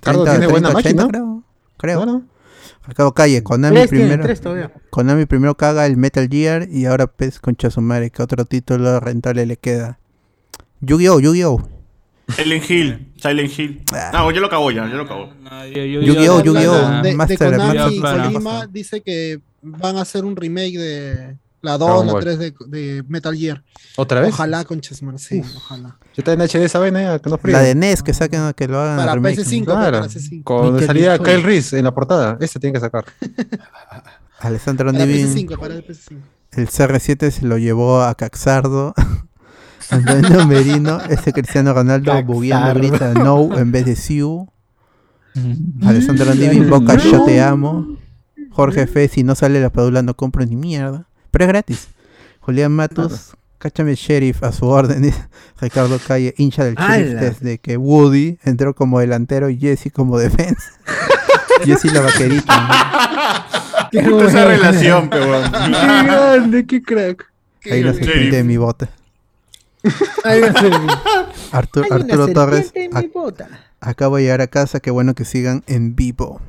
Cardo 0.01 0.23
30, 0.25 0.31
tiene 0.31 0.47
buena 0.47 0.69
80, 0.69 1.03
máquina. 1.05 1.07
Creo. 1.07 1.43
creo. 1.77 1.97
Claro. 2.03 2.21
Al 2.83 2.93
cabo 2.93 3.13
calle, 3.13 3.43
Konami 3.43 3.75
Tres 3.75 3.89
primero. 3.89 4.23
tres. 4.23 4.41
Konami 4.89 5.25
primero 5.25 5.55
caga 5.55 5.85
el 5.85 5.97
Metal 5.97 6.27
Gear 6.29 6.67
y 6.69 6.85
ahora 6.85 7.07
PES 7.07 7.39
con 7.39 7.55
Chasumare. 7.55 8.09
¿Qué 8.11 8.21
otro 8.23 8.45
título 8.45 8.99
rentable 9.01 9.45
le 9.45 9.57
queda? 9.57 9.99
Yu-Gi-Oh! 10.81 11.19
Yu-Gi-Oh! 11.19 11.67
Silent 12.29 12.69
Hill, 12.69 13.13
Silent 13.21 13.57
Hill. 13.59 13.83
Ah. 13.93 14.09
No, 14.13 14.31
yo 14.31 14.41
lo 14.41 14.49
cago 14.49 14.69
ya, 14.71 14.87
yo 14.89 14.95
lo 14.97 15.07
cago. 15.07 15.33
No, 15.41 15.65
Yu-Gi-Oh! 15.67 16.43
Yu-Gi-Oh! 16.43 16.81
la- 16.81 17.01
de, 17.01 17.09
de 17.09 17.15
Master- 17.15 17.57
Master- 17.57 18.01
Kojima 18.01 18.67
dice 18.67 19.01
que 19.01 19.39
van 19.61 19.97
a 19.97 20.01
hacer 20.01 20.23
un 20.25 20.35
remake 20.35 20.77
de 20.77 21.37
la 21.67 21.77
Dragon 21.77 21.97
2, 21.97 22.05
la 22.07 22.11
Ball. 22.13 22.23
3 22.23 22.39
de, 22.39 22.53
de 22.67 23.03
Metal 23.07 23.35
Gear. 23.35 23.63
¿Otra 23.95 24.21
vez? 24.21 24.29
Ojalá 24.33 24.63
con 24.65 24.81
Chesmar, 24.81 25.19
sí, 25.19 25.41
ojalá. 25.55 25.97
Está 26.15 26.33
en 26.33 26.41
HD 26.41 26.63
esa 26.63 26.79
vaina, 26.79 27.19
que 27.19 27.29
no. 27.29 27.39
La 27.43 27.59
de 27.61 27.75
NES 27.75 28.03
que 28.03 28.13
saquen, 28.13 28.53
que 28.55 28.67
lo 28.67 28.79
hagan 28.79 28.97
Para 28.97 29.13
remake. 29.15 29.39
PS5, 29.39 29.65
Claro. 29.65 29.99
para 29.99 30.05
PS5. 30.07 30.43
Con 30.43 30.65
Michael 30.73 30.87
salida. 30.87 31.19
Kyle 31.19 31.43
Reese 31.43 31.77
en 31.77 31.83
la 31.85 31.93
portada. 31.93 32.37
Ese 32.39 32.59
tiene 32.59 32.73
que 32.73 32.79
sacar. 32.79 33.05
Alessandro 34.39 34.91
Para 34.91 35.05
Nivin, 35.05 35.27
PS5, 35.33 35.59
para 35.59 35.75
el 35.75 35.85
PS5. 35.87 36.17
el 36.51 36.67
CR7 36.67 37.31
se 37.31 37.45
lo 37.45 37.57
llevó 37.57 38.01
a 38.03 38.15
Caxardo. 38.15 38.93
Antonio 39.89 40.45
Merino, 40.45 40.99
ese 41.09 41.31
Cristiano 41.31 41.73
Ronaldo 41.73 42.21
bugueando 42.23 42.73
grita 42.73 43.13
no 43.13 43.57
en 43.57 43.71
vez 43.71 43.85
de 43.85 43.95
Siu. 43.95 44.49
Alessandro 45.85 46.33
Nivin, 46.35 46.69
Boca, 46.69 46.95
yo 46.97 47.23
te 47.23 47.41
amo. 47.41 47.97
Jorge 48.51 48.87
Fe, 48.87 49.07
si 49.07 49.23
no 49.23 49.35
sale 49.35 49.61
la 49.61 49.69
padula 49.69 50.01
no 50.01 50.15
compro 50.15 50.43
ni 50.45 50.55
mierda. 50.55 51.07
Pero 51.37 51.45
es 51.45 51.49
gratis. 51.49 51.87
Julián 52.39 52.71
Matus, 52.71 53.35
cáchame 53.59 53.93
sheriff 53.93 54.41
a 54.43 54.51
su 54.51 54.65
orden. 54.65 55.13
Ricardo 55.61 55.99
Calle, 55.99 56.33
hincha 56.37 56.63
del 56.65 56.73
sheriff 56.73 57.19
desde 57.19 57.59
que 57.59 57.77
Woody 57.77 58.39
entró 58.43 58.73
como 58.73 58.99
delantero 58.99 59.47
y 59.51 59.57
Jesse 59.59 59.91
como 59.93 60.17
defensa. 60.17 60.71
Jesse 61.63 61.85
la 61.93 62.01
vaquerita. 62.01 63.45
Qué 63.91 64.01
puta 64.01 64.25
esa 64.25 64.45
relación, 64.45 65.09
pe, 65.11 65.19
huevón. 65.19 65.51
¡Qué 65.51 65.69
grande! 65.69 66.65
¡Qué 66.65 66.81
crack! 66.81 67.31
Ahí 67.71 67.83
la 67.83 67.93
serpiente 67.93 68.37
de 68.37 68.43
mi 68.43 68.57
bota. 68.57 68.89
Artur- 71.51 71.85
una 71.85 71.95
Arturo 71.95 72.27
Torres, 72.33 72.73
ac- 72.73 73.47
acabo 73.79 74.15
de 74.17 74.23
llegar 74.23 74.41
a 74.41 74.47
casa, 74.47 74.79
qué 74.79 74.89
bueno 74.89 75.13
que 75.13 75.23
sigan 75.23 75.63
en 75.67 75.95
vivo. 75.95 76.41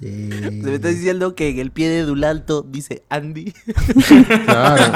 Se 0.00 0.06
me 0.08 0.74
está 0.74 0.88
diciendo 0.88 1.34
que 1.34 1.48
en 1.48 1.58
el 1.58 1.70
pie 1.70 1.88
de 1.88 2.02
Dulalto 2.02 2.62
dice 2.62 3.04
Andy. 3.08 3.52
Claro. 4.44 4.92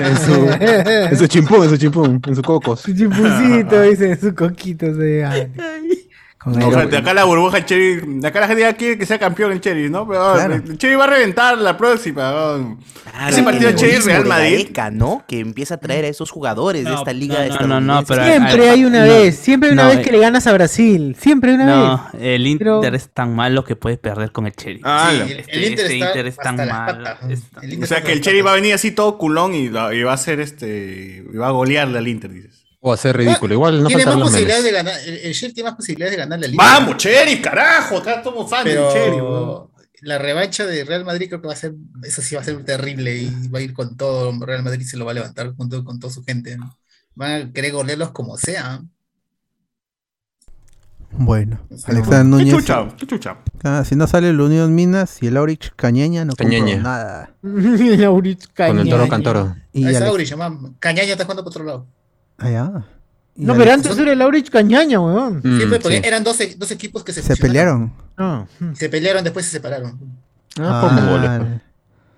en, 0.04 0.16
su, 0.18 0.48
en 0.60 1.16
su 1.16 1.26
chimpún, 1.28 1.64
en 1.64 1.70
su 1.70 1.76
chimpún, 1.76 2.20
en 2.26 2.36
su 2.36 2.42
cocos. 2.42 2.80
Su 2.80 2.94
chimpucito, 2.94 3.82
dice, 3.88 4.16
su 4.16 4.34
coquito 4.34 4.94
se 4.94 5.24
Andy. 5.24 6.07
Con 6.38 6.52
No, 6.56 6.70
gente, 6.70 6.96
acá 6.96 7.12
la 7.14 7.24
burbuja 7.24 7.64
Cherry, 7.66 8.00
de 8.20 8.28
acá 8.28 8.38
la 8.38 8.46
gente 8.46 8.62
ya 8.62 8.72
quiere 8.74 8.96
que 8.96 9.04
sea 9.04 9.18
campeón 9.18 9.50
el 9.50 9.60
Cherry, 9.60 9.90
¿no? 9.90 10.06
Pero 10.06 10.34
Claro. 10.34 10.54
el 10.54 10.78
Cherry 10.78 10.94
va 10.94 11.04
a 11.04 11.08
reventar 11.08 11.58
la 11.58 11.76
próxima. 11.76 12.30
¿no? 12.30 12.78
Claro, 13.10 13.28
Ese 13.28 13.42
partido 13.42 13.72
Cherry 13.72 13.96
Real 13.98 14.22
de 14.22 14.28
Madrid. 14.28 14.68
¿no? 14.92 15.24
Que 15.26 15.40
empieza 15.40 15.74
a 15.74 15.76
traer 15.78 16.04
a 16.04 16.08
esos 16.08 16.30
jugadores 16.30 16.84
de 16.84 16.90
No, 16.90 16.98
esta 16.98 17.12
liga 17.12 17.44
no, 17.48 17.66
no, 17.66 17.80
no, 17.80 18.00
no, 18.00 18.04
pero- 18.06 18.22
Siempre 18.24 18.70
hay 18.70 18.84
una 18.84 19.04
No, 19.04 19.12
vez, 19.14 19.36
siempre 19.36 19.70
hay 19.70 19.72
una 19.72 19.82
no, 19.82 19.88
vez 19.88 19.98
eh. 19.98 20.02
que 20.02 20.12
le 20.12 20.18
ganas 20.20 20.46
a 20.46 20.52
Brasil. 20.52 21.16
Siempre 21.18 21.50
hay 21.50 21.56
una 21.56 21.66
No, 21.66 22.08
vez. 22.12 22.22
el 22.22 22.46
Inter 22.46 22.68
Pero- 22.82 22.94
es 22.96 23.08
tan 23.08 23.34
malo 23.34 23.64
que 23.64 23.74
puede 23.74 23.96
perder 23.96 24.30
con 24.30 24.46
el 24.46 24.52
Cherry. 24.52 24.80
Ah, 24.84 25.08
Sí, 25.10 25.18
la- 25.18 25.24
el, 25.24 25.30
el 25.32 25.38
Este- 25.40 25.66
Inter 25.66 25.84
este 25.86 25.94
está 25.96 26.06
Inter 26.10 26.26
es 26.28 26.36
tan 26.36 26.56
malo, 26.56 26.98
¿no? 27.02 27.82
O 27.82 27.86
sea 27.86 28.02
que 28.04 28.12
el 28.12 28.20
Cherry 28.20 28.42
va 28.42 28.52
a 28.52 28.54
venir 28.54 28.74
así 28.74 28.92
todo 28.92 29.18
culón 29.18 29.54
y, 29.56 29.70
va 29.70 29.88
a 29.90 30.12
hacer 30.14 30.38
este. 30.38 31.24
y 31.32 31.36
va 31.36 31.48
a 31.48 31.50
golearle 31.50 31.98
al 31.98 32.06
Inter, 32.06 32.30
dices. 32.32 32.57
O 32.80 32.92
hacer 32.92 33.16
ridículo. 33.16 33.54
Igual 33.54 33.82
no 33.82 33.88
tiene 33.88 34.06
más 34.06 34.16
posibilidades 34.16 34.64
de 34.64 34.70
ganar. 34.72 34.94
El, 35.04 35.16
el 35.18 35.34
tiene 35.54 35.62
más 35.64 35.74
posibilidades 35.76 36.12
de 36.12 36.16
ganar 36.22 36.38
la 36.38 36.46
liga. 36.46 36.62
¡Vamos, 36.62 36.96
Cherry, 36.96 37.40
carajo! 37.42 37.98
Acá 37.98 38.22
somos 38.22 38.48
fans 38.48 38.64
Pero 38.64 38.92
del 38.94 39.12
weón. 39.14 39.68
la 40.02 40.18
revancha 40.18 40.64
de 40.64 40.84
Real 40.84 41.04
Madrid 41.04 41.26
creo 41.28 41.40
que 41.40 41.48
va 41.48 41.54
a 41.54 41.56
ser, 41.56 41.74
eso 42.04 42.22
sí 42.22 42.36
va 42.36 42.40
a 42.42 42.44
ser 42.44 42.64
terrible 42.64 43.16
y 43.16 43.48
va 43.48 43.58
a 43.58 43.62
ir 43.62 43.72
con 43.74 43.96
todo, 43.96 44.32
Real 44.46 44.62
Madrid 44.62 44.86
se 44.86 44.96
lo 44.96 45.04
va 45.04 45.10
a 45.10 45.14
levantar 45.14 45.54
con, 45.56 45.68
todo, 45.68 45.84
con 45.84 45.98
toda 45.98 46.12
su 46.12 46.22
gente. 46.24 46.56
¿no? 46.56 46.78
Van 47.16 47.32
a 47.48 47.52
querer 47.52 47.72
golearlos 47.72 48.10
como 48.12 48.36
sea. 48.38 48.80
Bueno, 51.10 51.58
Alexander 51.86 52.38
¿Qué 52.38 52.44
Núñez. 52.44 52.54
chucha? 52.54 52.88
¿Qué 52.96 53.06
chucha? 53.06 53.38
Ah, 53.64 53.82
si 53.84 53.96
no 53.96 54.06
sale 54.06 54.28
el 54.28 54.40
Unión 54.40 54.74
Minas 54.74 55.22
y 55.22 55.26
el 55.28 55.36
Aurich 55.38 55.72
Cañeña, 55.74 56.24
no 56.24 56.34
compro 56.36 56.58
Cañeña. 56.58 56.82
nada. 56.82 57.34
Laurich 57.42 58.46
Con 58.54 58.78
el 58.78 58.84
toro 58.88 59.08
Cañaña. 59.08 59.08
cantoro. 59.08 59.56
Y 59.72 59.84
Alex- 59.86 60.02
Aurich, 60.02 60.34
Cañaña 60.78 61.12
está 61.12 61.24
jugando 61.24 61.42
por 61.42 61.50
otro 61.50 61.64
lado. 61.64 61.86
Ah, 62.38 62.50
ya. 62.50 62.84
No, 63.36 63.54
pero 63.56 63.72
antes 63.72 63.96
era 63.98 64.12
el 64.12 64.18
Laurich 64.18 64.50
Cañaña, 64.50 65.00
weón. 65.00 65.40
Mm, 65.44 65.70
porque 65.80 65.98
sí. 65.98 66.02
eran 66.04 66.24
dos, 66.24 66.38
dos 66.56 66.70
equipos 66.72 67.04
que 67.04 67.12
se, 67.12 67.22
se 67.22 67.36
pelearon. 67.36 67.92
No. 68.16 68.48
Se 68.74 68.88
pelearon, 68.88 69.22
después 69.22 69.44
se 69.46 69.52
separaron. 69.52 69.98
Ah, 70.58 70.80
por 70.82 70.92
mongoles, 70.92 71.30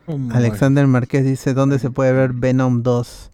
pues. 0.06 0.30
Ah, 0.32 0.36
Alexander 0.38 0.86
Márquez 0.86 1.24
dice, 1.24 1.52
¿dónde 1.54 1.78
se 1.78 1.90
puede 1.90 2.12
ver 2.12 2.32
Venom 2.32 2.82
2? 2.82 3.30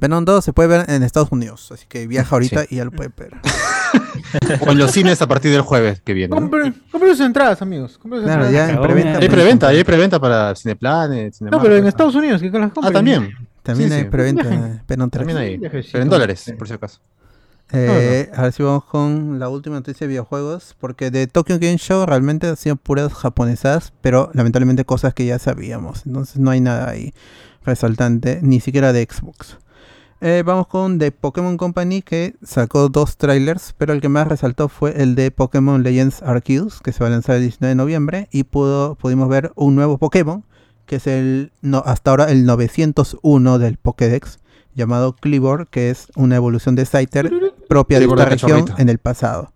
Venom 0.00 0.24
2 0.24 0.44
se 0.44 0.52
puede 0.52 0.68
ver 0.68 0.90
en 0.90 1.02
Estados 1.02 1.32
Unidos, 1.32 1.70
así 1.72 1.86
que 1.88 2.06
viaja 2.06 2.34
ahorita 2.36 2.62
Sí. 2.62 2.68
y 2.70 2.76
ya 2.76 2.84
lo 2.84 2.90
puede 2.90 3.10
ver. 3.16 3.32
O 4.60 4.70
en 4.70 4.78
los 4.78 4.92
cines 4.92 5.20
a 5.22 5.26
partir 5.26 5.50
del 5.50 5.62
jueves 5.62 6.00
que 6.02 6.12
viene. 6.14 6.30
compren 6.30 6.74
sus 7.10 7.20
entradas, 7.20 7.62
amigos. 7.62 7.98
Compren 7.98 8.22
sus 8.22 8.26
Claro, 8.28 8.44
entradas. 8.44 8.52
ya 8.52 8.64
en 8.72 8.78
Acabó, 8.78 8.86
preventa. 8.86 9.18
Hay 9.18 9.28
preventa, 9.28 9.68
hay 9.68 9.84
preventa 9.84 10.20
para 10.20 10.54
Cineplanet, 10.54 11.34
No, 11.40 11.60
pero 11.60 11.76
en 11.76 11.86
Estados 11.86 12.14
Unidos, 12.14 12.40
que 12.40 12.48
las 12.50 12.70
compren. 12.72 12.84
Ah, 12.84 12.92
también. 12.92 13.34
También 13.62 13.90
Sí, 13.90 13.96
hay 13.96 14.02
sí. 14.04 14.08
preventa. 14.08 14.82
Venom 14.88 15.10
3. 15.10 15.26
También 15.26 15.36
hay. 15.38 15.58
Pero 15.58 16.02
en 16.02 16.08
dólares, 16.08 16.52
por 16.58 16.66
si 16.68 16.74
acaso. 16.74 17.00
Eh, 17.72 18.28
a 18.34 18.42
ver 18.42 18.52
si 18.52 18.64
vamos 18.64 18.84
con 18.84 19.38
la 19.38 19.48
última 19.48 19.76
noticia 19.76 20.06
de 20.06 20.08
videojuegos. 20.08 20.74
Porque 20.80 21.10
de 21.10 21.26
Tokyo 21.26 21.58
Game 21.60 21.78
Show 21.78 22.04
realmente 22.06 22.48
han 22.48 22.56
sido 22.56 22.76
puras 22.76 23.12
japonesas, 23.12 23.92
pero 24.00 24.30
lamentablemente 24.34 24.84
cosas 24.84 25.14
que 25.14 25.26
ya 25.26 25.38
sabíamos. 25.38 26.04
Entonces 26.06 26.38
no 26.38 26.50
hay 26.50 26.60
nada 26.60 26.88
ahí 26.90 27.12
resaltante, 27.64 28.40
ni 28.42 28.60
siquiera 28.60 28.92
de 28.92 29.06
Xbox. 29.08 29.58
Eh, 30.22 30.42
vamos 30.44 30.66
con 30.66 30.98
The 30.98 31.12
Pokémon 31.12 31.56
Company 31.56 32.02
que 32.02 32.34
sacó 32.42 32.90
dos 32.90 33.16
trailers, 33.16 33.74
pero 33.78 33.94
el 33.94 34.02
que 34.02 34.10
más 34.10 34.28
resaltó 34.28 34.68
fue 34.68 35.00
el 35.02 35.14
de 35.14 35.30
Pokémon 35.30 35.82
Legends 35.82 36.22
Arceus, 36.22 36.80
que 36.80 36.92
se 36.92 37.00
va 37.02 37.06
a 37.06 37.10
lanzar 37.10 37.36
el 37.36 37.42
19 37.42 37.70
de 37.70 37.74
noviembre. 37.74 38.28
Y 38.30 38.44
pudo, 38.44 38.96
pudimos 38.96 39.28
ver 39.30 39.52
un 39.54 39.74
nuevo 39.76 39.96
Pokémon, 39.96 40.44
que 40.90 40.96
es 40.96 41.06
el 41.06 41.52
no, 41.60 41.84
hasta 41.86 42.10
ahora 42.10 42.32
el 42.32 42.44
901 42.44 43.60
del 43.60 43.76
Pokédex, 43.76 44.40
llamado 44.74 45.14
Clibor, 45.14 45.68
que 45.68 45.88
es 45.88 46.08
una 46.16 46.34
evolución 46.34 46.74
de 46.74 46.84
Scyther 46.84 47.30
propia 47.68 48.00
de 48.00 48.06
esta 48.06 48.16
de 48.16 48.24
región 48.24 48.64
en 48.76 48.88
el 48.88 48.98
pasado. 48.98 49.52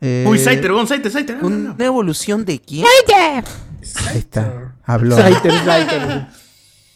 Eh, 0.00 0.24
Uy, 0.26 0.38
Saiter, 0.38 0.72
weón, 0.72 0.86
Saiter, 0.86 1.12
Saiter. 1.12 1.36
no, 1.42 1.50
no, 1.50 1.56
no. 1.58 1.74
¿Una 1.74 1.84
evolución 1.84 2.46
de 2.46 2.62
quién? 2.62 2.86
Ahí 2.86 4.16
está, 4.16 4.74
habló. 4.84 5.18
Scyther, 5.18 5.52
Scyther. 5.52 6.26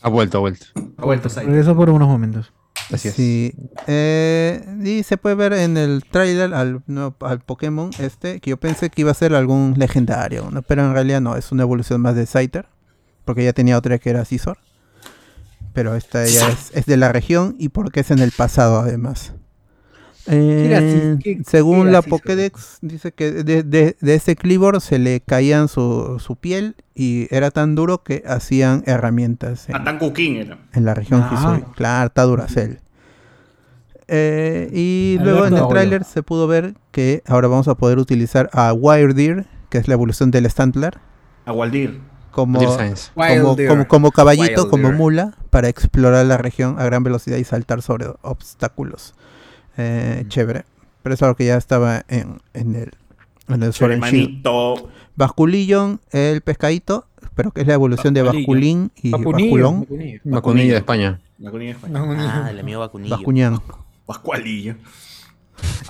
Ha 0.00 0.08
vuelto, 0.08 0.38
ha 0.38 0.40
vuelto. 0.40 0.64
Ha 0.96 1.04
vuelto 1.04 1.28
Saiter. 1.28 1.50
Regresó 1.50 1.76
por 1.76 1.90
unos 1.90 2.08
momentos. 2.08 2.54
Así 2.90 3.08
es. 3.08 3.14
Sí. 3.14 3.52
Eh, 3.86 4.64
y 4.82 5.02
se 5.02 5.18
puede 5.18 5.34
ver 5.34 5.52
en 5.52 5.76
el 5.76 6.04
trailer 6.10 6.54
al, 6.54 6.82
no, 6.86 7.14
al 7.20 7.40
Pokémon 7.40 7.90
este, 7.98 8.40
que 8.40 8.48
yo 8.48 8.56
pensé 8.56 8.88
que 8.88 9.02
iba 9.02 9.10
a 9.10 9.14
ser 9.14 9.34
algún 9.34 9.74
legendario, 9.76 10.50
¿no? 10.50 10.62
pero 10.62 10.86
en 10.86 10.94
realidad 10.94 11.20
no, 11.20 11.36
es 11.36 11.52
una 11.52 11.64
evolución 11.64 12.00
más 12.00 12.16
de 12.16 12.24
Scyther, 12.24 12.66
porque 13.24 13.44
ya 13.44 13.52
tenía 13.52 13.78
otra 13.78 13.98
que 13.98 14.10
era 14.10 14.24
Scizor. 14.24 14.58
Pero 15.72 15.94
esta 15.96 16.26
ya 16.26 16.48
es, 16.50 16.70
es 16.74 16.86
de 16.86 16.96
la 16.96 17.10
región 17.12 17.56
y 17.58 17.70
porque 17.70 18.00
es 18.00 18.10
en 18.10 18.18
el 18.18 18.30
pasado 18.32 18.80
además. 18.80 19.32
Eh, 20.26 20.66
Era 20.68 20.78
así, 20.78 21.18
¿qué- 21.22 21.42
según 21.44 21.86
qué 21.86 21.90
la 21.92 22.02
Pokédex, 22.02 22.78
dice 22.80 23.10
que 23.12 23.32
de, 23.32 23.62
de- 23.64 23.96
de 24.00 24.14
ese 24.14 24.36
Clibor 24.36 24.80
se 24.80 24.98
le 25.00 25.20
caían 25.20 25.66
su, 25.68 26.20
su 26.24 26.36
piel 26.36 26.76
y 26.94 27.26
era 27.34 27.50
tan 27.50 27.74
duro 27.74 28.04
que 28.04 28.22
hacían 28.26 28.84
herramientas 28.86 29.68
en, 29.68 29.74
A 29.76 29.82
Tan 29.82 29.98
Cooking 29.98 30.36
era. 30.36 30.58
en 30.74 30.84
la 30.84 30.94
región 30.94 31.22
Ah. 31.24 31.60
Claro, 31.74 32.06
está 32.06 32.22
Duracell. 32.22 32.78
Eh, 34.08 34.68
y 34.72 35.18
luego 35.22 35.46
en 35.46 35.54
el 35.56 35.68
tráiler 35.68 36.04
se 36.04 36.22
pudo 36.22 36.46
ver 36.46 36.74
que 36.90 37.22
ahora 37.26 37.48
vamos 37.48 37.66
a 37.68 37.76
poder 37.76 37.98
utilizar 37.98 38.50
a 38.52 38.72
Wiredeer, 38.72 39.46
que 39.70 39.78
es 39.78 39.88
la 39.88 39.94
evolución 39.94 40.30
del 40.30 40.48
Stantler, 40.50 40.98
A 41.46 41.52
Waldir. 41.52 42.00
Como, 42.32 42.58
como, 43.38 43.56
como, 43.68 43.88
como 43.88 44.10
caballito, 44.10 44.62
como 44.70 44.88
mula, 44.98 45.34
para 45.50 45.68
explorar 45.68 46.26
la 46.26 46.36
región 46.38 46.78
a 46.80 46.84
gran 46.84 47.04
velocidad 47.04 47.36
y 47.36 47.44
saltar 47.44 47.82
sobre 47.82 48.06
obstáculos. 48.22 49.14
Eh, 49.76 50.24
Chévere. 50.28 50.64
Pero 51.02 51.14
eso 51.14 51.24
es 51.24 51.28
algo 51.28 51.36
que 51.36 51.46
ya 51.46 51.56
estaba 51.56 52.04
en, 52.08 52.40
en 52.54 52.74
el, 52.74 52.90
en 53.48 53.62
el 53.62 53.72
Sword. 53.72 53.92
Basculillon, 55.16 56.00
el 56.10 56.40
pescadito, 56.40 57.06
pero 57.34 57.50
que 57.50 57.60
es 57.62 57.66
la 57.66 57.74
evolución 57.74 58.14
de. 58.14 58.22
Basculín 58.22 58.90
y 58.96 59.10
Basculón. 59.10 59.86
Vacunilla 60.24 60.72
de 60.72 60.78
España. 60.78 61.20
Colonia 61.38 61.68
de 61.68 61.72
España. 61.72 61.92
Ah, 62.44 62.50
el 62.50 62.60
amigo 62.60 62.80
vacunillo. 62.80 63.16
Bascuñán. 63.16 63.60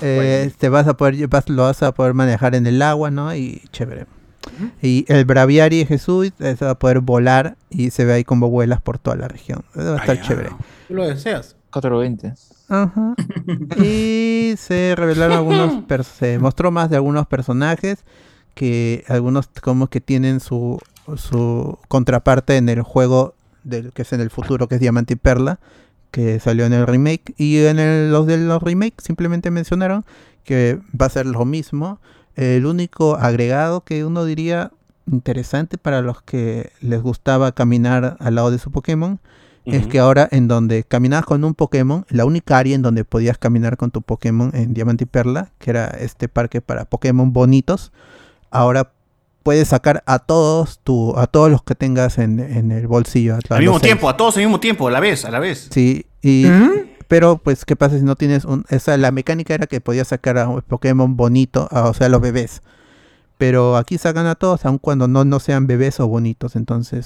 Eh, 0.01 0.51
te 0.59 0.69
vas 0.69 0.87
a 0.89 0.97
poder, 0.97 1.29
vas- 1.29 1.49
lo 1.49 1.63
vas 1.63 1.83
a 1.83 1.93
poder 1.93 2.15
manejar 2.15 2.55
en 2.55 2.67
el 2.67 2.81
agua, 2.83 3.11
¿no? 3.11 3.35
Y 3.35 3.63
chévere. 3.71 4.07
Y 4.83 5.05
el 5.09 5.25
Braviari 5.25 5.79
de 5.79 5.87
Jesús 5.87 6.33
eh, 6.39 6.57
se 6.59 6.65
va 6.65 6.73
a 6.73 6.79
poder 6.79 7.01
volar 7.01 7.57
y 7.71 7.91
se 7.91 8.05
ve 8.05 8.13
ahí 8.15 8.25
como 8.25 8.51
vuelas 8.51 8.81
por 8.81 8.99
toda 8.99 9.17
la 9.17 9.29
región. 9.29 9.65
Eso 9.75 9.93
va 9.93 9.97
a 9.97 10.01
estar 10.01 10.21
chévere. 10.21 10.51
Tú 10.89 10.95
lo 10.95 11.07
deseas. 11.07 11.57
420. 11.71 12.35
Ajá. 12.69 13.15
y 13.83 14.55
se 14.57 14.95
revelaron 14.97 15.37
algunos, 15.39 15.85
se 16.07 16.39
mostró 16.39 16.71
más 16.71 16.91
de 16.91 16.97
algunos 16.97 17.27
personajes 17.27 18.05
que 18.55 19.05
algunos 19.09 19.49
como 19.63 19.87
que 19.89 20.01
tienen 20.01 20.41
su, 20.41 20.79
su 21.17 21.79
contraparte 21.89 22.57
en 22.57 22.69
el 22.69 22.83
juego 22.83 23.35
del 23.65 23.93
que 23.93 24.03
es 24.03 24.13
en 24.13 24.21
el 24.21 24.29
futuro, 24.31 24.69
que 24.69 24.75
es 24.75 24.81
Diamante 24.81 25.15
y 25.15 25.17
Perla, 25.17 25.59
que 26.11 26.41
salió 26.41 26.67
en 26.67 26.75
el 26.75 26.87
remake. 26.87 27.33
Y 27.39 27.59
en 27.65 27.79
el- 27.79 28.11
los 28.13 28.27
de 28.27 28.37
los 28.37 28.63
remakes 28.63 29.05
simplemente 29.05 29.51
mencionaron 29.51 30.05
que 30.45 30.79
va 31.01 31.07
a 31.07 31.11
ser 31.11 31.25
lo 31.27 31.45
mismo. 31.47 32.01
El 32.37 32.67
único 32.67 33.17
agregado 33.17 33.83
que 33.83 34.05
uno 34.05 34.25
diría 34.25 34.71
interesante 35.11 35.79
para 35.79 36.01
los 36.01 36.23
que 36.23 36.71
les 36.81 37.03
gustaba 37.03 37.53
caminar 37.53 38.17
al 38.21 38.35
lado 38.35 38.51
de 38.51 38.59
su 38.59 38.71
Pokémon 38.71 39.21
es 39.65 39.87
que 39.87 40.01
ahora 40.01 40.29
en 40.33 40.49
donde 40.49 40.83
caminabas 40.83 41.25
con 41.25 41.45
un 41.45 41.55
Pokémon, 41.55 42.05
la 42.09 42.25
única 42.25 42.59
área 42.59 42.75
en 42.75 42.83
donde 42.83 43.05
podías 43.05 43.39
caminar 43.39 43.77
con 43.77 43.93
tu 43.93 44.03
Pokémon 44.03 44.51
en 44.55 44.75
Diamante 44.75 45.05
y 45.05 45.07
Perla, 45.07 45.53
que 45.59 45.71
era 45.71 45.87
este 45.87 46.29
parque 46.29 46.61
para 46.61 46.85
Pokémon 46.85 47.33
bonitos, 47.33 47.93
ahora 48.51 48.91
puedes 49.45 49.69
sacar 49.69 50.03
a 50.07 50.19
todos 50.19 50.81
tu, 50.83 51.17
a 51.17 51.29
todos 51.29 51.51
los 51.51 51.63
que 51.63 51.75
tengas 51.75 52.19
en, 52.19 52.41
en 52.41 52.73
el 52.73 52.89
bolsillo. 52.89 53.39
Al 53.51 53.61
mismo 53.61 53.79
seis. 53.79 53.83
tiempo, 53.83 54.09
a 54.09 54.17
todos 54.17 54.37
al 54.37 54.43
mismo 54.43 54.59
tiempo, 54.59 54.89
a 54.89 54.91
la 54.91 55.01
vez, 55.01 55.25
a 55.25 55.31
la 55.31 55.39
vez. 55.39 55.69
Sí, 55.71 56.07
y 56.23 56.45
pero 57.13 57.37
pues 57.37 57.67
qué 57.67 57.77
pasa 57.77 57.99
si 57.99 58.05
no 58.05 58.17
tienes 58.17 58.47
un 58.47 58.65
esa 58.71 58.97
la 58.97 59.11
mecánica 59.11 59.53
era 59.53 59.67
que 59.67 59.83
podías 59.83 60.09
sacar 60.09 60.39
a 60.39 60.49
un 60.49 60.63
Pokémon 60.63 61.15
bonito, 61.15 61.69
a- 61.71 61.91
o 61.91 61.93
sea, 61.93 62.07
a 62.07 62.09
los 62.11 62.23
bebés. 62.23 62.63
Pero 63.37 63.77
aquí 63.77 63.99
sacan 63.99 64.25
a 64.25 64.35
todos, 64.35 64.65
aun 64.65 64.79
cuando 64.79 65.09
no, 65.09 65.23
no 65.27 65.39
sean 65.39 65.67
bebés 65.67 66.01
o 66.01 66.09
bonitos, 66.09 66.57
entonces 66.57 67.05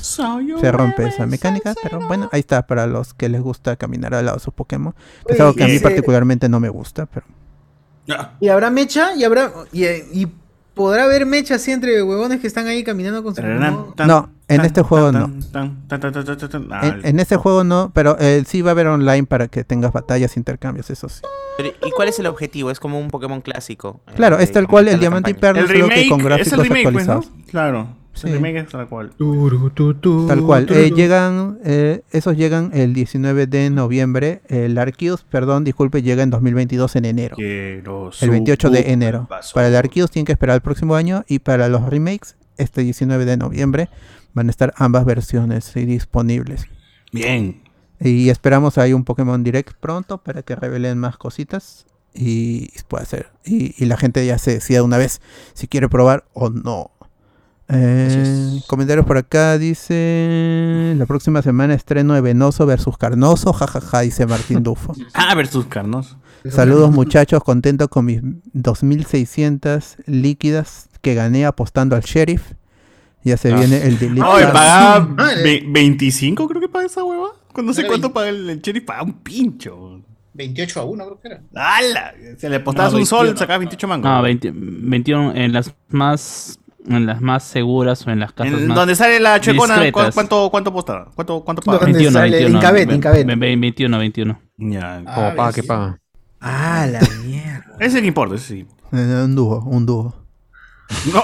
se 0.60 0.70
rompe 0.70 1.08
esa 1.08 1.26
mecánica, 1.26 1.74
pero 1.82 2.06
bueno, 2.06 2.28
ahí 2.30 2.38
está 2.38 2.68
para 2.68 2.86
los 2.86 3.14
que 3.14 3.28
les 3.28 3.40
gusta 3.42 3.74
caminar 3.74 4.14
al 4.14 4.26
lado 4.26 4.36
de 4.38 4.44
sus 4.44 4.54
Pokémon. 4.54 4.94
que 5.26 5.32
es 5.34 5.40
algo 5.40 5.54
que 5.54 5.64
a 5.64 5.66
mí 5.66 5.80
particularmente 5.80 6.48
no 6.48 6.60
me 6.60 6.68
gusta, 6.68 7.06
pero 7.06 7.26
Ya. 8.06 8.36
¿Y 8.38 8.46
habrá 8.48 8.70
mecha? 8.70 9.12
¿Y 9.16 9.24
habrá 9.24 9.50
y, 9.72 9.86
y 9.86 10.32
podrá 10.76 11.04
haber 11.04 11.26
mecha 11.26 11.56
así 11.56 11.72
entre 11.72 12.00
huevones 12.02 12.38
que 12.38 12.46
están 12.46 12.68
ahí 12.68 12.84
caminando 12.84 13.24
con 13.24 13.34
su 13.34 13.40
tan, 13.42 13.58
No, 14.06 14.30
en 14.46 14.58
tan, 14.58 14.66
este 14.66 14.82
juego 14.82 15.10
tan, 15.10 15.20
no. 15.22 15.44
tan, 15.50 15.88
tan, 15.88 16.00
tan, 16.00 16.12
tan, 16.12 16.24
tan, 16.24 16.38
tan, 16.48 16.68
tan. 16.68 16.84
En, 16.84 17.06
en 17.06 17.18
ese 17.20 17.36
juego 17.36 17.64
no, 17.64 17.90
pero 17.94 18.16
eh, 18.20 18.44
sí 18.46 18.62
va 18.62 18.70
a 18.70 18.72
haber 18.72 18.86
online 18.86 19.24
para 19.24 19.48
que 19.48 19.64
tengas 19.64 19.92
batallas, 19.92 20.36
intercambios, 20.36 20.90
eso 20.90 21.08
sí. 21.08 21.22
Pero, 21.56 21.70
¿Y 21.84 21.90
cuál 21.92 22.08
es 22.08 22.18
el 22.18 22.26
objetivo? 22.26 22.70
Es 22.70 22.78
como 22.78 23.00
un 23.00 23.08
Pokémon 23.08 23.40
clásico. 23.40 24.02
eh, 24.06 24.12
Claro, 24.14 24.36
de 24.36 24.44
es 24.44 24.52
tal 24.52 24.68
cual 24.68 24.86
el 24.88 25.00
Diamante 25.00 25.30
y. 25.30 25.34
Perla, 25.34 25.62
el 25.62 25.66
solo 25.68 25.88
que 25.88 26.08
con 26.08 26.18
gráficos 26.22 26.58
remake, 26.68 26.92
pues, 26.92 27.06
¿no? 27.06 27.12
actualizados. 27.14 27.30
Claro. 27.50 27.88
Sí. 28.16 28.28
El 28.28 28.34
remake 28.34 28.56
es 28.56 28.68
tal 28.68 28.88
cual. 28.88 29.12
Tal 30.26 30.42
cual. 30.42 30.66
Eh, 30.70 30.90
llegan, 30.96 31.58
eh, 31.64 32.00
esos 32.10 32.34
llegan 32.34 32.70
el 32.72 32.94
19 32.94 33.46
de 33.46 33.68
noviembre. 33.68 34.40
El 34.48 34.78
Arceus, 34.78 35.22
perdón, 35.22 35.64
disculpe, 35.64 36.00
llega 36.00 36.22
en 36.22 36.30
2022 36.30 36.96
en 36.96 37.04
enero. 37.04 37.36
Quiero 37.36 38.10
El 38.18 38.30
28 38.30 38.70
de 38.70 38.90
enero. 38.92 39.28
Para 39.52 39.68
el 39.68 39.76
Arceus 39.76 40.10
tienen 40.10 40.24
que 40.24 40.32
esperar 40.32 40.54
el 40.54 40.62
próximo 40.62 40.94
año 40.94 41.24
y 41.28 41.40
para 41.40 41.68
los 41.68 41.88
remakes, 41.88 42.36
este 42.56 42.80
19 42.80 43.26
de 43.26 43.36
noviembre 43.36 43.90
van 44.32 44.48
a 44.48 44.50
estar 44.50 44.72
ambas 44.78 45.04
versiones 45.04 45.64
sí, 45.64 45.84
disponibles. 45.84 46.64
Bien. 47.12 47.62
Y 48.00 48.30
esperamos 48.30 48.78
ahí 48.78 48.94
un 48.94 49.04
Pokémon 49.04 49.44
Direct 49.44 49.74
pronto 49.78 50.18
para 50.18 50.42
que 50.42 50.56
revelen 50.56 50.98
más 50.98 51.18
cositas 51.18 51.86
y 52.14 52.68
pueda 52.88 53.04
ser. 53.04 53.30
Y, 53.44 53.74
y 53.82 53.86
la 53.86 53.96
gente 53.98 54.24
ya 54.24 54.38
se 54.38 54.52
decida 54.52 54.82
una 54.82 54.96
vez 54.96 55.20
si 55.52 55.68
quiere 55.68 55.88
probar 55.88 56.24
o 56.32 56.48
no. 56.48 56.95
Eh, 57.68 58.60
comentarios 58.68 59.04
por 59.06 59.16
acá 59.18 59.58
dice 59.58 60.94
la 60.96 61.04
próxima 61.06 61.42
semana 61.42 61.74
estreno 61.74 62.14
de 62.14 62.20
Venoso 62.20 62.64
versus 62.66 62.96
Carnoso, 62.96 63.52
jajaja, 63.52 64.00
dice 64.00 64.26
Martín 64.26 64.62
Dufo. 64.62 64.94
Ah, 65.14 65.34
versus 65.34 65.66
Carnos. 65.66 66.16
Saludos 66.48 66.92
muchachos, 66.92 67.42
contento 67.42 67.88
con 67.88 68.04
mis 68.04 68.20
2600 68.52 69.96
líquidas 70.06 70.88
que 71.02 71.14
gané 71.14 71.44
apostando 71.44 71.96
al 71.96 72.02
sheriff. 72.02 72.52
Ya 73.24 73.36
se 73.36 73.52
Ah. 73.52 73.56
viene 73.58 73.82
el 73.84 73.98
delete. 73.98 74.22
Ay, 74.24 74.42
Card. 74.44 74.52
paga 74.52 75.00
Madre. 75.00 75.42
ve- 75.42 75.64
25 75.66 76.48
creo 76.48 76.60
que 76.60 76.68
paga 76.68 76.86
esa 76.86 77.02
hueva. 77.02 77.30
Cuando 77.52 77.72
sé 77.74 77.86
cuánto 77.86 78.12
paga 78.12 78.28
el, 78.28 78.48
el 78.48 78.60
sheriff, 78.60 78.84
paga 78.84 79.02
un 79.02 79.14
pincho. 79.14 80.00
28 80.34 80.80
a 80.80 80.84
1 80.84 81.04
creo 81.04 81.20
que 81.20 81.28
era. 81.28 81.40
¡Hala! 81.54 82.12
Se 82.38 82.48
le 82.50 82.56
apostabas 82.56 82.92
No, 82.92 82.98
un 82.98 83.06
sol, 83.06 83.20
21. 83.26 83.38
sacabas 83.38 83.58
28 83.60 83.88
mangos. 83.88 84.10
No, 84.10 84.22
20 84.22 84.52
21 84.54 85.34
en 85.34 85.52
las 85.52 85.74
más 85.88 86.58
en 86.88 87.06
las 87.06 87.20
más 87.20 87.42
seguras 87.44 88.06
o 88.06 88.10
en 88.10 88.20
las 88.20 88.32
casas 88.32 88.54
En 88.54 88.68
más 88.68 88.76
donde 88.76 88.94
sale 88.94 89.18
la 89.20 89.40
checona, 89.40 89.74
¿cu- 89.76 89.80
discretas. 89.82 90.14
¿cuánto, 90.14 90.48
cuánto 90.50 90.70
apostaba? 90.70 91.08
¿Cuánto, 91.14 91.40
cuánto 91.44 91.62
paga? 91.62 91.78
¿Dónde 91.78 91.92
21, 91.98 92.12
sale? 92.18 92.30
21. 92.30 92.58
Incabet, 92.58 92.88
ve- 92.88 92.94
Incabet. 92.94 93.26
ve- 93.26 93.34
ve- 93.36 93.56
21, 93.56 93.98
21. 93.98 94.40
Ya. 94.58 95.02
Ah, 95.06 95.14
Como 95.14 95.34
paga 95.36 95.52
que 95.52 95.62
paga. 95.62 95.98
Ah, 96.40 96.86
la 96.90 97.00
mierda. 97.24 97.64
Ese 97.78 97.86
es 97.86 97.94
el 97.96 98.00
que 98.02 98.06
importa, 98.08 98.34
ese 98.36 98.46
sí. 98.46 98.66
Eh, 98.92 99.22
un 99.24 99.34
dúo, 99.34 99.62
un 99.64 99.84
dúo. 99.86 100.14
No. 101.12 101.22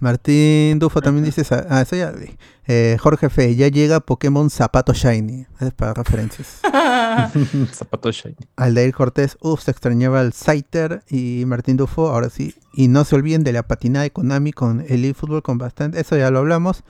Martín 0.00 0.78
Dufo 0.78 1.00
también 1.00 1.24
dice, 1.24 1.42
ah, 1.68 1.82
eso 1.82 1.94
ya 1.94 2.10
vi. 2.10 2.36
Eh, 2.66 2.96
Jorge 3.00 3.28
Fe, 3.30 3.54
ya 3.54 3.68
llega 3.68 4.00
Pokémon 4.00 4.48
Zapato 4.50 4.92
Shiny. 4.92 5.46
Es 5.60 5.72
para 5.72 5.94
referencias. 5.94 6.60
Zapato 7.72 8.10
shiny. 8.10 8.36
Aldair 8.56 8.92
Cortés, 8.94 9.36
uff, 9.40 9.62
se 9.62 9.70
extrañaba 9.70 10.20
al 10.20 10.32
Scyther 10.32 11.02
y 11.08 11.44
Martín 11.46 11.76
Dufo, 11.76 12.08
ahora 12.08 12.30
sí. 12.30 12.54
Y 12.72 12.88
no 12.88 13.04
se 13.04 13.14
olviden 13.16 13.44
de 13.44 13.52
la 13.52 13.62
patinada 13.62 14.04
de 14.04 14.10
Konami 14.10 14.52
con 14.52 14.84
el 14.88 15.04
eFootball 15.04 15.42
con 15.42 15.58
bastante. 15.58 16.00
Eso 16.00 16.16
ya 16.16 16.30
lo 16.30 16.38
hablamos. 16.38 16.84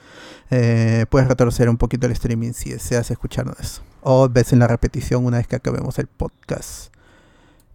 Eh, 0.49 1.05
puedes 1.09 1.27
retroceder 1.27 1.69
un 1.69 1.77
poquito 1.77 2.07
el 2.07 2.13
streaming 2.13 2.53
si 2.53 2.71
deseas 2.71 3.11
escuchar 3.11 3.53
eso. 3.59 3.81
O 4.01 4.29
ves 4.29 4.53
en 4.53 4.59
la 4.59 4.67
repetición 4.67 5.25
una 5.25 5.37
vez 5.37 5.47
que 5.47 5.55
acabemos 5.55 5.99
el 5.99 6.07
podcast. 6.07 6.93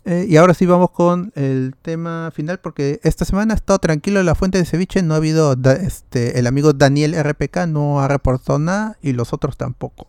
Eh, 0.08 0.24
y 0.28 0.36
ahora 0.36 0.54
sí 0.54 0.66
vamos 0.66 0.92
con 0.92 1.32
el 1.34 1.74
tema 1.82 2.30
final 2.32 2.60
porque 2.60 3.00
esta 3.02 3.24
semana 3.24 3.54
ha 3.54 3.56
estado 3.56 3.80
tranquilo 3.80 4.20
en 4.20 4.26
la 4.26 4.36
fuente 4.36 4.56
de 4.56 4.64
ceviche. 4.64 5.02
No 5.02 5.14
ha 5.14 5.16
habido, 5.16 5.56
da- 5.56 5.72
este, 5.72 6.38
el 6.38 6.46
amigo 6.46 6.72
Daniel 6.72 7.14
RPK 7.20 7.66
no 7.66 8.00
ha 8.00 8.06
reportado 8.06 8.60
nada 8.60 8.96
y 9.02 9.12
los 9.14 9.32
otros 9.32 9.56
tampoco. 9.56 10.06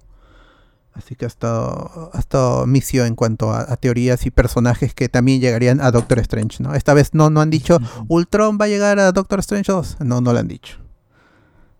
Así 0.93 1.15
que 1.15 1.25
ha 1.25 1.27
estado, 1.27 2.11
ha 2.13 2.19
estado 2.19 2.65
misio 2.67 3.05
en 3.05 3.15
cuanto 3.15 3.51
a, 3.51 3.71
a 3.71 3.75
teorías 3.77 4.25
y 4.27 4.31
personajes 4.31 4.93
que 4.93 5.09
también 5.09 5.41
llegarían 5.41 5.81
a 5.81 5.89
Doctor 5.91 6.19
Strange, 6.19 6.61
¿no? 6.61 6.73
Esta 6.75 6.93
vez 6.93 7.13
no, 7.13 7.29
no 7.31 7.41
han 7.41 7.49
dicho 7.49 7.79
Ultron 8.07 8.57
va 8.61 8.65
a 8.65 8.67
llegar 8.67 8.99
a 8.99 9.11
Doctor 9.11 9.39
Strange 9.39 9.71
2. 9.71 9.97
No, 10.01 10.21
no 10.21 10.31
lo 10.33 10.39
han 10.39 10.47
dicho. 10.47 10.77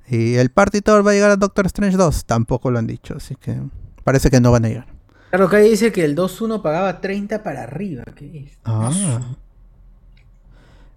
Y 0.10 0.35
el 0.35 0.49
Partitor 0.52 1.06
va 1.06 1.11
a 1.11 1.14
llegar 1.14 1.31
a 1.31 1.35
Doctor 1.35 1.65
Strange 1.68 1.98
2. 1.98 2.26
Tampoco 2.26 2.72
lo 2.72 2.80
han 2.80 2.88
dicho. 2.88 3.14
Así 3.18 3.35
que 3.35 3.60
parece 4.03 4.30
que 4.31 4.39
no 4.41 4.52
van 4.52 4.65
a 4.65 4.69
llegar. 4.69 4.88
Claro, 5.30 5.49
que 5.49 5.56
ahí 5.58 5.70
dice 5.72 5.91
que 5.91 6.06
el 6.06 6.16
2-1 6.16 6.62
pagaba 6.62 7.02
30 7.02 7.44
para 7.44 7.64
arriba. 7.64 8.04
¿Qué 8.16 8.45
es? 8.45 8.58
Ah. 8.64 9.36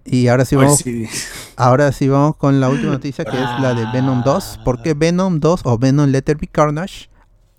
Y 0.04 0.28
ahora 0.28 0.44
sí 0.44 0.56
vamos, 0.56 0.78
sí. 0.78 1.06
ahora 1.56 1.92
sí 1.92 2.08
vamos 2.08 2.36
con 2.36 2.58
la 2.60 2.68
última 2.68 2.92
noticia 2.92 3.24
que 3.24 3.36
es 3.36 3.60
la 3.60 3.74
de 3.74 3.84
Venom 3.92 4.22
2. 4.24 4.60
Porque 4.64 4.94
Venom 4.94 5.40
2 5.40 5.60
o 5.64 5.78
Venom 5.78 6.08
Letter 6.10 6.36
Be 6.36 6.46
Carnage, 6.46 7.08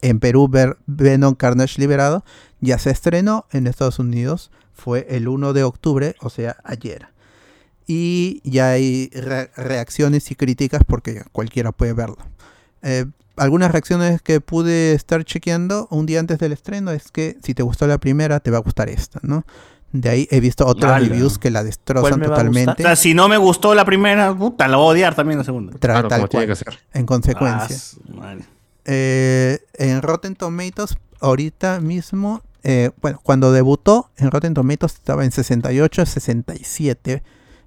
en 0.02 0.20
Perú 0.20 0.48
ver 0.48 0.78
Venom 0.88 1.36
Carnage 1.36 1.80
liberado, 1.80 2.24
ya 2.60 2.78
se 2.80 2.90
estrenó 2.90 3.46
en 3.52 3.68
Estados 3.68 4.00
Unidos. 4.00 4.52
Fue 4.74 5.06
el 5.10 5.28
1 5.28 5.54
de 5.54 5.64
octubre, 5.64 6.16
o 6.22 6.30
sea, 6.30 6.58
ayer. 6.64 7.08
Y 7.86 8.42
ya 8.50 8.70
hay 8.70 9.10
re- 9.14 9.52
reacciones 9.56 10.32
y 10.32 10.36
críticas 10.36 10.82
porque 10.88 11.24
cualquiera 11.32 11.72
puede 11.72 11.94
verlo. 11.94 12.18
Eh, 12.82 13.06
algunas 13.38 13.72
reacciones 13.72 14.22
que 14.22 14.42
pude 14.42 14.94
estar 14.94 15.24
chequeando 15.24 15.88
un 15.90 16.06
día 16.06 16.20
antes 16.20 16.38
del 16.40 16.52
estreno 16.52 16.92
es 16.92 17.12
que 17.12 17.38
si 17.44 17.54
te 17.54 17.64
gustó 17.64 17.88
la 17.88 17.98
primera, 17.98 18.40
te 18.40 18.52
va 18.52 18.58
a 18.58 18.62
gustar 18.62 18.90
esta, 18.90 19.20
¿no? 19.24 19.46
De 19.94 20.10
ahí 20.10 20.28
he 20.32 20.40
visto 20.40 20.66
otros 20.66 20.90
reviews 21.00 21.38
que 21.38 21.52
la 21.52 21.60
¿Cuál 21.60 21.66
destrozan 21.68 22.12
gustar? 22.12 22.28
O 22.28 22.30
totalmente. 22.36 22.84
sea, 22.84 22.96
si 22.96 23.14
no 23.14 23.28
me 23.28 23.36
gustó 23.38 23.76
la 23.76 23.84
primera, 23.84 24.34
puta, 24.34 24.68
la 24.70 24.78
voy 24.78 24.86
a 24.86 24.90
odiar 24.92 25.16
también 25.16 25.38
la 25.40 25.44
segunda. 25.44 25.74
tra- 25.74 25.80
Claro, 25.80 26.08
tal 26.08 26.20
como 26.20 26.30
tiene 26.30 26.46
cual, 26.46 26.58
que 26.58 26.64
ser. 26.64 26.80
en 26.94 27.06
consecuencia. 27.06 27.78
Ah. 28.22 28.36
Eh, 28.86 29.60
en 29.74 30.02
Rotten 30.02 30.36
Tomatoes, 30.36 30.96
ahorita 31.20 31.80
mismo, 31.82 32.42
eh, 32.64 32.92
bueno, 33.02 33.20
cuando 33.22 33.52
debutó 33.52 34.10
en 34.18 34.32
Rotten 34.32 34.54
Tomatoes 34.54 34.94
estaba 34.94 35.26
en 35.26 35.32
68, 35.32 36.06
67, 36.06 37.24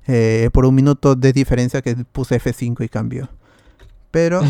eh, 0.07 0.51
por 0.53 0.65
un 0.67 0.75
minuto 0.75 1.15
de 1.17 1.33
diferencia 1.33 1.83
que 1.83 1.95
puse 2.11 2.41
F5 2.41 2.85
y 2.85 2.89
cambió. 2.89 3.29
Pero 4.15 4.43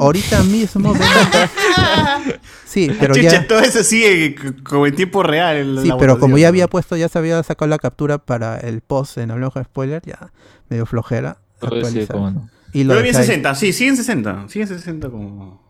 ahorita 0.00 0.42
mismo... 0.42 0.94
sí, 2.64 2.90
pero 2.98 3.14
Chucha, 3.14 3.30
ya... 3.30 3.46
todo 3.46 3.60
eso 3.60 3.84
sigue 3.84 4.34
como 4.64 4.84
en 4.88 4.96
tiempo 4.96 5.22
real. 5.22 5.78
Sí, 5.80 5.86
la 5.86 5.96
pero 5.96 6.18
como 6.18 6.38
ya 6.38 6.48
había 6.48 6.66
puesto, 6.66 6.96
ya 6.96 7.08
se 7.08 7.20
había 7.20 7.40
sacado 7.44 7.68
la 7.68 7.78
captura 7.78 8.18
para 8.18 8.58
el 8.58 8.80
post 8.80 9.18
en 9.18 9.30
Hablamos 9.30 9.54
de 9.54 9.62
Spoiler, 9.62 10.02
ya 10.04 10.32
medio 10.68 10.86
flojera. 10.86 11.38
Sí, 11.60 12.04
no. 12.10 12.50
Y 12.72 12.82
lo 12.82 12.94
Yo 12.94 12.98
lo 12.98 13.02
vi 13.02 13.10
en 13.10 13.14
dejé 13.14 13.18
ahí. 13.18 13.26
60, 13.26 13.54
sí, 13.54 13.72
sigue 13.72 13.90
en 13.90 13.96
60. 13.96 14.48
Sigue 14.48 14.62
en 14.64 14.68
60 14.68 15.08
como. 15.08 15.62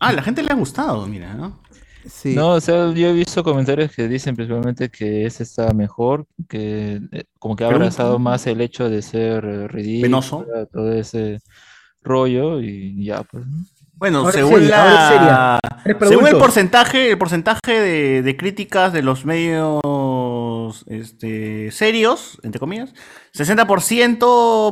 Ah, 0.00 0.12
la 0.12 0.20
gente 0.20 0.42
le 0.42 0.52
ha 0.52 0.54
gustado, 0.54 1.06
mira, 1.06 1.32
¿no? 1.32 1.58
Sí. 2.06 2.34
No, 2.34 2.50
o 2.50 2.60
sea, 2.60 2.92
yo 2.92 3.08
he 3.08 3.12
visto 3.14 3.42
comentarios 3.42 3.90
que 3.90 4.06
dicen 4.06 4.36
principalmente 4.36 4.90
que 4.90 5.24
ese 5.24 5.44
está 5.44 5.72
mejor, 5.72 6.26
que 6.46 7.00
eh, 7.10 7.24
como 7.38 7.56
que 7.56 7.64
ha 7.64 7.68
Pero- 7.68 7.78
abrazado 7.80 8.18
más 8.18 8.46
el 8.46 8.60
hecho 8.60 8.90
de 8.90 9.00
ser 9.00 9.46
eh, 9.46 9.66
ridículo, 9.68 10.02
Penoso. 10.02 10.46
todo 10.70 10.92
ese 10.92 11.40
rollo 12.08 12.60
y 12.60 13.04
ya, 13.04 13.22
pues. 13.22 13.46
¿no? 13.46 13.64
Bueno, 13.94 14.18
Ahora 14.20 14.32
según 14.32 14.68
la. 14.68 15.58
Según 16.08 16.28
el 16.28 16.36
porcentaje, 16.36 17.10
el 17.10 17.18
porcentaje 17.18 17.80
de, 17.80 18.22
de 18.22 18.36
críticas 18.36 18.92
de 18.92 19.02
los 19.02 19.24
medios 19.24 20.84
este, 20.86 21.70
serios, 21.72 22.38
entre 22.44 22.60
comillas, 22.60 22.92
60% 23.34 24.18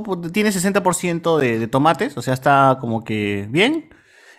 pu- 0.05 0.31
tiene 0.33 0.51
60% 0.51 1.39
de, 1.39 1.59
de 1.59 1.67
tomates, 1.67 2.17
o 2.17 2.23
sea, 2.23 2.35
está 2.35 2.79
como 2.81 3.03
que 3.05 3.49
bien. 3.51 3.89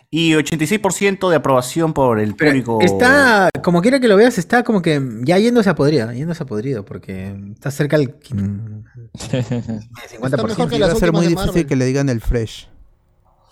Y 0.10 0.32
86% 0.36 1.30
de 1.30 1.36
aprobación 1.36 1.92
por 1.94 2.22
el 2.22 2.34
Pero 2.36 2.52
público. 2.52 2.80
Está, 2.80 3.50
como 3.62 3.82
quiera 3.82 4.00
que 4.00 4.08
lo 4.08 4.16
veas, 4.16 4.38
está 4.38 4.64
como 4.64 4.82
que 4.82 5.02
ya 5.26 5.38
yéndose 5.38 5.70
a 5.70 5.76
podrido, 5.76 6.14
yéndose 6.14 6.44
a 6.44 6.46
podrido, 6.46 6.86
porque 6.86 7.36
está 7.52 7.72
cerca 7.72 7.98
del 7.98 8.18
quin- 8.18 8.86
50%. 9.18 10.48
mejor 10.48 10.70
que 10.70 10.78
Y 10.78 10.80
va 10.80 10.88
a 10.88 10.96
ser 10.96 11.12
muy 11.12 11.24
difícil 11.28 11.48
Marvel. 11.48 11.66
que 11.68 11.76
le 11.76 11.84
digan 11.86 12.08
el 12.08 12.22
fresh. 12.22 12.70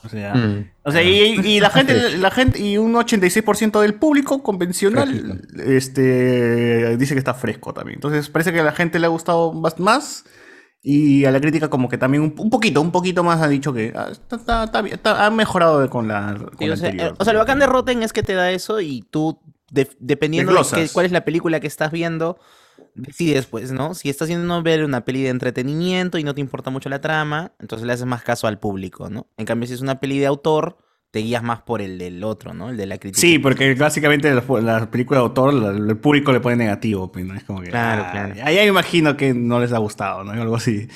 O 0.06 0.10
sea, 0.10 0.34
Mm. 0.36 0.70
o 0.84 0.92
sea, 0.92 1.02
y, 1.02 1.40
y 1.44 1.60
la 1.60 1.70
gente, 1.70 1.94
la 2.18 2.30
gente, 2.32 2.60
y 2.62 2.78
un 2.78 2.94
86% 2.94 3.82
del 3.82 3.96
público 3.96 4.44
convencional 4.44 5.42
este, 5.58 6.98
dice 6.98 7.14
que 7.16 7.20
está 7.20 7.34
fresco 7.34 7.74
también. 7.74 7.98
Entonces 7.98 8.30
parece 8.30 8.52
que 8.54 8.60
a 8.60 8.64
la 8.64 8.72
gente 8.72 9.00
le 9.00 9.06
ha 9.06 9.10
gustado 9.10 9.54
más, 9.54 9.80
más 9.80 10.26
y 10.82 11.26
a 11.26 11.32
la 11.32 11.42
crítica 11.42 11.70
como 11.70 11.90
que 11.90 11.98
también 11.98 12.22
un, 12.24 12.36
un 12.38 12.50
poquito, 12.50 12.80
un 12.82 12.92
poquito 12.92 13.24
más 13.24 13.42
ha 13.42 13.48
dicho 13.48 13.74
que 13.74 13.92
ah, 13.96 14.10
está, 14.12 14.36
está- 14.66 14.80
está 14.88 15.26
ha 15.26 15.32
mejorado 15.32 15.90
con 15.90 16.08
la, 16.08 16.36
con 16.38 16.58
Sí, 16.60 16.66
la 16.68 16.74
o, 16.74 16.78
sea, 16.78 16.90
anterior. 16.90 17.12
eh, 17.14 17.16
o 17.18 17.24
sea, 17.24 17.34
lo 17.34 17.40
bacán 17.40 17.60
de 17.60 17.66
Rotten 17.66 18.04
es 18.04 18.14
que 18.14 18.22
te 18.24 18.34
da 18.34 18.52
eso 18.52 18.80
y 18.82 19.02
tú, 19.10 19.40
de- 19.72 19.90
dependiendo 20.00 20.52
de 20.52 20.58
Desglosas. 20.60 20.90
qué- 20.90 20.94
cuál 20.94 21.08
es 21.08 21.12
la 21.12 21.26
película 21.26 21.60
que 21.60 21.68
estás 21.68 21.92
viendo, 21.92 22.38
decides, 22.96 23.46
pues, 23.46 23.72
¿no? 23.72 23.94
Si 23.94 24.10
estás 24.10 24.28
viendo 24.28 24.62
ver 24.64 24.84
una 24.84 25.06
peli 25.06 25.22
de 25.24 25.30
entretenimiento 25.30 26.18
y 26.18 26.24
no 26.24 26.34
te 26.34 26.42
importa 26.42 26.70
mucho 26.72 26.90
la 26.90 27.02
trama, 27.02 27.52
entonces 27.60 27.86
le 27.86 27.94
haces 27.94 28.06
más 28.06 28.24
caso 28.24 28.48
al 28.48 28.60
público, 28.60 29.10
¿no? 29.10 29.28
En 29.38 29.46
cambio, 29.46 29.68
si 29.68 29.74
es 29.74 29.82
una 29.82 30.00
peli 30.00 30.18
de 30.20 30.26
autor, 30.26 30.78
te 31.12 31.20
guías 31.20 31.44
más 31.44 31.62
por 31.62 31.82
el 31.82 31.98
del 31.98 32.24
otro, 32.26 32.54
¿no? 32.54 32.70
El 32.70 32.78
de 32.78 32.86
la 32.88 32.98
crítica. 32.98 33.22
Sí, 33.22 33.40
porque 33.40 33.74
básicamente 33.76 34.34
la, 34.34 34.44
la 34.62 34.92
película 34.92 35.20
de 35.20 35.26
autor, 35.26 35.54
la- 35.54 35.70
el 35.70 35.98
público 35.98 36.32
le 36.34 36.40
pone 36.42 36.56
negativo, 36.58 37.12
pues, 37.12 37.26
¿no? 37.26 37.36
Es 37.36 37.44
como 37.46 37.62
que. 37.62 37.70
Claro, 37.70 38.04
ah, 38.06 38.12
claro. 38.12 38.36
Ahí 38.44 38.56
me 38.58 38.66
imagino 38.66 39.16
que 39.16 39.34
no 39.34 39.60
les 39.60 39.72
ha 39.72 39.78
gustado, 39.78 40.24
¿no? 40.26 40.32
Algo 40.32 40.56
así. 40.58 40.88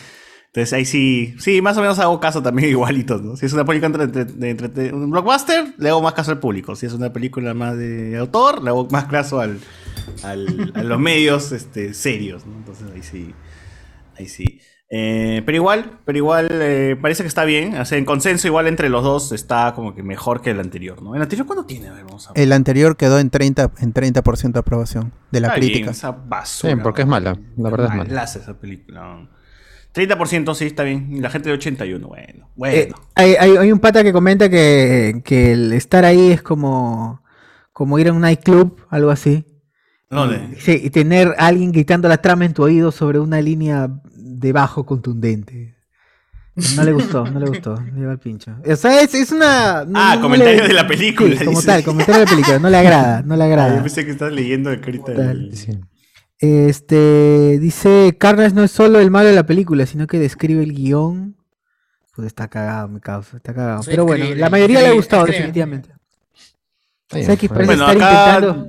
Entonces 0.48 0.74
ahí 0.74 0.84
sí, 0.84 1.36
sí, 1.38 1.62
más 1.62 1.78
o 1.78 1.82
menos 1.82 2.00
hago 2.00 2.20
caso 2.20 2.42
también 2.42 2.70
igualitos, 2.72 3.22
¿no? 3.22 3.36
Si 3.38 3.46
es 3.46 3.54
una 3.54 3.64
película 3.66 3.88
entre, 3.88 4.04
entre- 4.22 4.26
de 4.26 4.58
entrete- 4.58 4.92
un 4.94 5.10
blockbuster, 5.12 5.74
le 5.78 5.90
hago 5.90 6.02
más 6.02 6.14
caso 6.14 6.32
al 6.32 6.40
público. 6.40 6.76
Si 6.76 6.86
es 6.88 6.94
una 6.94 7.14
película 7.14 7.54
más 7.54 7.78
de 7.78 8.18
autor, 8.18 8.62
le 8.64 8.70
hago 8.72 8.88
más 8.92 9.06
caso 9.06 9.40
al, 9.40 9.60
al- 10.24 10.72
a 10.76 10.84
los 10.84 11.00
medios 11.00 11.52
este, 11.52 11.94
serios, 11.94 12.46
¿no? 12.46 12.56
Entonces 12.58 12.88
ahí 12.94 13.04
sí, 13.04 13.34
ahí 14.18 14.28
sí. 14.28 14.62
Eh, 14.92 15.44
pero 15.46 15.56
igual, 15.56 16.00
pero 16.04 16.18
igual 16.18 16.48
eh, 16.52 16.98
parece 17.00 17.22
que 17.22 17.28
está 17.28 17.46
bien. 17.46 17.76
O 17.76 17.86
sea, 17.86 17.98
en 18.00 18.06
consenso 18.06 18.48
igual 18.48 18.66
entre 18.68 18.90
los 18.90 19.04
dos 19.04 19.32
está 19.32 19.74
como 19.76 19.94
que 19.94 20.02
mejor 20.02 20.42
que 20.42 20.50
el 20.50 20.60
anterior, 20.60 21.02
¿no? 21.04 21.14
¿El 21.16 21.22
anterior 21.22 21.46
cuánto 21.46 21.66
tiene? 21.66 21.90
A 21.90 21.94
ver, 21.94 22.06
vamos 22.06 22.28
a 22.28 22.34
ver. 22.34 22.42
El 22.44 22.52
anterior 22.52 22.98
quedó 22.98 23.20
en 23.20 23.30
30%, 23.30 23.72
en 23.82 23.94
30 23.94 24.22
de 24.22 24.60
aprobación 24.60 25.14
de 25.32 25.40
la 25.42 25.50
Está 25.50 25.60
bien, 25.60 25.72
crítica. 25.74 25.92
esa 25.92 26.10
basura. 26.12 26.74
Sí, 26.74 26.80
porque 26.82 27.04
es 27.04 27.08
mala, 27.08 27.38
la 27.56 27.70
verdad 27.70 27.86
es 27.92 27.98
mala. 27.98 28.04
Malaza 28.10 28.40
esa 28.40 28.60
película. 28.60 29.30
30% 29.94 30.56
sí 30.56 30.66
está 30.66 30.84
bien. 30.84 31.08
Y 31.16 31.20
la 31.20 31.30
gente 31.30 31.50
de 31.50 31.56
81, 31.56 32.08
bueno. 32.08 32.26
Eh, 32.28 32.48
Bueno. 32.56 32.96
hay, 33.16 33.36
hay- 33.40 33.58
hay 33.58 33.72
un 33.72 33.80
pata 33.80 34.04
que 34.04 34.12
comenta 34.12 34.50
que, 34.50 35.22
que 35.24 35.52
el 35.54 35.72
estar 35.74 36.04
ahí 36.04 36.32
es 36.32 36.42
como, 36.42 37.22
como 37.74 38.00
ir 38.00 38.08
a 38.10 38.14
un 38.14 38.22
nightclub, 38.22 38.86
algo 38.90 39.12
así. 39.12 39.46
¿Dónde? 40.10 40.58
Sí, 40.60 40.80
y 40.84 40.90
tener 40.90 41.36
a 41.38 41.48
alguien 41.48 41.72
gritando 41.72 42.08
la 42.08 42.18
trama 42.18 42.46
en 42.46 42.54
tu 42.54 42.64
oído 42.64 42.92
sobre 42.92 43.20
una 43.20 43.40
línea 43.42 43.90
de 44.16 44.52
bajo 44.52 44.86
contundente. 44.86 45.76
No 46.76 46.84
le 46.84 46.92
gustó, 46.92 47.24
no 47.26 47.40
le 47.40 47.46
gustó, 47.48 47.76
le 47.94 48.00
lleva 48.02 48.12
el 48.14 48.20
pincho. 48.20 48.52
O 48.66 48.76
sea, 48.76 49.02
es, 49.02 49.14
es 49.14 49.32
una... 49.32 49.86
no- 49.86 50.00
Ah, 50.00 50.16
no 50.16 50.24
comentario 50.24 50.64
le- 50.64 50.68
de 50.68 50.74
la 50.74 50.88
película, 50.88 51.36
Sí, 51.38 51.46
como 51.46 51.60
dice. 51.60 51.68
tal, 51.68 51.84
comentario 51.84 52.20
de 52.22 52.26
la 52.26 52.32
película, 52.32 52.60
no 52.60 52.70
le 52.70 52.78
agrada, 52.78 53.22
no 53.22 53.36
le 53.38 53.44
Ah, 53.44 53.48
yo 53.48 53.54
agrada. 53.54 53.82
pensé 53.82 54.04
que 54.06 54.12
estabas 54.12 54.34
leyendo 54.34 54.72
el 54.72 55.56
Sí. 55.56 55.80
Este, 56.42 57.60
dice, 57.60 58.16
Carnage 58.18 58.56
no 58.56 58.64
es 58.64 58.72
solo 58.72 59.00
el 59.00 59.12
malo 59.12 59.28
de 59.30 59.36
la 59.36 59.46
película, 59.46 59.86
sino 59.86 60.08
que 60.08 60.20
describe 60.20 60.64
el 60.64 60.74
guion. 60.74 61.36
Pues 62.16 62.28
está 62.28 62.48
cagado, 62.48 62.88
mi 62.88 63.00
causa, 63.00 63.38
está 63.38 63.54
cagado. 63.54 63.82
Pero 63.86 64.06
bueno, 64.06 64.26
la 64.36 64.50
mayoría 64.50 64.82
le 64.82 64.88
ha 64.88 64.94
gustado, 64.94 65.26
definitivamente. 65.26 65.90
Está 67.12 67.18
bien, 67.18 67.28
Seki 67.28 67.48
bueno. 67.48 67.66
parece 67.68 67.84
Bueno, 67.84 67.92
estar 67.92 68.08
acá 68.14 68.36
intentando... 68.46 68.68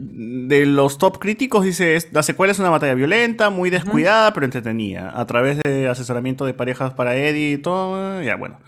de 0.49 0.67
los 0.67 0.97
top 0.99 1.19
críticos 1.19 1.65
dice, 1.65 1.99
la 2.13 2.23
secuela 2.23 2.53
es 2.53 2.59
una 2.59 2.71
batalla 2.71 2.95
violenta, 2.95 3.51
muy 3.51 3.69
descuidada, 3.71 4.33
pero 4.33 4.47
entretenida. 4.47 5.13
A 5.15 5.27
través 5.27 5.59
de 5.63 5.89
asesoramiento 5.89 6.47
de 6.47 6.55
parejas 6.55 6.95
para 6.95 7.15
Eddie 7.17 7.53
y 7.53 7.59
todo, 7.59 8.23
ya 8.23 8.37
bueno. 8.37 8.59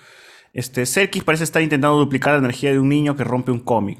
Este, 0.52 0.84
Serkis 0.84 1.24
parece 1.24 1.44
estar 1.44 1.62
intentando 1.62 1.96
duplicar 1.96 2.34
la 2.34 2.38
energía 2.40 2.70
de 2.72 2.78
un 2.78 2.90
niño 2.90 3.16
que 3.16 3.24
rompe 3.24 3.50
un 3.50 3.60
cómic. 3.60 3.98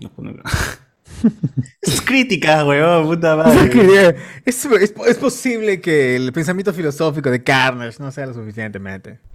es 1.80 2.00
crítica, 2.04 2.64
weón, 2.66 3.06
puta 3.06 3.34
O 3.36 3.44
sea 3.50 3.54
madre. 3.64 4.16
es, 4.44 4.64
es- 4.66 4.94
es 5.06 5.16
posible 5.18 5.80
que 5.80 6.16
el 6.16 6.32
pensamiento 6.34 6.74
filosófico 6.74 7.30
de 7.30 7.42
Carnage 7.42 7.96
no 8.02 8.10
sea 8.12 8.26
lo 8.26 8.34
suficientemente. 8.34 9.18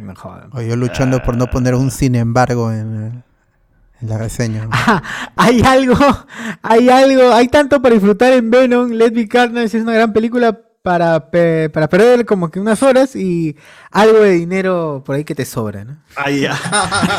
No 0.00 0.14
jodan. 0.14 0.50
O 0.52 0.60
yo 0.60 0.76
luchando 0.76 1.22
por 1.22 1.36
no 1.36 1.46
poner 1.46 1.74
un 1.74 1.90
sin 1.90 2.16
embargo 2.16 2.70
en, 2.72 2.78
el- 2.96 3.04
en 3.04 3.24
la 4.06 4.18
reseña. 4.18 4.68
Ah, 4.72 5.02
hay 5.36 5.62
algo, 5.62 5.96
hay 6.62 6.88
algo, 6.88 7.32
hay 7.32 7.48
tanto 7.48 7.80
para 7.82 7.94
disfrutar 7.94 8.32
en 8.32 8.50
Venom. 8.50 8.90
Let 8.92 9.12
Me 9.12 9.26
Carnage 9.28 9.76
es 9.78 9.82
una 9.82 9.94
gran 9.94 10.12
película 10.12 10.58
para, 10.82 11.30
pe- 11.30 11.70
para 11.70 11.88
perder 11.88 12.26
como 12.26 12.50
que 12.50 12.60
unas 12.60 12.82
horas 12.82 13.16
y 13.16 13.56
algo 13.90 14.20
de 14.20 14.32
dinero 14.32 15.02
por 15.06 15.16
ahí 15.16 15.24
que 15.24 15.34
te 15.34 15.46
sobra, 15.46 15.84
¿no? 15.84 15.96
Ah, 16.16 16.30
ya. 16.30 16.54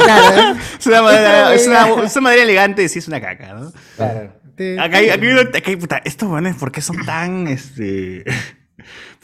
Claro, 0.04 0.38
¿eh? 0.38 0.56
Es 0.80 0.86
una 0.88 1.02
manera, 1.02 1.54
es 1.54 1.68
una, 1.68 2.04
es 2.04 2.16
una 2.16 2.22
manera 2.22 2.44
elegante 2.44 2.82
de 2.82 2.84
decir 2.84 3.00
es 3.02 3.08
una 3.08 3.20
caca, 3.20 3.54
¿no? 3.56 3.72
Te- 4.56 4.80
Acá 4.80 4.98
hay, 4.98 5.10
acá 5.10 5.22
hay 5.26 5.32
uno- 5.32 5.42
acá 5.42 5.62
hay- 5.66 5.76
puta, 5.78 5.98
estos 6.06 6.30
¿por 6.60 6.72
qué 6.72 6.82
son 6.82 7.04
tan, 7.06 7.48
este... 7.48 8.24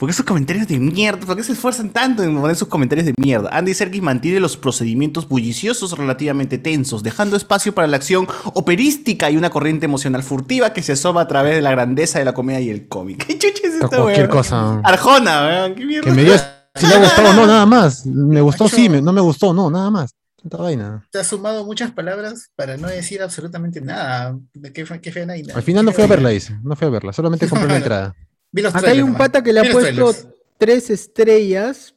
¿Por 0.02 0.08
qué 0.08 0.14
esos 0.14 0.26
comentarios 0.26 0.66
de 0.66 0.80
mierda? 0.80 1.24
¿Por 1.24 1.36
qué 1.36 1.44
se 1.44 1.52
esfuerzan 1.52 1.90
tanto 1.90 2.24
en 2.24 2.36
poner 2.40 2.56
sus 2.56 2.66
comentarios 2.66 3.06
de 3.06 3.14
mierda? 3.16 3.50
Andy 3.52 3.72
Serkis 3.72 4.02
mantiene 4.02 4.40
los 4.40 4.56
procedimientos 4.56 5.28
bulliciosos 5.28 5.96
relativamente 5.96 6.58
tensos, 6.58 7.04
dejando 7.04 7.36
espacio 7.36 7.72
para 7.72 7.86
la 7.86 7.98
acción 7.98 8.26
operística 8.54 9.30
y 9.30 9.36
una 9.36 9.50
corriente 9.50 9.84
emocional 9.86 10.24
furtiva 10.24 10.72
que 10.72 10.82
se 10.82 10.94
asoma 10.94 11.20
a 11.20 11.28
través 11.28 11.54
de 11.54 11.62
la 11.62 11.70
grandeza 11.70 12.18
de 12.18 12.24
la 12.24 12.34
comedia 12.34 12.58
y 12.58 12.70
el 12.70 12.88
cómic. 12.88 13.24
¿Qué 13.28 13.38
chucha 13.38 13.60
es 13.68 13.74
esto, 13.74 13.90
Cualquier 13.90 14.26
weón? 14.26 14.28
cosa. 14.28 14.80
Arjona, 14.80 15.46
weón, 15.46 15.74
qué 15.76 15.86
mierda. 15.86 16.10
Que 16.10 16.16
me 16.16 16.24
digas 16.24 16.50
si 16.74 16.84
le 16.88 16.94
ha 16.94 16.98
gustado 16.98 17.30
o 17.30 17.32
no, 17.34 17.46
nada 17.46 17.64
más. 17.66 18.04
Me 18.04 18.40
gustó, 18.40 18.66
sí, 18.66 18.88
me- 18.88 19.00
no 19.00 19.12
me 19.12 19.20
gustó, 19.20 19.54
no, 19.54 19.70
nada 19.70 19.88
más. 19.92 20.16
Tanta 20.42 20.56
vaina. 20.56 21.06
Te 21.12 21.20
has 21.20 21.28
sumado 21.28 21.64
muchas 21.64 21.92
palabras 21.92 22.50
para 22.56 22.76
no 22.76 22.88
decir 22.88 23.22
absolutamente 23.22 23.80
nada. 23.80 24.36
¿De 24.52 24.72
qué, 24.72 24.84
qué 25.00 25.12
fe 25.12 25.30
hay? 25.30 25.44
Al 25.54 25.62
final 25.62 25.84
no 25.84 25.92
fui 25.92 26.02
a 26.02 26.08
verla, 26.08 26.30
dice. 26.30 26.58
No 26.64 26.74
fui 26.74 26.88
a 26.88 26.90
verla, 26.90 27.12
solamente 27.12 27.48
compré 27.48 27.68
la 27.68 27.76
entrada. 27.76 28.16
Vi 28.52 28.62
los 28.62 28.74
Acá 28.74 28.90
hay 28.90 29.00
un 29.02 29.14
pata 29.14 29.42
que 29.42 29.52
le 29.52 29.60
ha 29.60 29.72
puesto 29.72 29.80
trailers. 30.12 30.28
tres 30.58 30.90
estrellas 30.90 31.94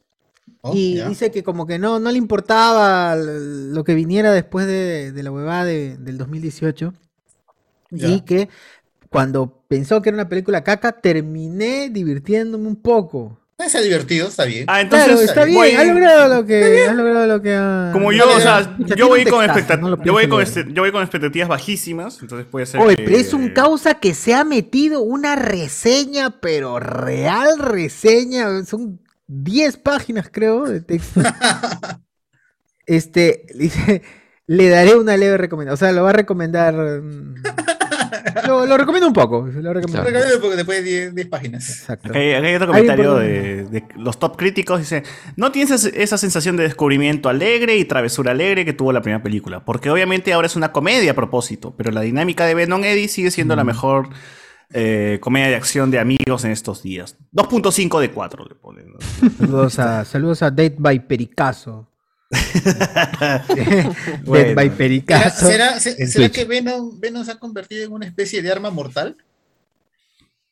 Oh, 0.68 0.74
y 0.74 1.00
dice 1.02 1.30
que 1.30 1.44
como 1.44 1.68
que 1.68 1.78
no, 1.78 2.00
no 2.00 2.12
le 2.12 2.18
importaba 2.18 3.16
lo 3.16 3.84
que 3.84 3.94
viniera 3.94 4.32
después 4.32 4.66
de, 4.66 5.12
de 5.12 5.22
la 5.24 5.32
huevada 5.32 5.64
de- 5.66 5.96
del 5.98 6.18
2018 6.18 6.92
Ya. 7.92 8.08
y 8.08 8.22
que 8.22 8.50
cuando 9.12 9.62
pensó 9.68 10.02
que 10.02 10.10
era 10.10 10.16
una 10.16 10.28
película 10.30 10.64
caca 10.64 10.92
terminé 11.02 11.90
divirtiéndome 11.92 12.68
un 12.68 12.76
poco. 12.78 13.40
Está 13.58 13.80
divertido, 13.82 14.28
está 14.28 14.44
bien. 14.46 14.66
Ah, 14.68 14.82
entonces 14.82 15.08
Claro, 15.08 15.22
está 15.22 15.44
bien, 15.46 15.58
voy- 15.58 15.72
ha 15.72 15.84
logrado 15.86 16.36
lo 16.36 16.46
que, 16.46 16.86
ha 16.88 16.94
logrado 16.94 17.26
lo 17.26 17.42
que 17.42 17.54
ha- 17.54 17.90
Como 17.94 18.12
yo, 18.12 18.30
o 18.30 18.40
sea, 18.40 18.76
yo 18.98 19.08
voy 19.08 19.24
con 19.26 19.46
textazo, 19.46 19.60
expectat- 19.60 19.80
no 19.80 20.04
yo 20.04 20.12
voy 20.12 20.28
con 20.28 20.40
leer. 20.40 20.48
este- 20.58 20.74
yo 20.74 20.82
voy 20.82 20.92
con 20.92 21.02
expectativas 21.02 21.48
bajísimas, 21.48 22.20
entonces 22.22 22.46
puede 22.52 22.66
ser 22.66 22.82
Oye, 22.82 22.98
que- 22.98 23.04
pero 23.04 23.18
es 23.18 23.34
un 23.34 23.50
causa 23.50 23.94
que 23.96 24.14
se 24.14 24.34
ha 24.34 24.44
metido 24.44 25.02
una 25.02 25.38
reseña, 25.38 26.42
pero 26.42 26.80
real 26.80 27.58
reseña. 27.58 28.64
Son 28.66 29.00
10 29.28 29.78
páginas, 29.78 30.30
creo, 30.32 30.66
de 30.66 30.82
texto. 30.82 31.22
este, 32.86 33.46
dice, 33.56 34.02
le 34.48 34.70
daré 34.70 34.96
una 34.96 35.18
leve 35.18 35.38
recomendación. 35.38 35.74
O 35.74 35.78
sea, 35.78 35.92
lo 35.94 36.04
va 36.04 36.10
a 36.10 36.14
recomendar. 36.14 36.76
Lo, 38.48 38.66
lo 38.66 38.78
recomiendo 38.78 39.08
un 39.08 39.14
poco. 39.14 39.48
Lo 39.48 39.74
recomiendo. 39.74 40.04
Lo 40.04 40.10
recomiendo 40.10 40.42
porque 40.42 40.56
después 40.58 40.84
de 40.84 40.90
10 40.90 41.16
10 41.16 41.28
páginas. 41.28 41.70
Exacto. 41.70 42.10
Acá 42.10 42.20
hay, 42.20 42.34
acá 42.34 42.48
hay 42.48 42.56
otro 42.56 42.68
comentario 42.68 43.16
de, 43.16 43.64
de 43.66 43.84
los 43.98 44.20
top 44.20 44.36
críticos. 44.38 44.80
Dice, 44.80 45.04
no 45.36 45.52
tienes 45.52 45.72
es- 45.72 45.86
esa 45.96 46.18
sensación 46.18 46.58
de 46.58 46.64
descubrimiento 46.64 47.30
alegre 47.30 47.78
y 47.78 47.86
travesura 47.86 48.32
alegre 48.32 48.66
que 48.66 48.74
tuvo 48.74 48.92
la 48.92 49.02
primera 49.02 49.24
película. 49.24 49.64
Porque 49.66 49.90
obviamente 49.90 50.34
ahora 50.34 50.48
es 50.48 50.56
una 50.56 50.72
comedia 50.72 51.12
a 51.12 51.16
propósito. 51.16 51.74
Pero 51.78 51.92
la 51.92 52.02
dinámica 52.02 52.46
de 52.46 52.56
Venom 52.56 52.84
Eddie 52.84 53.08
sigue 53.08 53.32
siendo 53.32 53.56
la 53.56 53.64
mejor 53.64 54.10
eh, 54.74 55.20
comedia 55.22 55.48
de 55.48 55.56
acción 55.56 55.92
de 55.92 56.00
amigos 56.00 56.44
en 56.44 56.52
estos 56.52 56.82
días. 56.84 57.18
2.5 57.34 58.00
de 58.00 58.12
4 58.12 58.46
le 58.50 58.56
ponen. 58.56 58.88
¿no? 58.92 59.30
Saludos 59.38 59.80
a, 59.80 60.06
saludos 60.06 60.42
a 60.42 60.50
Date 60.50 60.76
by 60.78 61.08
Pericazo. 61.08 61.90
Bueno. 64.26 64.56
by 64.56 64.66
¿Será, 64.66 64.78
Pericazo. 64.78 65.48
será- 65.48 65.80
será 65.80 66.30
que 66.30 66.46
Venom, 66.46 67.00
Venom 67.00 67.24
se 67.26 67.32
ha 67.32 67.40
convertido 67.40 67.86
en 67.86 67.92
una 67.92 68.06
especie 68.06 68.42
de 68.42 68.52
arma 68.52 68.70
mortal? 68.70 69.18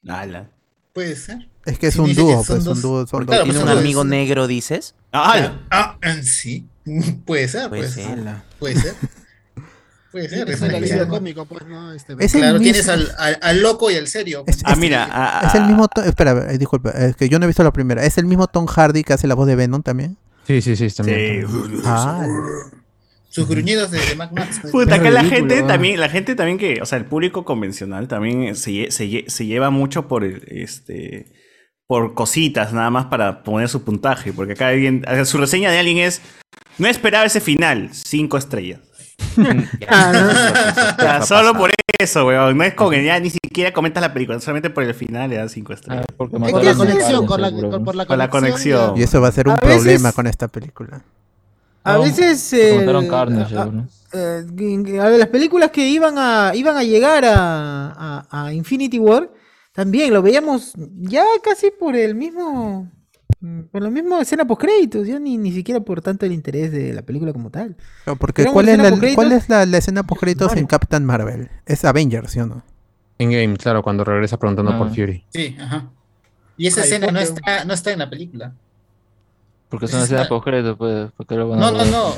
Ala. 0.07 0.49
Puede 0.93 1.15
ser. 1.15 1.47
Es 1.65 1.79
que 1.79 1.87
es 1.87 1.93
Si 1.95 1.99
un 1.99 2.13
dúo, 2.13 2.43
pues, 2.45 2.63
dos- 2.63 2.77
un 2.77 2.81
dúo, 2.81 3.07
son 3.07 3.25
Claro, 3.25 3.45
dos. 3.45 3.53
¿Tiene 3.53 3.65
pues 3.65 3.73
un 3.73 3.79
amigo 3.79 3.99
dos. 4.01 4.07
negro, 4.09 4.47
dices? 4.47 4.95
Ala. 5.11 5.61
Ah, 5.71 5.97
ah, 6.01 6.15
sí. 6.21 6.67
Puede 7.25 7.47
ser, 7.47 7.69
Puede 7.69 7.83
puede 7.83 7.91
ser. 7.93 8.17
Puede 8.59 8.75
ser. 8.75 8.93
Puede 10.11 10.29
ser. 10.29 10.47
Es 10.49 10.55
es 10.57 10.61
el 10.61 10.75
alivio 10.75 11.07
cómico, 11.07 11.45
pues, 11.45 11.65
¿no? 11.65 11.91
Este, 11.93 12.15
Es 12.19 12.33
Claro, 12.33 12.59
mismo- 12.59 12.63
tienes 12.63 12.87
al, 12.89 13.11
al, 13.17 13.39
al 13.41 13.61
loco 13.63 13.89
y 13.89 13.95
al 13.95 14.07
serio. 14.07 14.43
Es, 14.45 14.59
Ah, 14.63 14.73
es- 14.73 14.77
mira. 14.77 15.09
ah, 15.11 15.47
es 15.47 15.55
el 15.55 15.63
ah, 15.63 15.67
mismo. 15.67 15.87
to- 15.87 16.03
Espera, 16.03 16.45
disculpa, 16.57 16.91
es 16.91 17.15
que 17.15 17.29
yo 17.29 17.39
no 17.39 17.45
he 17.45 17.47
visto 17.47 17.63
la 17.63 17.71
primera. 17.73 18.03
¿Es 18.05 18.17
el 18.19 18.25
mismo 18.25 18.45
Tom 18.47 18.67
Hardy 18.67 19.03
que 19.03 19.13
hace 19.13 19.25
la 19.25 19.33
voz 19.33 19.47
de 19.47 19.55
Venom 19.55 19.81
también? 19.81 20.17
Sí, 20.45 20.61
sí, 20.61 20.75
sí, 20.75 20.87
también. 20.89 21.47
Sí. 21.47 21.81
Ah, 21.85 22.25
Sus 23.29 23.47
gruñidos 23.47 23.91
de, 23.91 23.99
de 23.99 24.15
Mac 24.15 24.31
Max. 24.31 24.61
Puta, 24.71 24.95
acá 24.95 25.09
la 25.09 25.23
gente 25.23 25.63
también, 25.63 25.99
la 25.99 26.09
gente 26.09 26.35
también 26.35 26.57
que, 26.57 26.81
o 26.81 26.85
sea, 26.85 26.97
el 26.97 27.05
público 27.05 27.45
convencional 27.45 28.07
también 28.07 28.55
se, 28.55 28.91
se, 28.91 29.25
se 29.27 29.45
lleva 29.45 29.69
mucho 29.69 30.07
por 30.07 30.23
el, 30.23 30.43
este, 30.47 31.33
por 31.87 32.13
cositas 32.13 32.73
nada 32.73 32.89
más 32.89 33.05
para 33.05 33.43
poner 33.43 33.69
su 33.69 33.83
puntaje, 33.83 34.33
porque 34.33 34.53
acá 34.53 34.67
alguien, 34.69 35.03
o 35.07 35.11
sea, 35.11 35.25
su 35.25 35.37
reseña 35.37 35.71
de 35.71 35.79
alguien 35.79 35.97
es, 35.97 36.21
no 36.77 36.87
esperaba 36.87 37.25
ese 37.25 37.41
final, 37.41 37.89
cinco 37.91 38.37
estrellas. 38.37 38.79
Ah, 39.87 41.21
solo 41.25 41.53
por 41.53 41.71
eso, 41.99 42.25
weón, 42.25 42.57
no 42.57 42.63
es 42.63 42.73
con 42.73 42.93
ya 42.93 43.19
ni 43.19 43.29
siquiera 43.29 43.71
comentas 43.73 44.01
la 44.01 44.13
película, 44.13 44.39
solamente 44.39 44.69
por 44.69 44.83
el 44.83 44.93
final 44.93 45.29
le 45.29 45.37
das 45.37 45.51
cinco 45.51 45.71
Ah, 45.73 45.75
estrellas. 45.75 46.05
porque 46.17 46.37
Por 46.39 46.63
la 46.63 46.73
conexión, 46.75 47.25
con 47.25 47.41
la, 47.41 47.49
seguro. 47.49 47.69
con- 47.71 47.83
por 47.85 47.95
la 47.95 48.05
Con 48.05 48.17
la 48.17 48.29
conexión. 48.29 48.77
conexión. 48.79 48.99
y 48.99 49.03
eso 49.03 49.21
va 49.21 49.27
a 49.27 49.31
ser 49.31 49.47
un 49.47 49.53
A 49.53 49.57
veces- 49.57 49.75
problema 49.77 50.11
con 50.11 50.27
esta 50.27 50.47
película. 50.47 51.01
A 51.85 51.97
veces. 51.97 52.53
Eh, 52.53 52.85
carne, 53.09 53.41
a- 53.43 53.83
eh, 54.13 54.99
a 55.01 55.09
las 55.09 55.27
películas 55.27 55.69
que 55.71 55.85
iban 55.87 56.15
a, 56.17 56.51
iban 56.55 56.77
a 56.77 56.83
llegar 56.83 57.25
a, 57.25 58.23
a- 58.29 58.45
a 58.45 58.53
Infinity 58.53 58.99
War, 58.99 59.29
también 59.73 60.13
lo 60.13 60.21
veíamos 60.21 60.73
ya 61.01 61.23
casi 61.43 61.71
por 61.71 61.95
el 61.95 62.15
mismo. 62.15 62.89
Mm, 63.39 63.61
Por 63.71 63.81
la 63.81 63.89
misma 63.89 64.21
escena 64.21 64.45
post 64.45 64.61
créditos, 64.61 65.07
ya 65.07 65.19
ni, 65.19 65.37
ni 65.37 65.51
siquiera 65.51 65.79
por 65.81 66.01
tanto 66.01 66.25
el 66.25 66.31
interés 66.31 66.71
de 66.71 66.93
la 66.93 67.01
película 67.01 67.33
como 67.33 67.49
tal. 67.49 67.75
No, 68.05 68.15
porque 68.15 68.45
¿cuál 68.45 68.69
es, 68.69 68.77
la, 68.77 68.89
postcréditos. 68.89 69.15
¿cuál 69.23 69.31
es 69.33 69.49
la, 69.49 69.65
la 69.65 69.77
escena 69.77 70.03
post 70.03 70.21
créditos 70.21 70.55
en. 70.55 70.65
Captain 70.67 71.05
Marvel? 71.05 71.49
Es 71.65 71.85
Avengers, 71.85 72.31
¿sí 72.31 72.39
o 72.39 72.45
no? 72.47 72.63
En 73.19 73.31
game, 73.31 73.55
claro, 73.57 73.83
cuando 73.83 74.03
regresa 74.03 74.37
preguntando 74.37 74.71
Ah. 74.71 74.77
por 74.77 74.89
Fury. 74.89 75.23
Sí, 75.29 75.55
ajá. 75.59 75.89
Y 76.57 76.67
esa 76.67 76.81
Ay, 76.81 76.87
escena 76.87 77.07
no 77.11 77.19
está, 77.19 77.65
no 77.65 77.73
está 77.73 77.91
en 77.91 77.99
la 77.99 78.09
película. 78.09 78.53
Porque 79.69 79.85
es 79.85 79.91
una 79.93 79.99
es 80.01 80.05
escena 80.05 80.23
la- 80.23 80.29
post 80.29 80.47
pues, 80.77 81.11
porque 81.17 81.35
lo 81.35 81.49
van 81.49 81.63
a 81.63 81.71
No, 81.71 81.77
no, 81.77 81.85
no. 81.91 82.15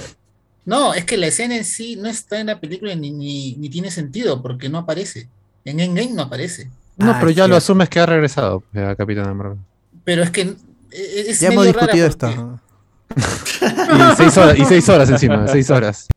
No, 0.65 0.93
es 0.95 1.05
que 1.05 1.15
la 1.17 1.27
escena 1.27 1.55
en 1.55 1.63
sí 1.63 1.95
no 1.95 2.09
está 2.09 2.39
en 2.39 2.47
la 2.47 2.59
película 2.59 2.95
ni, 2.95 3.11
ni, 3.11 3.55
ni 3.55 3.69
tiene 3.69 3.91
sentido 3.91 4.41
porque 4.41 4.67
no 4.67 4.79
aparece. 4.79 5.29
En 5.63 5.79
Endgame 5.79 6.11
no 6.13 6.23
aparece. 6.23 6.69
No, 6.97 7.11
Ah, 7.11 7.17
pero 7.19 7.29
ya 7.29 7.35
cierto. 7.35 7.49
lo 7.49 7.55
asumes 7.57 7.87
que 7.89 7.99
ha 7.99 8.05
regresado 8.05 8.63
a 8.73 8.95
Capitán 8.95 9.35
Marvel. 9.37 9.59
Pero 10.03 10.23
es 10.23 10.31
que 10.31 10.55
es 10.91 11.39
Ya 11.39 11.49
hemos 11.49 11.65
discutido 11.65 12.07
porque- 12.09 12.27
esto. 12.33 12.59
Y 13.15 14.15
seis 14.17 14.37
horas, 14.37 14.57
y 14.59 14.65
seis 14.65 14.89
horas 14.89 15.09
encima, 15.09 15.47
seis 15.47 15.69
horas. 15.69 16.07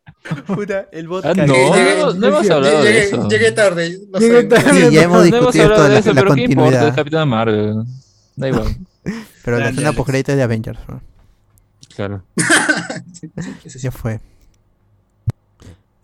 el 0.93 1.07
Ah, 1.23 1.32
no, 1.35 1.45
Llegué- 1.55 1.97
no, 1.99 2.12
no 2.15 2.27
hemos 2.27 2.43
llegué- 2.43 2.53
hablado 2.55 2.82
de 2.82 2.90
llegué- 2.93 3.03
eso. 3.05 3.28
Llegué 3.28 3.53
tarde. 3.53 3.90
Llegué. 4.19 4.40
Sí, 4.43 4.95
ya 4.95 5.03
hemos 5.03 5.19
No 5.31 5.36
hemos 5.36 5.53
discutido 5.53 5.65
hablado 5.65 5.82
de 5.85 5.89
la, 5.90 5.99
eso, 5.99 6.12
la 6.12 6.23
pero 6.23 6.35
¿qué 6.35 6.43
importa? 6.43 6.89
Es. 6.89 6.95
Capitán 6.95 7.28
Marvel. 7.28 7.74
Da 8.36 8.49
igual. 8.49 8.77
Pero 9.45 9.59
la 9.59 9.69
escena 9.70 9.89
Alex. 9.89 9.97
post 9.97 10.11
créditos 10.11 10.36
de 10.36 10.43
Avengers. 10.43 10.78
¿no? 10.89 11.01
Claro. 11.95 12.24
Ya 13.81 13.90
fue. 13.90 14.20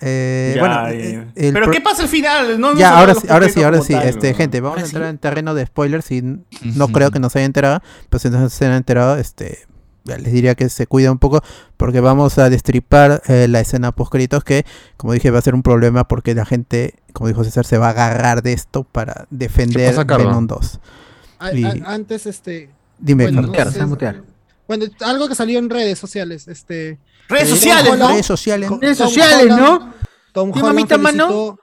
Eh, 0.07 0.53
Ya, 0.57 0.61
bueno, 0.61 0.75
ya. 0.75 0.91
eh, 0.93 1.27
el 1.35 1.53
Pero 1.55 1.71
¿qué 1.71 1.81
pasa 1.81 2.03
al 2.03 2.09
final? 2.09 2.61
No 2.61 2.75
Ya, 2.77 2.99
ahora 2.99 3.15
sí, 3.15 3.27
ahora 3.31 3.49
sí, 3.49 3.63
ahora 3.63 3.81
sí. 3.81 3.93
tal, 3.95 4.07
Este, 4.09 4.35
gente, 4.35 4.61
vamos 4.61 4.79
a 4.79 4.83
¿Ah, 4.83 4.85
entrar 4.85 5.05
sí? 5.05 5.09
en 5.11 5.19
terreno 5.19 5.55
de 5.55 5.65
spoilers 5.67 6.11
y 6.11 6.21
no 6.23 6.89
creo 6.89 7.11
que 7.11 7.21
nos 7.21 7.35
haya 7.37 7.47
enterado, 7.47 7.81
pero 8.11 8.19
si 8.21 8.29
no 8.29 8.49
se 8.51 8.67
han 8.67 8.73
enterado, 8.73 9.17
este, 9.17 9.61
ya 10.05 10.19
les 10.19 10.33
diría 10.33 10.55
que 10.55 10.69
se 10.69 10.87
cuida 10.87 11.11
un 11.11 11.19
poco 11.19 11.43
porque 11.79 12.01
vamos 12.01 12.37
a 12.37 12.51
destripar 12.51 13.23
eh, 13.29 13.49
la 13.49 13.61
escena 13.61 13.93
post 13.93 14.13
créditos 14.13 14.45
que, 14.45 14.67
como 14.99 15.15
dije, 15.15 15.31
va 15.31 15.39
a 15.39 15.43
ser 15.43 15.55
un 15.55 15.63
problema 15.63 16.07
porque 16.07 16.35
la 16.35 16.45
gente, 16.45 16.97
como 17.15 17.29
dijo 17.29 17.43
César, 17.43 17.65
se 17.65 17.79
va 17.79 17.87
a 17.87 17.91
agarrar 17.91 18.43
de 18.43 18.53
esto 18.53 18.85
para 18.85 19.27
defender 19.31 19.95
pasa? 19.95 20.19
Venom 20.19 20.47
2. 20.47 20.81
A- 21.39 21.53
Y- 21.55 21.65
a- 21.65 21.75
antes, 21.87 22.27
este. 22.27 22.69
Dime, 22.99 23.25
Bueno, 23.25 23.43
no 23.43 23.71
sé, 23.71 23.87
mutear. 23.87 24.23
Bueno, 24.69 24.85
algo 25.01 25.29
que 25.29 25.35
salió 25.35 25.59
en 25.59 25.69
redes 25.71 25.99
sociales. 25.99 26.49
Este. 26.49 26.99
Redes 27.29 27.49
sociales, 27.49 27.99
¿no? 27.99 28.09
redes 28.09 28.27
sociales. 28.27 28.71
Redes 28.81 28.99
sociales, 28.99 29.49
¿no? 29.49 29.93
Tom 30.33 30.53
¿Qué 30.53 30.59
Holland 30.61 30.75
mamita, 30.75 30.99
mano? 30.99 31.29
felicitó, 31.29 31.59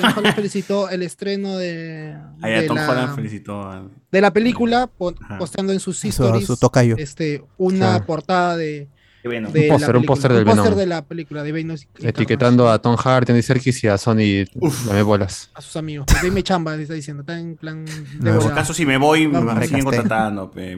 Tom 0.00 0.12
Holland 0.18 0.34
felicitó 0.36 0.88
el 0.90 1.02
estreno 1.02 1.56
de, 1.56 2.14
Ah, 2.42 2.48
ya, 2.48 2.60
de, 2.60 2.66
Tom 2.68 2.76
la, 2.76 2.88
Holland 2.90 3.14
felicitó 3.14 3.62
a... 3.62 3.82
de 4.12 4.20
la 4.20 4.32
película, 4.32 4.86
po- 4.86 5.14
Ajá. 5.22 5.38
postando 5.38 5.72
en 5.72 5.80
sus 5.80 5.98
Su, 5.98 6.08
stories 6.08 6.46
su 6.46 6.56
tocayo. 6.56 6.96
este, 6.98 7.42
una 7.56 8.04
portada 8.06 8.56
de, 8.56 8.88
Un 9.24 9.32
la 9.32 9.40
póster, 9.40 9.46
un 9.46 9.52
película, 9.52 10.06
póster 10.06 10.32
del 10.32 10.40
un 10.40 10.44
póster 10.46 10.64
Venom. 10.64 10.78
de 10.78 10.86
la 10.86 11.02
película 11.04 11.42
de 11.42 11.52
Venom 11.52 11.76
Etiquetando 11.98 12.70
a 12.70 12.78
Tom 12.80 12.96
Hardy, 12.96 13.32
Andy 13.32 13.42
Serkis 13.42 13.82
y 13.84 13.88
a 13.88 13.96
Sony 13.98 14.44
Dame 14.86 15.02
bolas. 15.02 15.50
a 15.54 15.60
sus 15.62 15.76
amigos. 15.76 16.06
Dime 16.22 16.42
chamba, 16.42 16.76
le 16.76 16.82
está 16.82 16.94
diciendo. 16.94 17.22
Está 17.22 17.38
en 17.38 17.56
plan 17.56 17.84
de 17.84 17.92
No, 17.92 17.98
Por 17.98 18.10
si 18.20 18.22
volada. 18.32 18.52
acaso 18.52 18.74
si 18.74 18.84
me 18.86 18.96
voy, 18.98 19.26
me 19.28 19.66
siguen 19.66 19.84
contratando. 19.84 20.52
me 20.54 20.72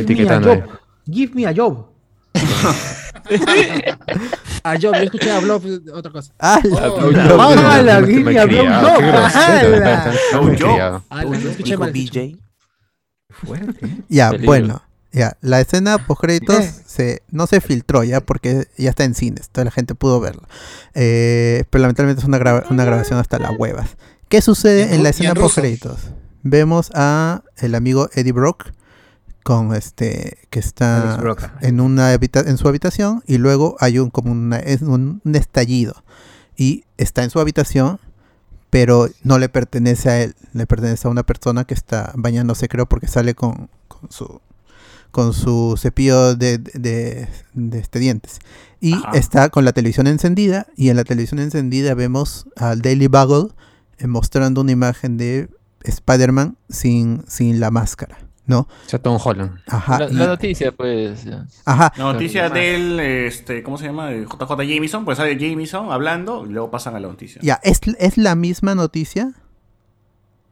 etiquetando. 0.00 0.62
Give 1.10 1.32
me 1.34 1.46
a 1.46 1.54
job. 1.56 1.90
Ah, 4.64 4.76
yo, 4.76 4.92
yo 4.92 5.00
escuché 5.02 5.30
a 5.30 5.40
Blob, 5.40 5.62
otra 5.94 6.12
cosa. 6.12 6.32
Ah, 6.38 6.60
Oh, 6.64 7.08
¡Hala, 7.10 8.00
Malcriado, 8.00 8.06
give 8.06 8.24
me 8.24 8.38
a 8.38 8.46
qué 8.48 8.56
job! 8.58 8.98
grosero, 9.00 9.76
¡Hala! 9.76 10.14
No, 10.32 10.52
yo. 10.54 11.02
Ah, 11.10 11.24
escuché 11.24 11.76
mal. 11.76 11.92
BJ. 11.92 12.36
Fuerte. 13.30 14.04
Ya, 14.08 14.32
bueno. 14.44 14.82
Ya, 15.14 15.36
la 15.42 15.60
escena 15.60 15.98
post 16.06 16.22
créditos 16.22 16.56
Eh. 16.64 16.72
se, 16.86 17.22
no 17.28 17.46
se 17.46 17.60
filtró 17.60 18.02
ya 18.02 18.22
porque 18.22 18.66
ya 18.78 18.88
está 18.88 19.04
en 19.04 19.14
cines, 19.14 19.50
toda 19.50 19.66
la 19.66 19.70
gente 19.70 19.94
pudo 19.94 20.20
verla. 20.20 20.48
Eh, 20.94 21.64
pero 21.68 21.82
lamentablemente 21.82 22.20
es 22.22 22.26
una, 22.26 22.38
grava- 22.38 22.64
una 22.70 22.84
grabación 22.86 23.18
hasta 23.18 23.38
las 23.38 23.52
huevas. 23.58 23.96
¿Qué 24.30 24.40
sucede 24.40 24.84
en 24.84 24.94
en 24.94 25.02
la 25.02 25.10
escena 25.10 25.30
en 25.30 25.34
post 25.36 25.56
créditos? 25.56 25.98
Vemos 26.42 26.90
a 26.94 27.42
el 27.58 27.74
amigo 27.74 28.08
Eddie 28.14 28.32
Brock 28.32 28.70
con 29.42 29.74
este 29.74 30.38
que 30.50 30.58
está 30.60 31.20
en 31.60 31.80
una 31.80 32.12
habita- 32.12 32.44
en 32.48 32.56
su 32.58 32.68
habitación 32.68 33.22
y 33.26 33.38
luego 33.38 33.76
hay 33.80 33.98
un 33.98 34.10
como 34.10 34.30
una- 34.32 34.58
es 34.58 34.82
un, 34.82 35.20
un 35.24 35.34
estallido. 35.34 36.04
Y 36.56 36.84
está 36.98 37.24
en 37.24 37.30
su 37.30 37.40
habitación 37.40 37.98
pero 38.70 39.06
no 39.22 39.38
le 39.38 39.50
pertenece 39.50 40.08
a 40.08 40.22
él, 40.22 40.34
le 40.54 40.66
pertenece 40.66 41.06
a 41.06 41.10
una 41.10 41.24
persona 41.24 41.64
que 41.64 41.74
está 41.74 42.12
bañándose 42.16 42.68
creo 42.68 42.86
porque 42.86 43.06
sale 43.06 43.34
con, 43.34 43.68
con 43.88 44.10
su 44.10 44.40
con 45.10 45.34
su 45.34 45.74
cepillo 45.78 46.34
de, 46.36 46.56
de, 46.56 47.28
de 47.52 47.78
este, 47.78 47.98
dientes 47.98 48.38
y 48.80 48.94
Ajá. 48.94 49.10
está 49.12 49.50
con 49.50 49.66
la 49.66 49.72
televisión 49.72 50.06
encendida 50.06 50.68
y 50.74 50.88
en 50.88 50.96
la 50.96 51.04
televisión 51.04 51.38
encendida 51.40 51.92
vemos 51.94 52.46
al 52.56 52.80
Daily 52.80 53.08
Bugle 53.08 53.50
eh, 53.98 54.06
mostrando 54.06 54.62
una 54.62 54.72
imagen 54.72 55.18
de 55.18 55.50
Spider-Man 55.84 56.56
sin, 56.70 57.24
sin 57.28 57.60
la 57.60 57.70
máscara, 57.70 58.16
¿no? 58.46 58.60
O 58.60 58.68
sea, 58.88 58.98
Tom 59.00 59.18
Holland. 59.22 59.58
Ajá. 59.68 59.98
La, 60.00 60.08
la 60.08 60.26
noticia, 60.26 60.72
pues. 60.72 61.24
ajá. 61.64 61.92
La 61.96 62.04
noticia 62.12 62.48
del, 62.50 62.98
este, 63.00 63.62
¿cómo 63.62 63.78
se 63.78 63.86
llama? 63.86 64.08
De 64.08 64.24
JJ 64.24 64.50
Jameson, 64.66 65.04
pues 65.04 65.18
sale 65.18 65.36
Jameson 65.38 65.92
hablando 65.92 66.44
y 66.46 66.50
luego 66.50 66.70
pasan 66.70 66.96
a 66.96 67.00
la 67.00 67.08
noticia. 67.08 67.40
Ya, 67.42 67.60
¿es, 67.62 67.80
¿es 67.98 68.18
la 68.18 68.34
misma 68.34 68.74
noticia? 68.74 69.32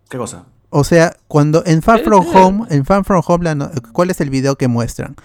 ¿Qué 0.08 0.18
cosa? 0.18 0.46
O 0.70 0.84
sea, 0.84 1.16
cuando 1.28 1.64
en 1.66 1.82
Far 1.82 2.00
Eh, 2.00 2.04
From 2.04 2.24
eh. 2.24 2.30
Home, 2.34 2.66
en 2.70 2.84
Far 2.84 3.04
From 3.04 3.22
Home, 3.26 3.44
la 3.44 3.54
no- 3.56 3.70
¿cuál 3.92 4.10
es 4.10 4.20
el 4.20 4.30
video 4.30 4.56
que 4.56 4.68
muestran? 4.68 5.16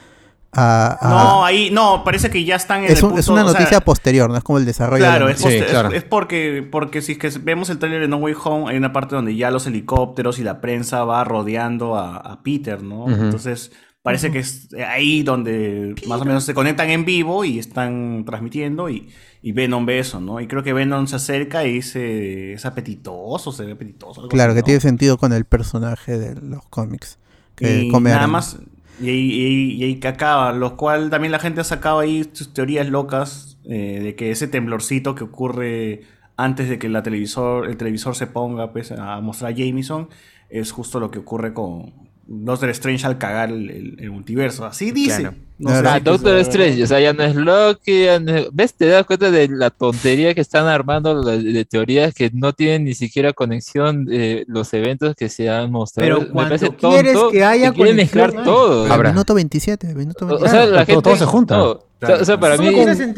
No, 0.55 1.43
ahí, 1.45 1.69
no, 1.71 2.03
parece 2.03 2.29
que 2.29 2.43
ya 2.43 2.55
están 2.55 2.83
en 2.83 2.91
es, 2.91 2.99
el 2.99 3.05
un- 3.05 3.19
es 3.19 3.25
punto, 3.25 3.33
una 3.33 3.45
o 3.45 3.49
sea, 3.51 3.59
noticia 3.59 3.79
posterior, 3.81 4.29
no 4.29 4.37
es 4.37 4.43
como 4.43 4.57
el 4.59 4.65
desarrollo. 4.65 5.03
de 5.03 5.09
la 5.09 5.15
Claro, 5.17 5.29
es, 5.29 5.41
poste- 5.41 5.59
Sí, 5.59 5.65
claro. 5.69 5.89
es- 5.89 5.95
es 5.95 6.03
porque, 6.03 6.67
porque 6.71 7.01
si 7.01 7.13
es 7.13 7.17
que 7.17 7.29
vemos 7.41 7.69
el 7.69 7.79
trailer 7.79 8.01
de 8.01 8.07
No 8.07 8.17
Way 8.17 8.35
Home, 8.43 8.71
hay 8.71 8.77
una 8.77 8.93
parte 8.93 9.15
donde 9.15 9.35
ya 9.35 9.51
los 9.51 9.67
helicópteros 9.67 10.39
y 10.39 10.43
la 10.43 10.61
prensa 10.61 11.03
va 11.03 11.23
rodeando 11.23 11.95
a, 11.97 12.17
a 12.17 12.41
Peter, 12.43 12.81
¿no? 12.83 13.07
Entonces, 13.09 13.71
parece 14.01 14.31
que 14.31 14.39
es 14.39 14.67
ahí 14.87 15.23
donde 15.23 15.95
más 16.07 16.21
o 16.21 16.25
menos 16.25 16.43
se 16.43 16.53
conectan 16.53 16.89
en 16.91 17.05
vivo 17.05 17.43
y 17.43 17.57
están 17.57 18.23
transmitiendo 18.25 18.87
y, 18.89 19.09
y 19.41 19.51
Venom 19.51 19.85
ve 19.85 19.97
eso, 19.99 20.21
¿no? 20.21 20.39
Y 20.39 20.45
creo 20.47 20.61
que 20.61 20.73
Venom 20.73 21.07
se 21.07 21.15
acerca 21.15 21.65
y 21.65 21.73
dice, 21.73 22.53
es 22.53 22.65
apetitoso, 22.67 23.51
se 23.51 23.65
ve 23.65 23.71
apetitoso. 23.71 24.21
algo 24.21 24.29
Claro, 24.29 24.51
así, 24.51 24.57
que 24.57 24.61
¿no? 24.61 24.65
tiene 24.65 24.79
sentido 24.81 25.17
con 25.17 25.33
el 25.33 25.45
personaje 25.45 26.19
de 26.19 26.35
los 26.39 26.63
cómics. 26.69 27.17
Que 27.55 27.83
y 27.85 27.87
come 27.89 28.11
nada 28.11 28.27
más 28.27 28.57
y 28.97 29.09
ahí, 29.09 29.31
y 29.31 29.45
ahí- 29.45 29.71
y 29.73 29.83
ahí 29.83 29.95
que 29.99 30.07
acaba 30.07 30.53
lo 30.53 30.77
cual 30.77 31.09
también 31.09 31.31
la 31.31 31.39
gente 31.39 31.61
ha 31.61 31.63
sacado 31.65 31.99
ahí 31.99 32.29
sus 32.33 32.53
teorías 32.53 32.87
locas 32.89 33.57
eh, 33.65 33.99
de 34.01 34.15
que 34.15 34.31
ese 34.31 34.47
temblorcito 34.47 35.15
que 35.15 35.23
ocurre 35.23 36.01
antes 36.37 36.69
de 36.69 36.77
que 36.79 36.87
la 36.89 37.01
televisor 37.03 37.67
el 37.67 37.77
televisor 37.77 38.15
se 38.15 38.27
ponga 38.27 38.71
pues 38.71 38.91
a 38.91 39.19
mostrar 39.21 39.51
a 39.51 39.55
Jameson 39.55 40.09
es 40.49 40.71
justo 40.71 40.99
lo 40.99 41.09
que 41.11 41.19
ocurre 41.19 41.53
con 41.53 41.93
Doctor 42.27 42.69
Strange 42.71 43.05
al 43.05 43.17
cagar 43.17 43.49
el, 43.51 43.69
el- 43.69 43.95
el 43.99 44.11
multiverso 44.11 44.65
así 44.65 44.91
dice 44.91 45.21
Claro. 45.21 45.35
No 45.57 45.69
Claro. 45.69 45.87
sé 45.89 45.93
Ah, 45.95 45.99
Doctor 46.01 46.37
Strange, 46.39 46.83
o 46.83 46.87
sea, 46.87 46.99
ya 46.99 47.13
no 47.13 47.23
es 47.23 47.33
Loki, 47.35 48.03
ya 48.05 48.19
no 48.19 48.35
es- 48.35 48.47
¿ves? 48.51 48.73
Te 48.73 48.87
das 48.87 49.05
cuenta 49.05 49.31
de 49.31 49.47
la 49.47 49.69
tontería 49.69 50.33
que 50.33 50.41
están 50.41 50.65
armando 50.67 51.23
de, 51.23 51.41
de 51.41 51.63
teorías 51.65 52.13
que 52.13 52.29
no 52.33 52.51
tienen 52.51 52.83
ni 52.83 52.93
siquiera 52.93 53.31
conexión 53.31 54.07
eh, 54.11 54.43
los 54.47 54.73
eventos 54.73 55.15
que 55.15 55.29
se 55.29 55.49
han 55.49 55.71
mostrado. 55.71 56.05
Pero 56.09 56.21
Me 56.27 56.33
cuando 56.33 56.49
parece 56.57 56.75
quieres 56.75 57.13
tonto 57.13 57.31
que 57.31 57.43
haya 57.45 57.71
quieren 57.71 57.95
mezclar 57.95 58.33
todo. 58.43 58.91
Habrá. 58.91 59.11
minuto 59.11 59.33
27, 59.33 59.95
minuto 59.95 60.25
O- 60.25 60.27
27. 60.27 60.45
O 60.45 60.51
sea, 60.51 60.65
la 60.65 60.71
Todo- 60.77 60.85
gente 60.87 61.01
todo 61.03 61.15
se 61.15 61.25
junta. 61.25 61.57
no, 61.57 61.63
o 61.71 61.85
sea- 62.05 62.15
o 62.17 62.25
sea, 62.25 62.37
para 62.39 62.57
mí, 62.57 62.69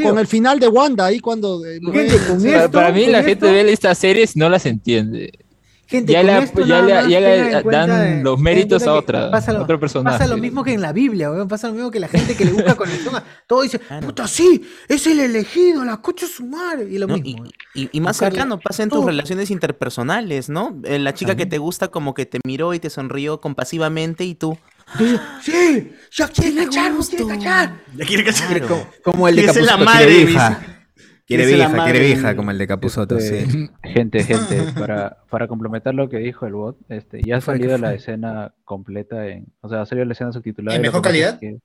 Con, 0.03 0.19
el 0.19 0.27
final 0.27 0.59
de 0.59 0.67
Wanda, 0.67 1.05
ahí 1.05 1.19
cuando. 1.19 1.65
eh, 1.65 1.79
Gente, 1.81 2.17
con 2.27 2.45
esto- 2.45 2.71
para 2.71 2.91
mí 2.91 3.03
con 3.05 3.11
la 3.13 3.23
gente 3.23 3.49
ve 3.51 3.71
estas 3.71 3.97
series 3.97 4.35
y 4.35 4.39
no 4.39 4.47
las 4.49 4.65
entiende. 4.67 5.31
Gente, 5.89 6.11
ya 6.11 6.19
con 6.21 6.27
le, 6.27 6.37
esto 6.43 6.65
ya 6.65 6.81
más 6.81 7.07
ya 7.07 7.19
le 7.21 7.61
dan 7.63 7.89
de- 7.89 8.21
los 8.23 8.37
méritos 8.39 8.85
a 8.85 8.93
otra, 8.93 9.31
pasa 9.31 9.53
lo, 9.53 9.63
otro 9.63 9.79
personaje. 9.79 10.17
Pasa 10.17 10.29
lo 10.29 10.37
mismo 10.37 10.61
que 10.63 10.73
en 10.73 10.81
la 10.81 10.91
Biblia, 10.91 11.31
weón. 11.31 11.47
Pasa 11.47 11.67
lo 11.67 11.73
mismo 11.75 11.89
que 11.91 11.99
la 12.01 12.09
gente 12.09 12.35
que 12.35 12.43
le 12.43 12.51
busca 12.51 12.75
conexión 12.75 13.15
a 13.15 13.23
todo 13.47 13.61
dice, 13.61 13.79
puta, 14.01 14.27
sí, 14.27 14.67
es 14.89 15.07
el 15.07 15.19
elegido, 15.21 15.85
la 15.85 15.97
cocha 16.01 16.25
es 16.25 16.33
su 16.33 16.45
madre. 16.45 16.87
Y 16.91 16.97
lo 16.97 17.07
¿no? 17.07 17.15
Y, 17.15 17.21
mismo. 17.21 17.45
y- 17.73 17.89
y 17.91 18.01
más 18.01 18.17
Buscarle 18.17 18.35
cercano, 18.35 18.59
pasa 18.59 18.83
en 18.83 18.89
tus 18.89 18.97
todo. 18.99 19.07
relaciones 19.07 19.49
interpersonales, 19.49 20.49
¿no? 20.49 20.77
Eh, 20.83 20.99
La 20.99 21.13
chica 21.13 21.35
que 21.35 21.45
te 21.45 21.57
gusta 21.57 21.87
como 21.87 22.13
que 22.13 22.25
te 22.25 22.39
miró 22.45 22.73
y 22.73 22.79
te 22.79 22.89
sonrió 22.89 23.39
compasivamente 23.39 24.25
y 24.25 24.35
tú... 24.35 24.57
Sí, 25.41 25.91
ya 26.11 26.27
quiere 26.27 26.65
cachar, 26.65 26.91
no 26.91 26.99
quiere 26.99 27.27
cachar. 27.27 27.81
ya 27.95 28.05
quiere 28.05 28.23
cachar 28.23 28.61
Como, 28.67 28.87
como 29.03 29.27
el 29.27 29.35
de 29.37 29.45
es 29.45 29.55
la 29.61 29.77
madre 29.77 30.13
de 30.13 30.25
vieja. 30.25 30.76
Quiere 31.27 31.45
vieja, 31.45 31.83
quiere 31.83 31.99
vieja, 31.99 32.35
como 32.37 32.51
el 32.51 32.57
de 32.57 32.67
Capuzoto, 32.67 33.17
Este, 33.17 33.45
sí. 33.45 33.69
Gente, 33.83 34.23
gente, 34.23 34.63
para, 34.79 35.17
para 35.29 35.47
complementar 35.47 35.93
lo 35.93 36.07
que 36.07 36.17
dijo 36.19 36.45
el 36.45 36.53
bot, 36.53 36.77
este, 36.89 37.21
ya 37.21 37.37
ha 37.37 37.41
salido 37.41 37.77
la 37.77 37.93
escena 37.93 38.53
completa 38.63 39.27
en, 39.27 39.47
o 39.59 39.67
sea, 39.67 39.81
ha 39.81 39.85
salido 39.85 40.05
la 40.05 40.13
escena 40.13 40.31
subtitulada. 40.31 40.75
¿En 40.77 40.81
mejor 40.81 40.99
es 41.01 41.03
calidad? 41.03 41.39
que- 41.39 41.59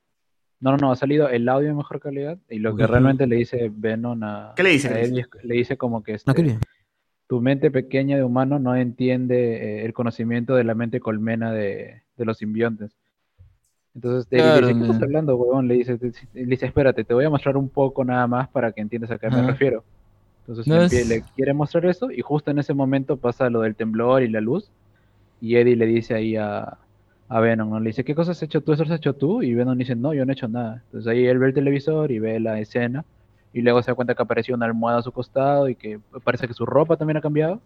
no, 0.58 0.72
no, 0.72 0.76
no, 0.78 0.92
ha 0.92 0.96
salido 0.96 1.28
el 1.28 1.48
audio 1.48 1.70
en 1.70 1.76
mejor 1.76 2.00
calidad 2.00 2.38
y 2.48 2.58
lo 2.58 2.76
que 2.76 2.86
realmente 2.86 3.26
le 3.26 3.34
dice 3.36 3.70
Venom 3.72 4.22
a, 4.22 4.52
¿Qué 4.56 4.62
le 4.62 4.70
dice, 4.70 4.88
a 4.88 5.44
le 5.44 5.54
dice 5.54 5.76
como 5.76 6.02
que 6.04 6.12
No, 6.12 6.16
este, 6.16 6.34
qué 6.34 6.42
bien. 6.42 6.58
tu 7.28 7.40
mente 7.40 7.70
pequeña 7.72 8.16
de 8.16 8.22
humano 8.24 8.58
no 8.60 8.76
entiende 8.76 9.80
eh, 9.80 9.84
el 9.84 9.92
conocimiento 9.92 10.54
de 10.54 10.62
la 10.64 10.74
mente 10.76 11.00
colmena 11.00 11.52
de, 11.52 12.02
de 12.16 12.24
los 12.24 12.38
simbiontes. 12.38 12.96
Entonces 13.94 14.26
Claro, 14.34 14.60
le 14.60 14.60
dice, 14.60 14.74
¿qué 14.74 14.82
estás 14.84 15.00
hablando, 15.02 15.36
huevón? 15.36 15.68
Le 15.68 15.74
dice, 15.74 15.98
te- 15.98 16.12
le 16.32 16.46
dice, 16.46 16.66
espérate, 16.66 17.04
te 17.04 17.12
voy 17.14 17.24
a 17.26 17.30
mostrar 17.30 17.56
un 17.58 17.68
poco 17.70 18.04
nada 18.04 18.26
más 18.26 18.48
para 18.50 18.72
que 18.72 18.80
entiendas 18.80 19.10
a 19.10 19.18
qué 19.18 19.30
me 19.30 19.42
refiero. 19.42 19.84
Entonces 20.46 20.70
No 20.70 20.74
le, 20.74 20.82
es- 20.82 20.88
empie- 20.88 21.04
le 21.06 21.24
quiere 21.24 21.54
mostrar 21.54 21.86
eso 21.86 22.10
y 22.10 22.22
justo 22.22 22.50
en 22.50 22.58
ese 22.60 22.74
momento 22.74 23.18
pasa 23.20 23.50
lo 23.50 23.62
del 23.62 23.76
temblor 23.76 24.22
y 24.22 24.28
la 24.30 24.40
luz 24.40 24.72
y 25.40 25.56
Eddie 25.56 25.76
le 25.76 25.86
dice 25.86 26.14
ahí 26.14 26.36
a, 26.36 26.78
a 27.28 27.40
Venom, 27.40 27.70
¿no? 27.70 27.80
Le 27.80 27.90
dice, 27.90 28.04
¿qué 28.04 28.14
cosas 28.14 28.38
has 28.38 28.42
hecho 28.44 28.62
tú? 28.62 28.72
¿Eso 28.72 28.84
has 28.84 28.90
hecho 28.92 29.14
tú? 29.16 29.42
Y 29.42 29.54
Venom 29.54 29.78
dice, 29.78 29.96
no, 29.96 30.14
yo 30.14 30.24
no 30.26 30.32
he 30.32 30.34
hecho 30.34 30.48
nada. 30.48 30.82
Entonces 30.86 31.10
ahí 31.12 31.26
él 31.26 31.38
ve 31.38 31.48
el 31.48 31.54
televisor 31.54 32.10
y 32.12 32.18
ve 32.20 32.40
la 32.40 32.60
escena 32.60 33.06
y 33.52 33.62
luego 33.62 33.82
se 33.82 33.90
da 33.90 33.94
cuenta 33.96 34.14
que 34.14 34.22
apareció 34.22 34.54
una 34.54 34.66
almohada 34.66 34.98
a 35.00 35.02
su 35.02 35.12
costado 35.12 35.68
y 35.68 35.76
que 35.76 36.00
parece 36.24 36.48
que 36.48 36.54
su 36.54 36.66
ropa 36.66 36.96
también 36.96 37.18
ha 37.18 37.20
cambiado 37.22 37.62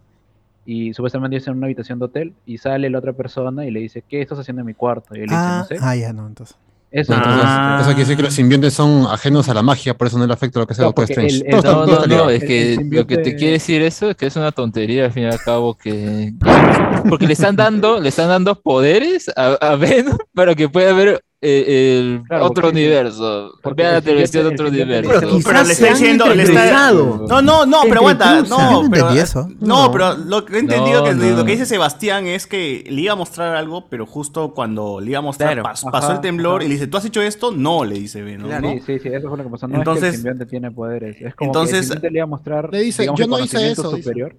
y 0.66 0.92
supuestamente 0.94 1.36
está 1.36 1.52
en 1.52 1.58
una 1.58 1.66
habitación 1.66 1.98
de 2.00 2.04
hotel 2.06 2.34
y 2.44 2.58
sale 2.58 2.90
la 2.90 2.98
otra 2.98 3.12
persona 3.12 3.64
y 3.64 3.70
le 3.70 3.80
dice, 3.80 4.02
¿qué 4.08 4.20
estás 4.20 4.38
haciendo 4.38 4.60
en 4.60 4.66
mi 4.66 4.74
cuarto? 4.74 5.14
Y 5.14 5.20
él 5.20 5.26
dice, 5.26 5.36
Ah, 5.38 5.58
no 5.60 5.64
sé. 5.64 5.76
ah, 5.80 5.94
ya 5.96 6.12
no, 6.12 6.26
entonces. 6.26 6.56
Eso, 6.90 7.12
Ah. 7.14 7.16
entonces, 7.16 7.42
Entonces, 7.44 7.80
eso 7.80 7.86
quiere 7.88 8.00
decir 8.00 8.16
que 8.16 8.22
los 8.22 8.34
simbiontes 8.34 8.74
son 8.74 9.06
ajenos 9.10 9.48
a 9.48 9.54
la 9.54 9.62
magia, 9.62 9.94
por 9.96 10.06
eso 10.06 10.18
no 10.18 10.26
le 10.26 10.32
afecta 10.32 10.60
lo 10.60 10.66
que 10.66 10.74
sea 10.74 10.82
No, 10.84 10.88
Doctor 10.88 11.04
Strange. 11.04 11.36
el- 11.36 11.54
el- 11.54 11.62
No, 11.62 11.86
no, 11.86 12.06
no, 12.06 12.30
es 12.30 12.44
que 12.44 12.74
El 12.74 12.88
lo 12.90 13.06
que 13.06 13.18
te 13.18 13.34
quiere 13.36 13.52
decir 13.54 13.82
eso 13.82 14.10
es 14.10 14.16
que 14.16 14.26
es 14.26 14.36
una 14.36 14.52
tontería 14.52 15.04
al 15.06 15.12
fin 15.12 15.24
y 15.24 15.26
al 15.26 15.38
cabo 15.40 15.74
que 15.74 16.32
porque 17.08 17.26
le 17.26 17.32
están 17.34 17.56
dando 17.56 18.00
le 18.00 18.08
están 18.08 18.28
dando 18.28 18.54
poderes 18.60 19.28
a, 19.36 19.52
a 19.60 19.76
Venom 19.76 20.16
para 20.34 20.54
que 20.54 20.68
pueda 20.68 20.92
ver 20.92 21.22
eh, 21.42 21.98
el 21.98 22.22
Claro, 22.26 22.46
otro 22.46 22.62
porque- 22.64 22.78
universo 22.78 23.52
porque 23.62 23.82
vea 23.82 23.92
la 23.92 23.98
el 23.98 24.04
televisión 24.04 24.44
de 24.48 24.54
otro 24.54 24.68
universo 24.68 25.10
Pero 25.20 25.28
quizás 25.30 25.44
pero 25.44 25.62
le 25.64 25.72
está 25.74 25.86
diciendo 25.88 26.24
le 26.26 26.42
está 26.42 26.52
interiorizado. 26.52 27.26
no 27.28 27.42
no 27.42 27.66
no 27.66 27.80
pero 27.82 27.96
aguanta 28.00 28.40
no 28.42 28.82
pero, 28.90 29.10
eso. 29.10 29.48
no 29.60 29.86
No. 29.86 29.92
pero 29.92 30.16
lo 30.16 30.44
que 30.46 30.56
he 30.56 30.58
entendido 30.60 31.00
No, 31.00 31.04
que 31.04 31.14
no. 31.14 31.36
lo 31.36 31.44
que 31.44 31.52
dice 31.52 31.66
Sebastián 31.66 32.26
es 32.26 32.46
que 32.46 32.84
le 32.88 33.02
iba 33.02 33.12
a 33.12 33.16
mostrar 33.16 33.54
algo 33.54 33.86
pero 33.90 34.06
justo 34.06 34.54
cuando 34.54 34.98
le 35.00 35.10
iba 35.10 35.18
a 35.18 35.22
mostrar 35.22 35.52
Claro. 35.52 35.68
pas- 35.68 35.90
pasó 35.90 36.06
Ajá, 36.06 36.14
el 36.14 36.20
temblor 36.22 36.62
ajá. 36.62 36.64
y 36.64 36.68
le 36.68 36.74
dice 36.74 36.86
tú 36.86 36.96
has 36.96 37.04
hecho 37.04 37.20
esto 37.20 37.52
no 37.52 37.84
le 37.84 37.96
dice 37.96 38.22
Venom 38.22 38.48
Claro. 38.48 38.68
¿no? 38.68 38.72
Sí, 38.76 38.80
sí, 38.86 38.98
sí, 39.00 39.08
eso 39.12 39.28
fue 39.28 39.36
lo 39.36 39.44
que 39.44 39.50
pasó. 39.50 39.68
No 39.68 39.74
es 39.74 39.76
que 39.76 39.80
Entonces- 39.82 40.08
el 40.08 40.14
simbionte 40.14 40.46
tiene 40.46 40.70
poderes. 40.70 41.20
Es 41.20 41.34
como 41.34 41.50
entonces- 41.50 41.72
que 41.72 41.78
el 41.78 41.84
simbionte 41.84 42.10
le 42.10 42.16
iba 42.18 42.24
a 42.24 42.28
mostrar 42.28 42.68
Le 42.72 42.80
dice, 42.80 43.02
digamos, 43.02 43.20
"Yo 43.20 43.26
no 43.26 43.38
hice 43.40 43.56
conocimiento 43.56 43.82
eso", 43.82 43.96
dice. 43.96 44.36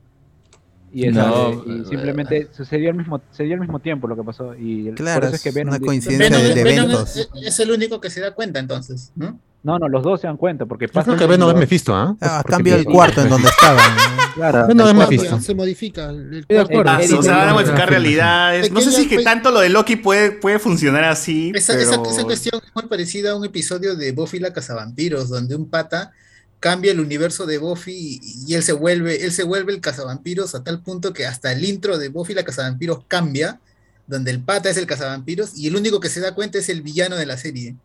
Y, 0.93 1.07
esa- 1.07 1.27
No, 1.27 1.63
y 1.65 1.81
eh, 1.81 1.83
simplemente 1.89 2.47
sucedió 2.55 2.89
al 2.91 2.95
mismo, 2.95 3.21
sucedió 3.31 3.53
al 3.55 3.59
mismo 3.59 3.79
tiempo 3.79 4.07
lo 4.07 4.15
que 4.15 4.23
pasó. 4.23 4.55
Y 4.55 4.87
el- 4.89 4.95
Claro, 4.95 5.19
por 5.21 5.27
eso 5.27 5.35
es 5.35 5.43
que 5.43 5.49
es 5.49 5.55
Venom 5.55 5.69
una 5.69 5.77
dice- 5.79 5.85
coincidencia 5.85 6.29
Venom, 6.37 6.55
de 6.55 6.63
Venom 6.63 6.85
eventos. 6.85 7.15
es, 7.17 7.29
es 7.43 7.59
el 7.59 7.71
único 7.71 7.99
que 8.01 8.09
se 8.09 8.21
da 8.21 8.31
cuenta 8.33 8.59
entonces, 8.59 9.11
¿no? 9.15 9.39
No, 9.63 9.79
no, 9.79 9.89
los 9.89 10.01
dos 10.03 10.21
se 10.21 10.27
dan 10.27 10.37
cuenta 10.37 10.65
porque 10.65 10.85
Yo 10.87 10.93
pasa 10.93 11.05
creo 11.05 11.13
el 11.15 11.19
que 11.19 11.25
Venom 11.27 11.49
es. 11.49 11.55
Mephisto, 11.57 11.93
¿ah? 11.93 12.15
Ah, 12.21 12.39
Porque 12.41 12.51
cambio 12.55 12.75
el 12.75 12.85
cuarto 12.85 13.21
en 13.21 13.29
donde 13.29 13.49
estaban. 13.49 13.83
Claro, 14.37 14.67
Venom 14.67 14.87
es 14.87 14.93
cuarto. 14.93 15.11
Mephisto. 15.11 15.41
Se 15.41 15.55
modifica 15.55 16.09
el, 16.11 16.45
acuerdo. 16.59 16.91
Ah, 16.91 16.99
o 17.17 17.23
sea, 17.23 17.37
van 17.37 17.49
a 17.49 17.53
modificar 17.53 17.89
realidades. 17.89 18.71
No 18.71 18.81
sé 18.81 18.91
si 18.91 19.01
es 19.01 19.07
que 19.07 19.23
tanto 19.23 19.49
lo 19.49 19.59
de 19.61 19.69
Loki 19.69 19.95
puede, 19.95 20.31
puede 20.31 20.59
funcionar 20.59 21.03
así. 21.05 21.51
Esa, 21.55 21.73
pero... 21.73 21.89
esa, 21.89 22.01
esa 22.03 22.23
cuestión 22.23 22.61
es 22.63 22.71
muy 22.75 22.85
parecida 22.85 23.31
a 23.31 23.35
un 23.35 23.43
episodio 23.45 23.95
de 23.95 24.11
Buffy 24.11 24.39
la 24.39 24.53
cazavampiros, 24.53 25.29
donde 25.29 25.55
un 25.55 25.67
pata 25.71 26.11
cambia 26.59 26.91
el 26.91 26.99
universo 26.99 27.45
de 27.45 27.57
Buffy 27.57 28.19
y, 28.21 28.21
y 28.47 28.55
él 28.55 28.63
se 28.63 28.73
vuelve, 28.73 29.23
él 29.23 29.31
se 29.31 29.43
vuelve 29.43 29.73
el 29.73 29.81
cazavampiros 29.81 30.55
a 30.55 30.63
tal 30.63 30.81
punto 30.81 31.13
que 31.13 31.25
hasta 31.25 31.51
el 31.51 31.63
intro 31.63 31.97
de 31.97 32.09
Buffy 32.09 32.33
la 32.33 32.43
cazavampiros 32.43 33.03
cambia, 33.07 33.59
donde 34.07 34.31
el 34.31 34.39
pata 34.39 34.69
es 34.69 34.77
el 34.77 34.87
cazavampiros 34.87 35.57
y 35.57 35.67
el 35.67 35.75
único 35.75 35.99
que 35.99 36.09
se 36.09 36.19
da 36.19 36.33
cuenta 36.33 36.57
es 36.57 36.69
el 36.69 36.81
villano 36.81 37.15
de 37.15 37.25
la 37.25 37.37
serie. 37.37 37.75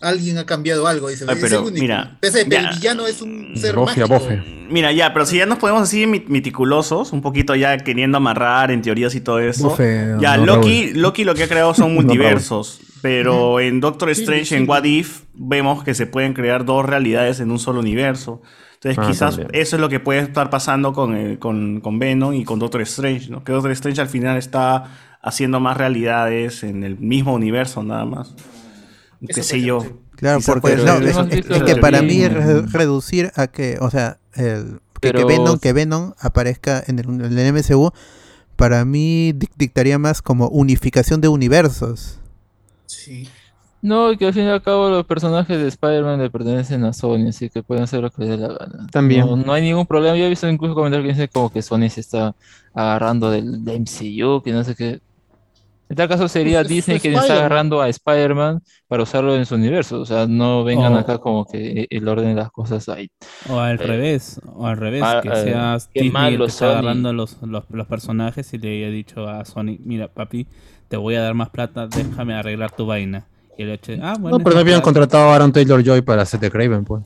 Alguien 0.00 0.38
ha 0.38 0.46
cambiado 0.46 0.86
algo, 0.86 1.08
dice. 1.08 1.26
Ay, 1.28 1.34
es 1.34 1.40
pero 1.42 1.58
el 1.58 1.64
único. 1.64 1.82
mira, 1.82 2.16
pero 2.20 2.34
ya. 2.48 2.60
el 2.60 2.76
villano 2.76 3.06
es 3.06 3.20
un 3.20 3.54
ser 3.54 3.74
Buffy 3.74 4.00
a 4.00 4.06
mágico. 4.06 4.18
Buffy. 4.18 4.66
Mira, 4.70 4.92
ya, 4.92 5.12
pero 5.12 5.26
si 5.26 5.36
ya 5.36 5.44
nos 5.44 5.58
podemos 5.58 5.82
así 5.82 6.06
meticulosos, 6.06 7.12
un 7.12 7.20
poquito 7.20 7.54
ya 7.54 7.76
queriendo 7.76 8.16
amarrar 8.16 8.70
en 8.70 8.80
teorías 8.80 9.14
y 9.14 9.20
todo 9.20 9.40
eso. 9.40 9.70
Buffet, 9.70 10.18
ya, 10.20 10.38
no, 10.38 10.46
Loki, 10.46 10.94
Loki 10.94 11.24
lo 11.24 11.34
que 11.34 11.42
ha 11.42 11.48
creado 11.48 11.74
son 11.74 11.96
No, 12.06 12.62
pero 13.02 13.60
en 13.60 13.80
Doctor 13.80 14.14
Sí, 14.14 14.22
Strange, 14.22 14.44
sí. 14.46 14.54
en 14.56 14.68
What 14.68 14.84
If, 14.84 15.22
vemos 15.34 15.82
que 15.84 15.94
se 15.94 16.06
pueden 16.06 16.32
crear 16.34 16.64
dos 16.64 16.84
realidades 16.86 17.40
en 17.40 17.50
un 17.50 17.58
solo 17.58 17.80
universo. 17.80 18.42
Entonces, 18.74 18.98
Ah, 18.98 19.06
quizás 19.08 19.36
también. 19.36 19.50
eso 19.60 19.76
es 19.76 19.80
lo 19.80 19.88
que 19.88 20.00
puede 20.00 20.20
estar 20.20 20.48
pasando 20.50 20.92
con, 20.92 21.14
el- 21.14 21.38
con, 21.38 21.80
con 21.80 21.98
Venom 21.98 22.32
y 22.34 22.44
con 22.44 22.58
Doctor 22.58 22.80
Strange, 22.82 23.28
¿no? 23.30 23.44
Que 23.44 23.52
Doctor 23.52 23.70
Strange 23.72 24.00
al 24.00 24.08
final 24.08 24.36
está 24.38 24.84
haciendo 25.22 25.60
más 25.60 25.76
realidades 25.76 26.62
en 26.62 26.82
el 26.82 26.98
mismo 26.98 27.34
universo, 27.34 27.82
nada 27.82 28.06
más. 28.06 28.34
Qué 29.26 29.42
sé 29.42 29.60
yo. 29.60 29.84
Claro, 30.16 30.40
porque 30.44 30.76
no, 30.76 30.94
es, 30.98 31.46
que 31.64 31.76
para 31.76 32.00
mí 32.02 32.22
es 32.22 32.72
reducir 32.72 33.30
a 33.36 33.46
que, 33.48 33.76
o 33.80 33.90
sea, 33.90 34.18
el, 34.34 34.80
que, 35.00 35.12
que 35.12 35.24
Venom, 35.24 35.58
que 35.58 35.72
Venom 35.72 36.12
aparezca 36.18 36.82
en 36.86 36.98
el, 36.98 37.06
en 37.06 37.38
el 37.38 37.52
MCU, 37.54 37.90
para 38.56 38.84
mí 38.84 39.32
dic- 39.34 39.52
dictaría 39.56 39.98
más 39.98 40.20
como 40.22 40.48
unificación 40.48 41.20
de 41.22 41.28
universos. 41.28 42.19
Sí. 42.90 43.36
No, 43.82 44.12
y 44.12 44.18
que 44.18 44.26
al 44.26 44.34
fin 44.34 44.44
y 44.44 44.48
al 44.48 44.62
cabo 44.62 44.90
los 44.90 45.06
personajes 45.06 45.58
de 45.58 45.68
Spider-Man 45.68 46.20
le 46.20 46.30
pertenecen 46.30 46.84
a 46.84 46.92
Sony, 46.92 47.28
así 47.30 47.48
que 47.48 47.62
pueden 47.62 47.84
hacer 47.84 48.02
lo 48.02 48.10
que 48.10 48.22
les 48.22 48.30
dé 48.30 48.36
la 48.38 48.48
gana. 48.48 48.86
También. 48.90 49.26
No, 49.26 49.36
no 49.36 49.52
hay 49.54 49.62
ningún 49.62 49.86
problema. 49.86 50.16
Yo 50.16 50.24
he 50.26 50.28
visto 50.28 50.48
incluso 50.48 50.74
comentarios 50.74 51.06
que 51.06 51.12
dicen 51.14 51.30
como 51.32 51.50
que 51.50 51.62
Sony 51.62 51.88
se 51.88 52.00
está 52.00 52.36
agarrando 52.74 53.30
del, 53.30 53.64
del 53.64 53.76
MCU, 53.76 54.42
que 54.42 54.52
no 54.52 54.64
sé 54.64 54.74
qué. 54.76 55.00
En 55.88 55.96
tal 55.96 56.08
caso 56.08 56.28
sería 56.28 56.64
Pues 56.68 56.86
es 56.86 56.86
Disney 56.86 57.00
quien 57.00 57.14
está 57.16 57.34
agarrando 57.34 57.80
a 57.82 57.88
Spider-Man 57.88 58.62
para 58.88 59.02
usarlo 59.04 59.36
en 59.36 59.46
su 59.46 59.56
universo. 59.56 60.00
O 60.00 60.06
sea, 60.06 60.26
no 60.26 60.64
vengan 60.64 60.94
Oh. 60.94 60.98
acá 60.98 61.18
como 61.18 61.46
que 61.46 61.86
el 61.90 62.08
orden 62.08 62.28
de 62.28 62.34
las 62.36 62.50
cosas 62.52 62.88
ahí. 62.88 63.10
O 63.44 63.58
al 63.60 63.80
Eh, 63.80 63.86
revés, 63.86 64.40
o 64.46 64.66
al 64.66 64.76
revés, 64.76 65.02
ah, 65.02 65.20
que 65.20 65.30
eh, 65.30 65.36
sea 65.36 65.78
qué 65.92 66.02
Disney 66.02 66.38
que 66.38 66.46
está 66.46 66.66
Sony. 66.66 66.66
agarrando 66.68 67.12
los, 67.12 67.40
los, 67.42 67.64
los 67.70 67.86
personajes 67.86 68.52
y 68.54 68.58
le 68.58 68.76
haya 68.78 68.90
dicho 68.90 69.28
a 69.28 69.44
Sony, 69.44 69.78
mira 69.80 70.08
papi, 70.12 70.46
te 70.90 70.96
voy 70.96 71.14
a 71.14 71.22
dar 71.22 71.34
más 71.34 71.50
plata, 71.50 71.86
déjame 71.86 72.34
arreglar 72.34 72.72
tu 72.72 72.84
vaina. 72.84 73.24
Y 73.56 73.62
el 73.62 73.70
hecho, 73.70 73.92
ah, 74.02 74.16
bueno. 74.18 74.38
No, 74.38 74.44
pero 74.44 74.54
no 74.54 74.60
es 74.60 74.66
habían 74.66 74.80
contratado 74.80 75.30
a 75.30 75.36
Aaron 75.36 75.52
Taylor 75.52 75.84
Joy 75.84 76.02
para 76.02 76.22
hacer 76.22 76.40
de 76.40 76.50
Craven, 76.50 76.84
pues. 76.84 77.04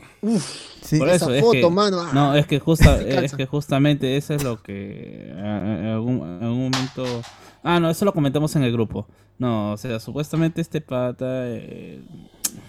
Sí. 0.81 0.99
Por 0.99 1.09
Esa 1.09 1.27
eso, 1.27 1.35
es 1.35 1.43
foto, 1.43 1.53
que, 1.53 1.71
mano, 1.71 2.01
ah, 2.01 2.11
no, 2.15 2.35
es 2.35 2.47
que, 2.47 2.61
justa, 2.61 2.99
es 3.03 3.35
que 3.35 3.45
justamente 3.45 4.17
eso 4.17 4.33
es 4.33 4.43
lo 4.43 4.63
que 4.63 5.31
en 5.31 5.87
algún, 5.87 6.17
en 6.17 6.43
algún 6.43 6.71
momento... 6.71 7.23
Ah, 7.63 7.79
no, 7.79 7.91
eso 7.91 8.07
lo 8.07 8.15
comentamos 8.15 8.57
en 8.57 8.63
el 8.63 8.73
grupo. 8.73 9.07
No, 9.39 9.73
o 9.73 9.77
sea, 9.77 10.01
supuestamente 10.01 10.63
este 10.63 10.81
pata, 10.81 11.27
eh, 11.49 12.01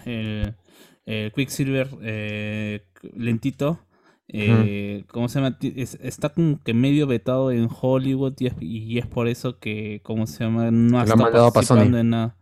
el, 0.05 0.53
el 1.05 1.31
Quicksilver 1.31 1.89
eh, 2.01 2.85
lentito, 3.15 3.79
eh, 4.27 5.05
¿cómo 5.09 5.29
se 5.29 5.39
llama? 5.39 5.57
Es- 5.61 5.97
está 6.01 6.29
como 6.29 6.61
que 6.63 6.73
medio 6.73 7.07
vetado 7.07 7.51
en 7.51 7.67
Hollywood 7.69 8.33
y 8.39 8.47
es, 8.47 8.53
y 8.61 8.97
es 8.99 9.07
por 9.07 9.27
eso 9.27 9.59
que, 9.59 10.01
¿cómo 10.03 10.27
se 10.27 10.43
llama? 10.43 10.71
No 10.71 10.97
pa' 11.53 11.63
Sony. 11.63 11.91
participando 11.91 11.97
en 11.99 12.09
nada. 12.11 12.37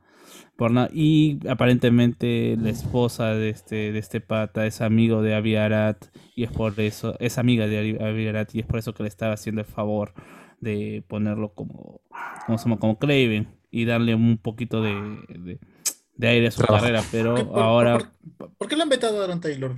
Por 0.55 0.71
nada. 0.71 0.89
Y 0.93 1.39
aparentemente 1.49 2.57
la 2.59 2.69
esposa 2.69 3.33
de 3.35 3.49
este, 3.49 3.91
de 3.91 3.99
este 3.99 4.21
pata 4.21 4.65
es 4.67 4.81
amigo 4.81 5.21
de 5.21 5.35
Avi 5.35 5.55
Arad 5.55 5.97
y 6.35 6.43
es 6.43 6.51
por 6.51 6.79
eso, 6.79 7.15
es 7.19 7.37
amiga 7.37 7.67
de 7.67 7.97
Avi 8.01 8.27
Arad 8.27 8.47
y 8.53 8.59
es 8.59 8.65
por 8.65 8.79
eso 8.79 8.93
que 8.93 9.03
le 9.03 9.09
estaba 9.09 9.33
haciendo 9.33 9.61
el 9.61 9.67
favor 9.67 10.13
de 10.61 11.03
ponerlo 11.07 11.53
como, 11.53 12.01
¿cómo 12.45 12.57
se 12.57 12.65
llama? 12.65 12.79
Como 12.79 12.99
Craven 12.99 13.47
y 13.71 13.85
darle 13.85 14.15
un 14.15 14.37
poquito 14.37 14.81
de, 14.81 14.93
de, 15.29 15.59
de 16.15 16.27
aire 16.27 16.47
a 16.47 16.51
su 16.51 16.63
Trabajo. 16.63 16.83
carrera, 16.83 17.01
pero 17.11 17.51
¿Por- 17.51 17.59
ahora 17.59 17.97
por- 18.37 18.53
¿Por 18.57 18.67
qué 18.67 18.75
lo 18.75 18.83
han 18.83 18.89
vetado 18.89 19.21
a 19.21 19.23
Aaron 19.25 19.41
Taylor? 19.41 19.75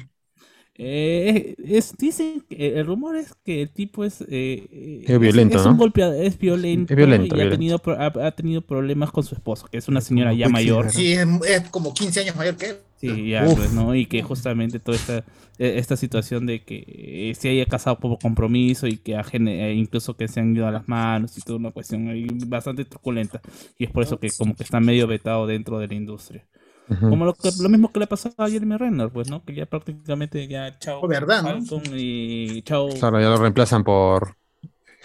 Eh, 0.78 1.56
es, 1.64 1.96
dicen 1.98 2.44
que 2.50 2.78
el 2.80 2.86
rumor 2.86 3.16
es 3.16 3.34
que 3.46 3.62
el 3.62 3.70
tipo 3.70 4.04
es, 4.04 4.22
eh, 4.30 5.04
Es 5.08 5.20
violento, 5.20 5.58
es, 5.58 5.66
un 5.66 5.72
¿no? 5.74 5.78
golpeado, 5.78 6.14
es 6.14 6.38
violento, 6.38 6.94
Es 6.94 6.98
violento, 6.98 7.36
y 7.38 7.42
ha 7.42 7.50
tenido, 7.50 7.80
pro- 7.80 8.00
ha, 8.00 8.08
ha 8.28 8.32
tenido 8.32 8.62
problemas 8.62 9.12
con 9.12 9.24
su 9.24 9.36
esposa, 9.36 9.68
que 9.72 9.78
es 9.78 9.88
una 9.88 10.02
señora 10.02 10.34
ya 10.34 10.50
mayor. 10.50 10.92
Sí, 10.92 11.14
es, 11.14 11.26
es 11.48 11.70
como 11.70 11.94
15 11.94 12.20
años 12.22 12.36
mayor 12.36 12.58
que 12.58 12.66
él. 12.72 12.76
Sí, 12.98 13.30
ya, 13.30 13.46
Uf. 13.46 13.56
pues, 13.56 13.74
¿no? 13.74 13.94
Y 13.96 14.06
que 14.06 14.22
justamente 14.24 14.80
toda 14.80 14.98
esta, 14.98 15.18
eh, 15.60 15.74
esta 15.78 15.96
situación 15.98 16.46
de 16.46 16.64
que 16.64 16.84
eh, 16.88 17.34
se 17.38 17.50
haya 17.50 17.66
casado 17.66 18.00
por 18.00 18.18
compromiso 18.20 18.88
y 18.88 18.98
que 18.98 19.16
ha 19.16 19.24
gene- 19.24 19.70
eh, 19.70 19.74
incluso 19.76 20.16
que 20.16 20.28
se 20.28 20.40
han 20.40 20.56
ido 20.56 20.66
a 20.68 20.72
las 20.72 20.88
manos 20.88 21.38
y 21.38 21.42
toda 21.42 21.60
una 21.60 21.72
cuestión 21.72 22.08
ahí 22.10 22.26
bastante 22.48 22.84
truculenta. 22.86 23.42
Y 23.78 23.86
es 23.86 23.92
por 23.92 24.04
eso 24.04 24.20
que 24.20 24.30
como 24.38 24.56
que 24.56 24.64
está 24.64 24.80
medio 24.80 25.08
vetado 25.08 25.46
dentro 25.48 25.78
de 25.80 25.88
la 25.88 25.94
industria. 25.94 26.46
Como 26.88 27.26
lo, 27.26 27.34
que- 27.34 27.52
lo 27.60 27.70
mismo 27.70 27.92
que 27.92 28.00
le 28.00 28.08
pasó 28.08 28.32
a 28.38 28.48
Jeremy 28.48 28.78
Renner, 28.78 29.10
pues, 29.10 29.30
¿no? 29.30 29.44
Que 29.44 29.56
ya 29.56 29.66
prácticamente 29.66 30.48
ya 30.48 30.78
chao. 30.78 31.00
Oh, 31.02 31.08
¿verdad, 31.08 31.44
no? 31.44 31.82
Y 31.96 32.62
chao. 32.62 32.90
Claro, 32.90 33.20
ya 33.20 33.30
lo 33.30 33.38
reemplazan 33.38 33.84
por 33.84 34.36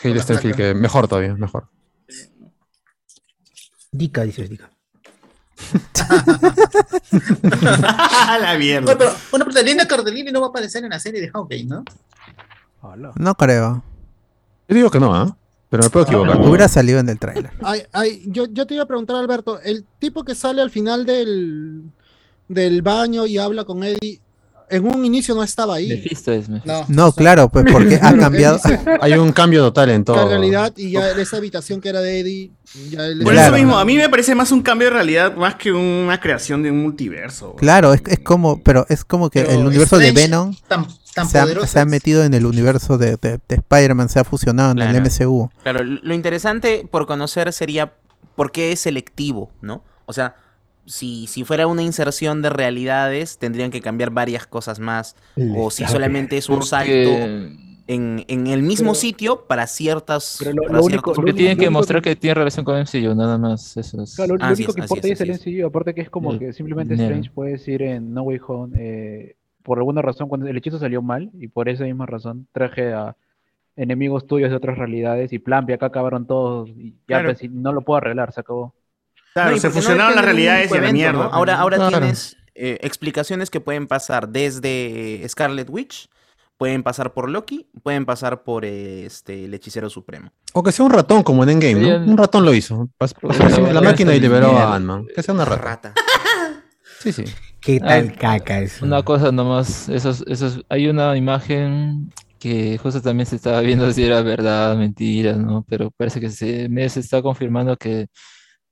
Hale 0.04 0.20
Stenfield, 0.20 0.56
que 0.56 0.74
mejor 0.74 1.08
todavía, 1.08 1.34
mejor. 1.34 1.68
Dica, 3.92 4.22
dices 4.22 4.50
Dica. 4.50 4.70
la 8.40 8.56
mierda. 8.58 8.84
Bueno, 8.84 8.98
pero, 8.98 9.12
bueno, 9.30 9.46
pero 9.46 9.62
Linda 9.62 9.86
Cardellini 9.86 10.30
no 10.32 10.40
va 10.40 10.48
a 10.48 10.50
aparecer 10.50 10.84
en 10.84 10.90
la 10.90 10.98
serie 11.00 11.20
de 11.20 11.30
Hawkeye, 11.30 11.64
¿no? 11.64 11.84
No 13.16 13.34
creo. 13.34 13.82
Yo 14.68 14.76
digo 14.76 14.90
que 14.90 15.00
no, 15.00 15.14
¿ah? 15.14 15.36
Pero 15.70 15.84
me 15.84 15.90
puedo 15.90 16.04
equivocar. 16.06 16.40
Hubiera 16.40 16.68
salido 16.68 16.98
en 16.98 17.08
el 17.08 17.18
tráiler. 17.18 17.52
Ay, 17.62 17.82
ay, 17.92 18.22
yo, 18.26 18.46
yo 18.46 18.66
te 18.66 18.74
iba 18.74 18.82
a 18.82 18.86
preguntar, 18.86 19.16
Alberto, 19.16 19.60
el 19.62 19.84
tipo 20.00 20.24
que 20.24 20.34
sale 20.34 20.60
al 20.60 20.70
final 20.70 21.06
del, 21.06 21.82
del 22.48 22.82
baño 22.82 23.24
y 23.26 23.38
habla 23.38 23.64
con 23.64 23.84
Eddie, 23.84 24.20
en 24.68 24.86
un 24.86 25.04
inicio 25.04 25.34
no 25.34 25.42
estaba 25.42 25.76
ahí. 25.76 25.88
Mephisto 25.88 26.30
es 26.32 26.48
Mephisto. 26.48 26.84
No. 26.88 27.06
No, 27.06 27.12
claro, 27.12 27.48
pues 27.48 27.64
porque 27.72 27.96
ha 28.02 28.16
cambiado. 28.16 28.58
Hay 29.00 29.12
un 29.14 29.32
cambio 29.32 29.62
total 29.62 29.90
en 29.90 30.04
todo. 30.04 30.22
en 30.22 30.28
realidad, 30.28 30.72
y 30.76 30.90
ya 30.92 31.10
esa 31.12 31.38
habitación 31.38 31.80
que 31.80 31.88
era 31.88 32.00
de 32.00 32.20
Eddie, 32.20 32.50
ya 32.90 33.04
él 33.06 33.22
Por 33.22 33.32
Claro. 33.32 33.54
eso 33.56 33.64
mismo, 33.64 33.78
a 33.78 33.84
mí 33.84 33.96
me 33.96 34.08
parece 34.08 34.34
más 34.36 34.52
un 34.52 34.62
cambio 34.62 34.88
de 34.88 34.94
realidad 34.94 35.34
más 35.34 35.56
que 35.56 35.72
una 35.72 36.20
creación 36.20 36.62
de 36.62 36.70
un 36.70 36.82
multiverso. 36.82 37.56
Claro, 37.56 37.94
es, 37.94 38.02
es 38.06 38.20
como, 38.20 38.62
pero 38.62 38.86
es 38.88 39.04
como 39.04 39.28
que 39.28 39.42
Pero 39.42 39.58
el 39.58 39.66
universo 39.66 39.98
de 39.98 40.12
Venom 40.12 40.54
Tan, 41.14 41.28
se 41.28 41.38
ha, 41.38 41.42
poderoso 41.42 41.66
se 41.66 41.78
ha 41.78 41.82
es. 41.82 41.88
metido 41.88 42.24
en 42.24 42.34
el 42.34 42.46
universo 42.46 42.96
de, 42.98 43.16
de- 43.16 43.38
de 43.48 43.54
Spider-Man, 43.56 44.08
se 44.08 44.20
ha 44.20 44.24
fusionado 44.24 44.72
en 44.72 44.78
el. 44.80 45.00
MCU. 45.02 45.50
Claro, 45.62 45.82
lo 45.84 46.14
interesante 46.14 46.86
por 46.90 47.06
conocer 47.06 47.52
sería 47.52 47.92
por 48.36 48.52
qué 48.52 48.72
es 48.72 48.80
selectivo, 48.80 49.50
¿no? 49.60 49.82
O 50.06 50.12
sea, 50.12 50.36
si, 50.86 51.26
si 51.26 51.44
fuera 51.44 51.66
una 51.66 51.82
inserción 51.82 52.42
de 52.42 52.50
realidades, 52.50 53.38
tendrían 53.38 53.70
que 53.70 53.80
cambiar 53.80 54.10
varias 54.10 54.46
cosas 54.46 54.78
más. 54.80 55.14
O 55.56 55.70
si 55.70 55.84
solamente 55.86 56.36
es 56.36 56.48
un 56.48 56.62
salto 56.62 56.92
en, 57.86 58.24
en 58.28 58.46
el 58.46 58.62
mismo 58.62 58.92
Pero- 58.92 58.94
sitio 59.00 59.46
para 59.48 59.66
ciertas. 59.66 60.36
pero 60.38 60.52
lo- 60.52 60.62
para 60.62 60.74
lo 60.74 60.82
ciertos 60.84 60.86
único- 60.86 61.12
porque 61.14 61.30
lo 61.32 61.36
tienen 61.36 61.56
único- 61.58 61.64
que 61.66 61.70
mostrar 61.70 62.02
que- 62.02 62.10
que 62.10 62.16
tiene 62.16 62.34
relación 62.34 62.64
con 62.64 62.76
MCU, 62.76 63.14
nada 63.16 63.36
más. 63.36 63.76
Eso 63.76 64.02
es. 64.02 64.14
Claro, 64.14 64.36
lo 64.36 64.46
único 64.46 64.70
es, 64.70 64.74
que 64.76 64.80
importa 64.82 65.08
es, 65.08 65.20
es 65.20 65.20
el. 65.20 65.30
MCU, 65.58 65.66
aparte 65.66 65.94
que 65.94 66.00
es 66.02 66.10
como 66.10 66.32
El 66.32 66.38
que 66.38 66.52
simplemente. 66.52 66.94
Strange 66.94 67.30
puede 67.30 67.52
decir 67.52 67.82
en 67.82 68.14
No 68.14 68.22
Way 68.22 68.40
Home, 68.46 68.76
eh, 68.80 69.36
por 69.62 69.78
alguna 69.78 70.02
razón, 70.02 70.28
cuando 70.28 70.46
el 70.48 70.56
hechizo 70.56 70.78
salió 70.78 71.02
mal, 71.02 71.30
y 71.38 71.48
por 71.48 71.68
esa 71.68 71.84
misma 71.84 72.06
razón 72.06 72.46
traje 72.52 72.92
a 72.92 73.16
enemigos 73.76 74.26
tuyos 74.26 74.50
de 74.50 74.56
otras 74.56 74.76
realidades, 74.78 75.32
y 75.32 75.38
plan, 75.38 75.64
y 75.68 75.72
acá 75.72 75.86
acabaron 75.86 76.26
todos, 76.26 76.68
y 76.70 76.92
ya 77.08 77.20
Claro. 77.20 77.34
pues, 77.34 77.50
no 77.50 77.72
lo 77.72 77.82
puedo 77.82 77.98
arreglar, 77.98 78.32
se 78.32 78.40
acabó. 78.40 78.74
Claro, 79.32 79.52
No, 79.52 79.58
se 79.58 79.68
no 79.68 79.72
fusionaron 79.74 80.16
las 80.16 80.24
realidades 80.24 80.70
y 80.74 80.78
la 80.80 80.92
mierda. 80.92 81.24
Ahora, 81.26 81.58
ahora 81.60 81.76
Claro. 81.76 81.98
tienes 81.98 82.36
eh, 82.54 82.78
explicaciones 82.82 83.48
que 83.48 83.60
pueden 83.60 83.86
pasar 83.86 84.28
desde 84.28 85.24
Scarlet 85.28 85.70
Witch, 85.70 86.10
pueden 86.58 86.82
pasar 86.82 87.12
por 87.14 87.30
Loki, 87.30 87.68
pueden 87.82 88.04
pasar 88.04 88.42
por 88.42 88.64
eh, 88.66 89.06
este 89.06 89.44
el 89.46 89.54
hechicero 89.54 89.88
supremo. 89.88 90.30
O 90.52 90.62
que 90.62 90.72
sea 90.72 90.84
un 90.84 90.90
ratón 90.92 91.22
como 91.22 91.42
en 91.44 91.50
Endgame, 91.50 91.80
¿no? 91.98 92.10
Un 92.12 92.18
ratón 92.18 92.44
lo 92.44 92.52
hizo. 92.52 92.88
Pas- 92.98 93.14
pasó 93.14 93.64
de 93.64 93.72
la 93.72 93.80
máquina 93.80 94.14
y 94.14 94.20
liberó 94.20 94.58
a 94.58 94.74
Ant-Man. 94.74 95.06
Que 95.14 95.22
sea 95.22 95.32
una 95.32 95.44
rata. 95.46 95.62
Rata. 95.62 95.94
Sí, 96.98 97.12
sí. 97.12 97.24
¿Qué 97.60 97.78
tal 97.80 98.08
tal 98.08 98.16
caca 98.18 98.60
eso? 98.60 98.84
Una 98.84 99.02
cosa 99.02 99.30
nomás, 99.32 99.88
esos, 99.88 100.24
esos, 100.26 100.60
hay 100.68 100.88
una 100.88 101.16
imagen 101.16 102.10
que 102.38 102.78
justo 102.78 103.02
también 103.02 103.26
se 103.26 103.36
estaba 103.36 103.60
viendo 103.60 103.92
si 103.92 104.02
era 104.04 104.22
verdad, 104.22 104.76
mentira, 104.76 105.34
¿no? 105.34 105.64
Pero 105.68 105.90
parece 105.96 106.20
que 106.20 106.30
se, 106.30 106.68
me 106.70 106.88
se 106.88 107.00
está 107.00 107.20
confirmando 107.20 107.76
que 107.76 108.06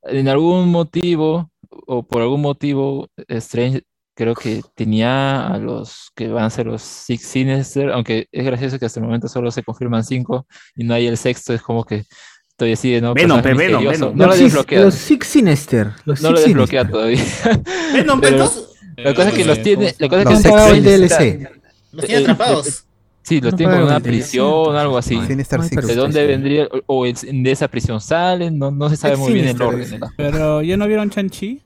en 0.05 0.29
algún 0.29 0.71
motivo, 0.71 1.51
o 1.87 2.03
por 2.07 2.23
algún 2.23 2.41
motivo, 2.41 3.09
Strange 3.29 3.83
creo 4.17 4.35
que 4.35 4.63
tenía 4.75 5.47
a 5.47 5.59
los 5.59 6.11
que 6.17 6.29
van 6.29 6.45
a 6.45 6.51
ser 6.51 6.67
los 6.67 6.83
Six 6.83 7.23
Sinister, 7.23 7.91
aunque 7.93 8.27
es 8.33 8.45
gracioso 8.45 8.79
que 8.79 8.87
hasta 8.87 9.01
el 9.01 9.07
momento 9.07 9.29
solo 9.29 9.51
se 9.51 9.63
confirman 9.63 10.03
cinco 10.03 10.47
y 10.75 10.85
no 10.85 10.95
hay 10.95 11.07
el 11.07 11.17
sexto, 11.19 11.53
es 11.53 11.61
como 11.63 11.85
que 11.85 12.05
estoy 12.49 12.73
así 12.73 12.91
de 12.91 13.01
no 13.01 13.15
Venom, 13.15 13.41
Venom. 13.43 13.85
Venom. 13.85 14.17
No 14.17 14.25
lo 14.25 14.27
los, 14.27 14.35
he 14.35 14.39
Six, 14.39 14.53
desbloqueado, 14.53 14.85
los 14.87 14.95
Six 14.95 15.27
Sinister. 15.27 15.93
Los 16.05 16.23
no 16.23 16.31
lo 16.31 16.37
Six 16.39 16.47
desbloqueado 16.49 17.05
Sinister. 17.05 17.53
todavía. 17.53 17.65
Venom, 17.93 18.21
Pero- 18.21 18.33
entonces, 18.37 18.68
La 19.05 19.15
cosa 19.15 19.29
es 19.29 19.35
que 19.35 19.45
los 19.45 19.59
Eh, 19.59 19.63
tiene, 19.63 19.95
la 19.99 20.09
cosa 20.09 20.23
es 20.23 20.43
que 20.43 20.77
el 20.79 20.83
DLC. 20.85 21.49
los 21.93 22.05
tiene 22.07 22.23
atrapados. 22.23 22.85
Sí, 23.23 23.41
los 23.41 23.53
No 23.53 23.57
tienen 23.59 23.75
como 23.77 23.87
pagan 23.87 23.97
una 23.97 24.01
prisión 24.01 24.47
o 24.47 24.71
algo 24.79 24.97
así. 24.99 25.17
no. 25.17 25.23
¿De 25.27 25.95
dónde 25.95 26.27
vendría? 26.27 26.69
O, 26.87 27.05
de 27.05 27.51
esa 27.51 27.69
prisión 27.69 28.01
salen, 28.01 28.59
no, 28.59 28.71
no 28.71 28.89
se 28.89 28.97
sabe 28.97 29.17
muy 29.17 29.33
bien 29.35 29.49
el 29.49 29.61
orden. 29.63 30.01
Pero 30.17 30.63
¿ya 30.63 30.77
no 30.77 30.87
vieron 30.87 31.11
Chanchi? 31.11 31.61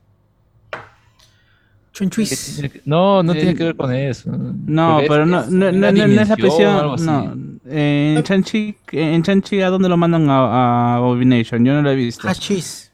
Chunchuis. 1.93 2.63
No, 2.87 3.23
no 3.23 3.33
Eh, 3.33 3.37
tiene 3.37 3.55
que 3.55 3.65
ver 3.65 3.77
con 3.77 3.93
eso. 3.95 4.31
No, 4.33 4.95
Porque 4.95 5.09
pero 5.09 5.23
es- 5.25 5.29
no, 5.29 5.41
es 5.43 5.49
no, 5.51 5.73
no, 5.73 5.93
no, 5.93 6.07
no 6.09 6.23
es 6.23 6.29
la 6.29 6.37
prisión. 6.37 6.97
No, 7.05 7.37
en 7.71 8.23
Chanchi, 8.23 8.75
en 8.93 9.23
Chanchi, 9.23 9.61
¿a 9.61 9.69
dónde 9.69 9.89
lo 9.91 9.97
mandan 9.99 10.29
a, 10.31 10.39
a 10.39 10.97
Abomination? 10.97 11.65
Yo 11.65 11.75
no 11.75 11.83
lo 11.83 11.91
he 11.91 11.95
visto. 11.95 12.27
Hachis. 12.29 12.91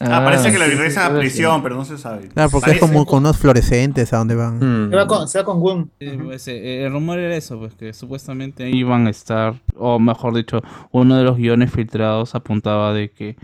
Ah, 0.00 0.22
parece 0.24 0.50
que 0.50 0.58
lo 0.58 0.64
regresan 0.64 1.04
sí, 1.04 1.10
a 1.10 1.14
sí. 1.14 1.20
prisión, 1.20 1.62
pero 1.62 1.76
no 1.76 1.84
se 1.84 1.98
sabe. 1.98 2.28
Claro, 2.28 2.48
porque 2.50 2.70
es 2.70 2.78
como 2.78 3.04
con 3.04 3.18
unos 3.18 3.36
fluorescentes 3.36 4.12
a 4.14 4.16
donde 4.16 4.34
van. 4.34 4.56
Mm. 4.56 4.90
Se 4.90 4.96
va 4.96 5.06
con, 5.06 5.28
se 5.28 5.38
va 5.38 5.44
con 5.44 5.60
Gun. 5.60 5.90
Pues, 6.24 6.48
eh, 6.48 6.84
el 6.86 6.92
rumor 6.92 7.18
era 7.18 7.36
eso, 7.36 7.58
pues 7.58 7.74
que 7.74 7.92
supuestamente 7.92 8.70
iban 8.70 9.06
a 9.06 9.10
estar, 9.10 9.60
o 9.76 9.98
mejor 9.98 10.34
dicho, 10.34 10.62
uno 10.90 11.16
de 11.16 11.24
los 11.24 11.36
guiones 11.36 11.70
filtrados 11.70 12.34
apuntaba 12.34 12.94
de 12.94 13.10
que 13.10 13.36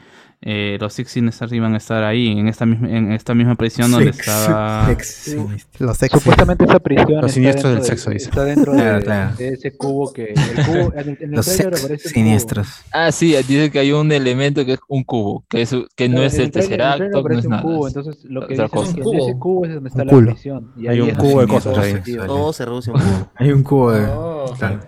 eh, 0.49 0.79
los 0.81 0.93
Six 0.93 1.11
Sinister 1.11 1.53
iban 1.53 1.75
a 1.75 1.79
estar 1.79 2.05
ahí, 2.05 2.29
en 2.39 2.47
esta 2.47 2.65
misma, 2.67 2.89
en 2.89 3.11
esta 3.11 3.35
misma 3.35 3.57
prisión 3.57 3.91
donde 3.91 4.13
Six- 4.13 4.21
estaba... 4.21 4.87
Six. 5.01 5.37
Los 5.81 6.01
ex. 6.05 6.13
Supuestamente 6.13 6.65
esa 6.65 6.79
prisión 6.79 7.09
Los 7.11 7.17
está 7.25 7.29
siniestros 7.35 7.73
del 7.73 7.83
de- 7.83 7.87
sexo, 7.89 8.11
dice. 8.11 8.29
está 8.29 8.45
dentro 8.45 8.73
de, 8.73 8.79
Claro, 8.79 9.05
claro. 9.05 9.37
de 9.37 9.49
ese 9.49 9.77
cubo 9.77 10.13
que 10.13 10.35
el 10.35 10.65
cubo 10.65 10.93
en 10.95 11.19
el, 11.21 11.31
Los 11.33 11.47
trailer 11.47 11.75
aparece 11.79 12.09
Siniestros. 12.11 12.69
Ah, 12.93 13.11
sí, 13.11 13.35
dice 13.49 13.71
que 13.73 13.81
hay 13.81 13.91
un 13.91 14.13
elemento 14.13 14.65
que 14.65 14.75
es 14.75 14.79
un 14.87 15.03
cubo, 15.03 15.45
que, 15.49 15.63
es, 15.63 15.75
que 15.97 16.09
no 16.09 16.15
Claro, 16.15 16.27
es 16.29 16.39
el 16.39 16.51
tercer 16.53 16.81
acto, 16.81 17.23
no 17.23 17.39
es 17.39 17.45
un 17.45 17.51
nada. 17.51 17.63
cubo, 17.63 17.89
es 17.89 17.97
entonces 17.97 18.25
lo 18.27 18.47
que 18.47 18.55
es 18.55 18.61
que 18.61 18.79
en 18.79 19.21
ese 19.21 19.39
cubo. 19.39 19.65
es 19.67 19.75
donde 19.75 19.89
está 19.89 20.05
la 20.05 20.17
prisión. 20.17 20.73
Y 20.77 20.87
Hay 20.87 21.01
un 21.01 21.11
cubo 21.17 21.41
de 21.41 21.47
cosas 21.49 21.77
ahí. 21.79 22.01
Todo 22.25 22.53
se 22.53 22.65
reduce 22.65 22.91
a 22.91 22.95
un 22.95 23.01
cubo. 23.01 23.31
Hay 23.35 23.51
un 23.51 23.63
cubo 23.65 23.91
de. 23.93 24.07
Oh. 24.07 24.55
Claro. 24.57 24.81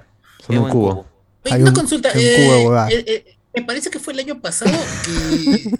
Son 0.46 0.58
un 0.58 0.68
cubo. 0.70 1.06
Hay 1.50 1.62
una 1.62 1.70
un- 1.70 1.74
consulta. 1.76 2.10
un 2.14 2.20
eh, 2.20 2.34
cubo 2.46 2.84
de 2.86 3.37
me 3.60 3.66
parece 3.66 3.90
que 3.90 3.98
fue 3.98 4.12
el 4.12 4.20
año 4.20 4.40
pasado 4.40 4.72
que 5.04 5.70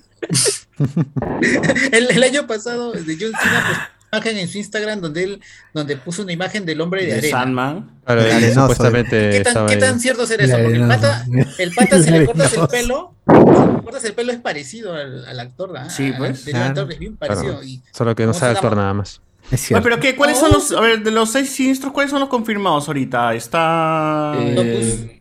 el, 1.97 2.11
el 2.11 2.23
año 2.23 2.47
pasado 2.47 2.93
de 2.93 3.17
John 3.21 3.33
Cena 3.41 3.65
pues, 3.67 3.79
una 4.11 4.19
imagen 4.19 4.39
en 4.39 4.49
su 4.49 4.59
Instagram 4.59 5.01
donde 5.01 5.25
él 5.25 5.41
donde 5.73 5.97
puso 5.97 6.23
una 6.23 6.33
imagen 6.33 6.65
del 6.67 6.81
hombre 6.81 7.03
de, 7.03 7.13
De 7.13 7.19
arena. 7.19 7.39
Sandman. 7.39 7.91
Claro, 8.05 8.23
supuestamente 8.55 9.31
¿Qué 9.31 9.41
tan, 9.43 9.67
qué 9.67 9.77
tan 9.77 10.01
cierto 10.01 10.27
será 10.27 10.45
eso? 10.45 10.57
Porque 10.57 10.77
el 10.79 10.89
pata, 10.89 11.27
el 11.59 11.75
pata 11.75 12.03
si 12.03 12.11
le 12.11 12.27
cortas 12.27 12.55
el 12.55 12.69
pelo, 12.69 13.15
si 13.27 13.35
le 13.35 13.83
cortas 13.83 14.05
el 14.05 14.15
pelo 14.15 14.33
es 14.33 14.39
parecido 14.39 14.95
al, 14.95 15.27
al 15.27 15.41
actor, 15.41 15.77
¿ah? 15.77 15.91
Sí, 15.91 16.13
pues. 16.17 16.31
anterior 16.31 16.55
Claro. 16.55 16.69
actor 16.69 16.93
es 16.93 16.99
bien 16.99 17.17
parecido. 17.17 17.53
Claro. 17.53 17.65
Y 17.65 17.83
Solo 17.93 18.15
que 18.15 18.25
no 18.25 18.33
¿Cómo 18.33 18.41
sabe 18.41 18.55
llama? 18.55 18.77
nada 18.77 18.95
más. 18.95 19.21
Cierto. 19.55 19.83
pero 19.83 19.99
¿qué? 20.01 20.15
¿Cuáles 20.15 20.39
son 20.39 20.53
los, 20.53 20.73
a 20.73 20.81
ver, 20.81 21.03
de 21.03 21.11
los 21.11 21.31
seis 21.31 21.49
siniestros, 21.51 21.93
cuáles 21.93 22.11
son 22.11 22.21
los 22.21 22.29
confirmados 22.29 22.87
ahorita? 22.89 23.35
Está... 23.35 24.35
Eh, 24.37 25.18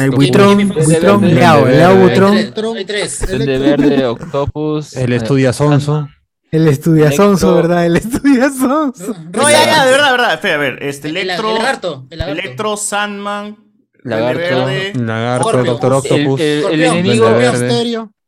El 0.00 0.10
buitrón, 0.10 0.68
buitrón, 0.68 1.20
verde, 1.20 1.34
Leao, 1.34 1.66
Leao 1.66 1.92
hay 1.92 2.02
Butrón, 2.02 2.36
tres, 2.86 3.18
tres. 3.18 3.26
Duende 3.28 3.58
Verde, 3.58 4.06
Octopus. 4.06 4.96
El 4.96 5.12
estudia 5.12 5.52
Sonso. 5.52 6.08
el 6.50 6.68
estudiazonso, 6.68 7.50
Electro. 7.50 7.68
¿verdad? 7.68 7.86
El 7.86 7.96
estudiazonso. 7.96 9.14
No, 9.32 9.42
ya, 9.50 9.64
ya, 9.66 9.84
de 9.84 9.90
verdad, 9.90 10.06
de 10.06 10.12
verdad. 10.12 10.34
Espera, 10.34 10.54
a 10.54 10.58
ver, 10.58 10.82
este, 10.82 11.08
El- 11.08 11.16
el 11.18 11.22
Electro, 11.24 11.48
el 11.50 11.58
lagarto. 11.58 12.06
Electro, 12.10 12.76
Sandman, 12.76 13.56
Lagarto. 14.02 14.66
Lagarto. 15.02 15.64
Doctor 15.64 15.92
El, 15.92 15.96
Octopus. 15.98 16.40
el- 16.40 16.64
el 16.72 16.82
enemigo, 16.82 17.28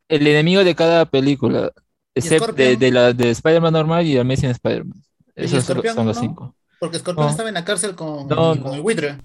el 0.09 0.27
enemigo 0.27 0.65
de 0.65 0.75
cada 0.75 1.07
película, 1.07 1.73
excepto 2.15 2.53
de, 2.53 2.77
de 2.77 2.91
la 2.91 3.13
de 3.13 3.31
Spider-Man 3.31 3.73
normal 3.73 4.07
y 4.07 4.19
Amazing 4.19 4.51
Spider-Man. 4.51 5.03
¿Y 5.37 5.45
Esos 5.45 5.65
son, 5.65 5.77
los 5.83 5.95
no? 5.97 6.15
cinco. 6.15 6.55
Porque 6.79 6.99
Scorpion 6.99 7.27
No. 7.27 7.31
estaba 7.31 7.49
en 7.49 7.55
la 7.55 7.65
cárcel 7.65 7.95
con, 7.95 8.27
No, 8.29 8.37
con 8.37 8.61
no. 8.63 8.75
el 8.75 8.83
buitre. 8.83 9.17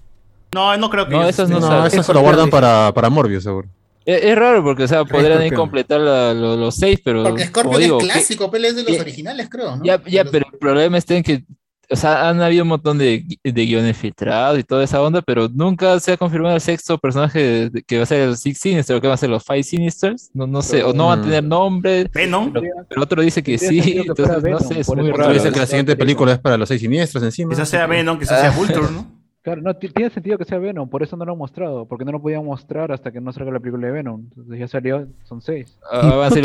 No, 0.54 0.76
no 0.76 0.90
creo 0.90 1.06
que 1.08 1.14
No, 1.14 1.26
esos 1.28 1.48
no 1.48 1.60
No, 1.60 1.66
sabe. 1.66 1.88
eso 1.88 2.02
se 2.02 2.12
lo 2.14 2.20
guardan 2.20 2.50
para, 2.50 2.92
para 2.94 3.08
Morbius, 3.10 3.44
seguro. 3.44 3.68
Es, 4.04 4.22
es 4.24 4.36
raro 4.36 4.62
porque, 4.64 4.82
o 4.84 4.88
sea, 4.88 5.04
podrían 5.04 5.48
completar 5.54 6.00
la- 6.00 6.34
lo- 6.34 6.56
los 6.56 6.74
seis, 6.74 7.00
pero 7.04 7.22
Porque 7.22 7.50
como 7.50 7.70
Scorpion 7.70 7.80
digo, 7.82 7.98
es 8.00 8.04
que- 8.06 8.12
clásico, 8.12 8.50
pero 8.50 8.66
es 8.66 8.76
de 8.76 8.82
los 8.82 8.92
que- 8.92 9.00
originales, 9.00 9.48
creo, 9.48 9.76
¿no? 9.76 9.84
ya, 9.84 10.02
ya, 10.04 10.24
pero 10.24 10.46
el 10.52 10.58
problema 10.58 10.98
está 10.98 11.14
en 11.14 11.22
que, 11.22 11.44
o 11.88 11.94
sea, 11.96 12.28
han 12.28 12.40
habido 12.42 12.64
un 12.64 12.68
montón 12.70 12.98
de, 12.98 13.24
de 13.44 13.66
guiones 13.66 13.96
filtrados 13.96 14.58
y 14.58 14.64
toda 14.64 14.82
esa 14.82 15.00
onda, 15.00 15.22
pero 15.22 15.48
nunca 15.48 16.00
se 16.00 16.12
ha 16.12 16.16
confirmado 16.16 16.54
el 16.56 16.60
sexto 16.60 16.98
personaje 16.98 17.38
de- 17.38 17.70
de- 17.70 17.82
que 17.82 17.98
va 17.98 18.02
a 18.02 18.06
ser 18.06 18.22
el 18.28 18.36
Six 18.36 18.58
Sinister, 18.58 18.96
o 18.96 19.00
que 19.00 19.06
va 19.08 19.14
a 19.14 19.18
ser 19.18 19.30
los 19.30 19.44
Five 19.44 19.62
Sinisters, 19.62 20.30
no, 20.34 20.46
no 20.48 20.62
sé, 20.62 20.82
o 20.82 20.92
no 20.92 21.06
van 21.06 21.20
a 21.20 21.22
tener 21.22 21.44
nombre, 21.44 22.10
Venom. 22.12 22.52
pero, 22.52 22.66
pero 22.88 23.02
otro 23.02 23.22
dice 23.22 23.40
que 23.42 23.56
sí, 23.56 23.80
que 23.80 24.00
entonces 24.00 24.28
no 24.36 24.40
Venom, 24.40 24.60
sé, 24.60 24.80
es 24.80 24.88
muy 24.88 25.12
raro. 25.12 25.32
dice 25.32 25.52
que 25.52 25.60
la 25.60 25.66
siguiente 25.66 25.94
película 25.96 26.32
es 26.32 26.38
para 26.40 26.56
los 26.56 26.68
seis 26.68 26.80
siniestros 26.80 27.22
encima. 27.22 27.50
Quizás 27.50 27.68
sea 27.68 27.86
Venom, 27.86 28.18
quizás 28.18 28.40
sea 28.40 28.50
Vulture, 28.50 28.90
¿no? 28.90 29.21
Claro, 29.42 29.60
no, 29.60 29.74
ti- 29.74 29.88
tiene 29.88 30.08
sentido 30.10 30.38
que 30.38 30.44
sea 30.44 30.58
Venom, 30.58 30.88
por 30.88 31.02
eso 31.02 31.16
no 31.16 31.24
lo 31.24 31.32
han 31.32 31.38
mostrado, 31.38 31.84
porque 31.86 32.04
no 32.04 32.12
lo 32.12 32.22
podían 32.22 32.44
mostrar 32.44 32.92
hasta 32.92 33.10
que 33.10 33.20
no 33.20 33.32
salga 33.32 33.50
la 33.50 33.58
película 33.58 33.88
de 33.88 33.92
Venom. 33.92 34.26
Entonces 34.36 34.58
ya 34.60 34.68
salió, 34.68 35.08
son 35.24 35.42
seis. 35.42 35.76
Ah, 35.90 36.00
a 36.26 36.30
ser 36.30 36.44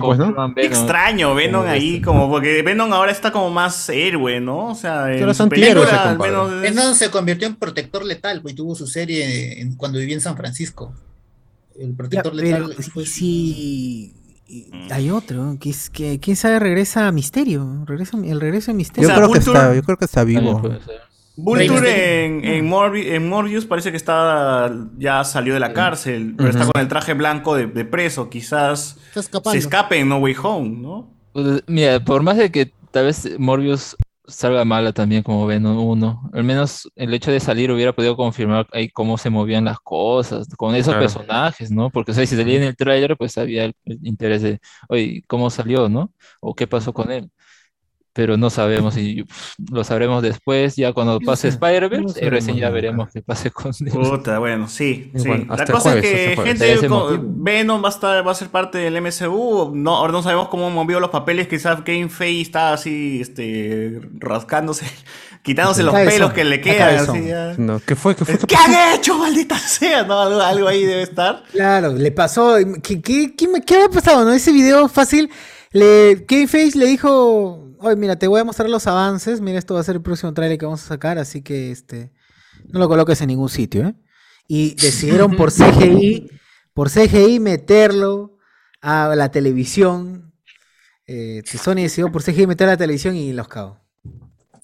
pues, 0.00 0.18
¿no? 0.18 0.26
Venom. 0.32 0.54
extraño 0.56 1.34
Venom 1.36 1.64
ahí, 1.66 2.00
como 2.00 2.28
porque 2.28 2.62
Venom 2.62 2.92
ahora 2.92 3.12
está 3.12 3.30
como 3.30 3.48
más 3.50 3.88
héroe, 3.90 4.40
¿no? 4.40 4.66
O 4.70 4.74
sea, 4.74 5.12
en 5.12 5.18
su 5.34 5.48
película, 5.48 6.16
menos 6.18 6.60
Venom 6.60 6.94
se 6.94 7.10
convirtió 7.12 7.46
en 7.46 7.54
protector 7.54 8.04
letal, 8.04 8.42
pues 8.42 8.54
y 8.54 8.56
tuvo 8.56 8.74
su 8.74 8.88
serie 8.88 9.60
en- 9.60 9.76
cuando 9.76 10.00
vivía 10.00 10.14
en 10.16 10.20
San 10.20 10.36
Francisco. 10.36 10.92
El 11.78 11.94
protector 11.94 12.34
letal. 12.34 12.74
y 12.76 12.90
pues, 12.90 13.12
si 13.12 14.14
hay 14.90 15.10
otro, 15.10 15.56
que 15.60 15.70
es 15.70 15.88
que 15.90 16.18
quién 16.18 16.34
sabe 16.36 16.58
regresa 16.58 17.06
a 17.06 17.12
Misterio, 17.12 17.84
regresa 17.86 18.16
el 18.16 18.40
regreso 18.40 18.66
de 18.66 18.72
Yo 18.72 18.76
Misterio. 18.78 19.08
sea, 19.08 19.16
creo 19.16 19.30
que 19.30 19.38
está, 19.38 19.74
yo 19.76 19.82
creo 19.84 19.96
que 19.96 20.04
está 20.06 20.20
También 20.22 20.40
vivo. 20.44 20.60
puede 20.60 20.80
ser. 20.82 21.09
Vulture 21.44 22.24
en, 22.26 22.44
en, 22.44 22.68
Morbi- 22.68 23.06
en 23.12 23.28
Morbius 23.28 23.64
parece 23.66 23.90
que 23.90 23.96
está 23.96 24.70
ya 24.98 25.24
salió 25.24 25.54
de 25.54 25.60
la 25.60 25.72
cárcel, 25.72 26.34
pero 26.36 26.50
está 26.50 26.66
con 26.66 26.80
el 26.80 26.88
traje 26.88 27.14
blanco 27.14 27.54
de, 27.54 27.66
de 27.66 27.84
preso. 27.84 28.28
Quizás 28.30 28.98
se 29.14 29.58
escape 29.58 29.98
en 29.98 30.08
No 30.08 30.18
Way 30.18 30.36
Home, 30.42 30.68
¿no? 30.80 31.10
Pues, 31.32 31.62
Mira, 31.66 32.00
por 32.00 32.22
más 32.22 32.36
de 32.36 32.50
que 32.50 32.72
tal 32.90 33.06
vez 33.06 33.38
Morbius 33.38 33.96
salga 34.26 34.64
mala 34.64 34.92
también 34.92 35.24
como 35.24 35.44
Venom 35.46 35.76
1, 35.78 36.30
al 36.32 36.44
menos 36.44 36.88
el 36.94 37.12
hecho 37.14 37.32
de 37.32 37.40
salir 37.40 37.72
hubiera 37.72 37.92
podido 37.92 38.16
confirmar 38.16 38.68
ahí 38.72 38.88
cómo 38.88 39.18
se 39.18 39.28
movían 39.28 39.64
las 39.64 39.80
cosas 39.80 40.46
con 40.56 40.74
esos 40.76 40.94
Claro. 40.94 41.00
personajes, 41.00 41.70
¿no? 41.72 41.90
Porque 41.90 42.12
o 42.12 42.14
sea, 42.14 42.24
si 42.26 42.36
salía 42.36 42.56
en 42.58 42.62
el 42.62 42.76
tráiler, 42.76 43.16
pues 43.16 43.36
había 43.38 43.64
el, 43.64 43.74
el 43.84 43.98
interés 44.06 44.42
de, 44.42 44.60
oye, 44.88 45.22
¿cómo 45.26 45.50
salió, 45.50 45.88
no? 45.88 46.12
O 46.40 46.54
qué 46.54 46.68
pasó 46.68 46.92
con 46.92 47.10
él. 47.10 47.28
Pero 48.12 48.36
no 48.36 48.50
sabemos 48.50 48.96
y 48.96 49.22
pff, 49.22 49.54
lo 49.70 49.84
sabremos 49.84 50.20
después, 50.20 50.74
ya 50.74 50.92
cuando 50.92 51.20
pase 51.20 51.46
Spider-Verse, 51.46 52.02
no 52.02 52.10
y 52.10 52.12
sabemos 52.14 52.30
recién 52.32 52.56
ya 52.56 52.68
veremos 52.70 53.08
qué 53.14 53.22
pase 53.22 53.52
con. 53.52 53.70
Puta, 53.72 54.40
bueno, 54.40 54.66
sí, 54.66 55.12
Y 55.14 55.18
sí. 55.20 55.28
bueno, 55.28 55.54
La 55.54 55.64
cosa 55.64 55.92
jueves, 55.92 56.04
es 56.04 56.36
que 56.36 56.42
gente. 56.44 56.88
Venom 57.22 57.84
va 57.84 57.86
a 57.86 57.92
estar, 57.92 58.26
va 58.26 58.32
a 58.32 58.34
ser 58.34 58.48
parte 58.48 58.78
del 58.78 59.00
MCU. 59.00 59.70
No, 59.76 59.94
ahora 59.96 60.12
no 60.12 60.24
sabemos 60.24 60.48
cómo 60.48 60.68
movió 60.70 60.98
los 60.98 61.10
papeles. 61.10 61.46
Quizás 61.46 61.84
Game 61.84 62.08
Face 62.08 62.40
está 62.40 62.72
así, 62.72 63.20
este, 63.20 64.00
rascándose, 64.18 64.86
quitándose 65.44 65.84
los 65.84 65.94
pelos 65.94 66.32
que 66.32 66.42
le 66.44 66.60
quedan. 66.60 67.64
No, 67.64 67.78
¿Qué 67.78 67.94
fue? 67.94 68.16
¿Qué 68.16 68.24
fue? 68.24 68.38
¿Qué 68.38 68.46
¿Qué 68.46 68.56
han 68.56 68.94
hecho, 68.98 69.16
maldita 69.18 69.56
sea? 69.56 70.02
No, 70.02 70.20
algo, 70.20 70.40
algo 70.40 70.66
ahí 70.66 70.84
debe 70.84 71.02
estar. 71.02 71.44
Claro, 71.52 71.92
le 71.92 72.10
pasó. 72.10 72.56
¿Qué, 72.82 73.00
qué, 73.00 73.36
qué, 73.36 73.46
me- 73.46 73.62
qué 73.62 73.76
había 73.76 73.88
pasado? 73.88 74.24
¿No? 74.24 74.32
Ese 74.32 74.50
video 74.50 74.88
fácil. 74.88 75.30
Le, 75.70 76.26
Face 76.48 76.72
le 76.74 76.86
dijo. 76.86 77.68
Oye, 77.82 77.96
mira, 77.96 78.16
te 78.16 78.26
voy 78.26 78.40
a 78.40 78.44
mostrar 78.44 78.68
los 78.68 78.86
avances. 78.86 79.40
Mira, 79.40 79.58
esto 79.58 79.74
va 79.74 79.80
a 79.80 79.84
ser 79.84 79.96
el 79.96 80.02
próximo 80.02 80.34
trailer 80.34 80.58
que 80.58 80.66
vamos 80.66 80.84
a 80.84 80.88
sacar. 80.88 81.18
Así 81.18 81.42
que 81.42 81.70
este. 81.70 82.12
No 82.68 82.78
lo 82.78 82.88
coloques 82.88 83.20
en 83.22 83.28
ningún 83.28 83.48
sitio, 83.48 83.86
¿eh? 83.86 83.94
Y 84.46 84.74
decidieron 84.74 85.34
por 85.34 85.50
CGI. 85.52 86.28
Por 86.74 86.90
CGI 86.90 87.40
meterlo 87.40 88.36
a 88.80 89.14
la 89.16 89.30
televisión. 89.30 90.34
Eh, 91.06 91.42
Sony 91.44 91.76
decidió 91.76 92.12
por 92.12 92.22
CGI 92.22 92.46
meter 92.46 92.68
a 92.68 92.72
la 92.72 92.76
televisión 92.76 93.16
y 93.16 93.32
los 93.32 93.48
cagó. 93.48 93.80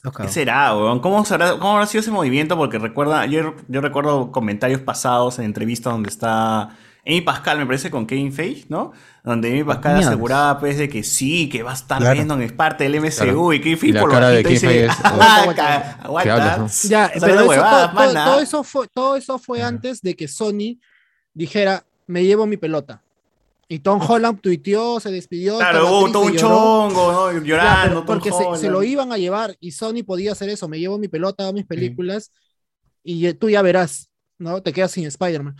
Los 0.02 0.14
¿Qué 0.14 0.28
será, 0.28 0.76
weón? 0.76 1.00
¿Cómo, 1.00 1.24
será, 1.24 1.52
¿Cómo 1.52 1.72
habrá 1.72 1.86
sido 1.86 2.00
ese 2.00 2.12
movimiento? 2.12 2.56
Porque 2.56 2.78
recuerda, 2.78 3.26
yo, 3.26 3.56
yo 3.66 3.80
recuerdo 3.80 4.30
comentarios 4.30 4.80
pasados 4.80 5.38
en 5.38 5.46
entrevistas 5.46 5.92
donde 5.92 6.10
está 6.10 6.76
Amy 7.06 7.20
Pascal, 7.20 7.58
me 7.58 7.66
parece, 7.66 7.90
con 7.90 8.04
Kevin 8.06 8.32
Feige, 8.32 8.64
¿no? 8.68 8.92
Donde 9.22 9.48
Amy 9.50 9.62
Pascal 9.64 9.94
Mierda. 9.94 10.10
aseguraba, 10.10 10.58
pues, 10.58 10.76
de 10.78 10.88
que 10.88 11.02
sí, 11.04 11.48
que 11.48 11.62
va 11.62 11.70
a 11.70 11.74
estar 11.74 11.98
Claro. 12.00 12.18
Venom, 12.18 12.40
es 12.42 12.52
parte 12.52 12.84
del 12.84 12.96
MCU, 12.96 13.14
Claro. 13.24 13.52
y 13.52 13.60
Kevin 13.60 13.72
Y 13.72 13.76
Feige 13.76 13.94
la 13.94 14.00
por 14.00 14.10
cara 14.10 14.28
de 14.30 14.42
bajito 14.42 14.48
dice, 14.50 14.66
Kevin 14.66 14.80
Feige 14.90 14.92
es- 14.92 15.04
"Ah, 15.04 15.36
Aguanta, 15.42 15.54
ca- 15.64 15.98
aguanta". 16.02 16.32
hablas, 16.34 16.58
¿no? 16.84 16.88
Ya, 16.90 17.06
O 17.14 17.18
sea, 17.20 17.28
pero 17.28 17.40
eso, 17.40 17.48
huevadas, 17.48 17.94
todo, 17.94 18.12
todo- 18.24 18.40
eso 18.40 18.64
fue, 18.64 18.88
todo 18.92 19.16
eso 19.16 19.38
fue 19.38 19.62
antes 19.62 20.02
de 20.02 20.16
que 20.16 20.26
Sony 20.28 20.78
dijera, 21.32 21.84
me 22.06 22.24
llevo 22.24 22.46
mi 22.46 22.56
pelota. 22.56 23.02
Y 23.68 23.80
Tom 23.80 24.00
Holland 24.00 24.40
tuiteó, 24.40 25.00
se 25.00 25.10
despidió. 25.10 25.58
Claro, 25.58 25.88
hubo 25.88 26.12
todo 26.12 26.22
un 26.26 26.36
chongo, 26.36 27.12
¿no? 27.12 27.32
Ya, 27.32 27.40
Llorando, 27.40 27.88
pero 27.88 27.94
Tom 28.04 28.06
porque 28.06 28.30
se, 28.56 28.60
se 28.62 28.70
lo 28.70 28.82
iban 28.84 29.10
a 29.12 29.16
llevar 29.18 29.56
y 29.58 29.72
Sony 29.72 30.04
podía 30.06 30.32
hacer 30.32 30.48
eso, 30.50 30.68
me 30.68 30.78
llevo 30.78 30.98
mi 30.98 31.08
pelota, 31.08 31.52
mis 31.52 31.66
películas 31.66 32.30
y 33.02 33.26
eh, 33.26 33.34
tú 33.34 33.50
ya 33.50 33.62
verás, 33.62 34.08
¿no? 34.38 34.60
Te 34.62 34.72
quedas 34.72 34.92
sin 34.92 35.06
Spider-Man. 35.06 35.56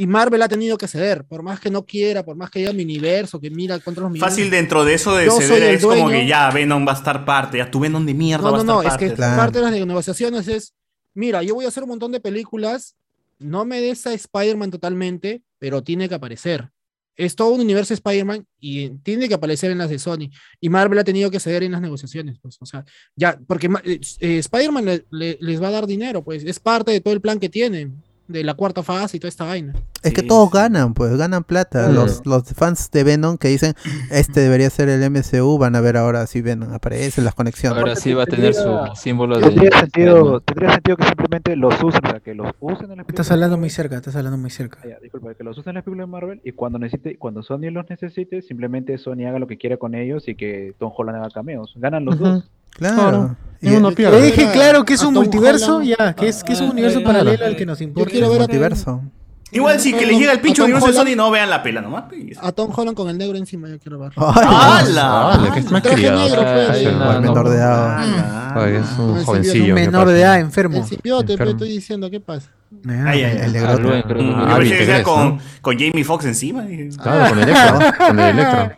Y 0.00 0.06
Marvel 0.06 0.40
ha 0.42 0.48
tenido 0.48 0.78
que 0.78 0.86
ceder, 0.86 1.24
por 1.24 1.42
más 1.42 1.58
que 1.58 1.70
no 1.70 1.84
quiera, 1.84 2.24
por 2.24 2.36
más 2.36 2.50
que 2.50 2.60
haya 2.60 2.72
mi 2.72 2.84
universo, 2.84 3.40
que 3.40 3.50
mira 3.50 3.78
contra 3.80 4.04
los 4.04 4.12
millones. 4.12 4.32
Fácil 4.32 4.48
dentro 4.48 4.84
de 4.84 4.94
eso 4.94 5.16
de 5.16 5.28
ceder 5.28 5.74
es 5.74 5.82
como 5.82 5.94
dueño. 5.96 6.10
que 6.10 6.26
ya 6.28 6.50
Venom 6.52 6.86
va 6.86 6.92
a 6.92 6.96
estar 6.96 7.24
parte, 7.24 7.58
ya 7.58 7.68
tu 7.68 7.80
Venom 7.80 8.06
de 8.06 8.14
mierda 8.14 8.44
No, 8.44 8.52
va 8.52 8.60
a 8.60 8.62
no, 8.64 8.72
estar 8.72 8.74
no, 8.76 8.82
es 8.82 8.88
parte. 8.90 9.08
que 9.08 9.14
Claro. 9.14 9.36
parte 9.36 9.58
de 9.58 9.70
las 9.78 9.86
negociaciones 9.86 10.46
es, 10.46 10.74
mira, 11.14 11.42
yo 11.42 11.56
voy 11.56 11.64
a 11.64 11.68
hacer 11.68 11.82
un 11.82 11.88
montón 11.88 12.12
de 12.12 12.20
películas, 12.20 12.94
no 13.40 13.64
me 13.64 13.80
des 13.80 14.06
a 14.06 14.14
Spider-Man 14.14 14.70
totalmente, 14.70 15.42
pero 15.58 15.82
tiene 15.82 16.08
que 16.08 16.14
aparecer. 16.14 16.70
Es 17.16 17.34
todo 17.34 17.48
un 17.50 17.60
universo 17.60 17.88
de 17.88 17.94
Spider-Man 17.96 18.46
y 18.60 18.90
tiene 19.00 19.26
que 19.26 19.34
aparecer 19.34 19.72
en 19.72 19.78
las 19.78 19.90
de 19.90 19.98
Sony. 19.98 20.30
Y 20.60 20.68
Marvel 20.68 21.00
ha 21.00 21.04
tenido 21.04 21.28
que 21.32 21.40
ceder 21.40 21.64
en 21.64 21.72
las 21.72 21.80
negociaciones, 21.80 22.38
pues, 22.40 22.56
o 22.60 22.66
sea, 22.66 22.84
ya, 23.16 23.36
porque 23.48 23.66
eh, 23.82 23.98
eh, 24.20 24.38
Spider-Man 24.38 24.84
le- 24.84 25.04
le- 25.10 25.38
les 25.40 25.60
va 25.60 25.66
a 25.66 25.72
dar 25.72 25.88
dinero, 25.88 26.22
pues, 26.22 26.44
es 26.44 26.60
parte 26.60 26.92
de 26.92 27.00
todo 27.00 27.12
el 27.14 27.20
plan 27.20 27.40
que 27.40 27.48
tienen, 27.48 28.00
de 28.28 28.44
la 28.44 28.54
cuarta 28.54 28.82
fase 28.82 29.16
y 29.16 29.20
toda 29.20 29.28
esta 29.30 29.44
vaina. 29.44 29.72
Es 30.02 30.12
que 30.14 30.20
Sí, 30.20 30.28
todos 30.28 30.50
ganan, 30.50 30.94
pues 30.94 31.16
ganan 31.16 31.42
plata. 31.44 31.86
Claro. 31.86 31.94
Los, 31.94 32.24
los 32.24 32.44
fans 32.54 32.90
de 32.92 33.02
Venom 33.02 33.36
que 33.38 33.48
dicen, 33.48 33.74
este 34.10 34.40
debería 34.40 34.70
ser 34.70 34.88
el 34.88 35.10
MCU, 35.10 35.58
van 35.58 35.74
a 35.74 35.80
ver 35.80 35.96
ahora 35.96 36.26
si 36.26 36.40
Venom 36.40 36.72
aparece, 36.72 37.20
las 37.22 37.34
conexiones. 37.34 37.78
Ahora 37.78 37.96
sí 37.96 38.12
va 38.14 38.22
a 38.22 38.26
tener 38.26 38.54
su 38.54 38.70
símbolo 38.94 39.38
de... 39.38 39.46
Tendría 39.48 39.80
sentido, 39.80 40.40
tendría 40.40 40.72
sentido 40.74 40.96
que 40.98 41.04
simplemente 41.04 41.56
los 41.56 41.74
usen, 41.82 42.04
o 42.06 42.10
sea, 42.10 42.20
que 42.20 42.34
los 42.34 42.52
usen 42.60 42.90
en 42.92 42.98
las 42.98 43.08
Estás 43.08 43.30
hablando 43.32 43.56
de 43.56 43.60
muy 43.60 43.68
Marvel. 43.68 43.70
cerca, 43.74 43.96
estás 43.96 44.14
hablando 44.14 44.38
muy 44.38 44.50
cerca. 44.50 44.78
Ah, 44.84 44.88
ya, 44.88 44.98
disculpa, 45.00 45.34
que 45.34 45.42
los 45.42 45.58
usen 45.58 45.70
en 45.70 45.74
las 45.76 45.84
películas 45.84 46.06
de 46.06 46.12
Marvel 46.12 46.40
y 46.44 46.52
cuando 46.52 46.78
necesite, 46.78 47.16
cuando 47.18 47.42
Sony 47.42 47.70
los 47.72 47.88
necesite, 47.90 48.42
simplemente 48.42 48.96
Sony 48.98 49.26
haga 49.26 49.38
lo 49.38 49.46
que 49.46 49.56
quiera 49.58 49.78
con 49.78 49.94
ellos 49.94 50.28
y 50.28 50.34
que 50.36 50.74
Tom 50.78 50.92
Holland 50.96 51.18
haga 51.18 51.30
cameos. 51.30 51.72
Ganan 51.76 52.04
los 52.04 52.16
Ujú. 52.16 52.24
dos. 52.24 52.50
Claro. 52.70 53.36
Y- 53.60 53.66
Ninguno 53.66 53.90
pierde. 53.92 54.20
Le 54.20 54.26
dije 54.26 54.50
claro 54.52 54.84
que 54.84 54.94
es 54.94 55.02
un 55.02 55.14
multiverso, 55.14 55.82
ya, 55.82 56.12
que 56.14 56.28
es, 56.28 56.44
que 56.44 56.52
es 56.52 56.60
un 56.60 56.68
Ah, 56.68 56.72
universo 56.72 57.00
ah, 57.02 57.04
paralelo 57.06 57.36
claro. 57.36 57.50
al 57.52 57.56
que 57.56 57.66
nos 57.66 57.80
importa. 57.80 58.08
Yo 58.08 58.12
quiero 58.12 58.28
ver 58.30 58.38
a 58.38 58.44
multiverso. 58.44 59.02
Igual 59.50 59.80
si 59.80 59.94
que 59.94 60.04
le 60.04 60.18
llega 60.18 60.32
el 60.32 60.40
pincho 60.40 60.62
universo 60.64 60.88
de 60.88 60.92
Sony 60.92 61.16
no 61.16 61.30
vean 61.30 61.48
la 61.48 61.62
pela 61.62 61.80
nomás. 61.80 62.04
pues. 62.08 62.36
A 62.40 62.52
Tom 62.52 62.70
Holland 62.76 62.94
con 62.94 63.08
el 63.08 63.16
negro 63.16 63.36
encima, 63.38 63.66
yo 63.68 63.78
quiero 63.78 63.98
ver. 63.98 64.12
Ay, 64.16 64.46
¡Hala! 64.46 65.32
¡Hala! 65.32 65.52
Que 65.54 65.60
es 65.60 65.70
más 65.70 65.82
Traje 65.82 65.96
criado. 65.96 66.20
negro, 66.22 66.42
pues, 66.42 66.78
sí, 66.78 66.84
Igual 66.84 67.20
menor 67.22 67.48
de 67.48 67.56
edad. 67.56 68.68
Es 68.68 68.98
un 68.98 69.18
sí, 69.18 69.24
jovencillo. 69.24 69.74
Menor 69.74 70.08
de 70.08 70.20
edad 70.20 70.38
enfermo. 70.38 70.76
El 70.76 70.84
simbiote, 70.84 71.24
pero 71.28 71.32
Enfermo. 71.32 71.50
estoy 71.52 71.68
diciendo, 71.70 72.10
¿qué 72.10 72.20
pasa? 72.20 72.50
Ay, 72.86 73.22
ay, 73.24 73.38
el 73.42 73.52
que- 73.52 73.58
Mm, 73.60 73.64
yo 73.64 73.76
pensé 73.78 74.02
que 74.06 74.52
Avi 74.52 74.68
sea 74.68 74.78
Tegres, 74.78 75.02
con, 75.02 75.78
Jamie 75.78 76.04
Foxx 76.04 76.26
encima. 76.26 76.66
Claro, 77.02 77.30
con 77.30 77.38
el 77.40 77.48
Electro. 77.48 78.06
con 78.06 78.20
el 78.20 78.38
Electro. 78.38 78.70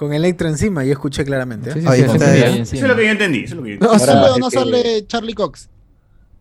Con 0.00 0.14
Electro 0.14 0.48
encima, 0.48 0.82
yo 0.82 0.92
escuché 0.92 1.26
claramente. 1.26 1.68
¿eh? 1.68 1.72
Sí, 1.74 1.80
sí, 1.82 1.86
Oye, 1.86 2.08
sí, 2.08 2.14
está 2.14 2.32
sí, 2.32 2.36
bien. 2.40 2.64
sí. 2.66 2.76
Eso 2.78 2.86
es 2.86 2.90
lo 2.90 2.96
que 2.96 3.04
yo 3.04 3.10
entendí. 3.10 3.38
Eso 3.44 3.52
es 3.52 3.56
lo 3.58 3.62
que 3.64 3.70
yo 3.74 3.78
No 3.80 3.92
entendí. 3.92 4.14
no 4.16 4.36
el 4.46 4.50
que- 4.50 4.58
sale 4.58 5.06
Charlie 5.06 5.34
Cox. 5.34 5.68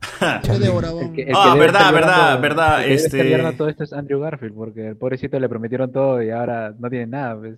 Ah, 0.22 1.56
verdad, 1.58 1.94
verdad, 1.94 2.40
verdad, 2.40 2.88
este- 2.88 3.54
todo 3.58 3.68
esto 3.68 3.84
es 3.84 3.92
Andrew 3.92 4.22
Garfield, 4.22 4.56
porque 4.56 4.88
el 4.88 4.96
pobrecito 4.96 5.38
le 5.42 5.50
prometieron 5.50 5.92
todo 5.92 6.24
y 6.24 6.30
ahora 6.30 6.74
no 6.80 6.90
tiene 6.90 7.08
nada, 7.08 7.38
pues. 7.38 7.56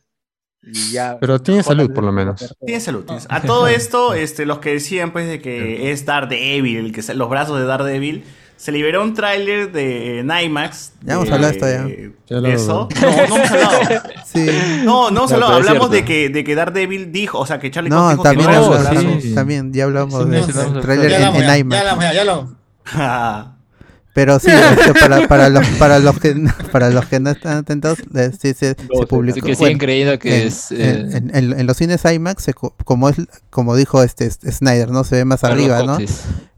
Y 0.64 0.92
ya. 0.92 1.18
Pero 1.20 1.40
tiene 1.40 1.62
salud, 1.62 1.94
por 1.94 2.04
lo 2.04 2.12
menos. 2.12 2.56
Tiene 2.66 2.82
salud. 2.82 3.04
tienes- 3.06 3.28
A 3.30 3.42
todo 3.44 3.68
esto, 3.68 4.16
este, 4.16 4.48
los 4.48 4.58
que 4.58 4.72
decían 4.74 5.12
pues 5.12 5.28
de 5.28 5.40
que 5.40 5.92
es 5.92 6.04
Daredevil, 6.08 6.78
el 6.88 6.92
que 6.92 7.14
los 7.14 7.30
brazos 7.30 7.60
de 7.60 7.66
Daredevil, 7.66 8.24
se 8.62 8.72
liberó 8.72 9.02
un 9.02 9.14
tráiler 9.16 9.72
de 9.72 10.20
en 10.20 10.30
IMAX. 10.32 10.92
Ya 11.02 11.14
hemos 11.14 11.28
de- 11.28 11.34
hablado 11.34 11.52
de 11.54 11.58
esto 11.58 11.66
ya. 11.68 11.84
de 11.84 12.12
Ya 12.30 12.38
lo- 12.38 12.48
eso. 12.48 12.90
No, 13.02 13.10
no 13.28 13.36
hemos 13.36 13.52
hablado. 13.52 13.80
Sí. 14.32 14.48
No, 14.84 15.10
no 15.12 15.18
hemos 15.22 15.32
hablado. 15.32 15.52
es 15.60 15.68
Hablamos 15.68 15.90
de 15.92 16.06
que, 16.06 16.30
de 16.30 16.44
que 16.44 16.54
Daredevil 16.56 17.12
dijo, 17.12 17.40
o 17.40 17.46
sea, 17.48 17.60
que 17.60 17.72
Charlie 17.72 17.90
Cox 17.90 18.00
No, 18.02 18.10
dijo 18.12 18.24
también, 18.24 18.50
que 18.50 18.56
no 18.56 18.74
hablamos- 18.74 19.22
sí. 19.24 19.34
también 19.36 19.74
ya 19.74 19.84
hablamos 19.86 20.24
Sí, 20.24 20.30
del 20.30 20.82
trailer 20.82 21.10
Ya 21.10 21.30
en, 21.30 21.36
en 21.36 21.42
ya, 21.42 21.58
IMAX. 21.58 21.84
ya 21.84 21.92
hablamos, 21.92 22.14
ya, 22.14 22.24
ya. 22.24 22.48
Ah, 22.94 23.56
Pero 24.14 24.40
sí, 24.40 24.50
este, 24.52 24.94
para, 24.94 25.26
para, 25.28 25.48
los, 25.50 25.66
para, 25.80 26.00
los 26.00 26.20
que, 26.20 26.36
para 26.72 26.90
los 26.90 27.06
que 27.06 27.20
no 27.22 27.30
están 27.32 27.58
atentos, 27.60 27.98
eh, 28.14 28.30
sí, 28.34 28.54
se, 28.54 28.76
se 28.76 28.76
publicó. 29.08 29.40
Así 29.40 29.42
que 29.42 29.56
siguen 29.56 29.58
bueno, 29.58 29.80
creyendo 29.80 30.20
que 30.20 30.42
en, 30.42 30.48
es. 30.50 30.72
eh, 30.74 31.08
en- 31.14 31.32
en- 31.36 31.60
en 31.60 31.66
los 31.66 31.78
cines 31.78 32.04
IMAX, 32.04 32.44
se 32.44 32.54
co- 32.54 32.76
como 32.84 33.08
es 33.10 33.16
como 33.50 33.76
dijo 33.76 34.04
este 34.04 34.30
Snyder, 34.30 34.90
¿no? 34.92 35.04
Se 35.06 35.16
ve 35.16 35.26
más 35.26 35.40
Carlos 35.42 35.60
arriba, 35.60 35.84
¿no? 35.84 35.98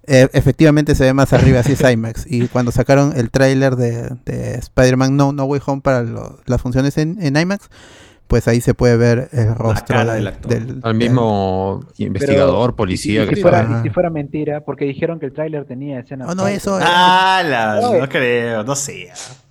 Eh, 0.05 0.27
efectivamente 0.33 0.95
se 0.95 1.05
ve 1.05 1.13
más 1.13 1.31
arriba, 1.33 1.59
así 1.61 1.73
es 1.73 1.81
IMAX. 1.81 2.25
Y 2.29 2.47
cuando 2.49 2.71
sacaron 2.71 3.13
el 3.15 3.29
tráiler 3.31 3.75
de, 3.77 4.09
de 4.25 4.55
Spider-Man 4.55 5.15
no, 5.15 5.31
no 5.31 5.45
Way 5.45 5.61
Home 5.65 5.81
para 5.81 6.01
lo- 6.03 6.39
las 6.45 6.61
funciones 6.61 6.97
en, 6.97 7.17
en 7.21 7.37
IMAX, 7.37 7.69
pues 8.27 8.47
ahí 8.47 8.61
se 8.61 8.73
puede 8.73 8.97
ver 8.97 9.29
el 9.31 9.53
rostro 9.55 9.95
cara 9.97 10.13
del, 10.15 10.25
del 10.25 10.33
actor. 10.33 10.51
del- 10.51 10.79
Al 10.83 10.95
mismo 10.95 11.85
investigador, 11.97 12.75
policía 12.75 13.23
Y 13.23 13.27
que 13.27 13.35
si, 13.35 13.41
fuera, 13.41 13.79
y 13.79 13.83
si 13.83 13.89
fuera 13.93 14.09
mentira, 14.09 14.61
porque 14.61 14.85
dijeron 14.85 15.19
que 15.19 15.27
el 15.27 15.33
tráiler 15.33 15.65
tenía 15.65 15.99
escenas. 15.99 16.27
Oh, 16.29 16.35
no, 16.35 16.47
eso- 16.47 16.79
Ah, 16.81 17.41
la- 17.45 17.99
no 17.99 18.09
creo, 18.09 18.63
no 18.63 18.75
sé. 18.75 19.09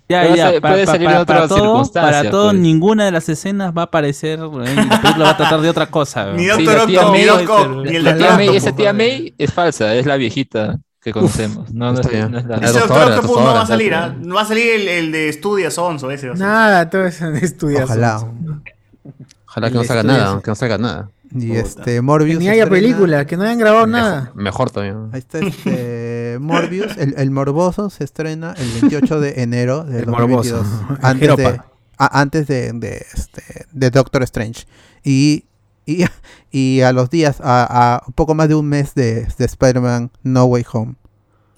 Ya, 0.09 0.21
Puede 0.23 0.35
ya, 0.37 0.49
ser- 0.51 0.61
pa- 0.61 0.69
puede 0.71 0.85
pa- 0.85 0.91
salir 0.91 1.07
pa- 1.07 1.13
en 1.13 1.17
otra 1.21 1.35
para 1.35 1.47
todo, 1.47 1.57
circunstancia, 1.59 2.17
para 2.19 2.29
todo 2.29 2.49
pues. 2.49 2.59
ninguna 2.61 3.05
de 3.05 3.11
las 3.11 3.29
escenas 3.29 3.73
va 3.75 3.81
a 3.83 3.85
aparecer, 3.85 4.39
eh, 4.39 4.43
y 4.43 4.75
la 4.89 5.01
película 5.01 5.25
va 5.25 5.29
a 5.31 5.37
tratar 5.37 5.61
de 5.61 5.69
otra 5.69 5.85
cosa. 5.87 6.33
Ni. 6.33 6.43
Sí, 6.43 6.49
Doctor 6.49 6.77
Octopus, 6.81 7.11
ni 7.85 7.89
ni 7.91 7.95
el 7.95 8.03
La 8.03 8.13
de 8.13 8.19
tía 8.19 8.35
May, 8.35 8.49
esa 8.55 8.75
tía 8.75 8.89
compadre. 8.89 8.93
May 9.19 9.33
es 9.37 9.53
falsa, 9.53 9.95
es 9.95 10.05
la 10.05 10.17
viejita 10.17 10.77
que 11.01 11.13
conocemos. 11.13 11.71
No, 11.73 11.93
no, 11.93 12.01
es, 12.01 12.29
no 12.29 12.37
es 12.37 12.45
la. 12.45 12.55
Ese 12.57 12.79
Doctor 12.79 12.79
doctora, 12.89 13.05
Octopus 13.15 13.29
no 13.29 13.35
doctora, 13.35 13.53
va 13.53 13.61
a 13.61 13.65
salir, 13.65 13.91
doctora. 13.91 14.13
¿ah? 14.13 14.19
No 14.21 14.35
va 14.35 14.41
a 14.41 14.45
salir 14.45 14.69
el, 14.73 14.87
el 14.89 15.11
de 15.13 15.33
Studia 15.33 15.71
Sonso 15.71 16.11
ese. 16.11 16.27
va 16.27 16.33
a 16.33 16.37
salir. 16.37 16.51
Nada, 16.53 16.89
todo 16.89 17.05
eso 17.05 17.31
de 17.31 17.39
estudiar. 17.39 17.83
Ojalá. 17.85 18.27
Ojalá 19.47 19.69
que 19.69 19.75
no 19.75 19.83
salga 19.85 20.03
nada, 20.03 20.41
que 20.43 20.51
no 20.51 20.55
salga 20.55 20.77
nada. 20.77 21.09
Y 21.35 21.47
Puta. 21.47 21.59
este 21.61 22.01
Morbius. 22.01 22.39
Ni 22.39 22.49
haya 22.49 22.67
película, 22.69 23.25
que 23.25 23.37
no 23.37 23.43
hayan 23.43 23.57
grabado 23.57 23.87
nada. 23.87 24.31
Mejor 24.35 24.69
todavía. 24.69 24.95
Ahí 25.11 25.19
está 25.19 25.39
este 25.39 25.71
Morbius, 26.43 26.95
el, 26.97 27.15
el 27.17 27.31
Morboso 27.31 27.89
se 27.89 28.03
estrena 28.03 28.53
el 28.57 28.69
28 28.81 29.19
de 29.19 29.41
enero 29.41 29.83
de 29.83 29.99
El 30.01 30.07
Morboso, 30.07 30.57
2022. 30.57 30.99
el 30.99 31.05
Antes 31.05 31.37
de, 31.37 31.61
a- 31.97 32.19
antes 32.21 32.47
de, 32.47 32.73
de, 32.73 33.05
este, 33.13 33.43
de 33.71 33.89
Doctor 33.89 34.23
Strange. 34.23 34.65
Y, 35.03 35.45
y, 35.85 36.05
y 36.51 36.81
a 36.81 36.91
los 36.93 37.09
días, 37.09 37.39
a, 37.41 37.95
a 37.95 38.03
un 38.05 38.13
poco 38.13 38.35
más 38.35 38.47
de 38.49 38.55
un 38.55 38.67
mes 38.67 38.93
de, 38.95 39.27
de 39.37 39.45
Spider-Man 39.45 40.11
No 40.23 40.45
Way 40.45 40.65
Home. 40.73 40.95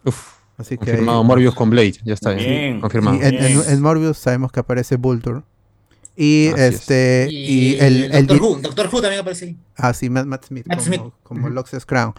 Uf, 0.05 0.33
Así 0.57 0.77
que 0.77 0.85
confirmado 0.85 1.19
ahí- 1.21 1.25
Morbius 1.27 1.53
con 1.55 1.69
Blade, 1.69 1.95
ya 2.05 2.13
está 2.13 2.31
bien. 2.31 2.47
Bien. 2.49 2.81
Confirmado. 2.81 3.17
en, 3.21 3.35
en- 3.35 3.61
en 3.67 3.81
Morbius 3.81 4.17
sabemos 4.17 4.51
que 4.51 4.59
aparece 4.61 4.95
Vulture. 4.95 5.41
Y 6.17 6.47
Así 6.47 6.61
es. 6.61 6.73
este 6.75 7.27
Y, 7.29 7.35
y 7.73 7.75
el, 7.79 8.03
el 8.13 8.25
Doctor 8.27 8.37
di- 8.37 8.53
Who, 8.55 8.59
Doctor 8.61 8.89
Who 8.89 9.01
también 9.01 9.19
aparece 9.19 9.45
ahí. 9.47 9.57
Ah, 9.75 9.93
sí, 9.93 10.09
Matt, 10.09 10.25
Matt 10.25 10.45
Smith, 10.45 10.65
Matt 10.65 10.77
como, 10.79 10.87
Smith. 10.87 11.01
como 11.23 11.49
Lux's 11.49 11.85
Crown. 11.85 12.13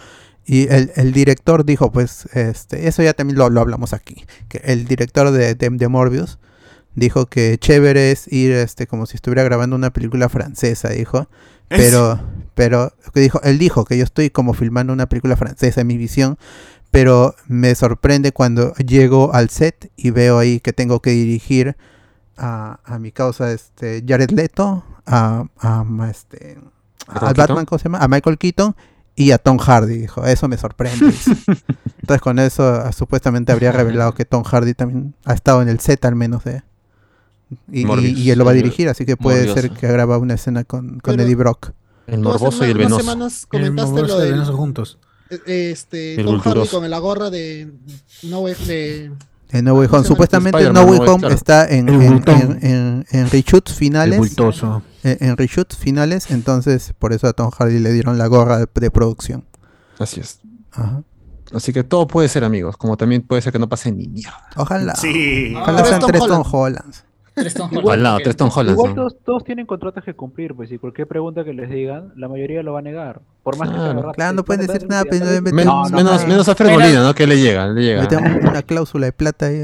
Y 0.46 0.68
el, 0.72 0.92
el 0.94 1.12
director 1.12 1.64
dijo, 1.64 1.90
pues, 1.90 2.28
este, 2.32 2.86
eso 2.86 3.02
ya 3.02 3.12
también 3.14 3.36
lo, 3.36 3.50
lo 3.50 3.60
hablamos 3.60 3.92
aquí, 3.92 4.24
que 4.48 4.58
el 4.64 4.86
director 4.86 5.32
de, 5.32 5.56
de, 5.56 5.68
de 5.70 5.88
Morbius 5.88 6.38
dijo 6.94 7.26
que 7.26 7.58
chévere 7.58 8.12
es 8.12 8.32
ir, 8.32 8.52
este, 8.52 8.86
como 8.86 9.06
si 9.06 9.16
estuviera 9.16 9.42
grabando 9.42 9.74
una 9.74 9.92
película 9.92 10.28
francesa, 10.28 10.90
dijo. 10.90 11.28
¿Es? 11.68 11.80
Pero, 11.80 12.20
pero, 12.54 12.92
que 13.12 13.20
dijo, 13.20 13.40
él 13.42 13.58
dijo 13.58 13.84
que 13.84 13.98
yo 13.98 14.04
estoy 14.04 14.30
como 14.30 14.54
filmando 14.54 14.92
una 14.92 15.08
película 15.08 15.36
francesa 15.36 15.80
en 15.80 15.88
mi 15.88 15.96
visión, 15.96 16.38
pero 16.92 17.34
me 17.48 17.74
sorprende 17.74 18.30
cuando 18.30 18.72
llego 18.74 19.34
al 19.34 19.50
set 19.50 19.90
y 19.96 20.10
veo 20.10 20.38
ahí 20.38 20.60
que 20.60 20.72
tengo 20.72 21.02
que 21.02 21.10
dirigir 21.10 21.76
a, 22.36 22.78
a 22.84 22.98
mi 23.00 23.10
causa, 23.10 23.52
este, 23.52 24.04
Jared 24.06 24.30
Leto, 24.30 24.84
a, 25.06 25.46
a, 25.58 25.84
este, 26.08 26.58
¿Michael 27.08 27.28
al 27.28 27.34
Keaton? 27.34 27.36
Batman, 27.36 27.64
¿cómo 27.66 27.78
se 27.78 27.84
llama? 27.84 27.98
A 27.98 28.08
Michael 28.08 28.38
Keaton 28.38 28.76
y 29.16 29.30
a 29.32 29.38
Tom 29.38 29.56
Hardy, 29.58 29.96
dijo, 29.98 30.24
eso 30.26 30.46
me 30.46 30.56
sorprende. 30.58 31.06
Entonces 32.00 32.20
con 32.20 32.38
eso 32.38 32.62
ah, 32.64 32.92
supuestamente 32.92 33.50
habría 33.50 33.72
revelado 33.72 34.14
que 34.14 34.24
Tom 34.24 34.44
Hardy 34.44 34.74
también 34.74 35.14
ha 35.24 35.32
estado 35.34 35.62
en 35.62 35.68
el 35.68 35.80
set 35.80 36.04
al 36.04 36.14
menos 36.14 36.44
de... 36.44 36.62
Y, 37.72 37.80
y- 37.80 37.84
Morbius. 37.86 38.18
y 38.18 38.30
él 38.30 38.38
lo 38.38 38.44
va 38.44 38.50
a 38.50 38.54
dirigir, 38.54 38.88
así 38.88 39.04
que 39.06 39.16
puede 39.16 39.46
Morbius. 39.46 39.54
ser 39.60 39.70
que 39.70 39.86
graba 39.88 40.18
una 40.18 40.34
escena 40.34 40.64
con, 40.64 41.00
con 41.00 41.14
Pero- 41.16 41.22
Eddie 41.24 41.34
Brock. 41.34 41.70
El 42.06 42.20
morboso 42.20 42.64
y 42.64 42.70
el 42.70 42.78
venoso. 42.78 43.00
semanas 43.00 43.46
comentaste 43.46 43.90
Morboso 43.92 44.14
lo 44.18 44.20
y 44.20 44.22
el 44.22 44.26
de 44.26 44.32
Venoso 44.38 44.56
juntos. 44.56 44.98
este, 45.46 46.14
El 46.20 46.26
Tom 46.26 46.38
Hardy 46.40 46.68
con 46.68 46.88
la 46.88 46.98
gorra 47.00 47.30
de 47.30 47.72
No 48.22 48.40
Way 48.40 48.54
de 48.66 49.12
En 49.50 49.64
No 49.64 49.74
Way 49.74 49.88
Home. 49.90 50.04
Supuestamente 50.04 50.70
No 50.72 50.82
Way 50.84 51.00
Home 51.08 51.18
claro. 51.20 51.34
está 51.34 51.68
en, 51.68 51.88
en, 51.88 52.02
en, 52.28 52.58
en- 52.64 53.06
en 53.10 53.30
reshoots 53.30 53.74
finales. 53.74 54.14
El 54.14 54.20
bultoso. 54.20 54.82
En, 55.06 55.16
en 55.28 55.36
reshoots 55.36 55.76
finales, 55.76 56.30
entonces 56.30 56.92
por 56.98 57.12
eso 57.12 57.26
a 57.26 57.32
Tom 57.32 57.50
Hardy 57.50 57.78
le 57.78 57.92
dieron 57.92 58.18
la 58.18 58.26
gorra 58.26 58.58
de, 58.58 58.66
de 58.74 58.90
producción. 58.90 59.44
Así 59.98 60.20
es. 60.20 60.40
Ajá. 60.72 61.02
Así 61.54 61.72
que 61.72 61.84
todo 61.84 62.06
puede 62.08 62.28
ser, 62.28 62.42
amigos. 62.44 62.76
Como 62.76 62.96
también 62.96 63.22
puede 63.22 63.40
ser 63.40 63.52
que 63.52 63.58
no 63.60 63.68
pase 63.68 63.92
ni 63.92 64.08
mierda. 64.08 64.36
Ojalá. 64.56 64.94
Sí. 64.96 65.54
Ojalá 65.56 65.84
sean 65.84 66.00
tres 66.06 66.20
Tom 66.26 66.42
Holland. 66.42 66.54
Hollands. 66.54 67.04
Tres 67.34 67.54
Tom 67.54 67.68
Holland. 67.70 67.88
Al 67.90 68.02
lado, 68.02 68.18
tres 68.24 68.36
Tom 68.36 68.50
Holland. 68.52 68.76
Igual 68.76 68.90
¿no? 68.90 68.94
todos, 69.02 69.16
todos 69.24 69.44
tienen 69.44 69.64
contratos 69.66 70.02
que 70.02 70.14
cumplir, 70.14 70.54
pues, 70.56 70.72
y 70.72 70.78
cualquier 70.78 71.06
pregunta 71.06 71.44
que 71.44 71.52
les 71.52 71.70
digan, 71.70 72.12
la 72.16 72.28
mayoría 72.28 72.62
lo 72.62 72.72
va 72.72 72.80
a 72.80 72.82
negar. 72.82 73.20
Por 73.44 73.56
más 73.58 73.68
que 73.68 73.74
Claro. 73.74 73.90
sea 73.92 73.94
verdad. 74.00 74.12
Claro, 74.14 74.32
no 74.34 74.44
pueden 74.44 74.66
decir 74.66 74.88
nada, 74.88 75.04
pero 75.08 75.24
vez- 75.24 75.42
no- 75.42 75.64
No, 75.84 75.88
no, 75.90 75.96
menos, 75.96 76.22
no. 76.22 76.28
menos 76.28 76.48
a 76.48 76.56
Molina, 76.64 77.02
¿no? 77.04 77.14
Que 77.14 77.26
le 77.26 77.38
llega, 77.40 77.68
le 77.68 77.82
llega. 77.82 78.02
Metemos 78.02 78.42
una 78.50 78.62
cláusula 78.62 79.06
de 79.06 79.12
plata 79.12 79.46
ahí. 79.46 79.60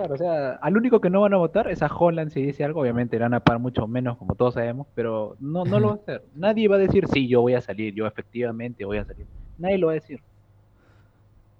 Claro, 0.00 0.14
o 0.14 0.16
sea, 0.16 0.52
al 0.62 0.78
único 0.78 0.98
que 1.02 1.10
no 1.10 1.20
van 1.20 1.34
a 1.34 1.36
votar 1.36 1.68
es 1.68 1.82
a 1.82 1.94
Holland 1.94 2.30
si 2.32 2.40
dice 2.40 2.64
algo. 2.64 2.80
Obviamente 2.80 3.18
le 3.18 3.24
van 3.24 3.34
a 3.34 3.40
pagar 3.40 3.60
mucho 3.60 3.86
menos, 3.86 4.16
como 4.16 4.34
todos 4.34 4.54
sabemos, 4.54 4.86
pero 4.94 5.36
no, 5.40 5.66
no 5.66 5.78
lo 5.78 5.88
va 5.88 5.92
a 5.92 5.96
hacer. 5.96 6.24
Nadie 6.34 6.68
va 6.68 6.76
a 6.76 6.78
decir, 6.78 7.06
sí, 7.12 7.28
yo 7.28 7.42
voy 7.42 7.52
a 7.52 7.60
salir, 7.60 7.92
yo 7.92 8.06
efectivamente 8.06 8.86
voy 8.86 8.96
a 8.96 9.04
salir. 9.04 9.26
Nadie 9.58 9.76
lo 9.76 9.88
va 9.88 9.92
a 9.92 9.96
decir. 9.96 10.22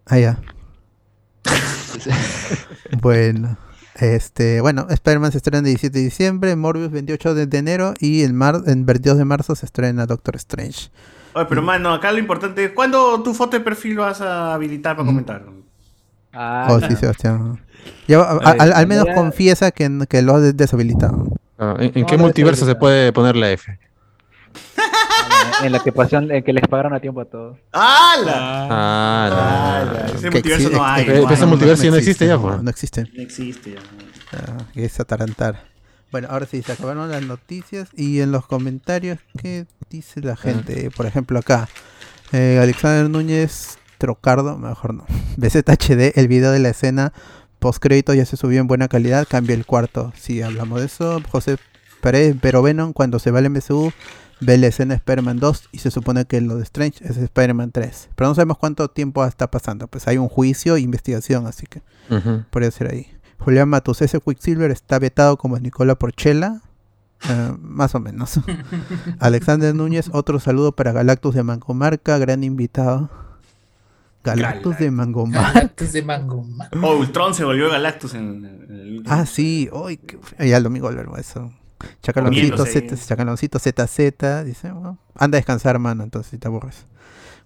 Ah, 0.07 0.19
ya. 0.19 0.39
bueno. 3.03 3.59
Este, 3.97 4.63
bueno, 4.63 4.87
Spider-Man 4.89 5.33
se 5.33 5.37
estrena 5.37 5.59
el 5.59 5.65
17 5.65 5.99
de 5.99 6.05
diciembre, 6.05 6.57
Morbius 6.57 6.91
28 6.93 7.35
de, 7.35 7.59
enero 7.59 7.93
y 8.01 8.23
el 8.23 8.33
mar, 8.33 8.63
el 8.67 8.85
22 8.85 9.19
de 9.19 9.25
marzo 9.27 9.55
se 9.55 9.67
estrena 9.67 10.07
Doctor 10.07 10.37
Strange. 10.37 10.89
Oye, 11.35 11.45
pero 11.47 11.61
mano, 11.61 11.93
acá 11.93 12.11
lo 12.11 12.19
importante 12.19 12.65
es 12.65 12.71
¿cuándo 12.71 13.23
tu 13.23 13.35
foto 13.35 13.59
de 13.59 13.63
perfil 13.63 13.99
vas 13.99 14.23
a 14.23 14.55
habilitar 14.55 14.97
para 14.97 15.05
comentar? 15.05 15.45
Ah, 16.33 16.69
Oh, 16.71 16.81
sí, 16.81 16.97
Sebastián. 16.97 17.61
Ya, 18.07 18.21
a- 18.21 18.39
Ay, 18.45 18.57
al, 18.61 18.73
al 18.73 18.87
menos 18.87 19.07
ya- 19.07 19.15
confiesa 19.15 19.71
que, 19.71 19.89
que 20.09 20.23
lo 20.23 20.35
ha 20.37 20.41
des- 20.41 20.57
deshabilitado. 20.57 21.29
Ah, 21.59 21.77
¿En, 21.79 21.93
en 21.95 22.01
No, 22.03 22.07
qué 22.07 22.17
no, 22.17 22.25
multiverso 22.25 22.65
se 22.67 22.75
puede 22.75 23.13
poner 23.13 23.37
la 23.37 23.51
F? 23.51 23.79
en 25.63 25.73
la 25.73 25.79
que 25.81 25.93
pasaron, 25.93 26.31
en 26.31 26.43
que 26.43 26.53
les 26.53 26.67
pagaron 26.67 26.95
a 26.95 27.01
tiempo 27.01 27.21
a 27.21 27.25
todos. 27.27 27.59
¡Hala! 27.73 28.67
Ah, 28.71 29.27
¡Hala! 29.85 29.93
la- 29.93 30.07
Ese 30.07 30.31
multiverso 30.31 30.69
exi- 30.71 30.73
no 30.73 30.85
hay. 30.85 31.03
Ese 31.05 31.23
mano. 31.23 31.47
multiverso 31.49 31.85
ya 31.85 31.91
no 31.91 31.97
existe 31.97 32.27
ya, 32.27 32.39
pues. 32.39 32.63
No 32.63 32.71
existe. 32.71 33.05
No 33.15 33.23
existe. 33.23 33.73
ya. 33.75 33.79
Ah, 34.33 34.65
es 34.75 34.99
atarantar. 35.01 35.65
Bueno, 36.11 36.29
ahora 36.31 36.47
sí, 36.47 36.63
se 36.63 36.73
acabaron 36.73 37.09
las 37.11 37.23
noticias 37.23 37.89
y 37.95 38.21
en 38.21 38.33
los 38.33 38.47
comentarios, 38.47 39.19
¿qué 39.41 39.67
dice 39.91 40.21
la 40.23 40.37
gente? 40.37 40.91
Por 40.91 41.07
ejemplo, 41.07 41.39
acá, 41.39 41.69
eh, 42.33 42.59
Alexander 42.61 43.09
Núñez 43.09 43.79
Trocardo, 43.99 44.57
mejor 44.59 44.95
no, 44.95 45.05
BZHD, 45.37 46.19
el 46.19 46.27
video 46.27 46.51
de 46.53 46.59
la 46.59 46.71
escena 46.71 47.13
post 47.61 47.81
crédito 47.81 48.13
ya 48.15 48.25
se 48.25 48.37
subió 48.37 48.61
en 48.61 48.67
buena 48.67 48.89
calidad, 48.89 49.27
cambia 49.29 49.55
el 49.55 49.65
cuarto. 49.65 50.13
Sí, 50.19 50.43
hablamos 50.43 50.81
de 50.81 50.87
eso. 50.87 51.23
José 51.31 51.59
Pérez, 52.01 52.35
pero 52.41 52.63
Venom, 52.63 52.93
cuando 52.93 53.19
se 53.19 53.31
va 53.31 53.39
al 53.39 53.49
MCU, 53.51 53.93
ve 54.41 54.59
la 54.59 54.67
escena 54.67 54.95
de 54.95 54.97
Spider-Man 54.97 55.39
2 55.39 55.69
y 55.73 55.79
se 55.79 55.91
supone 55.91 56.25
que 56.25 56.41
lo 56.41 56.57
de 56.57 56.63
Strange 56.63 57.05
es 57.05 57.17
Spider-Man 57.17 57.71
3. 57.71 58.11
Pero 58.17 58.29
no 58.29 58.35
sabemos 58.35 58.59
cuánto 58.59 58.89
tiempo 58.89 59.25
está 59.25 59.51
pasando, 59.51 59.87
pues 59.87 60.09
hay 60.09 60.19
un 60.19 60.29
juicio 60.29 60.77
e 60.77 60.81
investigación, 60.81 61.47
así 61.47 61.67
que 61.67 61.83
podría 62.51 62.71
ser 62.71 62.91
ahí. 62.91 63.07
Julián 63.39 63.69
Matus, 63.69 64.03
ese 64.03 64.21
Quicksilver 64.21 64.71
está 64.71 64.99
vetado 64.99 65.37
como 65.37 65.59
Nicola 65.59 65.95
Porchela. 65.95 66.63
Eh, 67.29 67.53
más 67.61 67.95
o 67.95 68.01
menos. 68.01 68.41
Alexander 69.19 69.75
Núñez, 69.75 70.11
otro 70.13 70.41
saludo 70.41 70.73
para 70.73 70.93
Galactus 70.93 71.35
de 71.35 71.43
Mangomarca, 71.43 72.17
gran 72.19 72.45
invitado. 72.45 73.11
Galactus 74.23 74.79
de 74.79 74.91
Mangomarca. 74.91 75.53
Galactus 75.53 75.93
de 75.93 76.03
Mango. 76.03 76.43
man. 76.45 76.69
Oh, 76.83 76.97
Ultron 76.97 77.35
se 77.35 77.45
volvió 77.45 77.71
Galactus 77.71 78.15
en, 78.15 78.45
en 78.45 78.71
el. 78.71 79.03
Ah, 79.07 79.25
sí, 79.27 79.69
hoy 79.73 79.99
ya 80.39 80.57
el 80.59 80.63
domingo 80.63 80.89
volvemos 80.89 81.17
a 81.17 81.21
eso. 81.21 81.53
Chacaloncito. 82.03 82.67
Z, 82.67 82.97
Chacaloncito 82.97 83.59
ZZ, 83.59 84.45
dice, 84.45 84.71
bueno, 84.71 84.99
anda 85.15 85.37
a 85.37 85.41
descansar, 85.41 85.79
mano, 85.79 86.05
entonces 86.05 86.31
si 86.31 86.39
te 86.39 86.49
aburres. 86.49 86.85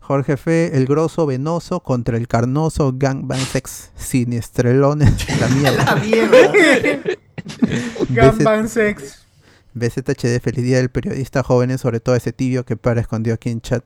Jorge 0.00 0.36
Fe, 0.36 0.76
el 0.76 0.86
grosso 0.86 1.24
venoso 1.24 1.80
contra 1.80 2.18
el 2.18 2.28
carnoso 2.28 2.92
gangbang 2.94 3.40
sex 3.40 3.90
siniestrelones. 3.94 5.26
La 5.40 5.48
mierda. 5.48 5.84
La 5.84 5.96
mierda. 5.96 6.36
Gangbang 8.10 8.68
sex. 8.68 9.24
BZHD, 9.72 10.40
feliz 10.40 10.64
día 10.64 10.76
del 10.76 10.90
periodista 10.90 11.42
jóvenes, 11.42 11.80
sobre 11.80 12.00
todo 12.00 12.14
ese 12.14 12.32
tibio 12.32 12.64
que 12.64 12.76
para 12.76 13.00
escondió 13.00 13.34
aquí 13.34 13.50
en 13.50 13.60
chat. 13.60 13.84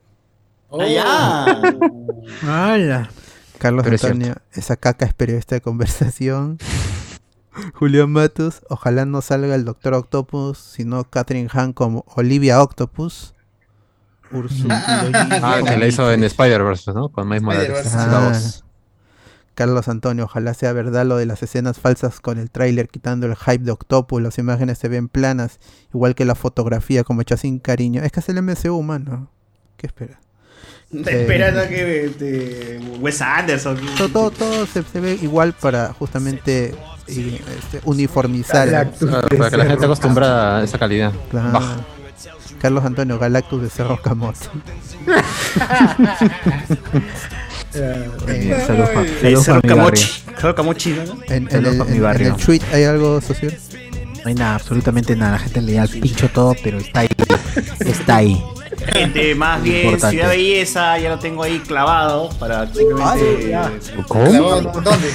Oh. 0.69 0.81
Allá. 0.81 1.45
¡Hala! 2.43 3.09
Carlos 3.57 3.83
Pero 3.83 3.95
es 3.95 4.03
Antonio, 4.03 4.35
esa 4.53 4.77
caca 4.77 5.05
es 5.05 5.13
periodista 5.13 5.55
de 5.55 5.61
conversación. 5.61 6.57
Julián 7.73 8.11
Matos, 8.11 8.61
ojalá 8.69 9.05
no 9.05 9.21
salga 9.21 9.55
el 9.55 9.65
Doctor 9.65 9.93
Octopus, 9.95 10.57
sino 10.57 11.03
Catherine 11.03 11.49
Hahn 11.51 11.73
como 11.73 12.05
Olivia 12.15 12.61
Octopus. 12.61 13.33
Ursu. 14.31 14.67
Ah, 14.69 15.59
que 15.65 15.77
la 15.77 15.87
hizo 15.87 16.11
en 16.11 16.23
Spider-Verse, 16.23 16.93
¿no? 16.93 17.09
Con 17.09 17.27
Miles 17.27 17.41
Morales. 17.41 17.95
Ah. 17.95 18.31
Carlos 19.55 19.89
Antonio, 19.89 20.23
ojalá 20.23 20.53
sea 20.53 20.71
verdad 20.71 21.05
lo 21.05 21.17
de 21.17 21.25
las 21.25 21.43
escenas 21.43 21.79
falsas 21.79 22.21
con 22.21 22.37
el 22.37 22.49
tráiler 22.49 22.87
quitando 22.87 23.25
el 23.25 23.35
hype 23.35 23.65
de 23.65 23.71
Octopus, 23.71 24.21
las 24.21 24.37
imágenes 24.37 24.77
se 24.77 24.87
ven 24.87 25.09
planas, 25.09 25.59
igual 25.93 26.15
que 26.15 26.23
la 26.23 26.35
fotografía 26.35 27.03
como 27.03 27.21
hecha 27.21 27.35
sin 27.35 27.59
cariño. 27.59 28.01
Es 28.03 28.13
que 28.13 28.21
es 28.21 28.29
el 28.29 28.41
MCU, 28.41 28.81
mano. 28.83 29.29
¿Qué 29.75 29.87
espera? 29.87 30.21
Está 30.93 31.11
esperando 31.11 31.61
a 31.61 31.67
que 31.67 32.05
este, 32.05 32.79
Wes 32.99 33.21
Anderson. 33.21 33.79
Todo, 33.97 34.09
todo, 34.09 34.31
todo 34.31 34.65
se, 34.65 34.83
se 34.83 34.99
ve 34.99 35.17
igual 35.21 35.53
para 35.53 35.93
justamente 35.93 36.73
y, 37.07 37.35
este, 37.35 37.81
uniformizar. 37.83 38.67
Galactus. 38.67 39.09
Claro, 39.09 39.27
para 39.29 39.49
que 39.49 39.57
la 39.57 39.63
gente 39.63 39.73
esté 39.75 39.85
acostumbrada 39.85 40.59
a 40.59 40.63
esa 40.63 40.77
calidad. 40.77 41.13
Claro. 41.29 41.51
Baja. 41.51 41.75
Carlos 42.59 42.83
Antonio 42.83 43.17
Galactus 43.17 43.61
de 43.61 43.69
Cerro 43.69 44.01
Camote. 44.01 44.39
Eh, 47.75 48.09
Eh, 48.27 49.35
Cerro. 49.37 49.61
Camochi. 49.61 50.23
Cerro 50.39 50.55
Camochi, 50.55 50.91
¿no? 50.91 51.19
En, 51.27 51.47
el 51.51 52.35
tweet 52.35 52.61
hay 52.73 52.85
algo 52.85 53.21
social. 53.21 53.55
No 54.23 54.29
hay 54.29 54.35
nada, 54.35 54.55
absolutamente 54.55 55.15
nada. 55.15 55.33
La 55.33 55.39
gente 55.39 55.61
le 55.61 55.73
da 55.73 55.83
el 55.83 55.99
pincho 55.99 56.29
todo, 56.29 56.55
pero 56.63 56.77
está 56.77 57.01
ahí. 57.01 57.09
Está 57.79 58.17
ahí. 58.17 58.43
Gente, 58.93 59.35
más 59.35 59.61
bien 59.61 59.85
Importante. 59.85 60.15
Ciudad 60.15 60.29
Belleza, 60.29 60.97
ya 60.99 61.09
lo 61.09 61.19
tengo 61.19 61.43
ahí 61.43 61.59
clavado 61.59 62.29
para 62.39 62.67
simplemente. 62.73 63.57
¿Cómo? 64.07 64.61
¿Dónde? 64.61 65.09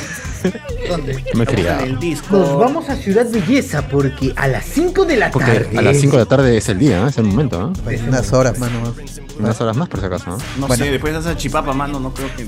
¿Dónde? 0.89 1.25
Me 1.35 1.45
el 1.85 1.99
disco. 1.99 2.37
Nos 2.37 2.59
vamos 2.59 2.89
a 2.89 2.97
Ciudad 2.97 3.27
Belleza 3.31 3.87
porque 3.89 4.33
a 4.37 4.49
las 4.49 4.65
5 4.65 5.05
de 5.07 5.17
la 5.17 5.31
Porque 5.31 5.53
tarde. 5.53 5.79
a 5.79 5.83
las 5.83 5.97
5 5.99 6.17
de 6.17 6.23
la 6.23 6.29
tarde 6.29 6.57
es 6.57 6.69
el 6.69 6.79
día, 6.79 7.01
¿no? 7.01 7.09
es 7.09 7.17
el 7.17 7.25
momento. 7.25 7.59
¿no? 7.59 7.73
Pues 7.85 8.03
unas 8.03 8.33
horas, 8.33 8.59
mano. 8.59 8.95
Unas 9.39 9.61
horas 9.61 9.77
más, 9.77 9.89
por 9.89 10.01
si 10.01 10.07
acaso. 10.07 10.31
¿no? 10.31 10.37
No 10.59 10.67
Bueno. 10.69 10.85
sé, 10.85 10.91
después 10.91 11.13
de 11.13 11.19
esa 11.21 11.37
chipapa, 11.37 11.73
mano, 11.73 11.99
no 12.01 12.13
creo 12.15 12.29
que. 12.37 12.47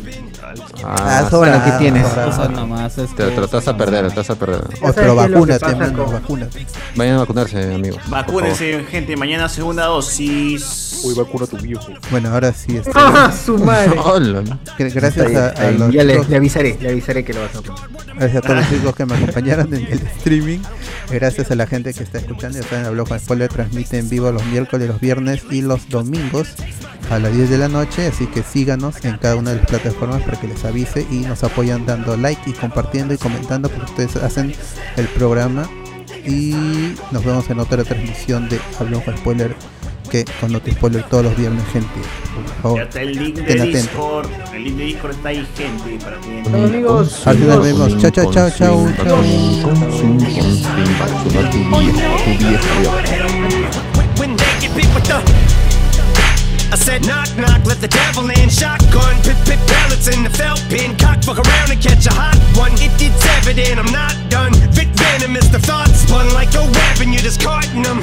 Ah, 0.85 1.27
sobra 1.31 1.59
lo 1.59 1.65
que 1.65 1.71
tienes. 1.79 2.07
Cosa 2.07 2.49
nomás, 2.49 2.97
es 2.99 3.15
Te, 3.15 3.25
te 3.27 3.41
lo 3.41 3.49
vas 3.49 3.69
a 3.69 3.77
perder, 3.77 4.09
te 4.09 4.17
vas 4.17 4.31
a 4.31 4.35
perder. 4.37 4.63
O 4.83 4.93
pero 4.93 5.15
vacúnate, 5.17 5.75
mano, 5.75 6.05
con- 6.05 6.13
vacúnate. 6.13 6.67
Vayan 6.95 7.17
a 7.17 7.19
vacunarse, 7.21 7.75
amigos. 7.75 8.01
Vacúnense, 8.09 8.85
gente, 8.91 9.17
mañana 9.17 9.49
segunda 9.49 9.87
dosis. 9.87 11.01
Uy, 11.05 11.15
vacuna 11.15 11.45
a 11.45 11.49
tu 11.49 11.57
viejo. 11.59 11.87
Bueno, 12.11 12.31
ahora 12.31 12.53
sí. 12.53 12.77
este, 12.77 12.91
¡Ah, 12.95 13.33
su 13.33 13.59
madre! 13.59 13.97
gracias 14.79 15.17
a, 15.17 15.49
Está 15.49 15.71
los 15.73 15.93
ya 15.93 16.05
le, 16.05 16.37
avisaré, 16.37 16.79
le 16.81 16.91
avisaré 16.91 17.25
que 17.25 17.33
lo 17.35 17.41
vas 17.43 17.55
a 17.57 17.63
poner. 17.63 17.83
gracias 18.17 18.37
a 18.37 18.41
todos 18.47 18.57
los 18.57 18.69
chicos 18.71 18.95
que 18.97 19.07
me 19.07 19.15
acompañaron 19.17 19.75
en 19.75 19.87
el 19.87 19.99
streaming. 20.19 20.61
Gracias 21.11 21.51
a 21.51 21.55
la 21.55 21.67
gente 21.67 21.93
que 21.95 22.03
está 22.03 22.19
escuchando. 22.19 22.59
Ya 22.61 22.67
saben, 22.69 22.87
Habló 22.87 23.05
con 23.07 23.19
Spoiler 23.21 23.49
transmite 23.49 23.99
en 23.99 24.09
vivo 24.09 24.31
los 24.33 24.45
miércoles, 24.47 24.89
los 24.89 25.01
viernes 25.01 25.43
y 25.51 25.63
los 25.63 25.89
domingos 25.89 26.49
a 27.11 27.19
las 27.19 27.33
10 27.33 27.51
de 27.51 27.59
la 27.59 27.69
noche. 27.69 28.07
Así 28.07 28.27
que 28.27 28.43
síganos 28.43 29.05
en 29.05 29.17
cada 29.19 29.37
una 29.37 29.51
de 29.51 29.59
las 29.59 29.67
plataformas 29.67 30.23
para 30.23 30.41
que 30.41 30.49
les 30.49 30.65
avise 30.65 31.07
y 31.11 31.21
nos 31.21 31.45
apoyan 31.45 31.87
dando 31.87 32.17
like 32.17 32.43
y 32.47 32.53
compartiendo 32.53 33.15
y 33.15 33.19
comentando 33.19 33.69
porque 33.69 33.91
ustedes 33.91 34.17
hacen 34.17 34.55
el 34.97 35.07
programa. 35.09 35.69
Y 36.25 36.95
nos 37.13 37.25
vemos 37.25 37.49
en 37.51 37.61
otra 37.61 37.85
transmisión 37.85 38.49
de 38.49 38.59
Hablamos 38.81 39.05
con 39.05 39.17
Spoiler 39.17 39.55
que 40.07 40.25
con 40.41 40.53
Noti 40.53 40.73
Spoiler 40.73 41.03
todos 41.05 41.25
los 41.25 41.37
viernes, 41.37 41.65
gente. 41.73 41.89
Por 42.35 42.45
Ya 42.47 42.55
favor, 42.63 42.81
está 42.83 43.03
el 43.03 43.13
link 43.13 43.37
de. 43.37 43.67
Discord. 43.67 44.29
El 44.55 44.65
link 44.65 44.77
de 44.77 44.85
Discord 44.85 45.11
está 45.13 45.29
ahí, 45.29 45.47
gente, 45.57 46.05
para 46.05 46.21
que. 46.21 46.43
Chao, 46.45 46.65
amigos. 46.65 47.27
Al 47.27 47.39
final 47.39 47.61
vemos. 47.61 47.99
Chao, 47.99 48.11
chao, 48.11 48.33
chao, 48.33 48.51
chao, 48.51 48.87
I 56.73 56.77
said 56.77 57.07
knock 57.07 57.31
knock, 57.37 57.65
let 57.65 57.81
the 57.81 57.89
devil 57.89 58.29
in. 58.31 58.49
Shotgun, 58.51 59.15
pit 59.23 59.39
pit 59.47 59.61
pellets 59.67 60.09
in 60.09 60.25
the 60.25 60.31
felt 60.31 60.61
pin 60.69 60.97
Cock 60.97 61.23
fuck 61.23 61.39
around 61.39 61.71
and 61.71 61.81
catch 61.81 62.07
a 62.07 62.13
hot 62.13 62.39
one. 62.59 62.73
It, 62.75 62.91
it's 62.99 63.25
evident 63.39 63.79
I'm 63.79 63.93
not 63.93 64.15
done. 64.29 64.53
Vic 64.75 64.89
venom 64.99 65.37
is 65.37 65.51
the 65.51 65.61
thought 65.61 65.89
spun 65.89 66.33
like 66.35 66.55
a 66.55 66.65
And 67.03 67.15
you're 67.15 67.23
discarding 67.23 67.83
them 67.83 68.03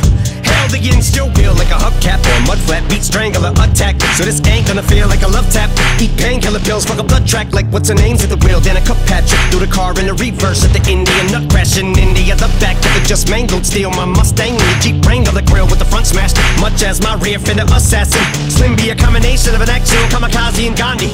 Against 0.73 1.15
your 1.15 1.27
will 1.37 1.53
like 1.55 1.69
a 1.69 1.79
hubcap. 1.79 2.19
Or 2.25 2.39
mud 2.47 2.59
flat 2.59 2.83
beat 2.89 3.03
strangler 3.03 3.51
attack. 3.51 4.01
So 4.17 4.25
this 4.25 4.41
ain't 4.47 4.67
gonna 4.67 4.83
feel 4.83 5.07
like 5.07 5.21
a 5.21 5.27
love 5.27 5.49
tap. 5.51 5.69
Eat 5.99 6.15
painkiller 6.17 6.59
pills, 6.59 6.85
fuck 6.85 6.99
a 6.99 7.03
blood 7.03 7.27
track 7.27 7.53
Like 7.53 7.67
what's 7.67 7.89
her 7.89 7.95
name's 7.95 8.23
at 8.23 8.29
the 8.29 8.37
wheel 8.45 8.59
Then 8.59 8.77
a 8.77 8.81
cup 8.81 8.97
Patrick 9.05 9.39
through 9.51 9.65
the 9.65 9.71
car 9.71 9.91
in 9.99 10.05
the 10.05 10.13
reverse. 10.13 10.63
At 10.65 10.73
the 10.73 10.83
Indian 10.89 11.31
nut 11.31 11.47
in 11.77 11.97
India 11.97 12.35
The 12.35 12.49
back 12.59 12.77
of 12.77 12.91
the 12.93 13.01
just 13.05 13.29
mangled. 13.29 13.65
Steel 13.65 13.91
My 13.91 14.05
Mustang 14.05 14.57
the 14.57 14.77
Jeep 14.81 15.05
Wrangler 15.05 15.33
the 15.33 15.43
grill 15.43 15.67
with 15.67 15.79
the 15.79 15.85
front 15.85 16.07
smashed. 16.07 16.37
Much 16.59 16.83
as 16.83 17.01
my 17.01 17.15
rear 17.15 17.39
fender 17.39 17.65
assassin. 17.73 18.23
Slim 18.49 18.75
be 18.75 18.89
a 18.89 18.95
combination 18.95 19.55
of 19.55 19.61
an 19.61 19.69
actual 19.69 20.03
kamikaze 20.13 20.67
and 20.67 20.77
Gandhi. 20.77 21.11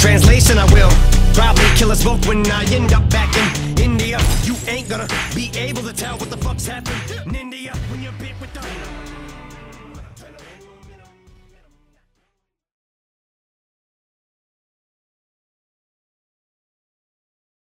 Translation 0.00 0.58
I 0.58 0.64
will 0.72 0.90
Probably 1.34 1.66
kill 1.76 1.92
us 1.92 2.02
both 2.02 2.26
when 2.26 2.44
I 2.50 2.64
end 2.74 2.92
up 2.92 3.08
back 3.10 3.30
in 3.36 3.78
India. 3.78 4.18
You 4.42 4.56
ain't 4.66 4.88
gonna 4.88 5.08
be 5.34 5.50
able 5.54 5.82
to 5.82 5.92
tell 5.92 6.18
what 6.18 6.30
the 6.30 6.36
fuck's 6.36 6.66
happened 6.66 7.47